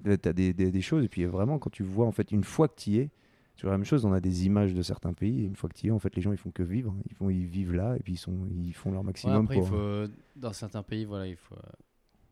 vois, 0.05 0.17
t'as 0.19 0.33
des, 0.33 0.53
des, 0.55 0.71
des 0.71 0.81
choses. 0.81 1.05
Et 1.05 1.09
puis 1.09 1.25
vraiment, 1.27 1.59
quand 1.59 1.71
tu 1.71 1.83
vois, 1.83 2.07
en 2.07 2.13
fait, 2.13 2.31
une 2.33 2.45
fois 2.45 2.69
que 2.69 2.77
tu 2.77 2.91
y 2.91 2.99
es, 2.99 3.11
c'est 3.61 3.67
la 3.67 3.73
même 3.73 3.85
chose. 3.85 4.05
On 4.05 4.13
a 4.13 4.21
des 4.21 4.47
images 4.47 4.73
de 4.75 4.83
certains 4.83 5.13
pays. 5.13 5.43
Et 5.43 5.45
une 5.47 5.57
fois 5.57 5.69
que 5.69 5.75
tu 5.75 5.87
y 5.87 5.89
es, 5.89 5.93
en 5.93 5.99
fait, 5.99 6.15
les 6.17 6.23
gens, 6.23 6.33
ils 6.33 6.39
font 6.39 6.51
que 6.51 6.63
vivre. 6.63 6.95
Ils, 7.11 7.15
font, 7.17 7.29
ils 7.29 7.47
vivent 7.47 7.75
là 7.75 7.97
et 7.97 8.01
puis 8.01 8.15
ils, 8.15 8.19
sont, 8.19 8.47
ils 8.55 8.73
font 8.73 8.91
leur 8.93 9.01
Ouais, 9.01 9.07
maximum 9.07 9.45
après, 9.45 9.57
pour. 9.57 9.65
il 9.65 9.69
faut, 9.69 10.13
dans 10.37 10.53
certains 10.53 10.83
pays, 10.83 11.05
voilà, 11.05 11.27
il 11.27 11.37
faut, 11.37 11.57
euh, 11.57 11.71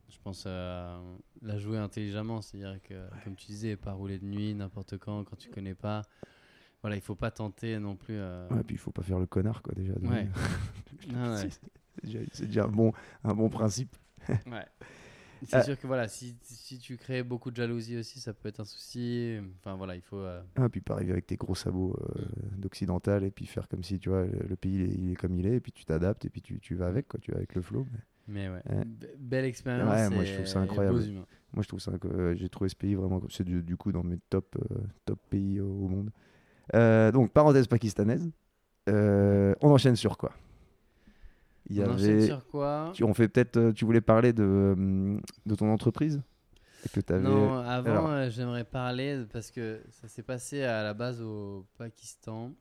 je 0.08 0.18
pense, 0.22 0.44
euh, 0.46 0.98
la 1.42 1.58
jouer 1.58 1.78
intelligemment. 1.78 2.40
C'est-à-dire 2.40 2.80
que, 2.82 2.94
comme 3.24 3.34
tu 3.34 3.46
disais, 3.48 3.76
pas 3.76 3.92
rouler 3.92 4.18
de 4.18 4.24
nuit, 4.24 4.54
n'importe 4.54 4.96
quand, 4.98 5.24
quand 5.24 5.36
tu 5.36 5.50
connais 5.50 5.74
pas. 5.74 6.02
Voilà, 6.82 6.94
il 6.96 7.02
faut 7.02 7.16
pas 7.16 7.32
tenter 7.32 7.78
non 7.80 7.96
plus. 7.96 8.14
euh, 8.16 8.46
Ouais, 8.50 8.62
puis 8.62 8.76
il 8.76 8.78
faut 8.78 8.92
pas 8.92 9.02
faire 9.02 9.18
le 9.18 9.26
connard, 9.26 9.62
quoi, 9.62 9.74
déjà. 9.74 9.94
Ouais. 9.94 10.28
Ouais. 11.12 11.48
C'est 11.50 11.60
déjà, 12.04 12.18
c'est 12.32 12.46
déjà 12.46 12.64
un, 12.64 12.68
bon, 12.68 12.92
un 13.24 13.34
bon 13.34 13.48
principe. 13.48 13.94
Ouais. 14.28 14.64
C'est 15.44 15.56
Euh, 15.58 15.64
sûr 15.64 15.78
que 15.78 15.86
voilà, 15.86 16.08
si, 16.08 16.36
si 16.42 16.78
tu 16.78 16.96
crées 16.96 17.22
beaucoup 17.22 17.50
de 17.50 17.56
jalousie 17.56 17.96
aussi, 17.96 18.20
ça 18.20 18.32
peut 18.32 18.48
être 18.48 18.60
un 18.60 18.64
souci. 18.64 19.38
Enfin 19.60 19.76
voilà, 19.76 19.94
il 19.94 20.02
faut. 20.02 20.18
euh, 20.18 20.42
Ah, 20.56 20.68
puis 20.68 20.80
pas 20.80 20.94
arriver 20.94 21.12
avec 21.12 21.26
tes 21.26 21.36
gros 21.36 21.54
sabots 21.54 21.94
euh, 22.16 22.24
d'occidental 22.56 23.24
et 23.24 23.30
puis 23.30 23.46
faire 23.46 23.68
comme 23.68 23.82
si, 23.82 23.98
tu 23.98 24.08
vois, 24.08 24.24
le, 24.24 24.56
pays, 24.56 24.74
il 24.74 24.82
est, 24.82 24.94
il 24.94 25.12
est 25.12 25.16
comme 25.16 25.34
il 25.34 25.46
est, 25.46 25.56
et 25.56 25.60
puis 25.60 25.72
tu 25.72 25.84
t'adaptes 25.84 26.24
et 26.24 26.30
puis 26.30 26.40
tu, 26.42 26.58
tu 26.60 26.74
vas 26.74 26.86
avec, 26.86 27.08
quoi, 27.08 27.20
tu 27.20 27.30
vas 27.32 27.38
avec 27.38 27.54
le 27.54 27.62
flow. 27.62 27.86
mais- 27.92 27.98
Mais 28.28 28.48
ouais, 28.48 28.62
Ouais. 28.70 28.84
be- 28.84 29.16
belle 29.18 29.44
expérience. 29.44 29.88
Ouais, 29.88 30.10
moi, 30.10 30.24
je 30.24 30.32
trouve 30.32 30.46
ça 30.46 30.60
incroyable. 30.60 31.02
Moi, 31.52 31.62
je 31.62 31.68
trouve 31.68 31.80
ça, 31.80 31.96
que 31.98 32.34
j'ai 32.36 32.48
trouvé 32.48 32.68
ce 32.68 32.76
pays 32.76 32.94
vraiment, 32.94 33.20
c'est 33.30 33.44
du, 33.44 33.62
du 33.62 33.76
coup 33.76 33.92
dans 33.92 34.02
mes 34.02 34.18
top, 34.30 34.56
top 35.04 35.18
pays 35.30 35.60
au, 35.60 35.88
monde. 35.88 36.10
Donc, 37.12 37.32
parenthèse 37.32 37.66
pakistanaise, 37.66 38.30
on 38.88 39.54
enchaîne 39.70 39.96
sur 39.96 40.16
quoi? 40.18 40.32
Il 41.68 41.76
y 41.76 41.82
On 41.82 41.90
avait, 41.90 42.26
sur 42.26 42.46
quoi 42.46 42.90
tu, 42.94 43.02
on 43.04 43.12
fait 43.14 43.28
peut-être, 43.28 43.56
euh, 43.56 43.72
tu 43.72 43.84
voulais 43.84 44.00
parler 44.00 44.32
de, 44.32 45.18
de 45.46 45.54
ton 45.54 45.70
entreprise 45.72 46.22
que 46.92 47.18
Non, 47.18 47.58
avant, 47.58 47.90
alors- 47.90 48.06
euh, 48.10 48.30
j'aimerais 48.30 48.62
parler 48.62 49.24
parce 49.32 49.50
que 49.50 49.80
ça 49.90 50.06
s'est 50.06 50.22
passé 50.22 50.62
à 50.62 50.84
la 50.84 50.94
base 50.94 51.20
au 51.20 51.66
Pakistan. 51.78 52.52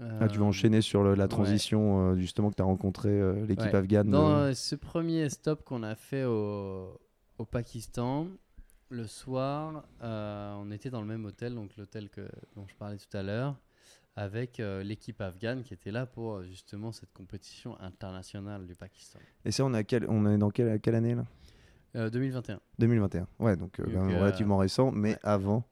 Ah, 0.00 0.26
tu 0.28 0.38
vas 0.38 0.44
Euh, 0.44 0.48
enchaîner 0.48 0.80
sur 0.80 1.04
le- 1.04 1.14
la 1.14 1.24
ouais. 1.24 1.28
transition 1.28 2.10
euh, 2.10 2.16
justement 2.16 2.50
que 2.50 2.56
tu 2.56 2.62
as 2.62 2.64
rencontré 2.64 3.20
l'équipe 3.46 3.66
Ouais. 3.72 3.74
afghane. 3.76 4.10
Dans 4.10 4.48
de- 4.48 4.52
ce 4.54 4.74
premier 4.74 5.28
stop 5.28 5.62
qu'on 5.62 5.84
a 5.84 5.94
fait 5.94 6.24
au, 6.24 6.98
au 7.38 7.44
Pakistan, 7.44 8.26
le 8.88 9.06
soir, 9.06 9.84
on 10.00 10.70
était 10.72 10.90
dans 10.90 11.00
le 11.00 11.06
même 11.06 11.24
hôtel, 11.24 11.54
donc 11.54 11.76
l'hôtel 11.76 12.08
dont 12.56 12.66
je 12.66 12.74
parlais 12.74 12.96
tout 12.98 13.16
à 13.16 13.22
l'heure, 13.22 13.54
avec 14.16 14.60
euh, 14.60 14.82
l'équipe 14.82 15.20
afghane 15.20 15.62
qui 15.62 15.72
était 15.74 15.90
là 15.90 16.06
pour 16.06 16.34
euh, 16.36 16.44
justement 16.44 16.92
cette 16.92 17.12
compétition 17.12 17.78
internationale 17.80 18.66
du 18.66 18.74
Pakistan. 18.74 19.18
Et 19.44 19.50
ça, 19.52 19.64
on, 19.64 19.72
est 19.74 19.78
à 19.78 19.84
quel- 19.84 20.06
on 20.08 20.26
est 20.26 20.38
dans 20.38 20.50
quelle, 20.50 20.80
quelle 20.80 20.94
année 20.94 21.14
là? 21.14 21.24
Euh, 21.96 22.08
2021, 22.10 22.60
2021. 22.78 23.26
Ouais, 23.38 23.56
donc, 23.56 23.78
euh, 23.80 23.84
Donc, 23.84 23.94
quand 23.94 24.04
même 24.06 24.16
euh, 24.16 24.20
relativement 24.20 24.56
récent, 24.58 24.90
mais 24.92 25.10
ouais. 25.12 25.18
avant, 25.22 25.64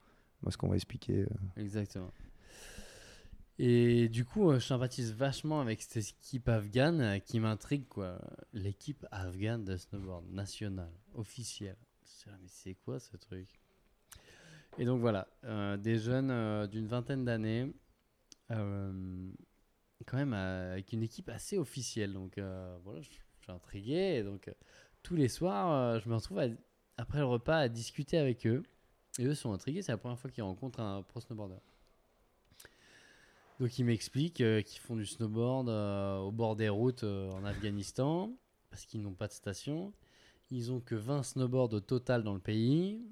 parce 0.42 0.56
qu'on 0.56 0.68
va 0.68 0.76
expliquer. 0.76 1.26
exactement. 1.56 2.10
Et 3.58 4.08
du 4.08 4.24
coup, 4.24 4.52
je 4.54 4.58
sympathise 4.58 5.12
vachement 5.12 5.60
avec 5.60 5.82
cette 5.82 5.98
équipe 6.18 6.48
afghane 6.48 7.20
qui 7.26 7.40
m'intrigue, 7.40 7.86
quoi. 7.88 8.18
L'équipe 8.54 9.04
afghane 9.10 9.64
de 9.64 9.76
snowboard 9.76 10.24
nationale, 10.30 10.90
officielle. 11.14 11.76
C'est- 12.02 12.30
Mais 12.40 12.48
c'est 12.48 12.74
quoi 12.74 12.98
ce 12.98 13.16
truc? 13.18 13.48
Et 14.78 14.84
donc 14.86 15.00
voilà, 15.00 15.26
euh, 15.44 15.76
des 15.76 15.98
jeunes 15.98 16.30
euh, 16.30 16.66
d'une 16.66 16.86
vingtaine 16.86 17.24
d'années, 17.24 17.70
quand 20.06 20.16
même 20.16 20.32
euh, 20.34 20.72
avec 20.72 20.92
une 20.92 21.02
équipe 21.02 21.28
assez 21.28 21.56
officielle. 21.58 22.12
Donc 22.12 22.38
euh, 22.38 22.76
voilà, 22.84 23.00
je 23.00 23.08
suis 23.10 23.20
intrigué. 23.48 24.16
Et 24.18 24.22
donc 24.22 24.48
euh, 24.48 24.52
tous 25.02 25.14
les 25.16 25.28
soirs, 25.28 25.70
euh, 25.72 26.00
je 26.00 26.08
me 26.08 26.14
retrouve 26.16 26.38
à- 26.40 26.48
après 26.96 27.18
le 27.18 27.26
repas 27.26 27.58
à 27.58 27.68
discuter 27.68 28.18
avec 28.18 28.46
eux. 28.46 28.62
Et 29.18 29.24
eux 29.24 29.34
sont 29.34 29.52
intrigués, 29.52 29.82
c'est 29.82 29.92
la 29.92 29.98
première 29.98 30.18
fois 30.18 30.30
qu'ils 30.30 30.42
rencontrent 30.44 30.80
un 30.80 31.02
pro 31.02 31.20
snowboarder. 31.20 31.56
Donc 33.58 33.78
ils 33.78 33.84
m'expliquent 33.84 34.40
euh, 34.40 34.62
qu'ils 34.62 34.80
font 34.80 34.96
du 34.96 35.04
snowboard 35.04 35.68
euh, 35.68 36.16
au 36.18 36.30
bord 36.32 36.56
des 36.56 36.68
routes 36.68 37.04
euh, 37.04 37.30
en 37.32 37.44
Afghanistan, 37.44 38.32
parce 38.70 38.86
qu'ils 38.86 39.02
n'ont 39.02 39.12
pas 39.14 39.26
de 39.28 39.32
station. 39.32 39.92
Ils 40.50 40.72
ont 40.72 40.80
que 40.80 40.94
20 40.94 41.22
snowboards 41.22 41.72
au 41.74 41.80
total 41.80 42.22
dans 42.22 42.32
le 42.34 42.40
pays, 42.40 43.02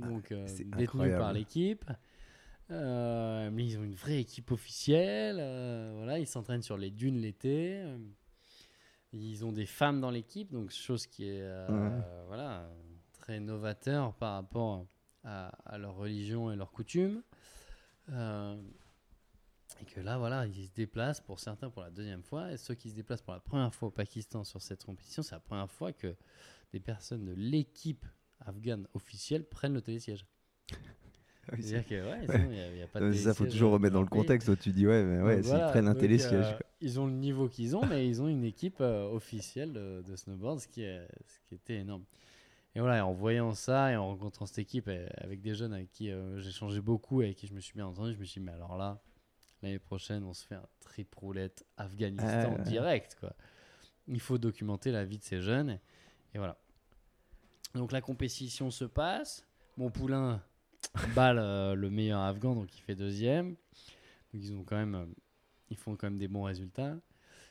donc 0.00 0.30
euh, 0.32 0.46
détenus 0.78 0.86
par 1.18 1.32
l'équipe. 1.32 1.84
Euh, 2.70 3.50
mais 3.50 3.64
ils 3.66 3.78
ont 3.78 3.84
une 3.84 3.94
vraie 3.94 4.18
équipe 4.20 4.50
officielle. 4.50 5.38
euh, 5.40 5.92
voilà, 5.96 6.18
ils 6.18 6.26
s'entraînent 6.26 6.62
sur 6.62 6.76
les 6.76 6.90
dunes 6.90 7.18
l'été. 7.20 7.82
Ils 9.12 9.44
ont 9.44 9.52
des 9.52 9.64
femmes 9.66 10.00
dans 10.00 10.10
l'équipe, 10.10 10.52
donc 10.52 10.70
chose 10.70 11.06
qui 11.06 11.24
est 11.28 11.40
euh, 11.42 11.66
Ouais. 11.68 12.04
voilà 12.26 12.68
très 13.12 13.40
novateur 13.40 14.14
par 14.14 14.34
rapport 14.34 14.86
à, 15.24 15.48
à 15.64 15.78
leur 15.78 15.94
religion 15.96 16.50
et 16.52 16.56
leurs 16.56 16.70
coutumes. 16.70 17.22
Et 19.80 19.84
que 19.84 20.00
là, 20.00 20.18
voilà, 20.18 20.46
ils 20.46 20.66
se 20.66 20.72
déplacent 20.72 21.20
pour 21.20 21.38
certains 21.40 21.70
pour 21.70 21.82
la 21.82 21.90
deuxième 21.90 22.22
fois. 22.22 22.52
Et 22.52 22.56
ceux 22.56 22.74
qui 22.74 22.90
se 22.90 22.94
déplacent 22.94 23.22
pour 23.22 23.34
la 23.34 23.40
première 23.40 23.74
fois 23.74 23.88
au 23.88 23.90
Pakistan 23.90 24.42
sur 24.44 24.60
cette 24.60 24.84
compétition, 24.84 25.22
c'est 25.22 25.34
la 25.34 25.40
première 25.40 25.70
fois 25.70 25.92
que 25.92 26.16
des 26.72 26.80
personnes 26.80 27.24
de 27.24 27.32
l'équipe 27.32 28.04
afghane 28.40 28.86
officielle 28.94 29.44
prennent 29.44 29.74
le 29.74 29.82
télésiège. 29.82 30.26
C'est-à-dire 31.60 31.86
que, 31.86 31.94
ouais, 31.94 32.48
il 32.72 32.76
n'y 32.76 32.82
a, 32.82 32.86
pas 32.86 33.00
de 33.00 33.12
ça, 33.12 33.34
faut 33.34 33.46
toujours 33.46 33.72
remettre 33.72 33.94
dans 33.94 34.02
le 34.02 34.08
contexte. 34.08 34.46
Toi, 34.46 34.56
tu 34.56 34.70
dis, 34.70 34.86
ouais, 34.86 35.02
mais 35.02 35.22
ouais, 35.22 35.36
s'ils 35.42 35.46
voilà, 35.46 35.68
prennent 35.68 35.88
un 35.88 35.94
télésiège. 35.94 36.46
euh, 36.46 36.58
ils 36.80 37.00
ont 37.00 37.06
le 37.06 37.12
niveau 37.12 37.48
qu'ils 37.48 37.76
ont, 37.76 37.84
mais 37.86 38.06
ils 38.06 38.22
ont 38.22 38.28
une 38.28 38.44
équipe 38.44 38.80
euh, 38.80 39.08
officielle 39.10 39.72
de, 39.72 40.02
de 40.06 40.16
snowboard, 40.16 40.60
ce 40.60 40.68
qui, 40.68 40.82
est, 40.82 41.08
ce 41.26 41.38
qui 41.48 41.54
était 41.54 41.76
énorme. 41.76 42.04
Et 42.74 42.80
voilà, 42.80 43.04
en 43.04 43.12
voyant 43.12 43.54
ça 43.54 43.90
et 43.90 43.96
en 43.96 44.06
rencontrant 44.06 44.46
cette 44.46 44.58
équipe 44.60 44.86
euh, 44.86 45.08
avec 45.16 45.40
des 45.40 45.54
jeunes 45.54 45.72
avec 45.72 45.90
qui 45.90 46.10
euh, 46.10 46.38
j'ai 46.38 46.52
changé 46.52 46.80
beaucoup 46.80 47.22
et 47.22 47.26
avec 47.26 47.36
qui 47.36 47.46
je 47.46 47.54
me 47.54 47.60
suis 47.60 47.74
bien 47.74 47.86
entendu, 47.86 48.12
je 48.12 48.18
me 48.18 48.24
suis 48.24 48.40
dit, 48.40 48.46
mais 48.46 48.52
alors 48.52 48.76
là, 48.76 49.00
l'année 49.62 49.80
prochaine, 49.80 50.22
on 50.22 50.32
se 50.32 50.46
fait 50.46 50.54
un 50.54 50.68
trip 50.80 51.12
roulette 51.16 51.64
Afghanistan 51.76 52.54
Ah, 52.56 52.62
direct. 52.62 53.16
Quoi. 53.18 53.34
Il 54.06 54.20
faut 54.20 54.38
documenter 54.38 54.92
la 54.92 55.04
vie 55.04 55.18
de 55.18 55.24
ces 55.24 55.40
jeunes. 55.40 55.80
Et 56.34 56.38
voilà. 56.38 56.56
Donc 57.74 57.90
la 57.90 58.00
compétition 58.00 58.70
se 58.70 58.84
passe. 58.84 59.44
Mon 59.76 59.90
poulain 59.90 60.42
balle 61.14 61.38
euh, 61.38 61.74
le 61.74 61.90
meilleur 61.90 62.20
afghan, 62.20 62.54
donc 62.54 62.74
il 62.76 62.80
fait 62.80 62.94
deuxième. 62.94 63.50
Donc 64.32 64.42
ils 64.42 64.52
ont 64.54 64.64
quand 64.64 64.76
même, 64.76 64.94
euh, 64.94 65.06
ils 65.70 65.76
font 65.76 65.96
quand 65.96 66.08
même 66.08 66.18
des 66.18 66.28
bons 66.28 66.42
résultats. 66.44 66.96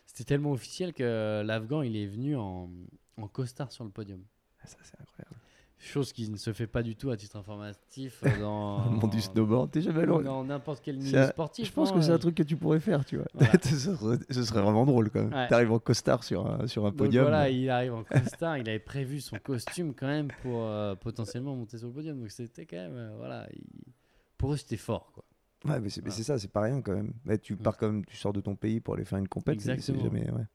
C'était 0.05 0.23
tellement 0.23 0.51
officiel 0.51 0.93
que 0.93 1.41
l'afghan 1.45 1.81
il 1.81 1.95
est 1.97 2.07
venu 2.07 2.35
en, 2.35 2.69
en 3.17 3.27
costard 3.27 3.71
sur 3.71 3.83
le 3.83 3.89
podium. 3.89 4.23
Ah, 4.61 4.67
Ça, 4.67 4.77
c'est 4.83 4.99
incroyable. 5.01 5.35
Chose 5.79 6.11
qui 6.11 6.27
ne 6.29 6.37
se 6.37 6.53
fait 6.53 6.65
pas 6.65 6.81
du 6.81 6.95
tout 6.95 7.11
à 7.11 7.17
titre 7.17 7.35
informatif 7.35 8.23
euh, 8.25 8.29
dans, 8.41 8.83
le 8.85 8.97
monde 8.97 9.11
du 9.11 9.21
snowboard, 9.21 9.69
t'es 9.69 9.81
jamais 9.81 9.99
allé- 10.03 10.23
dans 10.23 10.43
n'importe 10.43 10.81
quel 10.83 10.97
milieu 10.97 11.19
un- 11.19 11.27
sportif. 11.27 11.67
Je 11.67 11.71
pense 11.71 11.91
hein, 11.91 11.93
que 11.95 12.01
c'est 12.01 12.11
un 12.11 12.17
truc 12.17 12.33
que 12.33 12.41
tu 12.43 12.55
pourrais 12.57 12.79
faire, 12.79 13.05
tu 13.05 13.17
vois. 13.17 13.27
Voilà. 13.35 13.53
ce, 13.63 13.75
serait, 13.77 14.17
ce 14.29 14.43
serait 14.43 14.61
vraiment 14.61 14.85
drôle 14.85 15.11
quand 15.11 15.21
même. 15.23 15.33
Ouais. 15.33 15.47
T'arrives 15.47 15.71
en 15.71 15.77
costard 15.79 16.23
sur 16.23 16.47
un, 16.47 16.65
sur 16.65 16.83
un 16.85 16.89
Donc 16.89 16.97
podium. 16.97 17.25
voilà, 17.25 17.49
il 17.49 17.69
arrive 17.69 17.93
en 17.93 18.03
costard, 18.03 18.57
il 18.57 18.67
avait 18.67 18.79
prévu 18.79 19.21
son 19.21 19.37
costume 19.37 19.93
quand 19.93 20.07
même 20.07 20.29
pour 20.41 20.63
euh, 20.63 20.95
potentiellement 20.95 21.55
monter 21.55 21.77
sur 21.77 21.87
le 21.87 21.93
podium. 21.93 22.19
Donc 22.19 22.31
c'était 22.31 22.65
quand 22.65 22.77
même, 22.77 22.95
euh, 22.95 23.13
voilà, 23.17 23.47
il- 23.53 23.93
pour 24.37 24.53
eux 24.53 24.57
c'était 24.57 24.77
fort 24.77 25.11
quoi. 25.13 25.23
Ouais, 25.65 25.79
mais 25.79 25.89
c'est 25.89 26.01
Voilà. 26.01 26.15
ça, 26.23 26.39
c'est 26.39 26.51
pas 26.51 26.61
rien 26.61 26.81
quand 26.81 26.93
même. 26.93 27.13
Mais 27.25 27.37
tu 27.37 27.55
pars 27.55 27.77
comme 27.77 28.03
tu 28.05 28.15
sors 28.17 28.33
de 28.33 28.41
ton 28.41 28.55
pays 28.55 28.79
pour 28.79 28.95
aller 28.95 29.05
faire 29.05 29.19
une 29.19 29.27
compète, 29.27 29.61
c'est 29.61 29.79
jamais. 29.95 30.29
Ouais. 30.31 30.45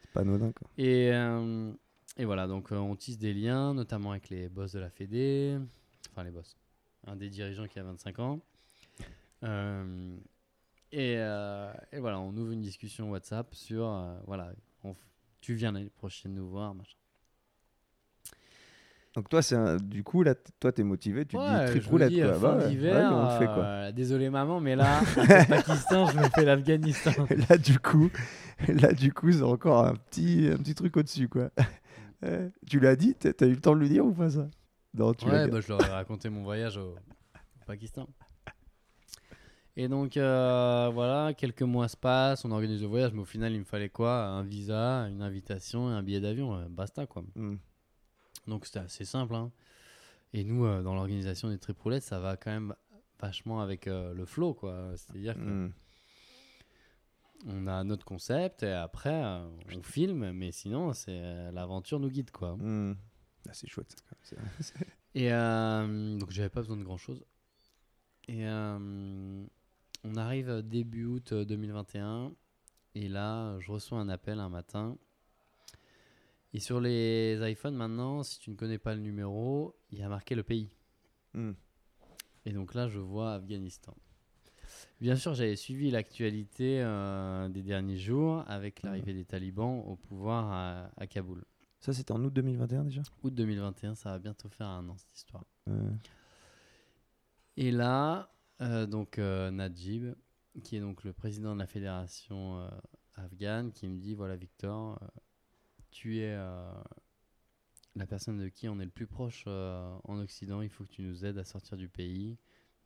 C'est 0.00 0.10
pas 0.12 0.20
anodin 0.20 0.52
quoi. 0.52 0.68
Et, 0.78 1.10
euh, 1.12 1.70
et 2.16 2.24
voilà, 2.24 2.46
donc 2.46 2.70
euh, 2.72 2.76
on 2.76 2.94
tisse 2.96 3.18
des 3.18 3.34
liens, 3.34 3.74
notamment 3.74 4.12
avec 4.12 4.28
les 4.28 4.48
boss 4.48 4.72
de 4.72 4.78
la 4.78 4.90
Fédé, 4.90 5.58
enfin 6.12 6.24
les 6.24 6.30
boss, 6.30 6.56
un 7.06 7.16
des 7.16 7.28
dirigeants 7.28 7.66
qui 7.66 7.78
a 7.78 7.82
25 7.82 8.18
ans. 8.20 8.40
Euh, 9.42 10.16
et, 10.92 11.16
euh, 11.18 11.72
et 11.92 11.98
voilà, 11.98 12.20
on 12.20 12.34
ouvre 12.36 12.52
une 12.52 12.60
discussion 12.62 13.10
WhatsApp 13.10 13.54
sur 13.54 13.86
voilà, 14.26 14.52
on 14.84 14.94
tu 15.40 15.54
viens 15.54 15.72
l'année 15.72 15.90
prochaine 15.90 16.34
nous 16.34 16.48
voir, 16.48 16.74
machin. 16.74 16.96
Donc 19.14 19.28
toi, 19.28 19.42
c'est 19.42 19.54
un- 19.54 19.76
du 19.76 20.02
coup, 20.02 20.22
là, 20.24 20.34
toi, 20.58 20.72
t'es 20.72 20.82
motivé, 20.82 21.24
tu 21.24 21.36
te 21.36 21.40
dis 21.42 21.66
je 21.66 21.70
trip 21.70 21.84
me 21.84 21.88
roulette, 21.90 22.10
dis, 22.10 22.20
quoi. 22.20 22.38
Bah 22.38 22.56
ouais, 22.56 22.76
ouais, 22.76 23.04
on 23.04 23.22
le 23.22 23.38
fait, 23.38 23.46
quoi. 23.46 23.62
euh, 23.64 23.92
désolé 23.92 24.28
maman, 24.28 24.58
mais 24.60 24.74
là, 24.74 25.00
le 25.16 25.48
Pakistan, 25.48 26.06
je 26.06 26.18
me 26.18 26.28
fais 26.30 26.44
l'Afghanistan. 26.44 27.12
Là, 27.48 27.56
du 27.56 27.78
coup, 27.78 28.10
là, 28.68 28.92
du 28.92 29.12
coup, 29.12 29.30
c'est 29.30 29.42
encore 29.42 29.86
un 29.86 29.94
petit, 29.94 30.48
un 30.52 30.56
petit 30.56 30.74
truc 30.74 30.96
au-dessus, 30.96 31.28
quoi. 31.28 31.50
Euh, 32.24 32.48
tu 32.66 32.80
l'as 32.80 32.96
dit 32.96 33.14
T'as 33.14 33.46
eu 33.46 33.50
le 33.54 33.60
temps 33.60 33.74
de 33.74 33.80
le 33.80 33.88
dire 33.88 34.04
ou 34.06 34.12
pas 34.12 34.30
ça? 34.30 34.48
Non, 34.94 35.12
tu 35.14 35.26
Ouais, 35.26 35.46
bah, 35.48 35.60
je 35.60 35.68
leur 35.68 35.80
ai 35.84 35.88
raconté 35.90 36.28
mon 36.30 36.42
voyage 36.42 36.76
au, 36.78 36.92
au 36.92 37.64
Pakistan. 37.66 38.08
Et 39.76 39.88
donc, 39.88 40.16
euh, 40.16 40.88
voilà, 40.94 41.34
quelques 41.34 41.62
mois 41.62 41.88
se 41.88 41.96
passent, 41.96 42.44
on 42.44 42.52
organise 42.52 42.80
le 42.80 42.86
voyage, 42.86 43.12
mais 43.12 43.20
au 43.22 43.24
final, 43.24 43.52
il 43.52 43.58
me 43.58 43.64
fallait 43.64 43.88
quoi? 43.88 44.24
Un 44.24 44.44
visa, 44.44 45.08
une 45.08 45.20
invitation 45.20 45.90
et 45.90 45.94
un 45.94 46.02
billet 46.02 46.20
d'avion, 46.20 46.54
euh, 46.54 46.66
basta 46.68 47.06
quoi. 47.06 47.24
Hmm. 47.34 47.56
Donc, 48.46 48.66
c'était 48.66 48.78
assez 48.78 49.04
simple. 49.04 49.34
hein. 49.34 49.50
Et 50.32 50.44
nous, 50.44 50.64
euh, 50.64 50.82
dans 50.82 50.94
l'organisation 50.94 51.48
des 51.48 51.58
trip 51.58 51.78
roulettes, 51.80 52.04
ça 52.04 52.20
va 52.20 52.36
quand 52.36 52.52
même 52.52 52.74
vachement 53.20 53.60
avec 53.60 53.86
le 53.86 54.24
flow 54.26 54.54
quoi. 54.54 54.92
C'est-à-dire 54.96 55.36
Hmm. 55.36 55.70
Qu'on 57.44 57.66
a 57.66 57.84
notre 57.84 58.04
concept 58.04 58.62
et 58.62 58.72
après, 58.72 59.22
euh, 59.24 59.46
on 59.74 59.82
filme, 59.82 60.32
mais 60.32 60.52
sinon, 60.52 60.92
c'est 60.92 61.12
euh, 61.12 61.50
l'aventure 61.52 62.00
nous 62.00 62.08
guide 62.08 62.30
quoi. 62.30 62.56
Hmm. 62.56 62.94
Ah, 63.48 63.52
c'est 63.52 63.68
chouette, 63.68 63.94
ça, 64.22 64.36
Et 65.14 65.32
euh, 65.32 66.18
donc 66.18 66.30
j'avais 66.30 66.48
pas 66.48 66.60
besoin 66.60 66.76
de 66.76 66.82
grand 66.82 66.96
chose. 66.96 67.24
Et 68.26 68.46
euh, 68.46 69.46
on 70.02 70.16
arrive 70.16 70.62
début 70.62 71.04
août 71.04 71.32
euh, 71.32 71.44
2021. 71.44 72.32
Et 72.94 73.08
là, 73.08 73.58
je 73.60 73.70
reçois 73.70 73.98
un 73.98 74.08
appel 74.08 74.40
un 74.40 74.48
matin. 74.48 74.96
Et 76.52 76.60
sur 76.60 76.80
les 76.80 77.38
iPhones 77.42 77.74
maintenant, 77.74 78.22
si 78.22 78.38
tu 78.38 78.50
ne 78.50 78.56
connais 78.56 78.78
pas 78.78 78.94
le 78.94 79.00
numéro, 79.00 79.76
il 79.90 79.98
y 79.98 80.02
a 80.02 80.08
marqué 80.08 80.34
le 80.34 80.42
pays. 80.42 80.70
Hmm. 81.34 81.52
Et 82.46 82.52
donc 82.52 82.74
là, 82.74 82.88
je 82.88 82.98
vois 82.98 83.34
Afghanistan. 83.34 83.94
Bien 85.00 85.16
sûr, 85.16 85.34
j'avais 85.34 85.56
suivi 85.56 85.90
l'actualité 85.90 86.80
euh, 86.82 87.48
des 87.48 87.62
derniers 87.62 87.98
jours 87.98 88.44
avec 88.46 88.82
l'arrivée 88.82 89.14
des 89.14 89.24
talibans 89.24 89.82
au 89.86 89.96
pouvoir 89.96 90.50
à, 90.52 90.90
à 90.96 91.06
Kaboul. 91.06 91.44
Ça, 91.80 91.92
c'était 91.92 92.12
en 92.12 92.24
août 92.24 92.32
2021 92.32 92.84
déjà? 92.84 93.02
Août 93.22 93.34
2021, 93.34 93.94
ça 93.94 94.10
va 94.10 94.18
bientôt 94.18 94.48
faire 94.48 94.68
un 94.68 94.88
an 94.88 94.96
cette 94.96 95.14
histoire. 95.14 95.44
Et 97.56 97.70
là, 97.70 98.30
euh, 98.60 98.86
donc 98.86 99.18
euh, 99.18 99.50
Najib, 99.50 100.14
qui 100.62 100.76
est 100.76 100.80
donc 100.80 101.04
le 101.04 101.12
président 101.12 101.54
de 101.54 101.60
la 101.60 101.66
fédération 101.66 102.58
euh, 102.60 102.68
afghane, 103.16 103.72
qui 103.72 103.86
me 103.88 103.98
dit 103.98 104.14
voilà 104.14 104.36
Victor, 104.36 105.00
tu 105.90 106.18
es 106.18 106.36
la 107.96 108.06
personne 108.08 108.38
de 108.38 108.48
qui 108.48 108.68
on 108.68 108.80
est 108.80 108.84
le 108.84 108.90
plus 108.90 109.06
proche 109.06 109.46
en 109.46 110.18
Occident. 110.18 110.62
Il 110.62 110.68
faut 110.68 110.84
que 110.84 110.90
tu 110.90 111.02
nous 111.02 111.24
aides 111.24 111.38
à 111.38 111.44
sortir 111.44 111.76
du 111.76 111.88
pays. 111.88 112.36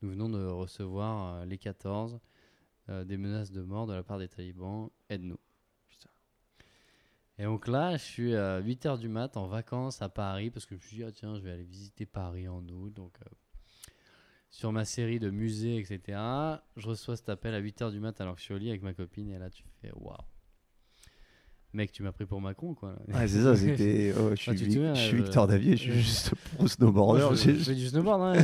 Nous 0.01 0.09
venons 0.09 0.29
de 0.29 0.45
recevoir 0.45 1.35
euh, 1.35 1.45
les 1.45 1.57
14 1.57 2.19
euh, 2.89 3.03
des 3.03 3.17
menaces 3.17 3.51
de 3.51 3.61
mort 3.61 3.85
de 3.85 3.93
la 3.93 4.03
part 4.03 4.19
des 4.19 4.27
talibans. 4.27 4.89
Aide-nous. 5.09 5.39
Et 7.37 7.43
donc 7.43 7.67
là, 7.67 7.95
je 7.95 8.03
suis 8.03 8.35
à 8.35 8.61
8h 8.61 8.99
du 8.99 9.07
mat 9.07 9.37
en 9.37 9.47
vacances 9.47 10.01
à 10.01 10.09
Paris 10.09 10.49
parce 10.49 10.65
que 10.65 10.75
je 10.75 10.81
me 10.81 10.85
suis 10.85 10.97
dit, 10.97 11.03
ah, 11.05 11.11
tiens, 11.11 11.35
je 11.35 11.39
vais 11.39 11.51
aller 11.51 11.63
visiter 11.63 12.05
Paris 12.05 12.49
en 12.49 12.67
août. 12.67 12.93
Donc, 12.93 13.13
euh, 13.21 13.29
sur 14.49 14.73
ma 14.73 14.83
série 14.83 15.19
de 15.19 15.29
musées, 15.29 15.77
etc., 15.77 16.19
je 16.75 16.87
reçois 16.87 17.15
cet 17.15 17.29
appel 17.29 17.53
à 17.53 17.61
8h 17.61 17.91
du 17.91 18.01
mat 18.01 18.19
alors 18.19 18.35
que 18.35 18.41
je 18.41 18.45
suis 18.45 18.53
au 18.53 18.57
lit 18.57 18.69
avec 18.69 18.81
ma 18.81 18.93
copine. 18.93 19.29
Et 19.29 19.39
là, 19.39 19.49
tu 19.49 19.63
fais, 19.81 19.91
waouh. 19.93 20.17
Mec, 21.73 21.91
tu 21.91 22.01
m'as 22.01 22.11
pris 22.11 22.25
pour 22.25 22.41
Macron, 22.41 22.73
quoi. 22.73 22.95
Ouais, 23.09 23.27
c'est 23.27 23.43
ça, 23.43 23.55
c'était. 23.55 24.13
oh, 24.19 24.31
je 24.31 24.35
suis, 24.35 24.51
Ah, 24.51 24.55
tu 24.55 24.61
te 24.67 24.71
je 24.71 24.93
suis 24.95 25.17
euh, 25.17 25.21
Victor 25.21 25.47
Davier, 25.47 25.77
je 25.77 25.81
suis 25.83 25.91
euh, 25.91 25.95
juste 25.95 26.33
pro 26.55 26.67
snowboarder. 26.67 27.21
Moi, 27.21 27.35
je, 27.35 27.53
fais 27.53 27.75
du 27.75 27.87
snowboard. 27.87 28.21
hein. 28.37 28.43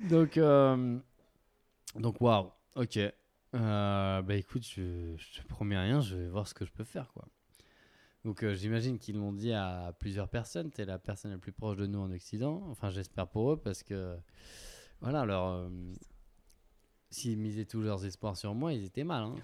donc, 0.10 0.36
euh, 0.36 0.98
donc, 1.96 2.20
waouh. 2.20 2.50
Ok. 2.76 2.98
Euh, 2.98 4.22
bah 4.22 4.34
écoute, 4.34 4.62
je, 4.66 5.14
je 5.16 5.40
te 5.40 5.46
promets 5.48 5.78
rien, 5.78 6.02
je 6.02 6.16
vais 6.16 6.28
voir 6.28 6.46
ce 6.46 6.52
que 6.52 6.66
je 6.66 6.70
peux 6.70 6.84
faire, 6.84 7.10
quoi. 7.14 7.26
Donc, 8.24 8.42
euh, 8.42 8.54
j'imagine 8.54 8.98
qu'ils 8.98 9.16
l'ont 9.16 9.32
dit 9.32 9.52
à 9.52 9.94
plusieurs 9.98 10.28
personnes. 10.28 10.70
Tu 10.70 10.82
es 10.82 10.84
la 10.84 10.98
personne 10.98 11.30
la 11.30 11.38
plus 11.38 11.52
proche 11.52 11.78
de 11.78 11.86
nous 11.86 12.00
en 12.00 12.10
Occident. 12.10 12.62
Enfin, 12.68 12.90
j'espère 12.90 13.26
pour 13.28 13.52
eux 13.52 13.56
parce 13.56 13.82
que, 13.82 14.16
voilà, 15.00 15.20
alors, 15.22 15.52
euh, 15.52 15.68
s'ils 17.10 17.38
misaient 17.38 17.64
tous 17.64 17.80
leurs 17.80 18.04
espoirs 18.04 18.36
sur 18.36 18.54
moi, 18.54 18.74
ils 18.74 18.84
étaient 18.84 19.04
mal. 19.04 19.22
hein. 19.22 19.36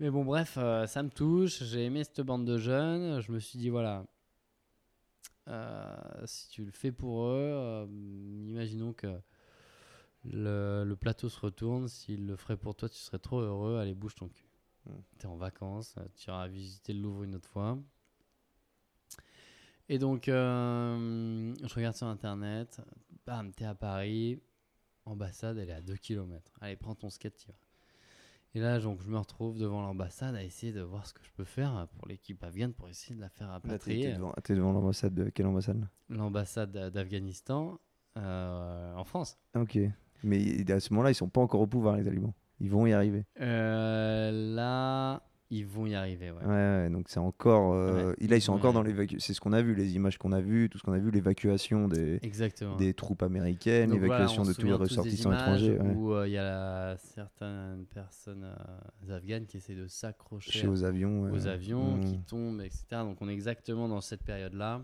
Mais 0.00 0.10
bon, 0.10 0.24
bref, 0.24 0.54
euh, 0.58 0.86
ça 0.86 1.02
me 1.02 1.10
touche. 1.10 1.62
J'ai 1.62 1.84
aimé 1.84 2.04
cette 2.04 2.20
bande 2.22 2.44
de 2.44 2.58
jeunes. 2.58 3.20
Je 3.20 3.30
me 3.32 3.38
suis 3.38 3.58
dit, 3.58 3.68
voilà, 3.68 4.04
euh, 5.48 5.96
si 6.24 6.48
tu 6.48 6.64
le 6.64 6.72
fais 6.72 6.92
pour 6.92 7.24
eux, 7.24 7.52
euh, 7.54 7.86
imaginons 8.48 8.92
que 8.92 9.20
le, 10.24 10.84
le 10.84 10.96
plateau 10.96 11.28
se 11.28 11.38
retourne. 11.38 11.88
S'il 11.88 12.26
le 12.26 12.36
ferait 12.36 12.56
pour 12.56 12.74
toi, 12.74 12.88
tu 12.88 12.98
serais 12.98 13.18
trop 13.18 13.40
heureux. 13.40 13.78
Allez, 13.78 13.94
bouge 13.94 14.14
ton 14.14 14.28
cul. 14.28 14.48
Mm. 14.86 14.92
T'es 15.18 15.26
en 15.26 15.36
vacances, 15.36 15.94
tu 16.16 16.28
iras 16.28 16.48
visiter 16.48 16.92
le 16.92 17.00
Louvre 17.00 17.22
une 17.24 17.36
autre 17.36 17.48
fois. 17.48 17.78
Et 19.88 19.98
donc, 19.98 20.24
je 20.26 21.74
regarde 21.74 21.94
sur 21.94 22.06
internet. 22.06 22.80
Bam, 23.26 23.52
t'es 23.52 23.64
à 23.64 23.74
Paris. 23.74 24.40
Ambassade, 25.04 25.58
elle 25.58 25.70
est 25.70 25.74
à 25.74 25.80
2 25.80 25.96
km. 25.96 26.52
Allez, 26.60 26.76
prends 26.76 26.94
ton 26.94 27.10
skate, 27.10 27.36
tu 27.36 27.48
vas. 27.48 27.54
Et 28.54 28.60
là, 28.60 28.78
donc, 28.78 29.00
je 29.02 29.08
me 29.08 29.18
retrouve 29.18 29.58
devant 29.58 29.80
l'ambassade 29.80 30.34
à 30.34 30.42
essayer 30.42 30.72
de 30.72 30.82
voir 30.82 31.06
ce 31.06 31.14
que 31.14 31.24
je 31.24 31.30
peux 31.34 31.44
faire 31.44 31.88
pour 31.96 32.06
l'équipe 32.06 32.42
afghane 32.44 32.74
pour 32.74 32.88
essayer 32.88 33.16
de 33.16 33.20
la 33.20 33.30
faire 33.30 33.48
rapatrier. 33.48 34.10
t'es 34.10 34.12
devant, 34.14 34.32
t'es 34.42 34.54
devant 34.54 34.72
l'ambassade 34.72 35.14
de 35.14 35.30
quelle 35.30 35.46
ambassade? 35.46 35.88
L'ambassade 36.10 36.70
d'Afghanistan 36.70 37.78
euh, 38.18 38.94
en 38.94 39.04
France. 39.04 39.38
Ok. 39.56 39.78
Mais 40.22 40.70
à 40.70 40.80
ce 40.80 40.92
moment-là, 40.92 41.10
ils 41.10 41.14
sont 41.14 41.28
pas 41.28 41.40
encore 41.40 41.62
au 41.62 41.66
pouvoir, 41.66 41.96
les 41.96 42.04
talibans. 42.04 42.32
Ils 42.60 42.70
vont 42.70 42.86
y 42.86 42.92
arriver. 42.92 43.24
Euh, 43.40 44.54
là, 44.54 45.22
ils 45.54 45.66
vont 45.66 45.84
y 45.86 45.94
arriver. 45.94 46.30
Ouais. 46.30 46.44
Ouais, 46.44 46.48
ouais, 46.84 46.90
donc 46.90 47.06
c'est 47.08 47.18
encore. 47.20 47.74
euh, 47.74 48.14
là, 48.20 48.36
ils 48.36 48.40
sont 48.40 48.54
encore 48.54 48.72
dans 48.72 48.82
l'évacuation. 48.82 49.18
C'est 49.24 49.34
ce 49.34 49.40
qu'on 49.40 49.52
a 49.52 49.60
vu, 49.60 49.74
les 49.74 49.94
images 49.94 50.16
qu'on 50.16 50.32
a 50.32 50.40
vues, 50.40 50.68
tout 50.70 50.78
ce 50.78 50.82
qu'on 50.82 50.92
a 50.94 50.98
vu, 50.98 51.10
l'évacuation 51.10 51.88
des, 51.88 52.18
Exactement. 52.22 52.76
des 52.76 52.94
troupes 52.94 53.22
américaines, 53.22 53.90
voilà, 53.90 54.02
l'évacuation 54.02 54.42
on 54.42 54.46
de 54.46 54.52
tous 54.54 54.66
les 54.66 54.72
ressortissants 54.72 55.32
étrangers. 55.32 55.78
Où 55.78 56.12
euh, 56.14 56.26
il 56.26 56.32
y 56.32 56.38
a 56.38 56.42
la- 56.44 56.96
certaines 56.96 57.84
personnes 57.92 58.44
euh, 59.10 59.14
afghanes 59.16 59.44
qui 59.46 59.58
essaient 59.58 59.74
de 59.74 59.86
s'accrocher 59.88 60.66
aux 60.66 60.84
avions. 60.84 61.30
aux 61.30 61.46
avions, 61.46 62.00
qui 62.00 62.16
Mm. 62.16 62.24
tombent, 62.24 62.60
etc. 62.62 62.84
Donc 63.02 63.18
on 63.20 63.28
est 63.28 63.34
exactement 63.34 63.88
dans 63.88 64.00
cette 64.00 64.22
période-là. 64.24 64.80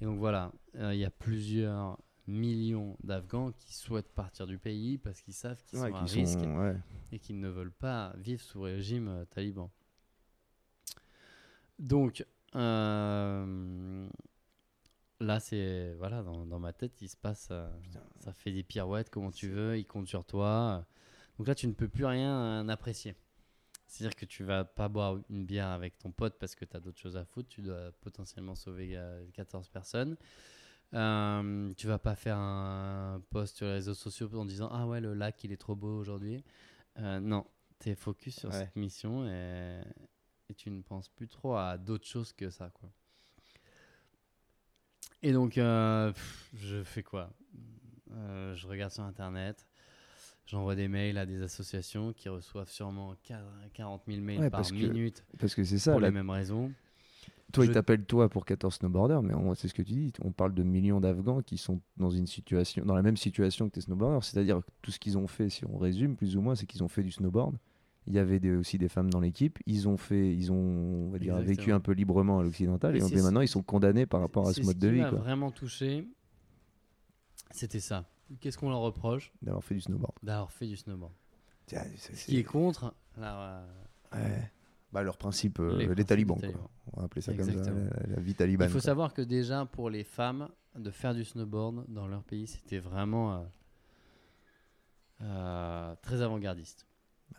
Et 0.00 0.04
donc 0.04 0.18
voilà, 0.18 0.52
euh, 0.76 0.94
il 0.94 1.00
y 1.00 1.04
a 1.04 1.10
plusieurs 1.10 1.98
millions 2.26 2.96
d'Afghans 3.02 3.52
qui 3.52 3.72
souhaitent 3.74 4.12
partir 4.14 4.46
du 4.46 4.58
pays 4.58 4.98
parce 4.98 5.20
qu'ils 5.20 5.34
savent 5.34 5.60
qu'ils 5.64 5.78
Ouais, 5.80 5.90
sont 5.90 5.96
à 5.96 6.04
qui 6.04 6.14
risque 6.20 6.40
sont- 6.40 6.58
ouais. 6.58 6.76
et 7.12 7.18
qu'ils 7.18 7.38
ne 7.40 7.48
veulent 7.48 7.72
pas 7.72 8.12
vivre 8.18 8.42
sous 8.42 8.62
régime 8.62 9.08
euh, 9.08 9.24
taliban. 9.26 9.70
Donc, 11.78 12.24
euh, 12.54 14.08
là, 15.20 15.40
c'est. 15.40 15.94
Voilà, 15.94 16.22
dans, 16.22 16.46
dans 16.46 16.58
ma 16.58 16.72
tête, 16.72 17.00
il 17.02 17.08
se 17.08 17.16
passe. 17.16 17.48
euh, 17.50 17.68
ça 18.20 18.32
fait 18.32 18.52
des 18.52 18.62
pirouettes, 18.62 19.10
comment 19.10 19.30
tu 19.30 19.48
veux, 19.48 19.78
il 19.78 19.84
compte 19.86 20.08
sur 20.08 20.24
toi. 20.24 20.84
Donc 21.38 21.48
là, 21.48 21.54
tu 21.54 21.66
ne 21.66 21.72
peux 21.74 21.88
plus 21.88 22.06
rien 22.06 22.66
apprécier. 22.68 23.14
C'est-à-dire 23.86 24.16
que 24.16 24.24
tu 24.24 24.42
vas 24.42 24.64
pas 24.64 24.88
boire 24.88 25.18
une 25.30 25.44
bière 25.44 25.68
avec 25.68 25.98
ton 25.98 26.10
pote 26.10 26.36
parce 26.40 26.54
que 26.56 26.64
tu 26.64 26.76
as 26.76 26.80
d'autres 26.80 26.98
choses 26.98 27.16
à 27.16 27.24
foutre. 27.24 27.48
Tu 27.50 27.60
dois 27.60 27.92
potentiellement 28.00 28.54
sauver 28.54 28.96
euh, 28.96 29.24
14 29.34 29.68
personnes. 29.68 30.16
Euh, 30.94 31.72
tu 31.76 31.86
vas 31.86 31.98
pas 31.98 32.14
faire 32.14 32.38
un 32.38 33.20
post 33.30 33.56
sur 33.56 33.66
les 33.66 33.72
réseaux 33.74 33.94
sociaux 33.94 34.30
en 34.34 34.44
disant 34.44 34.68
Ah 34.72 34.86
ouais, 34.86 35.00
le 35.00 35.14
lac, 35.14 35.42
il 35.44 35.52
est 35.52 35.56
trop 35.56 35.74
beau 35.74 35.98
aujourd'hui. 35.98 36.42
Euh, 36.98 37.20
non, 37.20 37.44
tu 37.80 37.90
es 37.90 37.94
focus 37.94 38.38
sur 38.38 38.48
Ouais. 38.50 38.54
cette 38.60 38.76
mission 38.76 39.26
et, 39.28 39.80
et 40.48 40.54
tu 40.54 40.70
ne 40.70 40.82
penses 40.82 41.08
plus 41.08 41.28
trop 41.28 41.56
à 41.56 41.76
d'autres 41.76 42.06
choses 42.06 42.32
que 42.32 42.50
ça. 42.50 42.70
Quoi. 42.70 42.88
Et 45.22 45.32
donc, 45.32 45.58
euh, 45.58 46.12
pff, 46.12 46.50
je 46.54 46.82
fais 46.84 47.02
quoi? 47.02 47.30
Euh, 48.12 48.54
Je 48.54 48.66
regarde 48.66 48.92
sur 48.92 49.02
Internet. 49.02 49.66
J'envoie 50.46 50.76
des 50.76 50.86
mails 50.86 51.18
à 51.18 51.26
des 51.26 51.42
associations 51.42 52.12
qui 52.12 52.28
reçoivent 52.28 52.70
sûrement 52.70 53.16
40 53.74 54.02
000 54.06 54.20
mails 54.20 54.38
Ouais, 54.38 54.50
par 54.50 54.60
que 54.70 54.74
minute 54.74 55.24
Parce 55.40 55.56
que 55.56 55.64
c'est 55.64 55.78
ça. 55.80 55.90
pour 55.90 56.00
là, 56.00 56.06
les 56.08 56.14
mêmes 56.14 56.30
raisons. 56.30 56.72
Toi, 57.52 57.64
Je- 57.64 57.70
ils 57.70 57.74
t'appellent 57.74 58.04
toi 58.04 58.28
pour 58.28 58.44
14 58.44 58.74
snowboarders, 58.74 59.22
mais 59.22 59.32
c'est 59.54 59.68
ce 59.68 59.74
que 59.74 59.82
tu 59.82 59.92
dis. 59.92 60.12
On 60.22 60.32
parle 60.32 60.52
de 60.54 60.62
millions 60.62 61.00
d'Afghans 61.00 61.42
qui 61.42 61.58
sont 61.58 61.80
dans 61.96 62.10
une 62.10 62.26
situation, 62.26 62.84
dans 62.84 62.94
la 62.94 63.02
même 63.02 63.16
situation 63.16 63.68
que 63.68 63.74
tes 63.74 63.80
snowboarders. 63.80 64.24
C'est-à-dire 64.24 64.58
que 64.58 64.70
tout 64.82 64.90
ce 64.90 64.98
qu'ils 64.98 65.16
ont 65.16 65.26
fait, 65.28 65.48
si 65.48 65.64
on 65.64 65.78
résume 65.78 66.16
plus 66.16 66.36
ou 66.36 66.40
moins, 66.42 66.54
c'est 66.56 66.66
qu'ils 66.66 66.82
ont 66.82 66.88
fait 66.88 67.02
du 67.04 67.12
snowboard. 67.12 67.56
Il 68.08 68.14
y 68.14 68.18
avait 68.18 68.38
des- 68.40 68.54
aussi 68.54 68.78
des 68.78 68.88
femmes 68.88 69.10
dans 69.10 69.20
l'équipe. 69.20 69.58
Ils 69.66 69.88
ont 69.88 69.96
fait, 69.96 70.32
ils 70.34 70.52
ont, 70.52 70.56
on 70.56 71.10
va 71.10 71.18
dire, 71.18 71.34
vécu 71.40 71.72
un 71.72 71.80
peu 71.80 71.92
librement 71.92 72.38
à 72.38 72.42
l'occidental, 72.42 72.96
Et 72.96 73.00
maintenant 73.22 73.40
ils 73.40 73.48
sont 73.48 73.62
condamnés 73.62 74.06
par 74.06 74.20
rapport 74.20 74.46
à 74.48 74.52
ce 74.52 74.60
mode 74.62 74.78
de 74.78 74.88
qui 74.88 74.94
vie. 74.94 75.00
m'a 75.00 75.10
quoi. 75.10 75.18
vraiment 75.18 75.50
touché, 75.50 76.06
c'était 77.50 77.80
ça. 77.80 78.04
Qu'est-ce 78.40 78.58
qu'on 78.58 78.70
leur 78.70 78.80
reproche 78.80 79.32
d'avoir 79.42 79.62
fait 79.62 79.74
du 79.74 79.80
snowboard. 79.80 80.12
D'avoir 80.22 80.50
fait 80.52 80.66
du 80.66 80.76
snowboard. 80.76 81.12
Tiens, 81.66 81.82
Ce 81.96 82.26
qui 82.26 82.38
est 82.38 82.44
contre, 82.44 82.92
euh, 83.18 83.66
ouais. 84.12 84.50
Bah, 84.92 85.02
leur 85.02 85.18
principe, 85.18 85.58
euh, 85.60 85.94
Les 85.94 86.04
talibans, 86.04 86.40
quoi. 86.40 86.70
On 86.92 87.00
va 87.00 87.06
appeler 87.06 87.20
ça 87.20 87.34
comme 87.34 87.44
ça, 87.44 87.70
la, 87.70 88.14
la 88.14 88.20
vie 88.20 88.34
talibane. 88.34 88.68
il 88.68 88.70
faut 88.70 88.78
quoi. 88.78 88.82
savoir 88.82 89.12
que 89.12 89.22
déjà 89.22 89.66
pour 89.66 89.90
les 89.90 90.04
femmes, 90.04 90.48
de 90.76 90.90
faire 90.90 91.14
du 91.14 91.24
snowboard 91.24 91.84
dans 91.88 92.06
leur 92.06 92.22
pays, 92.22 92.46
c'était 92.46 92.78
vraiment 92.78 93.34
euh, 93.34 93.44
euh, 95.22 95.94
très 96.02 96.22
avant-gardiste. 96.22 96.86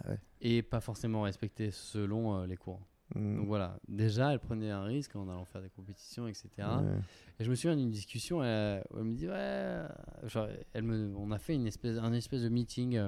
Ah 0.04 0.10
ouais. 0.10 0.20
Et 0.42 0.62
pas 0.62 0.82
forcément 0.82 1.22
respecté 1.22 1.72
selon 1.72 2.44
les 2.44 2.58
courants. 2.58 2.86
Mm. 3.16 3.38
Donc 3.38 3.48
voilà, 3.48 3.80
déjà, 3.88 4.34
elle 4.34 4.40
prenait 4.40 4.70
un 4.70 4.84
risque 4.84 5.16
en 5.16 5.30
allant 5.30 5.46
faire 5.46 5.62
des 5.62 5.70
compétitions, 5.70 6.28
etc. 6.28 6.50
Ouais. 6.58 7.00
Et 7.40 7.44
je 7.44 7.50
me 7.50 7.56
souviens 7.56 7.78
d'une 7.78 7.92
discussion 7.92 8.40
où 8.40 8.44
elle 8.44 8.84
me 9.04 9.16
dit 9.16 9.30
ouais, 9.30 9.84
genre, 10.28 10.50
elle 10.74 10.84
me, 10.84 11.16
on 11.16 11.32
a 11.32 11.40
fait 11.40 11.56
une 11.56 11.68
espèce, 11.68 11.98
un 11.98 12.14
espèce 12.14 12.42
de 12.42 12.50
meeting 12.50 13.00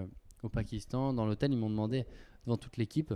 au 0.43 0.49
Pakistan. 0.49 1.13
Dans 1.13 1.25
l'hôtel, 1.25 1.51
ils 1.51 1.57
m'ont 1.57 1.69
demandé 1.69 2.05
devant 2.45 2.57
toute 2.57 2.77
l'équipe, 2.77 3.13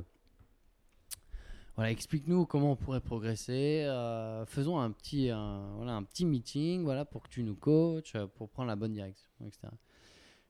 voilà, 1.75 1.91
explique-nous 1.91 2.45
comment 2.45 2.73
on 2.73 2.75
pourrait 2.75 3.01
progresser. 3.01 3.83
euh, 3.85 4.45
faisons 4.45 4.79
un 4.79 4.91
petit, 4.91 5.29
un, 5.29 5.73
voilà, 5.75 5.93
un 5.95 6.03
petit 6.03 6.25
meeting, 6.25 6.83
voilà, 6.83 7.03
pour 7.05 7.23
que 7.23 7.29
tu 7.29 7.43
nous 7.43 7.55
coaches, 7.55 8.13
euh, 8.15 8.27
pour 8.27 8.49
prendre 8.49 8.67
la 8.67 8.75
bonne 8.75 8.93
direction, 8.93 9.29
etc. 9.45 9.67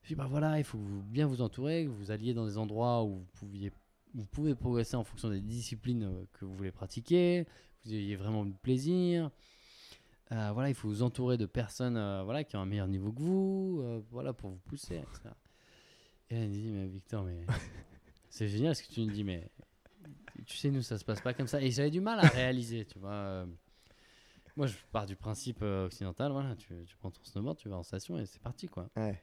Je 0.02 0.10
dis 0.10 0.16
bah 0.16 0.28
voilà, 0.30 0.58
il 0.60 0.66
faut 0.66 0.78
vous- 0.78 1.02
bien 1.04 1.26
vous 1.26 1.42
entourer, 1.42 1.86
que 1.86 1.90
vous 1.90 2.12
alliez 2.12 2.34
dans 2.34 2.46
des 2.46 2.58
endroits 2.58 3.04
où 3.04 3.20
vous 3.20 3.28
pouviez, 3.40 3.72
vous 4.14 4.26
pouvez 4.26 4.54
progresser 4.54 4.96
en 4.98 5.04
fonction 5.06 5.30
des 5.30 5.40
disciplines 5.40 6.04
euh, 6.04 6.26
que 6.34 6.44
vous 6.46 6.54
voulez 6.56 6.72
pratiquer, 6.74 7.46
que 7.46 7.88
vous 7.90 7.94
ayez 7.96 8.16
vraiment 8.18 8.44
du 8.46 8.54
plaisir. 8.54 9.32
Euh, 10.34 10.52
voilà, 10.54 10.70
il 10.70 10.76
faut 10.76 10.88
vous 10.90 11.04
entourer 11.04 11.38
de 11.38 11.46
personnes 11.46 11.96
euh, 11.96 12.24
voilà, 12.24 12.44
qui 12.44 12.56
ont 12.58 12.60
un 12.62 12.66
meilleur 12.66 12.88
niveau 12.88 13.12
que 13.14 13.22
vous, 13.22 13.80
euh, 13.84 14.02
voilà, 14.12 14.34
pour 14.34 14.50
vous 14.50 14.60
pousser, 14.66 14.96
etc. 14.96 15.30
Et 16.30 16.36
elle 16.36 16.50
me 16.50 16.54
dit, 16.54 16.70
mais 16.72 16.88
Victor, 16.88 17.24
mais 17.24 17.46
c'est 18.30 18.48
génial 18.50 18.76
ce 18.76 18.84
que 18.84 18.92
tu 18.94 19.02
nous 19.02 19.12
dis, 19.12 19.24
mais 19.24 19.50
tu 20.46 20.58
sais, 20.58 20.70
nous, 20.72 20.82
ça 20.82 20.98
se 20.98 21.06
passe 21.06 21.22
pas 21.22 21.34
comme 21.34 21.48
ça. 21.48 21.62
Et 21.62 21.72
j'avais 21.72 21.92
du 21.92 22.02
mal 22.02 22.20
à 22.20 22.28
réaliser, 22.28 22.86
tu 22.86 23.00
vois. 23.00 23.12
euh. 23.12 23.46
moi, 24.56 24.68
je 24.68 24.76
pars 24.92 25.06
du 25.06 25.16
principe 25.16 25.60
euh, 25.62 25.86
occidental, 25.88 26.32
voilà, 26.32 26.56
tu, 26.56 26.74
tu 26.86 26.96
prends 26.98 27.12
ton 27.12 27.24
snowboard, 27.24 27.58
tu 27.58 27.70
vas 27.70 27.78
en 27.78 27.84
station 27.84 28.18
et 28.18 28.26
c'est 28.26 28.42
parti, 28.42 28.68
quoi. 28.68 28.90
Ouais. 28.96 29.22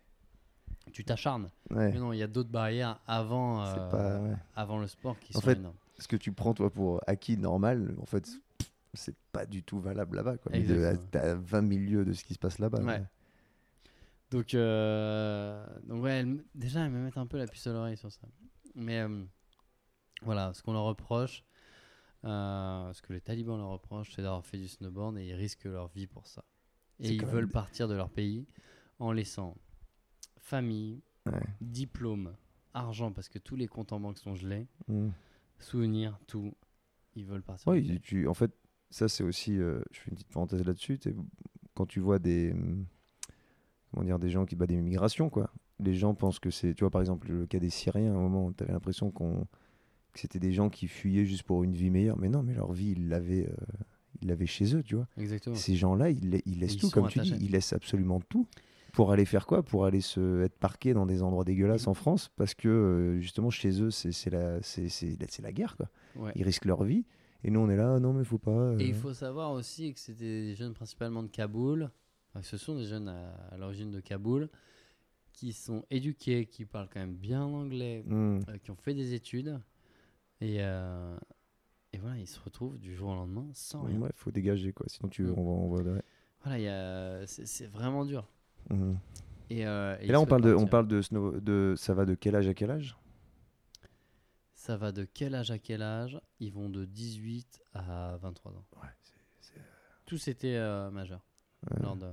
Tu 0.92 1.04
t'acharnes. 1.04 1.50
Ouais. 1.70 1.92
Mais 1.92 1.98
non, 1.98 2.12
il 2.12 2.18
y 2.18 2.22
a 2.22 2.26
d'autres 2.26 2.48
barrières 2.50 3.00
avant, 3.06 3.64
euh, 3.64 3.90
pas- 3.90 4.18
ouais. 4.20 4.36
avant 4.56 4.78
le 4.78 4.86
sport 4.86 5.18
qui 5.20 5.36
En 5.36 5.40
sont 5.40 5.46
fait, 5.46 5.52
énormes. 5.56 5.76
Ce 5.98 6.08
que 6.08 6.16
tu 6.16 6.32
prends, 6.32 6.54
toi, 6.54 6.70
pour 6.70 7.00
acquis 7.06 7.36
normal, 7.36 7.94
en 8.00 8.06
fait, 8.06 8.28
c'est 8.94 9.14
pas 9.32 9.46
du 9.46 9.62
tout 9.62 9.78
valable 9.78 10.16
là-bas. 10.16 10.36
T'as 11.10 11.34
20 11.34 11.68
000 11.68 11.80
lieues 11.80 12.04
de 12.04 12.12
ce 12.12 12.24
qui 12.24 12.34
se 12.34 12.38
passe 12.38 12.58
là-bas. 12.58 12.80
Ouais. 12.82 13.02
Donc, 14.30 14.54
euh, 14.54 15.64
donc 15.84 16.02
ouais, 16.04 16.12
elle 16.20 16.26
me- 16.26 16.44
déjà, 16.54 16.84
elles 16.84 16.90
me 16.92 17.00
mettent 17.04 17.18
un 17.18 17.26
peu 17.26 17.36
la 17.36 17.46
puce 17.46 17.66
à 17.66 17.72
l'oreille 17.72 17.96
sur 17.96 18.10
ça. 18.10 18.20
Mais 18.74 19.00
euh, 19.00 19.22
voilà, 20.22 20.52
ce 20.54 20.62
qu'on 20.62 20.72
leur 20.72 20.84
reproche, 20.84 21.44
euh, 22.24 22.92
ce 22.92 23.00
que 23.02 23.12
les 23.12 23.20
talibans 23.20 23.56
leur 23.58 23.68
reprochent, 23.70 24.12
c'est 24.14 24.22
d'avoir 24.22 24.44
fait 24.44 24.58
du 24.58 24.68
snowboard 24.68 25.16
et 25.18 25.26
ils 25.26 25.34
risquent 25.34 25.64
leur 25.64 25.88
vie 25.88 26.06
pour 26.06 26.26
ça. 26.26 26.44
Et 26.98 27.10
ils 27.14 27.22
même 27.24 27.30
veulent 27.30 27.48
partir 27.48 27.88
de 27.88 27.94
leur 27.94 28.10
pays 28.10 28.46
en 28.98 29.12
laissant 29.12 29.56
famille, 30.38 31.00
Ouais. 31.26 31.40
diplôme, 31.60 32.34
argent, 32.74 33.12
parce 33.12 33.28
que 33.28 33.38
tous 33.38 33.56
les 33.56 33.66
comptes 33.68 33.92
en 33.92 34.00
banque 34.00 34.18
sont 34.18 34.34
gelés, 34.34 34.66
Mm. 34.88 35.08
souvenirs, 35.58 36.18
tout. 36.26 36.54
Ils 37.14 37.24
veulent 37.24 37.42
partir. 37.42 37.74
Il- 37.74 38.00
tu, 38.00 38.26
en 38.28 38.34
fait, 38.34 38.52
ça 38.90 39.08
c'est 39.08 39.24
aussi, 39.24 39.58
euh, 39.58 39.80
je 39.92 40.00
fais 40.00 40.10
une 40.10 40.16
petite 40.16 40.32
parenthèse 40.32 40.64
là-dessus, 40.64 40.98
quand 41.74 41.86
tu 41.86 42.00
vois 42.00 42.18
des, 42.18 42.52
hum, 42.52 42.86
comment 43.90 44.04
dire, 44.04 44.18
des 44.18 44.30
gens 44.30 44.44
qui, 44.46 44.56
bah, 44.56 44.66
des 44.66 44.80
migrations, 44.80 45.30
quoi. 45.30 45.50
Les 45.78 45.94
gens 45.94 46.14
pensent 46.14 46.38
que 46.38 46.50
c'est, 46.50 46.74
tu 46.74 46.80
vois, 46.84 46.90
par 46.90 47.00
exemple, 47.00 47.30
le 47.30 47.46
cas 47.46 47.58
des 47.58 47.70
Syriens, 47.70 48.12
à 48.12 48.16
un 48.16 48.20
moment, 48.20 48.52
tu 48.52 48.62
avais 48.62 48.72
l'impression 48.72 49.10
qu'on, 49.10 49.46
que 50.12 50.20
c'était 50.20 50.38
des 50.38 50.52
gens 50.52 50.68
qui 50.68 50.88
fuyaient 50.88 51.24
juste 51.26 51.42
pour 51.44 51.62
une 51.64 51.72
vie 51.74 51.90
meilleure, 51.90 52.18
mais 52.18 52.28
non, 52.28 52.42
mais 52.42 52.54
leur 52.54 52.72
vie, 52.72 52.92
ils 52.96 53.08
l'avaient, 53.08 53.46
euh, 53.48 53.54
ils 54.22 54.28
l'avaient 54.28 54.46
chez 54.46 54.74
eux, 54.76 54.82
tu 54.82 54.94
vois. 54.96 55.06
Exactement. 55.16 55.56
Ces 55.56 55.74
gens-là, 55.76 56.10
ils, 56.10 56.40
ils 56.46 56.58
laissent 56.60 56.74
Ils 56.74 56.80
tout, 56.80 56.90
comme 56.90 57.08
tu 57.08 57.20
dis, 57.20 57.34
ils 57.40 57.50
laissent 57.50 57.72
absolument 57.72 58.20
tout. 58.20 58.46
Pour 58.92 59.12
aller 59.12 59.24
faire 59.24 59.46
quoi? 59.46 59.62
Pour 59.62 59.84
aller 59.84 60.00
se 60.00 60.42
être 60.42 60.58
parqués 60.58 60.94
dans 60.94 61.06
des 61.06 61.22
endroits 61.22 61.44
dégueulasses 61.44 61.86
en 61.86 61.94
France, 61.94 62.28
parce 62.34 62.54
que 62.54 62.68
euh, 62.68 63.20
justement 63.20 63.48
chez 63.48 63.80
eux, 63.80 63.92
c'est 63.92 64.10
c'est 64.10 64.30
la, 64.30 64.60
c'est- 64.62 64.88
c'est 64.88 65.16
c'est 65.30 65.42
la 65.42 65.52
guerre, 65.52 65.76
quoi. 65.76 65.88
Ouais. 66.16 66.32
Ils 66.34 66.42
risquent 66.42 66.64
leur 66.64 66.82
vie. 66.82 67.04
Et 67.44 67.50
nous, 67.52 67.60
on 67.60 67.70
est 67.70 67.76
là, 67.76 68.00
non, 68.00 68.12
mais 68.12 68.24
faut 68.24 68.36
pas. 68.38 68.50
euh. 68.50 68.78
Et 68.80 68.86
il 68.88 68.94
faut 68.94 69.14
savoir 69.14 69.52
aussi 69.52 69.94
que 69.94 70.00
c'était 70.00 70.24
des 70.48 70.54
jeunes 70.56 70.74
principalement 70.74 71.22
de 71.22 71.28
Kaboul. 71.28 71.88
Enfin, 72.34 72.42
ce 72.42 72.56
sont 72.56 72.74
des 72.74 72.84
jeunes 72.84 73.08
à, 73.08 73.30
à 73.52 73.56
l'origine 73.56 73.90
de 73.92 74.00
Kaboul 74.00 74.48
qui 75.32 75.52
sont 75.52 75.84
éduqués, 75.90 76.46
qui 76.46 76.64
parlent 76.64 76.88
quand 76.92 77.00
même 77.00 77.14
bien 77.14 77.48
l'anglais, 77.48 78.02
Hmm. 78.06 78.40
euh, 78.48 78.58
qui 78.62 78.70
ont 78.72 78.76
fait 78.76 78.92
des 78.94 79.14
études. 79.14 79.58
Et, 80.40 80.56
euh, 80.60 81.16
et 81.92 81.98
voilà, 81.98 82.16
ils 82.18 82.26
se 82.26 82.40
retrouvent 82.40 82.78
du 82.78 82.94
jour 82.94 83.10
au 83.10 83.14
lendemain 83.14 83.46
sans 83.52 83.82
rien. 83.82 83.98
Ouais, 84.00 84.10
faut 84.14 84.30
dégager, 84.30 84.72
quoi. 84.72 84.86
Sinon, 84.88 85.08
tu, 85.08 85.22
Mm. 85.24 85.34
on 85.36 85.44
va. 85.44 85.50
On 85.50 85.74
va 85.74 85.92
ouais. 85.92 86.02
Voilà, 86.42 86.58
il 86.58 86.62
y 86.64 86.68
a- 86.68 87.26
c'est 87.26 87.46
c'est 87.46 87.66
vraiment 87.66 88.04
dur. 88.06 88.26
Et, 89.50 89.66
euh, 89.66 89.96
Et, 90.00 90.06
là, 90.06 90.20
on 90.20 90.26
parle, 90.26 90.42
de, 90.42 90.54
on 90.54 90.66
parle 90.66 90.86
de, 90.86 91.02
snow, 91.02 91.38
de. 91.40 91.74
Ça 91.76 91.92
va 91.94 92.04
de 92.06 92.14
quel 92.14 92.36
âge 92.36 92.46
à 92.48 92.54
quel 92.54 92.70
âge? 92.70 92.96
Ça 94.54 94.76
va 94.76 94.92
de 94.92 95.04
quel 95.04 95.34
âge 95.34 95.50
à 95.50 95.58
quel 95.58 95.82
âge? 95.82 96.20
Ils 96.38 96.52
vont 96.52 96.68
de 96.68 96.84
18 96.84 97.60
à 97.74 98.16
23 98.20 98.52
ans. 98.52 98.64
Ouais, 98.82 98.88
Tous 100.06 100.28
étaient 100.28 100.56
euh, 100.56 100.90
majeurs. 100.90 101.24
Ouais. 101.70 101.82
lors 101.82 101.96
de- 101.96 102.12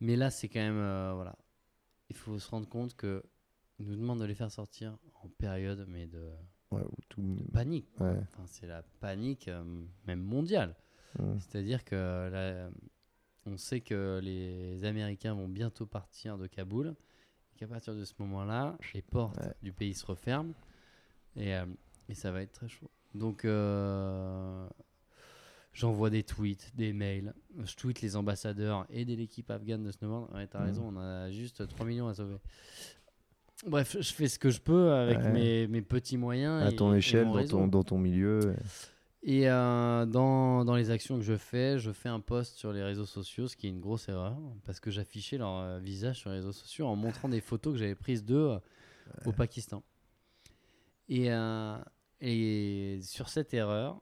Mais 0.00 0.16
là, 0.16 0.30
c'est 0.30 0.48
quand 0.48 0.60
même. 0.60 0.78
euh, 0.78 1.12
voilà. 1.14 1.36
Il 2.08 2.16
faut 2.16 2.38
se 2.38 2.48
rendre 2.50 2.68
compte 2.68 2.94
que 2.96 3.22
ils 3.78 3.86
nous 3.86 3.96
demandent 3.96 4.20
de 4.20 4.24
les 4.24 4.34
faire 4.34 4.50
sortir 4.50 4.98
en 5.22 5.28
période, 5.28 5.84
mais 5.88 6.06
de 6.06 6.30
Ouais, 6.70 6.82
ou 6.82 6.96
tout. 7.08 7.36
panique. 7.52 7.88
Ouais. 8.00 8.16
Enfin, 8.32 8.44
c'est 8.46 8.66
la 8.66 8.82
panique, 9.00 9.48
euh, 9.48 9.62
même 10.06 10.22
mondiale. 10.22 10.76
Mhm. 11.18 11.38
C'est-à-dire 11.40 11.84
que 11.84 12.28
là, 12.30 12.70
on 13.46 13.56
sait 13.56 13.80
que 13.80 14.20
les 14.22 14.84
Américains 14.84 15.34
vont 15.34 15.48
bientôt 15.48 15.86
partir 15.86 16.38
de 16.38 16.46
Kaboul. 16.46 16.94
Et 17.54 17.58
qu'à 17.58 17.66
partir 17.66 17.94
de 17.94 18.04
ce 18.04 18.14
moment-là, 18.20 18.76
les 18.94 19.02
portes 19.02 19.38
Ouais. 19.38 19.52
du 19.62 19.72
pays 19.72 19.94
se 19.94 20.06
referment. 20.06 20.54
Et, 21.36 21.54
euh, 21.56 21.66
et 22.08 22.14
ça 22.14 22.30
va 22.30 22.42
être 22.42 22.52
très 22.52 22.68
chaud. 22.68 22.90
Donc, 23.14 23.44
euh, 23.44 24.68
j'envoie 25.72 26.10
des 26.10 26.22
tweets, 26.22 26.70
des 26.76 26.92
mails. 26.92 27.34
Je 27.64 27.74
tweete 27.74 28.00
les 28.02 28.14
ambassadeurs 28.14 28.86
et 28.90 29.04
de 29.04 29.14
l'équipe 29.14 29.50
afghane 29.50 29.82
de 29.82 29.90
snowboard. 29.90 30.32
Ouais, 30.32 30.46
t'as 30.46 30.60
Mhm. 30.60 30.64
raison, 30.66 30.88
on 30.94 30.96
a 31.00 31.30
juste 31.32 31.66
3 31.66 31.84
millions 31.86 32.06
à 32.06 32.14
sauver. 32.14 32.36
Bref, 33.66 33.96
je 34.00 34.12
fais 34.12 34.28
ce 34.28 34.38
que 34.38 34.50
je 34.50 34.60
peux 34.60 34.92
avec 34.92 35.18
Ouais. 35.18 35.32
mes, 35.32 35.66
mes 35.66 35.82
petits 35.82 36.16
moyens. 36.16 36.62
À 36.62 36.72
ton 36.72 36.94
et 36.94 36.98
échelle, 36.98 37.26
dans 37.26 37.44
ton, 37.46 37.66
dans 37.68 37.82
ton 37.82 37.98
milieu. 37.98 38.54
Et 39.22 39.50
euh, 39.50 40.06
dans, 40.06 40.64
dans 40.64 40.74
les 40.76 40.90
actions 40.90 41.16
que 41.16 41.22
je 41.22 41.36
fais, 41.36 41.78
je 41.78 41.90
fais 41.92 42.08
un 42.08 42.20
post 42.20 42.56
sur 42.56 42.72
les 42.72 42.82
réseaux 42.82 43.04
sociaux, 43.04 43.48
ce 43.48 43.56
qui 43.56 43.66
est 43.66 43.70
une 43.70 43.80
grosse 43.80 44.08
erreur, 44.08 44.38
parce 44.64 44.80
que 44.80 44.90
j'affichais 44.90 45.36
leur 45.36 45.56
euh, 45.58 45.78
visage 45.78 46.16
sur 46.20 46.30
les 46.30 46.36
réseaux 46.36 46.52
sociaux 46.52 46.86
en 46.86 46.96
montrant 46.96 47.28
des 47.28 47.42
photos 47.42 47.74
que 47.74 47.78
j'avais 47.78 47.94
prises 47.94 48.24
d'eux 48.24 48.48
euh, 48.52 48.58
au 49.26 49.32
Pakistan. 49.32 49.82
Et, 51.10 51.30
euh, 51.30 51.76
et 52.22 53.00
sur 53.02 53.28
cette 53.28 53.52
erreur, 53.52 54.00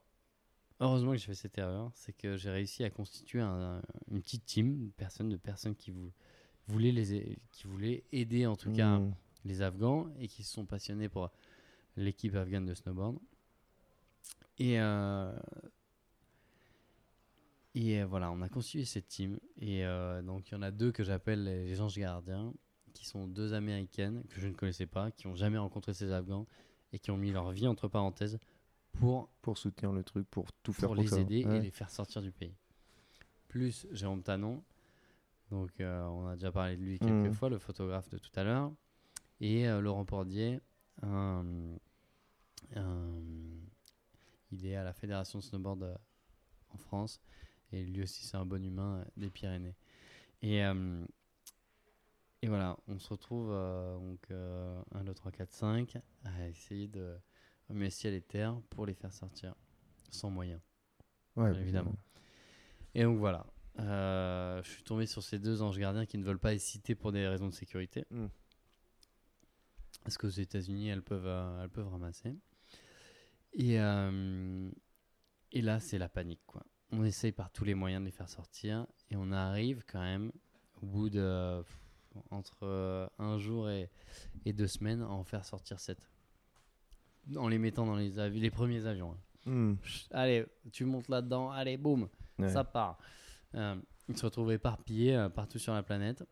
heureusement 0.78 1.10
que 1.12 1.16
j'ai 1.18 1.26
fait 1.26 1.34
cette 1.34 1.58
erreur, 1.58 1.90
c'est 1.94 2.12
que 2.16 2.36
j'ai 2.36 2.50
réussi 2.50 2.84
à 2.84 2.90
constituer 2.90 3.40
un- 3.40 3.82
une 4.12 4.20
petite 4.20 4.44
team 4.44 4.86
de 4.86 4.92
personnes, 4.92 5.30
de 5.30 5.36
personnes 5.36 5.74
qui, 5.74 5.90
vou- 5.90 6.12
voulaient, 6.68 6.92
les, 6.92 7.18
a- 7.18 7.36
qui 7.50 7.66
voulaient 7.66 8.04
aider 8.12 8.46
en 8.46 8.54
tout 8.54 8.70
cas 8.70 8.98
Mhm. 9.00 9.12
Les 9.48 9.62
Afghans 9.62 10.06
et 10.20 10.28
qui 10.28 10.42
se 10.44 10.52
sont 10.52 10.66
passionnés 10.66 11.08
pour 11.08 11.30
l'équipe 11.96 12.34
afghane 12.36 12.66
de 12.66 12.74
snowboard. 12.74 13.18
Et, 14.58 14.80
euh, 14.80 15.32
et 17.74 18.00
euh, 18.02 18.06
voilà, 18.06 18.30
on 18.30 18.40
a 18.42 18.48
constitué 18.48 18.84
cette 18.84 19.08
team. 19.08 19.38
Et 19.60 19.84
euh, 19.84 20.22
donc, 20.22 20.50
il 20.50 20.54
y 20.54 20.56
en 20.56 20.62
a 20.62 20.70
deux 20.70 20.92
que 20.92 21.04
j'appelle 21.04 21.44
les, 21.44 21.80
anges 21.80 21.96
gardiens, 21.98 22.52
qui 22.94 23.06
sont 23.06 23.26
deux 23.26 23.54
américaines 23.54 24.24
que 24.30 24.40
je 24.40 24.48
ne 24.48 24.52
connaissais 24.54 24.86
pas, 24.86 25.10
qui 25.10 25.26
n'ont 25.28 25.36
jamais 25.36 25.58
rencontré 25.58 25.94
ces 25.94 26.10
Afghans 26.12 26.46
et 26.92 26.98
qui 26.98 27.10
ont 27.10 27.16
mis 27.16 27.30
leur 27.30 27.50
vie 27.52 27.66
entre 27.66 27.86
parenthèses 27.88 28.38
pour, 28.92 29.28
Pour 29.42 29.58
soutenir 29.58 29.92
le 29.92 30.02
truc, 30.02 30.26
pour 30.28 30.52
tout 30.62 30.72
faire 30.72 30.88
pour 30.88 30.96
pour 30.96 31.02
les 31.04 31.10
ça. 31.10 31.20
aider 31.20 31.40
et 31.40 31.60
les 31.60 31.70
faire 31.70 31.90
sortir 31.90 32.22
du 32.22 32.32
pays. 32.32 32.54
Plus 33.46 33.86
Jérôme 33.92 34.22
Tanon, 34.22 34.62
donc 35.50 35.70
euh, 35.80 36.02
on 36.06 36.26
a 36.26 36.34
déjà 36.34 36.50
parlé 36.50 36.76
de 36.76 36.82
lui 36.82 36.98
quelques 36.98 37.26
Mhm. 37.26 37.32
fois, 37.34 37.48
le 37.48 37.58
photographe 37.58 38.08
de 38.10 38.18
tout 38.18 38.30
à 38.34 38.42
l'heure, 38.44 38.72
et 39.40 39.68
euh, 39.68 39.80
Laurent 39.80 40.04
Pordier, 40.04 40.60
un- 41.02 41.76
un- 42.76 43.22
il 44.50 44.66
est 44.66 44.76
à 44.76 44.84
la 44.84 44.92
fédération 44.92 45.38
de 45.38 45.44
snowboard 45.44 45.82
euh, 45.82 45.94
en 46.70 46.78
France, 46.78 47.20
et 47.72 47.84
lui 47.84 48.02
aussi 48.02 48.24
c'est 48.24 48.36
un 48.36 48.46
bon 48.46 48.64
humain 48.64 49.00
euh, 49.00 49.04
des 49.16 49.30
Pyrénées. 49.30 49.76
Et, 50.42 50.64
euh, 50.64 51.04
et 52.42 52.48
voilà, 52.48 52.76
on 52.86 52.98
se 52.98 53.08
retrouve 53.08 53.48
euh, 53.50 53.96
donc 53.98 54.30
1, 54.92 55.04
2, 55.04 55.14
3, 55.14 55.32
4, 55.32 55.52
5 55.52 55.96
à 56.24 56.48
essayer 56.48 56.86
de 56.88 57.16
remuer 57.68 57.90
ciel 57.90 58.14
et 58.14 58.22
terre 58.22 58.60
pour 58.70 58.86
les 58.86 58.94
faire 58.94 59.12
sortir 59.12 59.54
sans 60.10 60.30
moyens 60.30 60.60
Ouais, 61.36 61.52
bien 61.52 61.60
évidemment. 61.60 61.96
Et 62.94 63.02
donc 63.04 63.18
voilà. 63.18 63.46
euh, 63.80 64.62
je 64.62 64.70
suis 64.70 64.82
tombé 64.82 65.06
sur 65.06 65.22
ces 65.22 65.38
deux 65.38 65.62
anges 65.62 65.78
gardiens 65.78 66.06
qui 66.06 66.18
ne 66.18 66.24
veulent 66.24 66.38
pas 66.38 66.54
être 66.54 66.60
cités 66.60 66.94
pour 66.94 67.12
des 67.12 67.26
raisons 67.26 67.48
de 67.48 67.54
sécurité. 67.54 68.04
Mm. 68.10 68.26
Parce 70.08 70.16
qu'aux 70.16 70.28
États-Unis, 70.30 70.88
elles 70.88 71.02
peuvent, 71.02 71.26
euh, 71.26 71.62
elles 71.64 71.68
peuvent 71.68 71.88
ramasser. 71.90 72.34
Et, 73.52 73.78
euh, 73.78 74.70
et 75.52 75.60
là, 75.60 75.80
c'est 75.80 75.98
la 75.98 76.08
panique. 76.08 76.40
Quoi. 76.46 76.64
On 76.92 77.04
essaye 77.04 77.30
par 77.32 77.50
tous 77.52 77.64
les 77.64 77.74
moyens 77.74 78.00
de 78.00 78.06
les 78.06 78.10
faire 78.10 78.30
sortir. 78.30 78.86
Et 79.10 79.16
on 79.16 79.30
arrive 79.32 79.82
quand 79.86 80.00
même, 80.00 80.32
au 80.80 80.86
bout 80.86 81.10
de 81.10 81.62
entre 82.30 82.60
euh, 82.62 83.06
un 83.18 83.36
jour 83.36 83.68
et, 83.68 83.90
et 84.46 84.54
deux 84.54 84.66
semaines, 84.66 85.02
à 85.02 85.08
en 85.10 85.24
faire 85.24 85.44
sortir 85.44 85.78
sept. 85.78 86.10
En 87.36 87.48
les 87.48 87.58
mettant 87.58 87.84
dans 87.84 87.96
les, 87.96 88.18
avi- 88.18 88.40
les 88.40 88.50
premiers 88.50 88.86
avions. 88.86 89.12
hein. 89.12 89.18
Hmm. 89.50 89.76
Allez, 90.10 90.46
tu 90.72 90.86
montes 90.86 91.08
là-dedans, 91.08 91.50
allez, 91.50 91.76
boum, 91.76 92.08
Ouais. 92.38 92.48
ça 92.48 92.64
part. 92.64 92.98
Euh, 93.54 93.76
ils 94.08 94.16
se 94.16 94.24
retrouvent 94.24 94.52
éparpillés 94.52 95.28
partout 95.34 95.58
sur 95.58 95.74
la 95.74 95.82
planète. 95.82 96.24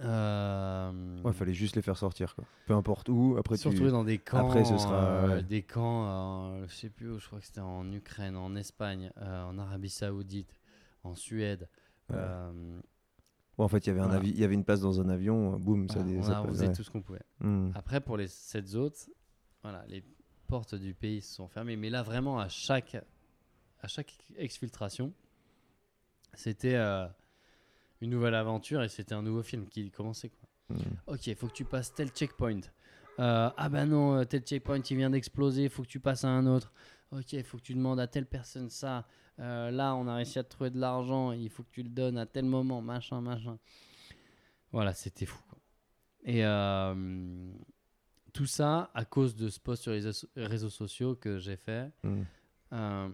Euh, 0.00 1.22
Ouais, 1.22 1.32
fallait 1.32 1.54
juste 1.54 1.74
les 1.76 1.82
faire 1.82 1.96
sortir, 1.96 2.34
quoi. 2.34 2.44
Peu 2.66 2.74
importe 2.74 3.08
où. 3.08 3.36
Après, 3.38 3.56
se 3.56 3.68
tu... 3.68 3.88
dans 3.90 4.04
des 4.04 4.18
camps. 4.18 4.46
Après, 4.46 4.64
ce 4.64 4.78
sera, 4.78 5.04
euh, 5.04 5.36
ouais. 5.36 5.42
Des 5.42 5.62
camps, 5.62 6.06
euh, 6.06 6.66
je 6.68 6.74
sais 6.74 6.88
plus 6.90 7.10
où, 7.10 7.18
je 7.18 7.26
crois 7.26 7.40
que 7.40 7.46
c'était 7.46 7.60
en 7.60 7.90
Ukraine, 7.92 8.36
en 8.36 8.54
Espagne, 8.54 9.10
euh, 9.18 9.44
en 9.44 9.58
Arabie 9.58 9.90
Saoudite, 9.90 10.60
en 11.02 11.14
Suède. 11.14 11.68
Ouais. 12.10 12.16
Euh, 12.18 12.80
en 13.58 13.66
fait, 13.68 13.78
il 13.78 13.88
y 13.88 13.90
avait 13.90 14.00
un 14.00 14.06
Voilà. 14.08 14.24
y 14.24 14.44
avait 14.44 14.54
une 14.54 14.64
place 14.64 14.80
dans 14.80 15.00
un 15.00 15.08
avion. 15.08 15.54
euh, 15.54 15.58
Boum, 15.58 15.88
ça. 15.88 15.98
voilà, 16.00 16.18
on, 16.18 16.22
ça 16.22 16.38
a- 16.38 16.42
on 16.42 16.48
faisait 16.48 16.72
tout 16.72 16.84
ce 16.84 16.90
qu'on 16.90 17.02
pouvait. 17.02 17.22
Hmm. 17.40 17.70
Après, 17.74 18.00
pour 18.00 18.16
les 18.16 18.28
sept 18.28 18.74
autres, 18.76 19.08
voilà, 19.62 19.84
les 19.88 20.04
portes 20.46 20.76
du 20.76 20.94
pays 20.94 21.20
se 21.22 21.34
sont 21.34 21.48
fermées. 21.48 21.76
Mais 21.76 21.90
là, 21.90 22.02
vraiment, 22.04 22.38
à 22.38 22.48
chaque, 22.48 22.96
à 23.82 23.88
chaque 23.88 24.16
exfiltration, 24.36 25.12
c'était 26.34 26.76
une 28.00 28.10
nouvelle 28.10 28.34
aventure 28.34 28.82
et 28.82 28.88
c'était 28.88 29.14
un 29.14 29.22
nouveau 29.22 29.42
film 29.42 29.66
qui 29.68 29.90
commençait. 29.90 30.30
Quoi. 30.30 30.76
Hmm. 30.76 31.14
Ok, 31.14 31.26
il 31.26 31.34
faut 31.34 31.46
que 31.48 31.52
tu 31.54 31.64
passes 31.64 31.92
tel 31.94 32.08
checkpoint. 32.08 32.60
Euh, 33.18 33.50
ah 33.56 33.68
bah 33.68 33.84
non, 33.84 34.14
euh, 34.18 34.24
tel 34.24 34.42
checkpoint 34.42 34.80
il 34.90 34.96
vient 34.96 35.10
d'exploser, 35.10 35.64
il 35.64 35.70
faut 35.70 35.82
que 35.82 35.88
tu 35.88 35.98
passes 36.00 36.24
à 36.24 36.28
un 36.28 36.46
autre. 36.46 36.72
Ok, 37.10 37.32
il 37.32 37.42
faut 37.42 37.56
que 37.56 37.62
tu 37.62 37.74
demandes 37.74 37.98
à 38.00 38.06
telle 38.06 38.26
personne 38.26 38.68
ça. 38.70 39.06
Euh, 39.40 39.70
là, 39.70 39.94
on 39.94 40.06
a 40.08 40.16
réussi 40.16 40.38
à 40.38 40.44
te 40.44 40.50
trouver 40.50 40.70
de 40.70 40.78
l'argent, 40.78 41.32
il 41.32 41.48
faut 41.48 41.62
que 41.62 41.70
tu 41.70 41.82
le 41.82 41.88
donnes 41.88 42.18
à 42.18 42.26
tel 42.26 42.44
moment, 42.44 42.80
machin, 42.82 43.20
machin. 43.20 43.58
Voilà, 44.72 44.92
c'était 44.92 45.26
fou. 45.26 45.40
quoi. 45.48 45.58
Et 46.24 46.44
euh, 46.44 47.52
tout 48.32 48.46
ça 48.46 48.90
à 48.94 49.04
cause 49.04 49.34
de 49.36 49.48
ce 49.48 49.58
post 49.58 49.82
sur 49.82 49.92
les 49.92 50.02
réseaux 50.46 50.70
sociaux 50.70 51.14
que 51.16 51.38
j'ai 51.38 51.56
fait, 51.56 51.90
Hmm. 52.02 53.10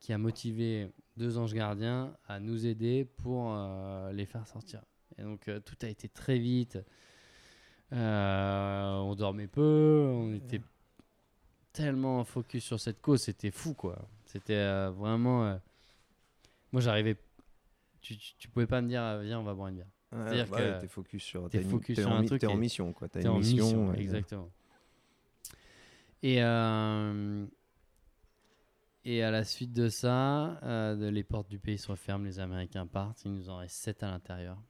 qui 0.00 0.12
a 0.12 0.18
motivé 0.18 0.90
deux 1.18 1.36
anges 1.38 1.52
gardiens 1.52 2.16
à 2.28 2.40
nous 2.40 2.66
aider 2.66 3.04
pour 3.04 3.52
euh, 3.54 4.12
les 4.12 4.24
faire 4.26 4.46
sortir. 4.46 4.80
Et 5.18 5.22
donc 5.22 5.48
euh, 5.48 5.60
tout 5.60 5.76
a 5.82 5.88
été 5.88 6.08
très 6.08 6.38
vite. 6.38 6.78
Euh, 7.92 8.94
on 8.96 9.14
dormait 9.14 9.46
peu, 9.48 10.06
on 10.10 10.32
était 10.34 10.60
tellement 11.72 12.24
focus 12.24 12.64
sur 12.64 12.78
cette 12.80 13.00
cause, 13.00 13.22
c'était 13.22 13.50
fou 13.50 13.74
quoi. 13.74 14.08
C'était 14.26 14.88
vraiment. 14.90 15.58
Moi 16.72 16.80
j'arrivais. 16.82 17.16
Tu, 18.00 18.16
tu, 18.16 18.34
tu 18.38 18.48
pouvais 18.48 18.66
pas 18.66 18.80
me 18.80 18.88
dire, 18.88 19.18
viens, 19.20 19.40
on 19.40 19.42
va 19.44 19.54
boire 19.54 19.68
une 19.68 19.76
bière. 19.76 19.86
Ouais, 20.12 20.18
C'est-à-dire 20.24 20.46
bah 20.48 20.58
que 20.58 20.80
t'es 20.80 20.88
focus 20.88 21.22
sur. 21.22 21.48
t'es 21.50 21.62
focus 21.62 21.96
t'es 21.96 22.02
sur 22.02 22.12
un 22.12 22.20
mi- 22.22 22.26
truc 22.26 22.40
T'es 22.40 22.46
en 22.46 22.56
mission, 22.56 22.92
quoi. 22.92 23.08
T'es 23.08 23.22
une 23.22 23.28
en 23.28 23.38
mission. 23.38 23.92
exactement. 23.94 24.50
Et, 26.22 26.36
et 29.10 29.22
à 29.22 29.30
la 29.30 29.44
suite 29.44 29.72
de 29.72 29.88
ça, 29.88 30.58
euh, 30.64 31.10
les 31.10 31.24
portes 31.24 31.48
du 31.48 31.58
pays 31.58 31.78
se 31.78 31.88
referment, 31.90 32.24
les 32.24 32.40
Américains 32.40 32.86
partent, 32.86 33.24
il 33.24 33.32
nous 33.32 33.48
en 33.48 33.56
reste 33.58 33.76
7 33.76 34.02
à 34.02 34.10
l'intérieur, 34.10 34.62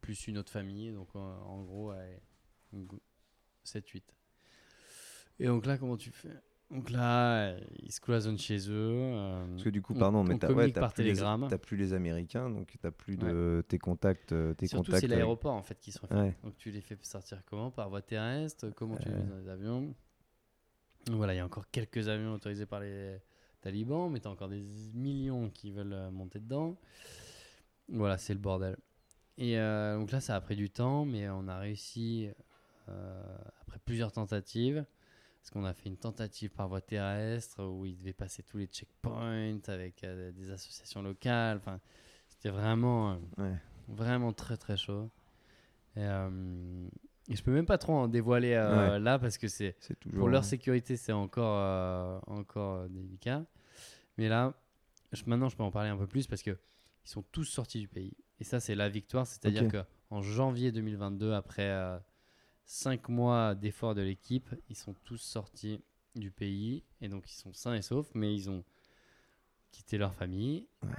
plus 0.00 0.28
une 0.28 0.38
autre 0.38 0.52
famille, 0.52 0.92
donc 0.92 1.08
euh, 1.16 1.18
en 1.18 1.62
gros, 1.62 1.92
7-8. 3.64 4.02
Et 5.40 5.46
donc 5.46 5.66
là, 5.66 5.78
comment 5.78 5.96
tu 5.96 6.10
fais? 6.10 6.30
Donc 6.70 6.90
là, 6.90 7.48
euh, 7.50 7.60
ils 7.82 7.92
se 7.92 8.00
cloisonnent 8.00 8.38
chez 8.38 8.68
eux. 8.70 8.72
euh, 8.72 9.46
Parce 9.50 9.64
que 9.64 9.68
du 9.70 9.82
coup, 9.82 9.92
on- 9.94 9.98
pardon, 9.98 10.24
mais 10.24 10.38
t'as 10.38 10.48
ouais, 10.48 10.70
plus, 10.72 11.02
les- 11.02 11.58
plus 11.58 11.76
les 11.76 11.92
Américains, 11.92 12.48
donc 12.50 12.76
t'as 12.80 12.90
plus 12.90 13.16
de 13.16 13.64
tes 13.68 13.78
contacts. 13.78 14.32
euh, 14.32 14.54
Tes 14.54 14.66
Surtout, 14.66 14.92
c'est 14.92 14.98
avec- 14.98 15.10
l'aéroport 15.10 15.54
en 15.54 15.62
fait 15.62 15.78
qui 15.80 15.92
se 15.92 16.00
referme. 16.00 16.20
Ouais. 16.22 16.36
Donc 16.42 16.56
tu 16.56 16.70
les 16.70 16.80
fais 16.80 16.96
sortir 17.02 17.42
comment? 17.46 17.70
Par 17.70 17.88
voie 17.90 18.02
terrestre? 18.02 18.70
Comment 18.70 18.96
tu 18.96 19.08
les 19.08 19.14
Euh. 19.14 19.18
mets 19.18 19.30
dans 19.30 19.38
les 19.38 19.48
avions? 19.48 19.94
Donc 21.06 21.16
Voilà, 21.16 21.34
il 21.34 21.36
y 21.36 21.40
a 21.40 21.44
encore 21.44 21.68
quelques 21.70 22.08
avions 22.08 22.32
autorisés 22.32 22.66
par 22.66 22.80
les 22.80 23.18
talibans, 23.64 24.10
mais 24.10 24.20
tu 24.20 24.28
as 24.28 24.30
encore 24.30 24.48
des 24.48 24.62
millions 24.94 25.50
qui 25.50 25.70
veulent 25.70 25.92
euh, 25.92 26.10
monter 26.10 26.38
dedans. 26.38 26.76
Voilà, 27.88 28.18
c'est 28.18 28.34
le 28.34 28.40
bordel. 28.40 28.76
Et 29.36 29.58
euh, 29.58 29.98
donc 29.98 30.12
là, 30.12 30.20
ça 30.20 30.36
a 30.36 30.40
pris 30.40 30.56
du 30.56 30.70
temps, 30.70 31.04
mais 31.04 31.28
on 31.28 31.48
a 31.48 31.58
réussi, 31.58 32.30
euh, 32.88 33.36
après 33.62 33.78
plusieurs 33.84 34.12
tentatives, 34.12 34.84
parce 35.40 35.50
qu'on 35.50 35.64
a 35.64 35.74
fait 35.74 35.88
une 35.88 35.96
tentative 35.96 36.50
par 36.50 36.68
voie 36.68 36.80
terrestre 36.80 37.64
où 37.64 37.84
ils 37.84 37.96
devaient 37.96 38.12
passer 38.12 38.42
tous 38.42 38.58
les 38.58 38.66
checkpoints 38.66 39.58
avec 39.68 40.04
euh, 40.04 40.30
des 40.32 40.50
associations 40.50 41.02
locales. 41.02 41.58
Enfin, 41.58 41.80
c'était 42.28 42.50
vraiment. 42.50 43.18
Ouais. 43.38 43.56
Vraiment 43.88 44.32
très 44.32 44.56
très 44.56 44.78
chaud. 44.78 45.10
Et, 45.96 46.06
et 47.28 47.36
je 47.36 47.42
peux 47.42 47.52
même 47.52 47.66
pas 47.66 47.76
trop 47.76 47.92
en 47.92 48.08
dévoiler 48.08 48.54
là 48.54 49.18
parce 49.18 49.36
que 49.36 49.46
c'est 49.46 49.76
toujours. 50.00 50.20
pour 50.20 50.28
leur 50.28 50.44
sécurité 50.44 50.96
c'est 50.96 51.12
encore 51.12 52.22
encore 52.26 52.88
délicat. 52.88 53.44
Mais 54.16 54.28
là, 54.28 54.54
je- 55.12 55.24
maintenant 55.26 55.48
je 55.48 55.56
peux 55.56 55.62
en 55.62 55.70
parler 55.70 55.90
un 55.90 55.96
peu 55.96 56.06
plus 56.06 56.26
parce 56.26 56.42
que 56.42 56.58
ils 57.04 57.08
sont 57.10 57.22
tous 57.32 57.44
sortis 57.44 57.80
du 57.80 57.88
pays. 57.88 58.16
Et 58.40 58.44
ça 58.44 58.60
c'est 58.60 58.74
la 58.74 58.88
victoire, 58.88 59.26
c'est-à-dire 59.26 59.64
Ok. 59.64 59.70
que 59.72 59.84
en 60.10 60.22
janvier 60.22 60.72
2022 60.72 61.32
après 61.32 62.00
5 62.66 63.08
mois 63.08 63.54
d'efforts 63.54 63.94
de 63.94 64.02
l'équipe, 64.02 64.54
ils 64.68 64.76
sont 64.76 64.94
tous 65.04 65.18
sortis 65.18 65.80
du 66.14 66.30
pays 66.30 66.84
et 67.00 67.08
donc 67.08 67.28
ils 67.30 67.34
sont 67.36 67.52
sains 67.52 67.74
et 67.74 67.82
saufs 67.82 68.10
mais 68.14 68.32
ils 68.34 68.48
ont 68.50 68.64
quitté 69.72 69.98
leur 69.98 70.14
famille, 70.14 70.66
Ouais. 70.82 70.90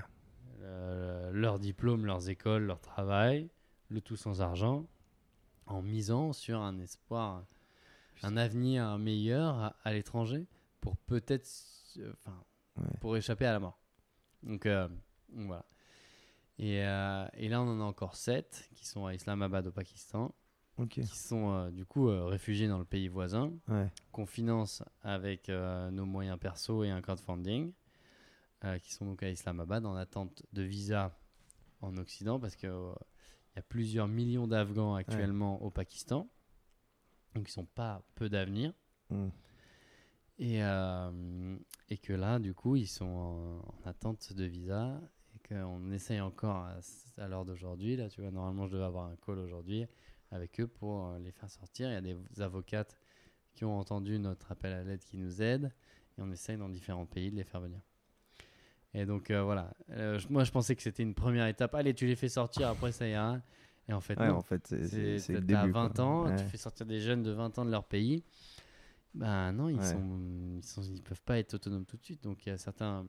euh, 0.61 1.31
leur 1.31 1.59
diplôme, 1.59 2.05
leurs 2.05 2.29
écoles, 2.29 2.63
leur 2.63 2.81
travail, 2.81 3.49
le 3.89 4.01
tout 4.01 4.17
sans 4.17 4.41
argent, 4.41 4.85
en 5.65 5.81
misant 5.81 6.33
sur 6.33 6.59
un 6.61 6.77
espoir, 6.79 7.45
un 8.23 8.35
avenir 8.37 8.97
meilleur 8.97 9.55
à, 9.55 9.75
à 9.83 9.93
l'étranger 9.93 10.45
pour 10.81 10.97
peut-être, 10.97 11.49
euh, 11.97 12.13
enfin, 12.19 12.43
Ouais. 12.77 12.97
pour 12.99 13.15
échapper 13.15 13.45
à 13.45 13.53
la 13.53 13.59
mort. 13.59 13.79
Donc, 14.43 14.65
euh, 14.65 14.87
donc 15.29 15.47
voilà. 15.47 15.65
Et, 16.57 16.83
euh, 16.85 17.25
et 17.33 17.49
là, 17.49 17.61
on 17.61 17.67
en 17.67 17.81
a 17.81 17.83
encore 17.83 18.15
7 18.15 18.69
qui 18.75 18.85
sont 18.85 19.05
à 19.05 19.13
Islamabad 19.13 19.65
au 19.67 19.71
Pakistan, 19.71 20.33
qui 20.89 21.05
sont 21.05 21.51
euh, 21.51 21.71
du 21.71 21.85
coup 21.85 22.07
réfugiés 22.07 22.67
dans 22.67 22.79
le 22.79 22.85
pays 22.85 23.07
voisin 23.07 23.53
Ouais. 23.69 23.89
qu'on 24.11 24.25
finance 24.25 24.83
avec 25.01 25.49
nos 25.49 26.05
moyens 26.05 26.37
perso 26.39 26.83
et 26.83 26.89
un 26.89 27.01
crowdfunding, 27.01 27.71
qui 28.81 28.93
sont 28.93 29.05
donc 29.05 29.21
à 29.23 29.29
Islamabad 29.29 29.85
en 29.85 29.95
attente 29.95 30.43
de 30.53 30.63
visa 30.63 31.17
en 31.81 31.95
Occident, 31.97 32.39
parce 32.39 32.55
qu'il 32.55 32.69
y 32.69 33.59
a 33.59 33.61
plusieurs 33.61 34.07
millions 34.07 34.47
d'Afghans 34.47 34.95
actuellement 34.95 35.61
au 35.61 35.69
Pakistan, 35.69 36.29
donc 37.35 37.47
ils 37.49 37.51
sont 37.51 37.65
pas 37.65 38.01
peu 38.15 38.27
d'avenir, 38.29 38.73
Hmm. 39.11 39.29
Et, 40.39 40.63
euh, 40.63 41.57
et 41.89 41.97
que 41.97 42.13
là, 42.13 42.39
du 42.39 42.53
coup, 42.53 42.75
ils 42.75 42.87
sont 42.87 43.05
en, 43.05 43.59
en 43.59 43.89
attente 43.89 44.33
de 44.33 44.43
visa, 44.45 44.99
et 45.35 45.47
qu'on 45.47 45.91
essaye 45.91 46.19
encore 46.21 46.55
à, 46.55 46.77
à 47.17 47.27
l'heure 47.27 47.45
d'aujourd'hui, 47.45 47.95
là, 47.95 48.09
tu 48.09 48.21
vois, 48.21 48.31
normalement, 48.31 48.67
je 48.67 48.73
devais 48.73 48.83
avoir 48.83 49.05
un 49.07 49.15
call 49.25 49.39
aujourd'hui 49.39 49.85
avec 50.31 50.59
eux 50.59 50.67
pour 50.67 51.07
euh, 51.07 51.19
les 51.19 51.31
faire 51.31 51.49
sortir. 51.49 51.89
Il 51.89 51.93
y 51.93 51.97
a 51.97 52.01
des 52.01 52.17
avocates 52.41 52.97
qui 53.53 53.63
ont 53.63 53.77
entendu 53.79 54.19
notre 54.19 54.51
appel 54.51 54.73
à 54.73 54.83
l'aide 54.83 54.99
qui 55.03 55.17
nous 55.17 55.41
aident 55.41 55.71
et 56.17 56.21
on 56.21 56.31
essaye 56.31 56.57
dans 56.57 56.67
différents 56.67 57.05
pays 57.05 57.31
de 57.31 57.37
les 57.37 57.43
faire 57.45 57.61
venir. 57.61 57.79
Et 58.93 59.05
donc 59.05 59.29
euh, 59.31 59.43
voilà, 59.43 59.71
Euh, 59.91 60.19
moi 60.29 60.43
je 60.43 60.51
pensais 60.51 60.75
que 60.75 60.81
c'était 60.81 61.03
une 61.03 61.13
première 61.13 61.47
étape. 61.47 61.73
Allez, 61.75 61.93
tu 61.93 62.05
les 62.05 62.15
fais 62.15 62.27
sortir, 62.29 62.67
après 62.69 62.91
ça 62.91 63.07
ira. 63.07 63.39
Et 63.87 63.93
en 63.93 64.01
fait, 64.01 64.17
Ouais, 64.19 64.27
non. 64.27 64.37
en 64.37 64.41
fait, 64.41 64.65
c'est- 64.67 65.29
le 65.31 65.41
début. 65.41 65.71
20 65.71 65.89
quoi. 65.95 66.03
ans, 66.05 66.25
Ouais. 66.25 66.35
tu 66.37 66.43
fais 66.45 66.57
sortir 66.57 66.85
des 66.85 66.99
jeunes 66.99 67.21
de 67.21 67.31
20 67.31 67.57
ans 67.59 67.65
de 67.65 67.71
leur 67.71 67.83
pays. 67.85 68.23
Ben 69.15 69.51
non, 69.53 69.69
ils 69.69 69.77
Ouais. 69.79 69.91
sont, 69.93 70.57
ils 70.57 70.63
sont, 70.63 70.83
ils 70.83 71.01
peuvent 71.01 71.21
pas 71.23 71.39
être 71.39 71.53
autonomes 71.55 71.85
tout 71.85 71.97
de 71.97 72.03
suite. 72.03 72.21
Donc 72.23 72.45
il 72.45 72.49
y 72.49 72.51
a 72.51 72.57
certains, 72.57 73.07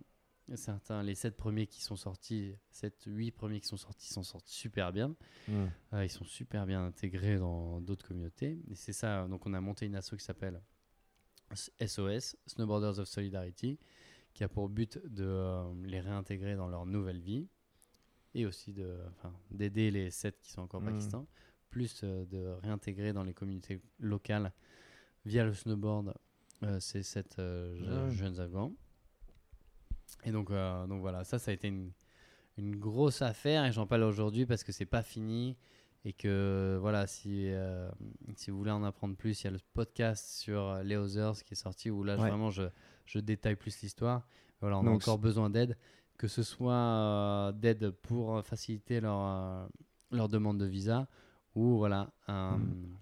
certains, 0.55 1.03
les 1.03 1.15
7 1.15 1.37
premiers 1.37 1.67
qui 1.67 1.83
sont 1.83 1.97
sortis, 1.97 2.55
7, 2.71 3.05
8 3.07 3.33
premiers 3.33 3.61
qui 3.61 3.67
sont 3.67 3.77
sortis, 3.77 4.07
s'en 4.07 4.23
sortent 4.23 4.47
super 4.49 4.93
bien. 4.93 5.17
Hmm. 5.49 5.67
Euh, 5.93 6.05
ils 6.05 6.09
sont 6.11 6.25
super 6.25 6.65
bien 6.67 6.85
intégrés 6.87 7.39
dans 7.39 7.81
d'autres 7.81 8.07
communautés. 8.07 8.61
Et 8.71 8.75
c'est 8.77 8.93
ça, 8.93 9.27
donc 9.27 9.47
on 9.47 9.53
a 9.55 9.61
monté 9.61 9.87
une 9.87 9.97
asso 9.97 10.15
qui 10.17 10.25
s'appelle 10.25 10.63
SOS, 11.81 12.37
Snowboarders 12.47 12.99
of 12.99 13.09
Solidarity, 13.09 13.79
qui 14.35 14.45
a 14.45 14.49
pour 14.49 14.69
but 14.69 14.99
de 15.07 15.25
euh, 15.25 15.65
les 15.85 16.01
réintégrer 16.01 16.57
dans 16.57 16.69
leur 16.69 16.87
nouvelle 16.87 17.21
vie 17.21 17.49
et 18.35 18.45
aussi 18.47 18.75
d'aider 19.51 19.91
les 19.91 20.11
7 20.11 20.39
qui 20.41 20.51
sont 20.51 20.63
encore 20.63 20.81
au 20.83 20.85
Mhm. 20.85 20.93
Pakistan, 20.93 21.27
plus 21.71 22.01
euh, 22.05 22.25
de 22.27 22.47
réintégrer 22.63 23.13
dans 23.13 23.25
les 23.25 23.33
communautés 23.35 23.81
locales 23.99 24.53
via 25.27 25.45
le 25.45 25.53
snowboard 25.53 26.15
euh, 26.63 26.81
ces 26.81 27.03
7 27.03 27.35
Ouais. 27.39 28.11
jeunes 28.13 28.41
Afghans. 28.41 28.73
Et 30.25 30.33
donc, 30.33 30.51
euh, 30.51 30.87
donc 30.87 31.01
voilà, 31.03 31.25
ça, 31.25 31.39
ça 31.39 31.51
a 31.51 31.55
été 31.55 31.69
une, 31.69 31.91
une 32.57 32.77
grosse 32.77 33.21
affaire 33.23 33.65
et 33.67 33.73
j'en 33.73 33.87
parle 33.87 34.05
aujourd'hui 34.05 34.47
parce 34.47 34.65
que 34.65 34.73
c'est 34.73 34.87
pas 34.87 35.03
fini 35.03 35.57
et 36.05 36.13
que 36.13 36.79
voilà, 36.81 37.07
si, 37.07 37.49
euh, 37.53 37.91
si 38.37 38.51
vous 38.51 38.59
voulez 38.59 38.71
en 38.71 38.83
apprendre 38.85 39.17
plus, 39.17 39.43
il 39.43 39.45
y 39.45 39.49
a 39.49 39.51
le 39.51 39.59
podcast 39.75 40.29
sur 40.39 40.77
les 40.85 40.97
Others 40.97 41.43
qui 41.45 41.53
est 41.55 41.57
sorti 41.57 41.91
où 41.91 42.03
là 42.05 42.15
Ouais. 42.17 42.29
vraiment 42.29 42.51
je, 42.51 42.63
je 43.05 43.19
détaille 43.19 43.57
plus 43.57 43.81
l'histoire. 43.83 44.27
Voilà, 44.61 44.79
on 44.79 44.87
a 44.87 44.91
encore 44.91 45.19
besoin 45.19 45.51
d'aide, 45.51 45.77
que 46.17 46.29
ce 46.29 46.43
soit 46.43 46.73
euh, 46.73 47.53
d'aide 47.53 47.91
pour 47.91 48.43
faciliter 48.47 49.01
leur, 49.01 49.21
euh, 49.21 49.67
leur 50.13 50.29
demande 50.29 50.59
de 50.59 50.65
visa 50.67 51.09
ou 51.55 51.77
voilà, 51.77 52.11
un- 52.29 52.59
Mm. 52.59 52.97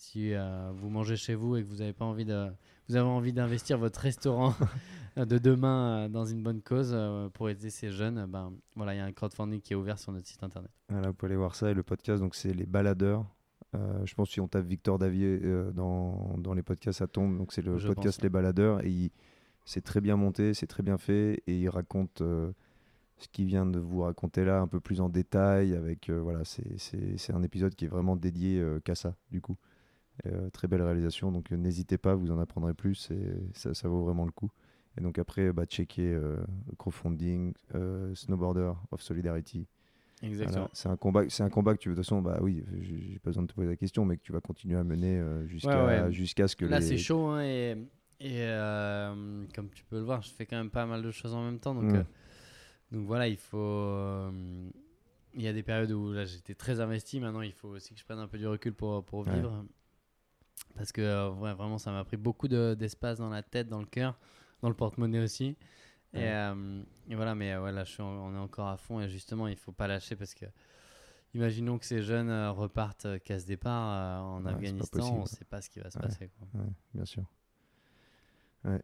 Si 0.00 0.32
euh, 0.32 0.70
vous 0.74 0.88
mangez 0.88 1.16
chez 1.16 1.34
vous 1.34 1.56
et 1.56 1.62
que 1.62 1.68
vous 1.68 1.76
n'avez 1.76 1.92
pas 1.92 2.06
envie 2.06 2.24
de, 2.24 2.48
vous 2.88 2.96
avez 2.96 3.06
envie 3.06 3.34
d'investir 3.34 3.76
votre 3.76 4.00
restaurant 4.00 4.54
de 5.16 5.36
demain 5.36 6.04
euh, 6.04 6.08
dans 6.08 6.24
une 6.24 6.42
bonne 6.42 6.62
cause 6.62 6.92
euh, 6.94 7.28
pour 7.28 7.50
aider 7.50 7.68
ces 7.68 7.90
jeunes, 7.90 8.24
ben 8.26 8.50
voilà, 8.76 8.94
il 8.94 8.96
y 8.96 9.00
a 9.00 9.04
un 9.04 9.12
crowdfunding 9.12 9.60
qui 9.60 9.74
est 9.74 9.76
ouvert 9.76 9.98
sur 9.98 10.10
notre 10.12 10.26
site 10.26 10.42
internet. 10.42 10.70
Voilà, 10.88 11.08
vous 11.08 11.14
pouvez 11.14 11.28
aller 11.32 11.36
voir 11.36 11.54
ça. 11.54 11.70
Et 11.70 11.74
le 11.74 11.82
podcast, 11.82 12.22
donc 12.22 12.34
c'est 12.34 12.54
Les 12.54 12.64
Baladeurs. 12.64 13.26
Euh, 13.74 14.04
je 14.06 14.14
pense 14.14 14.28
que 14.28 14.32
si 14.34 14.40
on 14.40 14.48
tape 14.48 14.64
Victor 14.64 14.98
Davier 14.98 15.38
euh, 15.44 15.70
dans, 15.70 16.34
dans 16.38 16.54
les 16.54 16.62
podcasts, 16.62 16.98
ça 17.00 17.06
tombe. 17.06 17.36
Donc 17.36 17.52
c'est 17.52 17.62
le 17.62 17.76
Je 17.78 17.88
podcast 17.88 18.16
pense, 18.18 18.22
Les 18.22 18.30
Baladeurs. 18.30 18.82
Et 18.86 19.12
c'est 19.66 19.82
très 19.84 20.00
bien 20.00 20.16
monté, 20.16 20.54
c'est 20.54 20.66
très 20.66 20.82
bien 20.82 20.96
fait. 20.96 21.42
Et 21.46 21.58
il 21.60 21.68
raconte 21.68 22.22
euh, 22.22 22.50
ce 23.18 23.28
qu'il 23.28 23.44
vient 23.44 23.66
de 23.66 23.78
vous 23.78 24.00
raconter 24.00 24.46
là 24.46 24.60
un 24.62 24.66
peu 24.66 24.80
plus 24.80 25.02
en 25.02 25.10
détail. 25.10 25.74
Avec, 25.74 26.08
voilà, 26.08 26.42
c'est- 26.46 26.78
c'est 26.78 27.18
c'est 27.18 27.34
un 27.34 27.42
épisode 27.42 27.74
qui 27.74 27.84
est 27.84 27.88
vraiment 27.88 28.16
dédié 28.16 28.64
qu'à 28.82 28.94
ça, 28.94 29.14
du 29.30 29.42
coup. 29.42 29.56
Euh, 30.26 30.50
très 30.50 30.68
belle 30.68 30.82
réalisation. 30.82 31.32
Donc 31.32 31.50
euh, 31.52 31.56
n'hésitez 31.56 31.96
pas, 31.98 32.14
vous 32.14 32.30
en 32.30 32.38
apprendrez 32.38 32.74
plus. 32.74 33.10
Et 33.10 33.32
ça, 33.54 33.72
ça 33.74 33.88
vaut 33.88 34.02
vraiment 34.04 34.24
le 34.24 34.32
coup. 34.32 34.50
Et 34.98 35.00
donc 35.00 35.18
après, 35.18 35.52
bah, 35.52 35.64
checker 35.66 36.12
euh, 36.14 36.36
crowdfunding, 36.78 37.54
Snowboarder 38.14 38.72
of 38.90 39.00
Solidarity. 39.02 39.66
Exactement. 40.22 40.52
Voilà, 40.58 40.70
c'est 40.74 40.88
un 40.90 40.96
combat, 40.96 41.22
c'est 41.28 41.42
un 41.42 41.48
combat 41.48 41.72
que 41.74 41.78
tu 41.78 41.88
veux 41.88 41.94
de 41.94 42.00
toute 42.00 42.04
façon, 42.06 42.20
bah 42.20 42.38
oui, 42.42 42.62
j'ai 42.82 43.18
pas 43.20 43.30
besoin 43.30 43.44
de 43.44 43.48
te 43.48 43.54
poser 43.54 43.68
la 43.68 43.76
question, 43.76 44.04
mais 44.04 44.18
que 44.18 44.22
tu 44.22 44.32
vas 44.32 44.40
continuer 44.42 44.76
à 44.76 44.84
mener 44.84 45.18
euh, 45.18 45.46
jusqu'à 45.46 45.86
Ouais, 45.86 46.02
ouais. 46.02 46.12
jusqu'à 46.12 46.46
ce 46.46 46.56
que 46.56 46.66
Là, 46.66 46.80
les. 46.80 46.84
c'est 46.84 46.98
chaud 46.98 47.28
hein, 47.28 47.42
et, 47.42 47.70
et 48.20 48.42
euh, 48.42 49.44
comme 49.54 49.70
tu 49.70 49.82
peux 49.84 49.96
le 49.96 50.02
voir, 50.02 50.20
je 50.20 50.30
fais 50.30 50.44
quand 50.44 50.58
même 50.58 50.68
pas 50.68 50.84
mal 50.84 51.00
de 51.02 51.10
choses 51.10 51.32
en 51.32 51.42
même 51.42 51.58
temps. 51.58 51.74
Donc, 51.74 51.84
Mm. 51.84 51.94
euh, 51.96 52.02
donc 52.92 53.06
voilà, 53.06 53.28
il 53.28 53.38
faut. 53.38 54.28
il 55.34 55.40
y 55.42 55.48
a 55.48 55.52
des 55.54 55.62
périodes 55.62 55.92
où 55.92 56.12
là 56.12 56.26
j'étais 56.26 56.54
très 56.54 56.80
investi. 56.80 57.18
Maintenant, 57.20 57.40
il 57.40 57.52
faut 57.52 57.68
aussi 57.68 57.94
que 57.94 58.00
je 58.00 58.04
prenne 58.04 58.18
un 58.18 58.28
peu 58.28 58.36
du 58.36 58.46
recul 58.46 58.74
pour, 58.74 59.02
pour 59.04 59.20
Ouais. 59.20 59.32
Parce 60.76 60.92
que 60.92 61.00
euh, 61.00 61.30
ouais, 61.32 61.52
vraiment, 61.54 61.78
ça 61.78 61.90
m'a 61.92 62.04
pris 62.04 62.16
beaucoup 62.16 62.48
de- 62.48 62.74
d'espace 62.78 63.18
dans 63.18 63.28
la 63.30 63.42
tête, 63.42 63.68
dans 63.68 63.80
le 63.80 63.86
cœur, 63.86 64.18
dans 64.62 64.68
le 64.68 64.74
porte-monnaie 64.74 65.20
aussi. 65.20 65.56
Et, 66.14 66.18
Ouais. 66.18 66.24
euh, 66.32 66.82
et 67.08 67.14
voilà, 67.14 67.34
mais 67.34 67.52
euh, 67.52 67.62
ouais, 67.62 67.72
là, 67.72 67.84
je 67.84 67.90
suis 67.92 68.02
en- 68.02 68.06
on 68.06 68.34
est 68.34 68.38
encore 68.38 68.68
à 68.68 68.76
fond. 68.76 69.00
Et 69.00 69.08
justement, 69.08 69.46
il 69.48 69.56
faut 69.56 69.72
pas 69.72 69.86
lâcher 69.86 70.16
parce 70.16 70.34
que. 70.34 70.46
Imaginons 71.32 71.78
que 71.78 71.84
ces 71.86 72.02
jeunes 72.02 72.32
repartent 72.48 73.06
casse 73.22 73.44
départ 73.46 74.24
en 74.24 74.44
Ouais, 74.44 74.50
Afghanistan, 74.50 75.14
on 75.20 75.26
sait 75.26 75.44
pas 75.44 75.60
ce 75.62 75.70
qui 75.70 75.78
va 75.78 75.88
se 75.88 75.96
passer. 75.98 76.28
Quoi. 76.52 76.62
Bien 76.92 77.04
sûr. 77.04 77.22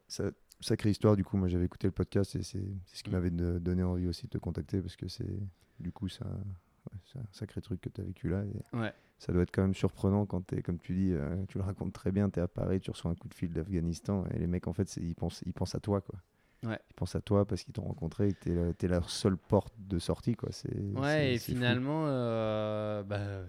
Ça- 0.06 0.30
sacrée 0.60 0.90
histoire, 0.90 1.16
du 1.16 1.24
coup, 1.24 1.36
moi 1.36 1.48
j'avais 1.48 1.64
écouté 1.64 1.88
le 1.88 1.92
podcast 1.92 2.36
et 2.36 2.42
c'est 2.44 2.62
ce 2.86 3.02
qui 3.02 3.10
Mm. 3.10 3.12
m'avait 3.12 3.30
donné 3.30 3.82
envie 3.82 4.06
aussi 4.06 4.26
de 4.26 4.30
te 4.30 4.38
contacter 4.38 4.80
parce 4.80 4.94
que 4.96 5.08
c'est 5.08 5.38
du 5.80 5.90
coup 5.92 6.08
ça, 6.08 6.24
c'est 7.04 7.18
un 7.18 7.24
sacré 7.32 7.60
truc 7.60 7.80
que 7.80 7.88
tu 7.88 8.00
as 8.00 8.04
vécu 8.04 8.28
là. 8.28 8.42
Ouais. 8.72 8.92
Ça 9.18 9.32
doit 9.32 9.42
être 9.42 9.50
quand 9.50 9.62
même 9.62 9.74
surprenant 9.74 10.26
quand 10.26 10.46
tu 10.46 10.56
es, 10.56 10.62
comme 10.62 10.78
tu 10.78 10.94
dis, 10.94 11.12
euh, 11.12 11.44
tu 11.48 11.56
le 11.58 11.64
racontes 11.64 11.92
très 11.92 12.12
bien, 12.12 12.28
tu 12.28 12.38
es 12.38 12.42
à 12.42 12.48
Paris, 12.48 12.80
tu 12.80 12.90
reçois 12.90 13.10
un 13.10 13.14
coup 13.14 13.28
de 13.28 13.34
fil 13.34 13.50
d'Afghanistan 13.52 14.24
et 14.34 14.38
les 14.38 14.46
mecs 14.46 14.66
en 14.68 14.72
fait 14.74 14.94
ils 14.98 15.14
pensent, 15.14 15.42
ils 15.46 15.54
pensent 15.54 15.74
à 15.74 15.80
toi 15.80 16.00
quoi. 16.02 16.20
Ouais. 16.64 16.78
Ils 16.90 16.94
pensent 16.94 17.14
à 17.16 17.20
toi 17.20 17.46
parce 17.46 17.62
qu'ils 17.64 17.72
t'ont 17.74 17.82
rencontré 17.84 18.28
et 18.28 18.32
que 18.34 18.72
tu 18.72 18.84
es, 18.86 18.88
leur 18.88 19.08
seule 19.10 19.36
porte 19.36 19.74
de 19.78 19.98
sortie 19.98 20.34
quoi. 20.34 20.50
C'est, 20.52 20.74
Ouais, 20.94 21.34
et 21.34 21.38
finalement, 21.38 22.04
euh, 22.08 23.02
bah, 23.04 23.44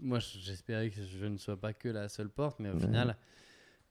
moi 0.00 0.18
j'espérais 0.18 0.90
que 0.90 1.02
je 1.02 1.26
ne 1.26 1.36
sois 1.36 1.56
pas 1.60 1.72
que 1.72 1.88
la 1.88 2.08
seule 2.08 2.30
porte, 2.30 2.58
mais 2.58 2.70
au 2.70 2.74
Ouais. 2.74 2.80
final, 2.80 3.16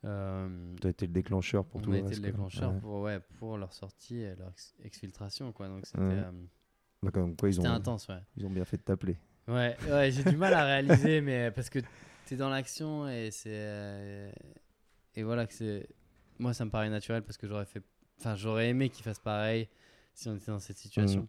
euh, 0.03 0.75
Tu 0.81 0.87
as 0.87 0.89
été 0.89 1.05
le 1.07 1.13
déclencheur 1.13 1.63
pour 1.65 1.79
on 1.79 1.83
tout 1.83 1.91
a 1.91 1.93
le 1.93 1.99
été 1.99 2.09
reste, 2.09 2.21
le 2.21 2.31
déclencheur 2.31 2.73
Ouais. 2.73 2.79
pour, 2.79 3.01
ouais, 3.01 3.19
pour 3.37 3.57
leur 3.57 3.71
sortie 3.73 4.17
et 4.17 4.35
leur 4.35 4.49
ex- 4.49 4.75
exfiltration. 4.83 5.51
Quoi. 5.53 5.67
Donc 5.67 5.85
c'était 5.85 5.99
euh, 6.01 6.31
Bah, 7.03 7.11
comme 7.11 7.35
quoi 7.35 7.49
ils 7.49 7.59
ont, 7.59 7.65
intense. 7.65 8.07
Ouais, 8.09 8.21
ils 8.37 8.45
ont 8.45 8.49
bien 8.49 8.65
fait 8.65 8.77
de 8.77 8.83
t'appeler. 8.83 9.17
ouais, 9.47 9.75
ouais 9.89 10.11
j'ai 10.11 10.23
du 10.23 10.37
mal 10.37 10.53
à 10.53 10.65
réaliser, 10.65 11.21
mais 11.21 11.51
parce 11.51 11.69
que 11.69 11.79
tu 12.27 12.33
es 12.33 12.37
dans 12.37 12.49
l'action 12.49 13.07
et 13.09 13.31
c'est. 13.31 13.49
euh, 13.51 14.31
et 15.15 15.23
voilà, 15.23 15.47
que 15.47 15.53
c'est. 15.53 15.87
Moi, 16.39 16.53
ça 16.53 16.63
me 16.65 16.69
paraît 16.71 16.89
naturel 16.89 17.23
parce 17.23 17.37
que 17.37 17.47
j'aurais 17.47 17.65
fait. 17.65 17.81
Enfin, 18.19 18.35
j'aurais 18.35 18.69
aimé 18.69 18.89
qu'ils 18.89 19.03
fassent 19.03 19.19
pareil 19.19 19.67
si 20.13 20.29
on 20.29 20.35
était 20.35 20.51
dans 20.51 20.59
cette 20.59 20.77
situation. 20.77 21.27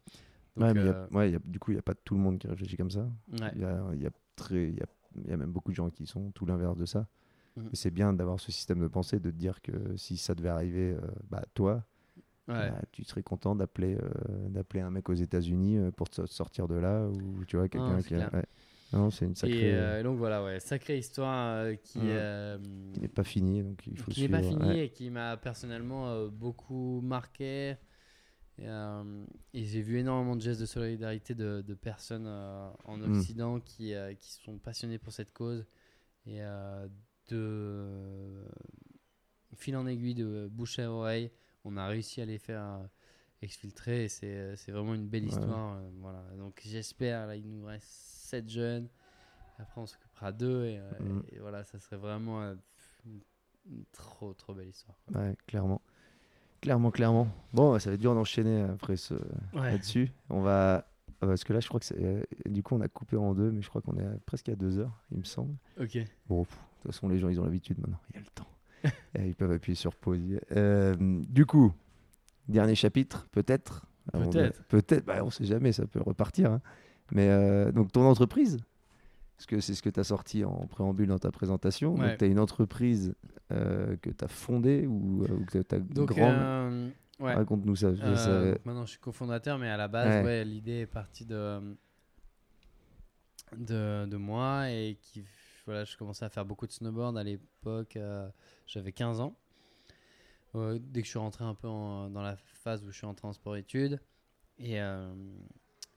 Donc, 0.57 0.67
ouais, 0.67 0.75
mais 0.75 0.81
il 0.81 0.87
y 0.87 0.89
a- 0.89 0.93
euh, 0.93 1.09
ouais, 1.11 1.31
il 1.31 1.33
y 1.33 1.37
a- 1.37 1.41
du 1.43 1.59
coup, 1.59 1.71
il 1.71 1.75
n'y 1.75 1.79
a 1.81 1.83
pas 1.83 1.95
tout 1.95 2.15
le 2.15 2.21
monde 2.21 2.39
qui 2.39 2.47
réfléchit 2.49 2.77
comme 2.77 2.91
ça. 2.91 3.09
ouais. 3.33 3.51
Il 3.55 3.63
y 3.63 3.65
a, 3.65 3.83
y, 3.95 4.07
a 4.07 4.11
très- 4.37 4.69
y, 4.71 4.81
y 5.27 5.33
a 5.33 5.37
même 5.37 5.51
beaucoup 5.53 5.71
de 5.71 5.77
gens 5.77 5.89
qui 5.91 6.07
sont 6.07 6.31
tout 6.33 6.45
l'inverse 6.45 6.77
de 6.77 6.85
ça. 6.85 7.07
Et 7.73 7.77
c'est 7.77 7.91
bien 7.91 8.13
d'avoir 8.15 8.41
ce 8.41 8.51
système 8.53 8.81
de 8.81 8.89
pensée, 8.89 9.21
de 9.21 9.31
te 9.31 9.37
dire 9.37 9.61
que 9.63 9.97
si 9.97 10.17
ça 10.17 10.35
devait 10.35 10.49
arriver, 10.49 10.93
euh, 10.93 11.01
bah, 11.31 11.43
toi, 11.55 11.85
Ouais. 12.53 12.71
bah, 12.71 12.81
tu 12.93 13.05
serais 13.05 13.23
content 13.23 13.55
d'appeler 13.55 13.97
euh, 13.97 14.49
d'appeler 14.49 14.81
un 14.81 14.91
mec 14.91 15.09
aux 15.09 15.15
États-Unis 15.15 15.79
euh, 15.79 15.91
pour 15.91 16.09
te 16.09 16.27
sortir 16.27 16.69
de 16.69 16.75
là, 16.77 17.07
ou 17.07 17.45
tu 17.47 17.57
vois, 17.57 17.69
quelqu'un 17.69 17.99
qui 18.03 18.15
a- 18.15 18.19
clair. 18.19 18.31
ouais. 18.35 18.47
Non, 18.93 19.11
c'est 19.11 19.25
une 19.25 19.35
sacrée. 19.35 19.57
Et 19.57 19.73
euh, 19.73 20.03
donc 20.03 20.19
voilà, 20.19 20.45
ouais, 20.45 20.61
sacrée 20.61 20.99
histoire 20.99 21.57
euh, 21.57 21.75
qui, 21.77 22.01
qui 22.93 23.01
n'est 23.01 23.09
pas 23.09 23.25
finie, 23.25 23.63
donc 23.63 23.87
il 23.87 23.97
faut 23.99 24.11
qui 24.11 24.23
n'est 24.23 24.29
pas 24.29 24.43
finie 24.43 24.81
et 24.81 24.91
qui 24.91 25.09
m'a 25.11 25.37
personnellement 25.37 26.27
beaucoup 26.27 27.01
marqué. 27.03 27.77
Et, 28.59 28.67
et 29.55 29.65
j'ai 29.65 29.81
vu 29.81 29.99
énormément 29.99 30.37
de 30.37 30.43
gestes 30.43 30.61
de 30.61 30.67
solidarité 30.67 31.35
de, 31.35 31.63
de 31.67 31.75
personnes 31.75 32.27
en 32.27 32.99
Mm. 33.01 33.17
Occident 33.17 33.61
qui, 33.61 33.95
qui 34.21 34.33
sont 34.45 34.59
passionnées 34.59 34.99
pour 34.99 35.13
cette 35.13 35.33
cause. 35.33 35.65
Et 36.27 36.41
de 37.31 38.45
fil 39.57 39.77
en 39.77 39.87
aiguille, 39.87 40.15
de 40.15 40.49
bouche 40.51 40.79
à 40.79 40.91
oreille, 40.91 41.31
on 41.65 41.77
a 41.77 41.87
réussi 41.87 42.21
à 42.21 42.25
les 42.25 42.39
faire 42.39 42.63
euh, 42.63 42.87
exfiltrer. 43.43 44.05
Et 44.05 44.09
c'est 44.09 44.57
c'est 44.57 44.73
vraiment 44.73 44.95
une 44.95 45.07
belle 45.09 45.25
Ouais. 45.25 45.29
histoire. 45.31 45.77
euh, 45.77 45.91
voilà. 46.01 46.23
Donc 46.39 46.61
j'espère, 46.65 47.27
là, 47.27 47.37
il 47.37 47.49
nous 47.49 47.65
reste 47.65 47.87
7 47.89 48.49
jeunes. 48.49 48.89
Après, 49.59 49.81
on 49.81 49.87
s'occupera 49.87 50.33
d'eux. 50.33 50.65
Et, 50.67 50.79
euh, 50.79 50.91
Mm. 51.01 51.23
et 51.33 51.39
voilà, 51.39 51.65
ça 51.65 51.79
serait 51.79 51.97
vraiment 51.99 52.43
euh, 52.43 52.55
une, 53.07 53.21
une 53.71 53.85
trop, 53.93 54.33
trop 54.35 54.55
belle 54.55 54.69
histoire. 54.69 54.97
quoi. 55.07 55.21
Ouais, 55.21 55.37
clairement. 55.47 55.81
Clairement, 56.61 56.91
clairement. 56.93 57.29
Bon, 57.53 57.77
ça 57.81 57.91
va 57.91 57.95
être 57.95 58.01
dur 58.01 58.15
d'enchaîner 58.15 58.63
après 58.63 58.97
ce, 58.97 59.15
Ouais. 59.53 59.73
là-dessus. 59.73 60.11
On 60.31 60.41
va. 60.41 60.89
Parce 61.19 61.45
que 61.45 61.53
là, 61.53 61.61
je 61.61 61.69
crois 61.69 61.79
que 61.81 61.87
c'est. 61.87 62.01
euh, 62.03 62.23
Du 62.47 62.63
coup, 62.65 62.75
on 62.75 62.81
a 62.81 62.89
coupé 62.89 63.17
en 63.17 63.35
deux, 63.35 63.51
mais 63.53 63.63
je 63.63 63.69
crois 63.69 63.81
qu'on 63.83 63.97
est 63.97 64.05
à- 64.05 64.17
presque 64.27 64.49
à 64.49 64.57
deux 64.57 64.79
heures, 64.79 64.97
il 65.13 65.19
me 65.19 65.25
semble. 65.25 65.55
Ok. 65.81 65.99
Bon, 66.29 66.43
de 66.43 66.47
toute 66.49 66.93
façon, 66.93 67.09
les 67.09 67.19
gens, 67.19 67.29
ils 67.29 67.41
ont 67.41 67.45
l'habitude 67.45 67.79
maintenant. 67.79 68.01
Il 68.11 68.17
y 68.17 68.19
a 68.19 68.23
le 68.23 68.27
temps. 68.35 68.47
Ils 69.19 69.35
peuvent 69.35 69.53
appuyer 69.53 69.77
sur 69.77 69.95
pause. 69.95 70.21
Euh, 70.57 70.95
du 71.29 71.47
coup, 71.47 71.73
dernier 72.49 72.75
chapitre, 72.75 73.27
peut-être. 73.33 73.87
Peut-être. 74.13 74.63
Peut-être. 74.65 75.05
Bah, 75.05 75.21
on 75.25 75.31
sait 75.31 75.45
jamais, 75.45 75.73
ça 75.73 75.87
peut 75.87 76.01
repartir. 76.01 76.51
hein. 76.53 76.61
Mais 77.13 77.29
euh, 77.29 77.71
donc, 77.73 77.93
ton 77.93 78.05
entreprise, 78.05 78.59
parce 79.37 79.47
que 79.47 79.61
c'est 79.61 79.75
ce 79.75 79.83
que 79.83 79.91
tu 79.91 80.01
as 80.01 80.05
sorti 80.05 80.45
en 80.45 80.67
préambule 80.67 81.09
dans 81.09 81.19
ta 81.19 81.31
présentation. 81.31 81.95
Ouais. 81.95 82.09
Donc, 82.11 82.19
tu 82.19 82.25
as 82.25 82.29
une 82.29 82.39
entreprise 82.41 83.15
euh, 83.53 83.97
que 84.03 84.11
tu 84.11 84.25
as 84.25 84.29
fondée 84.29 84.87
ou, 84.87 85.25
ou 85.25 85.45
que 85.45 85.59
tu 85.59 85.75
as 85.75 85.79
Donc, 85.79 86.09
grande. 86.09 86.91
ouais. 87.21 87.35
Raconte-nous 87.35 87.77
ça. 87.77 87.95
ça- 88.17 88.55
maintenant, 88.65 88.85
je 88.87 88.91
suis 88.93 89.01
cofondateur, 89.01 89.59
mais 89.59 89.69
à 89.69 89.77
la 89.77 89.89
base, 89.89 90.25
ouais, 90.25 90.45
l'idée 90.45 90.81
est 90.81 90.87
partie 90.87 91.25
de, 91.27 91.61
de, 93.57 94.07
de 94.07 94.17
moi 94.17 94.71
et 94.71 94.99
qui, 95.01 95.23
voilà, 95.67 95.85
je 95.85 95.97
commençais 95.97 96.25
à 96.25 96.29
faire 96.29 96.45
beaucoup 96.45 96.67
de 96.67 96.73
snowboard 96.73 97.17
à 97.17 97.23
l'époque. 97.25 97.97
euh, 97.97 98.29
J'avais 98.67 98.93
15 98.93 99.21
ans. 99.21 99.37
Euh, 100.55 100.79
dès 100.81 101.01
que 101.01 101.07
je 101.07 101.11
suis 101.11 101.19
rentré 101.19 101.45
un 101.45 101.55
peu 101.55 101.69
en- 101.69 102.11
dans 102.11 102.21
la 102.23 102.37
phase 102.37 102.85
où 102.85 102.91
je 102.91 102.97
suis 102.97 103.07
entré 103.07 103.27
en 103.27 103.33
sport-études. 103.33 104.01
Et, 104.59 104.81
euh, 104.81 105.13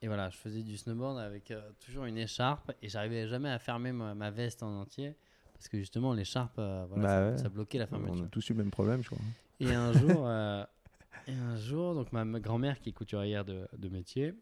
et 0.02 0.08
voilà, 0.08 0.30
je 0.30 0.38
faisais 0.38 0.64
du 0.64 0.78
snowboard 0.78 1.18
avec 1.20 1.52
toujours 1.80 2.06
une 2.06 2.18
écharpe 2.18 2.72
et 2.82 2.88
j'arrivais 2.90 3.28
jamais 3.28 3.50
à 3.50 3.60
fermer 3.60 3.92
ma, 3.92 4.16
ma 4.16 4.32
veste 4.32 4.64
en 4.64 4.80
entier 4.82 5.16
parce 5.54 5.68
que 5.68 5.78
justement, 5.78 6.14
l'écharpe, 6.14 6.56
voilà, 6.56 6.88
Bah 6.96 7.08
ça, 7.10 7.32
ouais. 7.32 7.38
ça 7.38 7.50
bloquait 7.50 7.78
la 7.80 7.86
on 7.86 7.88
fermeture. 7.90 8.26
a 8.26 8.28
tous 8.30 8.50
eu 8.50 8.54
le 8.54 8.58
même 8.60 8.72
problème, 8.72 9.02
je 9.02 9.08
crois. 9.10 9.20
Et 9.60 9.74
un 9.74 9.92
jour, 9.94 10.28
et 11.28 11.34
un 11.34 11.56
jour, 11.56 11.96
donc 11.96 12.12
ma, 12.12 12.24
ma 12.26 12.40
grand-mère 12.40 12.80
qui 12.82 12.90
est 12.90 12.94
couturière 12.94 13.46
de, 13.46 13.68
de 13.78 13.90
métier, 13.90 14.34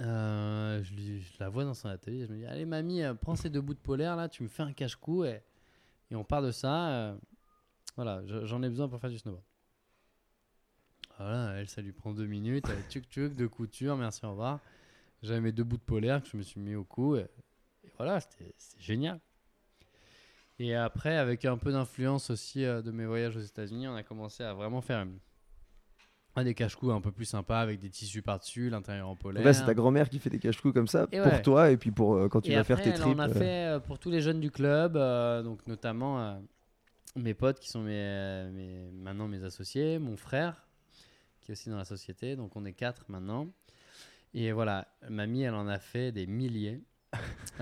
euh, 0.00 0.82
je, 0.82 0.94
la 1.38 1.48
vois 1.48 1.64
dans 1.64 1.74
son 1.74 1.88
atelier. 1.88 2.26
Je 2.26 2.32
me 2.32 2.38
dis, 2.38 2.46
allez 2.46 2.64
mamie, 2.64 3.02
euh, 3.02 3.14
prends 3.14 3.36
ces 3.36 3.50
deux 3.50 3.60
bouts 3.60 3.74
de 3.74 3.78
polaire 3.78 4.16
là, 4.16 4.28
tu 4.28 4.42
me 4.42 4.48
fais 4.48 4.62
un 4.62 4.72
cache-cou 4.72 5.24
et, 5.24 5.42
on 6.12 6.24
part 6.24 6.42
de 6.42 6.50
ça. 6.50 6.88
euh, 6.90 7.16
voilà, 7.96 8.22
je- 8.26 8.46
j'en 8.46 8.62
ai 8.62 8.68
besoin 8.68 8.88
pour 8.88 9.00
faire 9.00 9.10
du 9.10 9.18
snowboard. 9.18 9.44
Voilà, 11.18 11.52
elle, 11.58 11.68
ça 11.68 11.82
lui 11.82 11.92
prend 11.92 12.12
deux 12.12 12.26
minutes. 12.26 12.66
Tchuc 12.88 13.36
de 13.36 13.46
couture, 13.46 13.96
merci, 13.96 14.24
au 14.24 14.30
revoir. 14.30 14.58
J'avais 15.22 15.40
mes 15.40 15.52
deux 15.52 15.64
bouts 15.64 15.76
de 15.76 15.82
polaire 15.82 16.22
que 16.22 16.28
je 16.28 16.36
me 16.36 16.42
suis 16.42 16.60
mis 16.60 16.74
au 16.74 16.84
cou. 16.84 17.16
Et, 17.16 17.26
et 17.84 17.90
voilà, 17.98 18.20
c'était 18.20 18.54
génial. 18.78 19.20
Et 20.58 20.74
après, 20.74 21.16
avec 21.16 21.44
un 21.44 21.58
peu 21.58 21.72
d'influence 21.72 22.30
aussi 22.30 22.62
de 22.62 22.90
mes 22.90 23.06
voyages 23.06 23.36
aux 23.36 23.40
États-Unis, 23.40 23.86
on 23.88 23.94
a 23.94 24.02
commencé 24.02 24.42
à 24.42 24.54
vraiment 24.54 24.80
faire 24.80 25.02
une, 25.02 25.18
Ah, 26.36 26.44
des 26.44 26.54
cache-cou 26.54 26.90
un 26.92 27.00
peu 27.00 27.10
plus 27.10 27.24
sympas 27.24 27.60
avec 27.60 27.80
des 27.80 27.90
tissus 27.90 28.22
par-dessus, 28.22 28.70
l'intérieur 28.70 29.08
en 29.08 29.16
polaire. 29.16 29.44
Là, 29.44 29.52
c'est 29.52 29.64
ta 29.64 29.74
grand-mère 29.74 30.08
qui 30.08 30.18
fait 30.18 30.30
des 30.30 30.38
cache-coups 30.38 30.74
comme 30.74 30.86
ça 30.86 31.06
Et 31.12 31.20
pour 31.20 31.32
ouais. 31.32 31.42
toi 31.42 31.70
et 31.70 31.76
puis 31.76 31.90
pour 31.90 32.14
euh, 32.14 32.28
quand 32.28 32.40
tu 32.40 32.50
Et 32.50 32.54
vas 32.54 32.60
après, 32.60 32.66
faire 32.68 32.82
tes 32.82 32.92
elle 32.92 33.02
trips. 33.02 33.16
en 33.16 33.18
a 33.18 33.28
euh, 33.28 33.34
fait 33.34 33.66
euh, 33.66 33.80
pour 33.80 33.98
tous 33.98 34.10
les 34.10 34.20
jeunes 34.20 34.40
du 34.40 34.50
club, 34.50 34.96
euh, 34.96 35.42
donc 35.42 35.66
notamment 35.66 36.20
euh, 36.20 36.38
mes 37.16 37.34
potes 37.34 37.60
qui 37.60 37.68
sont 37.68 37.82
mes, 37.82 38.50
mes- 38.52 38.90
maintenant 38.92 39.28
mes 39.28 39.44
associés, 39.44 39.98
mon 39.98 40.16
frère 40.16 40.66
qui 41.42 41.50
est 41.50 41.54
aussi 41.54 41.70
dans 41.70 41.78
la 41.78 41.84
société, 41.86 42.36
donc 42.36 42.56
on 42.56 42.64
est 42.66 42.74
quatre 42.74 43.04
maintenant. 43.08 43.48
Et 44.34 44.52
voilà, 44.52 44.88
mamie, 45.08 45.42
elle 45.42 45.54
en 45.54 45.68
a 45.68 45.78
fait 45.80 46.12
des 46.12 46.26
milliers. 46.26 46.82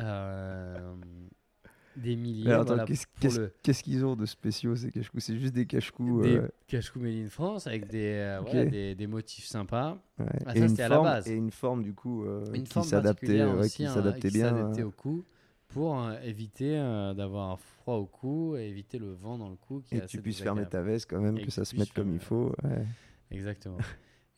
Des 2.03 2.17
milliers. 2.17 2.49
Alors, 2.49 2.61
attends, 2.63 2.69
voilà, 2.75 2.85
qu'est-ce 2.85 3.07
pour 3.07 3.21
qu'est-ce- 3.21 3.41
le- 3.41 3.53
qu'est-ce 3.63 3.83
qu'ils 3.83 4.05
ont 4.05 4.15
de 4.17 4.25
spéciaux 4.27 4.77
ces 4.77 4.91
cache-coups 4.91 5.25
C'est 5.25 5.37
juste 5.39 5.55
des 5.55 5.67
cache-coups. 5.67 6.23
des 6.23 6.37
euh, 6.39 6.49
cache-cou 6.67 7.01
made 7.01 7.15
in 7.25 7.29
France 7.29 7.67
avec 7.67 7.89
des, 7.89 8.13
euh, 8.15 8.41
Ok. 8.41 8.47
voilà, 8.51 8.65
des, 8.67 8.95
des 8.95 9.07
motifs 9.07 9.47
sympas. 9.47 9.99
ouais. 10.19 10.27
Ah, 10.47 10.53
et 10.55 10.59
ça, 10.59 10.65
une 10.65 10.69
c'était 10.71 10.83
à 10.83 10.89
la 10.89 10.95
forme 10.97 11.07
base. 11.09 11.29
et 11.29 11.35
une 11.35 11.51
forme 11.51 11.83
du 11.83 11.95
coup 11.95 12.25
euh, 12.25 12.45
Une 12.53 12.63
qui 12.65 12.73
forme 12.73 12.87
s'adaptait 12.87 13.43
aussi, 13.45 13.77
qui 13.79 13.87
hein, 13.87 13.95
s'adaptait 13.95 14.29
qui 14.29 14.35
bien. 14.39 14.49
s'adaptait 14.51 14.83
euh, 14.83 14.87
au 14.87 14.91
cou 14.93 15.25
pour 15.69 16.01
éviter 16.25 16.77
d'avoir 17.17 17.51
un 17.51 17.57
froid 17.57 17.97
au 17.97 18.07
cou 18.07 18.57
et 18.57 18.69
éviter 18.69 18.99
le 18.99 19.13
vent 19.13 19.37
dans 19.37 19.51
le 19.51 19.57
cou 19.57 19.83
qui 19.85 19.97
et 19.97 20.01
que 20.01 20.07
tu 20.07 20.23
puisses 20.23 20.41
fermer 20.41 20.65
ta 20.67 20.81
veste 20.83 21.11
quand 21.11 21.21
même, 21.21 21.37
Et 21.37 21.41
que 21.43 21.47
que 21.47 21.53
ça 21.53 21.65
se 21.67 21.77
mette 21.77 21.93
comme 21.93 22.13
il 22.15 22.21
faut. 22.21 22.55
ouais. 22.65 22.87
Exactement. 23.31 23.77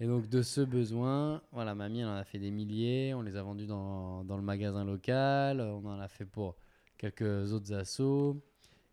Et 0.00 0.06
donc 0.06 0.28
de 0.28 0.40
ce 0.42 0.62
besoin, 0.62 1.42
voilà, 1.52 1.74
mamie 1.74 2.00
elle 2.00 2.06
en 2.08 2.16
a 2.16 2.24
fait 2.24 2.38
des 2.38 2.50
milliers, 2.50 3.12
on 3.14 3.20
les 3.22 3.36
a 3.36 3.42
vendus 3.42 3.66
dans, 3.66 4.24
dans 4.24 4.36
le 4.38 4.42
magasin 4.42 4.84
local, 4.84 5.60
on 5.60 5.84
en 5.86 6.00
a 6.00 6.08
fait 6.08 6.24
pour 6.24 6.56
quelques 7.00 7.52
autres 7.52 7.72
assos, 7.72 8.36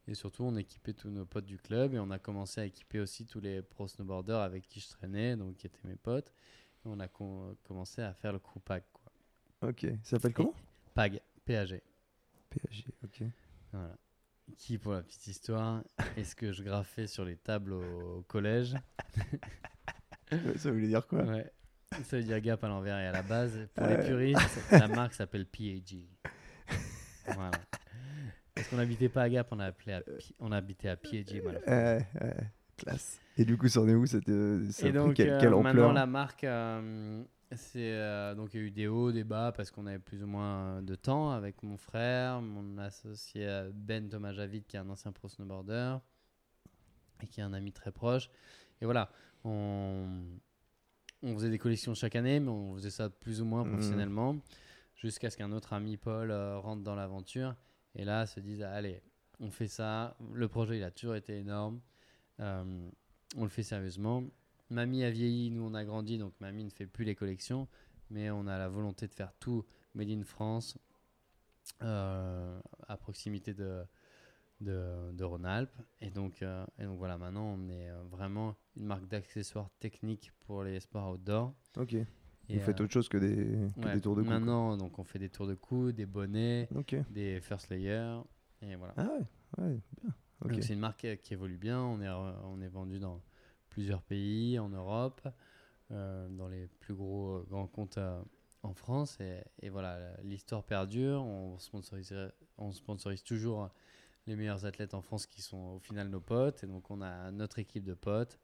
et 0.07 0.13
surtout 0.15 0.43
on 0.43 0.55
équipait 0.55 0.93
tous 0.93 1.09
nos 1.09 1.25
potes 1.25 1.45
du 1.45 1.57
club, 1.57 1.93
et 1.93 1.99
on 1.99 2.09
a 2.11 2.19
commencé 2.19 2.61
à 2.61 2.65
équiper 2.65 2.99
aussi 3.01 3.25
tous 3.25 3.41
les 3.41 3.61
pro 3.61 3.87
snowboarders 3.87 4.39
avec 4.39 4.65
qui 4.67 4.79
je 4.79 4.87
traînais, 4.87 5.35
donc 5.35 5.57
qui 5.57 5.67
étaient 5.67 5.85
mes 5.87 5.97
potes, 5.97 6.29
et 6.85 6.87
on 6.87 6.99
a 7.01 7.07
com- 7.09 7.53
commencé 7.67 8.01
à 8.01 8.13
faire 8.13 8.31
le 8.31 8.39
crew 8.39 8.59
PAG. 8.63 8.83
Quoi. 8.93 9.69
Ok. 9.69 9.85
Ça 10.03 10.11
s'appelle 10.11 10.33
comment? 10.33 10.53
PAG, 10.93 11.19
PAG. 11.45 11.81
PAG. 12.49 12.85
Ok. 13.03 13.23
Voilà. 13.73 13.97
Qui, 14.57 14.77
pour 14.77 14.93
la 14.93 15.03
petite 15.03 15.27
histoire, 15.27 15.83
est 16.15 16.23
ce 16.23 16.33
que 16.33 16.53
je 16.53 16.63
graffais 16.63 17.05
sur 17.07 17.25
les 17.25 17.35
tables 17.35 17.73
au, 17.73 18.19
au 18.19 18.21
collège? 18.21 18.75
Ça 20.57 20.71
voulait 20.71 20.87
dire 20.87 21.05
quoi? 21.05 21.23
Ouais. 21.23 21.51
Ça 22.03 22.17
veut 22.17 22.23
dire 22.23 22.39
gap 22.39 22.63
à 22.63 22.67
l'envers 22.69 22.97
et 22.99 23.07
à 23.07 23.11
la 23.11 23.23
base. 23.23 23.67
Pour 23.75 23.85
Ouais. 23.85 23.97
les 23.97 24.03
puristes, 24.07 24.71
la 24.71 24.87
marque 24.87 25.13
s'appelle 25.13 25.45
PAG. 25.45 26.05
Voilà. 27.35 27.51
Parce 28.57 28.69
qu'on 28.69 28.77
n'habitait 28.77 29.09
pas 29.09 29.21
à 29.23 29.29
Gap, 29.29 29.47
on, 29.51 29.59
a 29.59 29.65
appelé 29.65 29.93
à 29.93 30.01
Pi- 30.01 30.35
on 30.39 30.51
habitait 30.51 30.89
à 30.89 30.97
voilà. 31.43 31.59
Ouais, 31.67 32.05
ouais, 32.21 32.35
classe. 32.75 33.19
Et 33.37 33.45
du 33.45 33.55
coup, 33.55 33.67
c'en 33.69 33.87
est 33.87 33.93
où 33.93 34.05
cette, 34.07 34.29
euh, 34.29 34.67
ça 34.71 34.85
a 34.85 34.89
Et 34.89 34.91
pris 34.91 34.99
donc, 34.99 35.13
quelle, 35.15 35.29
euh, 35.29 35.39
quelle 35.39 35.49
maintenant, 35.49 35.69
ampleur 35.69 35.93
la 35.93 36.05
marque, 36.07 36.43
euh, 36.43 37.23
c'est 37.55 37.93
euh, 37.93 38.33
donc 38.33 38.53
il 38.53 38.59
y 38.59 38.63
a 38.63 38.65
eu 38.65 38.71
des 38.71 38.87
hauts, 38.87 39.11
des 39.11 39.23
bas 39.23 39.51
parce 39.55 39.69
qu'on 39.69 39.85
avait 39.85 39.99
plus 39.99 40.23
ou 40.23 40.27
moins 40.27 40.81
de 40.81 40.95
temps 40.95 41.29
avec 41.29 41.61
mon 41.61 41.77
frère, 41.77 42.41
mon 42.41 42.79
associé 42.79 43.47
euh, 43.47 43.69
Ben 43.73 44.09
Thomas 44.09 44.33
Javid, 44.33 44.65
qui 44.65 44.75
est 44.75 44.79
un 44.79 44.89
ancien 44.89 45.11
pro 45.11 45.29
snowboarder 45.29 45.97
et 47.21 47.27
qui 47.27 47.39
est 47.39 47.43
un 47.43 47.53
ami 47.53 47.71
très 47.71 47.91
proche. 47.91 48.29
Et 48.81 48.85
voilà, 48.85 49.11
on, 49.43 50.07
on 51.21 51.33
faisait 51.35 51.49
des 51.49 51.59
collections 51.59 51.93
chaque 51.93 52.15
année, 52.15 52.39
mais 52.39 52.49
on 52.49 52.73
faisait 52.75 52.89
ça 52.89 53.09
plus 53.09 53.39
ou 53.41 53.45
moins 53.45 53.63
Mhm. 53.63 53.69
professionnellement 53.69 54.35
jusqu'à 54.95 55.29
ce 55.29 55.37
qu'un 55.37 55.51
autre 55.51 55.73
ami, 55.73 55.95
Paul, 55.97 56.31
euh, 56.31 56.57
rentre 56.57 56.81
dans 56.83 56.95
l'aventure 56.95 57.55
et 57.97 58.05
là 58.05 58.25
se 58.25 58.39
dise 58.39 58.61
allez, 58.61 59.01
on 59.39 59.51
fait 59.51 59.67
ça. 59.67 60.15
Le 60.33 60.47
projet, 60.47 60.77
il 60.77 60.83
a 60.83 60.91
toujours 60.91 61.15
été 61.15 61.37
énorme. 61.37 61.81
Euh, 62.39 62.89
on 63.35 63.43
le 63.43 63.49
fait 63.49 63.63
sérieusement. 63.63 64.23
Mamie 64.69 65.03
a 65.03 65.09
vieilli, 65.09 65.51
nous 65.51 65.63
on 65.63 65.73
a 65.73 65.83
grandi, 65.83 66.17
donc 66.17 66.33
mamie 66.39 66.63
ne 66.63 66.69
fait 66.69 66.87
plus 66.87 67.05
les 67.05 67.15
collections, 67.15 67.67
mais 68.09 68.29
on 68.29 68.47
a 68.47 68.57
la 68.57 68.69
volonté 68.69 69.07
de 69.07 69.13
faire 69.13 69.33
tout 69.39 69.65
Made 69.95 70.09
in 70.09 70.23
France, 70.23 70.77
euh, 71.81 72.59
à 72.87 72.97
proximité 72.97 73.53
de, 73.53 73.83
de, 74.61 75.11
de 75.13 75.23
Rhône-Alpes. 75.23 75.75
Et 76.01 76.11
donc, 76.11 76.41
euh, 76.41 76.65
et 76.77 76.83
donc 76.83 76.97
voilà, 76.97 77.17
maintenant 77.17 77.55
on 77.57 77.69
est 77.69 77.89
vraiment 78.11 78.55
une 78.75 78.85
marque 78.85 79.07
d'accessoires 79.07 79.69
techniques 79.79 80.31
pour 80.45 80.63
les 80.63 80.79
sports 80.79 81.13
outdoor. 81.13 81.53
Ok. 81.77 81.95
Vous 82.49 82.59
faites 82.61 82.79
euh, 82.79 82.83
autre 82.85 82.93
chose 82.93 83.09
que 83.09 83.17
des, 83.17 83.69
que 83.79 83.85
ouais, 83.85 83.93
des 83.95 84.01
tours 84.01 84.15
de 84.15 84.21
cou. 84.21 84.27
quoi. 84.27 84.39
Maintenant, 84.39 84.77
donc 84.77 84.99
on 84.99 85.03
fait 85.03 85.19
des 85.19 85.29
tours 85.29 85.47
de 85.47 85.55
cou, 85.55 85.91
des 85.91 86.05
bonnets, 86.05 86.69
des 87.09 87.41
first 87.41 87.69
layers, 87.69 88.21
et 88.61 88.75
voilà. 88.75 88.93
Ah 88.97 89.09
ouais, 89.57 89.63
ouais, 89.65 89.81
bien. 90.01 90.13
Donc 90.41 90.63
c'est 90.63 90.73
une 90.73 90.79
marque 90.79 91.03
euh, 91.05 91.15
qui 91.15 91.33
évolue 91.33 91.57
bien. 91.57 91.81
On 91.81 91.99
est, 91.99 92.07
re- 92.07 92.35
on 92.45 92.61
est 92.61 92.67
vendu 92.67 92.99
dans 92.99 93.21
plusieurs 93.69 94.01
pays 94.01 94.59
en 94.59 94.69
Europe, 94.69 95.27
euh, 95.91 96.29
dans 96.29 96.47
les 96.47 96.67
plus 96.79 96.93
gros 96.93 97.37
euh, 97.37 97.45
grands 97.49 97.67
comptes 97.67 97.97
euh, 97.97 98.21
en 98.63 98.73
France. 98.73 99.19
Et, 99.19 99.41
et 99.61 99.69
voilà, 99.69 100.15
l'histoire 100.23 100.63
perdure. 100.63 101.23
On 101.23 101.57
sponsorise, 101.57 102.15
on 102.57 102.71
sponsorise 102.71 103.23
toujours 103.23 103.63
euh, 103.63 103.67
les 104.27 104.35
meilleurs 104.35 104.65
athlètes 104.65 104.93
en 104.93 105.01
France 105.01 105.25
qui 105.25 105.41
sont 105.41 105.75
au 105.75 105.79
final 105.79 106.09
nos 106.09 106.21
potes. 106.21 106.63
Et 106.63 106.67
donc 106.67 106.91
on 106.91 107.01
a 107.01 107.31
notre 107.31 107.59
équipe 107.59 107.83
de 107.83 107.95
potes 107.95 108.39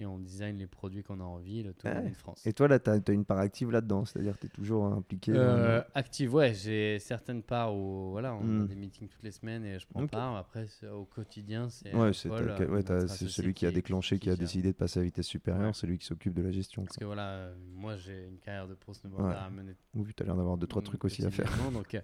et 0.00 0.06
on 0.06 0.18
design 0.18 0.58
les 0.58 0.66
produits 0.68 1.02
qu'on 1.02 1.18
a 1.20 1.24
envie, 1.24 1.62
le 1.62 1.72
tout 1.74 1.86
ouais. 1.86 1.96
in 1.96 2.12
France. 2.12 2.46
Et 2.46 2.52
toi, 2.52 2.68
là, 2.68 2.78
tu 2.78 2.88
as, 2.90 3.00
une 3.12 3.24
part 3.24 3.38
active 3.38 3.70
là-dedans, 3.70 4.04
c'est-à-dire 4.04 4.34
que 4.34 4.40
tu 4.42 4.46
es 4.46 4.50
toujours 4.50 4.84
impliqué 4.86 5.32
dans- 5.32 5.38
Euh, 5.40 5.82
active, 5.94 6.32
ouais, 6.34 6.54
j'ai 6.54 6.98
certaines 7.00 7.42
parts 7.42 7.74
où 7.74 8.10
voilà, 8.12 8.34
on 8.34 8.42
Hmm. 8.44 8.62
a 8.62 8.64
des 8.66 8.76
meetings 8.76 9.08
toutes 9.08 9.22
les 9.24 9.32
semaines 9.32 9.64
et 9.64 9.78
je 9.78 9.86
prends 9.88 10.06
part. 10.06 10.36
Après, 10.36 10.66
c'est- 10.68 10.88
au 10.88 11.04
quotidien, 11.04 11.68
c'est 11.68 11.92
Ouais, 11.94 12.12
c'est 12.12 12.28
ouais, 12.30 12.82
c'est 13.08 13.28
celui 13.28 13.54
qui 13.54 13.66
a 13.66 13.72
déclenché, 13.72 14.18
qui, 14.18 14.30
a 14.30 14.36
décidé 14.36 14.68
de 14.72 14.76
passer 14.76 15.00
à 15.00 15.02
vitesse 15.02 15.26
supérieure, 15.26 15.66
Ouais. 15.68 15.72
celui 15.72 15.98
qui 15.98 16.06
s'occupe 16.06 16.34
de 16.34 16.42
la 16.42 16.52
gestion. 16.52 16.84
Parce 16.84 16.96
quoi. 16.96 17.00
que 17.00 17.06
voilà, 17.06 17.30
euh, 17.30 17.54
moi 17.74 17.96
j'ai 17.96 18.26
une 18.26 18.38
carrière 18.38 18.68
de 18.68 18.74
pro 18.74 18.94
snowboarder 18.94 19.36
à 19.36 19.50
mener. 19.50 19.74
Oui, 19.94 20.12
tu 20.16 20.22
as 20.22 20.26
l'air 20.26 20.36
d'avoir 20.36 20.56
deux, 20.56 20.66
trois 20.68 20.82
trucs 20.82 21.04
aussi 21.04 21.24
à 21.24 21.30
faire. 21.30 21.50
Donc, 21.72 21.94
euh, 21.94 22.00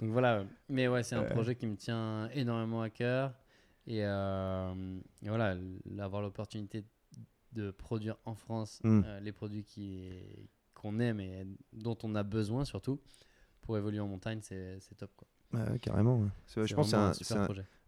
donc 0.00 0.10
voilà, 0.10 0.44
mais 0.68 0.88
ouais, 0.88 1.02
c'est 1.02 1.14
un 1.16 1.24
projet 1.24 1.54
qui 1.54 1.66
me 1.66 1.76
tient 1.76 2.28
énormément 2.34 2.82
à 2.82 2.90
cœur. 2.90 3.32
Et, 3.86 4.04
euh, 4.04 4.98
et 5.22 5.28
voilà, 5.28 5.56
avoir 5.98 6.20
l'opportunité 6.22 6.82
de 6.82 6.86
produire 7.76 8.16
en 8.24 8.34
France 8.34 8.80
Mm. 8.84 9.02
euh, 9.04 9.20
les 9.20 9.32
produits 9.32 9.64
qui 9.64 10.10
qu'on 10.74 10.98
aime 11.00 11.20
et 11.20 11.46
dont 11.72 11.98
on 12.04 12.14
a 12.14 12.22
besoin 12.22 12.64
surtout 12.64 13.00
pour 13.60 13.76
évoluer 13.76 14.00
en 14.00 14.08
montagne, 14.08 14.40
c'est 14.42 14.80
top. 14.96 15.10
Quoi. 15.16 15.28
Ouais, 15.52 15.78
carrément. 15.78 16.20
ouais. 16.20 16.28
Je 16.64 16.74
pense 16.74 16.92
que 16.92 16.96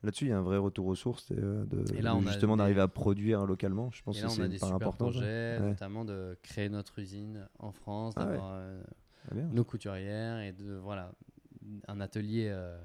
là-dessus, 0.03 0.25
il 0.27 0.29
y 0.29 0.33
a 0.33 0.39
un 0.39 0.43
vrai 0.43 0.59
retour 0.59 0.87
aux 0.89 0.95
sources 0.95 1.29
euh, 1.33 1.65
de, 1.67 1.95
Et 1.95 2.03
là, 2.03 2.15
de 2.17 2.27
justement 2.27 2.57
des- 2.57 2.59
d'arriver 2.59 2.81
à 2.81 2.89
produire 2.89 3.47
localement. 3.47 3.91
Je 3.93 4.03
pense 4.03 4.17
Et 4.17 4.21
que 4.21 4.27
là, 4.27 4.31
c'est 4.31 4.49
des 4.49 4.59
part 4.59 4.73
super 4.75 4.93
projets, 4.93 5.59
Ouais. 5.61 5.69
notamment 5.71 6.05
de 6.05 6.37
créer 6.43 6.69
notre 6.69 6.99
usine 6.99 7.49
en 7.61 7.73
France, 7.73 8.15
Ah 8.17 8.25
d'avoir 8.27 8.51
euh, 8.55 8.83
Ah, 9.31 9.35
nos 9.37 9.65
couturières 9.65 10.41
et 10.41 10.53
de 10.53 10.75
voilà 10.75 11.13
un 11.89 12.01
atelier 12.01 12.49
euh, 12.51 12.77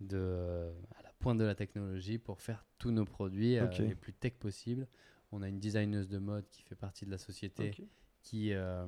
de 0.00 0.68
à 0.98 1.02
la 1.02 1.12
pointe 1.20 1.38
de 1.38 1.44
la 1.44 1.54
technologie 1.54 2.18
pour 2.18 2.40
faire 2.40 2.64
tous 2.78 2.90
nos 2.90 3.04
produits 3.04 3.58
euh, 3.58 3.68
les 3.78 3.94
plus 3.94 4.12
tech 4.12 4.32
possibles. 4.34 4.86
On 5.32 5.42
a 5.42 5.48
une 5.48 5.60
designeuse 5.60 6.08
de 6.08 6.18
mode 6.18 6.48
qui 6.50 6.62
fait 6.62 6.74
partie 6.74 7.06
de 7.06 7.10
la 7.10 7.18
société 7.18 7.70
qui 8.22 8.52
euh, 8.52 8.86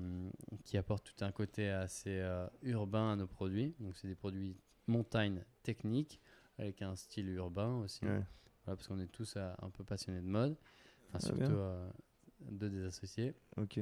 qui 0.65 0.77
apporte 0.77 1.05
tout 1.05 1.25
un 1.25 1.33
côté 1.33 1.71
assez 1.71 2.19
euh, 2.21 2.47
urbain 2.63 3.13
à 3.13 3.17
nos 3.17 3.27
produits. 3.27 3.75
Donc 3.81 3.97
c'est 3.97 4.09
des 4.09 4.15
produits 4.15 4.57
montagne 4.87 5.45
techniques 5.63 6.21
avec 6.59 6.83
un 6.83 6.97
style 6.97 7.29
urbain 7.31 7.77
aussi. 7.79 8.05
Ouais. 8.05 8.23
Voilà, 8.65 8.77
parce 8.77 8.89
qu'on 8.89 8.99
est 9.01 9.07
tous 9.11 9.35
euh, 9.37 9.53
un 9.63 9.71
peu 9.71 9.85
passionnés 9.85 10.21
de 10.21 10.27
mode. 10.27 10.57
Enfin, 11.09 11.19
Ah, 11.19 11.21
surtout 11.21 11.53
euh, 11.53 11.91
deux 12.51 12.69
des 12.71 12.85
associés. 12.85 13.35
Ok. 13.57 13.79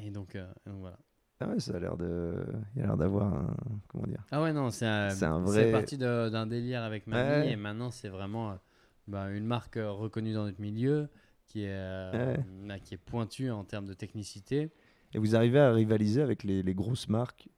Et 0.00 0.10
donc, 0.10 0.34
et 0.34 0.40
donc 0.70 0.80
voilà. 0.80 0.98
Ah 1.40 1.48
ouais, 1.48 1.60
ça 1.60 1.76
a 1.76 1.78
l'air 1.78 1.96
de. 1.96 2.44
Il 2.74 2.82
a 2.82 2.86
l'air 2.86 2.96
d'avoir 2.96 3.32
un. 3.32 3.56
Comment 3.88 4.06
dire? 4.06 4.24
Ah 4.32 4.42
ouais, 4.42 4.52
non, 4.52 4.70
c'est 4.70 4.86
un, 4.86 5.10
C'est 5.10 5.26
vrai- 5.28 5.70
parti 5.72 5.96
d'un 5.96 6.46
délire 6.46 6.82
avec 6.82 7.06
mamie 7.06 7.46
Ouais. 7.46 7.52
et 7.52 7.56
maintenant 7.56 7.90
c'est 7.90 8.08
vraiment 8.08 8.58
bah, 9.06 9.30
une 9.30 9.46
marque 9.46 9.76
reconnue 9.76 10.34
dans 10.34 10.44
notre 10.44 10.60
milieu 10.60 11.08
qui 11.48 11.62
est, 11.64 11.68
euh, 11.70 12.34
Ouais. 12.36 12.44
bah, 12.66 12.78
qui 12.78 12.94
est 12.94 12.98
pointue 12.98 13.50
en 13.50 13.64
termes 13.64 13.86
de 13.86 13.94
technicité. 13.94 14.70
Et 15.14 15.18
vous 15.18 15.34
arrivez 15.34 15.58
à 15.58 15.72
rivaliser 15.72 16.20
avec 16.22 16.44
les, 16.44 16.62
les 16.62 16.74
grosses 16.74 17.08
marques 17.08 17.48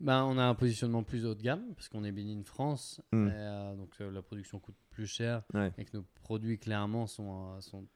Bah, 0.00 0.24
on 0.26 0.36
a 0.38 0.44
un 0.44 0.54
positionnement 0.54 1.02
plus 1.02 1.24
haut 1.24 1.34
de 1.34 1.40
gamme 1.42 1.64
parce 1.74 1.88
qu'on 1.88 2.04
est 2.04 2.12
Bénin 2.12 2.42
France, 2.44 3.00
Mm. 3.12 3.28
et, 3.28 3.30
euh, 3.32 3.74
donc 3.76 3.90
euh, 4.00 4.10
la 4.10 4.20
production 4.22 4.58
coûte 4.58 4.76
plus 4.90 5.06
cher 5.06 5.42
Ouais. 5.54 5.72
et 5.78 5.84
que 5.86 5.96
nos 5.96 6.04
produits 6.22 6.58
clairement 6.58 7.06
sont, 7.06 7.58
sont 7.62 7.86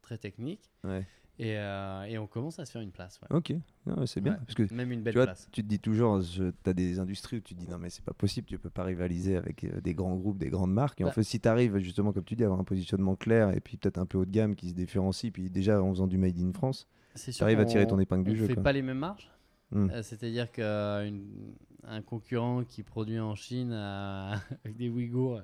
très 0.00 0.16
techniques 0.18 0.70
Ouais. 0.84 1.06
Et, 1.38 1.56
euh, 1.58 2.04
et 2.04 2.16
on 2.18 2.26
commence 2.26 2.58
à 2.58 2.64
se 2.64 2.72
faire 2.72 2.80
une 2.82 2.90
place. 2.92 3.20
ouais. 3.30 3.36
Ok. 3.36 3.52
C'est 4.06 4.20
bien. 4.20 4.32
Ouais. 4.32 4.38
Parce 4.38 4.54
que 4.54 4.72
Même 4.74 4.90
une 4.92 5.02
belle 5.02 5.12
tu 5.14 5.18
vois, 5.18 5.26
place. 5.26 5.48
tu 5.52 5.62
te 5.62 5.68
dis 5.68 5.78
toujours, 5.78 6.20
tu 6.22 6.52
as 6.64 6.72
des 6.72 6.98
industries 6.98 7.36
où 7.36 7.40
tu 7.40 7.54
te 7.54 7.60
dis 7.60 7.68
non, 7.68 7.78
mais 7.78 7.90
c'est 7.90 8.04
pas 8.04 8.14
possible, 8.14 8.46
tu 8.46 8.58
peux 8.58 8.70
pas 8.70 8.84
rivaliser 8.84 9.36
avec 9.36 9.64
euh, 9.64 9.80
des 9.80 9.94
grands 9.94 10.16
groupes, 10.16 10.38
des 10.38 10.48
grandes 10.50 10.72
marques. 10.72 11.00
Et 11.00 11.04
en 11.04 11.08
Bah. 11.08 11.12
fait, 11.12 11.22
si 11.22 11.38
tu 11.40 11.48
arrives 11.48 11.76
justement, 11.78 12.12
comme 12.12 12.24
tu 12.24 12.34
dis, 12.36 12.42
à 12.42 12.46
avoir 12.46 12.60
un 12.60 12.64
positionnement 12.64 13.16
clair 13.16 13.50
et 13.54 13.60
puis 13.60 13.76
peut-être 13.76 13.98
un 13.98 14.06
peu 14.06 14.18
haut 14.18 14.24
de 14.24 14.30
gamme 14.30 14.54
qui 14.56 14.68
se 14.70 14.74
différencie, 14.74 15.30
puis 15.32 15.50
déjà 15.50 15.82
en 15.82 15.90
faisant 15.90 16.06
du 16.06 16.18
Made 16.18 16.38
in 16.38 16.52
France, 16.52 16.86
tu 17.14 17.42
arrives 17.42 17.60
à 17.60 17.64
tirer 17.64 17.86
ton 17.86 17.98
épingle 17.98 18.24
du 18.30 18.36
jeu. 18.36 18.46
fait 18.46 18.54
quoi. 18.54 18.62
pas 18.62 18.72
les 18.72 18.82
mêmes 18.82 18.98
marges. 18.98 19.30
Mm. 19.72 19.90
Euh, 19.90 20.02
C'est-à-dire 20.02 20.50
qu'un 20.52 21.10
concurrent 22.06 22.64
qui 22.64 22.82
produit 22.82 23.18
en 23.20 23.34
Chine 23.34 23.72
avec 24.64 24.76
des 24.76 24.88
Ouïghours, 24.88 25.42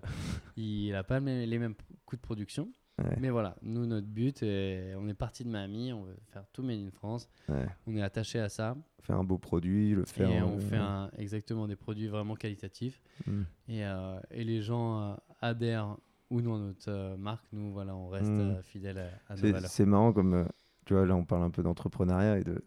il 0.56 0.92
n'a 0.92 1.02
pas 1.04 1.20
les 1.20 1.58
mêmes 1.58 1.74
coûts 2.06 2.16
de 2.16 2.20
production. 2.20 2.70
Ouais. 3.02 3.16
Mais 3.20 3.30
voilà, 3.30 3.56
nous, 3.62 3.86
notre 3.86 4.06
but, 4.06 4.42
est, 4.42 4.94
on 4.96 5.08
est 5.08 5.14
parti 5.14 5.44
de 5.44 5.48
Miami, 5.48 5.92
on 5.92 6.02
veut 6.04 6.16
faire 6.32 6.44
tout 6.52 6.62
Made 6.62 6.80
in 6.80 6.90
France. 6.90 7.28
Ouais. 7.48 7.66
On 7.86 7.96
est 7.96 8.02
attaché 8.02 8.38
à 8.38 8.48
ça. 8.48 8.76
Faire 9.00 9.16
un 9.16 9.24
beau 9.24 9.38
produit, 9.38 9.94
le 9.94 10.04
faire. 10.04 10.30
et 10.30 10.40
on 10.42 10.56
euh, 10.56 10.60
fait 10.60 10.76
un- 10.76 11.10
exactement 11.18 11.66
des 11.66 11.76
produits 11.76 12.06
vraiment 12.08 12.34
qualitatifs. 12.36 13.00
mm. 13.26 13.42
Et, 13.68 13.84
euh, 13.84 14.20
et 14.30 14.44
les 14.44 14.62
gens 14.62 15.00
euh, 15.00 15.14
adhèrent 15.40 15.96
ou 16.30 16.40
non 16.40 16.54
à 16.54 16.58
notre 16.58 16.88
euh, 16.90 17.16
marque. 17.16 17.44
Nous, 17.52 17.72
voilà, 17.72 17.94
on 17.96 18.08
reste 18.08 18.30
Mm. 18.30 18.62
fidèles 18.62 18.98
à, 18.98 19.32
à 19.32 19.36
nos 19.36 19.52
valeurs. 19.52 19.70
c'est 19.70 19.86
marrant 19.86 20.12
comme, 20.12 20.46
tu 20.84 20.94
vois, 20.94 21.04
là 21.04 21.16
on 21.16 21.24
parle 21.24 21.42
un 21.42 21.50
peu 21.50 21.62
d'entrepreneuriat 21.62 22.38
et 22.38 22.44
de... 22.44 22.64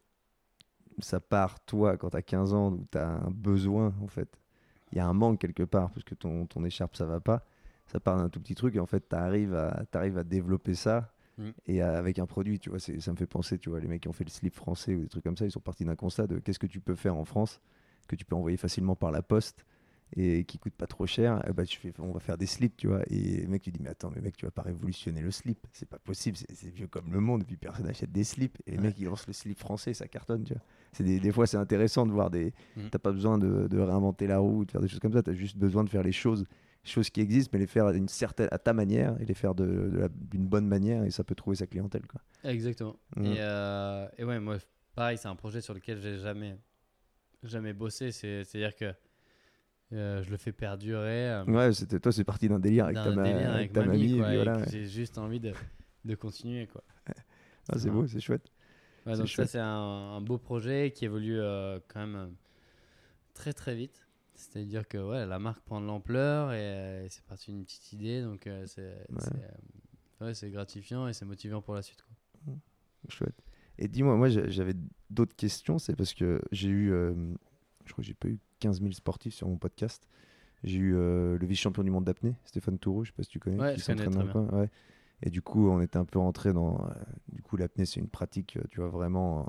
Ça 1.00 1.20
part, 1.20 1.60
toi, 1.66 1.98
quand 1.98 2.12
tu 2.12 2.18
as 2.18 2.22
15 2.22 2.54
ans, 2.54 2.72
où 2.72 2.86
tu 2.92 2.98
as 2.98 3.08
un 3.10 3.30
besoin, 3.32 3.94
en 4.02 4.08
fait. 4.08 4.40
Il 4.92 4.98
y 4.98 5.02
a 5.02 5.08
un 5.08 5.14
manque 5.14 5.40
quelque 5.40 5.64
part, 5.64 5.92
parce 5.92 6.04
que 6.06 6.16
ton, 6.16 6.46
ton 6.46 6.64
écharpe, 6.64 6.96
ça 6.96 7.06
va 7.06 7.20
pas. 7.20 7.44
Ça 7.88 8.00
part 8.00 8.18
d'un 8.18 8.30
tout 8.30 8.40
petit 8.40 8.56
truc 8.56 8.76
et 8.76 8.80
en 8.80 8.86
fait, 8.86 9.08
tu 9.10 9.16
arrives 9.16 9.54
à, 9.56 9.84
à 9.94 10.24
développer 10.24 10.76
ça 10.76 11.12
Mm. 11.38 11.50
et 11.68 11.82
à- 11.82 11.98
avec 11.98 12.18
un 12.18 12.26
produit, 12.26 12.60
tu 12.60 12.70
vois. 12.70 12.80
Ça 12.80 13.12
me 13.12 13.18
fait 13.18 13.28
penser, 13.28 13.58
tu 13.60 13.70
vois, 13.70 13.82
les 13.82 13.90
mecs 13.90 14.02
qui 14.04 14.08
ont 14.08 14.14
fait 14.14 14.24
le 14.24 14.30
slip 14.30 14.56
français 14.56 14.96
ou 14.96 15.02
des 15.02 15.10
trucs 15.10 15.24
comme 15.26 15.36
ça, 15.36 15.44
ils 15.46 15.52
sont 15.52 15.60
partis 15.60 15.84
d'un 15.84 15.96
constat 15.98 16.28
de 16.28 16.40
qu'est-ce 16.40 16.60
que 16.60 16.66
tu 16.68 16.80
peux 16.80 16.96
faire 16.96 17.18
en 17.18 17.26
France, 17.26 17.60
que 18.08 18.16
tu 18.16 18.24
peux 18.24 18.36
envoyer 18.36 18.56
facilement 18.56 18.96
par 18.96 19.12
la 19.12 19.22
poste 19.22 19.66
et 20.16 20.46
qui 20.46 20.60
coûte 20.60 20.76
pas 20.76 20.88
trop 20.88 21.06
cher, 21.06 21.44
eh 21.46 21.52
ben, 21.52 21.66
tu 21.66 21.78
fais, 21.78 21.92
on 22.00 22.12
va 22.14 22.22
faire 22.22 22.38
des 22.38 22.46
slips, 22.46 22.78
tu 22.78 22.88
vois. 22.88 23.02
Et 23.10 23.42
le 23.42 23.48
mec, 23.50 23.64
tu 23.64 23.72
dis, 23.72 23.82
mais 23.82 23.90
attends, 23.90 24.12
mais 24.16 24.22
mec, 24.22 24.38
tu 24.38 24.46
vas 24.46 24.52
pas 24.52 24.62
révolutionner 24.62 25.20
le 25.20 25.32
slip, 25.32 25.58
c'est 25.74 25.90
pas 25.90 26.00
possible, 26.00 26.38
c'est 26.38 26.70
vieux 26.70 26.88
comme 26.88 27.12
le 27.12 27.20
monde, 27.20 27.42
et 27.42 27.46
puis 27.46 27.58
personne 27.58 27.86
n'achète 27.88 28.14
des 28.14 28.24
slips. 28.24 28.58
Et 28.66 28.72
les 28.72 28.78
Ouais. 28.78 28.84
mecs, 28.84 29.00
ils 29.00 29.06
lancent 29.06 29.28
le 29.28 29.34
slip 29.34 29.58
français, 29.60 29.94
ça 29.94 30.08
cartonne, 30.08 30.44
tu 30.46 30.54
vois. 30.54 30.62
C'est 30.94 31.04
des, 31.04 31.20
des 31.20 31.32
fois, 31.34 31.48
c'est 31.48 31.58
intéressant 31.58 32.06
de 32.06 32.12
voir 32.14 32.30
des. 32.30 32.54
Mm. 32.78 32.88
T'as 32.92 33.00
pas 33.00 33.12
besoin 33.12 33.38
de, 33.38 33.68
de 33.68 33.80
réinventer 33.80 34.28
la 34.28 34.38
roue, 34.40 34.64
de 34.64 34.72
faire 34.72 34.80
des 34.80 34.88
choses 34.88 35.00
comme 35.02 35.12
ça, 35.14 35.22
t'as 35.22 35.34
juste 35.34 35.58
besoin 35.58 35.84
de 35.84 35.90
faire 35.90 36.04
les 36.04 36.14
choses, 36.14 36.46
choses 36.86 37.10
qui 37.10 37.22
existent, 37.22 37.50
mais 37.54 37.60
les 37.60 37.68
faire 37.68 37.92
d'une 37.92 38.08
certaine, 38.08 38.48
à 38.52 38.58
ta 38.60 38.74
manière 38.74 39.20
et 39.22 39.26
les 39.26 39.34
faire 39.34 39.56
de- 39.56 39.66
de 39.66 40.10
d'une 40.32 40.48
bonne 40.48 40.68
manière, 40.68 41.04
et 41.04 41.12
ça 41.12 41.24
peut 41.24 41.36
trouver 41.36 41.56
sa 41.56 41.68
clientèle, 41.68 42.06
quoi. 42.08 42.22
Exactement. 42.44 42.96
Et, 43.18 43.38
euh, 43.40 44.08
et 44.18 44.24
ouais, 44.24 44.40
moi, 44.40 44.58
pareil, 44.96 45.18
c'est 45.18 45.28
un 45.28 45.36
projet 45.36 45.62
sur 45.62 45.74
lequel 45.74 46.00
j'ai 46.02 46.18
jamais, 46.18 46.58
jamais 47.44 47.74
bossé. 47.74 48.12
C'est- 48.12 48.44
C'est-à-dire 48.44 48.76
que 48.76 48.94
euh, 49.94 50.24
je 50.24 50.30
le 50.32 50.38
fais 50.38 50.52
perdurer. 50.52 51.30
euh, 51.32 51.46
Ouais, 51.46 51.74
c'était 51.74 52.00
toi, 52.00 52.12
c'est 52.12 52.24
parti 52.24 52.48
d'un 52.50 52.60
délire 52.60 52.86
avec 52.86 52.98
ta, 52.98 53.12
ma- 53.12 53.24
délire 53.24 53.50
avec 53.52 53.56
avec 53.56 53.74
ta 53.74 53.84
mamie, 53.86 54.14
voilà. 54.36 54.58
ouais. 54.58 54.66
J'ai 54.72 54.86
juste 54.88 55.18
envie 55.18 55.40
de, 55.40 55.54
de 56.06 56.16
continuer, 56.16 56.68
quoi. 56.68 56.84
Ah, 57.68 57.80
c'est 57.80 57.90
beau, 57.90 58.06
c'est 58.06 58.20
chouette. 58.20 58.52
Ouais, 59.08 59.16
ça, 59.16 59.48
c'est 59.48 59.60
un, 59.60 59.66
un 60.18 60.22
beau 60.22 60.38
projet 60.38 60.92
qui 60.92 61.06
évolue 61.06 61.40
euh, 61.40 61.80
quand 61.88 62.06
même 62.06 62.36
très 63.34 63.54
très 63.54 63.76
vite. 63.76 64.05
C'est-à-dire 64.36 64.88
que 64.88 64.98
ouais, 64.98 65.26
la 65.26 65.40
marque 65.40 65.62
prend 65.64 65.80
de 65.82 65.86
l'ampleur 65.86 66.52
et, 66.54 66.58
euh, 66.60 67.08
c'est 67.10 67.24
parti 67.24 67.52
d'une 67.52 67.64
petite 67.66 67.94
idée, 67.94 68.22
donc 68.22 68.48
euh, 68.48 68.66
c'est 68.68 68.82
euh, 68.82 70.26
ouais, 70.26 70.34
c'est 70.34 70.50
gratifiant 70.52 71.08
et 71.08 71.14
c'est 71.14 71.26
motivant 71.26 71.62
pour 71.62 71.74
la 71.74 71.82
suite. 71.82 72.04
Quoi. 72.04 72.54
Chouette. 73.10 73.36
Et 73.78 73.88
dis-moi, 73.88 74.16
moi 74.16 74.30
j'a- 74.30 74.50
j'avais 74.50 74.74
d'autres 75.10 75.36
questions, 75.36 75.78
c'est 75.80 75.96
parce 75.96 76.14
que 76.14 76.42
j'ai 76.52 76.70
eu, 76.70 76.92
euh, 76.92 77.14
je 77.86 77.92
crois 77.92 78.02
que 78.02 78.08
j'ai 78.08 78.14
pas 78.14 78.28
eu 78.28 78.40
15 78.60 78.80
000 78.82 78.92
sportifs 78.94 79.36
sur 79.36 79.48
mon 79.48 79.58
podcast. 79.58 80.08
J'ai 80.64 80.80
eu 80.80 80.96
euh, 80.96 81.38
le 81.38 81.46
vice-champion 81.46 81.84
du 81.84 81.92
monde 81.92 82.06
d'apnée, 82.06 82.36
Stéphane 82.46 82.80
Toureau, 82.80 83.04
je 83.04 83.12
sais 83.12 83.16
pas 83.16 83.24
si 83.24 83.30
tu 83.30 83.40
connais, 83.40 83.60
Ouais, 83.60 83.76
qui 83.76 83.82
s'entraîne 83.82 84.32
coin, 84.32 84.60
ouais. 84.60 84.70
Et 85.22 85.30
du 85.30 85.42
coup, 85.42 85.70
on 85.70 85.80
était 85.82 85.98
un 85.98 86.06
peu 86.06 86.20
rentré 86.20 86.52
dans. 86.54 86.84
euh, 86.88 86.94
du 87.32 87.42
coup, 87.42 87.56
l'apnée, 87.58 87.86
c'est 87.86 88.00
une 88.00 88.10
pratique, 88.10 88.58
euh, 88.58 88.64
tu 88.70 88.80
vois, 88.80 88.90
vraiment 88.90 89.42
euh, 89.42 89.46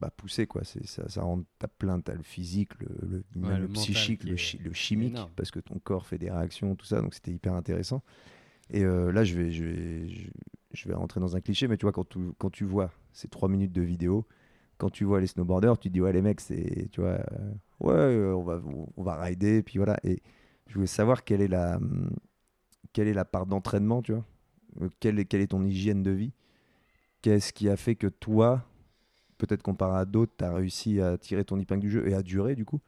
bah, 0.00 0.10
poussée, 0.16 0.46
quoi. 0.46 0.64
C'est, 0.64 0.86
ça, 0.86 1.08
ça 1.08 1.22
rend 1.22 1.42
ta 1.58 1.68
plainte, 1.68 2.08
le 2.10 2.22
physique, 2.22 2.72
le, 2.80 2.88
le, 3.08 3.24
même 3.40 3.48
Ouais, 3.48 3.58
le 3.60 3.66
le 3.66 3.68
mental 3.68 4.12
psychique, 4.12 4.24
le, 4.24 4.36
est 4.36 4.36
chi- 4.36 4.58
le 4.58 4.72
chimique, 4.72 5.14
énorme. 5.14 5.32
parce 5.36 5.50
que 5.50 5.60
ton 5.60 5.78
corps 5.78 6.06
fait 6.06 6.18
des 6.18 6.30
réactions, 6.30 6.76
tout 6.76 6.86
ça. 6.86 7.00
Donc, 7.00 7.14
c'était 7.14 7.32
hyper 7.32 7.54
intéressant. 7.54 8.02
Et 8.70 8.84
euh, 8.84 9.12
là, 9.12 9.24
je 9.24 9.34
vais, 9.36 9.50
je, 9.52 9.64
vais, 9.64 10.08
je, 10.08 10.28
je 10.72 10.88
vais 10.88 10.94
rentrer 10.94 11.20
dans 11.20 11.36
un 11.36 11.40
cliché, 11.40 11.68
mais 11.68 11.76
tu 11.76 11.86
vois, 11.86 11.92
quand 11.92 12.08
tu, 12.08 12.18
quand 12.38 12.50
tu 12.50 12.64
vois 12.64 12.90
ces 13.12 13.28
trois 13.28 13.48
minutes 13.48 13.72
de 13.72 13.82
vidéo, 13.82 14.26
quand 14.78 14.90
tu 14.90 15.04
vois 15.04 15.20
les 15.20 15.26
snowboarders, 15.28 15.78
tu 15.78 15.88
te 15.88 15.94
dis, 15.94 16.00
ouais, 16.00 16.12
les 16.12 16.22
mecs, 16.22 16.40
c'est, 16.40 16.88
tu 16.92 17.00
vois, 17.00 17.20
euh, 17.32 17.52
ouais, 17.80 17.92
euh, 17.94 18.34
on 18.36 18.42
va, 18.44 18.60
on 18.96 19.02
va 19.02 19.20
rider, 19.22 19.62
puis 19.62 19.78
voilà. 19.78 19.98
Et 20.04 20.22
je 20.68 20.74
voulais 20.74 20.86
savoir 20.86 21.24
quelle 21.24 21.42
est 21.42 21.48
la, 21.48 21.76
hum, 21.78 22.10
quelle 22.92 23.08
est 23.08 23.14
la 23.14 23.24
part 23.24 23.46
d'entraînement, 23.46 24.02
tu 24.02 24.12
vois, 24.12 24.24
quelle 25.00 25.18
est, 25.18 25.24
quelle 25.26 25.40
est 25.42 25.48
ton 25.48 25.64
hygiène 25.64 26.02
de 26.02 26.10
vie, 26.10 26.32
qu'est-ce 27.22 27.52
qui 27.52 27.68
a 27.68 27.76
fait 27.76 27.96
que 27.96 28.06
toi, 28.06 28.64
peut-être 29.38 29.62
comparé 29.62 29.98
à 30.00 30.04
d'autres, 30.04 30.32
tu 30.36 30.44
as 30.44 30.52
réussi 30.52 31.00
à 31.00 31.18
tirer 31.18 31.44
ton 31.44 31.58
épingle 31.58 31.80
du 31.80 31.90
jeu 31.90 32.08
et 32.08 32.14
à 32.14 32.22
durer, 32.22 32.54
du 32.54 32.64
coup. 32.64 32.80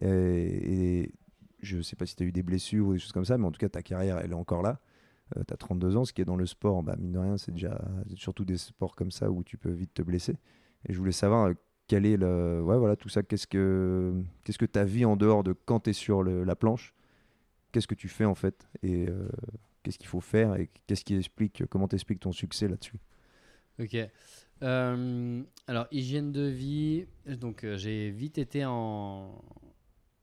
Et, 0.00 1.02
et 1.02 1.14
je 1.60 1.80
sais 1.80 1.96
pas 1.96 2.06
si 2.06 2.16
tu 2.16 2.24
as 2.24 2.26
eu 2.26 2.32
des 2.32 2.42
blessures 2.42 2.88
ou 2.88 2.92
des 2.94 2.98
choses 2.98 3.12
comme 3.12 3.24
ça, 3.24 3.38
mais 3.38 3.46
en 3.46 3.52
tout 3.52 3.60
cas, 3.60 3.68
ta 3.68 3.82
carrière, 3.82 4.18
elle 4.18 4.32
est 4.32 4.34
encore 4.34 4.62
là. 4.62 4.80
tu 5.34 5.52
as 5.52 5.56
32 5.56 5.96
ans, 5.96 6.04
ce 6.04 6.12
qui 6.12 6.22
est 6.22 6.24
dans 6.24 6.36
le 6.36 6.46
sport, 6.46 6.82
bah, 6.82 6.96
mine 6.98 7.12
de 7.12 7.18
rien, 7.18 7.38
c'est 7.38 7.52
déjà 7.52 7.80
surtout 8.16 8.44
des 8.44 8.56
sports 8.56 8.96
comme 8.96 9.10
ça 9.10 9.30
où 9.30 9.44
tu 9.44 9.56
peux 9.56 9.70
vite 9.70 9.94
te 9.94 10.02
blesser. 10.02 10.36
Et 10.88 10.92
je 10.92 10.98
voulais 10.98 11.12
savoir 11.12 11.48
euh, 11.48 11.54
quel 11.86 12.06
est 12.06 12.16
le. 12.16 12.62
Ouais, 12.62 12.78
voilà, 12.78 12.96
tout 12.96 13.08
ça, 13.08 13.22
qu'est-ce 13.22 13.46
que 13.46 14.14
qu'est-ce 14.44 14.58
que 14.58 14.66
ta 14.66 14.84
vie 14.84 15.04
en 15.04 15.16
dehors 15.16 15.44
de 15.44 15.52
quand 15.52 15.80
tu 15.80 15.90
es 15.90 15.92
sur 15.92 16.22
la 16.22 16.56
planche 16.56 16.94
Qu'est-ce 17.70 17.86
que 17.86 17.94
tu 17.94 18.08
fais 18.08 18.26
en 18.26 18.34
fait 18.34 18.68
Et 18.82 19.08
euh, 19.08 19.28
qu'est-ce 19.82 19.98
qu'il 19.98 20.08
faut 20.08 20.20
faire 20.20 20.56
Et 20.56 20.68
qu'est-ce 20.86 21.04
qui 21.04 21.16
explique, 21.16 21.64
comment 21.70 21.88
t'expliques 21.88 22.20
ton 22.20 22.32
succès 22.32 22.68
là-dessus? 22.68 22.98
Ok. 23.78 23.96
Euh, 24.62 25.42
alors, 25.66 25.86
hygiène 25.90 26.32
de 26.32 26.42
vie. 26.42 27.06
Donc, 27.26 27.64
euh, 27.64 27.76
j'ai 27.76 28.10
vite 28.10 28.38
été 28.38 28.64
en. 28.64 29.42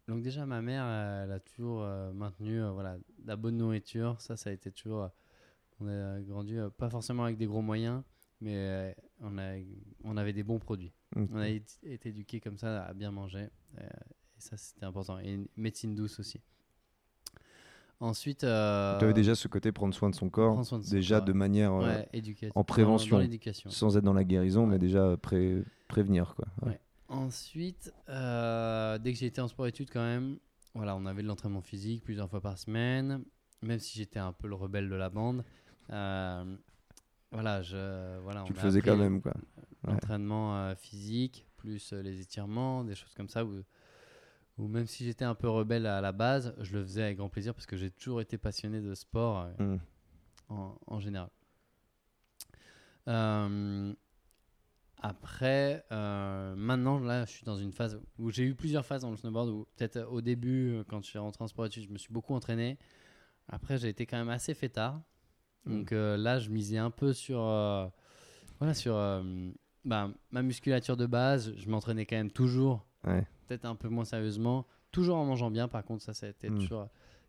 Donc, 0.08 0.22
déjà, 0.22 0.45
ma 0.45 0.61
mère, 0.61 0.85
elle 0.85 1.32
a 1.32 1.40
toujours 1.40 1.84
euh, 1.84 2.11
maintenu 2.14 2.61
euh, 2.61 2.72
voilà, 2.72 2.98
de 2.98 3.27
la 3.27 3.35
bonne 3.35 3.58
nourriture. 3.58 4.19
Ça, 4.19 4.38
ça 4.38 4.50
a 4.50 4.53
été 4.53 4.72
toujours. 4.72 5.09
on 5.80 5.88
a 5.88 6.19
grandi 6.22 6.58
pas 6.77 6.90
forcément 6.90 7.26
avec 7.26 7.38
des 7.38 7.45
gros 7.45 7.61
moyens, 7.61 8.01
mais 8.42 8.95
on, 9.22 9.38
a, 9.38 9.56
on 10.03 10.18
avait 10.18 10.34
des 10.34 10.43
bons 10.43 10.59
produits. 10.59 10.93
On 11.16 11.38
a 11.38 11.50
été 11.50 12.09
éduqués 12.09 12.40
comme 12.40 12.58
ça 12.58 12.85
à 12.85 12.93
bien 12.93 13.11
manger. 13.11 13.50
et 13.77 14.40
ça, 14.40 14.58
c'était 14.58 14.85
important. 14.85 15.19
Et 15.19 15.34
une 15.34 15.48
médecine 15.58 15.95
douce 15.95 16.19
aussi. 16.19 16.42
Ensuite. 18.02 18.44
euh, 18.45 18.98
Tu 19.00 19.03
avais 19.06 19.14
déjà 19.14 19.36
ce 19.36 19.48
côté 19.48 19.72
prendre 19.72 19.94
soin 19.94 20.10
de 20.10 20.16
son 20.16 20.30
corps, 20.30 20.58
de 20.60 20.64
son 20.64 20.80
déjà 20.80 21.18
corps, 21.18 21.26
de 21.26 21.34
manière 21.34 21.74
euh, 21.74 21.86
ouais, 22.14 22.52
en 22.56 22.64
prévention. 22.64 23.19
Dans, 23.19 23.72
sans 23.72 23.98
être 23.98 24.03
dans 24.03 24.14
la 24.14 24.24
guérison, 24.24 24.66
mais 24.66 24.80
déjà 24.80 25.18
pré- 25.18 25.64
prévenir 25.88 26.34
quoi. 26.36 26.45
Ouais. 26.61 26.80
Ensuite, 27.10 27.94
euh, 28.08 28.98
dès 29.00 29.14
que 29.14 29.26
été 29.26 29.42
en 29.42 29.48
sport-études, 29.48 29.90
quand 29.92 30.00
même, 30.03 30.38
voilà, 30.76 30.95
on 30.95 31.06
avait 31.06 31.24
de 31.24 31.28
l'entraînement 31.28 31.61
physique 31.61 32.03
plusieurs 32.03 32.30
fois 32.30 32.40
par 32.40 32.58
semaine, 32.58 33.24
même 33.64 33.80
si 33.80 33.98
j'étais 33.98 34.19
un 34.19 34.32
peu 34.32 34.48
le 34.48 34.56
rebelle 34.56 34.90
de 34.90 34.95
la 34.95 35.10
bande. 35.10 35.44
euh, 35.90 36.56
voilà, 37.32 37.61
je, 37.61 38.18
voilà, 38.22 38.44
Tu 38.44 38.53
on 38.53 38.56
le 38.56 38.61
faisais 38.61 38.82
quand 38.82 38.95
même 38.98 39.22
quoi. 39.22 39.34
L'entraînement 39.84 40.56
euh, 40.58 40.76
physique, 40.76 41.45
plus 41.58 41.94
euh, 41.94 42.02
les 42.02 42.22
étirements, 42.22 42.84
des 42.84 42.95
choses 42.95 43.14
comme 43.16 43.30
ça, 43.30 43.44
où, 43.45 43.61
où 44.60 44.68
même 44.68 44.86
si 44.86 45.06
j'étais 45.06 45.26
un 45.26 45.36
peu 45.36 45.50
rebelle 45.50 45.86
à 45.86 46.02
la 46.02 46.12
base, 46.12 46.54
je 46.60 46.74
le 46.78 46.84
faisais 46.84 47.04
avec 47.04 47.18
grand 47.18 47.30
plaisir 47.30 47.54
parce 47.54 47.66
que 47.66 47.78
j'ai 47.78 47.90
toujours 47.90 48.20
été 48.20 48.38
passionné 48.38 48.82
de 48.82 48.94
sport 48.94 49.48
euh, 49.60 49.76
Mm. 49.76 49.80
en, 50.50 50.78
en 50.86 51.00
général. 51.00 51.30
Euh, 53.08 53.94
après, 55.02 55.86
euh, 55.94 56.56
maintenant, 56.58 57.00
là, 57.00 57.24
je 57.26 57.32
suis 57.32 57.46
dans 57.46 57.56
une 57.56 57.72
phase 57.72 58.02
où 58.18 58.30
j'ai 58.32 58.44
eu 58.44 58.54
plusieurs 58.54 58.86
phases 58.86 59.04
dans 59.04 59.12
le 59.12 59.18
snowboard. 59.18 59.50
Où 59.50 59.66
peut-être 59.78 60.02
au 60.12 60.20
début, 60.20 60.84
quand 60.90 61.02
je 61.02 61.08
suis 61.08 61.20
rentré 61.20 61.42
en 61.42 61.48
sport 61.48 61.66
études, 61.66 61.84
je 61.84 61.94
me 61.94 61.98
suis 61.98 62.12
beaucoup 62.12 62.34
entraîné. 62.36 62.78
Après, 63.48 63.78
j'ai 63.78 63.88
été 63.88 64.06
quand 64.06 64.18
même 64.18 64.30
assez 64.30 64.54
fêtard. 64.54 65.02
Mm. 65.64 65.72
Donc 65.72 65.92
là, 65.92 66.40
je 66.40 66.50
misais 66.50 66.78
un 66.78 66.92
peu 66.92 67.14
sur, 67.14 67.40
voilà, 68.60 68.74
sur 68.74 68.94
bah, 69.86 70.12
ma 70.32 70.42
musculature 70.42 70.98
de 70.98 71.06
base. 71.06 71.56
Je 71.56 71.70
m'entraînais 71.70 72.06
quand 72.06 72.18
même 72.18 72.32
toujours, 72.32 72.86
Ouais. 73.06 73.26
peut-être 73.48 73.66
un 73.66 73.76
peu 73.76 73.88
moins 73.90 74.06
sérieusement. 74.06 74.66
Toujours 74.92 75.18
en 75.18 75.26
mangeant 75.26 75.50
bien, 75.52 75.68
par 75.68 75.84
contre, 75.84 76.03
ça, 76.03 76.14
ça 76.14 76.26
a 76.26 76.30
été 76.30 76.50
Mm. 76.50 76.60
toujours 76.60 76.88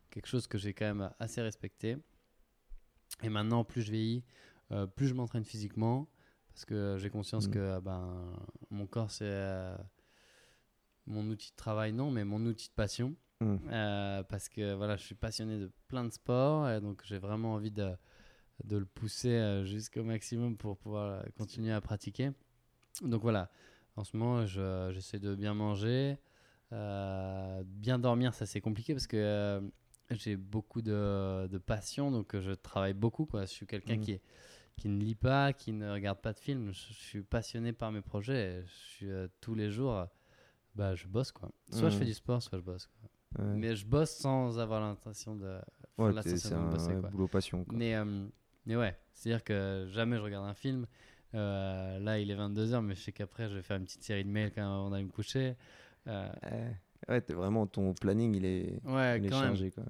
quelque 0.09 0.27
chose 0.27 0.47
que 0.47 0.57
j'ai 0.57 0.73
quand 0.73 0.85
même 0.85 1.11
assez 1.19 1.41
respecté. 1.41 1.97
Et 3.23 3.29
maintenant, 3.29 3.63
plus 3.63 3.81
je 3.81 3.91
vieillis, 3.91 4.23
euh, 4.71 4.85
plus 4.87 5.07
je 5.07 5.13
m'entraîne 5.13 5.43
physiquement, 5.45 6.07
parce 6.49 6.65
que 6.65 6.97
j'ai 6.99 7.09
conscience 7.09 7.47
Mm. 7.47 7.51
que 7.51 7.59
euh, 7.59 7.81
ben, 7.81 8.33
mon 8.69 8.85
corps, 8.87 9.11
c'est 9.11 9.25
euh, 9.25 9.77
mon 11.07 11.27
outil 11.29 11.51
de 11.51 11.55
travail, 11.55 11.93
non, 11.93 12.11
mais 12.11 12.23
mon 12.23 12.43
outil 12.45 12.69
de 12.69 12.73
passion. 12.73 13.15
Mm. 13.39 13.55
Euh, 13.71 14.23
parce 14.23 14.49
que 14.49 14.73
voilà, 14.75 14.97
je 14.97 15.03
suis 15.03 15.15
passionné 15.15 15.57
de 15.59 15.71
plein 15.87 16.03
de 16.03 16.11
sports, 16.11 16.69
et 16.69 16.79
donc 16.81 17.01
j'ai 17.05 17.17
vraiment 17.17 17.53
envie 17.53 17.71
de, 17.71 17.91
de 18.63 18.77
le 18.77 18.85
pousser 18.85 19.61
jusqu'au 19.65 20.03
maximum 20.03 20.57
pour 20.57 20.77
pouvoir 20.77 21.23
continuer 21.37 21.71
à 21.71 21.81
pratiquer. 21.81 22.31
Donc 23.01 23.21
voilà, 23.21 23.49
en 23.95 24.03
ce 24.03 24.15
moment, 24.17 24.45
je- 24.45 24.91
j'essaie 24.93 25.19
de 25.19 25.35
bien 25.35 25.53
manger. 25.53 26.17
Euh, 26.71 27.63
bien 27.65 27.99
dormir, 27.99 28.33
ça 28.33 28.45
c'est 28.45 28.61
compliqué 28.61 28.93
parce 28.93 29.07
que 29.07 29.17
euh, 29.17 29.61
j'ai 30.11 30.37
beaucoup 30.37 30.81
de, 30.81 31.47
de 31.47 31.57
passion, 31.57 32.11
donc 32.11 32.33
euh, 32.35 32.41
je 32.41 32.51
travaille 32.51 32.93
beaucoup. 32.93 33.25
Quoi. 33.25 33.41
Je 33.41 33.51
suis 33.51 33.67
quelqu'un 33.67 33.95
Mhm. 33.97 34.01
qui, 34.01 34.11
est- 34.13 34.21
qui 34.77 34.87
ne 34.89 34.99
lit 35.03 35.15
pas, 35.15 35.51
qui 35.53 35.73
ne 35.73 35.91
regarde 35.91 36.19
pas 36.19 36.31
de 36.33 36.39
films. 36.39 36.71
Je, 36.71 36.87
je 36.87 36.93
suis 36.93 37.21
passionné 37.23 37.73
par 37.73 37.91
mes 37.91 38.01
projets. 38.01 38.59
et 38.59 38.63
Je 38.65 38.71
suis 38.71 39.11
euh, 39.11 39.27
tous 39.41 39.53
les 39.53 39.69
jours, 39.69 40.07
bah, 40.75 40.95
je 40.95 41.07
bosse. 41.07 41.31
Quoi. 41.33 41.49
Soit 41.71 41.89
je 41.89 41.95
Mhm. 41.95 41.99
fais 41.99 42.05
du 42.05 42.13
sport, 42.13 42.41
soit 42.41 42.57
je 42.57 42.63
bosse. 42.63 42.87
quoi. 42.87 43.45
Ouais. 43.45 43.53
Mais 43.55 43.75
je 43.75 43.85
bosse 43.85 44.11
sans 44.11 44.57
avoir 44.59 44.79
l'intention 44.81 45.35
de 45.35 45.59
Ouais, 45.97 46.11
c'est 46.23 46.49
de 46.49 46.55
un 46.55 46.69
bosser. 46.69 46.93
ouais, 46.93 46.99
quoi. 47.01 47.09
boulot 47.09 47.27
passion. 47.27 47.63
quoi. 47.65 47.77
Mais, 47.77 47.95
mais 48.65 48.75
ouais, 48.77 48.97
c'est-à-dire 49.13 49.43
que 49.43 49.87
jamais 49.89 50.15
je 50.17 50.21
regarde 50.21 50.45
un 50.47 50.53
film. 50.53 50.87
Euh, 51.33 51.99
là, 51.99 52.19
il 52.19 52.29
est 52.29 52.35
22h, 52.35 52.81
mais 52.81 52.95
je 52.95 53.01
sais 53.01 53.11
qu'après, 53.11 53.49
je 53.49 53.55
vais 53.55 53.61
faire 53.61 53.77
une 53.77 53.85
petite 53.85 54.03
série 54.03 54.23
de 54.23 54.29
mails 54.29 54.51
quand 54.53 54.85
on 54.85 54.89
va 54.89 55.01
me 55.01 55.09
coucher. 55.09 55.55
Euh, 56.07 56.29
Ouais, 57.09 57.19
vraiment 57.29 57.65
ton 57.65 57.95
planning, 57.95 58.35
il 58.35 58.45
est, 58.45 58.79
ouais, 58.85 59.17
il 59.17 59.25
est 59.25 59.29
chargé. 59.31 59.71
Quoi. 59.71 59.85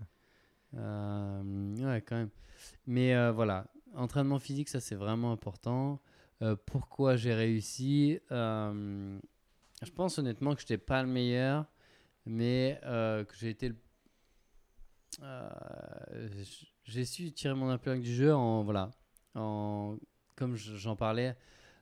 Euh, 0.78 1.76
ouais, 1.76 2.02
quand 2.02 2.16
même. 2.16 2.30
Mais 2.88 3.32
voilà, 3.32 3.68
entraînement 3.96 4.40
physique, 4.40 4.70
ça 4.70 4.80
c'est 4.80 4.96
vraiment 4.96 5.34
important. 5.34 6.00
Pourquoi 6.66 7.18
j'ai 7.18 7.34
réussi? 7.34 8.18
Je 8.30 9.92
pense 9.94 10.20
honnêtement 10.20 10.56
que 10.56 10.62
je 10.62 10.66
n'étais 10.66 10.78
pas 10.78 11.04
le 11.04 11.10
meilleur, 11.10 11.66
mais 12.26 12.80
que 12.82 13.36
j'ai 13.38 13.50
été 13.50 13.68
le. 13.68 13.76
Euh, 15.22 15.50
j'ai 16.84 17.06
su 17.06 17.32
tirer 17.32 17.54
mon 17.54 17.74
épingle 17.74 18.02
du 18.02 18.14
jeu 18.14 18.34
en. 18.34 18.64
Voilà. 18.64 18.92
En, 19.36 19.98
comme 20.42 20.56
je- 20.56 20.76
j'en 20.76 20.96
parlais, 20.96 21.38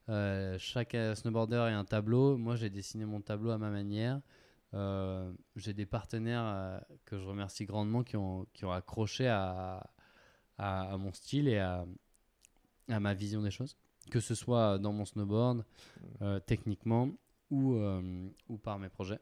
euh, 0.09 0.57
chaque 0.59 0.93
euh, 0.93 1.15
snowboarder 1.15 1.55
a 1.55 1.77
un 1.79 1.85
tableau. 1.85 2.35
Moi, 2.35 2.57
j'ai 2.57 2.69
dessiné 2.69 3.05
mon 3.05 3.21
tableau 3.21 3.51
à 3.51 3.57
ma 3.57 3.69
manière. 3.69 4.19
Euh, 4.73 5.31
j'ai 5.55 5.73
des 5.73 5.85
partenaires 5.85 6.83
que 7.05 7.17
je 7.17 7.25
remercie 7.25 7.63
grandement 7.63 8.03
qui 8.03 8.17
ont, 8.17 8.45
qui 8.53 8.65
ont 8.65 8.71
accroché 8.73 9.29
à, 9.29 9.89
à, 10.57 10.97
mon 10.97 11.13
style 11.13 11.47
et 11.47 11.59
à, 11.59 11.85
à 12.89 12.99
ma 12.99 13.13
vision 13.13 13.41
des 13.41 13.49
choses, 13.49 13.77
que 14.11 14.19
ce 14.19 14.35
soit 14.35 14.77
dans 14.77 14.91
mon 14.91 15.05
snowboard, 15.05 15.63
techniquement, 16.45 17.09
ou, 17.49 17.79
ou 18.49 18.57
par 18.57 18.77
mes 18.77 18.89
projets. 18.89 19.21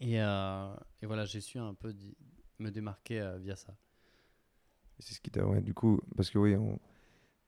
Et, 0.00 0.14
et 0.14 1.06
voilà, 1.06 1.26
j'ai 1.26 1.42
su 1.42 1.58
un 1.58 1.74
peu 1.74 1.94
me 2.58 2.70
démarquer 2.70 3.34
via 3.38 3.54
ça. 3.54 3.76
C'est 4.98 5.12
ce 5.14 5.20
qui 5.20 5.30
t'a. 5.30 5.44
Ouais, 5.44 5.60
du 5.60 5.74
coup, 5.74 6.00
parce 6.16 6.30
que 6.30 6.38
oui, 6.38 6.56
on- 6.56 6.80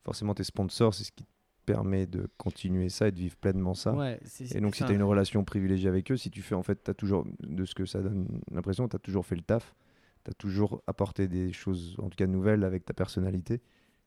forcément, 0.05 0.33
tes 0.33 0.43
sponsors, 0.45 0.93
c'est 0.93 1.03
ce 1.03 1.11
qui 1.11 1.23
te 1.25 1.29
permet 1.65 2.05
de 2.05 2.29
continuer 2.37 2.89
ça 2.89 3.07
et 3.07 3.11
de 3.11 3.17
vivre 3.17 3.35
pleinement 3.35 3.73
ça. 3.73 3.93
Ouais, 3.93 4.19
Et 4.53 4.61
donc, 4.61 4.75
si 4.75 4.85
tu 4.85 4.91
as 4.91 4.95
une 4.95 5.03
relation 5.03 5.43
privilégiée 5.43 5.89
avec 5.89 6.11
eux, 6.11 6.17
si 6.17 6.29
tu 6.31 6.41
fais, 6.41 6.55
en 6.55 6.63
fait, 6.63 6.83
tu 6.83 6.91
as 6.91 6.93
toujours, 6.93 7.25
de 7.41 7.65
ce 7.65 7.73
que 7.75 7.85
ça 7.85 8.01
donne 8.01 8.27
l'impression, 8.51 8.87
tu 8.87 8.95
as 8.95 8.99
toujours 8.99 9.25
fait 9.25 9.35
le 9.35 9.41
taf, 9.41 9.75
tu 10.23 10.31
as 10.31 10.33
toujours 10.35 10.81
apporté 10.87 11.27
des 11.27 11.51
choses, 11.51 11.95
en 11.99 12.09
tout 12.09 12.15
cas 12.15 12.27
nouvelles, 12.27 12.63
avec 12.63 12.85
ta 12.85 12.93
personnalité, 12.93 13.61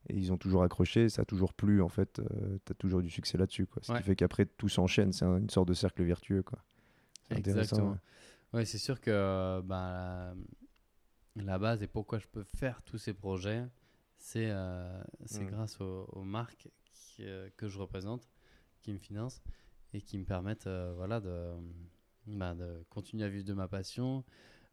et 0.07 0.15
ils 0.15 0.31
ont 0.31 0.37
toujours 0.37 0.63
accroché, 0.63 1.09
ça 1.09 1.23
a 1.23 1.25
toujours 1.25 1.53
plu, 1.53 1.81
en 1.81 1.89
fait, 1.89 2.21
tu 2.65 2.71
as 2.71 2.75
toujours 2.75 3.01
du 3.01 3.09
succès 3.09 3.37
là-dessus, 3.37 3.65
quoi. 3.67 3.81
Ce 3.83 3.91
Ouais. 3.91 3.97
qui 3.99 4.03
fait 4.05 4.15
qu'après, 4.15 4.45
tout 4.45 4.69
s'enchaîne, 4.69 5.11
c'est 5.11 5.25
un- 5.25 5.37
une 5.39 5.49
sorte 5.49 5.67
de 5.67 5.73
cercle 5.73 6.01
vertueux, 6.03 6.41
quoi. 6.43 6.59
Exactement. 7.29 7.97
ouais. 8.53 8.65
C'est 8.65 8.77
sûr 8.77 9.01
que 9.01 9.11
euh, 9.11 9.61
bah, 9.61 10.33
la, 11.35 11.43
la 11.43 11.59
base 11.59 11.83
et 11.83 11.87
pourquoi 11.87 12.19
je 12.19 12.27
peux 12.27 12.43
faire 12.43 12.81
tous 12.83 12.97
ces 12.97 13.13
projets, 13.13 13.65
c'est 14.19 14.49
euh, 14.49 15.01
Mm. 15.31 15.45
grâce 15.47 15.79
aux, 15.81 16.05
aux 16.13 16.23
marques 16.23 16.67
qui, 16.91 17.23
euh, 17.25 17.49
que 17.57 17.67
je 17.67 17.79
représente, 17.79 18.29
qui 18.81 18.93
me 18.93 18.99
financent 18.99 19.41
et 19.93 20.01
qui 20.01 20.17
me 20.17 20.25
permettent 20.25 20.67
euh, 20.67 20.93
voilà, 20.95 21.19
de, 21.19 21.53
bah, 22.27 22.53
de 22.53 22.83
continuer 22.89 23.25
à 23.25 23.29
vivre 23.29 23.45
de 23.45 23.53
ma 23.53 23.67
passion, 23.67 24.23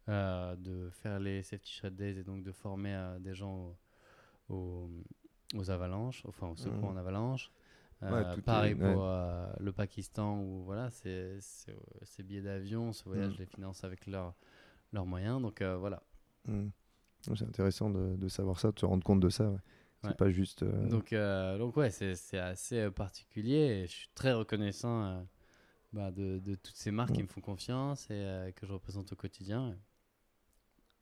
euh, 0.09 0.55
de 0.55 0.89
faire 0.91 1.19
les 1.19 1.43
Safety 1.43 1.71
Shred 1.71 1.95
Days 1.95 2.19
et 2.19 2.23
donc 2.23 2.43
de 2.43 2.51
former 2.51 3.17
des 3.19 3.33
gens 3.33 3.75
au- 4.49 4.53
au- 4.53 4.89
aux 5.55 5.69
avalanches, 5.71 6.23
enfin 6.27 6.47
au 6.49 6.55
secours 6.55 6.89
Mhm. 6.89 6.95
en 6.95 6.97
avalanche. 6.97 7.51
Ouais, 8.01 8.09
est- 8.37 8.41
pareil 8.41 8.73
ouais. 8.75 8.93
pour 8.93 9.03
le 9.59 9.71
Pakistan 9.71 10.39
où 10.39 10.63
voilà, 10.65 10.89
ces 10.91 11.39
billets 12.23 12.41
d'avion, 12.43 12.93
ce 12.93 13.03
voyage, 13.05 13.33
je 13.33 13.39
les 13.39 13.45
finance 13.47 13.83
avec 13.83 14.05
leurs 14.07 14.35
leurs 14.93 15.05
moyens. 15.07 15.41
Donc 15.41 15.61
voilà. 15.63 16.03
C'est 17.35 17.45
intéressant 17.45 17.89
de, 17.89 18.15
de 18.15 18.27
savoir 18.27 18.59
ça, 18.59 18.71
de 18.71 18.79
se 18.79 18.85
rendre 18.85 19.03
compte 19.03 19.19
de 19.19 19.29
ça. 19.29 19.49
ouais. 19.49 19.57
C'est 20.01 20.09
Ouais. 20.09 20.15
pas 20.15 20.29
juste. 20.29 20.63
euh, 20.63 20.87
Donc, 20.87 21.11
euh, 21.11 21.57
donc 21.57 21.75
ouais, 21.75 21.89
c'est 21.89 22.37
assez 22.37 22.79
euh, 22.79 22.91
particulier 22.91 23.55
et 23.83 23.87
je 23.87 23.91
suis 23.91 24.09
très 24.13 24.31
reconnaissant 24.33 25.03
euh, 25.05 25.21
bah, 25.91 26.11
de, 26.11 26.39
de 26.39 26.55
toutes 26.55 26.75
ces 26.75 26.91
marques 26.91 27.13
qui 27.13 27.23
me 27.23 27.27
font 27.27 27.41
confiance 27.41 28.09
et 28.11 28.53
que 28.55 28.65
je 28.67 28.73
représente 28.73 29.11
au 29.11 29.15
quotidien. 29.15 29.75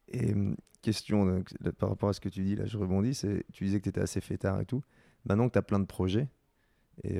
Et 0.07 0.33
hum, 0.33 0.55
question 0.81 1.25
donc, 1.25 1.49
là, 1.61 1.71
par 1.71 1.89
rapport 1.89 2.09
à 2.09 2.13
ce 2.13 2.19
que 2.19 2.29
tu 2.29 2.43
dis, 2.43 2.55
là 2.55 2.65
je 2.65 2.77
rebondis, 2.77 3.15
c'est 3.15 3.43
tu 3.51 3.63
disais 3.65 3.79
que 3.79 3.83
tu 3.83 3.89
étais 3.89 4.01
assez 4.01 4.21
fêtard 4.21 4.61
et 4.61 4.65
tout. 4.65 4.81
Maintenant 5.25 5.47
que 5.47 5.53
tu 5.53 5.59
as 5.59 5.63
plein 5.63 5.79
de 5.79 5.85
projets 5.85 6.29
et 7.03 7.17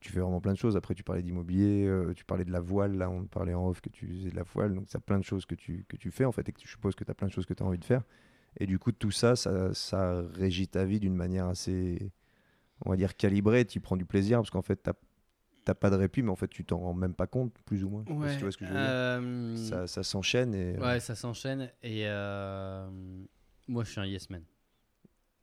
tu 0.00 0.12
fais 0.12 0.20
vraiment 0.20 0.40
plein 0.40 0.52
de 0.52 0.58
choses, 0.58 0.76
après 0.76 0.94
tu 0.94 1.02
parlais 1.02 1.22
d'immobilier, 1.22 1.88
tu 2.16 2.24
parlais 2.24 2.44
de 2.44 2.52
la 2.52 2.60
voile, 2.60 2.96
là 2.96 3.08
on 3.08 3.24
parlait 3.26 3.54
en 3.54 3.68
off 3.68 3.80
que 3.80 3.88
tu 3.88 4.06
faisais 4.08 4.30
de 4.30 4.36
la 4.36 4.42
voile, 4.42 4.74
donc 4.74 4.86
tu 4.88 4.96
as 4.96 5.00
plein 5.00 5.18
de 5.18 5.24
choses 5.24 5.46
que 5.46 5.54
tu, 5.54 5.84
que 5.88 5.96
tu 5.96 6.10
fais 6.10 6.24
en 6.26 6.32
fait 6.32 6.46
et 6.48 6.52
que 6.52 6.58
tu 6.60 6.68
supposes 6.68 6.94
que 6.94 7.04
tu 7.04 7.10
as 7.10 7.14
plein 7.14 7.28
de 7.28 7.32
choses 7.32 7.46
que 7.46 7.54
tu 7.54 7.62
as 7.62 7.66
envie 7.66 7.78
de 7.78 7.84
faire. 7.84 8.02
Et 8.58 8.66
du 8.66 8.78
coup, 8.78 8.92
tout 8.92 9.10
ça, 9.10 9.34
ça, 9.36 9.74
ça 9.74 10.22
régit 10.34 10.68
ta 10.68 10.84
vie 10.84 11.00
d'une 11.00 11.14
manière 11.16 11.46
assez, 11.46 12.12
on 12.84 12.90
va 12.90 12.96
dire, 12.96 13.16
calibrée, 13.16 13.64
tu 13.64 13.80
prends 13.80 13.96
du 13.96 14.04
plaisir 14.04 14.38
parce 14.38 14.50
qu'en 14.50 14.62
fait, 14.62 14.82
tu 14.82 14.90
n'as 15.66 15.74
pas 15.74 15.90
de 15.90 15.96
répit, 15.96 16.22
mais 16.22 16.30
en 16.30 16.36
fait, 16.36 16.48
tu 16.48 16.64
t'en 16.64 16.78
rends 16.78 16.94
même 16.94 17.14
pas 17.14 17.26
compte, 17.26 17.52
plus 17.64 17.82
ou 17.84 17.88
moins. 17.88 18.04
Si 18.28 18.36
tu 18.36 18.42
vois 18.42 18.52
ce 18.52 18.56
que 18.56 18.64
je 18.64 18.70
veux 18.70 18.76
dire. 18.76 18.86
Euh, 18.88 19.56
Ça, 19.56 19.86
ça 19.86 20.02
s'enchaîne 20.02 20.54
et 20.54 20.78
ouais, 20.78 21.00
ça 21.00 21.14
s'enchaîne 21.14 21.70
et 21.82 22.02
euh, 22.06 22.86
moi 23.66 23.82
je 23.84 23.90
suis 23.90 24.00
un 24.00 24.06
yes 24.06 24.28
man. 24.30 24.42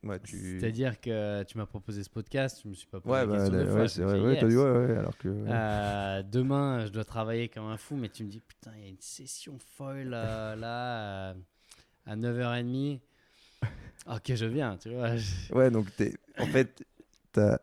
ouais, 0.03 0.19
tu... 0.19 0.59
C'est-à-dire 0.59 1.01
que 1.01 1.43
tu 1.43 1.57
m'as 1.57 1.65
proposé 1.65 2.03
ce 2.03 2.09
podcast, 2.09 2.61
je 2.63 2.69
me 2.69 2.73
suis 2.73 2.87
pas 2.87 3.01
posé 3.01 3.11
Ouais, 3.13 3.19
la 3.21 3.25
bah, 3.25 3.33
question 3.37 3.51
deux 3.51 3.65
ouais, 3.65 3.71
fois, 3.71 3.87
c'est 3.89 4.03
vrai. 4.03 4.19
Ouais, 4.21 4.33
dit 4.35 4.39
t'as 4.39 4.47
dit 4.47 4.55
ouais, 4.57 4.71
ouais, 4.71 4.97
alors 4.97 5.17
que. 5.17 5.27
Euh, 5.27 6.23
demain, 6.23 6.85
je 6.85 6.91
dois 6.91 7.03
travailler 7.03 7.49
comme 7.49 7.65
un 7.65 7.77
fou, 7.77 7.95
mais 7.97 8.07
tu 8.09 8.23
me 8.23 8.29
dis, 8.29 8.39
putain, 8.39 8.71
il 8.77 8.83
y 8.83 8.85
a 8.85 8.89
une 8.89 8.99
session 9.01 9.57
folle 9.59 10.09
là, 10.09 11.35
à 12.05 12.15
9h30. 12.15 12.99
Ok, 14.07 14.33
je 14.33 14.45
viens, 14.45 14.77
tu 14.77 14.89
vois. 14.89 15.11
Ouais, 15.51 15.69
donc 15.69 15.95
t'es- 15.95 16.15
en 16.39 16.45
fait, 16.47 16.83
t'as 17.31 17.59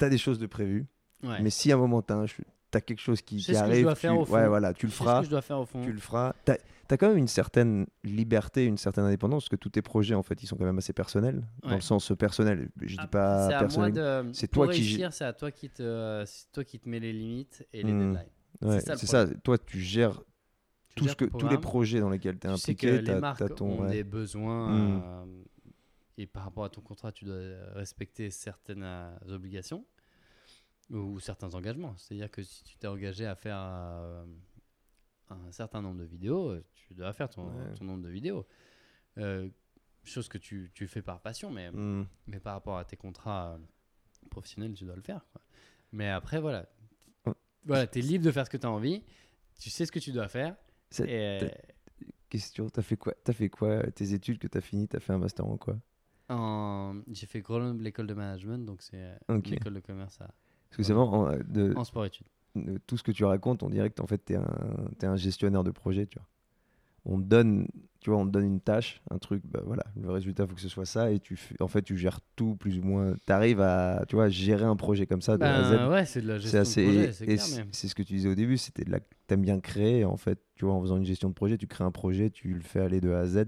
as 0.00 0.08
des 0.08 0.16
choses 0.18 0.38
de 0.38 0.46
prévues, 0.46 0.86
Ouais. 1.22 1.42
mais 1.42 1.50
si 1.50 1.70
à 1.70 1.74
un 1.74 1.78
moment 1.78 2.00
t'as 2.00 2.16
ch- 2.26 2.40
t'as 2.70 2.80
quelque 2.80 3.00
chose 3.00 3.20
qui, 3.20 3.40
arrive, 3.54 3.82
dois 3.84 3.94
faire 3.94 4.12
tu, 4.14 4.18
au 4.20 4.24
fond. 4.24 4.32
ouais, 4.34 4.48
voilà, 4.48 4.72
tu 4.72 4.86
le 4.86 4.92
feras, 4.92 5.22
je 5.22 5.28
dois 5.28 5.42
faire 5.42 5.58
au 5.58 5.66
fond. 5.66 5.82
tu 5.82 5.92
le 5.92 5.98
feras. 6.00 6.32
T'as 6.46 6.54
as 6.88 6.96
quand 6.96 7.08
même 7.08 7.18
une 7.18 7.28
certaine 7.28 7.86
liberté, 8.04 8.64
une 8.64 8.78
certaine 8.78 9.04
indépendance, 9.04 9.44
parce 9.44 9.48
que 9.50 9.56
tous 9.56 9.68
tes 9.68 9.82
projets, 9.82 10.14
en 10.14 10.22
fait, 10.24 10.42
ils 10.42 10.46
sont 10.46 10.56
quand 10.56 10.64
même 10.64 10.78
assez 10.78 10.92
personnels, 10.94 11.42
dans 11.62 11.74
le 11.74 11.80
sens 11.82 12.10
personnel. 12.18 12.70
Je 12.80 12.86
dis 12.86 12.94
Après, 12.98 13.08
pas 13.10 13.48
c'est 13.50 13.58
personnel. 13.58 14.30
c'est 14.32 14.48
toi 14.48 14.66
qui 14.68 14.80
réussir, 14.80 15.12
c'est 15.12 15.24
à 15.26 15.32
toi 15.34 15.50
qui 15.52 15.68
te, 15.68 15.82
euh, 15.82 16.24
c'est 16.24 16.50
toi 16.52 16.64
qui 16.64 16.80
te 16.80 16.88
mets 16.88 16.98
les 17.00 17.12
limites 17.12 17.64
et 17.74 17.82
les 17.82 17.92
Hmm. 17.92 18.14
deadlines. 18.14 18.30
Ouais, 18.62 18.80
ça, 18.80 18.96
c'est 18.96 19.06
ça. 19.06 19.26
Toi, 19.44 19.58
tu 19.58 19.78
gères 19.80 20.14
Tu 20.18 20.24
tout 20.96 21.08
ce 21.08 21.14
que, 21.14 21.24
tous 21.24 21.48
les 21.48 21.58
projets 21.58 22.00
dans 22.00 22.10
lesquels 22.10 22.38
tu 22.38 22.46
es 22.46 22.50
Tu 22.54 22.54
impliqué. 22.54 23.02
marques 23.20 23.38
t'as 23.38 23.48
ton. 23.48 23.66
ont 23.78 23.82
ouais. 23.82 23.90
des 23.90 24.04
besoins 24.04 24.68
Mm. 24.70 25.02
euh, 25.04 25.42
et 26.18 26.26
par 26.26 26.44
rapport 26.44 26.64
à 26.64 26.68
ton 26.68 26.80
contrat, 26.82 27.12
tu 27.12 27.24
dois 27.24 27.38
respecter 27.74 28.30
certaines 28.30 28.82
euh, 28.82 29.10
obligations 29.28 29.86
ou 30.90 31.18
certains 31.20 31.54
engagements. 31.54 31.96
C'est-à-dire 31.96 32.30
que 32.30 32.42
si 32.42 32.62
tu 32.64 32.76
t'es 32.76 32.86
engagé 32.88 33.24
à 33.26 33.34
faire 33.36 33.58
euh, 33.60 34.24
un 35.30 35.52
certain 35.52 35.80
nombre 35.80 35.98
de 36.00 36.04
vidéos, 36.04 36.54
tu 36.74 36.92
dois 36.94 37.12
faire 37.12 37.28
ton, 37.30 37.46
Ouais. 37.46 37.74
ton 37.78 37.84
nombre 37.84 38.02
de 38.02 38.08
vidéos. 38.10 38.46
Chose 40.02 40.28
que 40.28 40.38
tu, 40.38 40.70
tu 40.74 40.88
fais 40.88 41.02
par 41.02 41.20
passion, 41.20 41.50
mais, 41.50 41.70
Hmm. 41.70 42.06
mais 42.26 42.40
par 42.40 42.54
rapport 42.54 42.78
à 42.78 42.84
tes 42.84 42.96
contrats 42.96 43.58
professionnels, 44.30 44.72
tu 44.74 44.84
dois 44.84 44.96
le 44.96 45.02
faire. 45.02 45.24
quoi. 45.32 45.40
Mais 45.92 46.08
après, 46.08 46.40
voilà. 46.40 46.66
Voilà, 47.66 47.86
tu 47.86 47.98
es 47.98 48.02
libre 48.02 48.24
de 48.24 48.30
faire 48.32 48.46
ce 48.46 48.50
que 48.50 48.56
tu 48.56 48.66
as 48.66 48.70
envie. 48.70 49.02
Tu 49.58 49.68
sais 49.68 49.84
ce 49.84 49.92
que 49.92 49.98
tu 49.98 50.10
dois 50.12 50.28
faire. 50.28 50.56
Euh, 51.00 51.48
Question, 52.28 52.68
t'as 52.70 52.82
fait 52.82 52.96
quoi 52.96 53.14
T'as 53.24 53.32
fait 53.32 53.48
quoi 53.48 53.82
Tes 53.90 54.12
études 54.12 54.38
que 54.38 54.46
t'as 54.46 54.60
fini 54.60 54.86
T'as 54.88 55.00
fait 55.00 55.12
un 55.12 55.18
master 55.18 55.46
en 55.46 55.56
quoi? 55.56 55.76
En- 56.28 57.00
J'ai 57.10 57.26
fait 57.26 57.40
Grenoble 57.40 57.82
l'école 57.82 58.06
de 58.06 58.14
management, 58.14 58.64
donc 58.64 58.82
c'est 58.82 58.96
euh, 59.02 59.16
Ok. 59.28 59.48
une 59.48 59.54
école 59.54 59.74
de 59.74 59.80
commerce 59.80 60.20
à- 60.20 60.26
Parce 60.68 60.76
que 60.76 60.82
c'est 60.84 60.92
vraiment 60.92 61.22
en- 61.22 61.36
de, 61.36 61.74
en 61.76 61.82
sport-études. 61.84 62.26
de 62.54 62.78
tout 62.86 62.96
ce 62.96 63.02
que 63.02 63.10
tu 63.12 63.24
racontes, 63.24 63.62
on 63.64 63.70
dirait 63.70 63.90
que 63.90 64.00
en 64.00 64.06
fait, 64.06 64.24
tu 64.24 64.34
es, 64.34 64.38
es 65.02 65.06
un 65.06 65.16
gestionnaire 65.16 65.64
de 65.64 65.72
projet. 65.72 66.06
Tu 66.06 66.18
vois. 66.18 66.28
On, 67.04 67.18
te 67.18 67.24
donne, 67.26 67.66
tu 68.00 68.10
vois, 68.10 68.18
on 68.18 68.26
te 68.26 68.30
donne 68.30 68.44
une 68.44 68.60
tâche, 68.60 69.00
un 69.10 69.18
truc, 69.18 69.42
bah 69.46 69.60
voilà, 69.64 69.84
le 70.00 70.10
résultat, 70.10 70.44
il 70.44 70.48
faut 70.48 70.54
que 70.54 70.60
ce 70.60 70.68
soit 70.68 70.84
ça, 70.86 71.10
et 71.10 71.18
tu 71.18 71.38
en 71.60 71.68
fait, 71.68 71.82
tu 71.82 71.96
gères 71.96 72.20
tout 72.36 72.56
plus 72.56 72.78
ou 72.78 72.82
moins. 72.82 73.14
Tu 73.26 73.32
arrives 73.32 73.60
à 73.60 74.04
tu 74.08 74.16
vois, 74.16 74.28
gérer 74.28 74.64
un 74.64 74.76
projet 74.76 75.06
comme 75.06 75.22
ça 75.22 75.38
de 75.38 75.44
A 75.44 75.56
à 75.56 75.62
Z. 75.64 75.70
Ben, 75.70 75.90
ouais, 75.90 76.04
c'est 76.04 76.20
de 76.22 76.28
la 76.28 76.38
gestion 76.38 76.60
assez. 76.60 76.80
de 76.80 76.86
projet, 76.86 77.12
c'est 77.12 77.26
mais- 77.26 77.88
ce 77.88 77.94
que 77.94 78.02
tu 78.02 78.12
disais 78.14 78.28
au 78.28 78.34
début, 78.34 78.58
c'était 78.58 78.84
de 78.84 78.90
la. 78.90 79.00
T'aimes 79.26 79.42
bien 79.42 79.60
créer, 79.60 80.04
en 80.04 80.16
fait, 80.16 80.38
tu 80.56 80.64
vois, 80.64 80.74
en 80.74 80.80
faisant 80.82 80.96
une 80.96 81.04
gestion 81.04 81.28
de 81.28 81.34
projet, 81.34 81.56
tu 81.56 81.66
crées 81.66 81.84
un 81.84 81.90
projet, 81.90 82.30
tu 82.30 82.52
le 82.54 82.60
fais 82.60 82.80
aller 82.80 83.00
de 83.00 83.10
A 83.12 83.20
à 83.20 83.26
Z. 83.26 83.44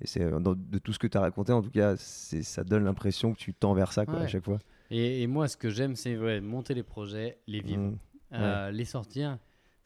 Et 0.00 0.06
c'est 0.06 0.22
euh, 0.22 0.38
de 0.40 0.78
tout 0.78 0.92
ce 0.92 0.98
que 0.98 1.06
tu 1.06 1.18
as 1.18 1.20
raconté, 1.20 1.52
en 1.52 1.62
tout 1.62 1.70
cas, 1.70 1.96
c'est 1.96 2.42
ça 2.42 2.62
donne 2.64 2.84
l'impression 2.84 3.32
que 3.32 3.38
tu 3.38 3.52
tends 3.52 3.74
vers 3.74 3.92
ça 3.92 4.06
quoi, 4.06 4.20
à 4.20 4.26
chaque 4.26 4.44
fois. 4.44 4.58
Et, 4.90 5.22
et 5.22 5.26
moi, 5.26 5.48
ce 5.48 5.56
que 5.56 5.70
j'aime, 5.70 5.96
c'est 5.96 6.16
ouais, 6.16 6.40
monter 6.40 6.74
les 6.74 6.82
projets, 6.82 7.38
les 7.46 7.60
vivre, 7.60 7.82
Mm, 7.82 7.96
Euh, 8.34 8.70
les 8.70 8.84
sortir. 8.84 9.38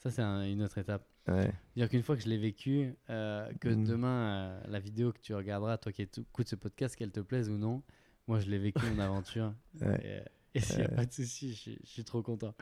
Ça, 0.02 0.10
c'est 0.10 0.22
un- 0.22 0.42
une 0.44 0.62
autre 0.62 0.78
étape. 0.78 1.04
ouais. 1.28 1.52
dire 1.76 1.88
qu'une 1.88 2.02
fois 2.02 2.16
que 2.16 2.22
je 2.22 2.28
l'ai 2.28 2.38
vécu, 2.38 2.92
euh, 3.08 3.48
que 3.60 3.68
Mm. 3.68 3.84
demain, 3.84 4.08
euh, 4.08 4.60
la 4.68 4.80
vidéo 4.80 5.12
que 5.12 5.20
tu 5.20 5.32
regarderas, 5.34 5.78
toi 5.78 5.92
qui 5.92 6.02
écoutes 6.02 6.48
ce 6.48 6.56
podcast, 6.56 6.96
qu'elle 6.96 7.12
te 7.12 7.20
plaise 7.20 7.48
ou 7.48 7.56
non, 7.56 7.82
moi, 8.26 8.40
je 8.40 8.50
l'ai 8.50 8.58
vécu, 8.58 8.84
mon 8.86 8.98
aventure. 8.98 9.54
Ouais. 9.80 10.24
Et, 10.54 10.54
et 10.58 10.60
s'il 10.60 10.78
n'y 10.78 10.84
a 10.84 10.88
pas 10.88 11.06
de 11.06 11.12
souci, 11.12 11.50
je, 11.50 11.54
suis- 11.54 11.78
je 11.84 11.88
suis 11.88 12.04
trop 12.04 12.22
content. 12.22 12.52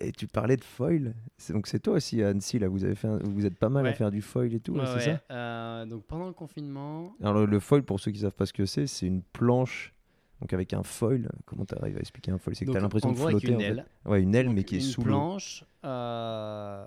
Et 0.00 0.10
tu 0.10 0.26
parlais 0.26 0.56
de 0.56 0.64
foil. 0.64 1.14
Donc 1.50 1.68
c'est 1.68 1.78
toi 1.78 1.94
aussi 1.94 2.20
à 2.20 2.30
Annecy 2.30 2.58
là. 2.58 2.66
Vous 2.66 2.82
avez 2.84 2.96
fait, 2.96 3.06
un- 3.06 3.18
vous 3.18 3.46
êtes 3.46 3.56
pas 3.56 3.68
mal 3.68 3.86
à 3.86 3.92
faire 3.94 4.10
du 4.10 4.20
foil 4.20 4.52
et 4.52 4.58
tout. 4.58 4.72
Ouais, 4.74 4.84
c'est 4.86 4.94
ouais, 4.94 5.00
ça? 5.00 5.20
Euh, 5.30 5.86
donc 5.86 6.04
pendant 6.06 6.26
le 6.26 6.32
confinement, 6.32 7.14
Alors 7.20 7.34
le, 7.34 7.46
le 7.46 7.60
foil, 7.60 7.84
pour 7.84 8.00
ceux 8.00 8.10
qui 8.10 8.18
savent 8.18 8.34
pas 8.34 8.46
ce 8.46 8.52
que 8.52 8.66
c'est, 8.66 8.88
c'est 8.88 9.06
une 9.06 9.22
planche. 9.22 9.94
Donc 10.42 10.52
avec 10.52 10.72
un 10.74 10.82
foil, 10.82 11.30
comment 11.46 11.64
tu 11.64 11.74
arrives 11.76 11.96
à 11.96 12.00
expliquer 12.00 12.32
un 12.32 12.38
foil? 12.38 12.56
C'est 12.56 12.64
que 12.66 12.72
tu 12.72 12.76
as 12.76 12.80
l'impression 12.80 13.12
de 13.12 13.16
avec 13.20 13.30
flotter. 13.30 13.48
une 13.48 13.54
en 13.56 13.60
fait. 13.60 14.08
Ouais, 14.10 14.20
une 14.22 14.34
aile, 14.34 14.46
Donc, 14.46 14.56
mais 14.56 14.64
qui 14.64 14.74
est 14.74 14.78
une 14.78 14.84
sous 14.84 15.00
l'eau. 15.02 15.06
planche 15.06 15.64
euh, 15.84 16.84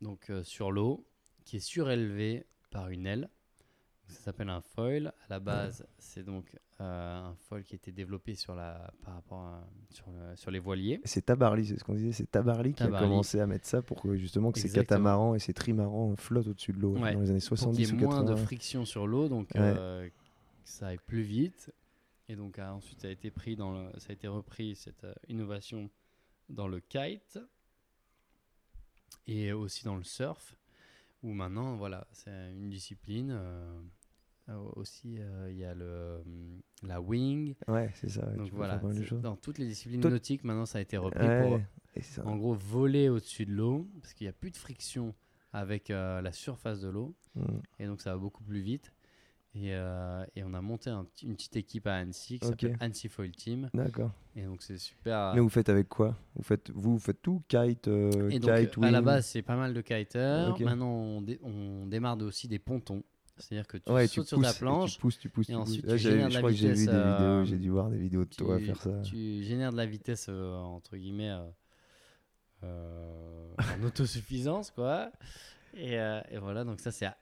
donc 0.00 0.30
euh, 0.30 0.44
sur 0.44 0.70
l'eau 0.70 1.04
qui 1.44 1.56
est 1.56 1.60
surélevée 1.60 2.46
par 2.70 2.90
une 2.90 3.06
aile. 3.06 3.28
Ça 4.06 4.20
s'appelle 4.20 4.50
un 4.50 4.60
foil. 4.60 5.08
À 5.08 5.30
la 5.30 5.40
base, 5.40 5.84
c'est 5.98 6.22
donc 6.22 6.54
euh, 6.80 7.16
un 7.24 7.34
foil 7.34 7.64
qui 7.64 7.74
a 7.74 7.76
été 7.76 7.90
développé 7.90 8.34
sur 8.36 8.54
la 8.54 8.92
par 9.04 9.14
rapport 9.14 9.40
à- 9.40 9.66
sur, 9.90 10.06
le- 10.10 10.36
sur 10.36 10.50
les 10.52 10.58
voiliers. 10.60 11.00
C'est 11.04 11.24
Tabarly, 11.26 11.66
c'est 11.66 11.78
ce 11.78 11.82
qu'on 11.84 11.94
disait. 11.94 12.12
C'est 12.12 12.30
Tabarly 12.30 12.74
qui 12.74 12.84
a 12.84 12.88
commencé 12.88 13.40
à 13.40 13.46
mettre 13.48 13.66
ça 13.66 13.82
pour 13.82 14.00
que 14.00 14.14
justement 14.14 14.52
que 14.52 14.60
ces 14.60 14.70
catamarans 14.70 15.34
et 15.34 15.40
ces 15.40 15.54
trimarans 15.54 16.14
flottent 16.16 16.46
au-dessus 16.48 16.72
de 16.72 16.78
l'eau 16.78 16.92
Ouais, 16.98 17.14
dans 17.14 17.20
les 17.20 17.30
années 17.30 17.40
pour 17.40 17.48
qu'il 17.48 17.58
70 17.58 17.80
y 17.80 17.82
ait 17.90 17.92
ou 17.94 17.96
moins 18.06 18.20
80. 18.20 18.30
de 18.30 18.36
friction 18.36 18.84
sur 18.84 19.06
l'eau, 19.08 19.28
donc 19.28 19.48
Ouais. 19.54 19.60
euh, 19.60 20.06
que 20.06 20.12
ça 20.64 20.88
aille 20.88 20.98
plus 21.06 21.22
vite. 21.22 21.72
Et 22.28 22.36
donc 22.36 22.58
ensuite, 22.58 23.00
ça 23.02 23.08
a 23.08 23.10
été 23.10 23.30
pris 23.30 23.54
dans 23.56 23.72
le, 23.72 23.90
ça 23.98 24.10
a 24.10 24.12
été 24.12 24.26
repris 24.28 24.74
cette 24.76 25.04
euh, 25.04 25.14
innovation 25.28 25.90
dans 26.48 26.68
le 26.68 26.80
kite 26.80 27.38
et 29.26 29.52
aussi 29.52 29.84
dans 29.84 29.96
le 29.96 30.04
surf, 30.04 30.56
où 31.22 31.32
maintenant, 31.32 31.76
voilà, 31.76 32.06
c'est 32.12 32.30
une 32.52 32.68
discipline. 32.70 33.30
euh, 33.32 33.80
euh, 34.50 34.58
aussi, 34.76 35.16
euh, 35.20 35.50
il 35.50 35.56
y 35.56 35.64
a 35.64 35.74
le 35.74 36.22
la 36.82 37.00
wing. 37.00 37.54
Ouais, 37.66 37.90
c'est 37.94 38.10
ça. 38.10 38.26
donc 38.26 38.50
voilà, 38.52 38.76
dans 39.22 39.36
toutes 39.36 39.56
les 39.56 39.66
disciplines 39.66 40.02
nautiques, 40.10 40.44
maintenant, 40.44 40.66
ça 40.66 40.78
a 40.78 40.80
été 40.82 40.98
repris 40.98 41.26
pour 41.38 41.52
Ouais, 41.52 41.64
et 41.94 42.02
ça- 42.02 42.26
en 42.26 42.36
gros 42.36 42.52
voler 42.52 43.08
au-dessus 43.08 43.46
de 43.46 43.52
l'eau, 43.52 43.88
parce 44.02 44.12
qu'il 44.12 44.26
n'y 44.26 44.28
a 44.28 44.34
plus 44.34 44.50
de 44.50 44.58
friction 44.58 45.14
avec 45.54 45.88
la 45.88 46.32
surface 46.32 46.80
de 46.82 46.88
l'eau. 46.88 47.14
Mm. 47.36 47.44
Et 47.78 47.86
donc 47.86 48.02
ça 48.02 48.12
va 48.12 48.18
beaucoup 48.18 48.44
plus 48.44 48.60
vite. 48.60 48.92
Et, 49.56 49.72
euh, 49.72 50.24
et 50.34 50.42
on 50.42 50.52
a 50.52 50.60
monté 50.60 50.90
un 50.90 51.06
une 51.22 51.36
petite 51.36 51.54
équipe 51.56 51.86
à 51.86 51.94
Annecy 51.94 52.40
qui 52.40 52.46
s'appelle 52.48 52.76
Annecy 52.80 53.08
Foil 53.08 53.30
Team. 53.30 53.70
D'accord. 53.72 54.10
Et 54.34 54.42
donc 54.44 54.62
c'est 54.62 54.78
super. 54.78 55.32
Mais 55.34 55.40
vous 55.40 55.48
faites 55.48 55.68
avec 55.68 55.88
quoi? 55.88 56.16
Vous 56.34 56.42
faites, 56.42 56.70
vous, 56.70 56.98
faites 56.98 57.22
tout? 57.22 57.40
Kite, 57.46 57.86
euh, 57.86 58.30
et 58.30 58.40
donc 58.40 58.56
kite, 58.56 58.78
à 58.82 58.90
la 58.90 59.00
base 59.00 59.26
c'est 59.26 59.42
pas 59.42 59.56
mal 59.56 59.72
de 59.72 59.80
kiters. 59.80 60.50
Ok. 60.50 60.60
Maintenant 60.60 60.90
on, 60.90 61.22
dé- 61.22 61.38
on 61.44 61.86
démarre 61.86 62.20
aussi 62.22 62.48
des 62.48 62.58
pontons. 62.58 63.04
C'est-à-dire 63.36 63.66
que 63.66 63.76
tu 63.78 63.90
Ouais, 63.92 64.06
tu 64.08 64.14
sautes 64.14 64.24
pousses, 64.24 64.28
sur 64.28 64.40
ta 64.42 64.50
et 64.50 64.54
planche, 64.58 64.92
tu 64.94 65.00
pousses, 65.00 65.18
tu 65.18 65.28
pousses, 65.28 65.50
et 65.50 65.54
ensuite 65.54 65.86
tu 65.86 65.98
génères 65.98 66.26
de 66.26 66.30
je 66.30 66.34
la 66.34 66.40
crois 66.40 66.50
que 66.50 66.56
j'ai 66.56 66.68
vu 66.68 66.74
vitesse, 66.74 66.86
des 66.86 67.02
vidéos, 67.02 67.26
euh, 67.26 67.44
j'ai 67.44 67.58
dû 67.58 67.70
voir 67.70 67.90
des 67.90 67.98
vidéos 67.98 68.24
de 68.24 68.30
tu, 68.30 68.36
toi 68.36 68.58
faire 68.60 68.76
ça. 68.80 69.02
tu 69.02 69.42
génères 69.42 69.72
de 69.72 69.76
la 69.76 69.86
vitesse 69.86 70.26
euh, 70.28 70.56
entre 70.56 70.96
guillemets 70.96 71.30
euh, 71.30 71.42
euh, 72.64 73.54
en 73.58 73.82
autosuffisance 73.86 74.70
quoi. 74.70 75.10
Et, 75.74 75.98
euh, 75.98 76.20
et 76.30 76.38
voilà 76.38 76.64
donc 76.64 76.80
ça 76.80 76.92
c'est 76.92 77.06
à-. 77.06 77.16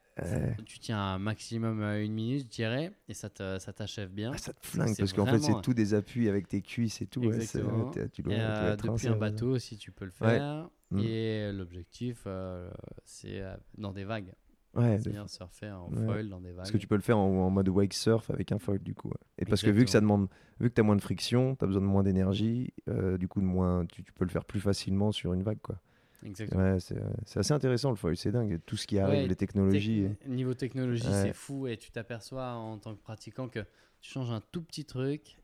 Tu 0.67 0.79
tiens 0.79 0.99
un 0.99 1.19
maximum 1.19 1.81
euh, 1.81 2.05
une 2.05 2.13
minute 2.13 2.43
je 2.43 2.47
dirais 2.49 2.93
et 3.09 3.15
ça 3.15 3.31
te- 3.31 3.59
ça 3.59 3.73
t'achève 3.73 4.11
bien. 4.11 4.33
Ah, 4.35 4.39
ça 4.39 4.53
te 4.53 4.67
flingue 4.67 4.97
parce 4.97 5.13
qu'en 5.13 5.27
fait 5.27 5.39
c'est 5.39 5.61
tout 5.63 5.75
des 5.75 5.95
appuis 5.95 6.29
avec 6.29 6.49
tes 6.49 6.61
cuisses 6.63 7.01
et 7.01 7.07
tout. 7.07 7.23
Exactement. 7.25 7.91
tu 8.13 8.23
dois, 8.23 8.35
Et, 8.35 8.37
tu 8.37 8.43
euh, 8.43 8.77
depuis 8.77 9.09
un 9.09 9.17
bateau 9.17 9.51
aussi 9.51 9.77
tu 9.79 9.91
peux 9.91 10.05
le 10.05 10.11
faire. 10.11 10.69
Mm. 10.91 10.99
Et 11.01 11.53
l'objectif 11.53 12.25
euh, 12.27 12.71
c'est 13.05 13.41
euh, 13.41 13.57
dans 13.79 13.93
des 13.93 14.05
vagues. 14.05 14.33
Ouais, 14.75 14.99
C'est-à-dire 14.99 15.29
surfer 15.29 15.71
en 15.71 15.91
Ouais. 15.93 16.05
foil 16.07 16.29
dans 16.31 16.41
des 16.41 16.49
vagues. 16.49 16.57
parce 16.57 16.71
que 16.71 16.79
tu 16.79 16.87
peux 16.87 16.95
le 16.97 17.03
faire 17.03 17.19
en, 17.19 17.29
en 17.47 17.51
mode 17.51 17.69
wake 17.69 17.93
surf 17.93 18.31
avec 18.31 18.53
un 18.53 18.59
foil 18.59 18.79
du 18.79 18.95
coup. 18.95 19.11
Et 19.39 19.45
parce 19.45 19.63
que 19.63 19.69
vu 19.71 19.85
que 19.85 19.91
ça 19.91 20.01
demande, 20.01 20.29
vu 20.61 20.71
que 20.71 20.75
tu 20.75 20.81
as 20.81 20.85
moins 20.85 20.97
de 20.97 21.03
friction, 21.03 21.57
tu 21.57 21.65
as 21.65 21.67
besoin 21.67 21.83
de 21.83 21.87
moins 21.87 22.03
d'énergie, 22.03 22.73
euh, 22.89 23.19
du 23.19 23.29
coup 23.29 23.41
de 23.43 23.47
moins, 23.47 23.85
tu, 23.87 24.03
tu 24.03 24.13
peux 24.15 24.25
le 24.25 24.31
faire 24.31 24.47
plus 24.47 24.61
facilement 24.61 25.13
sur 25.13 25.35
une 25.35 25.43
vague 25.43 25.61
quoi. 25.61 25.79
Exactement. 26.25 26.63
Ouais, 26.63 26.81
c'est 26.81 26.97
euh, 26.99 27.11
c'est 27.27 27.41
assez 27.41 27.53
intéressant 27.53 27.91
le 27.91 27.97
foil, 27.97 28.17
c'est 28.17 28.31
dingue. 28.33 28.61
Tout 28.67 28.77
ce 28.77 28.87
qui 28.87 28.99
arrive, 28.99 29.23
Ouais, 29.23 29.27
les 29.29 29.37
technologies. 29.37 30.03
Techn- 30.05 30.29
Niveau 30.29 30.55
technologie, 30.55 31.07
Ouais. 31.07 31.23
c'est 31.23 31.33
fou 31.33 31.67
et 31.67 31.77
tu 31.77 31.91
t'aperçois 31.91 32.53
en 32.53 32.79
tant 32.79 32.95
que 32.95 33.01
pratiquant 33.03 33.49
que 33.49 33.61
tu 34.01 34.11
changes 34.11 34.31
un 34.31 34.41
tout 34.53 34.63
petit 34.63 34.85
truc, 34.85 35.39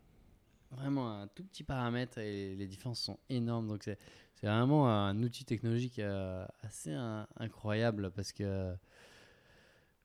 vraiment 0.71 1.11
un 1.21 1.27
tout 1.29 1.45
petit 1.45 1.65
paramètre 1.65 2.19
et 2.19 2.55
les 2.55 2.67
différences 2.67 3.01
sont 3.01 3.19
énormes. 3.29 3.69
Donc 3.69 3.83
c'est 3.83 3.99
c'est 4.37 4.47
vraiment 4.47 4.89
un 4.89 5.21
outil 5.23 5.45
technologique 5.45 5.99
euh, 5.99 6.47
assez 6.63 6.93
in- 6.93 7.27
incroyable 7.39 8.11
parce 8.13 8.33
que 8.33 8.73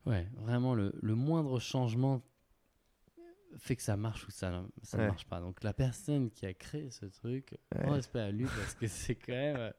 ouais, 0.06 0.26
vraiment 0.36 0.74
le, 0.74 0.92
le 1.00 1.14
moindre 1.14 1.60
changement 1.60 2.20
fait 3.58 3.76
que 3.76 3.82
ça 3.82 3.96
marche 3.96 4.26
ou 4.26 4.30
ça 4.30 4.64
ça 4.82 4.96
ne 4.96 5.02
Ouais. 5.02 5.08
marche 5.08 5.26
pas. 5.26 5.40
Donc 5.40 5.62
la 5.62 5.72
personne 5.72 6.30
qui 6.30 6.46
a 6.46 6.54
créé 6.54 6.90
ce 6.90 7.06
truc, 7.06 7.52
Ouais. 7.74 7.82
grand 7.84 7.92
respect 7.94 8.20
à 8.20 8.30
lui 8.30 8.44
parce 8.44 8.74
que 8.74 8.86
c'est 8.88 9.14
quand 9.14 9.32
même 9.32 9.56
euh, 9.56 9.70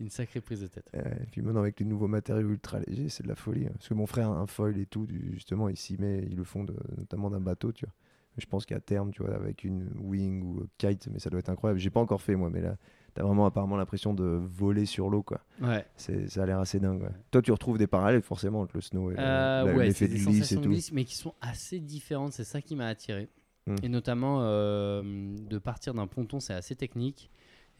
une 0.00 0.10
sacrée 0.10 0.40
prise 0.40 0.60
de 0.62 0.66
tête. 0.66 0.88
Euh, 0.94 1.02
et 1.22 1.26
puis 1.26 1.42
maintenant 1.42 1.60
avec 1.60 1.78
les 1.80 1.86
nouveaux 1.86 2.08
matériaux 2.08 2.48
ultra 2.50 2.80
légers, 2.80 3.08
c'est 3.08 3.22
de 3.22 3.28
la 3.28 3.34
folie. 3.36 3.66
hein. 3.66 3.70
Parce 3.74 3.88
que 3.88 3.94
mon 3.94 4.06
frère 4.06 4.30
a 4.30 4.36
un 4.36 4.46
foil 4.46 4.78
et 4.78 4.86
tout, 4.86 5.06
du- 5.06 5.32
justement, 5.34 5.68
il 5.68 5.76
s'y 5.76 5.96
met, 5.98 6.22
ils 6.24 6.36
le 6.36 6.44
font 6.44 6.64
de- 6.64 6.76
notamment 6.96 7.30
d'un 7.30 7.40
bateau, 7.40 7.72
tu 7.72 7.84
vois. 7.84 7.94
Mais 8.36 8.42
je 8.42 8.46
pense 8.46 8.66
qu'à 8.66 8.80
terme, 8.80 9.10
tu 9.10 9.22
vois, 9.22 9.34
avec 9.34 9.64
une 9.64 9.88
wing 9.98 10.42
ou 10.42 10.66
kite, 10.78 11.08
mais 11.12 11.18
ça 11.18 11.28
doit 11.30 11.40
être 11.40 11.48
incroyable. 11.50 11.80
J'ai 11.80 11.90
pas 11.90 12.00
encore 12.00 12.22
fait 12.22 12.36
moi, 12.36 12.50
mais 12.50 12.60
là, 12.60 12.76
t'as 13.18 13.24
vraiment 13.24 13.46
apparemment 13.46 13.76
l'impression 13.76 14.14
de 14.14 14.22
voler 14.24 14.86
sur 14.86 15.10
l'eau, 15.10 15.24
quoi. 15.24 15.40
Ouais. 15.60 15.84
C'est, 15.96 16.28
ça 16.28 16.44
a 16.44 16.46
l'air 16.46 16.60
assez 16.60 16.78
dingue. 16.78 17.02
ouais. 17.02 17.10
Toi, 17.32 17.42
tu 17.42 17.50
retrouves 17.50 17.76
des 17.76 17.88
parallèles 17.88 18.22
forcément 18.22 18.60
entre 18.60 18.76
le 18.76 18.80
snow 18.80 19.10
et 19.10 19.16
Euh, 19.18 19.64
la- 19.64 19.74
ouais, 19.74 19.86
l'effet 19.86 20.06
c'est 20.06 20.12
de 20.12 20.18
des 20.18 20.24
glisse 20.24 20.52
et 20.52 20.54
tout. 20.60 20.68
glisse, 20.68 20.92
mais 20.92 21.04
qui 21.04 21.16
sont 21.16 21.34
assez 21.40 21.80
différentes. 21.80 22.32
C'est 22.32 22.44
ça 22.44 22.62
qui 22.62 22.76
m'a 22.76 22.86
attiré. 22.86 23.28
Mm. 23.66 23.74
Et 23.82 23.88
notamment 23.88 24.38
euh, 24.42 25.02
de 25.36 25.58
partir 25.58 25.94
d'un 25.94 26.06
ponton, 26.06 26.38
c'est 26.38 26.54
assez 26.54 26.76
technique. 26.76 27.28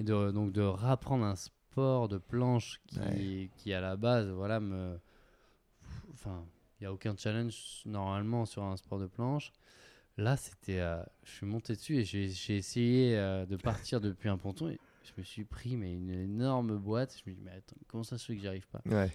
Et 0.00 0.02
de, 0.02 0.32
donc 0.32 0.50
de 0.52 0.62
rapprendre 0.62 1.24
un 1.24 1.36
sport 1.36 2.08
de 2.08 2.18
planche 2.18 2.80
qui, 3.56 3.72
à 3.72 3.80
la 3.80 3.96
base, 3.96 4.28
voilà, 4.30 4.58
me. 4.58 4.98
Enfin, 6.12 6.44
il 6.80 6.82
n'y 6.82 6.86
a 6.88 6.92
aucun 6.92 7.14
challenge 7.16 7.82
normalement 7.86 8.44
sur 8.44 8.64
un 8.64 8.76
sport 8.76 8.98
de 8.98 9.06
planche. 9.06 9.52
Là, 10.16 10.36
c'était. 10.36 10.80
euh, 10.80 11.00
je 11.22 11.30
suis 11.30 11.46
monté 11.46 11.74
dessus 11.74 11.98
et 11.98 12.04
j'ai 12.04 12.28
j'ai 12.28 12.56
essayé 12.56 13.16
euh, 13.16 13.46
de 13.46 13.54
partir 13.56 14.00
depuis 14.00 14.28
un 14.28 14.36
ponton. 14.36 14.68
Et 14.68 14.80
je 15.14 15.20
me 15.20 15.24
suis 15.24 15.44
pris 15.44 15.76
mais 15.76 15.92
une 15.94 16.10
énorme 16.10 16.76
boîte. 16.78 17.16
Je 17.24 17.30
me 17.30 17.34
dis, 17.34 17.42
mais 17.44 17.50
attends, 17.52 17.76
comment 17.88 18.04
ça 18.04 18.18
se 18.18 18.26
fait 18.26 18.34
que 18.36 18.40
j'y 18.40 18.48
arrive 18.48 18.66
pas 18.68 18.80
Ouais. 18.86 19.06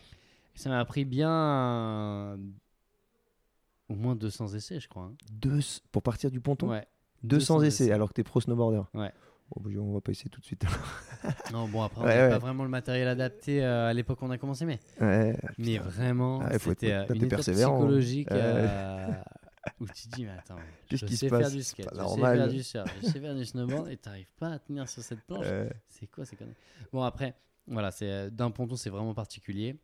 et 0.56 0.58
ça 0.60 0.70
m'a 0.70 0.84
pris 0.86 1.06
bien 1.06 1.30
euh, 1.32 2.38
au 3.90 3.96
moins 3.96 4.16
200 4.16 4.48
essais, 4.56 4.80
je 4.80 4.88
crois. 4.88 5.04
hein. 5.04 5.14
Deux, 5.32 5.60
pour 5.92 6.02
partir 6.04 6.32
du 6.32 6.40
ponton 6.40 6.70
Ouais. 6.70 6.86
200, 7.24 7.56
200 7.60 7.62
essais, 7.68 7.84
essais. 7.86 7.94
alors 7.94 8.10
que 8.10 8.14
t'es 8.14 8.24
pro 8.24 8.42
snowboarder. 8.42 8.82
Ouais. 8.94 9.12
Oh, 9.56 9.60
bah, 9.60 9.70
on 9.80 9.94
va 9.94 10.02
pas 10.02 10.12
essayer 10.12 10.30
tout 10.30 10.40
de 10.42 10.46
suite. 10.46 10.66
Non, 11.54 11.68
bon, 11.70 11.84
après, 11.84 12.02
on 12.02 12.06
Ouais, 12.06 12.18
ouais. 12.24 12.30
pas 12.30 12.40
vraiment 12.40 12.64
le 12.64 12.70
matériel 12.70 13.08
adapté 13.08 13.64
euh, 13.64 13.88
à 13.90 13.94
l'époque 13.94 14.22
où 14.22 14.26
on 14.26 14.32
a 14.32 14.38
commencé, 14.38 14.66
mais, 14.66 14.80
ouais. 15.00 15.38
mais 15.58 15.78
vraiment, 15.78 16.40
Ah, 16.42 16.50
il 16.54 16.60
faut 16.60 16.72
être- 16.72 16.80
c'était 16.82 16.92
euh, 16.94 17.06
t'es 17.06 17.14
une 17.14 17.24
étape 17.26 17.38
persévérant, 17.38 17.76
hein. 17.76 17.78
psychologique 17.78 18.30
Ouais. 18.32 18.38
euh, 18.42 19.08
où 19.80 19.88
tu 19.88 20.04
te 20.08 20.10
dis, 20.10 20.26
mais 20.26 20.32
attends, 20.32 20.56
Qu'est-ce 20.88 21.02
je 21.02 21.08
qui 21.08 21.16
se 21.16 21.22
sais 21.22 21.30
passe? 21.30 21.42
faire 21.42 21.52
du 21.52 21.64
skate, 21.64 21.90
je 21.94 22.08
sais 22.08 22.22
faire 22.22 22.50
du 22.50 22.64
surf, 22.64 22.92
je 22.98 23.02
sais 23.06 23.20
faire 23.20 23.36
du 23.36 23.46
snowboard, 23.46 23.90
et 23.90 23.98
t'arrives 23.98 24.32
pas 24.38 24.50
à 24.52 24.60
tenir 24.60 24.88
sur 24.88 25.02
cette 25.04 25.22
planche. 25.22 25.46
Euh, 25.48 25.70
C'est 25.90 26.08
quoi 26.08 26.26
ces 26.26 26.36
conneries? 26.36 26.56
Bon, 26.92 27.02
après, 27.02 27.36
voilà, 27.68 27.92
c'est 27.92 28.10
euh, 28.12 28.30
d'un 28.30 28.52
ponton, 28.52 28.76
c'est 28.76 28.90
vraiment 28.90 29.14
particulier. 29.14 29.80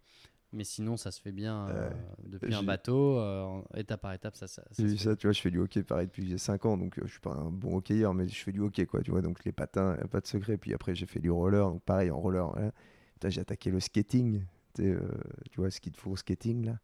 Mais 0.51 0.64
sinon, 0.64 0.98
ça 0.98 1.11
se 1.11 1.22
fait 1.22 1.32
bien 1.32 1.67
euh, 1.69 1.90
depuis 2.25 2.56
un 2.56 2.64
bateau, 2.64 3.19
euh, 3.19 3.61
étape 3.75 4.01
par 4.01 4.14
étape, 4.14 4.35
ça, 4.35 4.48
ça, 4.48 4.64
ça 4.72 4.82
vu 4.83 4.98
ça, 4.98 5.16
tu 5.16 5.27
vois, 5.27 5.32
je 5.32 5.41
fais 5.41 5.51
du 5.51 5.59
hockey 5.59 5.83
pareil 5.83 6.08
depuis 6.08 6.24
que 6.24 6.30
j'ai 6.30 6.38
5 6.40 6.66
ans, 6.66 6.75
donc 6.75 6.98
euh, 6.98 7.03
je 7.06 7.11
suis 7.11 7.19
pas 7.19 7.33
un 7.33 7.51
bon 7.51 7.77
hockeyeur, 7.77 8.16
mais 8.16 8.27
je 8.27 8.35
fais 8.43 8.51
du 8.51 8.59
hockey, 8.61 8.85
quoi, 8.88 9.01
tu 9.03 9.11
vois, 9.11 9.22
donc 9.22 9.43
les 9.45 9.51
patins, 9.51 9.95
y 9.98 10.01
a 10.01 10.08
pas 10.08 10.22
de 10.22 10.27
secret. 10.27 10.58
Puis 10.58 10.74
après, 10.74 10.95
j'ai 10.95 11.06
fait 11.06 11.19
du 11.19 11.30
roller, 11.30 11.69
donc 11.69 11.83
pareil, 11.83 12.09
en 12.09 12.19
roller, 12.19 12.48
voilà. 12.49 12.72
Putain, 13.14 13.30
j'ai 13.30 13.41
attaqué 13.41 13.69
le 13.69 13.80
skating, 13.80 14.43
tu 14.74 14.83
euh, 14.93 14.99
vois, 15.58 15.69
ski 15.69 15.91
de 15.91 15.98
faux 15.98 16.16
skating, 16.16 16.66
là. 16.66 16.80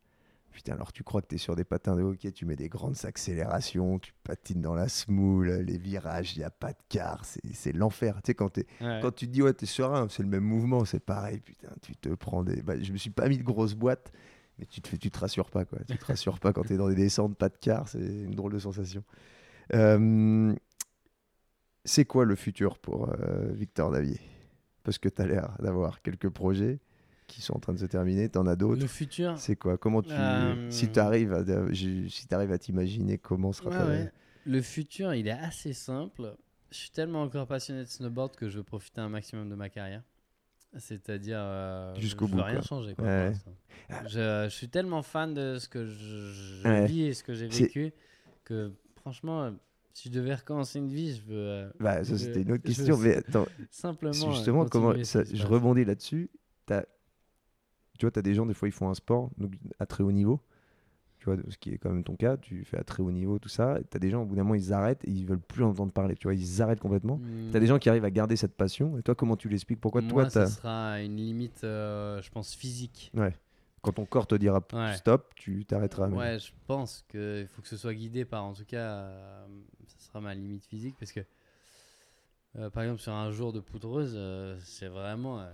Putain, 0.55 0.71
alors 0.75 0.93
tu 0.93 1.03
crois 1.03 1.21
que 1.21 1.27
tu 1.27 1.35
es 1.35 1.37
sur 1.37 1.53
des 1.57 1.65
patins 1.65 1.97
de 1.97 2.01
hockey, 2.01 2.31
tu 2.31 2.45
mets 2.45 2.55
des 2.55 2.69
grandes 2.69 2.95
accélérations, 3.03 3.99
tu 3.99 4.13
patines 4.23 4.61
dans 4.61 4.73
la 4.73 4.87
smoule, 4.87 5.49
les 5.49 5.77
virages, 5.77 6.33
il 6.37 6.39
n'y 6.39 6.45
a 6.45 6.49
pas 6.49 6.71
de 6.71 6.77
quart, 6.87 7.25
c'est 7.25 7.73
l'enfer. 7.73 8.15
Tu 8.23 8.27
sais, 8.31 8.35
quand, 8.35 8.57
Ouais. 8.57 8.99
quand 9.01 9.11
tu 9.13 9.27
te 9.27 9.31
dis, 9.33 9.41
ouais, 9.41 9.53
t'es 9.53 9.65
serein, 9.65 10.07
c'est 10.09 10.23
le 10.23 10.29
même 10.29 10.45
mouvement, 10.45 10.85
c'est 10.85 11.01
pareil, 11.03 11.41
putain, 11.41 11.67
tu 11.81 11.93
te 11.97 12.07
prends 12.07 12.41
des. 12.41 12.61
Bah, 12.61 12.81
je 12.81 12.93
me 12.93 12.97
suis 12.97 13.09
pas 13.09 13.27
mis 13.27 13.37
de 13.37 13.43
grosses 13.43 13.73
boîtes, 13.75 14.13
mais 14.57 14.65
tu 14.65 14.79
te, 14.81 14.95
tu 14.95 15.11
te 15.11 15.19
rassures 15.19 15.49
pas, 15.49 15.65
quoi. 15.65 15.79
Tu 15.85 15.97
te 15.97 16.05
rassures 16.05 16.39
pas 16.39 16.53
quand 16.53 16.63
t'es 16.63 16.77
dans 16.77 16.87
des 16.87 16.95
descentes, 16.95 17.37
pas 17.37 17.49
de 17.49 17.57
quart, 17.57 17.89
c'est 17.89 17.99
une 17.99 18.31
drôle 18.35 18.53
de 18.53 18.59
sensation. 18.59 19.03
Euh, 19.73 20.55
c'est 21.83 22.05
quoi 22.05 22.23
le 22.23 22.35
futur 22.35 22.79
pour 22.79 23.09
euh, 23.09 23.51
Victor 23.51 23.91
Davier 23.91 24.21
Parce 24.83 24.97
que 24.99 25.09
tu 25.09 25.21
as 25.21 25.27
l'air 25.27 25.55
d'avoir 25.59 26.01
quelques 26.01 26.29
projets 26.29 26.79
qui 27.27 27.41
sont 27.41 27.55
en 27.55 27.59
train 27.59 27.73
de 27.73 27.79
se 27.79 27.85
terminer, 27.85 28.29
tu 28.29 28.37
en 28.37 28.45
as 28.47 28.55
d'autres. 28.55 28.81
Le 28.81 28.87
futur, 28.87 29.37
C'est 29.37 29.55
quoi? 29.55 29.77
Comment 29.77 30.01
tu 30.03 30.11
Euh, 30.11 30.69
si 30.69 30.89
tu 30.91 30.99
arrives 30.99 31.33
à 31.33 31.43
si 31.73 32.27
t'arrives 32.27 32.51
à 32.51 32.57
t'imaginer 32.57 33.17
comment 33.17 33.51
sera 33.51 33.69
Ouais, 33.69 33.77
ta 33.77 33.85
ouais. 33.87 34.11
Le 34.45 34.61
futur, 34.61 35.13
il 35.15 35.27
est 35.27 35.31
assez 35.31 35.73
simple. 35.73 36.35
Je 36.71 36.77
suis 36.77 36.89
tellement 36.91 37.23
encore 37.23 37.47
passionné 37.47 37.81
de 37.81 37.87
snowboard 37.87 38.35
que 38.35 38.47
je 38.49 38.57
veux 38.57 38.63
profiter 38.63 39.01
un 39.01 39.09
maximum 39.09 39.49
de 39.49 39.55
ma 39.55 39.69
carrière. 39.69 40.03
C'est-à-dire. 40.77 41.37
euh, 41.39 41.95
Jusqu'au 41.95 42.27
je 42.27 42.31
bout, 42.31 42.37
veux 42.37 42.43
rien 42.43 42.55
quoi. 42.55 42.63
changer. 42.63 42.95
Quoi, 42.95 43.05
Ouais. 43.05 43.33
je, 44.07 44.45
je 44.49 44.53
suis 44.53 44.67
tellement 44.67 45.01
fan 45.01 45.33
de 45.33 45.57
ce 45.57 45.69
que 45.69 45.85
je, 45.85 46.31
je 46.63 46.85
vis 46.85 47.03
et 47.03 47.13
ce 47.13 47.23
que 47.23 47.33
j'ai 47.33 47.47
vécu 47.47 47.93
que 48.43 48.71
franchement, 48.97 49.43
euh, 49.43 49.51
si 49.93 50.09
je 50.09 50.13
devais 50.13 50.35
recommencer 50.35 50.79
une 50.79 50.89
vie, 50.89 51.15
je 51.15 51.21
veux. 51.23 51.71
Bah, 51.79 52.03
ça, 52.03 52.11
je- 52.11 52.15
c'était 52.17 52.41
une 52.41 52.51
autre 52.51 52.63
je 52.65 52.73
question. 52.73 52.95
veux 52.95 53.07
Mais 53.09 53.15
attends, 53.17 53.47
Simplement. 53.71 54.31
justement, 54.33 54.65
comment 54.65 54.93
ça- 55.03 55.23
je 55.23 55.45
rebondis 55.47 55.85
là-dessus. 55.85 56.29
T'as- 56.65 56.85
Tu 57.97 58.05
vois, 58.05 58.11
tu 58.11 58.19
as 58.19 58.21
des 58.21 58.33
gens, 58.33 58.45
des 58.45 58.53
fois, 58.53 58.67
ils 58.67 58.71
font 58.71 58.89
un 58.89 58.93
sport 58.93 59.29
donc, 59.37 59.53
à 59.79 59.85
très 59.85 60.03
haut 60.03 60.11
niveau. 60.11 60.39
Tu 61.19 61.25
vois, 61.25 61.37
ce 61.49 61.57
qui 61.57 61.71
est 61.71 61.77
quand 61.77 61.89
même 61.89 62.03
ton 62.03 62.15
cas. 62.15 62.37
Tu 62.37 62.63
fais 62.65 62.77
à 62.77 62.83
très 62.83 63.01
haut 63.01 63.11
niveau, 63.11 63.39
tout 63.39 63.49
ça. 63.49 63.79
Tu 63.89 63.97
as 63.97 63.99
des 63.99 64.09
gens, 64.11 64.21
au 64.21 64.25
bout 64.25 64.35
d'un 64.35 64.43
moment, 64.43 64.55
ils 64.55 64.73
arrêtent 64.73 65.03
et 65.05 65.09
ils 65.11 65.25
veulent 65.25 65.39
plus 65.39 65.63
en 65.63 65.69
entendre 65.69 65.91
parler. 65.91 66.15
Tu 66.15 66.27
vois, 66.27 66.35
ils 66.35 66.61
arrêtent 66.61 66.79
complètement. 66.79 67.17
Hmm, 67.17 67.49
Tu 67.51 67.57
as 67.57 67.59
des 67.59 67.67
gens 67.67 67.79
qui 67.79 67.89
arrivent 67.89 68.05
à 68.05 68.11
garder 68.11 68.35
cette 68.35 68.55
passion. 68.55 68.97
Et 68.97 69.01
toi, 69.01 69.15
comment 69.15 69.35
tu 69.35 69.49
l'expliques? 69.49 69.81
Pourquoi 69.81 70.01
Moi, 70.01 70.23
toi, 70.23 70.29
ça 70.29 70.47
sera 70.47 71.01
une 71.01 71.15
limite, 71.15 71.63
euh, 71.63 72.21
je 72.21 72.29
pense, 72.29 72.53
physique. 72.53 73.11
quand 73.81 73.91
ton 73.93 74.05
corps 74.05 74.27
te 74.27 74.35
dira 74.35 74.61
Ouais. 74.73 74.93
stop, 74.97 75.33
tu 75.35 75.63
t'arrêteras. 75.65 76.09
Ouais, 76.09 76.37
je 76.39 76.51
pense 76.67 77.05
qu'il 77.09 77.47
faut 77.47 77.61
que 77.61 77.67
ce 77.67 77.77
soit 77.77 77.93
guidé 77.93 78.25
par, 78.25 78.43
en 78.43 78.53
tout 78.53 78.65
cas, 78.65 78.77
euh, 78.77 79.45
ça 79.87 80.07
sera 80.07 80.21
ma 80.21 80.33
limite 80.35 80.65
physique 80.65 80.95
parce 80.99 81.11
que, 81.11 81.19
euh, 82.57 82.69
par 82.69 82.83
exemple, 82.83 83.01
sur 83.01 83.13
un 83.13 83.31
jour 83.31 83.53
de 83.53 83.59
poudreuse, 83.59 84.13
euh, 84.15 84.57
c'est 84.63 84.87
vraiment. 84.87 85.45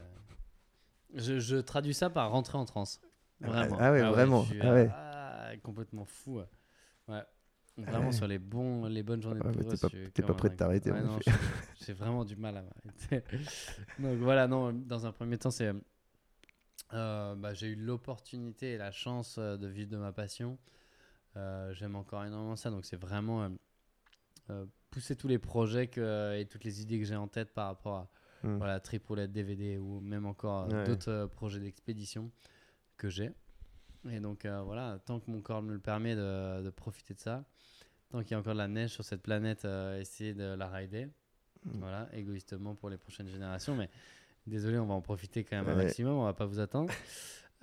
Je, 1.16 1.40
je 1.40 1.58
traduis 1.58 1.94
ça 1.94 2.10
par 2.10 2.32
rentrer 2.32 2.58
en 2.58 2.66
transe. 2.66 3.02
Ah, 3.44 3.48
Vraiment. 3.48 3.78
ah 3.80 3.92
ouais, 3.92 4.02
vraiment. 4.04 4.44
je 4.44 4.50
suis, 4.50 4.62
Ah 4.62 4.74
ouais. 4.74 4.90
ah, 4.94 5.52
complètement 5.64 6.06
fou. 6.06 6.38
ouais. 6.40 6.46
Ouais. 7.08 7.24
Vraiment 7.78 8.08
ouais. 8.08 8.12
sur 8.12 8.28
les, 8.28 8.38
bons, 8.38 8.86
les 8.86 9.02
bonnes 9.02 9.22
journées 9.22 9.40
Ouais, 9.42 9.52
de 9.52 10.10
t'es 10.10 10.22
pas- 10.22 10.34
prêt 10.34 10.50
de 10.50 10.56
t'arrêter, 10.56 10.92
Ouais, 10.92 11.00
effet. 11.00 11.32
j'ai- 11.86 11.94
vraiment 11.94 12.24
du 12.26 12.36
mal 12.36 12.58
à 12.58 12.62
m'arrêter. 12.62 13.24
Donc 14.00 14.18
voilà, 14.20 14.48
non, 14.48 14.72
dans 14.74 15.06
un 15.06 15.12
premier 15.12 15.38
temps, 15.38 15.52
c'est. 15.52 15.72
euh, 16.94 17.36
bah, 17.36 17.54
j'ai 17.54 17.68
eu 17.68 17.76
l'opportunité 17.76 18.74
et 18.74 18.78
la 18.78 18.92
chance 18.92 19.38
euh, 19.40 19.58
de 19.58 19.68
vivre 19.68 19.90
de 19.90 19.98
ma 19.98 20.12
passion. 20.12 20.58
Euh, 21.38 21.74
J'aime 21.74 21.96
encore 21.96 22.26
énormément 22.26 22.58
ça, 22.58 22.70
donc 22.70 22.84
c'est 22.86 22.98
vraiment 23.00 23.50
euh, 24.50 24.66
pousser 24.90 25.16
tous 25.16 25.30
les 25.30 25.40
projets 25.40 25.88
que, 25.88 26.38
et 26.38 26.46
toutes 26.46 26.66
les 26.66 26.82
idées 26.82 27.00
que 27.00 27.06
j'ai 27.06 27.16
en 27.16 27.30
tête 27.30 27.54
par 27.54 27.68
rapport 27.68 27.96
à 27.96 28.10
Hmm. 28.44 28.58
voilà, 28.58 28.80
trip 28.80 29.06
roulette 29.06 29.32
DVD 29.32 29.78
ou 29.78 30.00
même 30.02 30.26
encore 30.26 30.64
euh, 30.66 30.68
Ouais. 30.82 30.88
d'autres 30.88 31.12
euh, 31.12 31.28
projets 31.28 31.60
d'expédition 31.60 32.32
que 32.98 33.10
j'ai. 33.10 33.32
Et 34.10 34.20
donc 34.20 34.46
euh, 34.46 34.62
voilà, 34.64 34.98
tant 35.06 35.20
que 35.20 35.30
mon 35.30 35.42
corps 35.42 35.62
me 35.62 35.74
le 35.74 35.80
permet 35.80 36.16
de, 36.16 36.64
de 36.64 36.70
profiter 36.72 37.14
de 37.14 37.20
ça, 37.20 37.44
tant 38.10 38.22
qu'il 38.22 38.32
y 38.32 38.34
a 38.34 38.40
encore 38.40 38.54
de 38.54 38.58
la 38.58 38.68
neige 38.68 38.90
sur 38.92 39.04
cette 39.04 39.22
planète, 39.22 39.66
essayer 40.00 40.34
de 40.34 40.56
la 40.56 40.68
rider. 40.68 41.06
Mm. 41.66 41.70
Voilà, 41.80 42.10
égoïstement 42.14 42.74
pour 42.74 42.90
les 42.90 42.98
prochaines 42.98 43.28
générations, 43.28 43.76
mais 43.76 43.90
désolé, 44.48 44.80
on 44.80 44.88
va 44.88 44.96
en 44.96 45.02
profiter 45.02 45.44
quand 45.44 45.58
même 45.58 45.68
un 45.70 45.78
Ouais. 45.78 45.84
maximum, 45.84 46.14
on 46.14 46.24
va 46.24 46.34
pas 46.34 46.46
vous 46.48 46.60
attendre. 46.60 46.92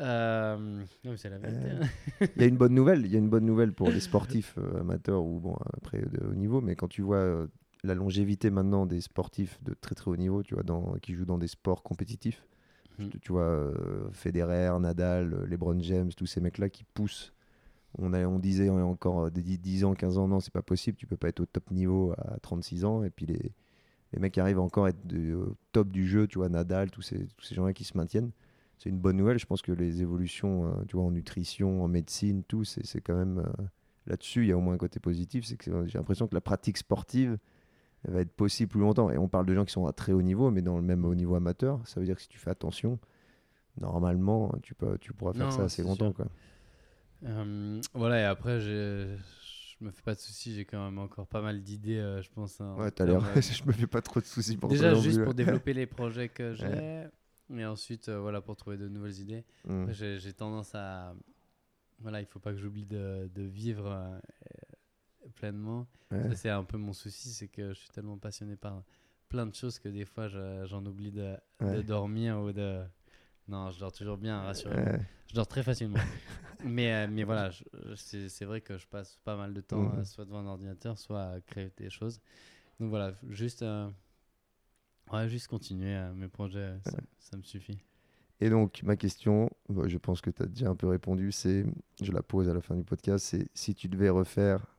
Euh, 0.01 0.57
non, 0.57 1.11
mais 1.11 1.17
c'est 1.17 1.29
la 1.29 1.39
vérité. 1.39 1.71
Euh. 1.73 2.27
Il 2.37 2.43
y 2.43 2.45
a 2.45 2.47
une 2.47 2.57
bonne 2.57 2.73
nouvelle, 2.73 3.05
il 3.05 3.11
y 3.11 3.17
a 3.17 3.19
une 3.19 3.29
bonne 3.29 3.45
nouvelle 3.45 3.73
pour 3.73 3.91
les 3.91 3.99
sportifs 3.99 4.55
euh, 4.57 4.79
amateurs 4.83 5.25
ou 5.25 5.41
bon 5.41 5.57
après 5.77 5.99
de 6.03 6.25
haut 6.25 6.35
niveau, 6.37 6.61
mais 6.61 6.77
quand 6.77 6.87
tu 6.87 7.03
vois 7.03 7.49
la 7.85 7.95
longévité 7.95 8.51
maintenant 8.51 8.87
des 8.87 9.01
sportifs 9.01 9.63
de 9.63 9.75
très 9.81 9.95
très 9.95 10.11
haut 10.11 10.17
niveau, 10.17 10.43
tu 10.43 10.55
vois, 10.55 10.63
dans, 10.63 10.95
qui 11.03 11.15
jouent 11.15 11.25
dans 11.25 11.39
des 11.39 11.49
sports 11.49 11.83
compétitifs, 11.83 12.45
Mhm. 12.99 13.11
tu, 13.11 13.21
tu 13.21 13.31
vois 13.33 13.43
euh, 13.43 14.09
Federer, 14.13 14.77
Nadal, 14.81 15.33
euh, 15.33 15.47
LeBron 15.47 15.79
James, 15.81 16.11
tous 16.17 16.27
ces 16.27 16.41
mecs-là 16.41 16.69
qui 16.69 16.83
poussent. 16.83 17.33
On, 17.97 18.13
a, 18.13 18.27
on 18.27 18.39
disait 18.41 18.67
y 18.67 18.69
a 18.69 18.73
encore 18.73 19.27
euh, 19.27 19.31
des 19.31 19.43
10, 19.43 19.59
10 19.59 19.85
ans, 19.85 19.95
15 19.95 20.19
ans, 20.19 20.27
non, 20.27 20.41
c'est 20.41 20.53
pas 20.53 20.63
possible, 20.63 20.97
tu 20.97 21.07
peux 21.07 21.17
pas 21.17 21.29
être 21.29 21.39
au 21.41 21.47
top 21.47 21.71
niveau 21.71 22.13
à 22.19 22.39
36 22.41 22.85
ans, 22.85 23.05
et 23.05 23.11
puis 23.11 23.27
les, 23.27 23.53
les 24.13 24.19
mecs 24.19 24.35
qui 24.35 24.41
arrivent 24.41 24.59
encore 24.59 24.87
à 24.87 24.89
être 24.91 25.07
de- 25.07 25.35
au 25.35 25.55
top 25.73 25.91
du 25.91 26.09
jeu, 26.09 26.27
tu 26.27 26.39
vois, 26.39 26.49
Nadal, 26.49 26.91
tous 26.91 27.03
ces, 27.03 27.27
tous 27.37 27.45
ces 27.47 27.55
gens-là 27.55 27.73
qui 27.73 27.85
se 27.85 27.97
maintiennent 27.97 28.31
c'est 28.81 28.91
une 28.91 28.99
bonne 28.99 29.17
nouvelle. 29.17 29.41
Je 29.41 29.47
pense 29.47 29.61
que 29.61 29.73
les 29.73 30.03
évolutions, 30.03 30.67
euh, 30.67 30.85
tu 30.87 30.95
vois, 30.97 31.05
en 31.05 31.11
nutrition, 31.11 31.83
en 31.83 31.89
médecine, 31.89 32.45
tout, 32.45 32.63
c'est 32.63 33.01
quand 33.01 33.17
même 33.17 33.39
euh, 33.41 33.65
là-dessus. 34.07 34.45
Il 34.45 34.49
y 34.49 34.53
a 34.53 34.57
au 34.57 34.61
moins 34.61 34.75
un 34.75 34.79
côté 34.79 35.01
positif. 35.01 35.45
C'est 35.47 35.57
que 35.57 35.85
j'ai 35.89 35.99
l'impression 35.99 36.29
que 36.29 36.35
la 36.37 36.41
pratique 36.41 36.77
sportive 36.77 37.39
va 38.07 38.21
être 38.21 38.33
possible 38.33 38.71
plus 38.71 38.81
longtemps. 38.81 39.11
Et 39.11 39.19
on 39.19 39.29
parle 39.29 39.47
de 39.47 39.55
gens 39.55 39.65
qui 39.65 39.73
sont 39.73 39.87
à 39.87 39.93
très 39.93 40.13
haut 40.13 40.23
niveau, 40.23 40.51
mais 40.51 40.63
dans 40.63 40.77
le 40.77 40.83
même 40.83 41.05
haut 41.05 41.15
niveau 41.15 41.35
amateur, 41.35 41.81
ça 41.87 42.01
veut 42.01 42.07
dire 42.07 42.17
que 42.17 42.23
si 42.23 42.29
tu 42.29 42.39
fais 42.39 42.51
attention, 42.51 42.99
normalement, 43.81 44.53
tu 44.63 44.75
peux, 44.75 44.99
tu 44.99 45.13
pourras 45.13 45.33
faire 45.33 45.47
Non, 45.47 45.51
ça 45.51 45.65
assez 45.65 45.83
longtemps, 45.83 46.07
sûr. 46.13 46.15
quoi. 46.15 46.27
Euh, 47.27 47.81
voilà, 47.95 48.21
et 48.21 48.25
après, 48.25 48.61
je 48.61 49.17
me 49.81 49.91
fais 49.91 50.03
pas 50.03 50.15
de 50.15 50.21
soucis, 50.21 50.55
j'ai 50.55 50.65
quand 50.65 50.85
même 50.85 50.99
encore 50.99 51.27
pas 51.27 51.43
mal 51.43 51.63
d'idées, 51.63 51.99
euh, 51.99 52.23
je 52.23 52.31
pense. 52.31 52.61
en 52.61 52.77
Ouais, 52.79 52.91
t'as 52.91 53.05
l'air. 53.07 53.25
euh, 53.25 53.41
je 53.41 53.65
me 53.65 53.73
fais 53.73 53.87
pas 53.87 54.01
trop 54.03 54.21
de 54.21 54.25
soucis 54.27 54.57
pour 54.57 54.69
Déjà, 54.71 54.95
juste 54.95 55.17
plus. 55.19 55.25
pour 55.25 55.35
développer 55.35 55.73
les 55.75 55.87
projets 55.87 56.29
que 56.29 56.55
j'ai, 56.55 56.67
Ouais. 56.67 57.09
et 57.57 57.65
ensuite, 57.65 58.09
euh, 58.09 58.21
voilà, 58.21 58.41
pour 58.41 58.57
trouver 58.57 58.77
de 58.77 58.89
nouvelles 58.89 59.19
idées. 59.21 59.45
Mm. 59.67 59.83
Après, 59.83 59.95
J'ai 60.19 60.33
tendance 60.33 60.75
à. 60.75 61.15
Voilà, 62.01 62.21
il 62.21 62.27
faut 62.27 62.39
pas 62.39 62.53
que 62.53 62.59
j'oublie 62.59 62.87
de, 62.87 63.29
de 63.35 63.43
vivre 63.43 64.21
pleinement. 65.39 65.87
Ouais. 66.11 66.35
C'est 66.35 66.51
un 66.51 66.65
peu 66.65 66.77
mon 66.79 66.93
souci, 66.93 67.31
c'est 67.31 67.49
que 67.49 67.73
je 67.73 67.79
suis 67.79 67.89
tellement 67.91 68.19
passionné 68.19 68.57
par 68.57 68.83
plein 69.29 69.47
de 69.47 69.55
choses 69.55 69.79
que 69.79 69.89
des 69.89 70.05
fois, 70.05 70.29
je- 70.29 70.65
j'en 70.67 70.85
oublie 70.85 71.13
de, 71.13 71.37
dormir 71.83 72.41
ou 72.41 72.53
de. 72.53 72.83
Non, 73.47 73.71
je 73.71 73.79
dors 73.79 73.93
toujours 73.93 74.19
bien, 74.19 74.43
rassurez-vous. 74.43 74.91
Ouais. 74.91 75.01
Je 75.29 75.35
dors 75.35 75.47
très 75.47 75.63
facilement. 75.63 75.99
mais, 76.65 76.93
euh, 76.93 77.07
mais 77.11 77.25
voilà, 77.25 77.51
c'est 77.97 78.45
vrai 78.45 78.61
que 78.61 78.77
je 78.77 78.87
passe 78.87 79.19
pas 79.25 79.37
mal 79.37 79.55
de 79.55 79.61
temps 79.61 79.93
euh, 79.97 80.05
soit 80.05 80.25
devant 80.25 80.41
un 80.41 80.47
ordinateur, 80.47 80.99
soit 80.99 81.23
à 81.23 81.41
créer 81.41 81.71
des 81.77 81.91
choses. 81.91 82.21
Donc 82.81 82.91
voilà, 82.91 83.15
juste, 83.31 83.63
euh, 83.63 83.89
ouais, 85.13 85.29
juste 85.29 85.49
continuer 85.49 85.95
euh, 85.97 86.13
mes 86.15 86.29
projets, 86.29 86.75
ça, 86.85 86.99
ça 87.19 87.37
me 87.37 87.43
suffit. 87.43 87.79
Et 88.41 88.51
donc, 88.51 88.83
ma 88.85 88.97
question, 88.97 89.51
bah, 89.69 89.85
je 89.87 89.99
pense 89.99 90.21
que 90.21 90.31
tu 90.31 90.43
as 90.43 90.47
déjà 90.47 90.69
un 90.69 90.77
peu 90.77 90.87
répondu, 90.87 91.33
c'est, 91.33 91.65
je 92.01 92.13
la 92.13 92.23
pose 92.23 92.49
à 92.49 92.55
la 92.55 92.61
fin 92.61 92.77
du 92.77 92.85
podcast, 92.85 93.25
c'est 93.25 93.49
si 93.55 93.75
tu 93.75 93.89
devais 93.89 94.11
refaire 94.11 94.78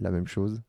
la 0.00 0.10
même 0.10 0.26
chose, 0.26 0.62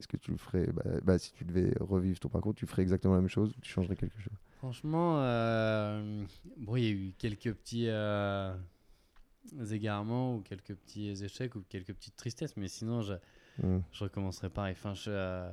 est-ce 0.00 0.08
que 0.08 0.16
tu 0.16 0.30
le 0.32 0.36
ferais 0.36 0.66
bah, 0.66 0.82
bah, 1.02 1.18
Si 1.18 1.32
tu 1.32 1.44
devais 1.44 1.72
revivre 1.80 2.18
ton 2.20 2.28
parcours, 2.28 2.54
tu 2.54 2.66
ferais 2.66 2.82
exactement 2.82 3.14
la 3.14 3.20
même 3.20 3.28
chose 3.28 3.54
ou 3.56 3.60
tu 3.60 3.70
changerais 3.70 3.96
quelque 3.96 4.20
chose? 4.20 4.32
Franchement, 4.58 5.20
euh, 5.20 6.24
bon, 6.56 6.76
il 6.76 6.84
y 6.84 6.86
a 6.88 6.90
eu 6.90 7.14
quelques 7.18 7.52
petits 7.52 7.86
euh, 7.88 8.54
égarements 9.70 10.36
ou 10.36 10.40
quelques 10.40 10.74
petits 10.74 11.10
échecs 11.22 11.54
ou 11.54 11.62
quelques 11.68 11.92
petites 11.94 12.16
tristesses, 12.16 12.56
mais 12.56 12.68
sinon, 12.68 13.02
je, 13.02 13.14
Mm. 13.62 13.78
je 13.92 14.04
recommencerai 14.04 14.50
pareil. 14.50 14.72
Enfin, 14.76 14.94
je, 14.94 15.10
euh, 15.10 15.48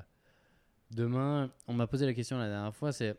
demain, 0.89 1.51
on 1.67 1.73
m'a 1.73 1.85
posé 1.85 2.05
la 2.07 2.13
question 2.13 2.37
la 2.39 2.47
dernière 2.49 2.75
fois, 2.75 2.91
c'est 2.91 3.15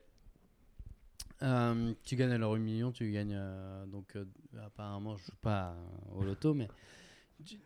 euh, 1.43 1.93
tu 2.05 2.17
gagnes 2.17 2.33
alors 2.33 2.55
1 2.55 2.59
million, 2.59 2.93
tu 2.93 3.11
gagnes 3.13 3.35
euh, 3.35 3.85
donc 3.87 4.15
euh, 4.17 4.25
apparemment 4.65 5.17
je 5.17 5.25
joue 5.25 5.37
pas 5.41 5.75
au 6.15 6.23
loto, 6.23 6.55
mais 6.55 6.69
tu, 7.45 7.59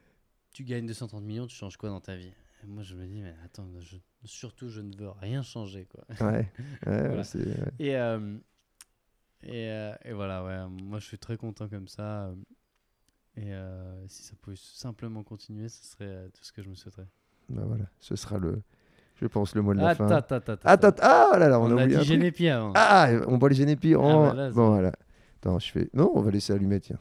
tu 0.56 0.64
gagnes 0.64 0.86
230 0.86 1.22
millions, 1.22 1.46
tu 1.46 1.54
changes 1.54 1.76
quoi 1.76 1.90
dans 1.90 2.00
ta 2.00 2.16
vie? 2.16 2.32
Et 2.64 2.66
Moi 2.66 2.82
je 2.82 2.94
me 2.94 3.06
dis 3.06 3.20
mais 3.20 3.34
attends, 3.44 3.68
je- 3.78 3.98
surtout 4.24 4.70
je 4.70 4.80
ne 4.80 4.96
veux 4.96 5.10
rien 5.10 5.42
changer 5.42 5.84
quoi. 5.84 6.04
Ouais, 6.26 6.50
ouais, 6.86 7.08
Voilà. 7.08 7.20
ouais. 7.34 7.72
Et, 7.78 7.94
euh, 7.94 8.38
et, 9.42 9.68
euh, 9.70 9.92
et 10.02 10.12
voilà, 10.14 10.42
ouais, 10.42 10.66
moi 10.82 10.98
je 10.98 11.04
suis 11.04 11.18
très 11.18 11.36
content 11.36 11.68
comme 11.68 11.88
ça. 11.88 12.30
Et 13.36 13.52
euh, 13.52 14.08
si 14.08 14.22
ça 14.22 14.32
pouvait 14.40 14.56
simplement 14.58 15.22
continuer, 15.22 15.68
ce 15.68 15.84
serait 15.84 16.04
euh, 16.06 16.28
tout 16.32 16.42
ce 16.42 16.52
que 16.54 16.62
je 16.62 16.70
me 16.70 16.74
souhaiterais. 16.74 17.06
Bah 17.50 17.64
voilà, 17.66 17.84
ce 18.00 18.16
sera 18.16 18.38
le, 18.38 18.62
je 19.16 19.26
pense, 19.26 19.54
le 19.54 19.60
mot 19.60 19.74
de 19.74 19.78
la 19.80 19.94
fin. 19.94 20.06
Attends, 20.10 20.36
attends, 20.36 20.52
attends. 20.54 20.68
Attends, 20.88 21.02
ah 21.02 21.36
là 21.38 21.48
là, 21.50 21.60
on, 21.60 21.64
on, 21.64 21.76
a 21.76 21.82
a 21.82 21.84
oublié 21.84 21.88
dit 21.88 21.94
un 21.96 21.98
truc. 21.98 22.08
Génépi 22.08 22.48
avant. 22.48 22.72
Ah, 22.74 23.10
on 23.28 23.36
boit 23.36 23.50
les 23.50 23.56
génépi. 23.56 23.94
Oh, 23.94 24.00
bah 24.00 24.32
là, 24.34 24.48
c'est 24.48 24.54
bon, 24.56 24.68
bon. 24.68 24.72
voilà. 24.72 24.92
Attends, 25.42 25.58
je 25.58 25.70
fais. 25.70 25.90
Non, 25.92 26.10
on 26.14 26.22
va 26.22 26.30
laisser 26.30 26.54
allumer, 26.54 26.80
tiens. 26.80 26.98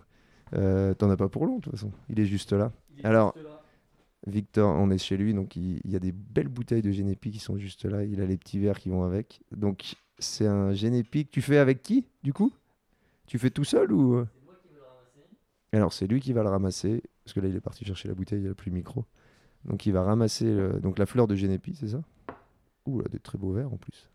Euh, 0.55 0.93
T'en 0.93 1.09
as 1.09 1.15
pas 1.17 1.29
pour 1.29 1.45
long, 1.45 1.57
de 1.57 1.61
toute 1.61 1.71
façon. 1.71 1.91
Il 2.09 2.19
est 2.19 2.25
juste 2.25 2.51
là. 2.51 2.73
Alors- 3.03 3.33
Victor, 4.27 4.75
on 4.75 4.89
est 4.89 4.97
chez 4.97 5.17
lui, 5.17 5.33
donc 5.35 5.55
il, 5.55 5.79
il 5.85 5.91
y 5.91 5.95
a 5.95 5.99
des 5.99 6.11
belles 6.11 6.47
bouteilles 6.47 6.81
de 6.81 6.89
Génépi 6.91 7.29
qui 7.29 7.37
sont 7.39 7.57
juste 7.57 7.85
là. 7.85 8.03
Il 8.03 8.21
a 8.21 8.25
les 8.25 8.37
petits 8.37 8.57
verres 8.57 8.79
qui 8.79 8.89
vont 8.89 9.03
avec. 9.03 9.41
Donc 9.55 9.95
c'est 10.17 10.47
un 10.47 10.73
Génépi 10.73 11.25
que 11.25 11.31
tu 11.31 11.41
fais 11.43 11.57
avec 11.59 11.83
qui, 11.83 12.05
du 12.23 12.33
coup? 12.33 12.51
Tu 13.27 13.37
fais 13.37 13.51
tout 13.51 13.63
seul 13.63 13.91
ou 13.91 14.15
euh? 14.15 14.27
Alors 15.73 15.93
c'est 15.93 16.07
lui 16.07 16.19
qui 16.21 16.33
va 16.33 16.41
le 16.41 16.49
ramasser, 16.49 17.03
parce 17.23 17.33
que 17.33 17.39
là 17.39 17.47
il 17.49 17.55
est 17.55 17.59
parti 17.61 17.85
chercher 17.85 18.07
la 18.07 18.15
bouteille, 18.15 18.41
il 18.41 18.49
a 18.49 18.55
plus 18.55 18.71
le 18.71 18.75
micro. 18.77 19.05
Donc 19.65 19.85
il 19.85 19.91
va 19.93 20.03
ramasser 20.03 20.45
le- 20.45 20.79
donc 20.79 20.97
la 20.97 21.05
fleur 21.05 21.27
de 21.27 21.35
Génépi, 21.35 21.75
c'est 21.75 21.89
ça? 21.89 22.01
Ouh, 22.87 22.99
là, 23.01 23.05
des 23.11 23.19
très 23.19 23.37
beaux 23.37 23.51
verres 23.51 23.71
en 23.73 23.77
plus. 23.77 24.09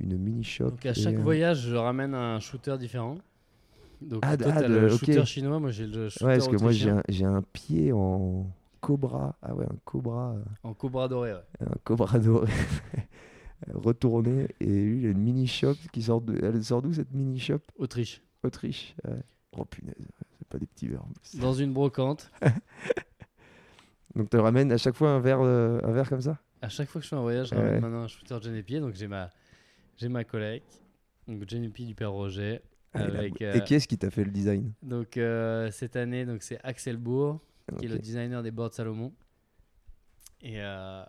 Une 0.00 0.16
mini 0.16 0.42
shop. 0.42 0.70
Donc 0.70 0.86
à 0.86 0.94
chaque 0.94 1.16
un- 1.16 1.22
voyage, 1.22 1.60
je 1.68 1.76
ramène 1.76 2.14
un 2.14 2.40
shooter 2.40 2.76
différent. 2.78 3.18
Donc 4.00 4.20
Ah, 4.24 4.36
toi, 4.36 4.66
le 4.66 4.92
ok. 4.92 4.98
shooter 4.98 5.24
chinois, 5.26 5.58
moi 5.60 5.70
j'ai 5.70 5.86
le 5.86 6.08
shooter 6.08 6.24
Ouais, 6.24 6.36
parce 6.38 6.48
que 6.48 6.56
moi 6.56 6.72
j'ai 6.72 7.24
un, 7.24 7.42
pied 7.42 7.92
en 7.92 8.46
cobra. 8.80 9.36
Ah 9.42 9.54
ouais, 9.54 9.66
un 9.66 9.76
cobra. 9.84 10.32
euh, 10.36 10.42
En 10.62 10.72
cobra 10.74 11.06
doré, 11.08 11.32
ouais. 11.34 11.40
un 11.60 11.74
cobra 11.84 12.18
doré 12.18 12.50
retourné 13.74 14.48
et 14.60 14.66
lui 14.66 15.00
il 15.00 15.06
a 15.06 15.10
une 15.10 15.18
mini 15.18 15.46
shop 15.46 15.74
qui 15.92 16.02
sort 16.02 16.22
de 16.22 16.38
elle 16.42 16.64
sort 16.64 16.80
d'où 16.80 16.92
cette 16.94 17.12
mini 17.12 17.38
shop? 17.38 17.58
Autriche. 17.76 18.22
Autriche 18.42 18.94
ouais. 19.06 19.20
oh 19.58 19.64
punaise 19.66 19.94
c'est 20.38 20.48
pas 20.48 20.58
des 20.58 20.66
petits 20.66 20.88
verres. 20.88 21.04
Dans 21.38 21.52
une 21.52 21.72
brocante. 21.74 22.30
donc 24.16 24.30
tu 24.30 24.36
ramènes 24.38 24.72
à 24.72 24.78
chaque 24.78 24.94
fois 24.96 25.10
un 25.10 25.20
verre 25.20 25.40
euh, 25.42 25.78
un 25.84 25.92
verre 25.92 26.08
comme 26.08 26.22
ça? 26.22 26.38
À 26.62 26.68
chaque 26.68 26.88
fois 26.88 27.00
que 27.00 27.04
je 27.04 27.10
fais 27.10 27.16
un 27.16 27.20
voyage, 27.22 27.48
je 27.50 27.54
Ouais. 27.54 27.60
ramène 27.62 27.80
maintenant 27.80 28.02
un 28.04 28.08
shooter 28.08 28.38
Genepi. 28.42 28.80
Donc 28.80 28.94
j'ai 28.94 29.06
ma, 29.08 29.30
j'ai 29.96 30.08
ma 30.08 30.24
collègue. 30.24 30.62
Donc 31.28 31.48
Genepi 31.48 31.84
du 31.86 31.94
père 31.94 32.12
Roger. 32.12 32.60
Ah, 32.92 33.04
et 33.04 33.10
la- 33.10 33.18
Avec, 33.20 33.40
et 33.40 33.44
euh, 33.44 33.60
qui 33.60 33.74
est-ce 33.74 33.86
qui 33.86 33.96
t'a 33.98 34.10
fait 34.10 34.24
le 34.24 34.30
design? 34.30 34.72
Donc 34.82 35.16
euh, 35.16 35.70
cette 35.70 35.96
année, 35.96 36.26
donc 36.26 36.42
c'est 36.42 36.58
Axel 36.64 36.96
Bourg, 36.96 37.40
qui 37.78 37.84
est 37.86 37.88
le 37.88 37.98
designer 37.98 38.42
des 38.42 38.50
boards 38.50 38.72
Salomon. 38.74 39.12
Et, 40.42 40.60
euh, 40.60 41.04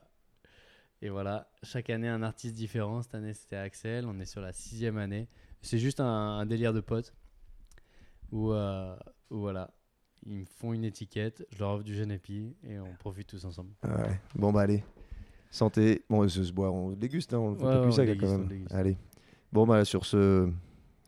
Et 1.01 1.09
voilà, 1.09 1.49
chaque 1.63 1.89
année 1.89 2.07
un 2.09 2.21
artiste 2.21 2.53
différent. 2.53 3.01
Cette 3.01 3.15
année 3.15 3.33
c'était 3.33 3.55
Axel, 3.55 4.05
on 4.05 4.19
est 4.19 4.25
sur 4.25 4.41
la 4.41 4.51
sixième 4.53 4.97
année. 4.97 5.27
C'est 5.63 5.79
juste 5.79 5.99
un, 5.99 6.05
un 6.05 6.45
délire 6.45 6.73
de 6.73 6.81
potes 6.81 7.15
où, 8.31 8.51
euh, 8.51 8.95
où 9.31 9.39
voilà, 9.39 9.71
ils 10.25 10.37
me 10.37 10.45
font 10.45 10.73
une 10.73 10.83
étiquette, 10.83 11.45
je 11.51 11.59
leur 11.59 11.71
offre 11.71 11.83
du 11.83 11.95
Genepi 11.95 12.55
et 12.63 12.79
on 12.79 12.93
profite 12.99 13.27
tous 13.27 13.43
ensemble. 13.45 13.71
Ouais. 13.83 14.19
Bon, 14.35 14.51
bah 14.51 14.61
allez. 14.61 14.83
Santé. 15.49 16.03
Bon, 16.09 16.27
se 16.27 16.51
boit, 16.51 16.71
on 16.71 16.91
déguste, 16.91 17.33
hein, 17.33 17.39
on 17.39 17.55
fait 17.55 17.65
Ouais, 17.65 17.81
plus 17.81 17.87
on 17.87 17.91
ça 17.91 18.05
déguste, 18.05 18.31
quand 18.31 18.37
même. 18.37 18.67
Allez. 18.69 18.97
Bon, 19.51 19.65
bah 19.65 19.83
sur 19.85 20.05
ce, 20.05 20.49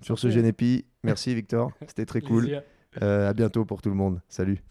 sur 0.03 0.19
ce. 0.19 0.29
Genepi, 0.29 0.85
merci 1.03 1.33
Victor. 1.35 1.71
C'était 1.87 2.05
très 2.05 2.21
cool. 2.21 2.61
Euh, 3.01 3.29
à 3.29 3.33
bientôt 3.33 3.65
pour 3.65 3.81
tout 3.81 3.89
le 3.89 3.95
monde. 3.95 4.21
Salut. 4.29 4.61